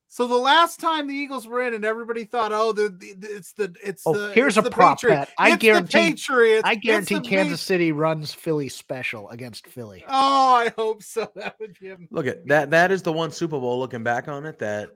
So 0.09 0.27
the 0.27 0.35
last 0.37 0.79
time 0.79 1.09
the 1.09 1.15
Eagles 1.15 1.47
were 1.47 1.67
in, 1.67 1.73
and 1.73 1.87
everybody 1.87 2.25
thought, 2.25 2.53
"Oh, 2.53 2.73
the, 2.73 2.91
the 2.91 3.17
it's 3.35 3.55
the 3.55 3.75
it's 3.83 4.03
Oh, 4.05 4.13
the 4.13 4.31
here's 4.35 4.59
it's 4.59 4.67
a 4.67 4.69
the 4.69 4.71
prop 4.71 4.99
Patriots. 5.01 5.31
bet. 5.31 5.35
I 5.39 5.49
It's 5.53 5.57
guarantee- 5.63 5.99
Patriots. 6.11 6.63
I 6.67 6.75
guarantee 6.75 7.21
Kansas 7.21 7.63
City 7.63 7.93
runs 7.93 8.35
Philly 8.35 8.69
special 8.69 9.31
against 9.31 9.67
Philly. 9.69 10.05
Oh, 10.07 10.55
I 10.55 10.71
hope 10.77 11.03
so. 11.03 11.33
That 11.37 11.57
would 11.61 11.79
be. 11.81 11.93
am- 11.93 12.09
Look 12.11 12.27
at 12.27 12.47
that. 12.49 12.69
That 12.73 12.93
is 12.93 13.01
the 13.01 13.13
one 13.13 13.31
Super 13.33 13.59
Bowl. 13.59 13.79
Looking 13.79 14.03
back 14.03 14.29
on 14.29 14.45
it, 14.45 14.59
that 14.59 14.91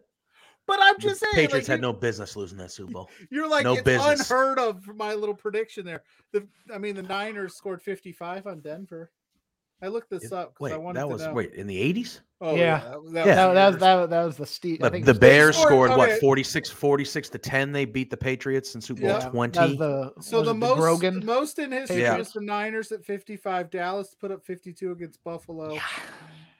But 0.66 0.80
I'm 0.82 0.98
just 0.98 1.20
saying, 1.20 1.32
Patriots 1.34 1.66
like, 1.66 1.76
had 1.76 1.80
no 1.80 1.94
business 1.94 2.36
losing 2.36 2.58
that 2.58 2.70
Super 2.70 2.92
Bowl. 2.92 3.08
You're 3.30 3.48
like 3.48 3.64
No 3.64 3.72
it's 3.72 3.82
business. 3.84 4.20
unheard 4.30 4.58
of 4.58 4.86
my 4.96 5.14
little 5.14 5.34
prediction 5.34 5.86
there. 5.86 6.02
The 6.34 6.46
I 6.74 6.76
mean 6.76 6.94
the 6.94 7.02
Niners 7.02 7.54
scored 7.54 7.80
55 7.80 8.46
on 8.46 8.60
Denver. 8.60 9.10
I 9.82 9.88
looked 9.88 10.08
this 10.10 10.24
It- 10.24 10.32
up 10.32 10.54
because 10.58 10.72
I 10.72 10.76
wanted 10.78 11.00
that 11.00 11.02
to 11.02 11.08
was 11.08 11.22
know. 11.26 11.34
wait 11.34 11.52
in 11.54 11.66
the 11.66 11.78
eighties. 11.78 12.22
Oh 12.40 12.54
Yeah. 12.54 12.78
that, 12.80 13.02
was- 13.02 13.12
Yeah. 13.12 13.24
was 13.24 13.26
That, 13.26 13.54
that 13.54 13.66
was 13.68 13.76
that, 13.80 14.10
that 14.10 14.24
was 14.24 14.36
the 14.36 14.46
Steve. 14.46 14.78
I 14.82 14.86
The, 14.86 14.90
think 14.90 15.04
the 15.06 15.14
Bears 15.14 15.56
scored- 15.56 15.68
scored 15.68 15.90
what 15.90 16.08
okay. 16.10 16.18
46, 16.20 16.70
46 16.70 17.28
to 17.30 17.38
ten. 17.38 17.72
They 17.72 17.84
beat 17.84 18.10
the 18.10 18.16
Patriots 18.16 18.74
in 18.74 18.80
Super 18.80 19.02
Bowl 19.02 19.10
Yeah. 19.10 19.18
That 19.18 19.24
was 19.26 19.32
twenty. 19.52 19.76
the 19.76 20.12
So 20.20 20.42
the 20.42 20.54
most 20.54 20.78
Grogan. 20.78 21.24
most 21.26 21.58
in 21.58 21.72
history 21.72 22.00
Yeah. 22.02 22.16
is 22.18 22.32
the 22.32 22.40
Niners 22.40 22.90
at 22.92 23.04
55. 23.04 23.70
Dallas 23.70 24.14
put 24.18 24.30
up 24.32 24.44
52 24.46 24.92
against 24.92 25.22
Buffalo. 25.24 25.78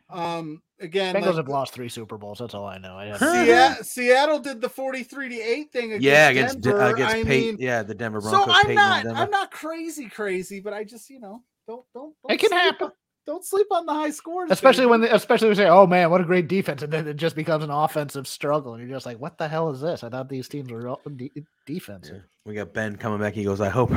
Um 0.09 0.63
again 0.79 1.15
Bengals 1.17 1.27
like, 1.27 1.35
have 1.37 1.49
lost 1.49 1.75
three 1.75 1.89
Super 1.89 2.17
Bowls. 2.17 2.39
That's 2.39 2.55
all 2.55 2.65
I 2.67 2.79
know. 2.79 2.97
I 2.97 3.09
Huh? 3.11 3.19
Seattle, 3.45 3.85
Seattle 3.85 4.39
did 4.39 4.61
the 4.61 4.69
43 4.69 5.29
to 5.31 5.35
8 5.41 5.73
thing 5.73 5.85
against 5.87 6.05
yeah, 6.05 6.29
against 6.29 6.61
De- 6.61 6.69
Denver. 6.71 6.95
against 6.95 7.15
I 7.15 7.25
Peyton. 7.25 7.29
mean, 7.29 7.57
yeah, 7.59 7.83
the 7.83 7.95
Denver 7.95 8.21
Broncos. 8.21 8.45
so 8.45 8.51
I'm 8.53 8.61
Peyton 8.67 8.75
not. 8.77 9.07
I'm 9.07 9.31
not 9.31 9.51
crazy 9.51 10.09
crazy, 10.09 10.61
but 10.61 10.73
I 10.73 10.85
just 10.85 11.11
you 11.11 11.19
know 11.19 11.43
don't 11.67 11.85
don't, 11.93 12.15
don't 12.23 12.33
It 12.33 12.39
can 12.39 12.53
happen. 12.53 12.87
on- 12.87 12.93
don't 13.27 13.45
sleep 13.45 13.67
on 13.71 13.87
the 13.87 13.93
high 13.93 14.11
scores. 14.11 14.51
especially 14.51 14.83
baby. 14.85 14.91
when 14.91 15.01
they, 15.03 15.11
especially 15.11 15.49
when 15.49 15.57
they 15.57 15.65
say, 15.65 15.69
"Oh 15.69 15.87
man, 15.87 16.11
what 16.11 16.21
a 16.21 16.25
great 16.25 16.49
defense," 16.49 16.83
and 16.83 16.93
then 16.93 17.07
it 17.09 17.17
just 17.17 17.37
becomes 17.37 17.65
an 17.65 17.71
offensive 17.71 18.27
struggle, 18.27 18.75
and 18.75 18.83
you're 18.87 18.97
just 18.97 19.07
like, 19.07 19.19
"What 19.19 19.37
the 19.39 19.49
hell 19.49 19.71
is 19.71 19.81
this?" 19.81 20.05
I 20.05 20.09
thought 20.09 20.29
these 20.29 20.49
teams 20.49 20.71
were 20.71 20.89
all 20.89 21.01
de- 21.17 21.33
defensive. 21.67 22.17
Yeah. 22.17 22.23
We 22.45 22.55
got 22.55 22.73
Ben 22.73 22.95
coming 22.95 23.19
back. 23.19 23.35
He 23.35 23.43
goes, 23.43 23.61
I 23.61 23.69
hope 23.69 23.91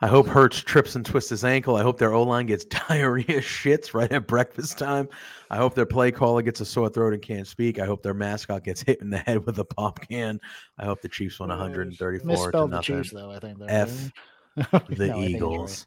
I 0.00 0.06
hope 0.06 0.26
Hurts 0.26 0.60
trips 0.60 0.94
and 0.96 1.04
twists 1.04 1.28
his 1.28 1.44
ankle. 1.44 1.76
I 1.76 1.82
hope 1.82 1.98
their 1.98 2.14
O 2.14 2.22
line 2.22 2.46
gets 2.46 2.64
diarrhea 2.88 3.42
shits 3.42 3.92
right 3.92 4.10
at 4.10 4.26
breakfast 4.26 4.78
time. 4.78 5.10
I 5.50 5.58
hope 5.58 5.74
their 5.74 5.84
play 5.84 6.10
caller 6.10 6.40
gets 6.40 6.62
a 6.62 6.64
sore 6.64 6.88
throat 6.88 7.12
and 7.12 7.20
can't 7.22 7.46
speak. 7.46 7.78
I 7.78 7.84
hope 7.84 8.02
their 8.02 8.14
mascot 8.14 8.64
gets 8.64 8.80
hit 8.86 9.02
in 9.02 9.10
the 9.10 9.18
head 9.18 9.44
with 9.44 9.58
a 9.58 9.64
pop 9.66 10.00
can. 10.08 10.40
I 10.78 10.86
hope 10.86 11.02
the 11.02 11.08
Chiefs 11.10 11.38
win 11.38 11.50
Oh, 11.50 11.58
134 11.58 12.18
to 12.20 12.26
Misspelled 12.26 12.70
the. 12.70 12.80
Chiefs, 12.80 13.10
though. 13.12 13.30
I 13.30 13.40
think 13.40 13.58
they're 13.58 13.70
F 13.70 13.90
No, 14.04 14.10
I 14.72 14.78
think 14.78 14.96
the 14.98 15.06
you're 15.06 15.14
right. 15.16 15.30
Eagles. 15.30 15.86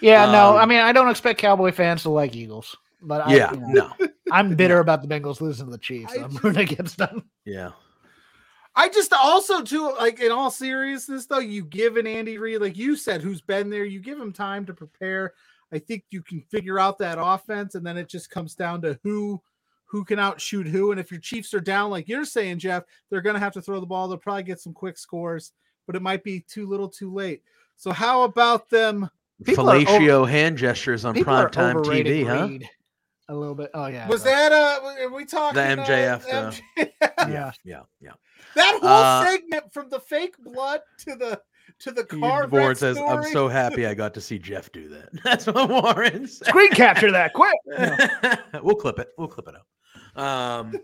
Yeah, 0.00 0.26
no, 0.30 0.56
I 0.56 0.62
Um, 0.64 0.68
mean, 0.68 0.80
I 0.80 0.92
don't 0.92 1.08
expect 1.08 1.38
Cowboy 1.40 1.72
fans 1.72 2.02
to 2.02 2.10
like 2.10 2.34
Eagles, 2.36 2.76
but 3.00 3.26
I, 3.26 3.34
Yeah, 3.36 3.52
you 3.54 3.60
know, 3.60 3.92
no, 4.00 4.08
I'm 4.30 4.54
bitter 4.56 4.80
about 4.80 5.02
the 5.02 5.08
Bengals 5.08 5.40
losing 5.40 5.66
to 5.66 5.72
the 5.72 5.78
Chiefs. 5.78 6.12
I 6.16 6.22
I'm 6.24 6.30
just- 6.30 6.42
rooting 6.44 6.62
against 6.62 6.98
them. 6.98 7.24
yeah. 7.44 7.70
I 8.74 8.88
just 8.88 9.12
also 9.12 9.62
too 9.62 9.92
like 9.98 10.20
in 10.20 10.32
all 10.32 10.50
seriousness 10.50 11.26
though, 11.26 11.40
you 11.40 11.62
give 11.64 11.98
an 11.98 12.06
Andy 12.06 12.38
Reid, 12.38 12.62
like 12.62 12.76
you 12.76 12.96
said, 12.96 13.20
who's 13.20 13.42
been 13.42 13.68
there, 13.68 13.84
you 13.84 14.00
give 14.00 14.18
him 14.18 14.32
time 14.32 14.64
to 14.66 14.72
prepare. 14.72 15.34
I 15.72 15.78
think 15.78 16.04
you 16.10 16.22
can 16.22 16.40
figure 16.50 16.78
out 16.78 16.98
that 16.98 17.18
offense, 17.20 17.74
and 17.74 17.84
then 17.84 17.96
it 17.98 18.08
just 18.08 18.30
comes 18.30 18.54
down 18.54 18.80
to 18.82 18.98
who 19.02 19.42
who 19.84 20.04
can 20.06 20.18
outshoot 20.18 20.66
who. 20.66 20.90
And 20.90 20.98
if 20.98 21.10
your 21.10 21.20
Chiefs 21.20 21.52
are 21.52 21.60
down, 21.60 21.90
like 21.90 22.08
you're 22.08 22.24
saying, 22.24 22.60
Jeff, 22.60 22.84
they're 23.10 23.20
gonna 23.20 23.38
have 23.38 23.52
to 23.52 23.60
throw 23.62 23.78
the 23.78 23.84
ball. 23.86 24.08
They'll 24.08 24.16
probably 24.16 24.42
get 24.42 24.58
some 24.60 24.72
quick 24.72 24.96
scores, 24.96 25.52
but 25.86 25.94
it 25.94 26.00
might 26.00 26.24
be 26.24 26.40
too 26.40 26.66
little, 26.66 26.88
too 26.88 27.12
late. 27.12 27.42
So 27.76 27.90
how 27.92 28.22
about 28.22 28.68
them? 28.70 29.10
People 29.44 29.68
are 29.68 29.78
Fellatio 29.80 30.28
hand 30.28 30.56
gestures 30.56 31.04
on 31.04 31.14
People 31.14 31.34
are 31.34 31.48
primetime 31.48 31.74
overrating 31.76 32.26
TV, 32.26 32.28
huh? 32.28 32.46
Reed 32.46 32.68
A 33.28 33.34
little 33.34 33.54
bit. 33.54 33.70
Oh 33.74 33.86
yeah. 33.86 34.06
Was 34.08 34.22
that 34.24 34.52
uh? 34.52 34.80
Are 35.04 35.08
we 35.12 35.24
talking 35.24 35.56
The 35.56 35.82
MJF, 35.82 36.24
MJF? 36.28 36.90
Yeah. 37.28 37.52
Yeah, 37.64 37.80
yeah. 38.00 38.12
that 38.54 38.78
whole 38.80 38.88
Uh, 38.88 39.24
segment 39.26 39.72
from 39.72 39.88
the 39.90 40.00
fake 40.00 40.36
blood 40.38 40.80
to 41.00 41.16
the 41.16 41.40
to 41.80 41.90
the 41.90 42.04
car. 42.04 42.46
Warren 42.46 42.76
says, 42.76 42.96
"I'm 42.98 43.24
so 43.24 43.48
happy 43.48 43.86
I 43.86 43.94
got 43.94 44.14
to 44.14 44.20
see 44.20 44.38
Jeff 44.38 44.70
do 44.72 44.88
that." 44.90 45.08
That's 45.24 45.46
what 45.46 45.68
Warren 45.68 46.26
said. 46.28 46.48
Screen 46.48 46.70
capture 46.70 47.10
that 47.12 47.32
quick. 47.32 47.54
we'll 48.62 48.76
clip 48.76 48.98
it. 49.00 49.08
We'll 49.18 49.28
clip 49.28 49.48
it 49.48 49.54
out. 49.56 49.66
Um, 50.14 50.74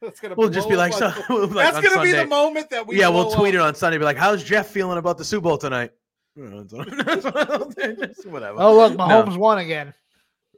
That's 0.00 0.18
gonna 0.20 0.34
we'll 0.36 0.48
just 0.48 0.68
be 0.68 0.74
blow 0.74 0.84
like, 0.88 1.00
up 1.02 1.14
so, 1.14 1.42
on- 1.42 1.52
like 1.52 1.72
That's 1.74 1.86
gonna 1.88 2.02
be 2.02 2.12
the 2.12 2.26
moment 2.26 2.70
that 2.70 2.86
we. 2.86 2.98
yeah, 2.98 3.08
we'll 3.08 3.30
tweet 3.30 3.54
up. 3.54 3.60
it 3.60 3.60
on 3.60 3.74
Sunday. 3.74 3.98
Be 3.98 4.04
like, 4.04 4.16
"How's 4.16 4.42
Jeff 4.42 4.68
feeling 4.68 4.98
about 4.98 5.18
the 5.18 5.24
Super 5.24 5.42
Bowl 5.44 5.58
tonight?" 5.58 5.92
Just 6.38 8.26
Whatever. 8.26 8.56
Oh 8.60 8.76
look, 8.76 8.96
No. 8.96 9.04
Mahomes 9.06 9.36
won 9.36 9.58
again. 9.58 9.92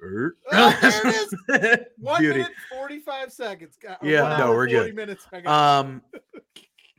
Oh, 0.02 0.31
there 0.81 1.07
it 1.07 1.15
is. 1.15 1.86
One 1.98 2.20
Beauty. 2.20 2.39
minute 2.40 2.55
forty-five 2.70 3.32
seconds. 3.32 3.77
Uh, 3.86 3.94
Yeah, 4.02 4.23
one 4.23 4.39
no, 4.39 4.48
we're 4.51 4.66
40 4.69 4.73
good. 4.73 4.94
Minutes. 4.97 5.27
I 5.32 5.78
Um, 5.78 6.02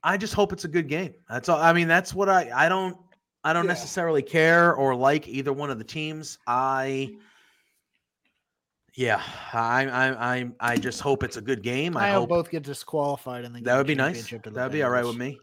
I 0.04 0.18
just 0.18 0.34
hope 0.34 0.54
it's 0.54 0.66
a 0.66 0.68
good 0.68 0.88
game. 0.88 1.14
That's 1.30 1.50
all. 1.50 1.60
I 1.60 1.74
mean, 1.74 1.88
that's 1.88 2.14
what 2.14 2.30
I. 2.30 2.50
I 2.54 2.70
don't. 2.70 2.96
I 3.44 3.54
don't 3.54 3.66
Yeah. 3.66 3.70
necessarily 3.70 4.22
care 4.22 4.76
or 4.76 4.94
like 4.96 5.28
either 5.28 5.52
one 5.54 5.70
of 5.72 5.78
the 5.80 5.84
teams. 5.84 6.38
I. 6.48 7.16
Yeah, 8.94 9.22
I, 9.54 9.86
I, 9.88 10.36
I, 10.36 10.52
I 10.60 10.76
just 10.78 11.00
hope 11.00 11.24
it's 11.24 11.38
a 11.38 11.42
good 11.42 11.64
game. 11.64 11.96
I, 11.96 12.10
I 12.10 12.12
hope 12.12 12.28
both 12.30 12.52
get 12.52 12.64
disqualified 12.64 13.46
in 13.46 13.54
the 13.54 13.62
that 13.62 13.78
would 13.78 13.88
be 13.88 13.96
nice. 13.96 14.18
championship 14.18 14.44
to 14.44 14.50
the 14.50 14.56
That 14.58 14.64
would 14.64 14.74
be 14.74 14.84
all 14.84 14.90
right 14.90 15.06
with 15.06 15.16
me. 15.18 15.40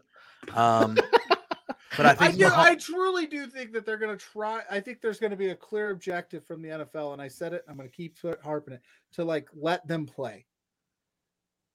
Um, 0.53 0.95
but 2.03 2.21
I 2.21 2.25
I, 2.27 2.31
do, 2.31 2.45
Maho- 2.45 2.57
I 2.57 2.75
truly 2.75 3.27
do 3.27 3.47
think 3.47 3.73
that 3.73 3.85
they're 3.85 3.97
going 3.97 4.17
to 4.17 4.25
try. 4.25 4.61
I 4.69 4.79
think 4.79 5.01
there's 5.01 5.19
going 5.19 5.31
to 5.31 5.37
be 5.37 5.49
a 5.49 5.55
clear 5.55 5.91
objective 5.91 6.45
from 6.45 6.61
the 6.61 6.69
NFL, 6.69 7.13
and 7.13 7.21
I 7.21 7.27
said 7.27 7.53
it. 7.53 7.63
I'm 7.69 7.77
going 7.77 7.89
to 7.89 7.95
keep 7.95 8.17
harping 8.43 8.73
it 8.75 8.81
to 9.13 9.23
like 9.23 9.47
let 9.53 9.87
them 9.87 10.05
play, 10.05 10.45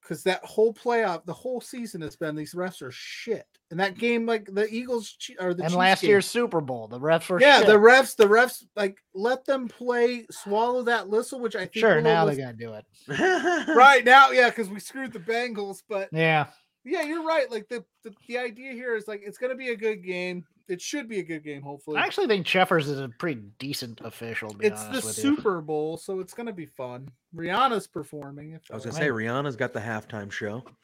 because 0.02 0.22
that 0.24 0.44
whole 0.44 0.74
playoff, 0.74 1.24
the 1.24 1.32
whole 1.32 1.60
season 1.60 2.00
has 2.02 2.16
been 2.16 2.34
these 2.36 2.54
refs 2.54 2.82
are 2.82 2.90
shit, 2.90 3.46
and 3.70 3.80
that 3.80 3.96
game 3.98 4.26
like 4.26 4.46
the 4.52 4.66
Eagles 4.68 5.16
che- 5.18 5.36
or 5.40 5.54
the 5.54 5.62
And 5.62 5.70
Chiefs 5.72 5.78
last 5.78 6.00
game, 6.02 6.10
year's 6.10 6.26
Super 6.26 6.60
Bowl, 6.60 6.88
the 6.88 7.00
refs 7.00 7.28
were 7.30 7.40
yeah, 7.40 7.58
shit. 7.58 7.66
the 7.68 7.78
refs, 7.78 8.14
the 8.16 8.26
refs 8.26 8.64
like 8.76 8.98
let 9.14 9.44
them 9.46 9.68
play, 9.68 10.26
swallow 10.30 10.82
that 10.82 11.08
whistle, 11.08 11.40
which 11.40 11.56
I 11.56 11.60
think 11.60 11.74
sure 11.76 12.00
now 12.00 12.26
was- 12.26 12.36
they're 12.36 12.46
gonna 12.46 12.56
do 12.58 12.74
it. 12.74 12.84
right 13.76 14.04
now, 14.04 14.30
yeah, 14.30 14.48
because 14.50 14.68
we 14.68 14.80
screwed 14.80 15.12
the 15.12 15.18
Bengals, 15.20 15.82
but 15.88 16.08
Yeah, 16.12 16.46
yeah, 16.84 17.02
you're 17.02 17.24
right. 17.24 17.50
Like 17.50 17.68
the, 17.68 17.84
the 18.02 18.14
the 18.28 18.38
idea 18.38 18.72
here 18.72 18.94
is 18.94 19.08
like 19.08 19.22
it's 19.24 19.38
going 19.38 19.50
to 19.50 19.56
be 19.56 19.70
a 19.70 19.76
good 19.76 20.04
game. 20.04 20.44
It 20.68 20.80
should 20.80 21.08
be 21.08 21.18
a 21.18 21.22
good 21.22 21.44
game, 21.44 21.60
hopefully. 21.62 21.98
I 21.98 22.04
actually 22.04 22.26
think 22.26 22.46
Cheffers 22.46 22.88
is 22.88 22.98
a 22.98 23.10
pretty 23.18 23.42
decent 23.58 24.00
official. 24.02 24.50
To 24.50 24.56
be 24.56 24.66
it's 24.66 24.82
the 24.82 24.88
honest 24.88 25.06
with 25.06 25.18
you. 25.18 25.36
Super 25.36 25.60
Bowl, 25.60 25.96
so 25.98 26.20
it's 26.20 26.32
going 26.32 26.46
to 26.46 26.54
be 26.54 26.64
fun. 26.66 27.08
Rihanna's 27.34 27.86
performing. 27.86 28.52
If 28.52 28.62
I 28.70 28.74
was 28.74 28.84
gonna 28.84 28.96
say 28.96 29.08
Rihanna's 29.08 29.56
got 29.56 29.72
the 29.72 29.80
halftime 29.80 30.30
show. 30.30 30.64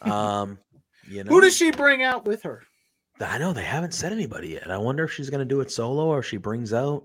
Um, 0.00 0.58
you 1.08 1.24
know, 1.24 1.28
who 1.28 1.40
does 1.40 1.56
she 1.56 1.72
bring 1.72 2.04
out 2.04 2.24
with 2.24 2.44
her? 2.44 2.62
I 3.20 3.36
know 3.38 3.52
they 3.52 3.64
haven't 3.64 3.94
said 3.94 4.12
anybody 4.12 4.50
yet. 4.50 4.70
I 4.70 4.78
wonder 4.78 5.02
if 5.02 5.12
she's 5.12 5.28
gonna 5.28 5.44
do 5.44 5.60
it 5.60 5.72
solo 5.72 6.06
or 6.06 6.20
if 6.20 6.26
she 6.26 6.36
brings 6.36 6.72
out. 6.72 7.02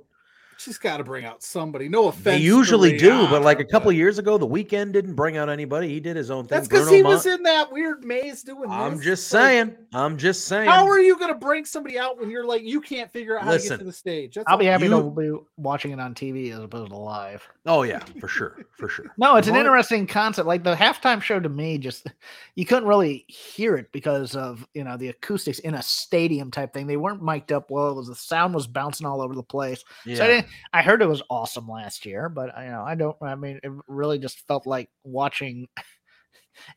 She's 0.57 0.77
got 0.77 0.97
to 0.97 1.03
bring 1.03 1.25
out 1.25 1.43
somebody. 1.43 1.89
No 1.89 2.07
offense. 2.07 2.23
They 2.23 2.37
to 2.37 2.43
usually 2.43 2.97
do, 2.97 3.27
but 3.27 3.41
like 3.41 3.59
a 3.59 3.65
couple 3.65 3.89
but 3.89 3.95
years 3.95 4.17
ago, 4.19 4.37
the 4.37 4.47
Weeknd 4.47 4.91
didn't 4.91 5.15
bring 5.15 5.37
out 5.37 5.49
anybody. 5.49 5.89
He 5.89 5.99
did 5.99 6.15
his 6.15 6.31
own 6.31 6.45
thing. 6.45 6.57
That's 6.57 6.67
because 6.67 6.89
he 6.89 7.01
Ma- 7.03 7.09
was 7.09 7.25
in 7.25 7.43
that 7.43 7.71
weird 7.71 8.03
maze 8.03 8.43
doing. 8.43 8.69
I'm 8.69 8.95
this. 8.97 9.05
just 9.05 9.33
Like, 9.33 9.41
saying. 9.41 9.75
I'm 9.93 10.17
just 10.17 10.45
saying. 10.47 10.69
How 10.69 10.85
are 10.87 10.99
you 10.99 11.17
going 11.17 11.33
to 11.33 11.37
bring 11.39 11.65
somebody 11.65 11.97
out 11.97 12.19
when 12.19 12.29
you're 12.29 12.45
like 12.45 12.63
you 12.63 12.81
can't 12.81 13.11
figure 13.11 13.37
out 13.37 13.43
how 13.45 13.51
to 13.51 13.57
get 13.57 13.63
Listen, 13.63 13.79
to 13.79 13.85
the 13.85 13.93
stage? 13.93 14.35
That's 14.35 14.45
I'll 14.47 14.57
be 14.57 14.65
happy 14.65 14.85
You- 14.85 14.89
to 14.91 15.09
be 15.09 15.31
watching 15.57 15.91
it 15.91 15.99
on 15.99 16.13
TV 16.15 16.51
as 16.53 16.59
opposed 16.59 16.91
to 16.91 16.97
live. 16.97 17.47
Oh 17.65 17.83
yeah, 17.83 17.99
for 18.19 18.27
sure, 18.27 18.65
for 18.77 18.87
sure. 18.89 19.05
No, 19.17 19.35
it's 19.37 19.47
an 19.47 19.55
interesting 19.55 20.05
concept. 20.07 20.47
Like 20.47 20.63
the 20.63 20.75
halftime 20.75 21.21
show 21.21 21.39
to 21.39 21.49
me, 21.49 21.77
just 21.77 22.07
you 22.55 22.65
couldn't 22.65 22.87
really 22.87 23.25
hear 23.27 23.75
it 23.77 23.91
because 23.91 24.35
of 24.35 24.65
you 24.73 24.83
know 24.83 24.97
the 24.97 25.07
acoustics 25.09 25.59
in 25.59 25.73
a 25.75 25.81
stadium 25.81 26.51
type 26.51 26.73
thing. 26.73 26.87
They 26.87 26.97
weren't 26.97 27.21
mic'd 27.23 27.51
up 27.51 27.71
well. 27.71 27.91
It 27.91 27.95
was 27.95 28.07
the 28.07 28.15
sound 28.15 28.53
was 28.53 28.67
bouncing 28.67 29.07
all 29.07 29.21
over 29.21 29.33
the 29.33 29.43
place. 29.43 29.83
Yeah. 30.05 30.15
So 30.17 30.41
I. 30.73 30.79
I 30.79 30.81
heard 30.83 31.01
it 31.01 31.07
was 31.07 31.21
awesome 31.29 31.67
last 31.67 32.05
year, 32.05 32.29
but 32.29 32.55
I 32.57 32.65
you 32.65 32.71
know 32.71 32.83
I 32.83 32.95
don't. 32.95 33.15
I 33.21 33.35
mean, 33.35 33.59
it 33.63 33.71
really 33.87 34.19
just 34.19 34.45
felt 34.47 34.65
like 34.67 34.89
watching. 35.03 35.67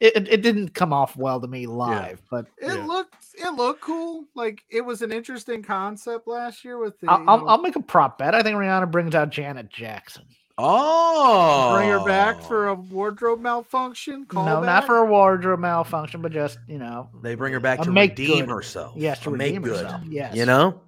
It, 0.01 0.17
it, 0.17 0.29
it 0.29 0.43
didn't 0.43 0.71
come 0.73 0.95
off 0.95 1.19
well 1.19 1.39
to 1.39 1.47
me 1.47 1.67
live, 1.67 2.23
but 2.31 2.47
It 2.57 2.75
Yeah. 2.75 2.87
looked 2.87 3.15
it 3.35 3.51
looked 3.51 3.83
cool. 3.83 4.25
Like 4.35 4.63
it 4.71 4.81
was 4.81 5.03
an 5.03 5.13
interesting 5.13 5.63
concept 5.63 6.27
last 6.27 6.65
year 6.65 6.79
with 6.79 6.99
the. 6.99 7.11
I'll, 7.11 7.23
I'll, 7.29 7.41
uh, 7.47 7.53
I'll 7.53 7.61
make 7.61 7.77
a 7.77 7.83
prop 7.83 8.17
bet. 8.17 8.35
I 8.35 8.43
think 8.43 8.57
Rihanna 8.57 8.91
brings 8.91 9.15
out 9.15 9.29
Janet 9.29 9.69
Jackson. 9.69 10.25
oh, 10.57 11.75
bring 11.77 11.91
her 11.91 12.03
back 12.07 12.41
for 12.43 12.69
oh. 12.69 12.73
a 12.73 12.75
wardrobe 12.75 13.41
malfunction. 13.41 14.25
Call 14.25 14.47
no, 14.47 14.63
not 14.63 14.87
for 14.87 14.97
a 14.97 15.05
wardrobe 15.05 15.61
malfunction, 15.61 16.23
but 16.23 16.33
just 16.33 16.59
you 16.67 16.79
know, 16.79 17.11
They 17.23 17.35
bring 17.35 17.53
her 17.53 17.61
back 17.61 17.83
to 17.83 17.91
make 17.93 18.13
redeem 18.13 18.47
good. 18.47 18.55
herself. 18.55 18.95
yes, 18.97 19.21
to 19.21 19.29
A 19.29 19.37
make 19.37 19.49
redeem 19.49 19.63
good. 19.63 19.85
herself. 19.85 20.01
Yes, 20.09 20.35
You 20.35 20.47
know, 20.47 20.81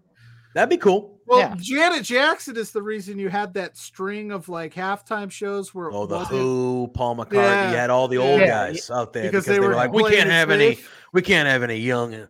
that'd 0.55 0.71
be 0.71 0.79
cool. 0.79 1.18
Well, 1.29 1.39
Yeah. 1.41 1.55
Janet 1.59 2.05
Jackson 2.05 2.57
is 2.57 2.71
the 2.73 2.83
reason 2.83 3.19
you 3.19 3.29
had 3.29 3.53
that 3.55 3.77
string 3.77 4.33
of 4.33 4.49
like 4.49 4.75
halftime 4.75 5.31
shows 5.31 5.75
where 5.75 5.93
Oh, 5.93 6.07
the 6.07 6.21
Who, 6.21 6.91
Paul 6.95 7.17
McCartney, 7.17 7.35
Yeah, 7.35 7.71
you 7.71 7.77
had 7.77 7.91
all 7.91 8.09
the 8.09 8.19
old 8.19 8.41
yeah. 8.41 8.47
guys 8.47 8.91
out 8.91 9.13
there 9.13 9.25
because, 9.25 9.45
because, 9.45 9.59
they, 9.59 9.61
were, 9.61 9.75
like, 9.75 9.93
we 9.93 10.03
can't 10.09 10.31
have 10.31 10.51
any, 10.51 10.79
we 11.13 11.21
can't 11.23 11.47
have 11.49 11.63
any 11.63 11.77
young, 11.77 12.27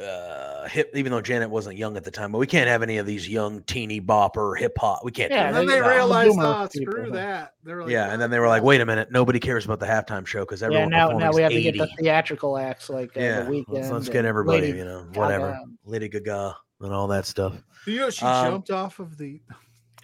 uh, 0.00 0.68
hip. 0.68 0.92
Even 0.94 1.10
though 1.10 1.20
Janet 1.20 1.50
wasn't 1.50 1.76
young 1.76 1.96
at 1.96 2.04
the 2.04 2.10
time, 2.12 2.30
but 2.30 2.38
we 2.38 2.46
can't 2.46 2.68
have 2.68 2.84
any 2.84 2.98
of 2.98 3.06
these 3.06 3.28
young 3.28 3.62
teeny 3.64 4.00
bopper 4.00 4.56
hip 4.56 4.78
hop. 4.78 5.00
We 5.04 5.10
can't. 5.10 5.32
Yeah, 5.32 5.48
And 5.48 5.56
then 5.56 5.66
they 5.66 5.80
No. 5.80 5.88
realized, 5.88 6.38
oh, 6.38 6.68
people, 6.72 6.92
screw 6.92 7.06
huh? 7.10 7.16
that. 7.16 7.52
Like, 7.64 7.90
yeah, 7.90 8.12
and 8.12 8.22
then 8.22 8.30
they 8.30 8.38
were 8.38 8.46
"Oh, 8.46 8.50
like, 8.50 8.62
"Wait 8.62 8.80
a 8.80 8.86
minute, 8.86 9.10
nobody 9.10 9.40
cares 9.40 9.64
about 9.64 9.80
the 9.80 9.86
halftime 9.86 10.24
show 10.24 10.40
because 10.40 10.60
Yeah, 10.60 10.66
everyone 10.68 10.90
now 10.90 11.08
now 11.10 11.32
we 11.32 11.42
have 11.42 11.50
is 11.50 11.64
to 11.64 11.72
get 11.72 11.76
the 11.78 11.88
theatrical 11.98 12.56
acts 12.56 12.88
like 12.88 13.16
uh, 13.16 13.20
yeah, 13.20 13.40
the 13.42 13.50
Weeknd. 13.50 13.64
let's, 13.68 13.90
let's 13.90 14.08
get 14.08 14.24
everybody, 14.24 14.60
Lady 14.68 14.78
you 14.78 14.84
know, 14.84 15.04
whatever, 15.14 15.48
and- 15.50 15.76
Lady 15.84 16.08
Gaga 16.08 16.56
and 16.80 16.92
all 16.92 17.08
that 17.08 17.26
stuff. 17.26 17.54
You 17.86 17.98
know, 17.98 18.10
she 18.10 18.24
Um, 18.24 18.52
jumped 18.52 18.70
off 18.70 18.98
of 19.00 19.16
the. 19.18 19.40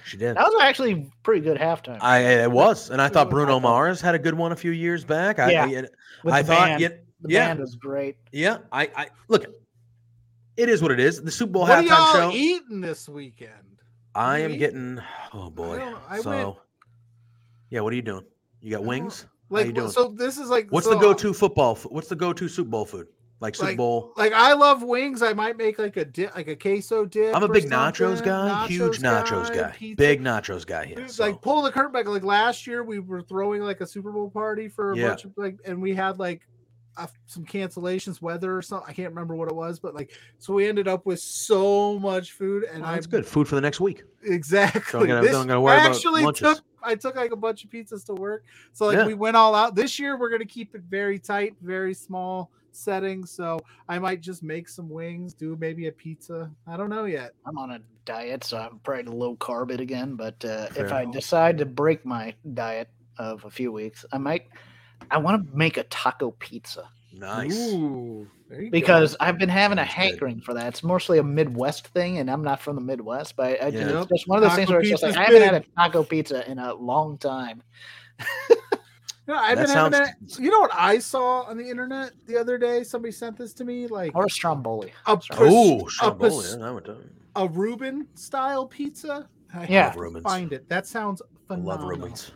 She 0.06 0.18
did. 0.18 0.36
That 0.36 0.44
was 0.52 0.62
actually 0.62 1.10
pretty 1.22 1.40
good 1.40 1.56
halftime. 1.56 1.96
I 2.02 2.18
it 2.42 2.50
was, 2.50 2.90
and 2.90 3.00
I 3.00 3.08
thought 3.08 3.30
Bruno 3.30 3.58
Mars 3.58 4.02
had 4.02 4.14
a 4.14 4.18
good 4.18 4.34
one 4.34 4.52
a 4.52 4.56
few 4.56 4.70
years 4.70 5.02
back. 5.02 5.38
I, 5.38 5.50
Yeah, 5.50 5.64
I, 5.64 5.84
with 6.22 6.34
I 6.34 6.42
thought, 6.42 6.58
band. 6.68 6.80
yeah, 6.82 6.88
the 7.22 7.32
yeah, 7.32 7.46
band 7.48 7.60
was 7.60 7.74
great. 7.76 8.16
yeah. 8.30 8.58
I, 8.70 8.90
I 8.94 9.06
look. 9.28 9.46
It 10.58 10.68
is 10.68 10.82
what 10.82 10.90
it 10.90 11.00
is. 11.00 11.22
The 11.22 11.30
Super 11.30 11.52
Bowl 11.52 11.62
What 11.62 11.70
are 11.70 11.82
halftime 11.82 11.88
y'all 11.88 12.30
show. 12.30 12.36
eating 12.36 12.82
this 12.82 13.08
weekend? 13.08 13.80
I 14.14 14.40
am 14.40 14.50
eat? 14.52 14.58
getting. 14.58 15.00
Oh 15.32 15.48
boy. 15.48 15.78
don't- 15.78 15.96
I 16.06 16.20
so, 16.20 16.30
went- 16.30 16.56
yeah. 17.70 17.80
What 17.80 17.94
are 17.94 17.96
you 17.96 18.02
doing? 18.02 18.24
You 18.60 18.72
got 18.72 18.76
I 18.76 18.78
don't- 18.80 18.86
wings? 18.88 19.22
How 19.22 19.56
Like, 19.56 19.66
you 19.68 19.72
doing? 19.72 19.90
so 19.90 20.08
this 20.08 20.36
is 20.36 20.50
like 20.50 20.68
What's 20.68 20.86
so, 20.86 20.92
the 20.92 21.00
go-to 21.00 21.32
football? 21.32 21.72
f- 21.76 21.86
What's 21.88 22.08
the 22.08 22.16
go-to 22.16 22.46
Super 22.46 22.68
Bowl 22.68 22.84
food? 22.84 23.06
Like 23.40 23.54
Super 23.56 23.68
Like, 23.68 23.76
Bowl. 23.76 24.12
Like 24.16 24.32
I 24.32 24.54
love 24.54 24.82
wings. 24.82 25.20
I 25.22 25.32
might 25.32 25.56
make 25.58 25.78
like 25.78 25.96
a 25.96 26.04
dip, 26.04 26.34
like 26.34 26.48
a 26.48 26.56
queso 26.56 27.04
dip. 27.04 27.34
I'm 27.36 27.42
a 27.42 27.48
big 27.48 27.64
nachos 27.64 28.24
guy. 28.24 28.66
huge 28.68 29.00
nachos 29.00 29.52
guy. 29.54 29.70
pizza. 29.76 29.96
Big 29.96 30.22
nachos 30.22 30.64
guy 30.66 30.86
here. 30.86 30.96
Dude, 30.96 31.10
so- 31.10 31.24
like 31.26 31.42
pull 31.42 31.60
the 31.62 31.70
curtain 31.72 31.92
back. 31.92 32.06
Like 32.06 32.22
last 32.24 32.66
year, 32.66 32.84
we 32.84 33.00
were 33.00 33.20
throwing 33.22 33.60
like 33.62 33.80
a 33.80 33.86
Super 33.86 34.12
Bowl 34.12 34.30
party 34.30 34.68
for 34.68 34.92
a 34.92 34.96
Yeah. 34.96 35.08
bunch 35.08 35.24
of 35.24 35.32
like, 35.36 35.56
and 35.64 35.82
we 35.82 35.94
had 35.94 36.18
like 36.18 36.46
uh, 36.96 37.08
some 37.26 37.44
cancellations, 37.44 38.22
weather 38.22 38.56
or 38.56 38.62
something. 38.62 38.86
I 38.88 38.92
can't 38.92 39.08
remember 39.10 39.34
what 39.34 39.48
it 39.48 39.54
was, 39.54 39.80
but 39.80 39.96
like, 39.96 40.12
so 40.38 40.54
we 40.54 40.68
ended 40.68 40.86
up 40.86 41.04
with 41.04 41.18
so 41.18 41.98
much 41.98 42.32
food, 42.32 42.62
and 42.72 42.84
Oh, 42.84 42.86
I 42.86 42.94
that's 42.94 43.08
good. 43.08 43.26
Food 43.26 43.48
for 43.48 43.56
the 43.56 43.60
next 43.60 43.80
week. 43.80 44.04
exactly. 44.22 44.80
So 44.92 45.00
I'm 45.00 45.06
gonna- 45.08 45.22
this, 45.22 45.32
don't 45.32 45.48
gotta 45.48 45.60
worry 45.60 45.74
I 45.76 45.86
about 45.86 45.96
actually 45.96 46.22
lunches. 46.22 46.56
took 46.58 46.64
I 46.86 46.94
took 46.94 47.16
like 47.16 47.32
a 47.32 47.36
bunch 47.36 47.64
of 47.64 47.70
pizzas 47.70 48.06
to 48.06 48.14
work, 48.14 48.44
so 48.72 48.86
like 48.86 48.98
Yeah. 48.98 49.06
we 49.06 49.14
went 49.14 49.36
all 49.36 49.54
out. 49.56 49.74
This 49.74 49.98
year, 49.98 50.16
we're 50.16 50.30
gonna 50.30 50.44
keep 50.44 50.74
it 50.76 50.82
very 50.88 51.18
tight, 51.18 51.56
very 51.60 51.94
small 51.94 52.50
settings. 52.76 53.30
So 53.30 53.58
I 53.88 53.98
might 53.98 54.20
just 54.20 54.42
make 54.42 54.68
some 54.68 54.88
wings, 54.88 55.34
do 55.34 55.56
maybe 55.58 55.86
a 55.86 55.92
pizza. 55.92 56.50
I 56.66 56.76
don't 56.76 56.90
know 56.90 57.04
yet. 57.04 57.32
I'm 57.46 57.58
on 57.58 57.70
a 57.72 57.80
diet, 58.04 58.44
so 58.44 58.58
I'm 58.58 58.78
probably 58.80 59.04
low 59.04 59.36
carb 59.36 59.70
it 59.70 59.80
again. 59.80 60.16
But 60.16 60.44
uh, 60.44 60.68
if 60.76 60.92
I 60.92 61.04
decide 61.04 61.58
to 61.58 61.66
break 61.66 62.04
my 62.04 62.34
diet 62.54 62.88
of 63.18 63.44
a 63.44 63.50
few 63.50 63.72
weeks, 63.72 64.04
I 64.12 64.18
might. 64.18 64.48
I 65.10 65.18
want 65.18 65.46
to 65.50 65.56
make 65.56 65.76
a 65.76 65.84
taco 65.84 66.30
pizza 66.38 66.88
Nice. 67.16 67.54
Ooh, 67.72 68.28
there 68.48 68.58
you 68.62 68.66
go. 68.66 68.70
because 68.72 69.16
I've 69.20 69.38
been 69.38 69.48
having 69.48 69.78
a 69.78 69.82
Sounds 69.82 69.94
good. 69.94 70.02
hankering 70.02 70.40
for 70.40 70.52
that. 70.54 70.66
It's 70.66 70.82
mostly 70.82 71.18
a 71.18 71.22
Midwest 71.22 71.86
thing, 71.88 72.18
and 72.18 72.28
I'm 72.30 72.42
not 72.42 72.60
from 72.60 72.74
the 72.74 72.82
Midwest, 72.82 73.36
but 73.36 73.60
I, 73.62 73.66
I 73.66 73.70
just, 73.70 73.86
Yeah. 73.88 74.00
it's 74.00 74.08
just 74.10 74.26
one 74.28 74.38
of 74.38 74.42
those 74.42 74.56
things 74.56 74.68
where 74.70 74.80
it's 74.80 74.88
just 74.88 75.02
like 75.04 75.16
I 75.16 75.24
haven't 75.24 75.42
had 75.42 75.54
a 75.54 75.64
taco 75.76 76.02
pizza 76.02 76.50
in 76.50 76.58
a 76.58 76.74
long 76.74 77.18
time. 77.18 77.62
No, 79.26 79.34
I've 79.36 79.56
That 79.56 79.66
been 79.68 79.76
having 79.76 79.92
that. 79.92 80.16
You 80.38 80.50
know 80.50 80.60
what 80.60 80.70
I 80.74 80.98
saw 80.98 81.42
on 81.42 81.56
the 81.56 81.68
internet 81.68 82.12
the 82.26 82.36
other 82.38 82.58
day? 82.58 82.84
Somebody 82.84 83.12
sent 83.12 83.38
this 83.38 83.54
to 83.54 83.64
me, 83.64 83.86
like 83.86 84.14
Or 84.14 84.26
a 84.26 84.30
Stromboli. 84.30 84.92
a, 85.06 85.16
pers- 85.16 85.28
Oh, 85.40 85.86
a, 85.86 85.90
Stromboli, 85.90 86.30
pers- 86.30 86.56
yeah, 86.58 86.66
I 86.66 86.70
would 86.70 86.84
do- 86.84 87.04
a 87.36 87.48
Reuben 87.48 88.06
style 88.14 88.66
pizza. 88.66 89.28
I 89.54 89.66
Yeah. 89.66 89.92
have 89.94 90.22
find 90.22 90.52
it. 90.52 90.68
That 90.68 90.86
sounds 90.86 91.22
I 91.48 91.54
love 91.54 91.80
phenomenal. 91.80 91.88
Reubens. 91.88 92.32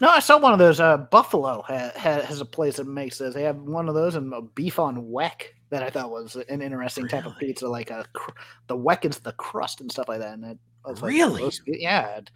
No, 0.00 0.08
I 0.08 0.20
saw 0.20 0.38
one 0.38 0.52
of 0.52 0.58
those. 0.58 0.80
Uh, 0.80 0.96
Buffalo 0.96 1.62
ha- 1.62 1.92
ha- 1.96 2.22
has 2.22 2.40
a 2.40 2.44
place 2.44 2.76
that 2.76 2.86
makes 2.86 3.18
this. 3.18 3.34
They 3.34 3.44
have 3.44 3.56
one 3.58 3.88
of 3.88 3.94
those 3.94 4.14
and 4.16 4.32
a 4.32 4.40
beef 4.42 4.78
on 4.78 4.96
weck 5.10 5.42
that 5.70 5.82
I 5.82 5.90
thought 5.90 6.10
was 6.10 6.34
an 6.36 6.60
interesting 6.62 7.06
type 7.08 7.24
of 7.26 7.36
pizza. 7.38 7.68
Like 7.68 7.90
a 7.90 8.04
cr- 8.12 8.32
the 8.66 8.76
weck 8.76 9.04
is 9.04 9.18
the 9.18 9.32
crust 9.32 9.80
and 9.80 9.92
stuff 9.92 10.08
like 10.08 10.18
that. 10.20 10.32
And 10.34 10.44
it 10.44 10.58
was 10.84 11.02
like, 11.02 11.10
Really? 11.12 11.52
yeah. 11.66 12.16
It 12.16 12.30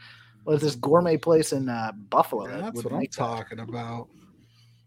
was 0.46 0.62
this 0.62 0.74
gourmet 0.76 1.16
place 1.16 1.52
in 1.52 1.68
uh, 1.68 1.92
Buffalo. 2.10 2.46
that 2.48 2.60
That's 2.62 2.76
would 2.76 2.84
what 2.86 2.92
I'm 2.94 2.98
make 3.00 3.12
that. 3.12 3.16
talking 3.18 3.58
about. 3.60 4.08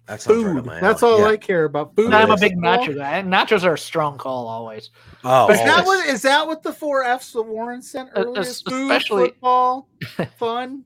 That 0.07 0.21
sounds 0.21 0.43
right 0.43 0.51
Food. 0.53 0.57
up 0.59 0.65
my 0.65 0.79
That's 0.79 1.03
all 1.03 1.19
Yeah. 1.19 1.25
I 1.27 1.37
care 1.37 1.65
about. 1.65 1.95
Food. 1.95 2.09
No, 2.09 2.17
I'm 2.17 2.31
a 2.31 2.37
big 2.37 2.57
nacho 2.57 2.95
guy. 2.95 3.21
Nachos 3.21 3.63
are 3.63 3.75
a 3.75 3.77
strong 3.77 4.17
call 4.17 4.47
always. 4.47 4.89
Oh, 5.23 5.51
Is 5.51 5.59
that 5.59 5.85
what 5.85 6.07
is 6.07 6.21
that 6.23 6.47
what 6.47 6.63
the 6.63 6.73
four 6.73 7.03
F's 7.03 7.31
that 7.33 7.43
Warren 7.43 7.81
sent 7.83 8.09
Uh, 8.15 8.21
earlier? 8.23 8.39
es- 8.41 8.61
Food, 8.63 8.89
especially- 8.91 9.25
football, 9.27 9.87
fun, 10.37 10.83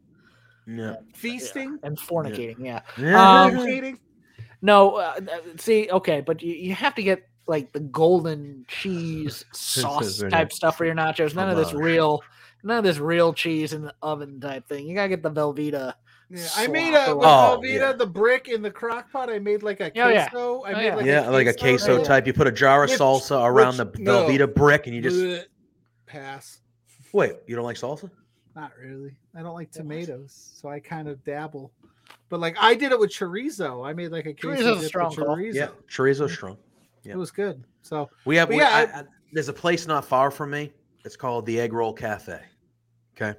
Yeah. 0.67 0.95
feasting, 1.13 1.79
And 1.83 1.97
fornicating, 1.97 2.57
yeah. 2.59 2.81
Yeah. 2.97 3.43
Um, 3.43 3.51
fornicating. 3.51 3.99
No, 4.61 4.95
uh, 4.95 5.13
uh, 5.19 5.37
see, 5.57 5.89
okay, 5.91 6.19
but 6.21 6.41
you, 6.41 6.53
you 6.53 6.73
have 6.75 6.95
to 6.95 7.03
get 7.03 7.27
like 7.47 7.71
the 7.73 7.79
golden 7.81 8.65
cheese 8.67 9.43
sauce 9.53 10.21
type 10.31 10.51
stuff 10.53 10.77
for 10.77 10.85
your 10.85 10.95
nachos. 10.95 11.33
None 11.35 11.49
of 11.49 11.55
this 11.57 11.71
Fromage. 11.71 11.85
real, 11.85 12.23
none 12.63 12.77
of 12.79 12.83
this 12.83 12.97
real 12.97 13.33
cheese 13.33 13.73
in 13.73 13.81
the 13.83 13.93
oven 14.01 14.39
type 14.39 14.67
thing. 14.67 14.87
You 14.87 14.95
gotta 14.95 15.09
get 15.09 15.21
the 15.23 15.31
Velveeta. 15.31 15.93
Yeah, 16.29 16.47
I 16.55 16.67
made 16.67 16.93
a 16.95 17.09
uh, 17.09 17.13
or 17.13 17.15
with 17.17 17.25
Oh, 17.25 17.59
Velveeta, 17.61 17.73
yeah. 17.77 17.91
the 17.93 18.05
brick 18.07 18.47
in 18.47 18.61
the 18.61 18.71
crock 18.71 19.11
pot. 19.11 19.29
I 19.29 19.37
made 19.39 19.61
like 19.61 19.79
a 19.81 19.85
Oh, 20.01 20.07
yeah. 20.09 20.29
queso. 20.29 20.61
I 20.63 20.71
Oh, 20.71 20.75
made 20.77 20.85
yeah. 20.85 20.95
like 20.95 21.05
yeah, 21.05 21.29
like 21.29 21.47
a 21.47 21.53
queso 21.53 21.97
that- 21.97 22.05
type. 22.05 22.25
You 22.25 22.33
put 22.33 22.47
a 22.47 22.51
jar 22.51 22.83
of 22.85 22.89
Which- 22.89 22.99
salsa 22.99 23.45
around 23.45 23.77
which- 23.77 23.93
the 23.97 24.01
no. 24.03 24.25
Velveeta 24.25 24.53
brick, 24.53 24.87
and 24.87 24.95
you 24.95 25.01
just 25.01 25.15
Bleh. 25.17 25.43
pass. 26.05 26.59
wait. 27.11 27.35
You 27.47 27.55
don't 27.55 27.65
like 27.65 27.77
salsa? 27.77 28.09
Not 28.55 28.71
really. 28.81 29.15
I 29.35 29.41
don't 29.43 29.53
like 29.55 29.71
tomatoes, 29.71 30.51
so 30.55 30.69
I 30.69 30.79
kind 30.79 31.07
of 31.07 31.23
dabble. 31.23 31.71
But 32.29 32.39
like 32.39 32.55
I 32.59 32.73
did 32.75 32.91
it 32.91 32.99
with 32.99 33.11
chorizo. 33.11 33.85
I 33.87 33.93
made 33.93 34.11
like 34.11 34.25
a 34.25 34.33
queso 34.33 34.75
dip 34.79 34.85
strong 34.85 35.13
call. 35.13 35.35
chorizo. 35.37 35.53
Yeah, 35.53 35.67
chorizo 35.89 36.29
strong. 36.29 36.57
yeah. 37.03 37.13
It 37.13 37.17
was 37.17 37.31
good. 37.31 37.63
So 37.83 38.09
We 38.25 38.35
have. 38.37 38.49
We, 38.49 38.57
yeah, 38.57 38.69
I, 38.69 38.81
I- 38.81 38.99
I- 39.01 39.05
there's 39.33 39.49
a 39.49 39.53
place 39.53 39.85
not 39.87 40.05
far 40.05 40.29
from 40.31 40.51
me. 40.51 40.71
It's 41.05 41.15
called 41.15 41.45
the 41.45 41.59
Egg 41.59 41.73
Roll 41.73 41.93
Cafe. 41.93 42.39
Okay, 43.15 43.37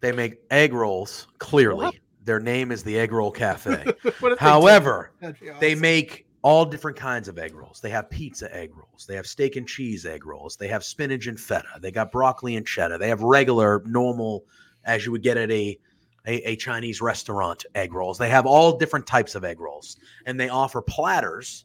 they 0.00 0.12
make 0.12 0.40
egg 0.50 0.72
rolls. 0.72 1.28
Clearly, 1.38 1.86
What? 1.86 1.94
their 2.24 2.40
name 2.40 2.70
is 2.72 2.82
the 2.82 2.98
Egg 2.98 3.12
Roll 3.12 3.30
Cafe. 3.30 3.84
if 4.04 4.18
they? 4.20 4.34
However, 4.38 5.12
they 5.60 5.74
make 5.74 6.26
all 6.42 6.64
different 6.64 6.96
kinds 6.96 7.28
of 7.28 7.38
egg 7.38 7.54
rolls. 7.54 7.80
They 7.80 7.90
have 7.90 8.10
pizza 8.10 8.54
egg 8.54 8.70
rolls. 8.76 9.06
They 9.06 9.14
have 9.14 9.26
steak 9.26 9.56
and 9.56 9.66
cheese 9.66 10.04
egg 10.04 10.26
rolls. 10.26 10.56
They 10.56 10.68
have 10.68 10.84
spinach 10.84 11.26
and 11.28 11.38
feta. 11.38 11.78
They 11.80 11.92
got 11.92 12.10
broccoli 12.10 12.56
and 12.56 12.66
cheddar. 12.66 12.98
They 12.98 13.08
have 13.08 13.22
regular, 13.22 13.82
normal, 13.86 14.44
as 14.84 15.06
you 15.06 15.12
would 15.12 15.22
get 15.22 15.36
at 15.36 15.50
a, 15.52 15.78
a, 16.26 16.50
a 16.50 16.56
Chinese 16.56 17.00
restaurant 17.00 17.64
egg 17.76 17.94
rolls. 17.94 18.18
They 18.18 18.28
have 18.28 18.44
all 18.44 18.76
different 18.76 19.06
types 19.06 19.36
of 19.36 19.44
egg 19.44 19.60
rolls. 19.60 19.96
And 20.26 20.38
they 20.38 20.48
offer 20.48 20.82
platters 20.82 21.64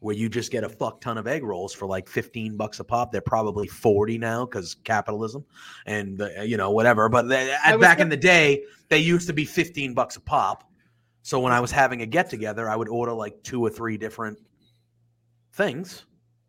where 0.00 0.14
you 0.14 0.28
just 0.28 0.52
get 0.52 0.62
a 0.64 0.68
fuck 0.68 1.00
ton 1.00 1.18
of 1.18 1.26
egg 1.26 1.42
rolls 1.42 1.74
for 1.74 1.86
like 1.86 2.08
15 2.08 2.56
bucks 2.56 2.78
a 2.78 2.84
pop. 2.84 3.10
They're 3.10 3.20
probably 3.20 3.66
40 3.66 4.18
now 4.18 4.44
because 4.44 4.76
capitalism 4.84 5.44
and, 5.86 6.16
the, 6.18 6.46
you 6.46 6.56
know, 6.56 6.70
whatever. 6.70 7.08
But 7.08 7.28
they, 7.28 7.54
back 7.78 7.98
in 7.98 8.04
gonna- 8.04 8.10
the 8.10 8.16
day, 8.16 8.62
they 8.88 8.98
used 8.98 9.26
to 9.26 9.32
be 9.32 9.44
15 9.44 9.94
bucks 9.94 10.16
a 10.16 10.20
pop. 10.20 10.64
So 11.22 11.40
when 11.40 11.52
I 11.52 11.60
was 11.60 11.70
having 11.72 12.00
a 12.02 12.06
get 12.06 12.30
together, 12.30 12.70
I 12.70 12.76
would 12.76 12.88
order 12.88 13.12
like 13.12 13.42
two 13.42 13.60
or 13.64 13.70
three 13.70 13.98
different 13.98 14.38
things, 15.52 16.06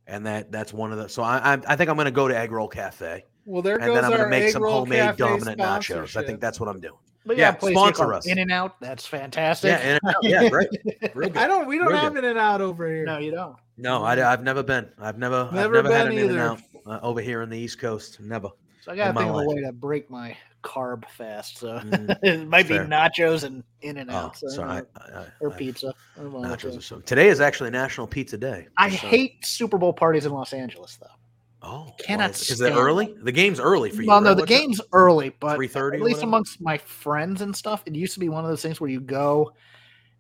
and 0.07 0.25
that 0.25 0.51
that's 0.51 0.71
one 0.71 0.91
of 0.91 0.97
the. 0.97 1.09
So 1.09 1.21
I 1.23 1.55
I, 1.55 1.59
I 1.67 1.75
think 1.75 1.89
I'm 1.89 1.95
going 1.95 2.05
to 2.05 2.11
go 2.11 2.27
to 2.27 2.37
Egg 2.37 2.51
Roll 2.51 2.67
Cafe, 2.67 3.25
Well, 3.45 3.61
there 3.61 3.75
and 3.75 3.85
goes 3.85 3.95
then 3.95 4.05
I'm 4.05 4.11
going 4.11 4.23
to 4.23 4.29
make 4.29 4.51
some 4.51 4.63
homemade 4.63 4.99
cafe 4.99 5.17
dominant 5.17 5.59
nachos. 5.59 6.15
I 6.15 6.25
think 6.25 6.39
that's 6.39 6.59
what 6.59 6.69
I'm 6.69 6.79
doing. 6.79 6.99
But 7.29 7.37
Yeah, 7.37 7.55
yeah, 7.61 7.69
sponsor 7.69 8.11
us. 8.11 8.25
In 8.25 8.39
and 8.39 8.51
Out. 8.51 8.79
That's 8.81 9.05
fantastic. 9.05 9.69
Yeah, 9.69 9.99
and, 10.03 10.15
yeah, 10.23 10.49
great, 10.49 10.67
real 11.13 11.29
good. 11.29 11.37
I 11.37 11.45
don't. 11.47 11.67
We 11.67 11.77
don't 11.77 11.89
Real 11.89 11.97
have 11.97 12.15
good. 12.15 12.23
In 12.23 12.31
and 12.31 12.39
Out 12.39 12.59
over 12.59 12.87
here. 12.91 13.05
no, 13.05 13.19
you 13.19 13.29
don't. 13.29 13.55
No, 13.77 14.03
I, 14.03 14.15
have 14.15 14.41
never 14.41 14.63
been. 14.63 14.89
I've 14.99 15.19
never, 15.19 15.43
I've 15.43 15.53
Never 15.53 15.75
never 15.83 15.93
had 15.93 16.09
been 16.09 16.17
an 16.17 16.23
In 16.23 16.29
and. 16.31 16.39
Out 16.39 16.61
uh, 16.87 16.99
over 17.03 17.21
here 17.21 17.43
in 17.43 17.49
the 17.51 17.57
East 17.59 17.77
Coast. 17.79 18.19
Never. 18.19 18.49
So 18.81 18.93
I 18.93 18.95
gotta 18.95 19.09
In 19.09 19.15
my 19.15 19.21
think 19.25 19.29
of 19.35 19.41
a 19.43 19.45
way 19.45 19.61
to 19.61 19.71
break 19.71 20.09
my 20.09 20.35
carb 20.63 21.07
fast. 21.11 21.59
So 21.59 21.77
Mm, 21.77 22.17
it 22.23 22.47
might 22.47 22.65
fair. 22.65 22.83
be 22.85 22.89
nachos 22.89 23.43
and 23.43 23.63
In 23.81 23.97
and 23.97 24.09
Oh, 24.09 24.15
Out. 24.15 24.37
so, 24.37 24.47
sorry. 24.47 24.81
I, 24.97 25.19
I, 25.19 25.25
or 25.39 25.53
I- 25.53 25.55
pizza. 25.55 25.93
I 26.17 26.21
don't 26.23 26.33
know 26.33 26.39
what 26.39 26.49
Nachos 26.59 26.79
or 26.79 26.81
something. 26.81 27.05
Today 27.05 27.27
is 27.29 27.39
actually 27.41 27.69
National 27.69 28.07
Pizza 28.07 28.39
Day. 28.39 28.65
I 28.75 28.89
So- 28.89 29.05
hate 29.07 29.45
Super 29.45 29.77
Bowl 29.77 29.93
parties 29.93 30.25
in 30.25 30.31
Los 30.31 30.51
Angeles, 30.51 30.97
though. 30.99 31.05
Oh, 31.61 31.93
cannot 31.99 32.29
why 32.29 32.29
is, 32.29 32.49
is 32.51 32.61
it 32.61 32.71
early? 32.73 33.13
The 33.21 33.31
game's 33.33 33.59
early 33.59 33.89
for 33.91 34.01
you. 34.01 34.07
well, 34.07 34.21
no, 34.21 34.29
right? 34.29 34.35
the 34.35 34.41
What's 34.43 34.51
it? 34.51 34.55
game's 34.55 34.81
early, 34.93 35.35
but 35.41 35.57
3:30 35.57 35.95
at 35.95 36.01
least 36.01 36.17
whatever? 36.17 36.21
amongst 36.27 36.61
my 36.61 36.77
friends 36.77 37.41
and 37.41 37.53
stuff, 37.55 37.83
it 37.85 37.95
used 37.95 38.13
to 38.13 38.19
be 38.21 38.29
one 38.29 38.43
of 38.45 38.49
those 38.49 38.61
things 38.61 38.79
where 38.79 38.89
you 38.89 39.01
go 39.01 39.51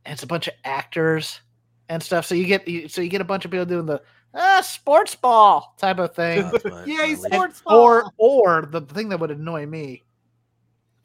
and 0.05 0.13
it's 0.13 0.23
a 0.23 0.27
bunch 0.27 0.47
of 0.47 0.53
actors 0.65 1.39
and 1.87 2.03
stuff. 2.03 2.25
So 2.25 2.35
you 2.35 2.45
get 2.45 2.67
you, 2.67 2.87
so 2.89 3.01
you 3.01 3.09
get 3.09 3.21
a 3.21 3.25
bunch 3.25 3.45
of 3.45 3.51
people 3.51 3.65
doing 3.65 3.85
the 3.85 4.01
ah, 4.33 4.59
sports 4.61 5.15
ball 5.15 5.75
type 5.77 5.99
of 5.99 6.13
thing. 6.13 6.43
Oh, 6.43 6.69
my- 6.69 6.83
Yay, 6.85 7.15
sports 7.15 7.61
ball. 7.61 7.77
or 7.79 8.11
or 8.17 8.67
the 8.69 8.81
thing 8.81 9.07
that 9.09 9.19
would 9.21 9.31
annoy 9.31 9.65
me 9.65 10.03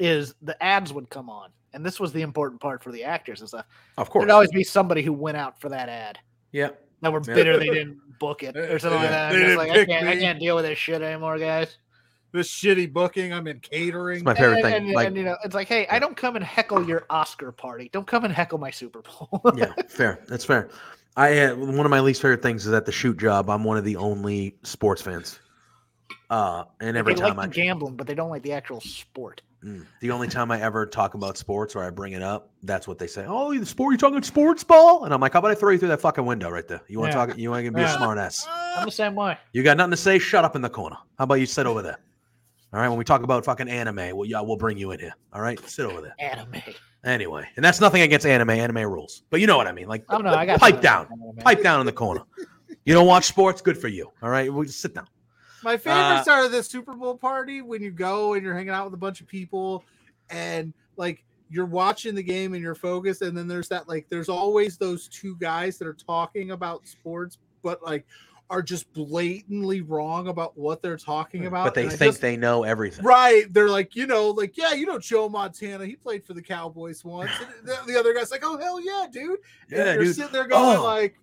is 0.01 0.35
the 0.43 0.61
ads 0.62 0.93
would 0.93 1.09
come 1.11 1.31
on, 1.31 1.51
and 1.73 1.86
this 1.86 2.01
was 2.01 2.12
the 2.12 2.23
important 2.23 2.61
part 2.61 2.82
for 2.82 2.90
the 2.90 3.05
actors 3.05 3.39
and 3.40 3.48
stuff. 3.48 3.66
Of 3.97 4.11
course. 4.11 4.23
There'd 4.23 4.32
always 4.32 4.51
be 4.51 4.65
somebody 4.65 5.02
who 5.02 5.12
went 5.12 5.36
out 5.36 5.61
for 5.61 5.69
that 5.69 5.89
ad 5.89 6.19
Yeah. 6.51 6.70
that 7.02 7.12
were 7.12 7.23
Yeah. 7.24 7.35
bitter 7.35 7.56
they 7.59 7.69
didn't 7.70 7.98
book 8.18 8.42
it 8.42 8.56
or 8.56 8.78
something 8.78 9.00
like 9.00 9.10
that. 9.10 9.32
I'm 9.34 9.40
just 9.40 9.56
like 9.56 9.70
I 9.70 9.84
can't, 9.84 10.08
I 10.08 10.16
can't 10.16 10.38
deal 10.38 10.56
with 10.56 10.64
this 10.64 10.78
shit 10.78 11.02
anymore, 11.02 11.38
guys. 11.38 11.76
This 12.32 12.50
shitty 12.50 12.92
booking. 12.92 13.32
I'm 13.32 13.46
in 13.46 13.60
catering. 13.60 14.16
It's 14.16 14.24
my 14.24 14.34
favorite 14.34 14.56
and, 14.56 14.64
thing. 14.64 14.74
and- 14.74 14.92
like, 14.92 15.06
and, 15.06 15.16
you 15.16 15.22
know, 15.22 15.36
it's 15.44 15.54
like, 15.54 15.68
hey, 15.68 15.86
I 15.88 16.00
don't 16.00 16.16
come 16.16 16.34
and 16.34 16.44
heckle 16.44 16.86
your 16.86 17.06
Oscar 17.08 17.52
party. 17.52 17.90
Don't 17.92 18.06
come 18.06 18.24
and 18.24 18.34
heckle 18.34 18.58
my 18.58 18.72
Super 18.72 19.02
Bowl. 19.02 19.40
yeah, 19.56 19.72
fair. 19.88 20.20
That's 20.26 20.44
fair. 20.44 20.68
I 21.16 21.38
uh, 21.38 21.54
one 21.54 21.86
of 21.86 21.90
my 21.90 22.00
least 22.00 22.20
favorite 22.22 22.42
things 22.42 22.66
is 22.66 22.72
at 22.72 22.86
the 22.86 22.92
shoot 22.92 23.18
job. 23.18 23.48
I'm 23.48 23.62
one 23.62 23.76
of 23.76 23.84
the 23.84 23.96
only 23.96 24.56
sports 24.64 25.00
fans. 25.00 25.38
Uh, 26.28 26.64
and 26.80 26.96
every 26.96 27.14
they 27.14 27.20
time 27.20 27.36
like 27.36 27.44
I 27.44 27.48
the 27.48 27.54
gambling, 27.54 27.96
but 27.96 28.08
they 28.08 28.14
don't 28.14 28.30
like 28.30 28.42
the 28.42 28.52
actual 28.52 28.80
sport. 28.80 29.42
Mm. 29.64 29.86
the 30.00 30.10
only 30.10 30.28
time 30.28 30.50
I 30.50 30.60
ever 30.60 30.84
talk 30.84 31.14
about 31.14 31.38
sports 31.38 31.74
or 31.74 31.82
I 31.82 31.88
bring 31.90 32.12
it 32.12 32.22
up, 32.22 32.50
that's 32.64 32.86
what 32.86 32.98
they 32.98 33.06
say. 33.06 33.24
Oh, 33.26 33.56
the 33.58 33.64
sport 33.64 33.92
you 33.92 33.98
talking 33.98 34.22
sports 34.22 34.62
ball? 34.62 35.04
And 35.04 35.14
I'm 35.14 35.20
like, 35.20 35.32
how 35.32 35.38
about 35.38 35.52
I 35.52 35.54
throw 35.54 35.70
you 35.70 35.78
through 35.78 35.88
that 35.88 36.00
fucking 36.02 36.26
window 36.26 36.50
right 36.50 36.68
there? 36.68 36.82
You 36.86 36.98
want 37.00 37.12
to 37.12 37.18
Yeah. 37.18 37.26
talk? 37.26 37.38
You 37.38 37.50
want 37.50 37.64
to 37.64 37.70
be 37.72 37.80
a 37.80 37.84
Yeah. 37.84 37.96
smart 37.96 38.18
ass? 38.18 38.46
I'm 38.76 38.84
the 38.84 38.90
same 38.92 39.14
way. 39.14 39.38
You 39.52 39.62
got 39.62 39.76
nothing 39.78 39.92
to 39.92 39.96
say? 39.96 40.18
Shut 40.18 40.44
up 40.44 40.54
in 40.54 40.60
the 40.62 40.68
corner. 40.68 40.96
How 41.18 41.24
about 41.24 41.36
you 41.36 41.46
sit 41.46 41.66
over 41.66 41.80
there? 41.80 41.98
All 42.74 42.80
right. 42.80 42.88
When 42.88 42.98
we 42.98 43.04
talk 43.04 43.22
about 43.22 43.44
fucking 43.44 43.68
anime, 43.68 44.16
well, 44.16 44.26
yeah, 44.26 44.40
we'll 44.42 44.56
bring 44.56 44.76
you 44.76 44.90
in 44.90 45.00
here. 45.00 45.14
All 45.32 45.40
right, 45.40 45.58
sit 45.68 45.86
over 45.86 46.00
there. 46.02 46.14
Anime. 46.18 46.60
Anyway, 47.04 47.46
and 47.56 47.64
that's 47.64 47.80
nothing 47.80 48.02
against 48.02 48.26
anime. 48.26 48.50
Anime 48.50 48.78
rules, 48.90 49.22
but 49.30 49.40
you 49.40 49.46
know 49.46 49.56
what 49.56 49.66
I 49.66 49.72
mean. 49.72 49.86
Like, 49.88 50.04
I 50.08 50.14
don't 50.14 50.24
know. 50.24 50.34
I 50.34 50.44
got 50.46 50.58
pipe 50.58 50.80
down, 50.80 51.06
anime. 51.12 51.36
pipe 51.36 51.62
down 51.62 51.80
in 51.80 51.86
the 51.86 51.92
corner. 51.92 52.22
You 52.84 52.94
don't 52.94 53.06
watch 53.06 53.24
sports? 53.26 53.60
Good 53.62 53.78
for 53.78 53.88
you. 53.88 54.10
All 54.22 54.30
right, 54.30 54.52
we 54.52 54.66
just 54.66 54.80
sit 54.80 54.94
down. 54.94 55.06
My 55.64 55.76
favorites 55.76 56.28
Uh, 56.28 56.32
are 56.32 56.48
the 56.48 56.62
Super 56.62 56.92
Bowl 56.94 57.16
party 57.16 57.62
when 57.62 57.82
you 57.82 57.90
go 57.90 58.34
and 58.34 58.42
you're 58.44 58.54
hanging 58.54 58.70
out 58.70 58.84
with 58.84 58.94
a 58.94 58.98
bunch 58.98 59.20
of 59.20 59.26
people 59.26 59.84
and 60.30 60.72
like 60.96 61.24
you're 61.50 61.66
watching 61.66 62.14
the 62.14 62.22
game 62.22 62.54
and 62.54 62.62
you're 62.62 62.74
focused 62.74 63.22
and 63.22 63.36
then 63.36 63.46
there's 63.48 63.68
that 63.68 63.88
like 63.88 64.06
there's 64.08 64.28
always 64.28 64.76
those 64.78 65.08
two 65.08 65.36
guys 65.36 65.76
that 65.78 65.86
are 65.86 65.92
talking 65.94 66.50
about 66.52 66.86
sports 66.86 67.38
but 67.62 67.82
like 67.82 68.06
are 68.50 68.62
just 68.62 68.92
blatantly 68.92 69.80
wrong 69.80 70.28
about 70.28 70.56
what 70.56 70.82
they're 70.82 70.96
talking 70.98 71.46
about 71.46 71.64
But 71.64 71.74
they 71.74 71.82
and 71.84 71.90
think 71.92 72.12
just- 72.12 72.20
they 72.20 72.36
know 72.36 72.62
everything. 72.64 73.04
right 73.04 73.44
they're 73.52 73.68
like 73.70 73.94
you 73.96 74.06
know 74.06 74.30
like 74.30 74.56
yeah 74.56 74.72
you 74.72 74.86
know 74.86 74.98
Joe 74.98 75.28
Montana 75.28 75.86
he 75.86 75.96
played 75.96 76.24
for 76.24 76.34
the 76.34 76.42
Cowboys 76.42 77.04
once 77.04 77.30
and 77.40 77.66
the, 77.68 77.78
the 77.86 77.98
other 77.98 78.12
guy's 78.14 78.30
like 78.30 78.42
oh 78.44 78.58
hell 78.58 78.80
yeah 78.80 79.06
dude 79.10 79.38
and 79.70 79.78
Yeah, 79.78 79.94
you're 79.94 80.04
dude. 80.04 80.16
sitting 80.16 80.32
there 80.32 80.46
going 80.46 80.78
Oh. 80.78 80.84
like 80.84 81.16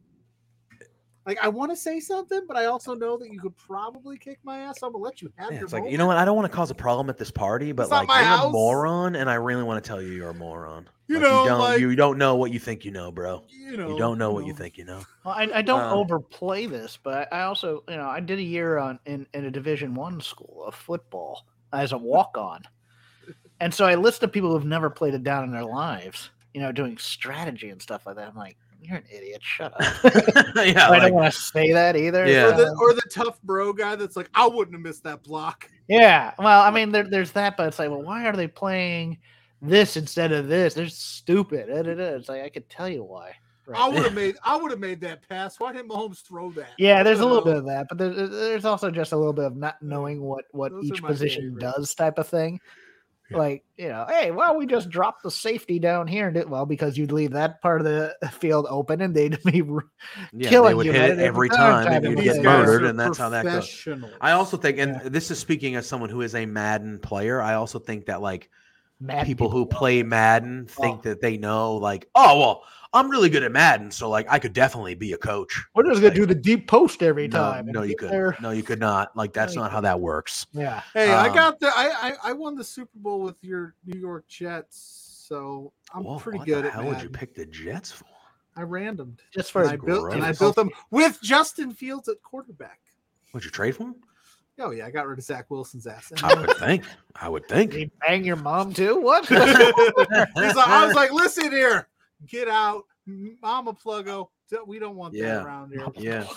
like 1.25 1.37
I 1.41 1.47
want 1.49 1.71
to 1.71 1.75
say 1.75 1.99
something, 1.99 2.41
but 2.47 2.57
I 2.57 2.65
also 2.65 2.95
know 2.95 3.17
that 3.17 3.31
you 3.31 3.39
could 3.39 3.55
probably 3.57 4.17
kick 4.17 4.39
my 4.43 4.59
ass. 4.59 4.79
So 4.79 4.87
I'm 4.87 4.93
gonna 4.93 5.03
let 5.03 5.21
you 5.21 5.31
have 5.37 5.51
Yeah, 5.51 5.57
your 5.59 5.63
it's 5.65 5.73
like 5.73 5.89
you 5.89 5.97
know 5.97 6.07
what? 6.07 6.17
I 6.17 6.25
don't 6.25 6.35
want 6.35 6.51
to 6.51 6.55
cause 6.55 6.71
a 6.71 6.75
problem 6.75 7.09
at 7.09 7.17
this 7.17 7.31
party, 7.31 7.71
but 7.71 7.83
It's 7.83 7.91
like 7.91 8.07
my 8.07 8.21
you're 8.21 8.47
a 8.47 8.49
moron, 8.49 9.15
and 9.15 9.29
I 9.29 9.35
really 9.35 9.63
want 9.63 9.83
to 9.83 9.87
tell 9.87 10.01
you 10.01 10.09
you're 10.09 10.29
a 10.29 10.33
moron. 10.33 10.89
You 11.07 11.19
Like, 11.19 11.29
know, 11.29 11.37
you 11.43 11.45
don't 11.49 11.59
like- 11.59 11.79
you 11.79 11.95
don't 11.95 12.17
know 12.17 12.35
what 12.35 12.51
you 12.51 12.59
think 12.59 12.85
you 12.85 12.91
know, 12.91 13.11
bro. 13.11 13.43
you 13.49 13.77
know, 13.77 13.89
You 13.89 13.97
don't 13.97 14.17
know 14.17 14.31
what 14.31 14.45
you 14.45 14.53
think 14.53 14.77
you 14.77 14.85
know. 14.85 15.01
Well, 15.25 15.35
I, 15.35 15.49
I 15.55 15.61
don't 15.61 15.81
Uh, 15.81 15.93
overplay 15.95 16.65
this, 16.65 16.97
but 17.01 17.31
I 17.33 17.43
also, 17.43 17.83
you 17.89 17.97
know, 17.97 18.07
I 18.07 18.19
did 18.21 18.39
a 18.39 18.43
year 18.43 18.77
on 18.77 18.97
in, 19.05 19.27
in 19.33 19.45
a 19.45 19.51
Division 19.51 19.93
One 19.93 20.21
school 20.21 20.63
of 20.65 20.73
football 20.73 21.45
as 21.73 21.91
a 21.91 21.97
walk 21.97 22.37
on, 22.37 22.63
and 23.59 23.73
so 23.73 23.85
I 23.85 23.95
listed 23.95 24.31
people 24.33 24.51
who've 24.51 24.65
never 24.65 24.89
played 24.89 25.13
it 25.13 25.23
down 25.23 25.43
in 25.43 25.51
their 25.51 25.65
lives, 25.65 26.31
you 26.53 26.61
know, 26.61 26.71
doing 26.71 26.97
strategy 26.97 27.69
and 27.69 27.81
stuff 27.81 28.05
like 28.05 28.15
that. 28.15 28.27
I'm 28.29 28.35
like, 28.35 28.57
you're 28.81 28.97
an 28.97 29.03
idiot. 29.11 29.41
Shut 29.41 29.73
up. 29.73 30.03
yeah, 30.55 30.87
I 30.87 30.89
like, 30.89 31.01
don't 31.03 31.13
want 31.13 31.33
to 31.33 31.39
say 31.39 31.71
that 31.71 31.95
either. 31.95 32.27
Yeah. 32.27 32.47
Or 32.47 32.57
the, 32.57 32.75
or 32.79 32.93
the 32.93 33.03
tough 33.11 33.41
bro 33.43 33.73
guy 33.73 33.95
that's 33.95 34.15
like, 34.15 34.29
I 34.33 34.47
wouldn't 34.47 34.75
have 34.75 34.81
missed 34.81 35.03
that 35.03 35.23
block. 35.23 35.69
Yeah, 35.87 36.33
well, 36.39 36.61
I 36.61 36.71
mean, 36.71 36.91
there, 36.91 37.03
there's 37.03 37.31
that, 37.33 37.57
but 37.57 37.67
it's 37.67 37.79
like, 37.79 37.89
well, 37.89 38.01
why 38.01 38.25
are 38.27 38.35
they 38.35 38.47
playing 38.47 39.17
this 39.61 39.95
instead 39.95 40.31
of 40.31 40.47
this. 40.47 40.73
They're 40.73 40.87
stupid. 40.89 41.69
It's 41.69 42.29
like 42.29 42.41
I 42.41 42.49
could 42.49 42.69
tell 42.69 42.89
you 42.89 43.03
why. 43.03 43.35
Right. 43.67 43.79
I 43.79 43.87
would 43.87 44.03
have 44.03 44.13
made 44.15 44.35
I 44.43 44.55
would 44.55 44.71
have 44.71 44.79
made 44.79 45.01
that 45.01 45.27
pass. 45.27 45.59
Why 45.59 45.71
didn't 45.71 45.89
Mahomes 45.89 46.21
throw 46.21 46.51
that? 46.51 46.71
Yeah, 46.77 47.03
there's 47.03 47.19
a 47.19 47.25
little 47.25 47.43
bit 47.43 47.57
of 47.57 47.65
that, 47.65 47.87
but 47.87 47.97
there's, 47.97 48.29
there's 48.31 48.65
also 48.65 48.89
just 48.89 49.11
a 49.11 49.17
little 49.17 49.33
bit 49.33 49.45
of 49.45 49.55
not 49.55 49.81
knowing 49.81 50.21
what 50.21 50.45
what 50.51 50.71
Those 50.71 50.85
each 50.85 51.03
position 51.03 51.55
favorite. 51.55 51.61
does 51.61 51.93
type 51.93 52.17
of 52.17 52.27
thing. 52.27 52.59
Like 53.37 53.63
you 53.77 53.89
know, 53.89 54.05
hey, 54.07 54.31
well, 54.31 54.55
we 54.57 54.65
just 54.65 54.89
dropped 54.89 55.23
the 55.23 55.31
safety 55.31 55.79
down 55.79 56.07
here, 56.07 56.27
and 56.27 56.37
it, 56.37 56.49
well, 56.49 56.65
because 56.65 56.97
you'd 56.97 57.11
leave 57.11 57.31
that 57.31 57.61
part 57.61 57.81
of 57.81 57.85
the 57.85 58.15
field 58.39 58.67
open, 58.69 59.01
and 59.01 59.13
they'd 59.15 59.41
be 59.43 59.63
Yeah, 60.33 60.49
killing 60.49 60.77
you 60.85 60.91
hit 60.91 61.11
it 61.11 61.19
every 61.19 61.49
time, 61.49 61.85
time, 61.85 62.05
and 62.05 62.17
you'd 62.17 62.23
get 62.23 62.43
murdered, 62.43 62.85
and 62.85 62.99
that's 62.99 63.17
how 63.17 63.29
that 63.29 63.43
goes. 63.45 63.87
I 64.19 64.31
also 64.31 64.57
think, 64.57 64.77
and 64.77 64.99
Yeah. 65.03 65.09
this 65.09 65.31
is 65.31 65.39
speaking 65.39 65.75
as 65.75 65.87
someone 65.87 66.09
who 66.09 66.21
is 66.21 66.35
a 66.35 66.45
Madden 66.45 66.99
player. 66.99 67.41
I 67.41 67.55
also 67.55 67.79
think 67.79 68.05
that 68.05 68.21
like 68.21 68.49
mad 68.99 69.25
people 69.25 69.49
who 69.49 69.65
play. 69.65 70.03
Madden 70.03 70.67
think 70.67 70.99
Oh. 70.99 71.09
that 71.09 71.21
they 71.21 71.37
know, 71.37 71.75
like, 71.77 72.07
oh 72.15 72.39
well, 72.39 72.63
I'm 72.93 73.09
really 73.09 73.29
good 73.29 73.43
at 73.43 73.51
Madden, 73.53 73.89
so 73.91 74.09
like 74.09 74.27
I 74.29 74.37
could 74.37 74.53
definitely 74.53 74.95
be 74.95 75.13
a 75.13 75.17
coach. 75.17 75.63
We're 75.73 75.83
just 75.83 75.95
gonna 76.01 76.07
Like, 76.07 76.15
do 76.15 76.25
the 76.25 76.35
deep 76.35 76.67
post 76.67 77.01
every 77.01 77.27
no, 77.27 77.37
time. 77.37 77.65
and 77.67 77.73
no, 77.73 77.83
you 77.83 77.95
could, 77.95 78.09
there. 78.11 78.35
no, 78.41 78.51
you 78.51 78.63
could 78.63 78.79
not. 78.79 79.15
Like 79.15 79.31
that's 79.33 79.55
you 79.55 79.61
not 79.61 79.71
how 79.71 79.79
that 79.81 79.99
works. 79.99 80.45
Yeah, 80.51 80.81
Hey, 80.93 81.11
I 81.11 81.27
Um, 81.29 81.33
got 81.35 81.59
the 81.59 81.67
I, 81.67 82.09
I 82.09 82.13
I 82.29 82.33
won 82.33 82.55
the 82.55 82.63
Super 82.63 82.97
Bowl 82.99 83.21
with 83.21 83.41
your 83.41 83.75
New 83.85 83.99
York 83.99 84.27
Jets, 84.27 85.25
so 85.29 85.71
I'm 85.93 86.03
Whoa, 86.03 86.19
pretty 86.19 86.39
good 86.39 86.65
the 86.65 86.67
at 86.67 86.73
hell 86.73 86.85
would 86.85 87.01
you 87.01 87.09
pick 87.09 87.33
the 87.33 87.45
Jets 87.45 87.91
for? 87.93 88.05
I 88.57 88.63
randomed. 88.63 89.19
just 89.33 89.53
for 89.53 89.61
And 89.61 89.71
I 89.71 89.75
built 89.77 90.13
and 90.13 90.23
I 90.23 90.33
built 90.33 90.55
them 90.57 90.69
with 90.89 91.17
Justin 91.21 91.71
Fields 91.71 92.09
at 92.09 92.21
quarterback. 92.21 92.79
Would 93.33 93.45
you 93.45 93.51
trade 93.51 93.77
for 93.77 93.83
him? 93.83 93.95
Oh 94.59 94.71
yeah, 94.71 94.85
I 94.85 94.91
got 94.91 95.07
rid 95.07 95.17
of 95.17 95.23
Zach 95.23 95.49
Wilson's 95.49 95.87
ass. 95.87 96.11
I 96.21 96.33
would 96.35 96.57
think. 96.57 96.83
I 97.15 97.29
would 97.29 97.47
think. 97.47 97.71
Did 97.71 97.79
he 97.79 97.91
bang 98.05 98.25
your 98.25 98.35
mom 98.35 98.73
too? 98.73 98.99
What? 98.99 99.25
He's 99.29 99.37
like, 99.39 100.67
I 100.67 100.85
was 100.85 100.93
like, 100.95 101.11
listen 101.13 101.49
here, 101.51 101.87
get 102.27 102.47
out, 102.47 102.83
Mama 103.05 103.73
Pluggo. 103.73 104.27
We 104.67 104.79
don't 104.79 104.95
want 104.95 105.13
Yeah. 105.13 105.35
that 105.35 105.45
around 105.45 105.71
here. 105.71 105.87
Yeah. 105.95 106.27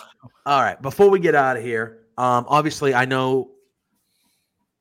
All 0.47 0.63
right. 0.63 0.81
Before 0.81 1.11
we 1.11 1.19
get 1.19 1.35
out 1.35 1.57
of 1.57 1.65
here, 1.65 2.07
um, 2.17 2.45
obviously 2.49 2.95
I 2.95 3.05
know 3.05 3.51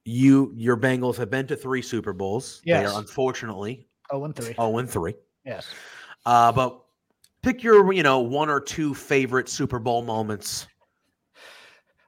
you 0.06 0.52
your 0.56 0.78
Bengals 0.78 1.16
have 1.18 1.30
been 1.32 1.48
to 1.48 1.56
three 1.56 1.82
Super 1.82 2.14
Bowls. 2.14 2.62
They 2.66 2.72
Yes. 2.72 2.94
are 2.94 3.00
unfortunately 3.00 3.88
oh, 4.12 4.26
and 4.26 4.36
three. 4.36 4.54
0 4.54 4.78
and 4.78 4.90
3. 4.90 5.16
Yes. 5.46 5.68
Uh, 6.26 6.52
but 6.52 6.82
pick 7.42 7.64
your, 7.64 7.92
you 7.92 8.04
know, 8.04 8.20
one 8.20 8.50
or 8.50 8.60
two 8.60 8.94
favorite 8.94 9.50
Super 9.50 9.80
Bowl 9.80 10.04
moments. 10.04 10.68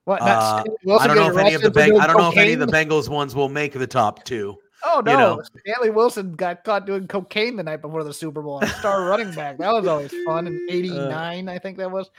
What? 0.04 0.22
Uh, 0.22 0.26
not 0.26 0.62
Stanley 0.62 0.78
Wilson 0.84 1.10
I 1.10 1.14
don't 1.14 1.16
know 1.24 1.32
if 1.32 1.38
any 1.46 1.56
of 1.56 1.62
the 1.62 1.68
arrested 1.68 1.74
Bang- 1.74 2.00
I 2.00 2.06
don't 2.08 2.18
know 2.18 2.30
if 2.30 2.38
any 2.38 2.54
of 2.54 2.60
the? 2.60 2.68
Bengals 2.68 3.10
ones 3.10 3.34
will 3.36 3.50
make 3.50 3.74
the 3.74 3.88
top 3.88 4.24
two. 4.24 4.56
Oh 4.88 5.02
no, 5.04 5.12
you 5.12 5.18
know. 5.18 5.42
Stanley 5.60 5.90
Wilson 5.90 6.36
got 6.36 6.64
caught 6.64 6.86
doing 6.86 7.08
cocaine 7.08 7.56
the 7.56 7.64
night 7.64 7.82
before 7.82 8.04
the 8.04 8.14
Super 8.14 8.42
Bowl. 8.42 8.60
and 8.60 8.70
Star 8.72 9.06
running 9.06 9.34
back. 9.34 9.58
That 9.58 9.74
was 9.74 9.88
always 9.88 10.14
fun. 10.26 10.48
In 10.48 10.66
'89, 10.70 11.50
I 11.50 11.60
think 11.60 11.78
that 11.78 11.90
was. 11.92 12.10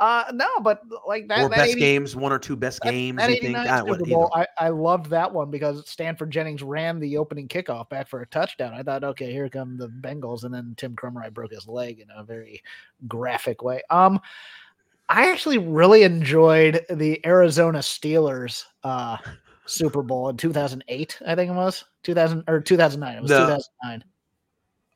Uh, 0.00 0.22
no, 0.32 0.46
but 0.62 0.80
like 1.08 1.26
that. 1.26 1.40
or 1.40 1.48
that 1.48 1.56
best 1.56 1.70
80 1.72 1.80
games, 1.80 2.14
one 2.16 2.32
or 2.32 2.38
two 2.38 2.54
best 2.54 2.80
that- 2.84 2.92
games. 2.92 3.18
That 3.18 3.30
you 3.30 3.40
think? 3.40 3.56
89 3.56 3.66
Ah, 3.68 3.84
Super. 3.84 4.04
Bowl, 4.06 4.30
I, 4.32 4.46
I 4.56 4.68
loved 4.68 5.10
that 5.10 5.32
one 5.32 5.50
because 5.50 5.82
Stanford 5.90 6.30
Jennings 6.30 6.62
ran 6.62 7.00
the 7.00 7.16
opening 7.18 7.48
kickoff 7.48 7.88
back 7.88 8.08
for 8.08 8.20
a 8.22 8.26
touchdown. 8.28 8.74
I 8.74 8.84
thought, 8.84 9.02
okay, 9.02 9.32
here 9.32 9.48
come 9.48 9.76
the 9.76 9.88
Bengals, 9.88 10.44
and 10.44 10.54
then 10.54 10.74
Tim 10.76 10.94
Krumrie 10.94 11.34
broke 11.34 11.50
his 11.50 11.66
leg 11.66 11.98
in 11.98 12.06
a 12.16 12.22
very 12.22 12.62
graphic 13.08 13.62
way. 13.62 13.82
Um, 13.90 14.20
I 15.08 15.30
actually 15.32 15.58
really 15.58 16.04
enjoyed 16.04 16.84
the 16.90 17.20
Arizona 17.26 17.78
Steelers 17.80 18.64
uh 18.84 19.16
Super 19.66 20.02
Bowl 20.02 20.28
in 20.28 20.36
2008. 20.36 21.18
I 21.26 21.34
think 21.34 21.50
it 21.50 21.54
was 21.54 21.84
2000 22.08 22.44
or 22.48 22.60
2009. 22.60 23.16
It 23.18 23.20
was 23.22 23.28
The- 23.30 23.38
2009. 23.38 24.04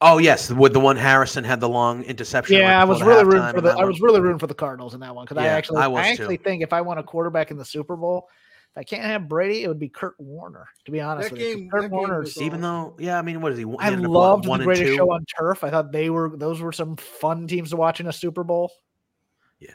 Oh 0.05 0.19
yes, 0.19 0.51
with 0.51 0.73
the 0.73 0.81
one 0.81 0.97
Harrison 0.97 1.45
had 1.45 1.61
the 1.61 1.69
long 1.69 2.03
interception. 2.05 2.57
right 2.57 2.63
Yeah, 2.63 2.79
I 2.83 2.85
before 2.87 2.95
was 2.95 3.03
really 3.05 3.25
rooting 3.25 3.53
for 3.55 3.61
the. 3.61 3.71
I 3.73 3.77
one. 3.77 3.87
was 3.87 4.01
really 4.01 4.21
rooting 4.21 4.39
for 4.39 4.49
the 4.49 4.55
Cardinals 4.55 4.95
in 4.95 5.01
that 5.01 5.15
one 5.15 5.27
because 5.27 5.37
I 5.37 5.47
actually, 5.47 5.79
I 5.79 5.85
I, 5.85 5.89
was 5.89 6.03
too. 6.03 6.11
actually 6.11 6.37
think 6.39 6.63
if 6.63 6.73
I 6.73 6.81
want 6.81 6.99
a 6.99 7.05
quarterback 7.05 7.51
in 7.53 7.57
the 7.57 7.65
Super 7.65 7.95
Bowl, 7.95 8.29
if 8.75 8.79
I 8.79 8.83
can't 8.83 9.05
have 9.05 9.29
Brady, 9.29 9.63
it 9.63 9.69
would 9.69 9.79
be 9.79 9.89
Kurt 9.91 10.15
Warner. 10.19 10.67
To 10.87 10.91
be 10.91 11.01
honest 11.01 11.29
That 11.29 11.33
with 11.35 11.41
you, 11.43 11.47
'cause 11.47 11.57
game- 11.57 11.71
Kurt 11.71 11.91
Warner. 11.93 12.21
was 12.21 12.41
Even 12.43 12.61
though, 12.63 12.97
yeah, 12.99 13.17
I 13.17 13.23
mean, 13.23 13.41
what 13.43 13.53
is 13.53 13.59
he? 13.59 13.65
he 13.65 13.77
I 13.79 13.87
ended 13.89 14.07
up, 14.07 14.11
what, 14.11 14.19
loved 14.21 14.49
one 14.49 14.59
the 14.59 14.69
and 14.69 14.77
greatest 14.77 14.97
show 14.97 15.13
on 15.13 15.25
turf. 15.39 15.63
I 15.63 15.71
thought 15.71 15.93
they 15.93 16.11
were 16.11 16.37
those 16.37 16.61
were 16.61 16.73
some 16.73 16.97
fun 16.97 17.47
teams 17.47 17.71
to 17.71 17.77
watch 17.77 18.01
in 18.01 18.09
a 18.09 18.13
Super 18.13 18.43
Bowl. 18.43 18.73
Yeah. 19.61 19.75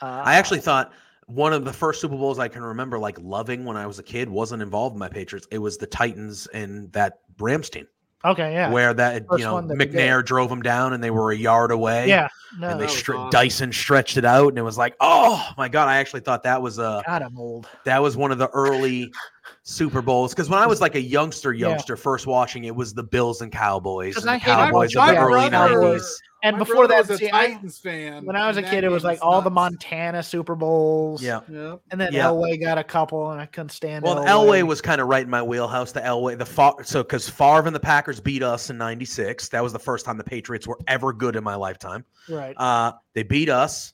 uh, 0.00 0.22
I 0.24 0.36
actually 0.36 0.60
thought 0.60 0.92
one 1.28 1.52
of 1.52 1.64
the 1.64 1.72
first 1.72 2.00
Super 2.00 2.16
Bowls 2.16 2.38
I 2.38 2.48
can 2.48 2.62
remember 2.62 2.98
like 2.98 3.18
loving 3.20 3.64
when 3.64 3.76
I 3.76 3.86
was 3.86 3.98
a 3.98 4.02
kid 4.02 4.28
was't 4.28 4.62
involved 4.62 4.94
in 4.94 4.98
my 4.98 5.08
Patriots. 5.08 5.46
It 5.50 5.58
was 5.58 5.76
the 5.76 5.86
Titans 5.86 6.46
and 6.48 6.90
that 6.92 7.20
Rams 7.38 7.70
team 7.70 7.86
okay, 8.24 8.52
yeah, 8.52 8.70
where 8.70 8.94
that 8.94 9.26
First 9.26 9.40
you 9.40 9.44
know 9.44 9.60
that. 9.60 9.78
McNair 9.78 10.24
drove 10.24 10.48
them 10.48 10.62
down 10.62 10.92
and 10.92 11.02
they 11.02 11.10
were 11.10 11.30
a 11.30 11.36
yard 11.36 11.70
away. 11.70 12.08
yeah. 12.08 12.28
No, 12.58 12.68
and 12.70 12.80
they 12.80 12.86
stre- 12.86 13.18
awesome. 13.18 13.30
Dyson 13.30 13.72
stretched 13.72 14.16
it 14.16 14.24
out 14.24 14.48
and 14.48 14.58
it 14.58 14.62
was 14.62 14.78
like, 14.78 14.96
oh 15.00 15.46
my 15.58 15.68
god! 15.68 15.88
I 15.88 15.98
actually 15.98 16.20
thought 16.20 16.42
that 16.44 16.62
was 16.62 16.78
uh, 16.78 17.02
a 17.04 17.08
God, 17.08 17.22
I'm 17.22 17.38
old. 17.38 17.68
that 17.84 18.02
was 18.02 18.16
one 18.16 18.32
of 18.32 18.38
the 18.38 18.48
early 18.48 19.12
Super 19.62 20.00
Bowls 20.02 20.32
because 20.34 20.48
when 20.48 20.58
I 20.58 20.66
was 20.66 20.80
like 20.80 20.94
a 20.94 21.00
youngster, 21.00 21.52
Yeah. 21.52 21.68
youngster 21.68 21.96
first 21.96 22.26
watching 22.26 22.64
it 22.64 22.74
was 22.74 22.94
the 22.94 23.02
Bills 23.02 23.40
and 23.42 23.52
Cowboys. 23.52 24.14
'Cause 24.14 24.24
And 24.24 24.40
the 24.40 24.44
Cowboys 24.44 24.94
of 24.96 25.06
the 25.06 25.16
early 25.16 25.50
nineties. 25.50 26.20
And 26.44 26.56
My 26.56 26.60
before 26.60 26.86
that, 26.86 26.98
was 27.08 27.10
a 27.10 27.18
see, 27.18 27.30
I- 27.32 27.56
fan. 27.82 28.24
when 28.24 28.36
I 28.36 28.46
was 28.46 28.56
a 28.58 28.62
kid, 28.62 28.84
it 28.84 28.88
was 28.88 29.02
game 29.02 29.08
like 29.10 29.18
all 29.22 29.42
the. 29.42 29.50
Montana 29.50 30.22
Super 30.22 30.54
Bowls. 30.54 31.20
Yeah. 31.20 31.40
Yep. 31.50 31.80
and 31.90 32.00
then 32.00 32.12
Yeah. 32.12 32.26
Elway 32.26 32.60
got 32.60 32.78
a 32.78 32.84
couple, 32.84 33.32
and 33.32 33.40
I 33.40 33.46
couldn't 33.46 33.70
stand. 33.70 34.04
It. 34.04 34.08
Well, 34.08 34.24
Elway 34.24 34.62
was 34.62 34.80
kind 34.80 35.00
of 35.00 35.08
right 35.08 35.24
in 35.24 35.30
my 35.30 35.42
wheelhouse. 35.42 35.90
The 35.90 36.00
Elway, 36.00 36.38
the 36.38 36.46
Fa- 36.46 36.74
so 36.84 37.02
because 37.02 37.28
Favre 37.28 37.66
and 37.66 37.74
the 37.74 37.80
Packers 37.80 38.20
beat 38.20 38.44
us 38.44 38.70
in 38.70 38.78
'96. 38.78 39.48
That 39.48 39.64
was 39.64 39.72
the 39.72 39.80
first 39.80 40.06
time 40.06 40.16
the 40.16 40.22
Patriots 40.22 40.64
were 40.68 40.78
ever 40.86 41.12
good 41.12 41.34
in 41.34 41.42
my 41.42 41.56
lifetime. 41.56 42.04
right. 42.28 42.54
Uh, 42.56 42.92
they 43.14 43.24
beat 43.24 43.48
us. 43.48 43.92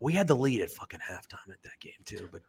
We 0.00 0.12
had 0.14 0.26
the 0.26 0.34
lead 0.36 0.60
at 0.62 0.70
fucking 0.72 1.00
halftime 1.00 1.48
at 1.52 1.62
that 1.62 1.78
game 1.80 1.92
too, 2.04 2.28
but 2.32 2.40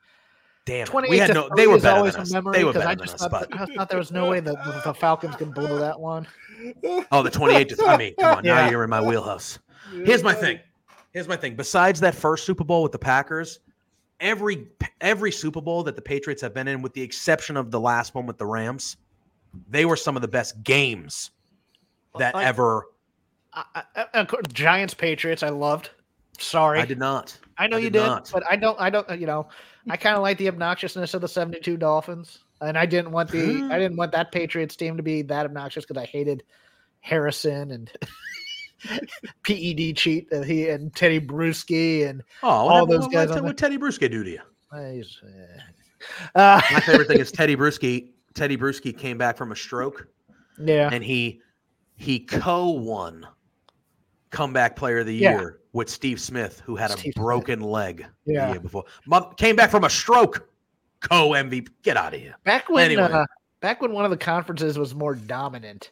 damn, 0.70 0.82
it, 0.82 0.88
we 0.88 1.18
28 1.18 1.20
had 1.20 1.34
no. 1.34 1.50
They 1.56 1.68
were 1.68 1.80
better 1.80 1.98
always 1.98 2.14
than 2.14 2.22
us. 2.22 2.32
memory 2.32 2.58
They 2.58 2.64
were 2.64 2.74
better 2.74 2.88
I 2.88 2.96
than 2.96 3.06
just 3.08 3.16
us, 3.16 3.22
thought, 3.22 3.32
but 3.50 3.60
I 3.60 3.66
thought 3.66 3.90
there 3.90 4.00
was 4.00 4.12
no 4.12 4.30
way 4.30 4.40
that 4.40 4.64
the, 4.64 4.82
the 4.86 4.94
Falcons 4.94 5.36
could 5.36 5.54
blow 5.54 5.78
that 5.80 6.00
one. 6.00 6.28
oh, 7.12 7.24
the 7.24 7.30
28 7.32 7.70
to. 7.70 7.84
I 7.88 7.98
mean, 7.98 8.14
come 8.20 8.38
on, 8.38 8.44
now 8.44 8.58
Yeah. 8.66 8.70
you're 8.70 8.84
in 8.84 8.90
my 8.90 9.02
wheelhouse. 9.02 9.60
Here's 9.92 10.24
my 10.24 10.34
thing. 10.34 10.60
Here's 11.12 11.28
my 11.28 11.36
thing. 11.36 11.56
Besides 11.56 12.00
that 12.02 12.14
first 12.14 12.46
Super 12.46 12.64
Bowl 12.64 12.84
with 12.84 12.92
the 12.92 13.00
Packers, 13.00 13.60
every 14.20 14.68
every 15.02 15.32
Super 15.32 15.62
Bowl 15.62 15.84
that 15.84 15.96
the 15.96 16.02
Patriots 16.02 16.42
have 16.42 16.54
been 16.54 16.68
in, 16.68 16.82
with 16.82 16.94
the 16.94 17.02
exception 17.02 17.58
of 17.58 17.72
the 17.72 17.80
last 17.80 18.14
one 18.14 18.26
with 18.26 18.38
the 18.38 18.46
Rams, 18.46 18.98
they 19.70 19.86
were 19.86 19.96
some 19.96 20.16
of 20.16 20.22
the 20.22 20.28
best 20.28 20.62
games 20.64 21.32
that 22.18 22.36
Like- 22.36 22.46
ever. 22.46 22.86
I, 23.52 23.64
I, 23.96 24.06
I- 24.14 24.28
Giants 24.54 24.94
Patriots, 24.94 25.42
I 25.42 25.50
loved. 25.50 25.90
Sorry, 26.38 26.80
I 26.80 26.86
did 26.86 27.00
not. 27.00 27.38
I 27.58 27.68
know 27.68 27.78
I 27.78 27.80
you 27.80 27.90
did 27.90 28.04
did, 28.04 28.30
but 28.32 28.44
I 28.50 28.56
don't. 28.56 28.80
I 28.80 28.90
don't. 28.90 29.10
Uh, 29.10 29.14
you 29.14 29.26
know, 29.26 29.48
I 29.90 29.98
kind 29.98 30.16
of 30.16 30.22
like 30.22 30.38
the 30.38 30.48
obnoxiousness 30.48 31.14
of 31.14 31.22
the 31.22 31.28
'72 31.28 31.78
Dolphins, 31.78 32.40
and 32.62 32.78
I 32.78 32.86
didn't 32.86 33.12
want 33.12 33.30
the. 33.32 33.70
I 33.72 33.78
didn't 33.80 33.98
want 33.98 34.12
that 34.14 34.32
Patriots 34.32 34.76
team 34.76 34.98
to 34.98 35.04
be 35.04 35.22
that 35.24 35.46
obnoxious 35.46 35.86
because 35.86 36.02
I 36.02 36.06
hated 36.06 36.44
Harrison 37.02 37.72
and 37.72 37.92
PED 39.44 39.96
cheat 39.96 40.32
and 40.32 40.46
he 40.46 40.70
and 40.70 40.94
Tedy 40.94 41.26
Bruschi 41.26 42.08
and 42.08 42.24
Oh, 42.44 42.50
All 42.50 42.86
those 42.86 43.02
those 43.02 43.08
guys 43.14 43.30
What, 43.30 43.44
what 43.44 43.58
Tedy 43.58 43.78
Bruschi 43.78 44.10
do 44.10 44.24
to 44.24 44.30
you? 44.32 44.40
uh, 44.72 44.92
he's, 44.92 45.22
uh, 46.36 46.62
My 46.72 46.80
favorite 46.82 47.08
thing 47.08 47.20
is 47.20 47.32
Tedy 47.34 47.56
Bruschi. 47.56 48.12
Tedy 48.34 48.58
Bruschi 48.58 48.98
came 48.98 49.18
back 49.18 49.38
from 49.38 49.52
a 49.52 49.56
stroke, 49.56 50.08
yeah, 50.60 50.90
and 50.92 51.04
he 51.04 51.42
he 51.96 52.20
co 52.20 52.70
won 52.70 53.28
comeback 54.30 54.76
player 54.76 55.00
of 55.00 55.08
the 55.08 55.16
year 55.16 55.59
with 55.74 55.90
Steve 55.90 56.20
Smith, 56.20 56.62
who 56.66 56.76
had 56.76 56.90
Steve 56.92 57.00
a 57.00 57.02
Smith. 57.04 57.16
broken 57.16 57.62
leg 57.62 58.06
the 58.26 58.34
Yeah. 58.34 58.52
year 58.52 58.60
before. 58.60 58.84
Came 59.38 59.56
back 59.56 59.70
from 59.70 59.84
a 59.84 59.90
stroke. 59.90 60.48
Co 61.02 61.30
MVP. 61.34 61.70
Get 61.84 61.96
out 61.96 62.14
of 62.14 62.20
here. 62.20 62.36
back 62.44 62.68
when 62.70 62.84
Anyway. 62.86 63.04
uh, 63.04 63.26
back 63.62 63.82
when 63.82 63.94
one 63.94 64.04
of 64.04 64.12
the 64.12 64.18
conferences 64.18 64.78
was 64.78 64.94
more 64.94 65.16
dominant 65.16 65.92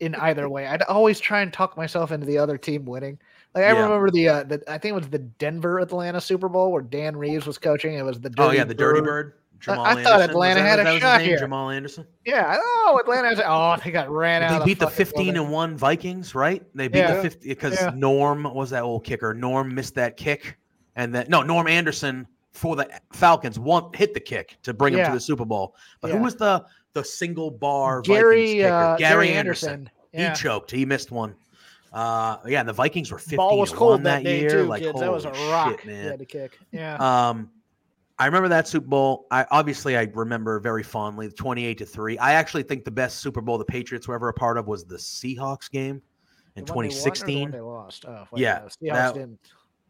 in 0.00 0.14
either 0.16 0.48
way, 0.48 0.66
I'd 0.66 0.82
always 0.82 1.18
try 1.18 1.40
and 1.40 1.52
talk 1.52 1.76
myself 1.76 2.12
into 2.12 2.26
the 2.26 2.38
other 2.38 2.56
team 2.58 2.84
winning. 2.84 3.18
Like 3.54 3.64
I 3.64 3.72
Yeah. 3.72 3.82
remember 3.84 4.10
the, 4.10 4.28
uh, 4.28 4.42
the 4.44 4.62
I 4.68 4.78
think 4.78 4.92
it 4.92 4.96
was 5.00 5.08
the 5.08 5.18
Denver 5.18 5.80
Atlanta 5.80 6.20
Super 6.20 6.48
Bowl 6.48 6.70
where 6.70 6.82
Dan 6.82 7.16
Reeves 7.16 7.46
was 7.46 7.58
coaching. 7.58 7.94
It 7.94 8.04
was 8.04 8.20
the 8.20 8.32
Oh 8.38 8.50
yeah, 8.52 8.64
the 8.64 8.74
Dirty 8.74 9.00
Bird. 9.00 9.32
Jamal 9.66 9.84
I 9.86 10.02
thought 10.02 10.20
Atlanta 10.22 10.60
that- 10.60 10.66
had 10.68 10.80
a 10.80 10.84
that 10.84 11.00
shot 11.00 11.18
name? 11.18 11.28
here. 11.28 11.38
Jamal 11.38 11.70
Anderson. 11.70 12.06
Yeah, 12.24 12.56
oh 12.60 12.98
Atlanta. 13.00 13.28
has- 13.28 13.40
Oh, 13.44 13.76
they 13.84 13.90
got 13.90 14.08
ran 14.10 14.42
out. 14.42 14.60
They 14.60 14.64
beat 14.64 14.78
the 14.78 14.88
15 14.88 15.26
building. 15.26 15.42
and 15.42 15.52
1 15.52 15.76
Vikings, 15.76 16.34
right? 16.34 16.62
They 16.74 16.88
beat 16.88 17.00
Yeah. 17.00 17.16
the 17.16 17.22
50 17.22 17.48
because 17.48 17.74
Yeah. 17.80 17.92
Norm 17.94 18.44
was 18.44 18.70
that 18.70 18.82
old 18.82 19.04
kicker. 19.04 19.34
Norm 19.34 19.74
missed 19.74 19.94
that 19.96 20.16
kick. 20.16 20.56
And 20.94 21.14
then 21.14 21.26
no, 21.28 21.42
Norm 21.42 21.66
Anderson 21.68 22.26
for 22.52 22.74
the 22.76 22.88
Falcons 23.12 23.58
one 23.58 23.90
hit 23.94 24.14
the 24.14 24.20
kick 24.20 24.56
to 24.62 24.72
bring 24.72 24.94
him 24.94 25.04
to 25.06 25.12
the 25.12 25.20
Super 25.20 25.44
Bowl. 25.44 25.74
But 26.00 26.08
Yeah. 26.10 26.16
who 26.18 26.22
was 26.24 26.36
the 26.36 26.64
the 26.94 27.04
single 27.04 27.50
bar 27.50 28.00
Gary 28.00 28.46
Vikings 28.46 28.62
kicker? 28.62 28.74
uh, 28.74 28.96
Gary, 28.96 29.26
Gary 29.26 29.28
Anderson. 29.34 29.68
Anderson. 29.70 29.90
Yeah. 30.14 30.30
He 30.30 30.36
choked. 30.42 30.70
He 30.70 30.86
missed 30.86 31.10
one. 31.10 31.34
Uh 31.92 32.38
yeah, 32.46 32.60
and 32.60 32.68
the 32.68 32.72
Vikings 32.72 33.10
were 33.12 33.18
15 33.18 33.36
Ball 33.36 33.58
was 33.58 33.72
cold 33.72 33.92
1 33.92 34.02
that, 34.04 34.24
that 34.24 34.30
year. 34.30 34.48
too, 34.50 34.62
like. 34.64 34.82
That 34.82 34.94
was 35.12 35.24
a 35.24 35.30
rock. 35.50 35.80
shit, 35.82 35.90
he 35.96 36.04
had 36.04 36.18
to 36.18 36.24
kick. 36.24 36.58
Yeah. 36.72 36.96
Um, 36.96 37.50
I 38.18 38.26
remember 38.26 38.48
that 38.48 38.66
Super 38.66 38.86
Bowl. 38.86 39.26
I 39.30 39.46
obviously 39.50 39.96
I 39.96 40.08
remember 40.14 40.58
very 40.60 40.82
fondly 40.82 41.26
the 41.26 41.34
28 41.34 41.78
to 41.78 41.86
3. 41.86 42.18
I 42.18 42.32
actually 42.32 42.62
think 42.62 42.84
the 42.84 42.90
best 42.90 43.18
Super 43.20 43.40
Bowl 43.42 43.58
the 43.58 43.64
Patriots 43.64 44.08
were 44.08 44.14
ever 44.14 44.28
a 44.28 44.34
part 44.34 44.56
of 44.56 44.66
was 44.66 44.84
the 44.84 44.96
Seahawks 44.96 45.70
game 45.70 46.00
in 46.56 46.64
The 46.64 46.72
one 46.72 46.84
they 46.84 46.88
the 46.88 46.94
2016. 46.94 47.50
They 47.50 47.60
lost. 47.60 48.06
Oh, 48.08 48.26
wait, 48.32 48.40
Yeah, 48.40 48.60
no, 48.62 48.66
Seahawks 48.68 48.94
that- 48.94 49.14
didn't. 49.14 49.38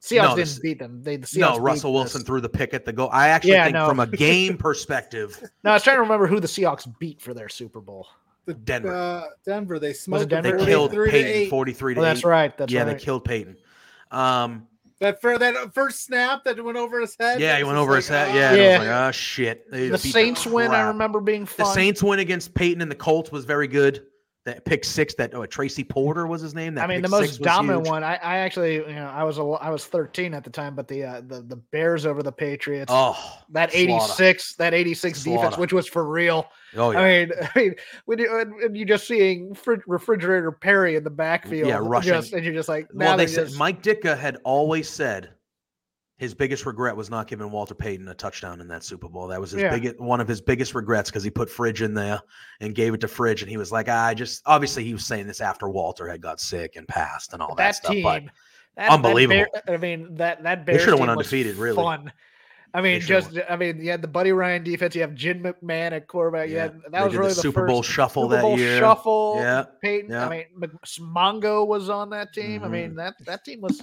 Seahawks 0.02 0.16
No, 0.22 0.28
the 0.30 0.36
didn't 0.36 0.48
S- 0.48 0.58
beat 0.58 0.78
them. 0.78 1.02
They 1.02 1.16
the 1.16 1.26
Seahawks 1.26 1.38
No, 1.56 1.58
Russell 1.58 1.92
the- 1.92 1.98
Wilson 1.98 2.22
threw 2.24 2.40
the 2.40 2.48
pick 2.48 2.74
at 2.74 2.84
the 2.84 2.92
goal. 2.92 3.08
I 3.12 3.28
actually 3.28 3.52
Yeah, 3.52 3.64
think 3.64 3.74
no. 3.74 3.88
from 3.88 4.00
a 4.00 4.06
game 4.08 4.56
perspective, 4.58 5.40
No, 5.64 5.70
I 5.70 5.74
was 5.74 5.82
trying 5.84 5.96
to 5.96 6.02
remember 6.02 6.26
who 6.26 6.38
the 6.40 6.46
Seahawks 6.48 6.86
beat 6.98 7.20
for 7.20 7.32
their 7.32 7.48
Super 7.48 7.80
Bowl. 7.80 8.06
The, 8.44 8.54
Denver. 8.54 8.94
Uh, 8.94 9.22
Denver. 9.44 9.78
They 9.78 9.92
smoked. 9.92 10.28
them 10.28 10.42
they 10.42 10.50
Denver? 10.50 10.64
killed 10.66 10.90
43 10.92 11.06
to 11.06 11.10
Peyton 11.12 11.30
eight. 11.42 11.50
43 11.50 11.94
to 11.94 12.00
Oh, 12.00 12.02
that's 12.04 12.24
right. 12.24 12.56
That's 12.58 12.72
yeah, 12.72 12.82
right. 12.82 12.96
they 12.98 13.04
killed 13.04 13.24
Peyton. 13.24 13.56
Um, 14.10 14.68
That 15.00 15.20
for 15.20 15.38
that 15.38 15.74
first 15.74 16.04
snap 16.04 16.44
that 16.44 16.62
went 16.62 16.78
over 16.78 17.00
his 17.00 17.14
head. 17.20 17.38
yeah, 17.40 17.54
it 17.54 17.58
he 17.58 17.64
went 17.64 17.76
over 17.76 17.92
like, 17.92 17.96
his 17.98 18.08
head. 18.08 18.28
ah. 18.30 18.34
Yeah, 18.34 18.54
Yeah. 18.54 18.78
like, 18.78 18.88
oh 18.88 19.10
shit. 19.10 19.70
They 19.70 19.88
the 19.88 19.98
beat 19.98 20.12
Saints 20.12 20.46
win. 20.46 20.70
I 20.70 20.88
remember 20.88 21.20
being 21.20 21.46
The. 21.46 21.74
Saints 21.74 22.02
win 22.02 22.18
against 22.18 22.54
Peyton 22.54 22.80
and 22.80 22.90
the 22.90 22.94
Colts 22.96 23.30
was 23.30 23.44
very 23.44 23.68
good. 23.68 24.04
That 24.46 24.64
pick 24.64 24.84
six, 24.84 25.12
that 25.16 25.34
oh, 25.34 25.44
Tracy 25.44 25.82
Porter 25.82 26.28
was 26.28 26.40
his 26.40 26.54
name. 26.54 26.76
That 26.76 26.84
I 26.84 26.86
mean, 26.86 27.02
the 27.02 27.08
most 27.08 27.42
dominant 27.42 27.88
one. 27.88 28.04
I, 28.04 28.14
I 28.14 28.36
actually, 28.36 28.74
you 28.76 28.94
know, 28.94 29.10
I 29.12 29.24
was 29.24 29.38
a, 29.38 29.42
I 29.42 29.70
was 29.70 29.86
13 29.86 30.34
at 30.34 30.44
the 30.44 30.50
time, 30.50 30.76
but 30.76 30.86
the 30.86 31.02
uh, 31.02 31.20
the 31.26 31.42
the 31.42 31.56
Bears 31.56 32.06
over 32.06 32.22
the 32.22 32.30
Patriots. 32.30 32.92
Oh, 32.94 33.18
that 33.50 33.72
slaughter. 33.72 34.04
86, 34.12 34.54
that 34.54 34.72
86 34.72 35.24
defense, 35.24 35.58
which 35.58 35.72
was 35.72 35.88
for 35.88 36.08
real. 36.08 36.46
Oh 36.76 36.92
yeah. 36.92 37.00
I 37.00 37.08
mean, 37.08 37.32
I 37.54 37.58
mean, 37.58 37.74
when 38.04 38.20
you 38.20 38.70
you 38.72 38.84
just 38.84 39.08
seeing 39.08 39.52
fri- 39.52 39.82
refrigerator 39.88 40.52
Perry 40.52 40.94
in 40.94 41.02
the 41.02 41.10
backfield, 41.10 41.68
yeah, 41.68 41.80
rushing. 41.82 42.12
just, 42.12 42.32
and 42.32 42.44
you're 42.44 42.54
just 42.54 42.68
like, 42.68 42.86
well, 42.94 43.16
they 43.16 43.24
they're 43.26 43.34
said 43.34 43.46
just- 43.48 43.58
Mike 43.58 43.82
Ditka 43.82 44.16
had 44.16 44.36
always 44.44 44.88
said 44.88 45.30
his 46.18 46.32
biggest 46.34 46.64
regret 46.64 46.96
was 46.96 47.10
not 47.10 47.28
giving 47.28 47.50
Walter 47.50 47.74
Payton 47.74 48.08
a 48.08 48.14
touchdown 48.14 48.60
in 48.60 48.68
that 48.68 48.82
Super 48.82 49.08
Bowl. 49.08 49.26
That 49.26 49.40
was 49.40 49.50
his 49.50 49.62
Yeah. 49.62 49.70
biggest 49.70 50.00
one 50.00 50.20
of 50.20 50.26
his 50.26 50.40
biggest 50.40 50.74
regrets 50.74 51.10
because 51.10 51.22
he 51.22 51.30
put 51.30 51.50
Fridge 51.50 51.82
in 51.82 51.92
there 51.92 52.20
and 52.60 52.74
gave 52.74 52.94
it 52.94 53.00
to 53.02 53.08
Fridge, 53.08 53.42
and 53.42 53.50
he 53.50 53.56
was 53.58 53.70
like, 53.70 53.88
I 53.88 54.14
just 54.14 54.42
obviously 54.46 54.84
he 54.84 54.94
was 54.94 55.04
saying 55.04 55.26
this 55.26 55.40
after 55.40 55.68
Walter 55.68 56.08
had 56.08 56.20
got 56.22 56.40
sick 56.40 56.76
and 56.76 56.88
passed 56.88 57.32
and 57.34 57.42
all 57.42 57.54
that, 57.54 57.56
that 57.58 57.74
stuff. 57.76 57.92
team, 57.92 58.02
But 58.02 58.22
that- 58.24 58.32
that 58.76 58.90
unbelievable. 58.90 59.44
Bear- 59.66 59.74
I 59.74 59.78
mean, 59.78 60.14
that 60.16 60.42
that 60.42 60.64
Bears 60.66 60.82
shoulda 60.82 60.98
went 60.98 61.10
undefeated, 61.10 61.56
really. 61.56 61.76
Fun. 61.76 62.12
I 62.74 62.82
mean, 62.82 63.00
just 63.00 63.30
I 63.48 63.56
mean, 63.56 63.80
you 63.80 63.90
had 63.90 64.02
the 64.02 64.08
Buddy 64.08 64.32
Ryan 64.32 64.62
defense. 64.62 64.94
You 64.94 65.00
have 65.00 65.14
Jim 65.14 65.42
McMahon 65.42 65.92
at 65.92 66.08
quarterback. 66.08 66.50
Yeah, 66.50 66.66
Yeah, 66.66 66.68
that 66.68 66.92
they 66.92 67.02
was 67.04 67.14
really 67.16 67.28
the 67.30 67.34
the 67.36 67.40
Super 67.40 67.66
Bowl 67.66 67.82
shuffle 67.82 68.24
Super 68.24 68.36
that 68.36 68.42
Bowl 68.42 68.58
year. 68.58 68.78
Shuffle. 68.78 69.36
Yeah, 69.38 69.64
Peyton. 69.80 70.10
yeah. 70.10 70.26
I 70.26 70.28
mean, 70.28 70.44
Mongo 70.98 71.66
was 71.66 71.88
on 71.88 72.10
that 72.10 72.34
team. 72.34 72.62
I 72.62 72.64
mm-hmm. 72.66 72.72
mean, 72.72 72.94
that 72.96 73.14
that 73.24 73.44
team 73.44 73.62
was. 73.62 73.82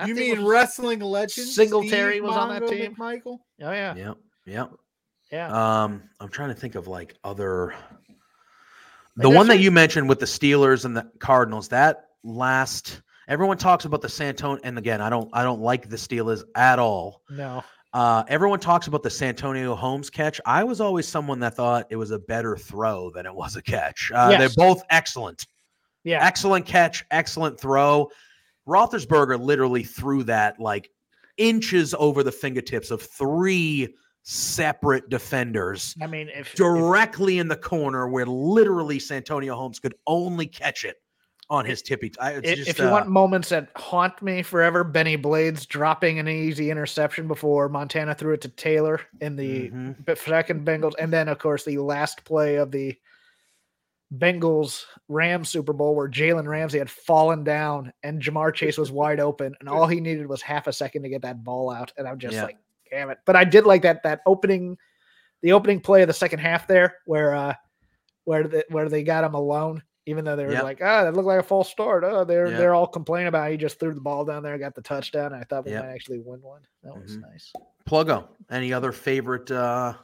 That 0.00 0.08
You 0.08 0.14
mean 0.14 0.44
wrestling 0.44 1.00
legend? 1.00 1.46
Singletary 1.48 2.14
Steve 2.14 2.24
was 2.24 2.36
on 2.36 2.48
that 2.50 2.68
team. 2.68 2.94
Michael. 2.98 3.40
Oh 3.62 3.70
yeah, 3.72 3.94
yeah, 3.94 4.14
yeah. 4.46 4.66
yeah. 5.30 5.82
Um, 5.82 6.02
I'm 6.20 6.28
trying 6.28 6.48
to 6.48 6.54
think 6.54 6.74
of 6.74 6.88
like 6.88 7.14
other. 7.24 7.74
The 9.16 9.28
guess 9.28 9.36
one 9.36 9.48
that 9.48 9.58
you 9.60 9.70
mentioned 9.70 10.08
with 10.08 10.18
the 10.20 10.26
Steelers 10.26 10.84
and 10.84 10.96
the 10.96 11.10
Cardinals, 11.18 11.68
that 11.68 12.06
last 12.24 13.02
everyone 13.28 13.58
talks 13.58 13.84
about 13.84 14.00
the 14.02 14.08
Santon, 14.08 14.58
and 14.64 14.78
again, 14.78 15.00
I 15.00 15.10
don't, 15.10 15.28
I 15.32 15.42
don't 15.42 15.60
like 15.60 15.88
the 15.88 15.96
Steelers 15.96 16.42
at 16.56 16.78
all. 16.78 17.22
no, 17.28 17.62
Uh, 17.92 18.22
everyone 18.28 18.60
talks 18.60 18.86
about 18.86 19.02
the 19.02 19.10
Santonio 19.10 19.74
Holmes 19.74 20.10
catch. 20.10 20.40
I 20.46 20.64
was 20.64 20.80
always 20.80 21.06
someone 21.06 21.38
that 21.40 21.54
thought 21.54 21.86
it 21.90 21.96
was 21.96 22.12
a 22.12 22.18
better 22.18 22.56
throw 22.56 23.10
than 23.10 23.26
it 23.26 23.34
was 23.34 23.56
a 23.56 23.62
catch. 23.62 24.10
Uh, 24.14 24.28
Yes. 24.30 24.38
They're 24.54 24.66
both 24.66 24.82
excellent, 24.90 25.46
yeah. 26.04 26.24
excellent 26.24 26.64
catch, 26.66 27.04
excellent 27.10 27.60
throw. 27.60 28.08
Roethlisberger 28.70 29.40
literally 29.40 29.82
threw 29.82 30.22
that 30.24 30.60
like 30.60 30.90
inches 31.36 31.94
over 31.98 32.22
the 32.22 32.32
fingertips 32.32 32.90
of 32.90 33.02
three 33.02 33.94
separate 34.22 35.08
defenders 35.08 35.96
I 36.00 36.06
mean, 36.06 36.28
if, 36.28 36.48
if 36.48 36.54
directly 36.54 37.38
in 37.38 37.48
the 37.48 37.56
corner 37.56 38.08
where 38.08 38.26
literally 38.26 38.98
Santonio 38.98 39.56
Holmes 39.56 39.78
could 39.78 39.94
only 40.06 40.46
catch 40.46 40.84
it 40.84 40.96
on 41.48 41.64
his 41.64 41.82
tippy. 41.82 42.12
I, 42.20 42.32
it's 42.34 42.48
i- 42.48 42.54
just, 42.54 42.70
if 42.70 42.78
you 42.78 42.86
uh, 42.86 42.92
want 42.92 43.08
moments 43.08 43.48
that 43.48 43.70
haunt 43.74 44.22
me 44.22 44.42
forever, 44.42 44.84
Benny 44.84 45.16
Blades 45.16 45.66
dropping 45.66 46.20
an 46.20 46.28
easy 46.28 46.70
interception 46.70 47.26
before 47.26 47.68
Montana 47.68 48.14
threw 48.14 48.34
it 48.34 48.40
to 48.42 48.48
Taylor 48.48 49.00
in 49.20 49.34
the 49.34 49.70
mhm. 49.70 50.18
second 50.18 50.64
Bengals, 50.64 50.94
and 50.98 51.12
then 51.12 51.28
of 51.28 51.38
course 51.38 51.64
the 51.64 51.78
last 51.78 52.24
play 52.24 52.54
of 52.56 52.70
the 52.70 52.96
Bengals 54.16 54.84
Rams 55.08 55.48
Super 55.48 55.72
Bowl 55.72 55.94
where 55.94 56.08
Jalen 56.08 56.46
Ramsey 56.48 56.78
had 56.78 56.90
fallen 56.90 57.44
down 57.44 57.92
and 58.02 58.20
Ja'Marr 58.20 58.52
Chase 58.54 58.76
was 58.78 58.90
wide 58.90 59.20
open, 59.20 59.54
and 59.60 59.68
all 59.68 59.86
he 59.86 60.00
needed 60.00 60.26
was 60.26 60.42
half 60.42 60.66
a 60.66 60.72
second 60.72 61.02
to 61.04 61.08
get 61.08 61.22
that 61.22 61.44
ball 61.44 61.70
out, 61.70 61.92
and 61.96 62.08
I'm 62.08 62.18
just 62.18 62.34
Yeah. 62.34 62.44
like, 62.44 62.58
damn 62.90 63.10
it! 63.10 63.18
But 63.24 63.36
I 63.36 63.44
did 63.44 63.66
like 63.66 63.82
that 63.82 64.02
that 64.02 64.20
opening, 64.26 64.76
the 65.42 65.52
opening 65.52 65.80
play 65.80 66.02
of 66.02 66.08
the 66.08 66.12
second 66.14 66.40
half 66.40 66.66
there 66.66 66.96
where 67.06 67.34
uh 67.34 67.54
where 68.24 68.46
the, 68.48 68.64
where 68.68 68.88
they 68.88 69.02
got 69.02 69.24
him 69.24 69.34
alone. 69.34 69.82
Even 70.06 70.24
though 70.24 70.34
they 70.34 70.46
were 70.46 70.52
Yep. 70.52 70.62
like, 70.64 70.80
ah, 70.82 71.04
that 71.04 71.14
looked 71.14 71.26
like 71.28 71.38
a 71.40 71.42
false 71.42 71.68
start. 71.70 72.02
Oh, 72.04 72.24
they're 72.24 72.50
Yeah. 72.50 72.56
they're 72.56 72.74
all 72.74 72.86
complaining 72.86 73.28
about 73.28 73.48
it. 73.48 73.52
he 73.52 73.56
just 73.58 73.78
threw 73.78 73.92
the 73.94 74.00
ball 74.00 74.24
down 74.24 74.42
there, 74.42 74.56
got 74.58 74.74
the 74.74 74.80
touchdown. 74.82 75.26
And 75.26 75.36
I 75.36 75.44
thought 75.44 75.66
we 75.66 75.72
Yep. 75.72 75.84
might 75.84 75.90
actually 75.92 76.18
win 76.20 76.40
one. 76.42 76.62
That 76.82 76.96
was 76.96 77.16
Mhm. 77.16 77.20
nice. 77.30 77.52
Pluggo. 77.88 78.26
Any 78.50 78.72
other 78.72 78.90
favorite? 78.92 79.50
uh 79.50 79.94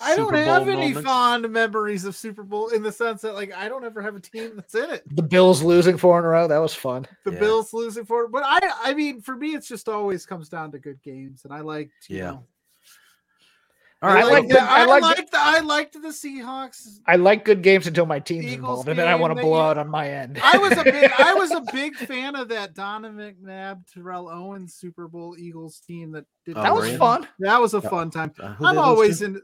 I 0.00 0.14
don't 0.16 0.26
Super 0.26 0.36
have 0.38 0.64
Bowl 0.66 0.72
any 0.76 0.88
moments? 0.90 1.08
fond 1.10 1.48
memories 1.50 2.04
of 2.04 2.14
Super 2.16 2.42
Bowl 2.44 2.68
in 2.68 2.82
the 2.82 2.92
sense 2.92 3.22
that 3.22 3.34
like 3.34 3.52
I 3.54 3.68
don't 3.68 3.84
ever 3.84 4.00
have 4.00 4.14
a 4.14 4.20
team 4.20 4.52
that's 4.56 4.74
in 4.74 4.90
it. 4.90 5.02
The 5.16 5.22
Bills 5.22 5.62
losing 5.62 5.96
four 5.96 6.18
in 6.20 6.24
a 6.24 6.28
row. 6.28 6.46
That 6.46 6.58
was 6.58 6.74
fun. 6.74 7.06
The 7.24 7.32
Yeah. 7.32 7.40
Bills 7.40 7.72
losing 7.72 8.04
for 8.04 8.28
but 8.28 8.42
I 8.46 8.58
I 8.82 8.94
mean 8.94 9.20
for 9.20 9.34
me 9.34 9.54
it's 9.54 9.66
just 9.68 9.88
always 9.88 10.24
comes 10.24 10.48
down 10.48 10.70
to 10.72 10.78
good 10.78 11.02
games 11.02 11.42
and 11.44 11.52
I 11.52 11.60
liked 11.60 11.92
you 12.08 12.18
Yeah. 12.18 12.24
know 12.30 12.44
All 14.00 14.10
I, 14.10 14.14
right. 14.14 14.24
I 14.24 14.26
liked 14.28 14.32
like 14.32 14.48
the, 14.48 14.54
the- 14.54 14.62
I, 14.62 14.80
I 14.80 14.84
like 14.84 15.02
liked 15.02 15.30
the, 15.32 15.38
I 15.40 15.58
liked 15.58 15.92
the 15.94 16.08
Seahawks. 16.10 17.00
I 17.04 17.16
like 17.16 17.44
good 17.44 17.62
games 17.62 17.88
until 17.88 18.06
my 18.06 18.20
team's 18.20 18.44
Eagles 18.44 18.54
involved, 18.56 18.88
and 18.90 18.96
then 19.00 19.08
I 19.08 19.16
want 19.16 19.36
to 19.36 19.42
blow 19.42 19.60
out 19.60 19.76
on 19.78 19.88
my 19.88 20.08
end. 20.08 20.38
I 20.44 20.56
was 20.58 20.78
a 20.78 20.84
big 20.84 21.10
I 21.18 21.34
was 21.34 21.50
a 21.50 21.60
big 21.72 21.96
fan 21.96 22.36
of 22.36 22.48
that 22.50 22.74
Donovan 22.74 23.16
McNabb 23.44 23.92
Terrell 23.92 24.28
Owens 24.28 24.74
Super 24.74 25.08
Bowl 25.08 25.34
Eagles 25.36 25.80
team 25.80 26.12
that 26.12 26.24
did 26.46 26.56
Oh, 26.56 26.62
that 26.62 26.72
was 26.72 26.92
were 26.92 26.98
fun. 26.98 27.26
That 27.40 27.60
was 27.60 27.74
a 27.74 27.80
Yeah. 27.82 27.88
fun 27.88 28.10
time. 28.10 28.32
Uh, 28.38 28.44
I'm 28.46 28.56
did 28.58 28.66
those 28.66 28.76
always 28.76 29.18
two? 29.18 29.24
in 29.24 29.42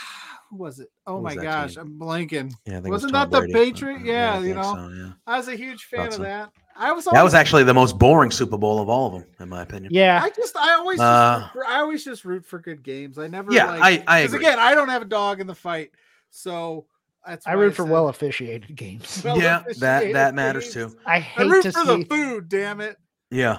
who 0.50 0.56
was 0.56 0.80
it? 0.80 0.88
Oh 1.06 1.16
Who 1.18 1.22
my 1.22 1.34
gosh, 1.34 1.74
team? 1.74 1.82
I'm 1.82 1.98
blanking. 1.98 2.52
Yeah, 2.66 2.78
I 2.78 2.80
think 2.80 2.88
Wasn't 2.92 3.12
was 3.12 3.20
Tom 3.20 3.30
that 3.30 3.46
the 3.48 3.52
Patriot? 3.52 3.96
Uh, 4.00 4.04
Yeah, 4.04 4.40
you 4.40 4.54
know. 4.54 4.62
so, 4.74 4.88
yeah. 4.94 5.12
I 5.26 5.36
was 5.36 5.48
a 5.48 5.56
huge 5.56 5.84
fan 5.84 6.00
Thought 6.00 6.08
of 6.08 6.14
so. 6.14 6.22
that. 6.22 6.50
I 6.80 6.92
was 6.92 7.04
That 7.06 7.22
was 7.24 7.34
actually 7.34 7.64
the 7.64 7.74
most 7.74 7.98
boring 7.98 8.30
Super 8.30 8.56
Bowl 8.56 8.80
of 8.80 8.88
all 8.88 9.08
of 9.08 9.12
them, 9.14 9.24
in 9.40 9.48
my 9.48 9.62
opinion. 9.62 9.92
Yeah, 9.92 10.20
I 10.22 10.30
just 10.30 10.56
I 10.56 10.74
always 10.74 11.00
Uh, 11.00 11.40
root 11.42 11.52
for, 11.52 11.64
I 11.66 11.78
always 11.80 12.04
just 12.04 12.24
root 12.24 12.46
for 12.46 12.58
good 12.60 12.82
games. 12.82 13.18
I 13.18 13.26
never 13.26 13.52
Yeah, 13.52 13.66
like, 13.72 13.82
I 14.08 14.18
I 14.20 14.22
'cause 14.24 14.34
agree. 14.34 14.46
again 14.46 14.58
I 14.60 14.74
don't 14.74 14.88
have 14.88 15.02
a 15.02 15.06
dog 15.06 15.40
in 15.40 15.46
the 15.48 15.54
fight, 15.56 15.90
so 16.30 16.86
that's 17.26 17.46
I 17.46 17.56
why 17.56 17.62
root 17.62 17.74
for 17.74 17.84
well 17.84 18.08
officiated 18.08 18.74
games. 18.76 19.20
well 19.24 19.36
yeah, 19.42 19.64
that 19.80 20.12
that 20.12 20.34
matters 20.34 20.72
games. 20.72 20.94
too. 20.94 21.00
I 21.04 21.16
I 21.16 21.20
hate 21.20 21.50
root 21.50 21.62
to 21.64 21.72
for 21.72 21.84
see. 21.84 22.02
the 22.02 22.04
food, 22.04 22.48
damn 22.48 22.80
it. 22.80 22.96
Yeah. 23.30 23.58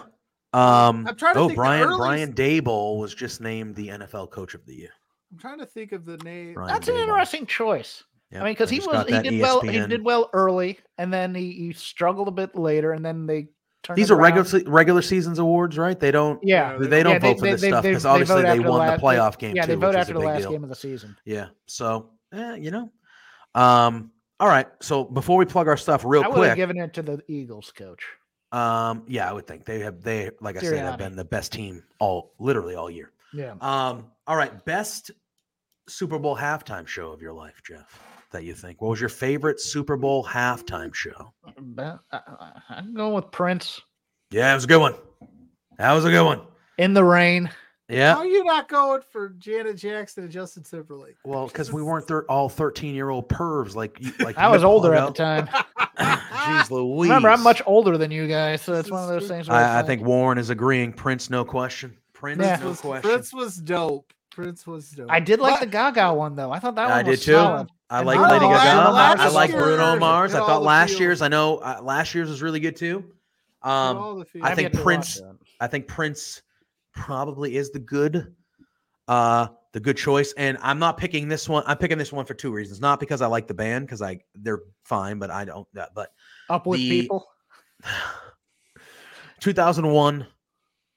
Um, 0.51 1.05
I'm 1.07 1.15
trying 1.15 1.35
to 1.35 1.41
oh, 1.41 1.47
think 1.49 1.57
Brian 1.57 1.83
early- 1.89 1.97
Brian 1.97 2.33
Daboll 2.33 2.97
was 2.99 3.13
just 3.13 3.39
named 3.41 3.75
the 3.75 3.89
NFL 3.89 4.31
Coach 4.31 4.55
of 4.55 4.65
the 4.65 4.73
Year. 4.73 4.89
I'm 5.31 5.37
trying 5.37 5.59
to 5.59 5.65
think 5.65 5.91
of 5.91 6.05
the 6.05 6.17
name. 6.17 6.53
Brian 6.55 6.73
That's 6.73 6.87
an 6.87 6.95
Daboll. 6.95 7.01
interesting 7.01 7.45
choice. 7.45 8.03
Yep, 8.31 8.41
I 8.41 8.45
mean, 8.45 8.53
because 8.53 8.69
he 8.69 8.79
was 8.79 9.05
he 9.07 9.11
that 9.13 9.23
did 9.23 9.41
well. 9.41 9.61
He 9.61 9.79
did 9.87 10.03
well 10.03 10.29
early, 10.33 10.79
and 10.97 11.11
then 11.11 11.33
he, 11.33 11.51
he 11.51 11.73
struggled 11.73 12.27
a 12.27 12.31
bit 12.31 12.55
later, 12.55 12.91
and 12.93 13.03
then 13.03 13.25
they 13.25 13.47
turned. 13.81 13.97
These 13.97 14.11
it 14.11 14.13
are 14.13 14.17
regular 14.17 14.41
around. 14.43 14.45
se- 14.63 14.63
regular 14.67 15.01
seasons 15.01 15.39
awards, 15.39 15.77
right? 15.79 15.99
They 15.99 16.11
don't. 16.11 16.39
Yeah, 16.43 16.73
Yeah, 16.79 16.87
They 16.87 17.01
don't 17.03 17.13
Yeah, 17.13 17.19
vote 17.19 17.39
for 17.39 17.45
this 17.47 17.61
stuff 17.63 17.83
because 17.83 18.05
obviously 18.05 18.35
vote 18.35 18.41
they 18.43 18.47
after 18.49 18.61
the 18.63 18.69
won 18.69 18.79
the 18.81 18.85
last- 18.91 19.01
they- 19.01 19.05
playoff 19.07 19.37
game 19.39 19.55
Yeah, 19.55 19.63
too, 19.63 19.67
they 19.67 19.75
vote 19.75 19.95
after 19.95 20.13
the 20.13 20.19
last 20.19 20.41
deal. 20.41 20.51
game 20.51 20.63
of 20.63 20.69
the 20.69 20.75
season. 20.75 21.15
Yeah. 21.25 21.47
So, 21.65 22.11
eh, 22.33 22.55
you 22.55 22.69
know. 22.71 22.91
Um. 23.55 24.11
All 24.39 24.47
right. 24.47 24.67
So 24.81 25.03
before 25.03 25.37
we 25.37 25.45
plug 25.45 25.67
our 25.67 25.77
stuff 25.77 26.03
real 26.05 26.23
I 26.23 26.27
would 26.27 26.37
have 26.37 26.45
quick, 26.49 26.55
given 26.55 26.77
it 26.77 26.93
to 26.93 27.01
the 27.01 27.21
Eagles 27.27 27.71
coach. 27.75 28.05
um, 28.51 29.03
yeah, 29.07 29.27
I 29.29 29.33
would 29.33 29.47
think 29.47 29.65
they 29.65 29.79
have 29.79 30.01
they 30.03 30.29
like 30.39 30.55
I 30.55 30.61
said 30.61 30.77
have 30.85 30.97
been 30.99 31.15
the 31.15 31.25
best 31.25 31.51
team 31.51 31.83
all 31.99 32.33
literally 32.39 32.75
all 32.75 32.89
year. 32.91 33.11
Yeah, 33.33 33.55
Um. 33.61 34.05
All 34.29 34.35
right. 34.37 34.63
Best 34.63 35.09
Super 35.89 36.19
Bowl 36.19 36.37
halftime 36.37 36.87
show 36.87 37.11
of 37.11 37.19
your 37.21 37.33
life, 37.33 37.61
Jeff. 37.67 37.99
That 38.31 38.43
you 38.43 38.53
think? 38.53 38.79
What 38.79 38.89
was 38.91 38.99
your 38.99 39.09
favorite 39.09 39.59
Super 39.59 39.97
Bowl 39.97 40.23
halftime 40.23 40.93
show? 40.93 41.33
I- 41.79 41.97
I- 42.11 42.51
I'm 42.69 42.93
going 42.93 43.13
with 43.15 43.31
Prince 43.31 43.81
Yeah, 44.29 44.51
it 44.51 44.55
was 44.55 44.65
a 44.65 44.67
good 44.67 44.77
one. 44.81 44.93
That 45.79 45.93
was 45.93 46.05
a 46.05 46.11
good 46.11 46.23
one. 46.23 46.41
in 46.77 46.93
the 46.93 47.03
rain. 47.03 47.49
Yeah. 47.87 48.13
How 48.13 48.19
are 48.19 48.27
you 48.27 48.43
not 48.43 48.69
going 48.69 49.01
for 49.11 49.29
Janet 49.29 49.77
Jackson 49.77 50.25
and 50.25 50.31
Justin 50.31 50.61
Timberlake? 50.61 51.15
Well, 51.25 51.47
because 51.47 51.73
we 51.73 51.81
weren't 51.81 52.07
thir- 52.07 52.25
all 52.29 52.47
thirteen-year-old 52.49 53.27
pervs 53.29 53.73
like 53.73 53.97
you. 53.99 54.13
Like 54.19 54.37
I 54.37 54.47
was 54.47 54.63
older 54.63 54.89
plug 54.89 55.07
at 55.07 55.15
the 55.15 55.17
time. 55.17 55.65
Jeez 55.97 56.69
Louise. 56.69 57.09
Remember, 57.09 57.29
I'm 57.29 57.41
much 57.41 57.63
older 57.65 57.97
than 57.97 58.11
you 58.11 58.27
guys, 58.27 58.61
so 58.61 58.73
This 58.73 58.81
it's 58.81 58.91
one 58.91 59.01
of 59.01 59.09
those 59.09 59.27
things. 59.27 59.49
I, 59.49 59.79
I 59.79 59.81
think 59.81 60.03
Warren 60.03 60.37
is 60.37 60.51
agreeing. 60.51 60.93
Prince, 60.93 61.31
no 61.31 61.43
question. 61.43 61.97
Prince, 62.13 62.43
Yeah. 62.43 62.57
no 62.57 62.67
was, 62.67 62.81
question. 62.81 63.09
Prince 63.09 63.33
was 63.33 63.55
dope. 63.55 64.13
Prince 64.43 64.65
was 64.67 64.89
dope. 64.91 65.07
I 65.09 65.19
did 65.19 65.39
like 65.39 65.55
But- 65.59 65.65
the 65.65 65.71
Gaga 65.71 66.13
one 66.13 66.35
though. 66.35 66.51
I 66.51 66.59
thought 66.59 66.75
that 66.75 66.85
I 66.87 66.89
one 66.89 66.99
I 66.99 67.03
did 67.03 67.19
too. 67.21 67.33
solid. 67.33 67.67
I 67.89 68.01
like 68.01 68.19
Lady 68.19 68.45
like- 68.45 68.63
Gaga. 68.63 68.91
last 68.91 69.19
I 69.19 69.29
like 69.29 69.51
Bruno 69.51 69.97
Mars. 69.99 70.33
I 70.33 70.39
thought 70.39 70.61
last 70.63 70.89
fields. 70.89 70.99
year's. 71.01 71.21
I 71.21 71.27
know 71.27 71.57
uh, 71.57 71.79
last 71.81 72.13
year's 72.15 72.29
was 72.29 72.41
really 72.41 72.59
good 72.59 72.75
too. 72.75 73.03
Um, 73.61 74.23
I 74.41 74.55
think 74.55 74.65
yet 74.67 74.71
to 74.73 74.77
watch 74.77 74.83
Prince- 74.83 75.21
I 75.59 75.67
think 75.67 75.87
Prince 75.87 76.41
probably 76.93 77.55
is 77.57 77.71
the 77.71 77.79
good 77.79 78.35
uh, 79.07 79.47
the 79.73 79.79
good 79.79 79.97
choice. 79.97 80.33
And 80.37 80.57
I'm 80.61 80.79
not 80.79 80.97
picking 80.97 81.27
this 81.27 81.49
one. 81.49 81.63
I'm 81.67 81.77
picking 81.77 81.97
this 81.97 82.11
one 82.13 82.25
for 82.25 82.33
two 82.35 82.51
reasons. 82.51 82.79
Not 82.79 82.99
because 82.99 83.21
I 83.21 83.27
like 83.27 83.47
the 83.47 83.53
band, 83.53 83.85
because 83.87 84.01
I 84.01 84.19
they're 84.35 84.61
fine, 84.85 85.19
but 85.19 85.29
I 85.31 85.45
don't. 85.45 85.67
uh, 85.77 85.87
But 85.93 86.11
Up 86.49 86.65
with 86.67 86.79
The- 86.79 86.89
people. 87.01 87.27
2001, 89.39 90.25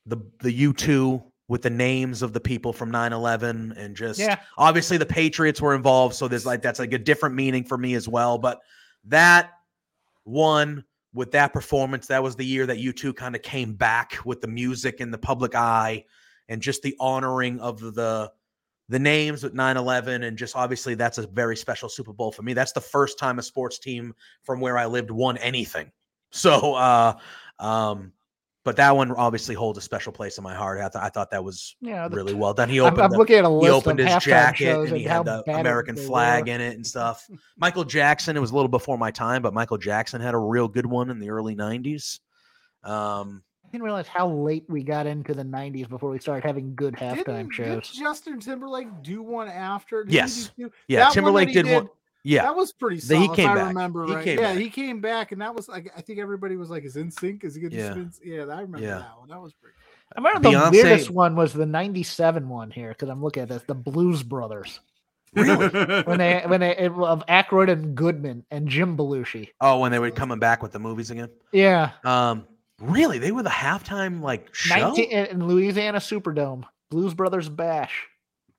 the 0.06 0.16
the 0.40 0.66
U2 0.66 1.22
with 1.52 1.60
the 1.60 1.68
names 1.68 2.22
of 2.22 2.32
the 2.32 2.40
people 2.40 2.72
from 2.72 2.90
9/11 2.90 3.72
and 3.76 3.94
just 3.94 4.18
Yeah. 4.18 4.38
obviously 4.56 4.96
the 4.96 5.04
Patriots 5.04 5.60
were 5.60 5.74
involved, 5.74 6.14
so 6.14 6.26
there's 6.26 6.46
like 6.46 6.62
that's 6.62 6.78
like 6.78 6.94
a 6.94 6.98
different 6.98 7.34
meaning 7.34 7.62
for 7.62 7.76
me 7.76 7.92
as 7.92 8.08
well. 8.08 8.38
But 8.38 8.58
that 9.04 9.50
one 10.24 10.82
with 11.12 11.30
that 11.32 11.52
performance, 11.52 12.06
that 12.06 12.22
was 12.22 12.36
the 12.36 12.46
year 12.46 12.64
that 12.64 12.78
U2 12.78 13.14
kind 13.14 13.36
of 13.36 13.42
came 13.42 13.74
back 13.74 14.16
with 14.24 14.40
the 14.40 14.48
music 14.48 15.00
and 15.00 15.12
the 15.12 15.18
public 15.18 15.54
eye 15.54 16.06
and 16.48 16.62
just 16.62 16.80
the 16.80 16.96
honoring 16.98 17.60
of 17.60 17.78
the 17.80 18.32
the 18.88 18.98
names 18.98 19.42
with 19.42 19.52
9-11 19.54 20.26
and 20.26 20.38
just 20.38 20.56
obviously 20.56 20.94
that's 20.94 21.18
a 21.18 21.26
very 21.26 21.56
special 21.56 21.88
super 21.90 22.12
bowl 22.14 22.32
for 22.32 22.42
me 22.42 22.52
that's 22.54 22.72
the 22.72 22.80
first 22.80 23.18
time 23.18 23.38
a 23.38 23.42
sports 23.42 23.78
team 23.78 24.12
from 24.42 24.58
where 24.60 24.76
i 24.76 24.84
lived 24.84 25.10
won 25.10 25.38
anything 25.38 25.90
so 26.30 26.74
uh 26.74 27.14
um 27.58 28.12
but 28.64 28.76
that 28.76 28.94
one 28.96 29.10
obviously 29.12 29.54
holds 29.54 29.76
a 29.78 29.80
special 29.80 30.12
place 30.12 30.38
in 30.38 30.44
my 30.44 30.54
heart 30.54 30.78
i, 30.80 30.88
th- 30.88 31.02
I 31.04 31.08
thought 31.08 31.30
that 31.32 31.42
was 31.44 31.74
Yeah, 31.80 32.08
the- 32.08 32.16
really 32.16 32.34
well 32.34 32.54
done 32.54 32.68
he 32.68 32.78
I'm, 32.78 32.86
opened 32.86 33.02
I'm 33.02 33.10
the, 33.10 33.18
looking 33.18 33.36
at 33.36 33.44
a 33.44 33.48
he 33.48 33.54
list 33.54 33.72
opened 33.72 34.00
of 34.00 34.06
his 34.06 34.14
halftime 34.16 34.20
jacket 34.22 34.64
shows 34.64 34.88
and 34.90 34.98
he 34.98 35.04
how 35.04 35.24
had 35.24 35.44
the 35.46 35.54
american 35.58 35.96
flag 35.96 36.46
were. 36.46 36.52
in 36.54 36.60
it 36.60 36.74
and 36.76 36.86
stuff 36.86 37.26
michael 37.56 37.84
jackson 37.84 38.36
it 38.36 38.40
was 38.40 38.50
a 38.50 38.54
little 38.54 38.68
before 38.68 38.96
my 38.98 39.10
time 39.10 39.42
but 39.42 39.52
michael 39.54 39.78
jackson 39.78 40.20
had 40.20 40.34
a 40.34 40.38
real 40.38 40.68
good 40.68 40.86
one 40.86 41.10
in 41.10 41.18
the 41.18 41.30
early 41.30 41.56
90s 41.56 42.20
um 42.84 43.42
I 43.64 43.68
didn't 43.76 43.84
realize 43.84 44.06
how 44.06 44.28
late 44.28 44.64
we 44.68 44.82
got 44.82 45.06
into 45.06 45.32
the 45.32 45.44
90s 45.44 45.88
before 45.88 46.10
we 46.10 46.18
started 46.18 46.44
having 46.46 46.74
good 46.74 46.92
halftime 46.94 47.24
Didn't, 47.24 47.54
shows. 47.54 47.90
did 47.92 48.00
Justin 48.00 48.38
Timberlake 48.38 49.02
do 49.02 49.22
one 49.22 49.48
after? 49.48 50.04
Did 50.04 50.12
Yes. 50.12 50.50
do 50.58 50.70
yeah 50.88 50.98
That 50.98 51.04
one 51.04 51.08
that 51.08 51.14
timberlake 51.14 51.52
did, 51.54 51.64
one 51.64 51.84
did, 51.84 51.90
yeah 52.24 52.42
That 52.42 52.54
was 52.56 52.72
pretty 52.72 52.96
The- 53.00 53.16
he 53.16 53.24
solid. 53.26 53.36
came 53.36 53.44
if 53.46 53.50
I 53.50 53.54
back. 53.56 53.68
remember 53.68 54.06
He 54.06 54.14
right. 54.14 54.24
came 54.24 54.38
yeah, 54.38 54.52
back. 54.52 54.58
he 54.62 54.70
came 54.70 55.00
back, 55.00 55.32
and 55.32 55.40
that 55.42 55.54
was 55.54 55.68
like 55.68 55.92
I 55.96 56.00
think 56.00 56.18
everybody 56.18 56.56
was 56.56 56.70
like, 56.70 56.84
"Is 56.84 56.96
in 56.96 57.10
sync? 57.10 57.44
Is 57.44 57.54
he 57.54 57.60
gonna 57.62 57.74
Yeah. 57.74 57.90
spins?" 57.92 58.20
Yeah, 58.24 58.42
I 58.42 58.60
remember 58.62 58.78
Yeah. 58.80 58.98
that 58.98 59.18
one. 59.18 59.28
That 59.28 59.40
was 59.40 59.52
pretty. 59.54 59.74
I 60.14 60.20
remember 60.20 60.40
the 60.50 60.56
Beyonce- 60.56 60.70
weirdest 60.72 61.10
one 61.10 61.36
was 61.36 61.52
the 61.54 61.64
97 61.66 62.48
one 62.48 62.70
here 62.70 62.88
because 62.90 63.08
I'm 63.08 63.22
looking 63.22 63.42
at 63.44 63.48
this 63.48 63.62
the 63.62 63.74
Blues 63.74 64.22
Brothers. 64.22 64.80
really 65.34 65.68
When 66.04 66.18
they, 66.18 66.42
when 66.46 66.60
they, 66.60 66.76
it, 66.76 66.92
of 66.92 67.24
Aykroyd 67.26 67.70
and 67.70 67.94
Goodman 67.94 68.44
and 68.50 68.68
Jim 68.68 68.96
Belushi. 68.98 69.48
oh 69.62 69.78
when 69.78 69.90
they 69.90 69.98
were 69.98 70.10
coming 70.10 70.38
back 70.38 70.62
with 70.62 70.72
the 70.72 70.78
movies 70.78 71.10
again 71.10 71.30
Yeah. 71.52 71.92
um 72.04 72.46
really 72.78 73.18
they 73.18 73.32
were 73.32 73.42
the 73.42 73.48
halftime 73.48 74.20
like 74.20 74.54
show 74.54 74.88
19, 74.88 75.10
in 75.10 75.26
in 75.26 75.46
Louisiana 75.48 75.98
Superdome. 75.98 76.64
Blues 76.90 77.14
Brothers 77.14 77.48
Bash. 77.48 78.06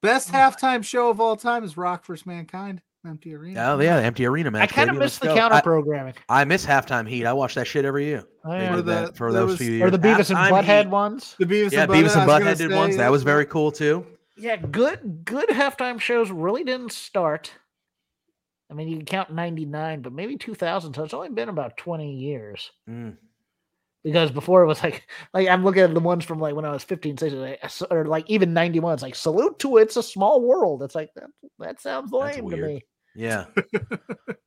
Best 0.01 0.31
Oh 0.31 0.37
halftime 0.37 0.83
show 0.83 1.09
of 1.11 1.21
all 1.21 1.35
time 1.35 1.63
is 1.63 1.77
Rock 1.77 2.03
vs 2.07 2.25
Mankind, 2.25 2.81
Empty 3.05 3.35
Arena. 3.35 3.73
Oh 3.73 3.79
yeah, 3.79 3.97
the 3.97 4.05
empty 4.05 4.25
arena 4.25 4.49
match. 4.49 4.63
I 4.63 4.67
kind 4.67 4.89
of 4.89 4.95
miss 4.95 5.17
the 5.17 5.27
go. 5.27 5.35
counter 5.35 5.55
I- 5.57 5.61
programming. 5.61 6.13
I, 6.29 6.45
miss 6.45 6.65
halftime 6.65 7.07
heat. 7.07 7.25
I 7.25 7.33
watch 7.33 7.55
that 7.55 7.67
shit 7.67 7.83
every 7.83 8.05
year. 8.05 8.23
Oh, 8.45 8.53
yeah. 8.53 8.75
did 8.75 8.85
the- 8.85 8.91
that 8.93 9.17
for 9.17 9.33
those 9.33 9.51
was- 9.51 9.57
few 9.59 9.71
or 9.71 9.71
years. 9.75 9.87
Or 9.87 9.91
the 9.91 9.99
Beavis 9.99 10.29
and 10.29 10.39
Halftime 10.39 10.63
Butthead 10.63 10.83
Heat. 10.83 10.89
ones. 10.89 11.35
The 11.37 11.45
Beavis 11.45 11.71
Yeah, 11.73 11.83
and 11.83 11.91
Beavis 11.91 12.15
Butthead, 12.15 12.21
and 12.21 12.21
I 12.21 12.25
was 12.25 12.43
gonna 12.43 12.51
Butthead 12.55 12.57
did 12.57 12.71
ones. 12.71 12.97
That 12.97 13.11
was 13.11 13.23
very 13.23 13.45
cool 13.45 13.71
too. 13.71 14.05
Yeah, 14.37 14.55
good 14.55 15.25
good 15.25 15.49
halftime 15.49 15.99
shows 15.99 16.31
really 16.31 16.63
didn't 16.63 16.91
start. 16.93 17.51
I 18.71 18.73
mean, 18.73 18.87
you 18.87 18.95
can 18.97 19.05
count 19.05 19.31
99, 19.31 20.01
but 20.01 20.13
maybe 20.13 20.37
2000. 20.37 20.93
So 20.95 21.03
it's 21.03 21.13
only 21.13 21.29
been 21.29 21.49
about 21.49 21.77
20 21.77 22.15
years. 22.15 22.71
Mm. 22.89 23.17
Because 24.03 24.31
before 24.31 24.63
it 24.63 24.67
was 24.67 24.81
like, 24.81 25.07
like 25.33 25.47
I'm 25.47 25.63
looking 25.63 25.83
at 25.83 25.93
the 25.93 25.99
ones 25.99 26.25
from 26.25 26.39
like 26.39 26.55
when 26.55 26.65
I 26.65 26.71
was 26.71 26.83
15, 26.83 27.17
16, 27.17 27.39
like, 27.41 27.59
or 27.91 28.05
like 28.05 28.29
even 28.29 28.53
91. 28.53 28.93
It's 28.95 29.03
like 29.03 29.15
salute 29.15 29.59
to 29.59 29.77
it's 29.77 29.97
a 29.97 30.03
small 30.03 30.41
world. 30.41 30.81
It's 30.83 30.95
like 30.95 31.13
that. 31.15 31.29
That 31.59 31.81
sounds 31.81 32.11
lame 32.11 32.49
to 32.49 32.57
me. 32.57 32.83
Yeah, 33.15 33.45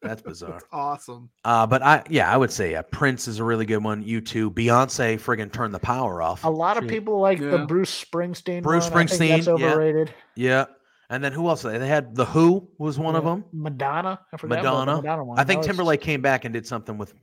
that's 0.02 0.22
bizarre. 0.26 0.52
That's 0.52 0.64
awesome. 0.72 1.30
Uh, 1.44 1.66
but 1.66 1.82
I, 1.82 2.02
yeah, 2.10 2.32
I 2.32 2.36
would 2.36 2.50
say 2.50 2.72
yeah, 2.72 2.82
Prince 2.82 3.28
is 3.28 3.38
a 3.38 3.44
really 3.44 3.64
good 3.66 3.84
one. 3.84 4.02
U2. 4.04 4.50
Beyonce 4.52 5.20
friggin' 5.20 5.52
turned 5.52 5.72
the 5.72 5.78
power 5.78 6.20
off. 6.20 6.44
A 6.44 6.48
lot 6.50 6.76
of 6.76 6.84
She- 6.84 6.90
people 6.90 7.20
like 7.20 7.38
the 7.38 7.64
Bruce 7.68 8.04
Springsteen. 8.04 8.62
Bruce 8.62 8.90
one. 8.90 9.04
I 9.04 9.06
think 9.06 9.30
that's 9.30 9.46
Springsteen, 9.46 9.58
yeah. 9.60 9.66
overrated. 9.72 10.14
Yeah, 10.34 10.64
and 11.10 11.22
then 11.22 11.32
who 11.32 11.48
else? 11.48 11.62
They 11.62 11.86
had 11.86 12.14
the 12.16 12.24
Who 12.24 12.68
was 12.78 12.98
one 12.98 13.14
of 13.14 13.24
them. 13.24 13.44
Madonna. 13.52 14.18
I 14.32 14.36
forgot 14.36 14.58
about 14.60 14.72
Madonna. 14.86 14.96
Madonna 15.02 15.24
one. 15.24 15.38
I 15.38 15.44
think 15.44 15.58
was- 15.58 15.66
Timberlake 15.68 16.00
came 16.00 16.22
back 16.22 16.44
and 16.44 16.52
did 16.52 16.66
something 16.66 16.98
with. 16.98 17.14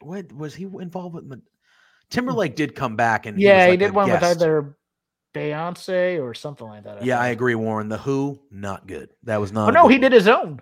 What 0.00 0.32
was 0.32 0.54
he 0.54 0.64
involved 0.64 1.14
with? 1.16 1.40
Timberlake 2.10 2.54
did 2.56 2.74
come 2.74 2.96
back 2.96 3.26
and 3.26 3.40
Yeah, 3.40 3.64
he 3.66 3.70
like 3.72 3.78
did 3.80 3.90
a 3.90 3.92
one 3.92 4.10
with 4.10 4.20
guest. 4.20 4.40
either 4.40 4.76
Beyonce 5.34 6.20
or 6.22 6.34
something 6.34 6.66
like 6.66 6.84
that. 6.84 7.04
Yeah, 7.04 7.20
I 7.20 7.28
agree, 7.28 7.54
Warren. 7.54 7.88
The 7.88 7.98
Who, 7.98 8.38
not 8.50 8.86
good. 8.86 9.10
That 9.24 9.40
was 9.40 9.52
not. 9.52 9.68
Oh 9.68 9.72
no, 9.82 9.88
he 9.88 9.98
did 9.98 10.12
his 10.12 10.28
own. 10.28 10.60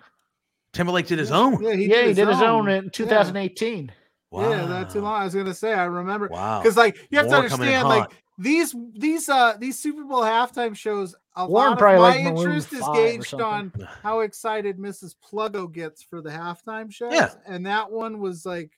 Timberlake 0.73 1.07
did 1.07 1.17
his 1.19 1.31
own. 1.31 1.61
Yeah, 1.63 1.73
he 1.73 1.85
yeah, 1.89 2.03
he 2.03 2.13
did 2.13 2.27
his 2.27 2.41
own 2.41 2.67
own 2.67 2.69
in 2.69 2.89
2018. 2.91 3.91
Yeah, 4.31 4.65
not 4.67 4.91
too 4.91 4.99
Wow. 5.01 5.11
long. 5.11 5.21
I 5.21 5.23
was 5.25 5.33
gonna 5.33 5.53
say, 5.53 5.73
I 5.73 5.85
remember 5.85 6.27
Wow. 6.27 6.61
because 6.61 6.77
like 6.77 6.97
you 7.09 7.17
have 7.17 7.27
to 7.27 7.31
More 7.41 7.49
coming 7.49 7.69
understand, 7.73 7.87
like 7.87 8.09
these 8.37 8.75
these 8.93 9.27
uh 9.27 9.57
these 9.59 9.79
Super 9.79 10.03
Bowl 10.03 10.21
halftime 10.21 10.75
shows. 10.75 11.15
A 11.35 11.47
Warren 11.47 11.69
lot 11.69 11.73
of 11.73 11.79
probably 11.79 11.99
my 11.99 12.09
liked 12.09 12.23
Maroon 12.23 12.37
interest 12.57 12.73
is 12.73 12.87
gauged 12.93 13.33
on 13.41 13.71
how 14.03 14.19
excited 14.19 14.77
Mrs. 14.77 15.15
Pluggo 15.15 15.71
gets 15.71 16.03
for 16.03 16.21
the 16.21 16.29
halftime 16.29 16.91
show. 16.91 17.11
Yeah. 17.11 17.31
and 17.47 17.65
that 17.65 17.91
one 17.91 18.19
was 18.19 18.45
like. 18.45 18.71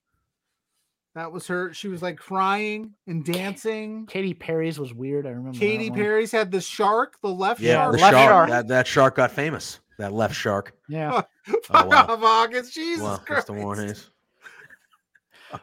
That 1.14 1.32
was 1.34 1.46
her. 1.48 1.74
She 1.74 1.90
was 1.90 2.02
like 2.02 2.18
crying 2.18 2.94
and 3.06 3.26
dancing. 3.26 4.06
Katy 4.06 4.34
Perry's 4.34 4.80
was 4.80 4.94
weird. 4.94 5.26
I 5.26 5.32
remember. 5.32 5.58
Katy. 5.60 5.92
Perry's 5.92 6.32
had 6.32 6.52
the 6.52 6.62
shark, 6.62 7.18
the 7.22 7.28
left 7.30 7.60
Yeah, 7.60 7.74
shark. 7.76 7.92
the 7.96 8.02
Left 8.02 8.14
shark. 8.14 8.30
shark. 8.30 8.50
That, 8.50 8.68
that 8.70 8.88
shark 8.88 9.16
got 9.16 9.32
famous. 9.32 9.80
That 9.98 10.14
left 10.14 10.34
shark. 10.36 10.74
Yeah, 10.88 11.12
Fuck 11.12 11.26
oh, 11.72 11.86
wow. 11.86 12.06
off, 12.08 12.24
August. 12.24 12.74
Jesus 12.74 13.04
Wow, 13.04 13.18
Christ. 13.18 13.28
that's 13.28 13.46
the 13.48 13.54
Warren 13.54 13.88
Hayes. 13.90 14.10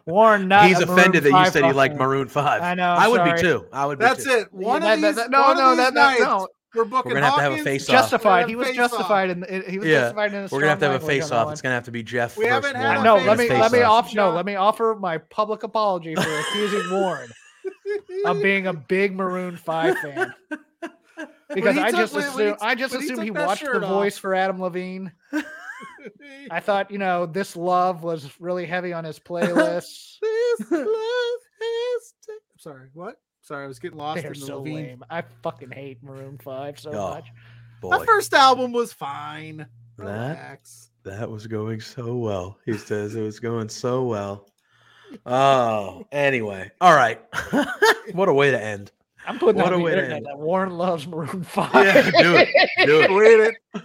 Warren. 0.05 0.49
Not 0.49 0.67
He's 0.69 0.81
offended 0.81 1.25
that 1.25 1.31
you 1.31 1.51
said 1.51 1.65
he 1.65 1.73
liked. 1.73 1.97
Maroon 1.97 2.29
Five. 2.29 2.61
I 2.63 2.75
know, 2.75 2.91
I 2.91 3.09
would 3.09 3.17
sorry. 3.17 3.33
be 3.33 3.41
too. 3.41 3.67
I 3.73 3.87
would. 3.87 3.99
Be 3.99 4.05
That's 4.05 4.25
too. 4.25 4.31
it. 4.31 4.53
One 4.53 4.83
Yeah, 4.83 4.93
of 4.95 5.01
that- 5.01 5.07
these, 5.09 5.17
that- 5.17 5.31
no, 5.31 5.41
one 5.41 5.57
no, 5.57 5.71
of 5.73 5.77
these 5.79 5.87
that- 5.87 5.95
that- 5.95 6.11
nights, 6.11 6.21
no. 6.21 6.49
We're 6.75 6.85
booking. 6.85 7.11
We're 7.11 7.15
gonna 7.17 7.27
have 7.27 7.37
to 7.37 7.43
have 7.43 7.53
a 7.53 7.63
face-off. 7.65 7.93
Justified. 7.93 8.47
He 8.49 8.53
gonna 8.55 8.59
was 8.59 8.67
have 8.69 8.77
face-off. 8.77 8.91
justified 8.91 9.31
in. 9.31 9.45
in- 9.45 9.71
He 9.71 9.79
was 9.79 9.89
Yeah, 9.89 10.01
justified 10.01 10.35
in. 10.35 10.43
his 10.43 10.53
We're 10.53 10.61
gonna 10.61 10.71
have 10.71 10.79
to 10.81 10.91
have 10.91 11.03
a 11.03 11.07
face 11.07 11.31
off. 11.31 11.53
It's 11.53 11.63
gonna 11.63 11.75
have 11.75 11.85
to 11.85 11.91
be 11.91 12.03
Jeff. 12.03 12.37
We 12.37 12.47
haven't 12.47 12.73
versus 12.73 12.77
had 12.77 12.85
Warren 12.85 13.01
a 13.01 13.05
no, 13.05 13.15
let 13.27 13.35
a 13.35 13.39
me 13.39 13.49
face-off. 13.49 13.61
let 13.63 13.73
me 13.73 13.79
face-off. 13.79 14.15
No, 14.15 14.31
let 14.31 14.47
me 14.47 14.55
offer 14.57 14.97
my 15.01 15.19
public 15.19 15.63
apology 15.63 16.15
for 16.15 16.39
accusing 16.41 16.91
Warren 16.91 17.31
of 18.27 18.43
being 18.43 18.67
a 18.67 18.73
big 18.75 19.15
Maroon 19.15 19.57
Five 19.57 19.99
fan. 19.99 20.35
Because 21.53 21.79
I 21.79 21.91
just 21.91 22.13
when- 22.15 22.23
when 22.25 22.31
assumed 22.33 22.57
he- 22.61 22.67
I 22.67 22.75
just 22.75 22.93
when 22.93 23.01
he 23.03 23.07
assumed 23.09 23.23
he 23.25 23.31
watched 23.31 23.65
The 23.65 23.83
off. 23.83 23.89
Voice 23.89 24.19
for 24.19 24.35
Adam 24.35 24.61
Levine. 24.61 25.11
I 26.51 26.61
thought, 26.61 26.91
you 26.91 26.99
know, 26.99 27.25
this 27.27 27.57
love 27.57 28.03
was 28.03 28.29
really 28.39 28.67
heavy 28.67 28.93
on 28.93 29.05
his 29.05 29.19
playlist. 29.19 30.19
This 30.21 30.71
love 30.71 30.87
has 31.61 32.15
ta- 32.27 32.33
Sorry, 32.59 32.89
what? 32.93 33.17
Sorry, 33.49 33.65
I 33.65 33.67
was 33.67 33.79
getting 33.79 33.97
lost 33.97 34.21
They're 34.23 34.33
in 34.33 34.41
the 34.41 34.45
so 34.47 34.59
Levine. 34.59 34.75
lame. 34.75 35.05
I 35.09 35.23
fucking 35.43 35.71
hate 35.71 36.03
Maroon 36.03 36.37
Five 36.37 36.79
so 36.79 36.91
Oh, 36.93 37.11
much. 37.15 37.29
Boy, 37.81 37.97
That 37.97 38.05
first 38.07 38.35
album 38.35 38.73
was 38.73 38.93
fine. 38.93 39.57
That- 39.97 40.05
Relax. 40.05 40.91
that 41.05 41.31
was 41.31 41.47
going 41.47 41.81
so 41.81 42.15
well. 42.17 42.59
He 42.67 42.77
says 42.77 43.15
it 43.15 43.23
was 43.23 43.41
going 43.41 43.71
so 43.71 44.03
well. 44.05 44.51
Oh, 45.25 46.07
anyway, 46.13 46.71
all 46.83 46.95
right. 46.95 47.23
what 48.13 48.29
a 48.29 48.35
way 48.35 48.51
to 48.51 48.63
end. 48.63 48.93
I'm 49.27 49.39
putting 49.39 49.63
What 49.63 49.73
on 49.73 49.73
a 49.73 49.77
the 49.79 49.83
way 49.83 49.93
to 49.93 49.97
internet 49.99 50.17
end 50.19 50.27
that 50.27 50.39
Warren 50.39 50.77
loves 50.77 51.07
Maroon 51.07 51.43
Five. 51.45 51.73
Yeah, 51.75 52.11
do 52.11 52.37
it. 52.37 52.49
Do 52.85 53.01
it. 53.01 53.11
Read 53.19 53.55
it. 53.75 53.83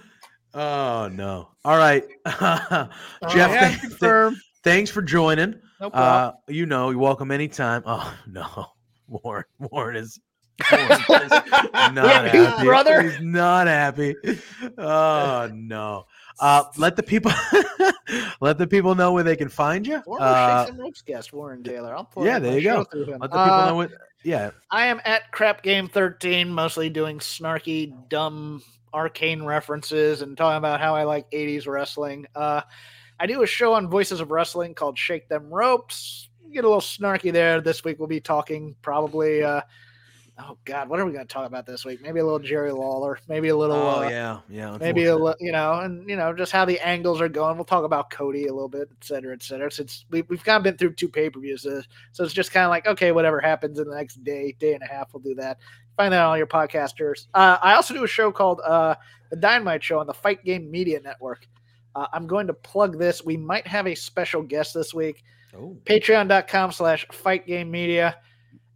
Oh 0.53 1.07
no. 1.07 1.47
All 1.63 1.77
right, 1.77 2.03
Jeff. 2.25 3.49
I 3.49 3.65
have 3.69 3.99
th- 3.99 4.33
thanks 4.63 4.91
for 4.91 5.01
joining. 5.01 5.55
No 5.79 5.89
problem. 5.89 6.35
Uh, 6.49 6.51
you 6.51 6.65
know, 6.65 6.89
you're 6.89 6.99
welcome 6.99 7.31
anytime. 7.31 7.83
Oh 7.85 8.13
no, 8.27 8.65
Warren. 9.23 9.45
Warren 9.59 9.95
is. 9.97 10.19
Warren 10.71 10.91
is 10.91 11.31
not 11.93 12.25
happy. 12.25 12.63
brother. 12.65 13.01
He's 13.01 13.21
not 13.21 13.67
happy. 13.67 14.15
Oh 14.77 15.49
no. 15.53 16.05
Uh, 16.39 16.63
let 16.77 16.95
the 16.95 17.03
people 17.03 17.31
let 18.41 18.57
the 18.57 18.67
people 18.67 18.95
know 18.95 19.11
where 19.13 19.23
they 19.23 19.35
can 19.35 19.49
find 19.49 19.85
you. 19.85 20.01
Former 20.03 20.23
Uh, 20.25 20.59
Shakes 20.65 20.69
and 20.71 20.79
Ropes 20.79 21.01
guest 21.01 21.33
Warren 21.33 21.63
Taylor. 21.63 21.95
I'll 21.95 22.05
pull 22.05 22.25
yeah, 22.25 22.39
there 22.39 22.57
you 22.57 22.63
go. 22.63 22.75
show 22.77 22.83
through 22.85 23.05
him. 23.05 23.19
let 23.21 23.31
the 23.31 23.37
people 23.37 23.41
Uh, 23.53 23.65
know 23.67 23.75
what. 23.75 23.91
Yeah, 24.23 24.51
I 24.71 24.85
am 24.87 25.01
at 25.05 25.31
Crap 25.31 25.63
Game 25.63 25.89
13, 25.89 26.49
mostly 26.49 26.89
doing 26.89 27.19
snarky, 27.19 27.93
dumb, 28.09 28.63
arcane 28.93 29.43
references 29.43 30.21
and 30.21 30.37
talking 30.37 30.57
about 30.57 30.79
how 30.79 30.95
I 30.95 31.03
like 31.03 31.29
80s 31.31 31.67
wrestling. 31.67 32.25
Uh, 32.33 32.61
I 33.19 33.25
do 33.27 33.43
a 33.43 33.47
show 33.47 33.73
on 33.73 33.89
Voices 33.89 34.21
of 34.21 34.31
Wrestling 34.31 34.75
called 34.75 34.97
Shake 34.97 35.27
Them 35.27 35.49
Ropes. 35.53 36.29
Get 36.51 36.65
a 36.65 36.67
little 36.67 36.81
snarky 36.81 37.31
there. 37.31 37.61
This 37.61 37.83
week 37.83 37.99
we'll 37.99 38.07
be 38.07 38.19
talking 38.19 38.75
probably 38.81 39.43
uh, 39.43 39.61
oh 40.39 40.57
God, 40.65 40.89
what 40.89 40.99
are 40.99 41.05
we 41.05 41.11
going 41.11 41.25
to 41.25 41.31
talk 41.33 41.47
about 41.47 41.65
this 41.65 41.85
week? 41.85 42.01
Maybe 42.01 42.19
a 42.19 42.23
little 42.23 42.39
Jerry 42.39 42.71
Lawler, 42.71 43.19
maybe 43.27 43.49
a 43.49 43.55
little, 43.55 43.75
Oh 43.75 44.03
uh, 44.03 44.09
yeah, 44.09 44.39
yeah. 44.49 44.77
maybe 44.79 45.05
a 45.05 45.15
little, 45.15 45.35
you 45.39 45.51
know, 45.51 45.79
and 45.79 46.07
you 46.09 46.15
know, 46.15 46.33
just 46.33 46.51
how 46.51 46.65
the 46.65 46.79
angles 46.79 47.21
are 47.21 47.29
going. 47.29 47.55
We'll 47.55 47.65
talk 47.65 47.83
about 47.83 48.09
Cody 48.09 48.47
a 48.47 48.53
little 48.53 48.69
bit, 48.69 48.89
et 48.91 49.03
cetera, 49.03 49.33
et 49.33 49.43
cetera. 49.43 49.71
Since 49.71 50.05
we, 50.09 50.23
we've 50.23 50.43
kind 50.43 50.57
of 50.57 50.63
been 50.63 50.77
through 50.77 50.93
two 50.93 51.09
pay 51.09 51.29
per 51.29 51.39
views, 51.39 51.65
uh, 51.65 51.81
so 52.11 52.23
it's 52.23 52.33
just 52.33 52.51
kind 52.51 52.65
of 52.65 52.69
like 52.69 52.87
okay, 52.87 53.11
whatever 53.11 53.39
happens 53.39 53.79
in 53.79 53.87
the 53.87 53.95
next 53.95 54.23
day, 54.23 54.55
day 54.59 54.73
and 54.73 54.83
a 54.83 54.87
half, 54.87 55.13
we'll 55.13 55.23
do 55.23 55.35
that. 55.35 55.59
Find 55.97 56.11
that 56.13 56.21
on 56.21 56.29
all 56.29 56.37
your 56.37 56.47
podcasters. 56.47 57.27
Uh, 57.33 57.57
I 57.61 57.73
also 57.75 57.93
do 57.93 58.03
a 58.03 58.07
show 58.07 58.31
called 58.31 58.61
uh, 58.65 58.95
the 59.29 59.35
Dynamite 59.35 59.83
Show 59.83 59.99
on 59.99 60.07
the 60.07 60.13
Fight 60.13 60.43
Game 60.43 60.71
Media 60.71 60.99
Network. 60.99 61.47
Uh, 61.95 62.07
I'm 62.11 62.25
going 62.25 62.47
to 62.47 62.53
plug 62.53 62.97
this. 62.97 63.23
We 63.23 63.37
might 63.37 63.67
have 63.67 63.85
a 63.85 63.93
special 63.93 64.41
guest 64.41 64.73
this 64.73 64.95
week 64.95 65.23
Oh. 65.55 65.77
patreon.com 65.85 66.71
slash 66.71 67.05
fight 67.11 67.45
game 67.45 67.69
media 67.69 68.17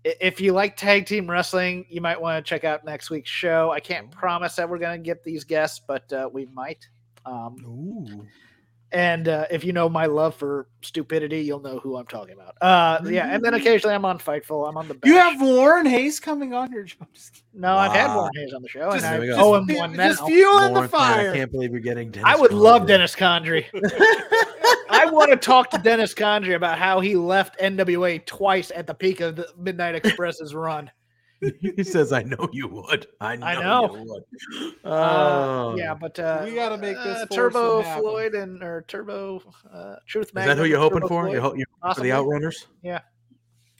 if 0.04 0.40
you 0.40 0.54
like 0.54 0.78
tag 0.78 1.06
team 1.06 1.30
wrestling 1.30 1.86
you 1.90 2.02
might 2.02 2.20
want 2.20 2.44
to 2.44 2.48
check 2.48 2.64
out 2.64 2.86
next 2.86 3.10
week's 3.10 3.30
show 3.30 3.72
i 3.72 3.80
can't 3.80 4.12
promise 4.12 4.56
that 4.56 4.70
we're 4.70 4.78
going 4.78 5.02
to 5.02 5.04
get 5.04 5.24
these 5.24 5.44
guests 5.44 5.82
but 5.86 6.12
uh, 6.14 6.30
we 6.32 6.46
might 6.48 6.88
um, 7.26 7.56
Ooh. 7.66 8.26
And 8.92 9.28
uh, 9.28 9.46
if 9.52 9.64
you 9.64 9.74
know 9.74 9.90
my 9.90 10.06
love 10.06 10.34
for 10.36 10.68
stupidity 10.82 11.42
you'll 11.42 11.60
know 11.60 11.80
who 11.80 11.98
i'm 11.98 12.06
talking 12.08 12.34
about 12.34 12.56
uh, 12.62 13.04
yeah 13.10 13.34
and 13.34 13.44
then 13.44 13.54
occasionally 13.54 13.94
i'm 13.94 14.06
on 14.06 14.18
fightful 14.18 14.68
i'm 14.68 14.78
on 14.78 14.88
the 14.88 14.98
You 15.04 15.16
have 15.16 15.42
Warren 15.42 15.86
Hayes 15.86 16.20
coming 16.20 16.54
on 16.54 16.72
your 16.72 16.88
show. 16.88 17.06
Just, 17.14 17.44
no 17.54 17.76
i've 17.76 17.92
had 17.92 18.16
Warren 18.16 18.32
Hayes 18.36 18.54
on 18.54 18.62
the 18.62 18.70
show 18.70 18.92
just, 18.92 19.06
and 19.06 19.24
I 19.24 19.26
go. 19.26 19.36
owe 19.36 19.56
him 19.56 19.68
fu- 19.68 19.78
one 19.78 19.94
now. 19.94 20.08
just 20.08 20.24
fueling 20.26 20.74
the 20.74 20.80
Lawrence, 20.82 20.94
man, 20.94 21.30
I 21.30 21.36
can't 21.36 21.52
believe 21.52 21.72
you're 21.72 21.80
getting. 21.82 22.12
Dennis 22.12 22.30
I 22.30 22.40
would 22.40 22.54
love 22.54 22.88
Dennis 22.88 23.16
Condrey. 23.16 23.66
I 24.90 25.06
want 25.12 25.32
to 25.32 25.38
talk 25.38 25.70
to 25.72 25.78
Dennis 25.78 26.14
Condrey 26.14 26.56
about 26.56 26.80
how 26.80 27.00
he 27.00 27.16
left 27.16 27.60
NWA 27.60 28.26
twice 28.26 28.72
at 28.74 28.88
the 28.88 28.94
peak 28.94 29.20
of 29.20 29.36
the 29.36 29.48
Midnight 29.58 29.96
Express's 29.96 30.56
run. 30.56 30.90
He 31.76 31.84
says, 31.84 32.12
"I 32.14 32.24
know 32.24 32.50
you 32.52 32.68
would. 32.68 33.08
I 33.22 33.36
know, 33.36 33.46
I 33.46 33.62
know. 33.64 33.96
you 33.96 34.04
would." 34.06 34.74
Uh, 34.84 34.90
Oh. 34.90 35.76
yeah, 35.78 35.94
but 35.94 36.18
uh, 36.20 36.42
We 36.46 36.56
gotta 36.56 36.78
make 36.78 36.98
this 36.98 37.20
uh, 37.20 37.26
Turbo. 37.32 37.84
Floyd 38.00 38.34
and 38.36 38.64
or 38.64 38.84
Turbo 38.88 39.42
uh, 39.74 39.96
Truth 40.08 40.28
Is 40.30 40.34
that 40.34 40.58
who 40.58 40.66
you're 40.66 40.80
hoping 40.80 41.00
Turbo 41.02 41.08
for? 41.08 41.30
You're, 41.30 41.42
ho- 41.42 41.54
you're 41.54 41.68
hoping 41.82 41.96
for 41.96 42.02
the 42.02 42.10
Outrunners? 42.10 42.66
Yeah, 42.82 43.00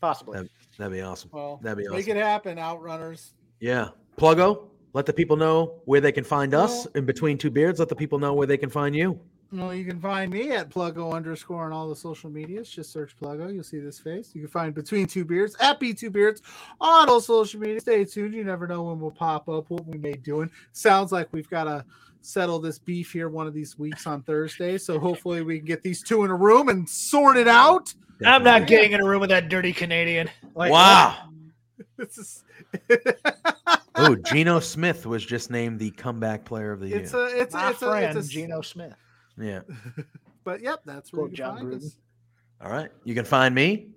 possibly. 0.02 0.40
That- 0.40 0.50
That'd 0.78 0.94
be 0.94 1.02
awesome. 1.02 1.32
well, 1.34 1.60
That'd 1.64 1.80
be 1.80 1.90
make 1.90 2.02
awesome. 2.06 2.18
it 2.18 2.24
happen, 2.24 2.58
Outrunners. 2.60 3.32
Yeah. 3.60 3.90
Pluggo, 4.16 4.70
let 4.94 5.08
the 5.08 5.14
people 5.14 5.36
know 5.36 5.82
where 5.86 6.00
they 6.02 6.12
can 6.12 6.24
find 6.24 6.54
us 6.54 6.86
Well- 6.86 6.92
in 6.98 7.06
between 7.08 7.40
two 7.40 7.50
beards. 7.50 7.80
Let 7.80 7.90
the 7.90 7.96
people 7.96 8.20
know 8.20 8.34
where 8.36 8.46
they 8.46 8.58
can 8.58 8.70
find 8.70 8.96
you. 8.96 9.20
Well, 9.52 9.74
you 9.74 9.86
can 9.86 10.02
find 10.02 10.32
me 10.32 10.52
at 10.52 10.70
Pluggo 10.70 11.14
underscore 11.14 11.66
on 11.66 11.72
all 11.72 11.88
the 11.88 11.96
social 11.96 12.30
medias. 12.30 12.70
Just 12.70 12.92
search 12.92 13.16
Pluggo. 13.22 13.54
You'll 13.54 13.64
see 13.64 13.80
this 13.80 13.98
face. 13.98 14.32
You 14.34 14.42
can 14.42 14.50
find 14.50 14.74
Between 14.74 15.08
Two 15.08 15.24
Beards 15.24 15.56
at 15.62 15.80
B2 15.80 16.12
Beards 16.12 16.42
on 16.82 17.08
all 17.08 17.22
social 17.22 17.60
media. 17.60 17.80
Stay 17.80 18.04
tuned. 18.04 18.34
You 18.34 18.44
never 18.44 18.68
know 18.68 18.84
when 18.84 19.00
we'll 19.00 19.12
pop 19.12 19.48
up, 19.48 19.70
what 19.70 19.86
we 19.86 19.98
may 19.98 20.14
be 20.14 20.18
doing. 20.20 20.52
Sounds 20.74 21.12
like 21.14 21.30
we've 21.32 21.50
got 21.50 21.64
to 21.64 21.86
settle 22.22 22.60
this 22.60 22.78
beef 22.78 23.14
here 23.14 23.30
one 23.30 23.48
of 23.48 23.54
these 23.54 23.80
weeks 23.80 24.06
on 24.06 24.22
Thursday. 24.24 24.78
So 24.78 25.00
hopefully 25.00 25.42
we 25.44 25.60
can 25.60 25.66
get 25.66 25.82
these 25.82 26.04
two 26.04 26.26
in 26.26 26.32
a 26.32 26.36
room 26.36 26.68
and 26.68 26.88
sort 26.88 27.38
it 27.38 27.48
out. 27.48 27.94
I'm 28.26 28.44
not 28.44 28.68
getting 28.68 28.92
in 28.92 29.02
a 29.02 29.08
room 29.08 29.22
with 29.22 29.30
that 29.30 29.48
dirty 29.48 29.72
Canadian. 29.72 30.30
Like, 30.56 30.72
Wow. 30.72 31.16
This 31.96 32.18
is 32.20 32.44
oh, 33.96 34.16
Geno 34.16 34.60
Smith 34.60 35.08
was 35.08 35.26
just 35.26 35.50
named 35.50 35.80
the 35.80 35.90
comeback 35.92 36.46
player 36.46 36.72
of 36.72 36.80
the 36.80 36.90
year. 36.90 37.00
it's 37.00 37.14
a 37.14 37.26
it's 37.26 37.56
a, 37.56 37.70
it's 37.70 37.82
a, 37.82 37.88
friend 37.88 38.18
it's 38.18 38.28
a 38.28 38.32
Geno 38.32 38.62
Smith. 38.62 38.94
Yeah. 39.40 39.62
but 40.44 40.62
yep, 40.62 40.82
that's 40.86 41.12
where 41.14 41.22
Quote 41.22 41.32
you 41.32 41.38
John 41.38 41.58
can 41.58 41.70
find 41.70 41.82
Gruden. 41.82 41.86
us. 41.86 41.98
All 42.62 42.72
right. 42.72 42.92
You 43.04 43.16
can 43.16 43.26
find 43.26 43.54
me 43.54 43.88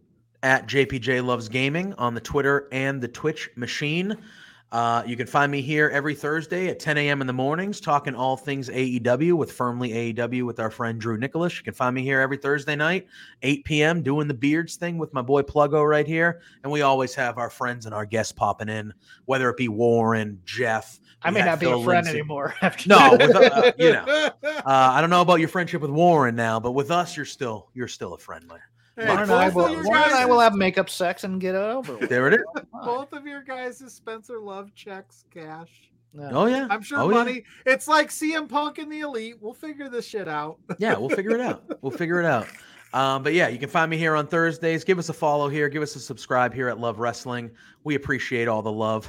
at 0.42 0.66
JPJ 0.66 1.24
Loves 1.24 1.48
Gaming 1.48 1.94
on 1.94 2.14
the 2.14 2.20
Twitter 2.20 2.68
and 2.72 3.00
the 3.00 3.08
Twitch 3.08 3.50
machine. 3.56 4.16
Uh, 4.72 5.02
you 5.05 5.16
can 5.16 5.26
find 5.26 5.51
me 5.51 5.60
here 5.60 5.90
every 5.92 6.14
Thursday 6.14 6.68
at 6.68 6.78
10 6.78 6.97
a.m. 6.98 7.20
in 7.20 7.26
the 7.26 7.32
mornings 7.32 7.80
talking 7.80 8.14
all 8.14 8.36
things 8.36 8.68
AEW 8.68 9.32
with 9.32 9.51
Firmly 9.51 10.14
AEW 10.14 10.44
with 10.44 10.60
our 10.60 10.70
friend 10.70 11.01
Drew 11.01 11.18
Nicholas. 11.18 11.56
You 11.56 11.64
can 11.64 11.74
find 11.74 11.94
me 11.94 12.02
here 12.02 12.20
every 12.20 12.36
Thursday 12.36 12.76
night, 12.76 13.09
8 13.42 13.64
p.m., 13.64 14.02
doing 14.02 14.28
the 14.28 14.34
beards 14.34 14.76
thing 14.76 14.97
with 14.97 15.12
my 15.12 15.22
boy 15.22 15.42
Pluggo 15.42 15.88
right 15.88 16.06
here. 16.06 16.40
And 16.62 16.70
we 16.70 16.82
always 16.82 17.14
have 17.16 17.36
our 17.36 17.51
friends 17.51 17.86
and 17.86 17.94
our 17.94 18.06
guests 18.06 18.32
popping 18.32 18.68
in, 18.68 18.94
whether 19.24 19.51
it 19.51 19.56
be 19.56 19.68
Warren, 19.68 20.40
Jeff. 20.44 21.01
I 21.22 21.30
may 21.30 21.40
not 21.44 21.59
be 21.59 21.66
a 21.66 21.70
friend 21.70 22.06
Lindsay. 22.06 22.10
anymore. 22.10 22.55
No, 22.86 23.16
with, 23.18 23.34
uh, 23.34 23.72
you 23.76 23.92
know. 23.92 24.30
Uh, 24.42 24.62
I 24.92 25.01
don't 25.01 25.10
know 25.10 25.22
about 25.22 25.40
your 25.40 25.48
friendship 25.48 25.80
with 25.80 25.90
Warren 25.90 26.36
now, 26.36 26.60
but 26.60 26.72
with 26.72 26.90
us, 26.90 27.16
you're 27.16 27.24
still 27.24 27.70
you're 27.72 27.88
still 27.88 28.12
a 28.12 28.18
friend, 28.18 28.47
man. 28.47 28.59
Hey, 28.96 29.06
Warren 29.06 29.20
and 29.20 29.28
both 29.28 29.38
I 29.40 29.48
will, 29.50 29.70
your 29.70 29.80
and 29.96 30.14
I 30.14 30.26
will 30.26 30.40
have 30.40 30.54
makeup 30.54 30.90
sex 30.90 31.24
and 31.24 31.40
get 31.40 31.54
it 31.54 31.58
over 31.58 31.96
with. 31.96 32.08
There 32.10 32.26
it 32.28 32.34
is. 32.34 32.40
both 32.84 33.12
of 33.12 33.26
your 33.26 33.42
guys' 33.42 33.82
Spencer 33.92 34.40
Love 34.40 34.74
checks 34.74 35.24
cash. 35.32 35.90
No. 36.12 36.28
Oh 36.32 36.46
yeah. 36.46 36.66
I'm 36.68 36.82
sure 36.82 36.98
Oh, 36.98 37.08
yeah. 37.08 37.14
money. 37.14 37.44
It's 37.66 37.86
like 37.86 38.08
CM 38.10 38.48
Punk 38.48 38.78
and 38.78 38.90
the 38.90 39.00
Elite. 39.00 39.36
We'll 39.40 39.54
figure 39.54 39.88
this 39.88 40.06
shit 40.06 40.26
out. 40.28 40.58
Yeah, 40.78 40.96
we'll 40.98 41.08
figure 41.08 41.30
it 41.36 41.40
out. 41.40 41.62
We'll 41.82 41.92
figure 41.92 42.18
it 42.20 42.26
out. 42.26 42.48
Um, 42.92 43.22
but 43.22 43.32
yeah, 43.34 43.46
you 43.46 43.58
can 43.60 43.68
find 43.68 43.88
me 43.88 43.96
here 43.96 44.16
on 44.16 44.26
Thursdays. 44.26 44.82
Give 44.82 44.98
us 44.98 45.08
a 45.08 45.12
follow 45.12 45.48
here. 45.48 45.68
Give 45.68 45.82
us 45.82 45.94
a 45.94 46.00
subscribe 46.00 46.52
here 46.52 46.68
at 46.68 46.80
Love 46.80 46.98
Wrestling. 46.98 47.50
We 47.84 47.94
appreciate 47.94 48.48
all 48.48 48.62
the 48.62 48.72
love. 48.72 49.08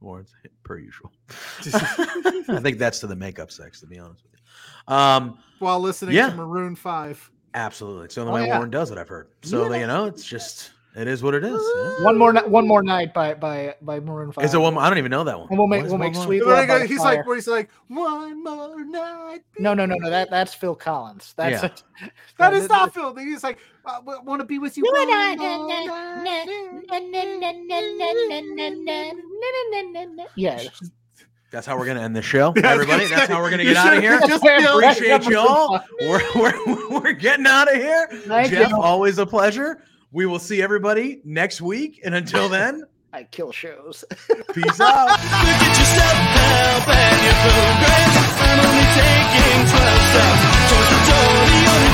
Warren's 0.00 0.34
per 0.62 0.76
usual. 0.78 1.10
I 1.74 2.60
think 2.62 2.76
that's 2.78 2.98
to 3.00 3.06
the 3.06 3.16
makeup 3.16 3.50
sex, 3.50 3.80
to 3.80 3.86
be 3.86 3.98
honest 3.98 4.22
with 4.22 4.32
you. 4.34 4.94
Um, 4.94 5.38
While 5.58 5.80
listening 5.80 6.14
Yeah. 6.14 6.28
to 6.30 6.36
Maroon 6.36 6.76
Five. 6.76 7.30
Absolutely. 7.54 8.04
It's 8.06 8.14
the 8.14 8.22
only 8.22 8.32
oh, 8.32 8.34
way 8.36 8.46
yeah. 8.46 8.56
Warren 8.56 8.70
does 8.70 8.90
it, 8.90 8.98
I've 8.98 9.08
heard. 9.08 9.28
So, 9.42 9.72
yeah. 9.72 9.80
you 9.80 9.86
know, 9.86 10.04
it's 10.06 10.24
just, 10.24 10.72
it 10.94 11.06
is 11.06 11.22
what 11.22 11.34
it 11.34 11.44
is. 11.44 11.62
Yeah. 11.76 12.04
One 12.04 12.18
more, 12.18 12.34
one 12.48 12.66
more 12.66 12.82
night 12.82 13.14
by 13.14 13.34
by 13.34 13.74
by 13.82 14.00
Maroon 14.00 14.32
Five. 14.32 14.44
Is 14.44 14.54
it 14.54 14.58
one? 14.58 14.76
I 14.78 14.88
don't 14.88 14.98
even 14.98 15.10
know 15.10 15.22
that 15.24 15.38
one. 15.38 15.48
And 15.48 15.58
we'll 15.58 15.68
make 15.68 15.84
we'll 15.84 15.98
make 15.98 16.14
more? 16.14 16.24
sweet. 16.24 16.42
He's 16.42 16.98
fire. 16.98 17.16
like, 17.16 17.26
where 17.26 17.36
he's 17.36 17.46
like, 17.46 17.70
one 17.88 18.42
more 18.42 18.84
night. 18.84 19.40
No, 19.58 19.74
no, 19.74 19.86
no, 19.86 19.94
no. 19.96 20.10
That 20.10 20.30
that's 20.30 20.54
Phil 20.54 20.74
Collins. 20.74 21.34
That's 21.36 21.62
yeah. 21.62 21.70
a, 22.06 22.10
that 22.38 22.54
is 22.54 22.68
not 22.68 22.94
Phil. 22.94 23.14
He's 23.14 23.44
like, 23.44 23.58
I 23.86 24.00
want 24.00 24.40
to 24.40 24.44
be 24.44 24.58
with 24.58 24.76
you. 24.76 24.84
yeah, 30.36 30.68
that's 31.50 31.66
how 31.66 31.78
we're 31.78 31.86
going 31.86 31.96
to 31.96 32.02
end 32.02 32.14
the 32.14 32.22
show, 32.22 32.52
everybody. 32.62 33.06
That's 33.06 33.30
how 33.30 33.40
we're 33.40 33.50
going 33.50 33.58
to 33.58 33.64
get 33.64 33.76
out 33.76 33.96
of 33.96 34.02
here. 34.02 34.20
Just 34.26 34.44
appreciate 34.44 35.24
y'all. 35.24 35.80
We're, 36.02 36.20
we're, 36.34 37.00
we're 37.00 37.12
getting 37.12 37.46
out 37.46 37.68
of 37.68 37.80
here. 37.80 38.06
Thank 38.26 38.50
Jeff, 38.50 38.70
you. 38.70 38.76
always 38.76 39.18
a 39.18 39.26
pleasure. 39.26 39.82
We 40.12 40.26
will 40.26 40.38
see 40.38 40.62
everybody 40.62 41.20
next 41.24 41.60
week. 41.60 42.00
And 42.04 42.14
until 42.14 42.48
then, 42.58 42.84
I 43.12 43.24
kill 43.24 43.52
shows. 43.52 44.04
Peace 44.52 44.80
out. 44.80 45.08
Look 45.08 45.18
at 45.18 45.78
yourself 45.78 46.14
and 46.20 46.84
progress. 46.84 48.12
I'm 48.44 48.60
only 48.60 48.84
taking 48.92 49.64
12 49.72 50.00
steps. 50.12 51.87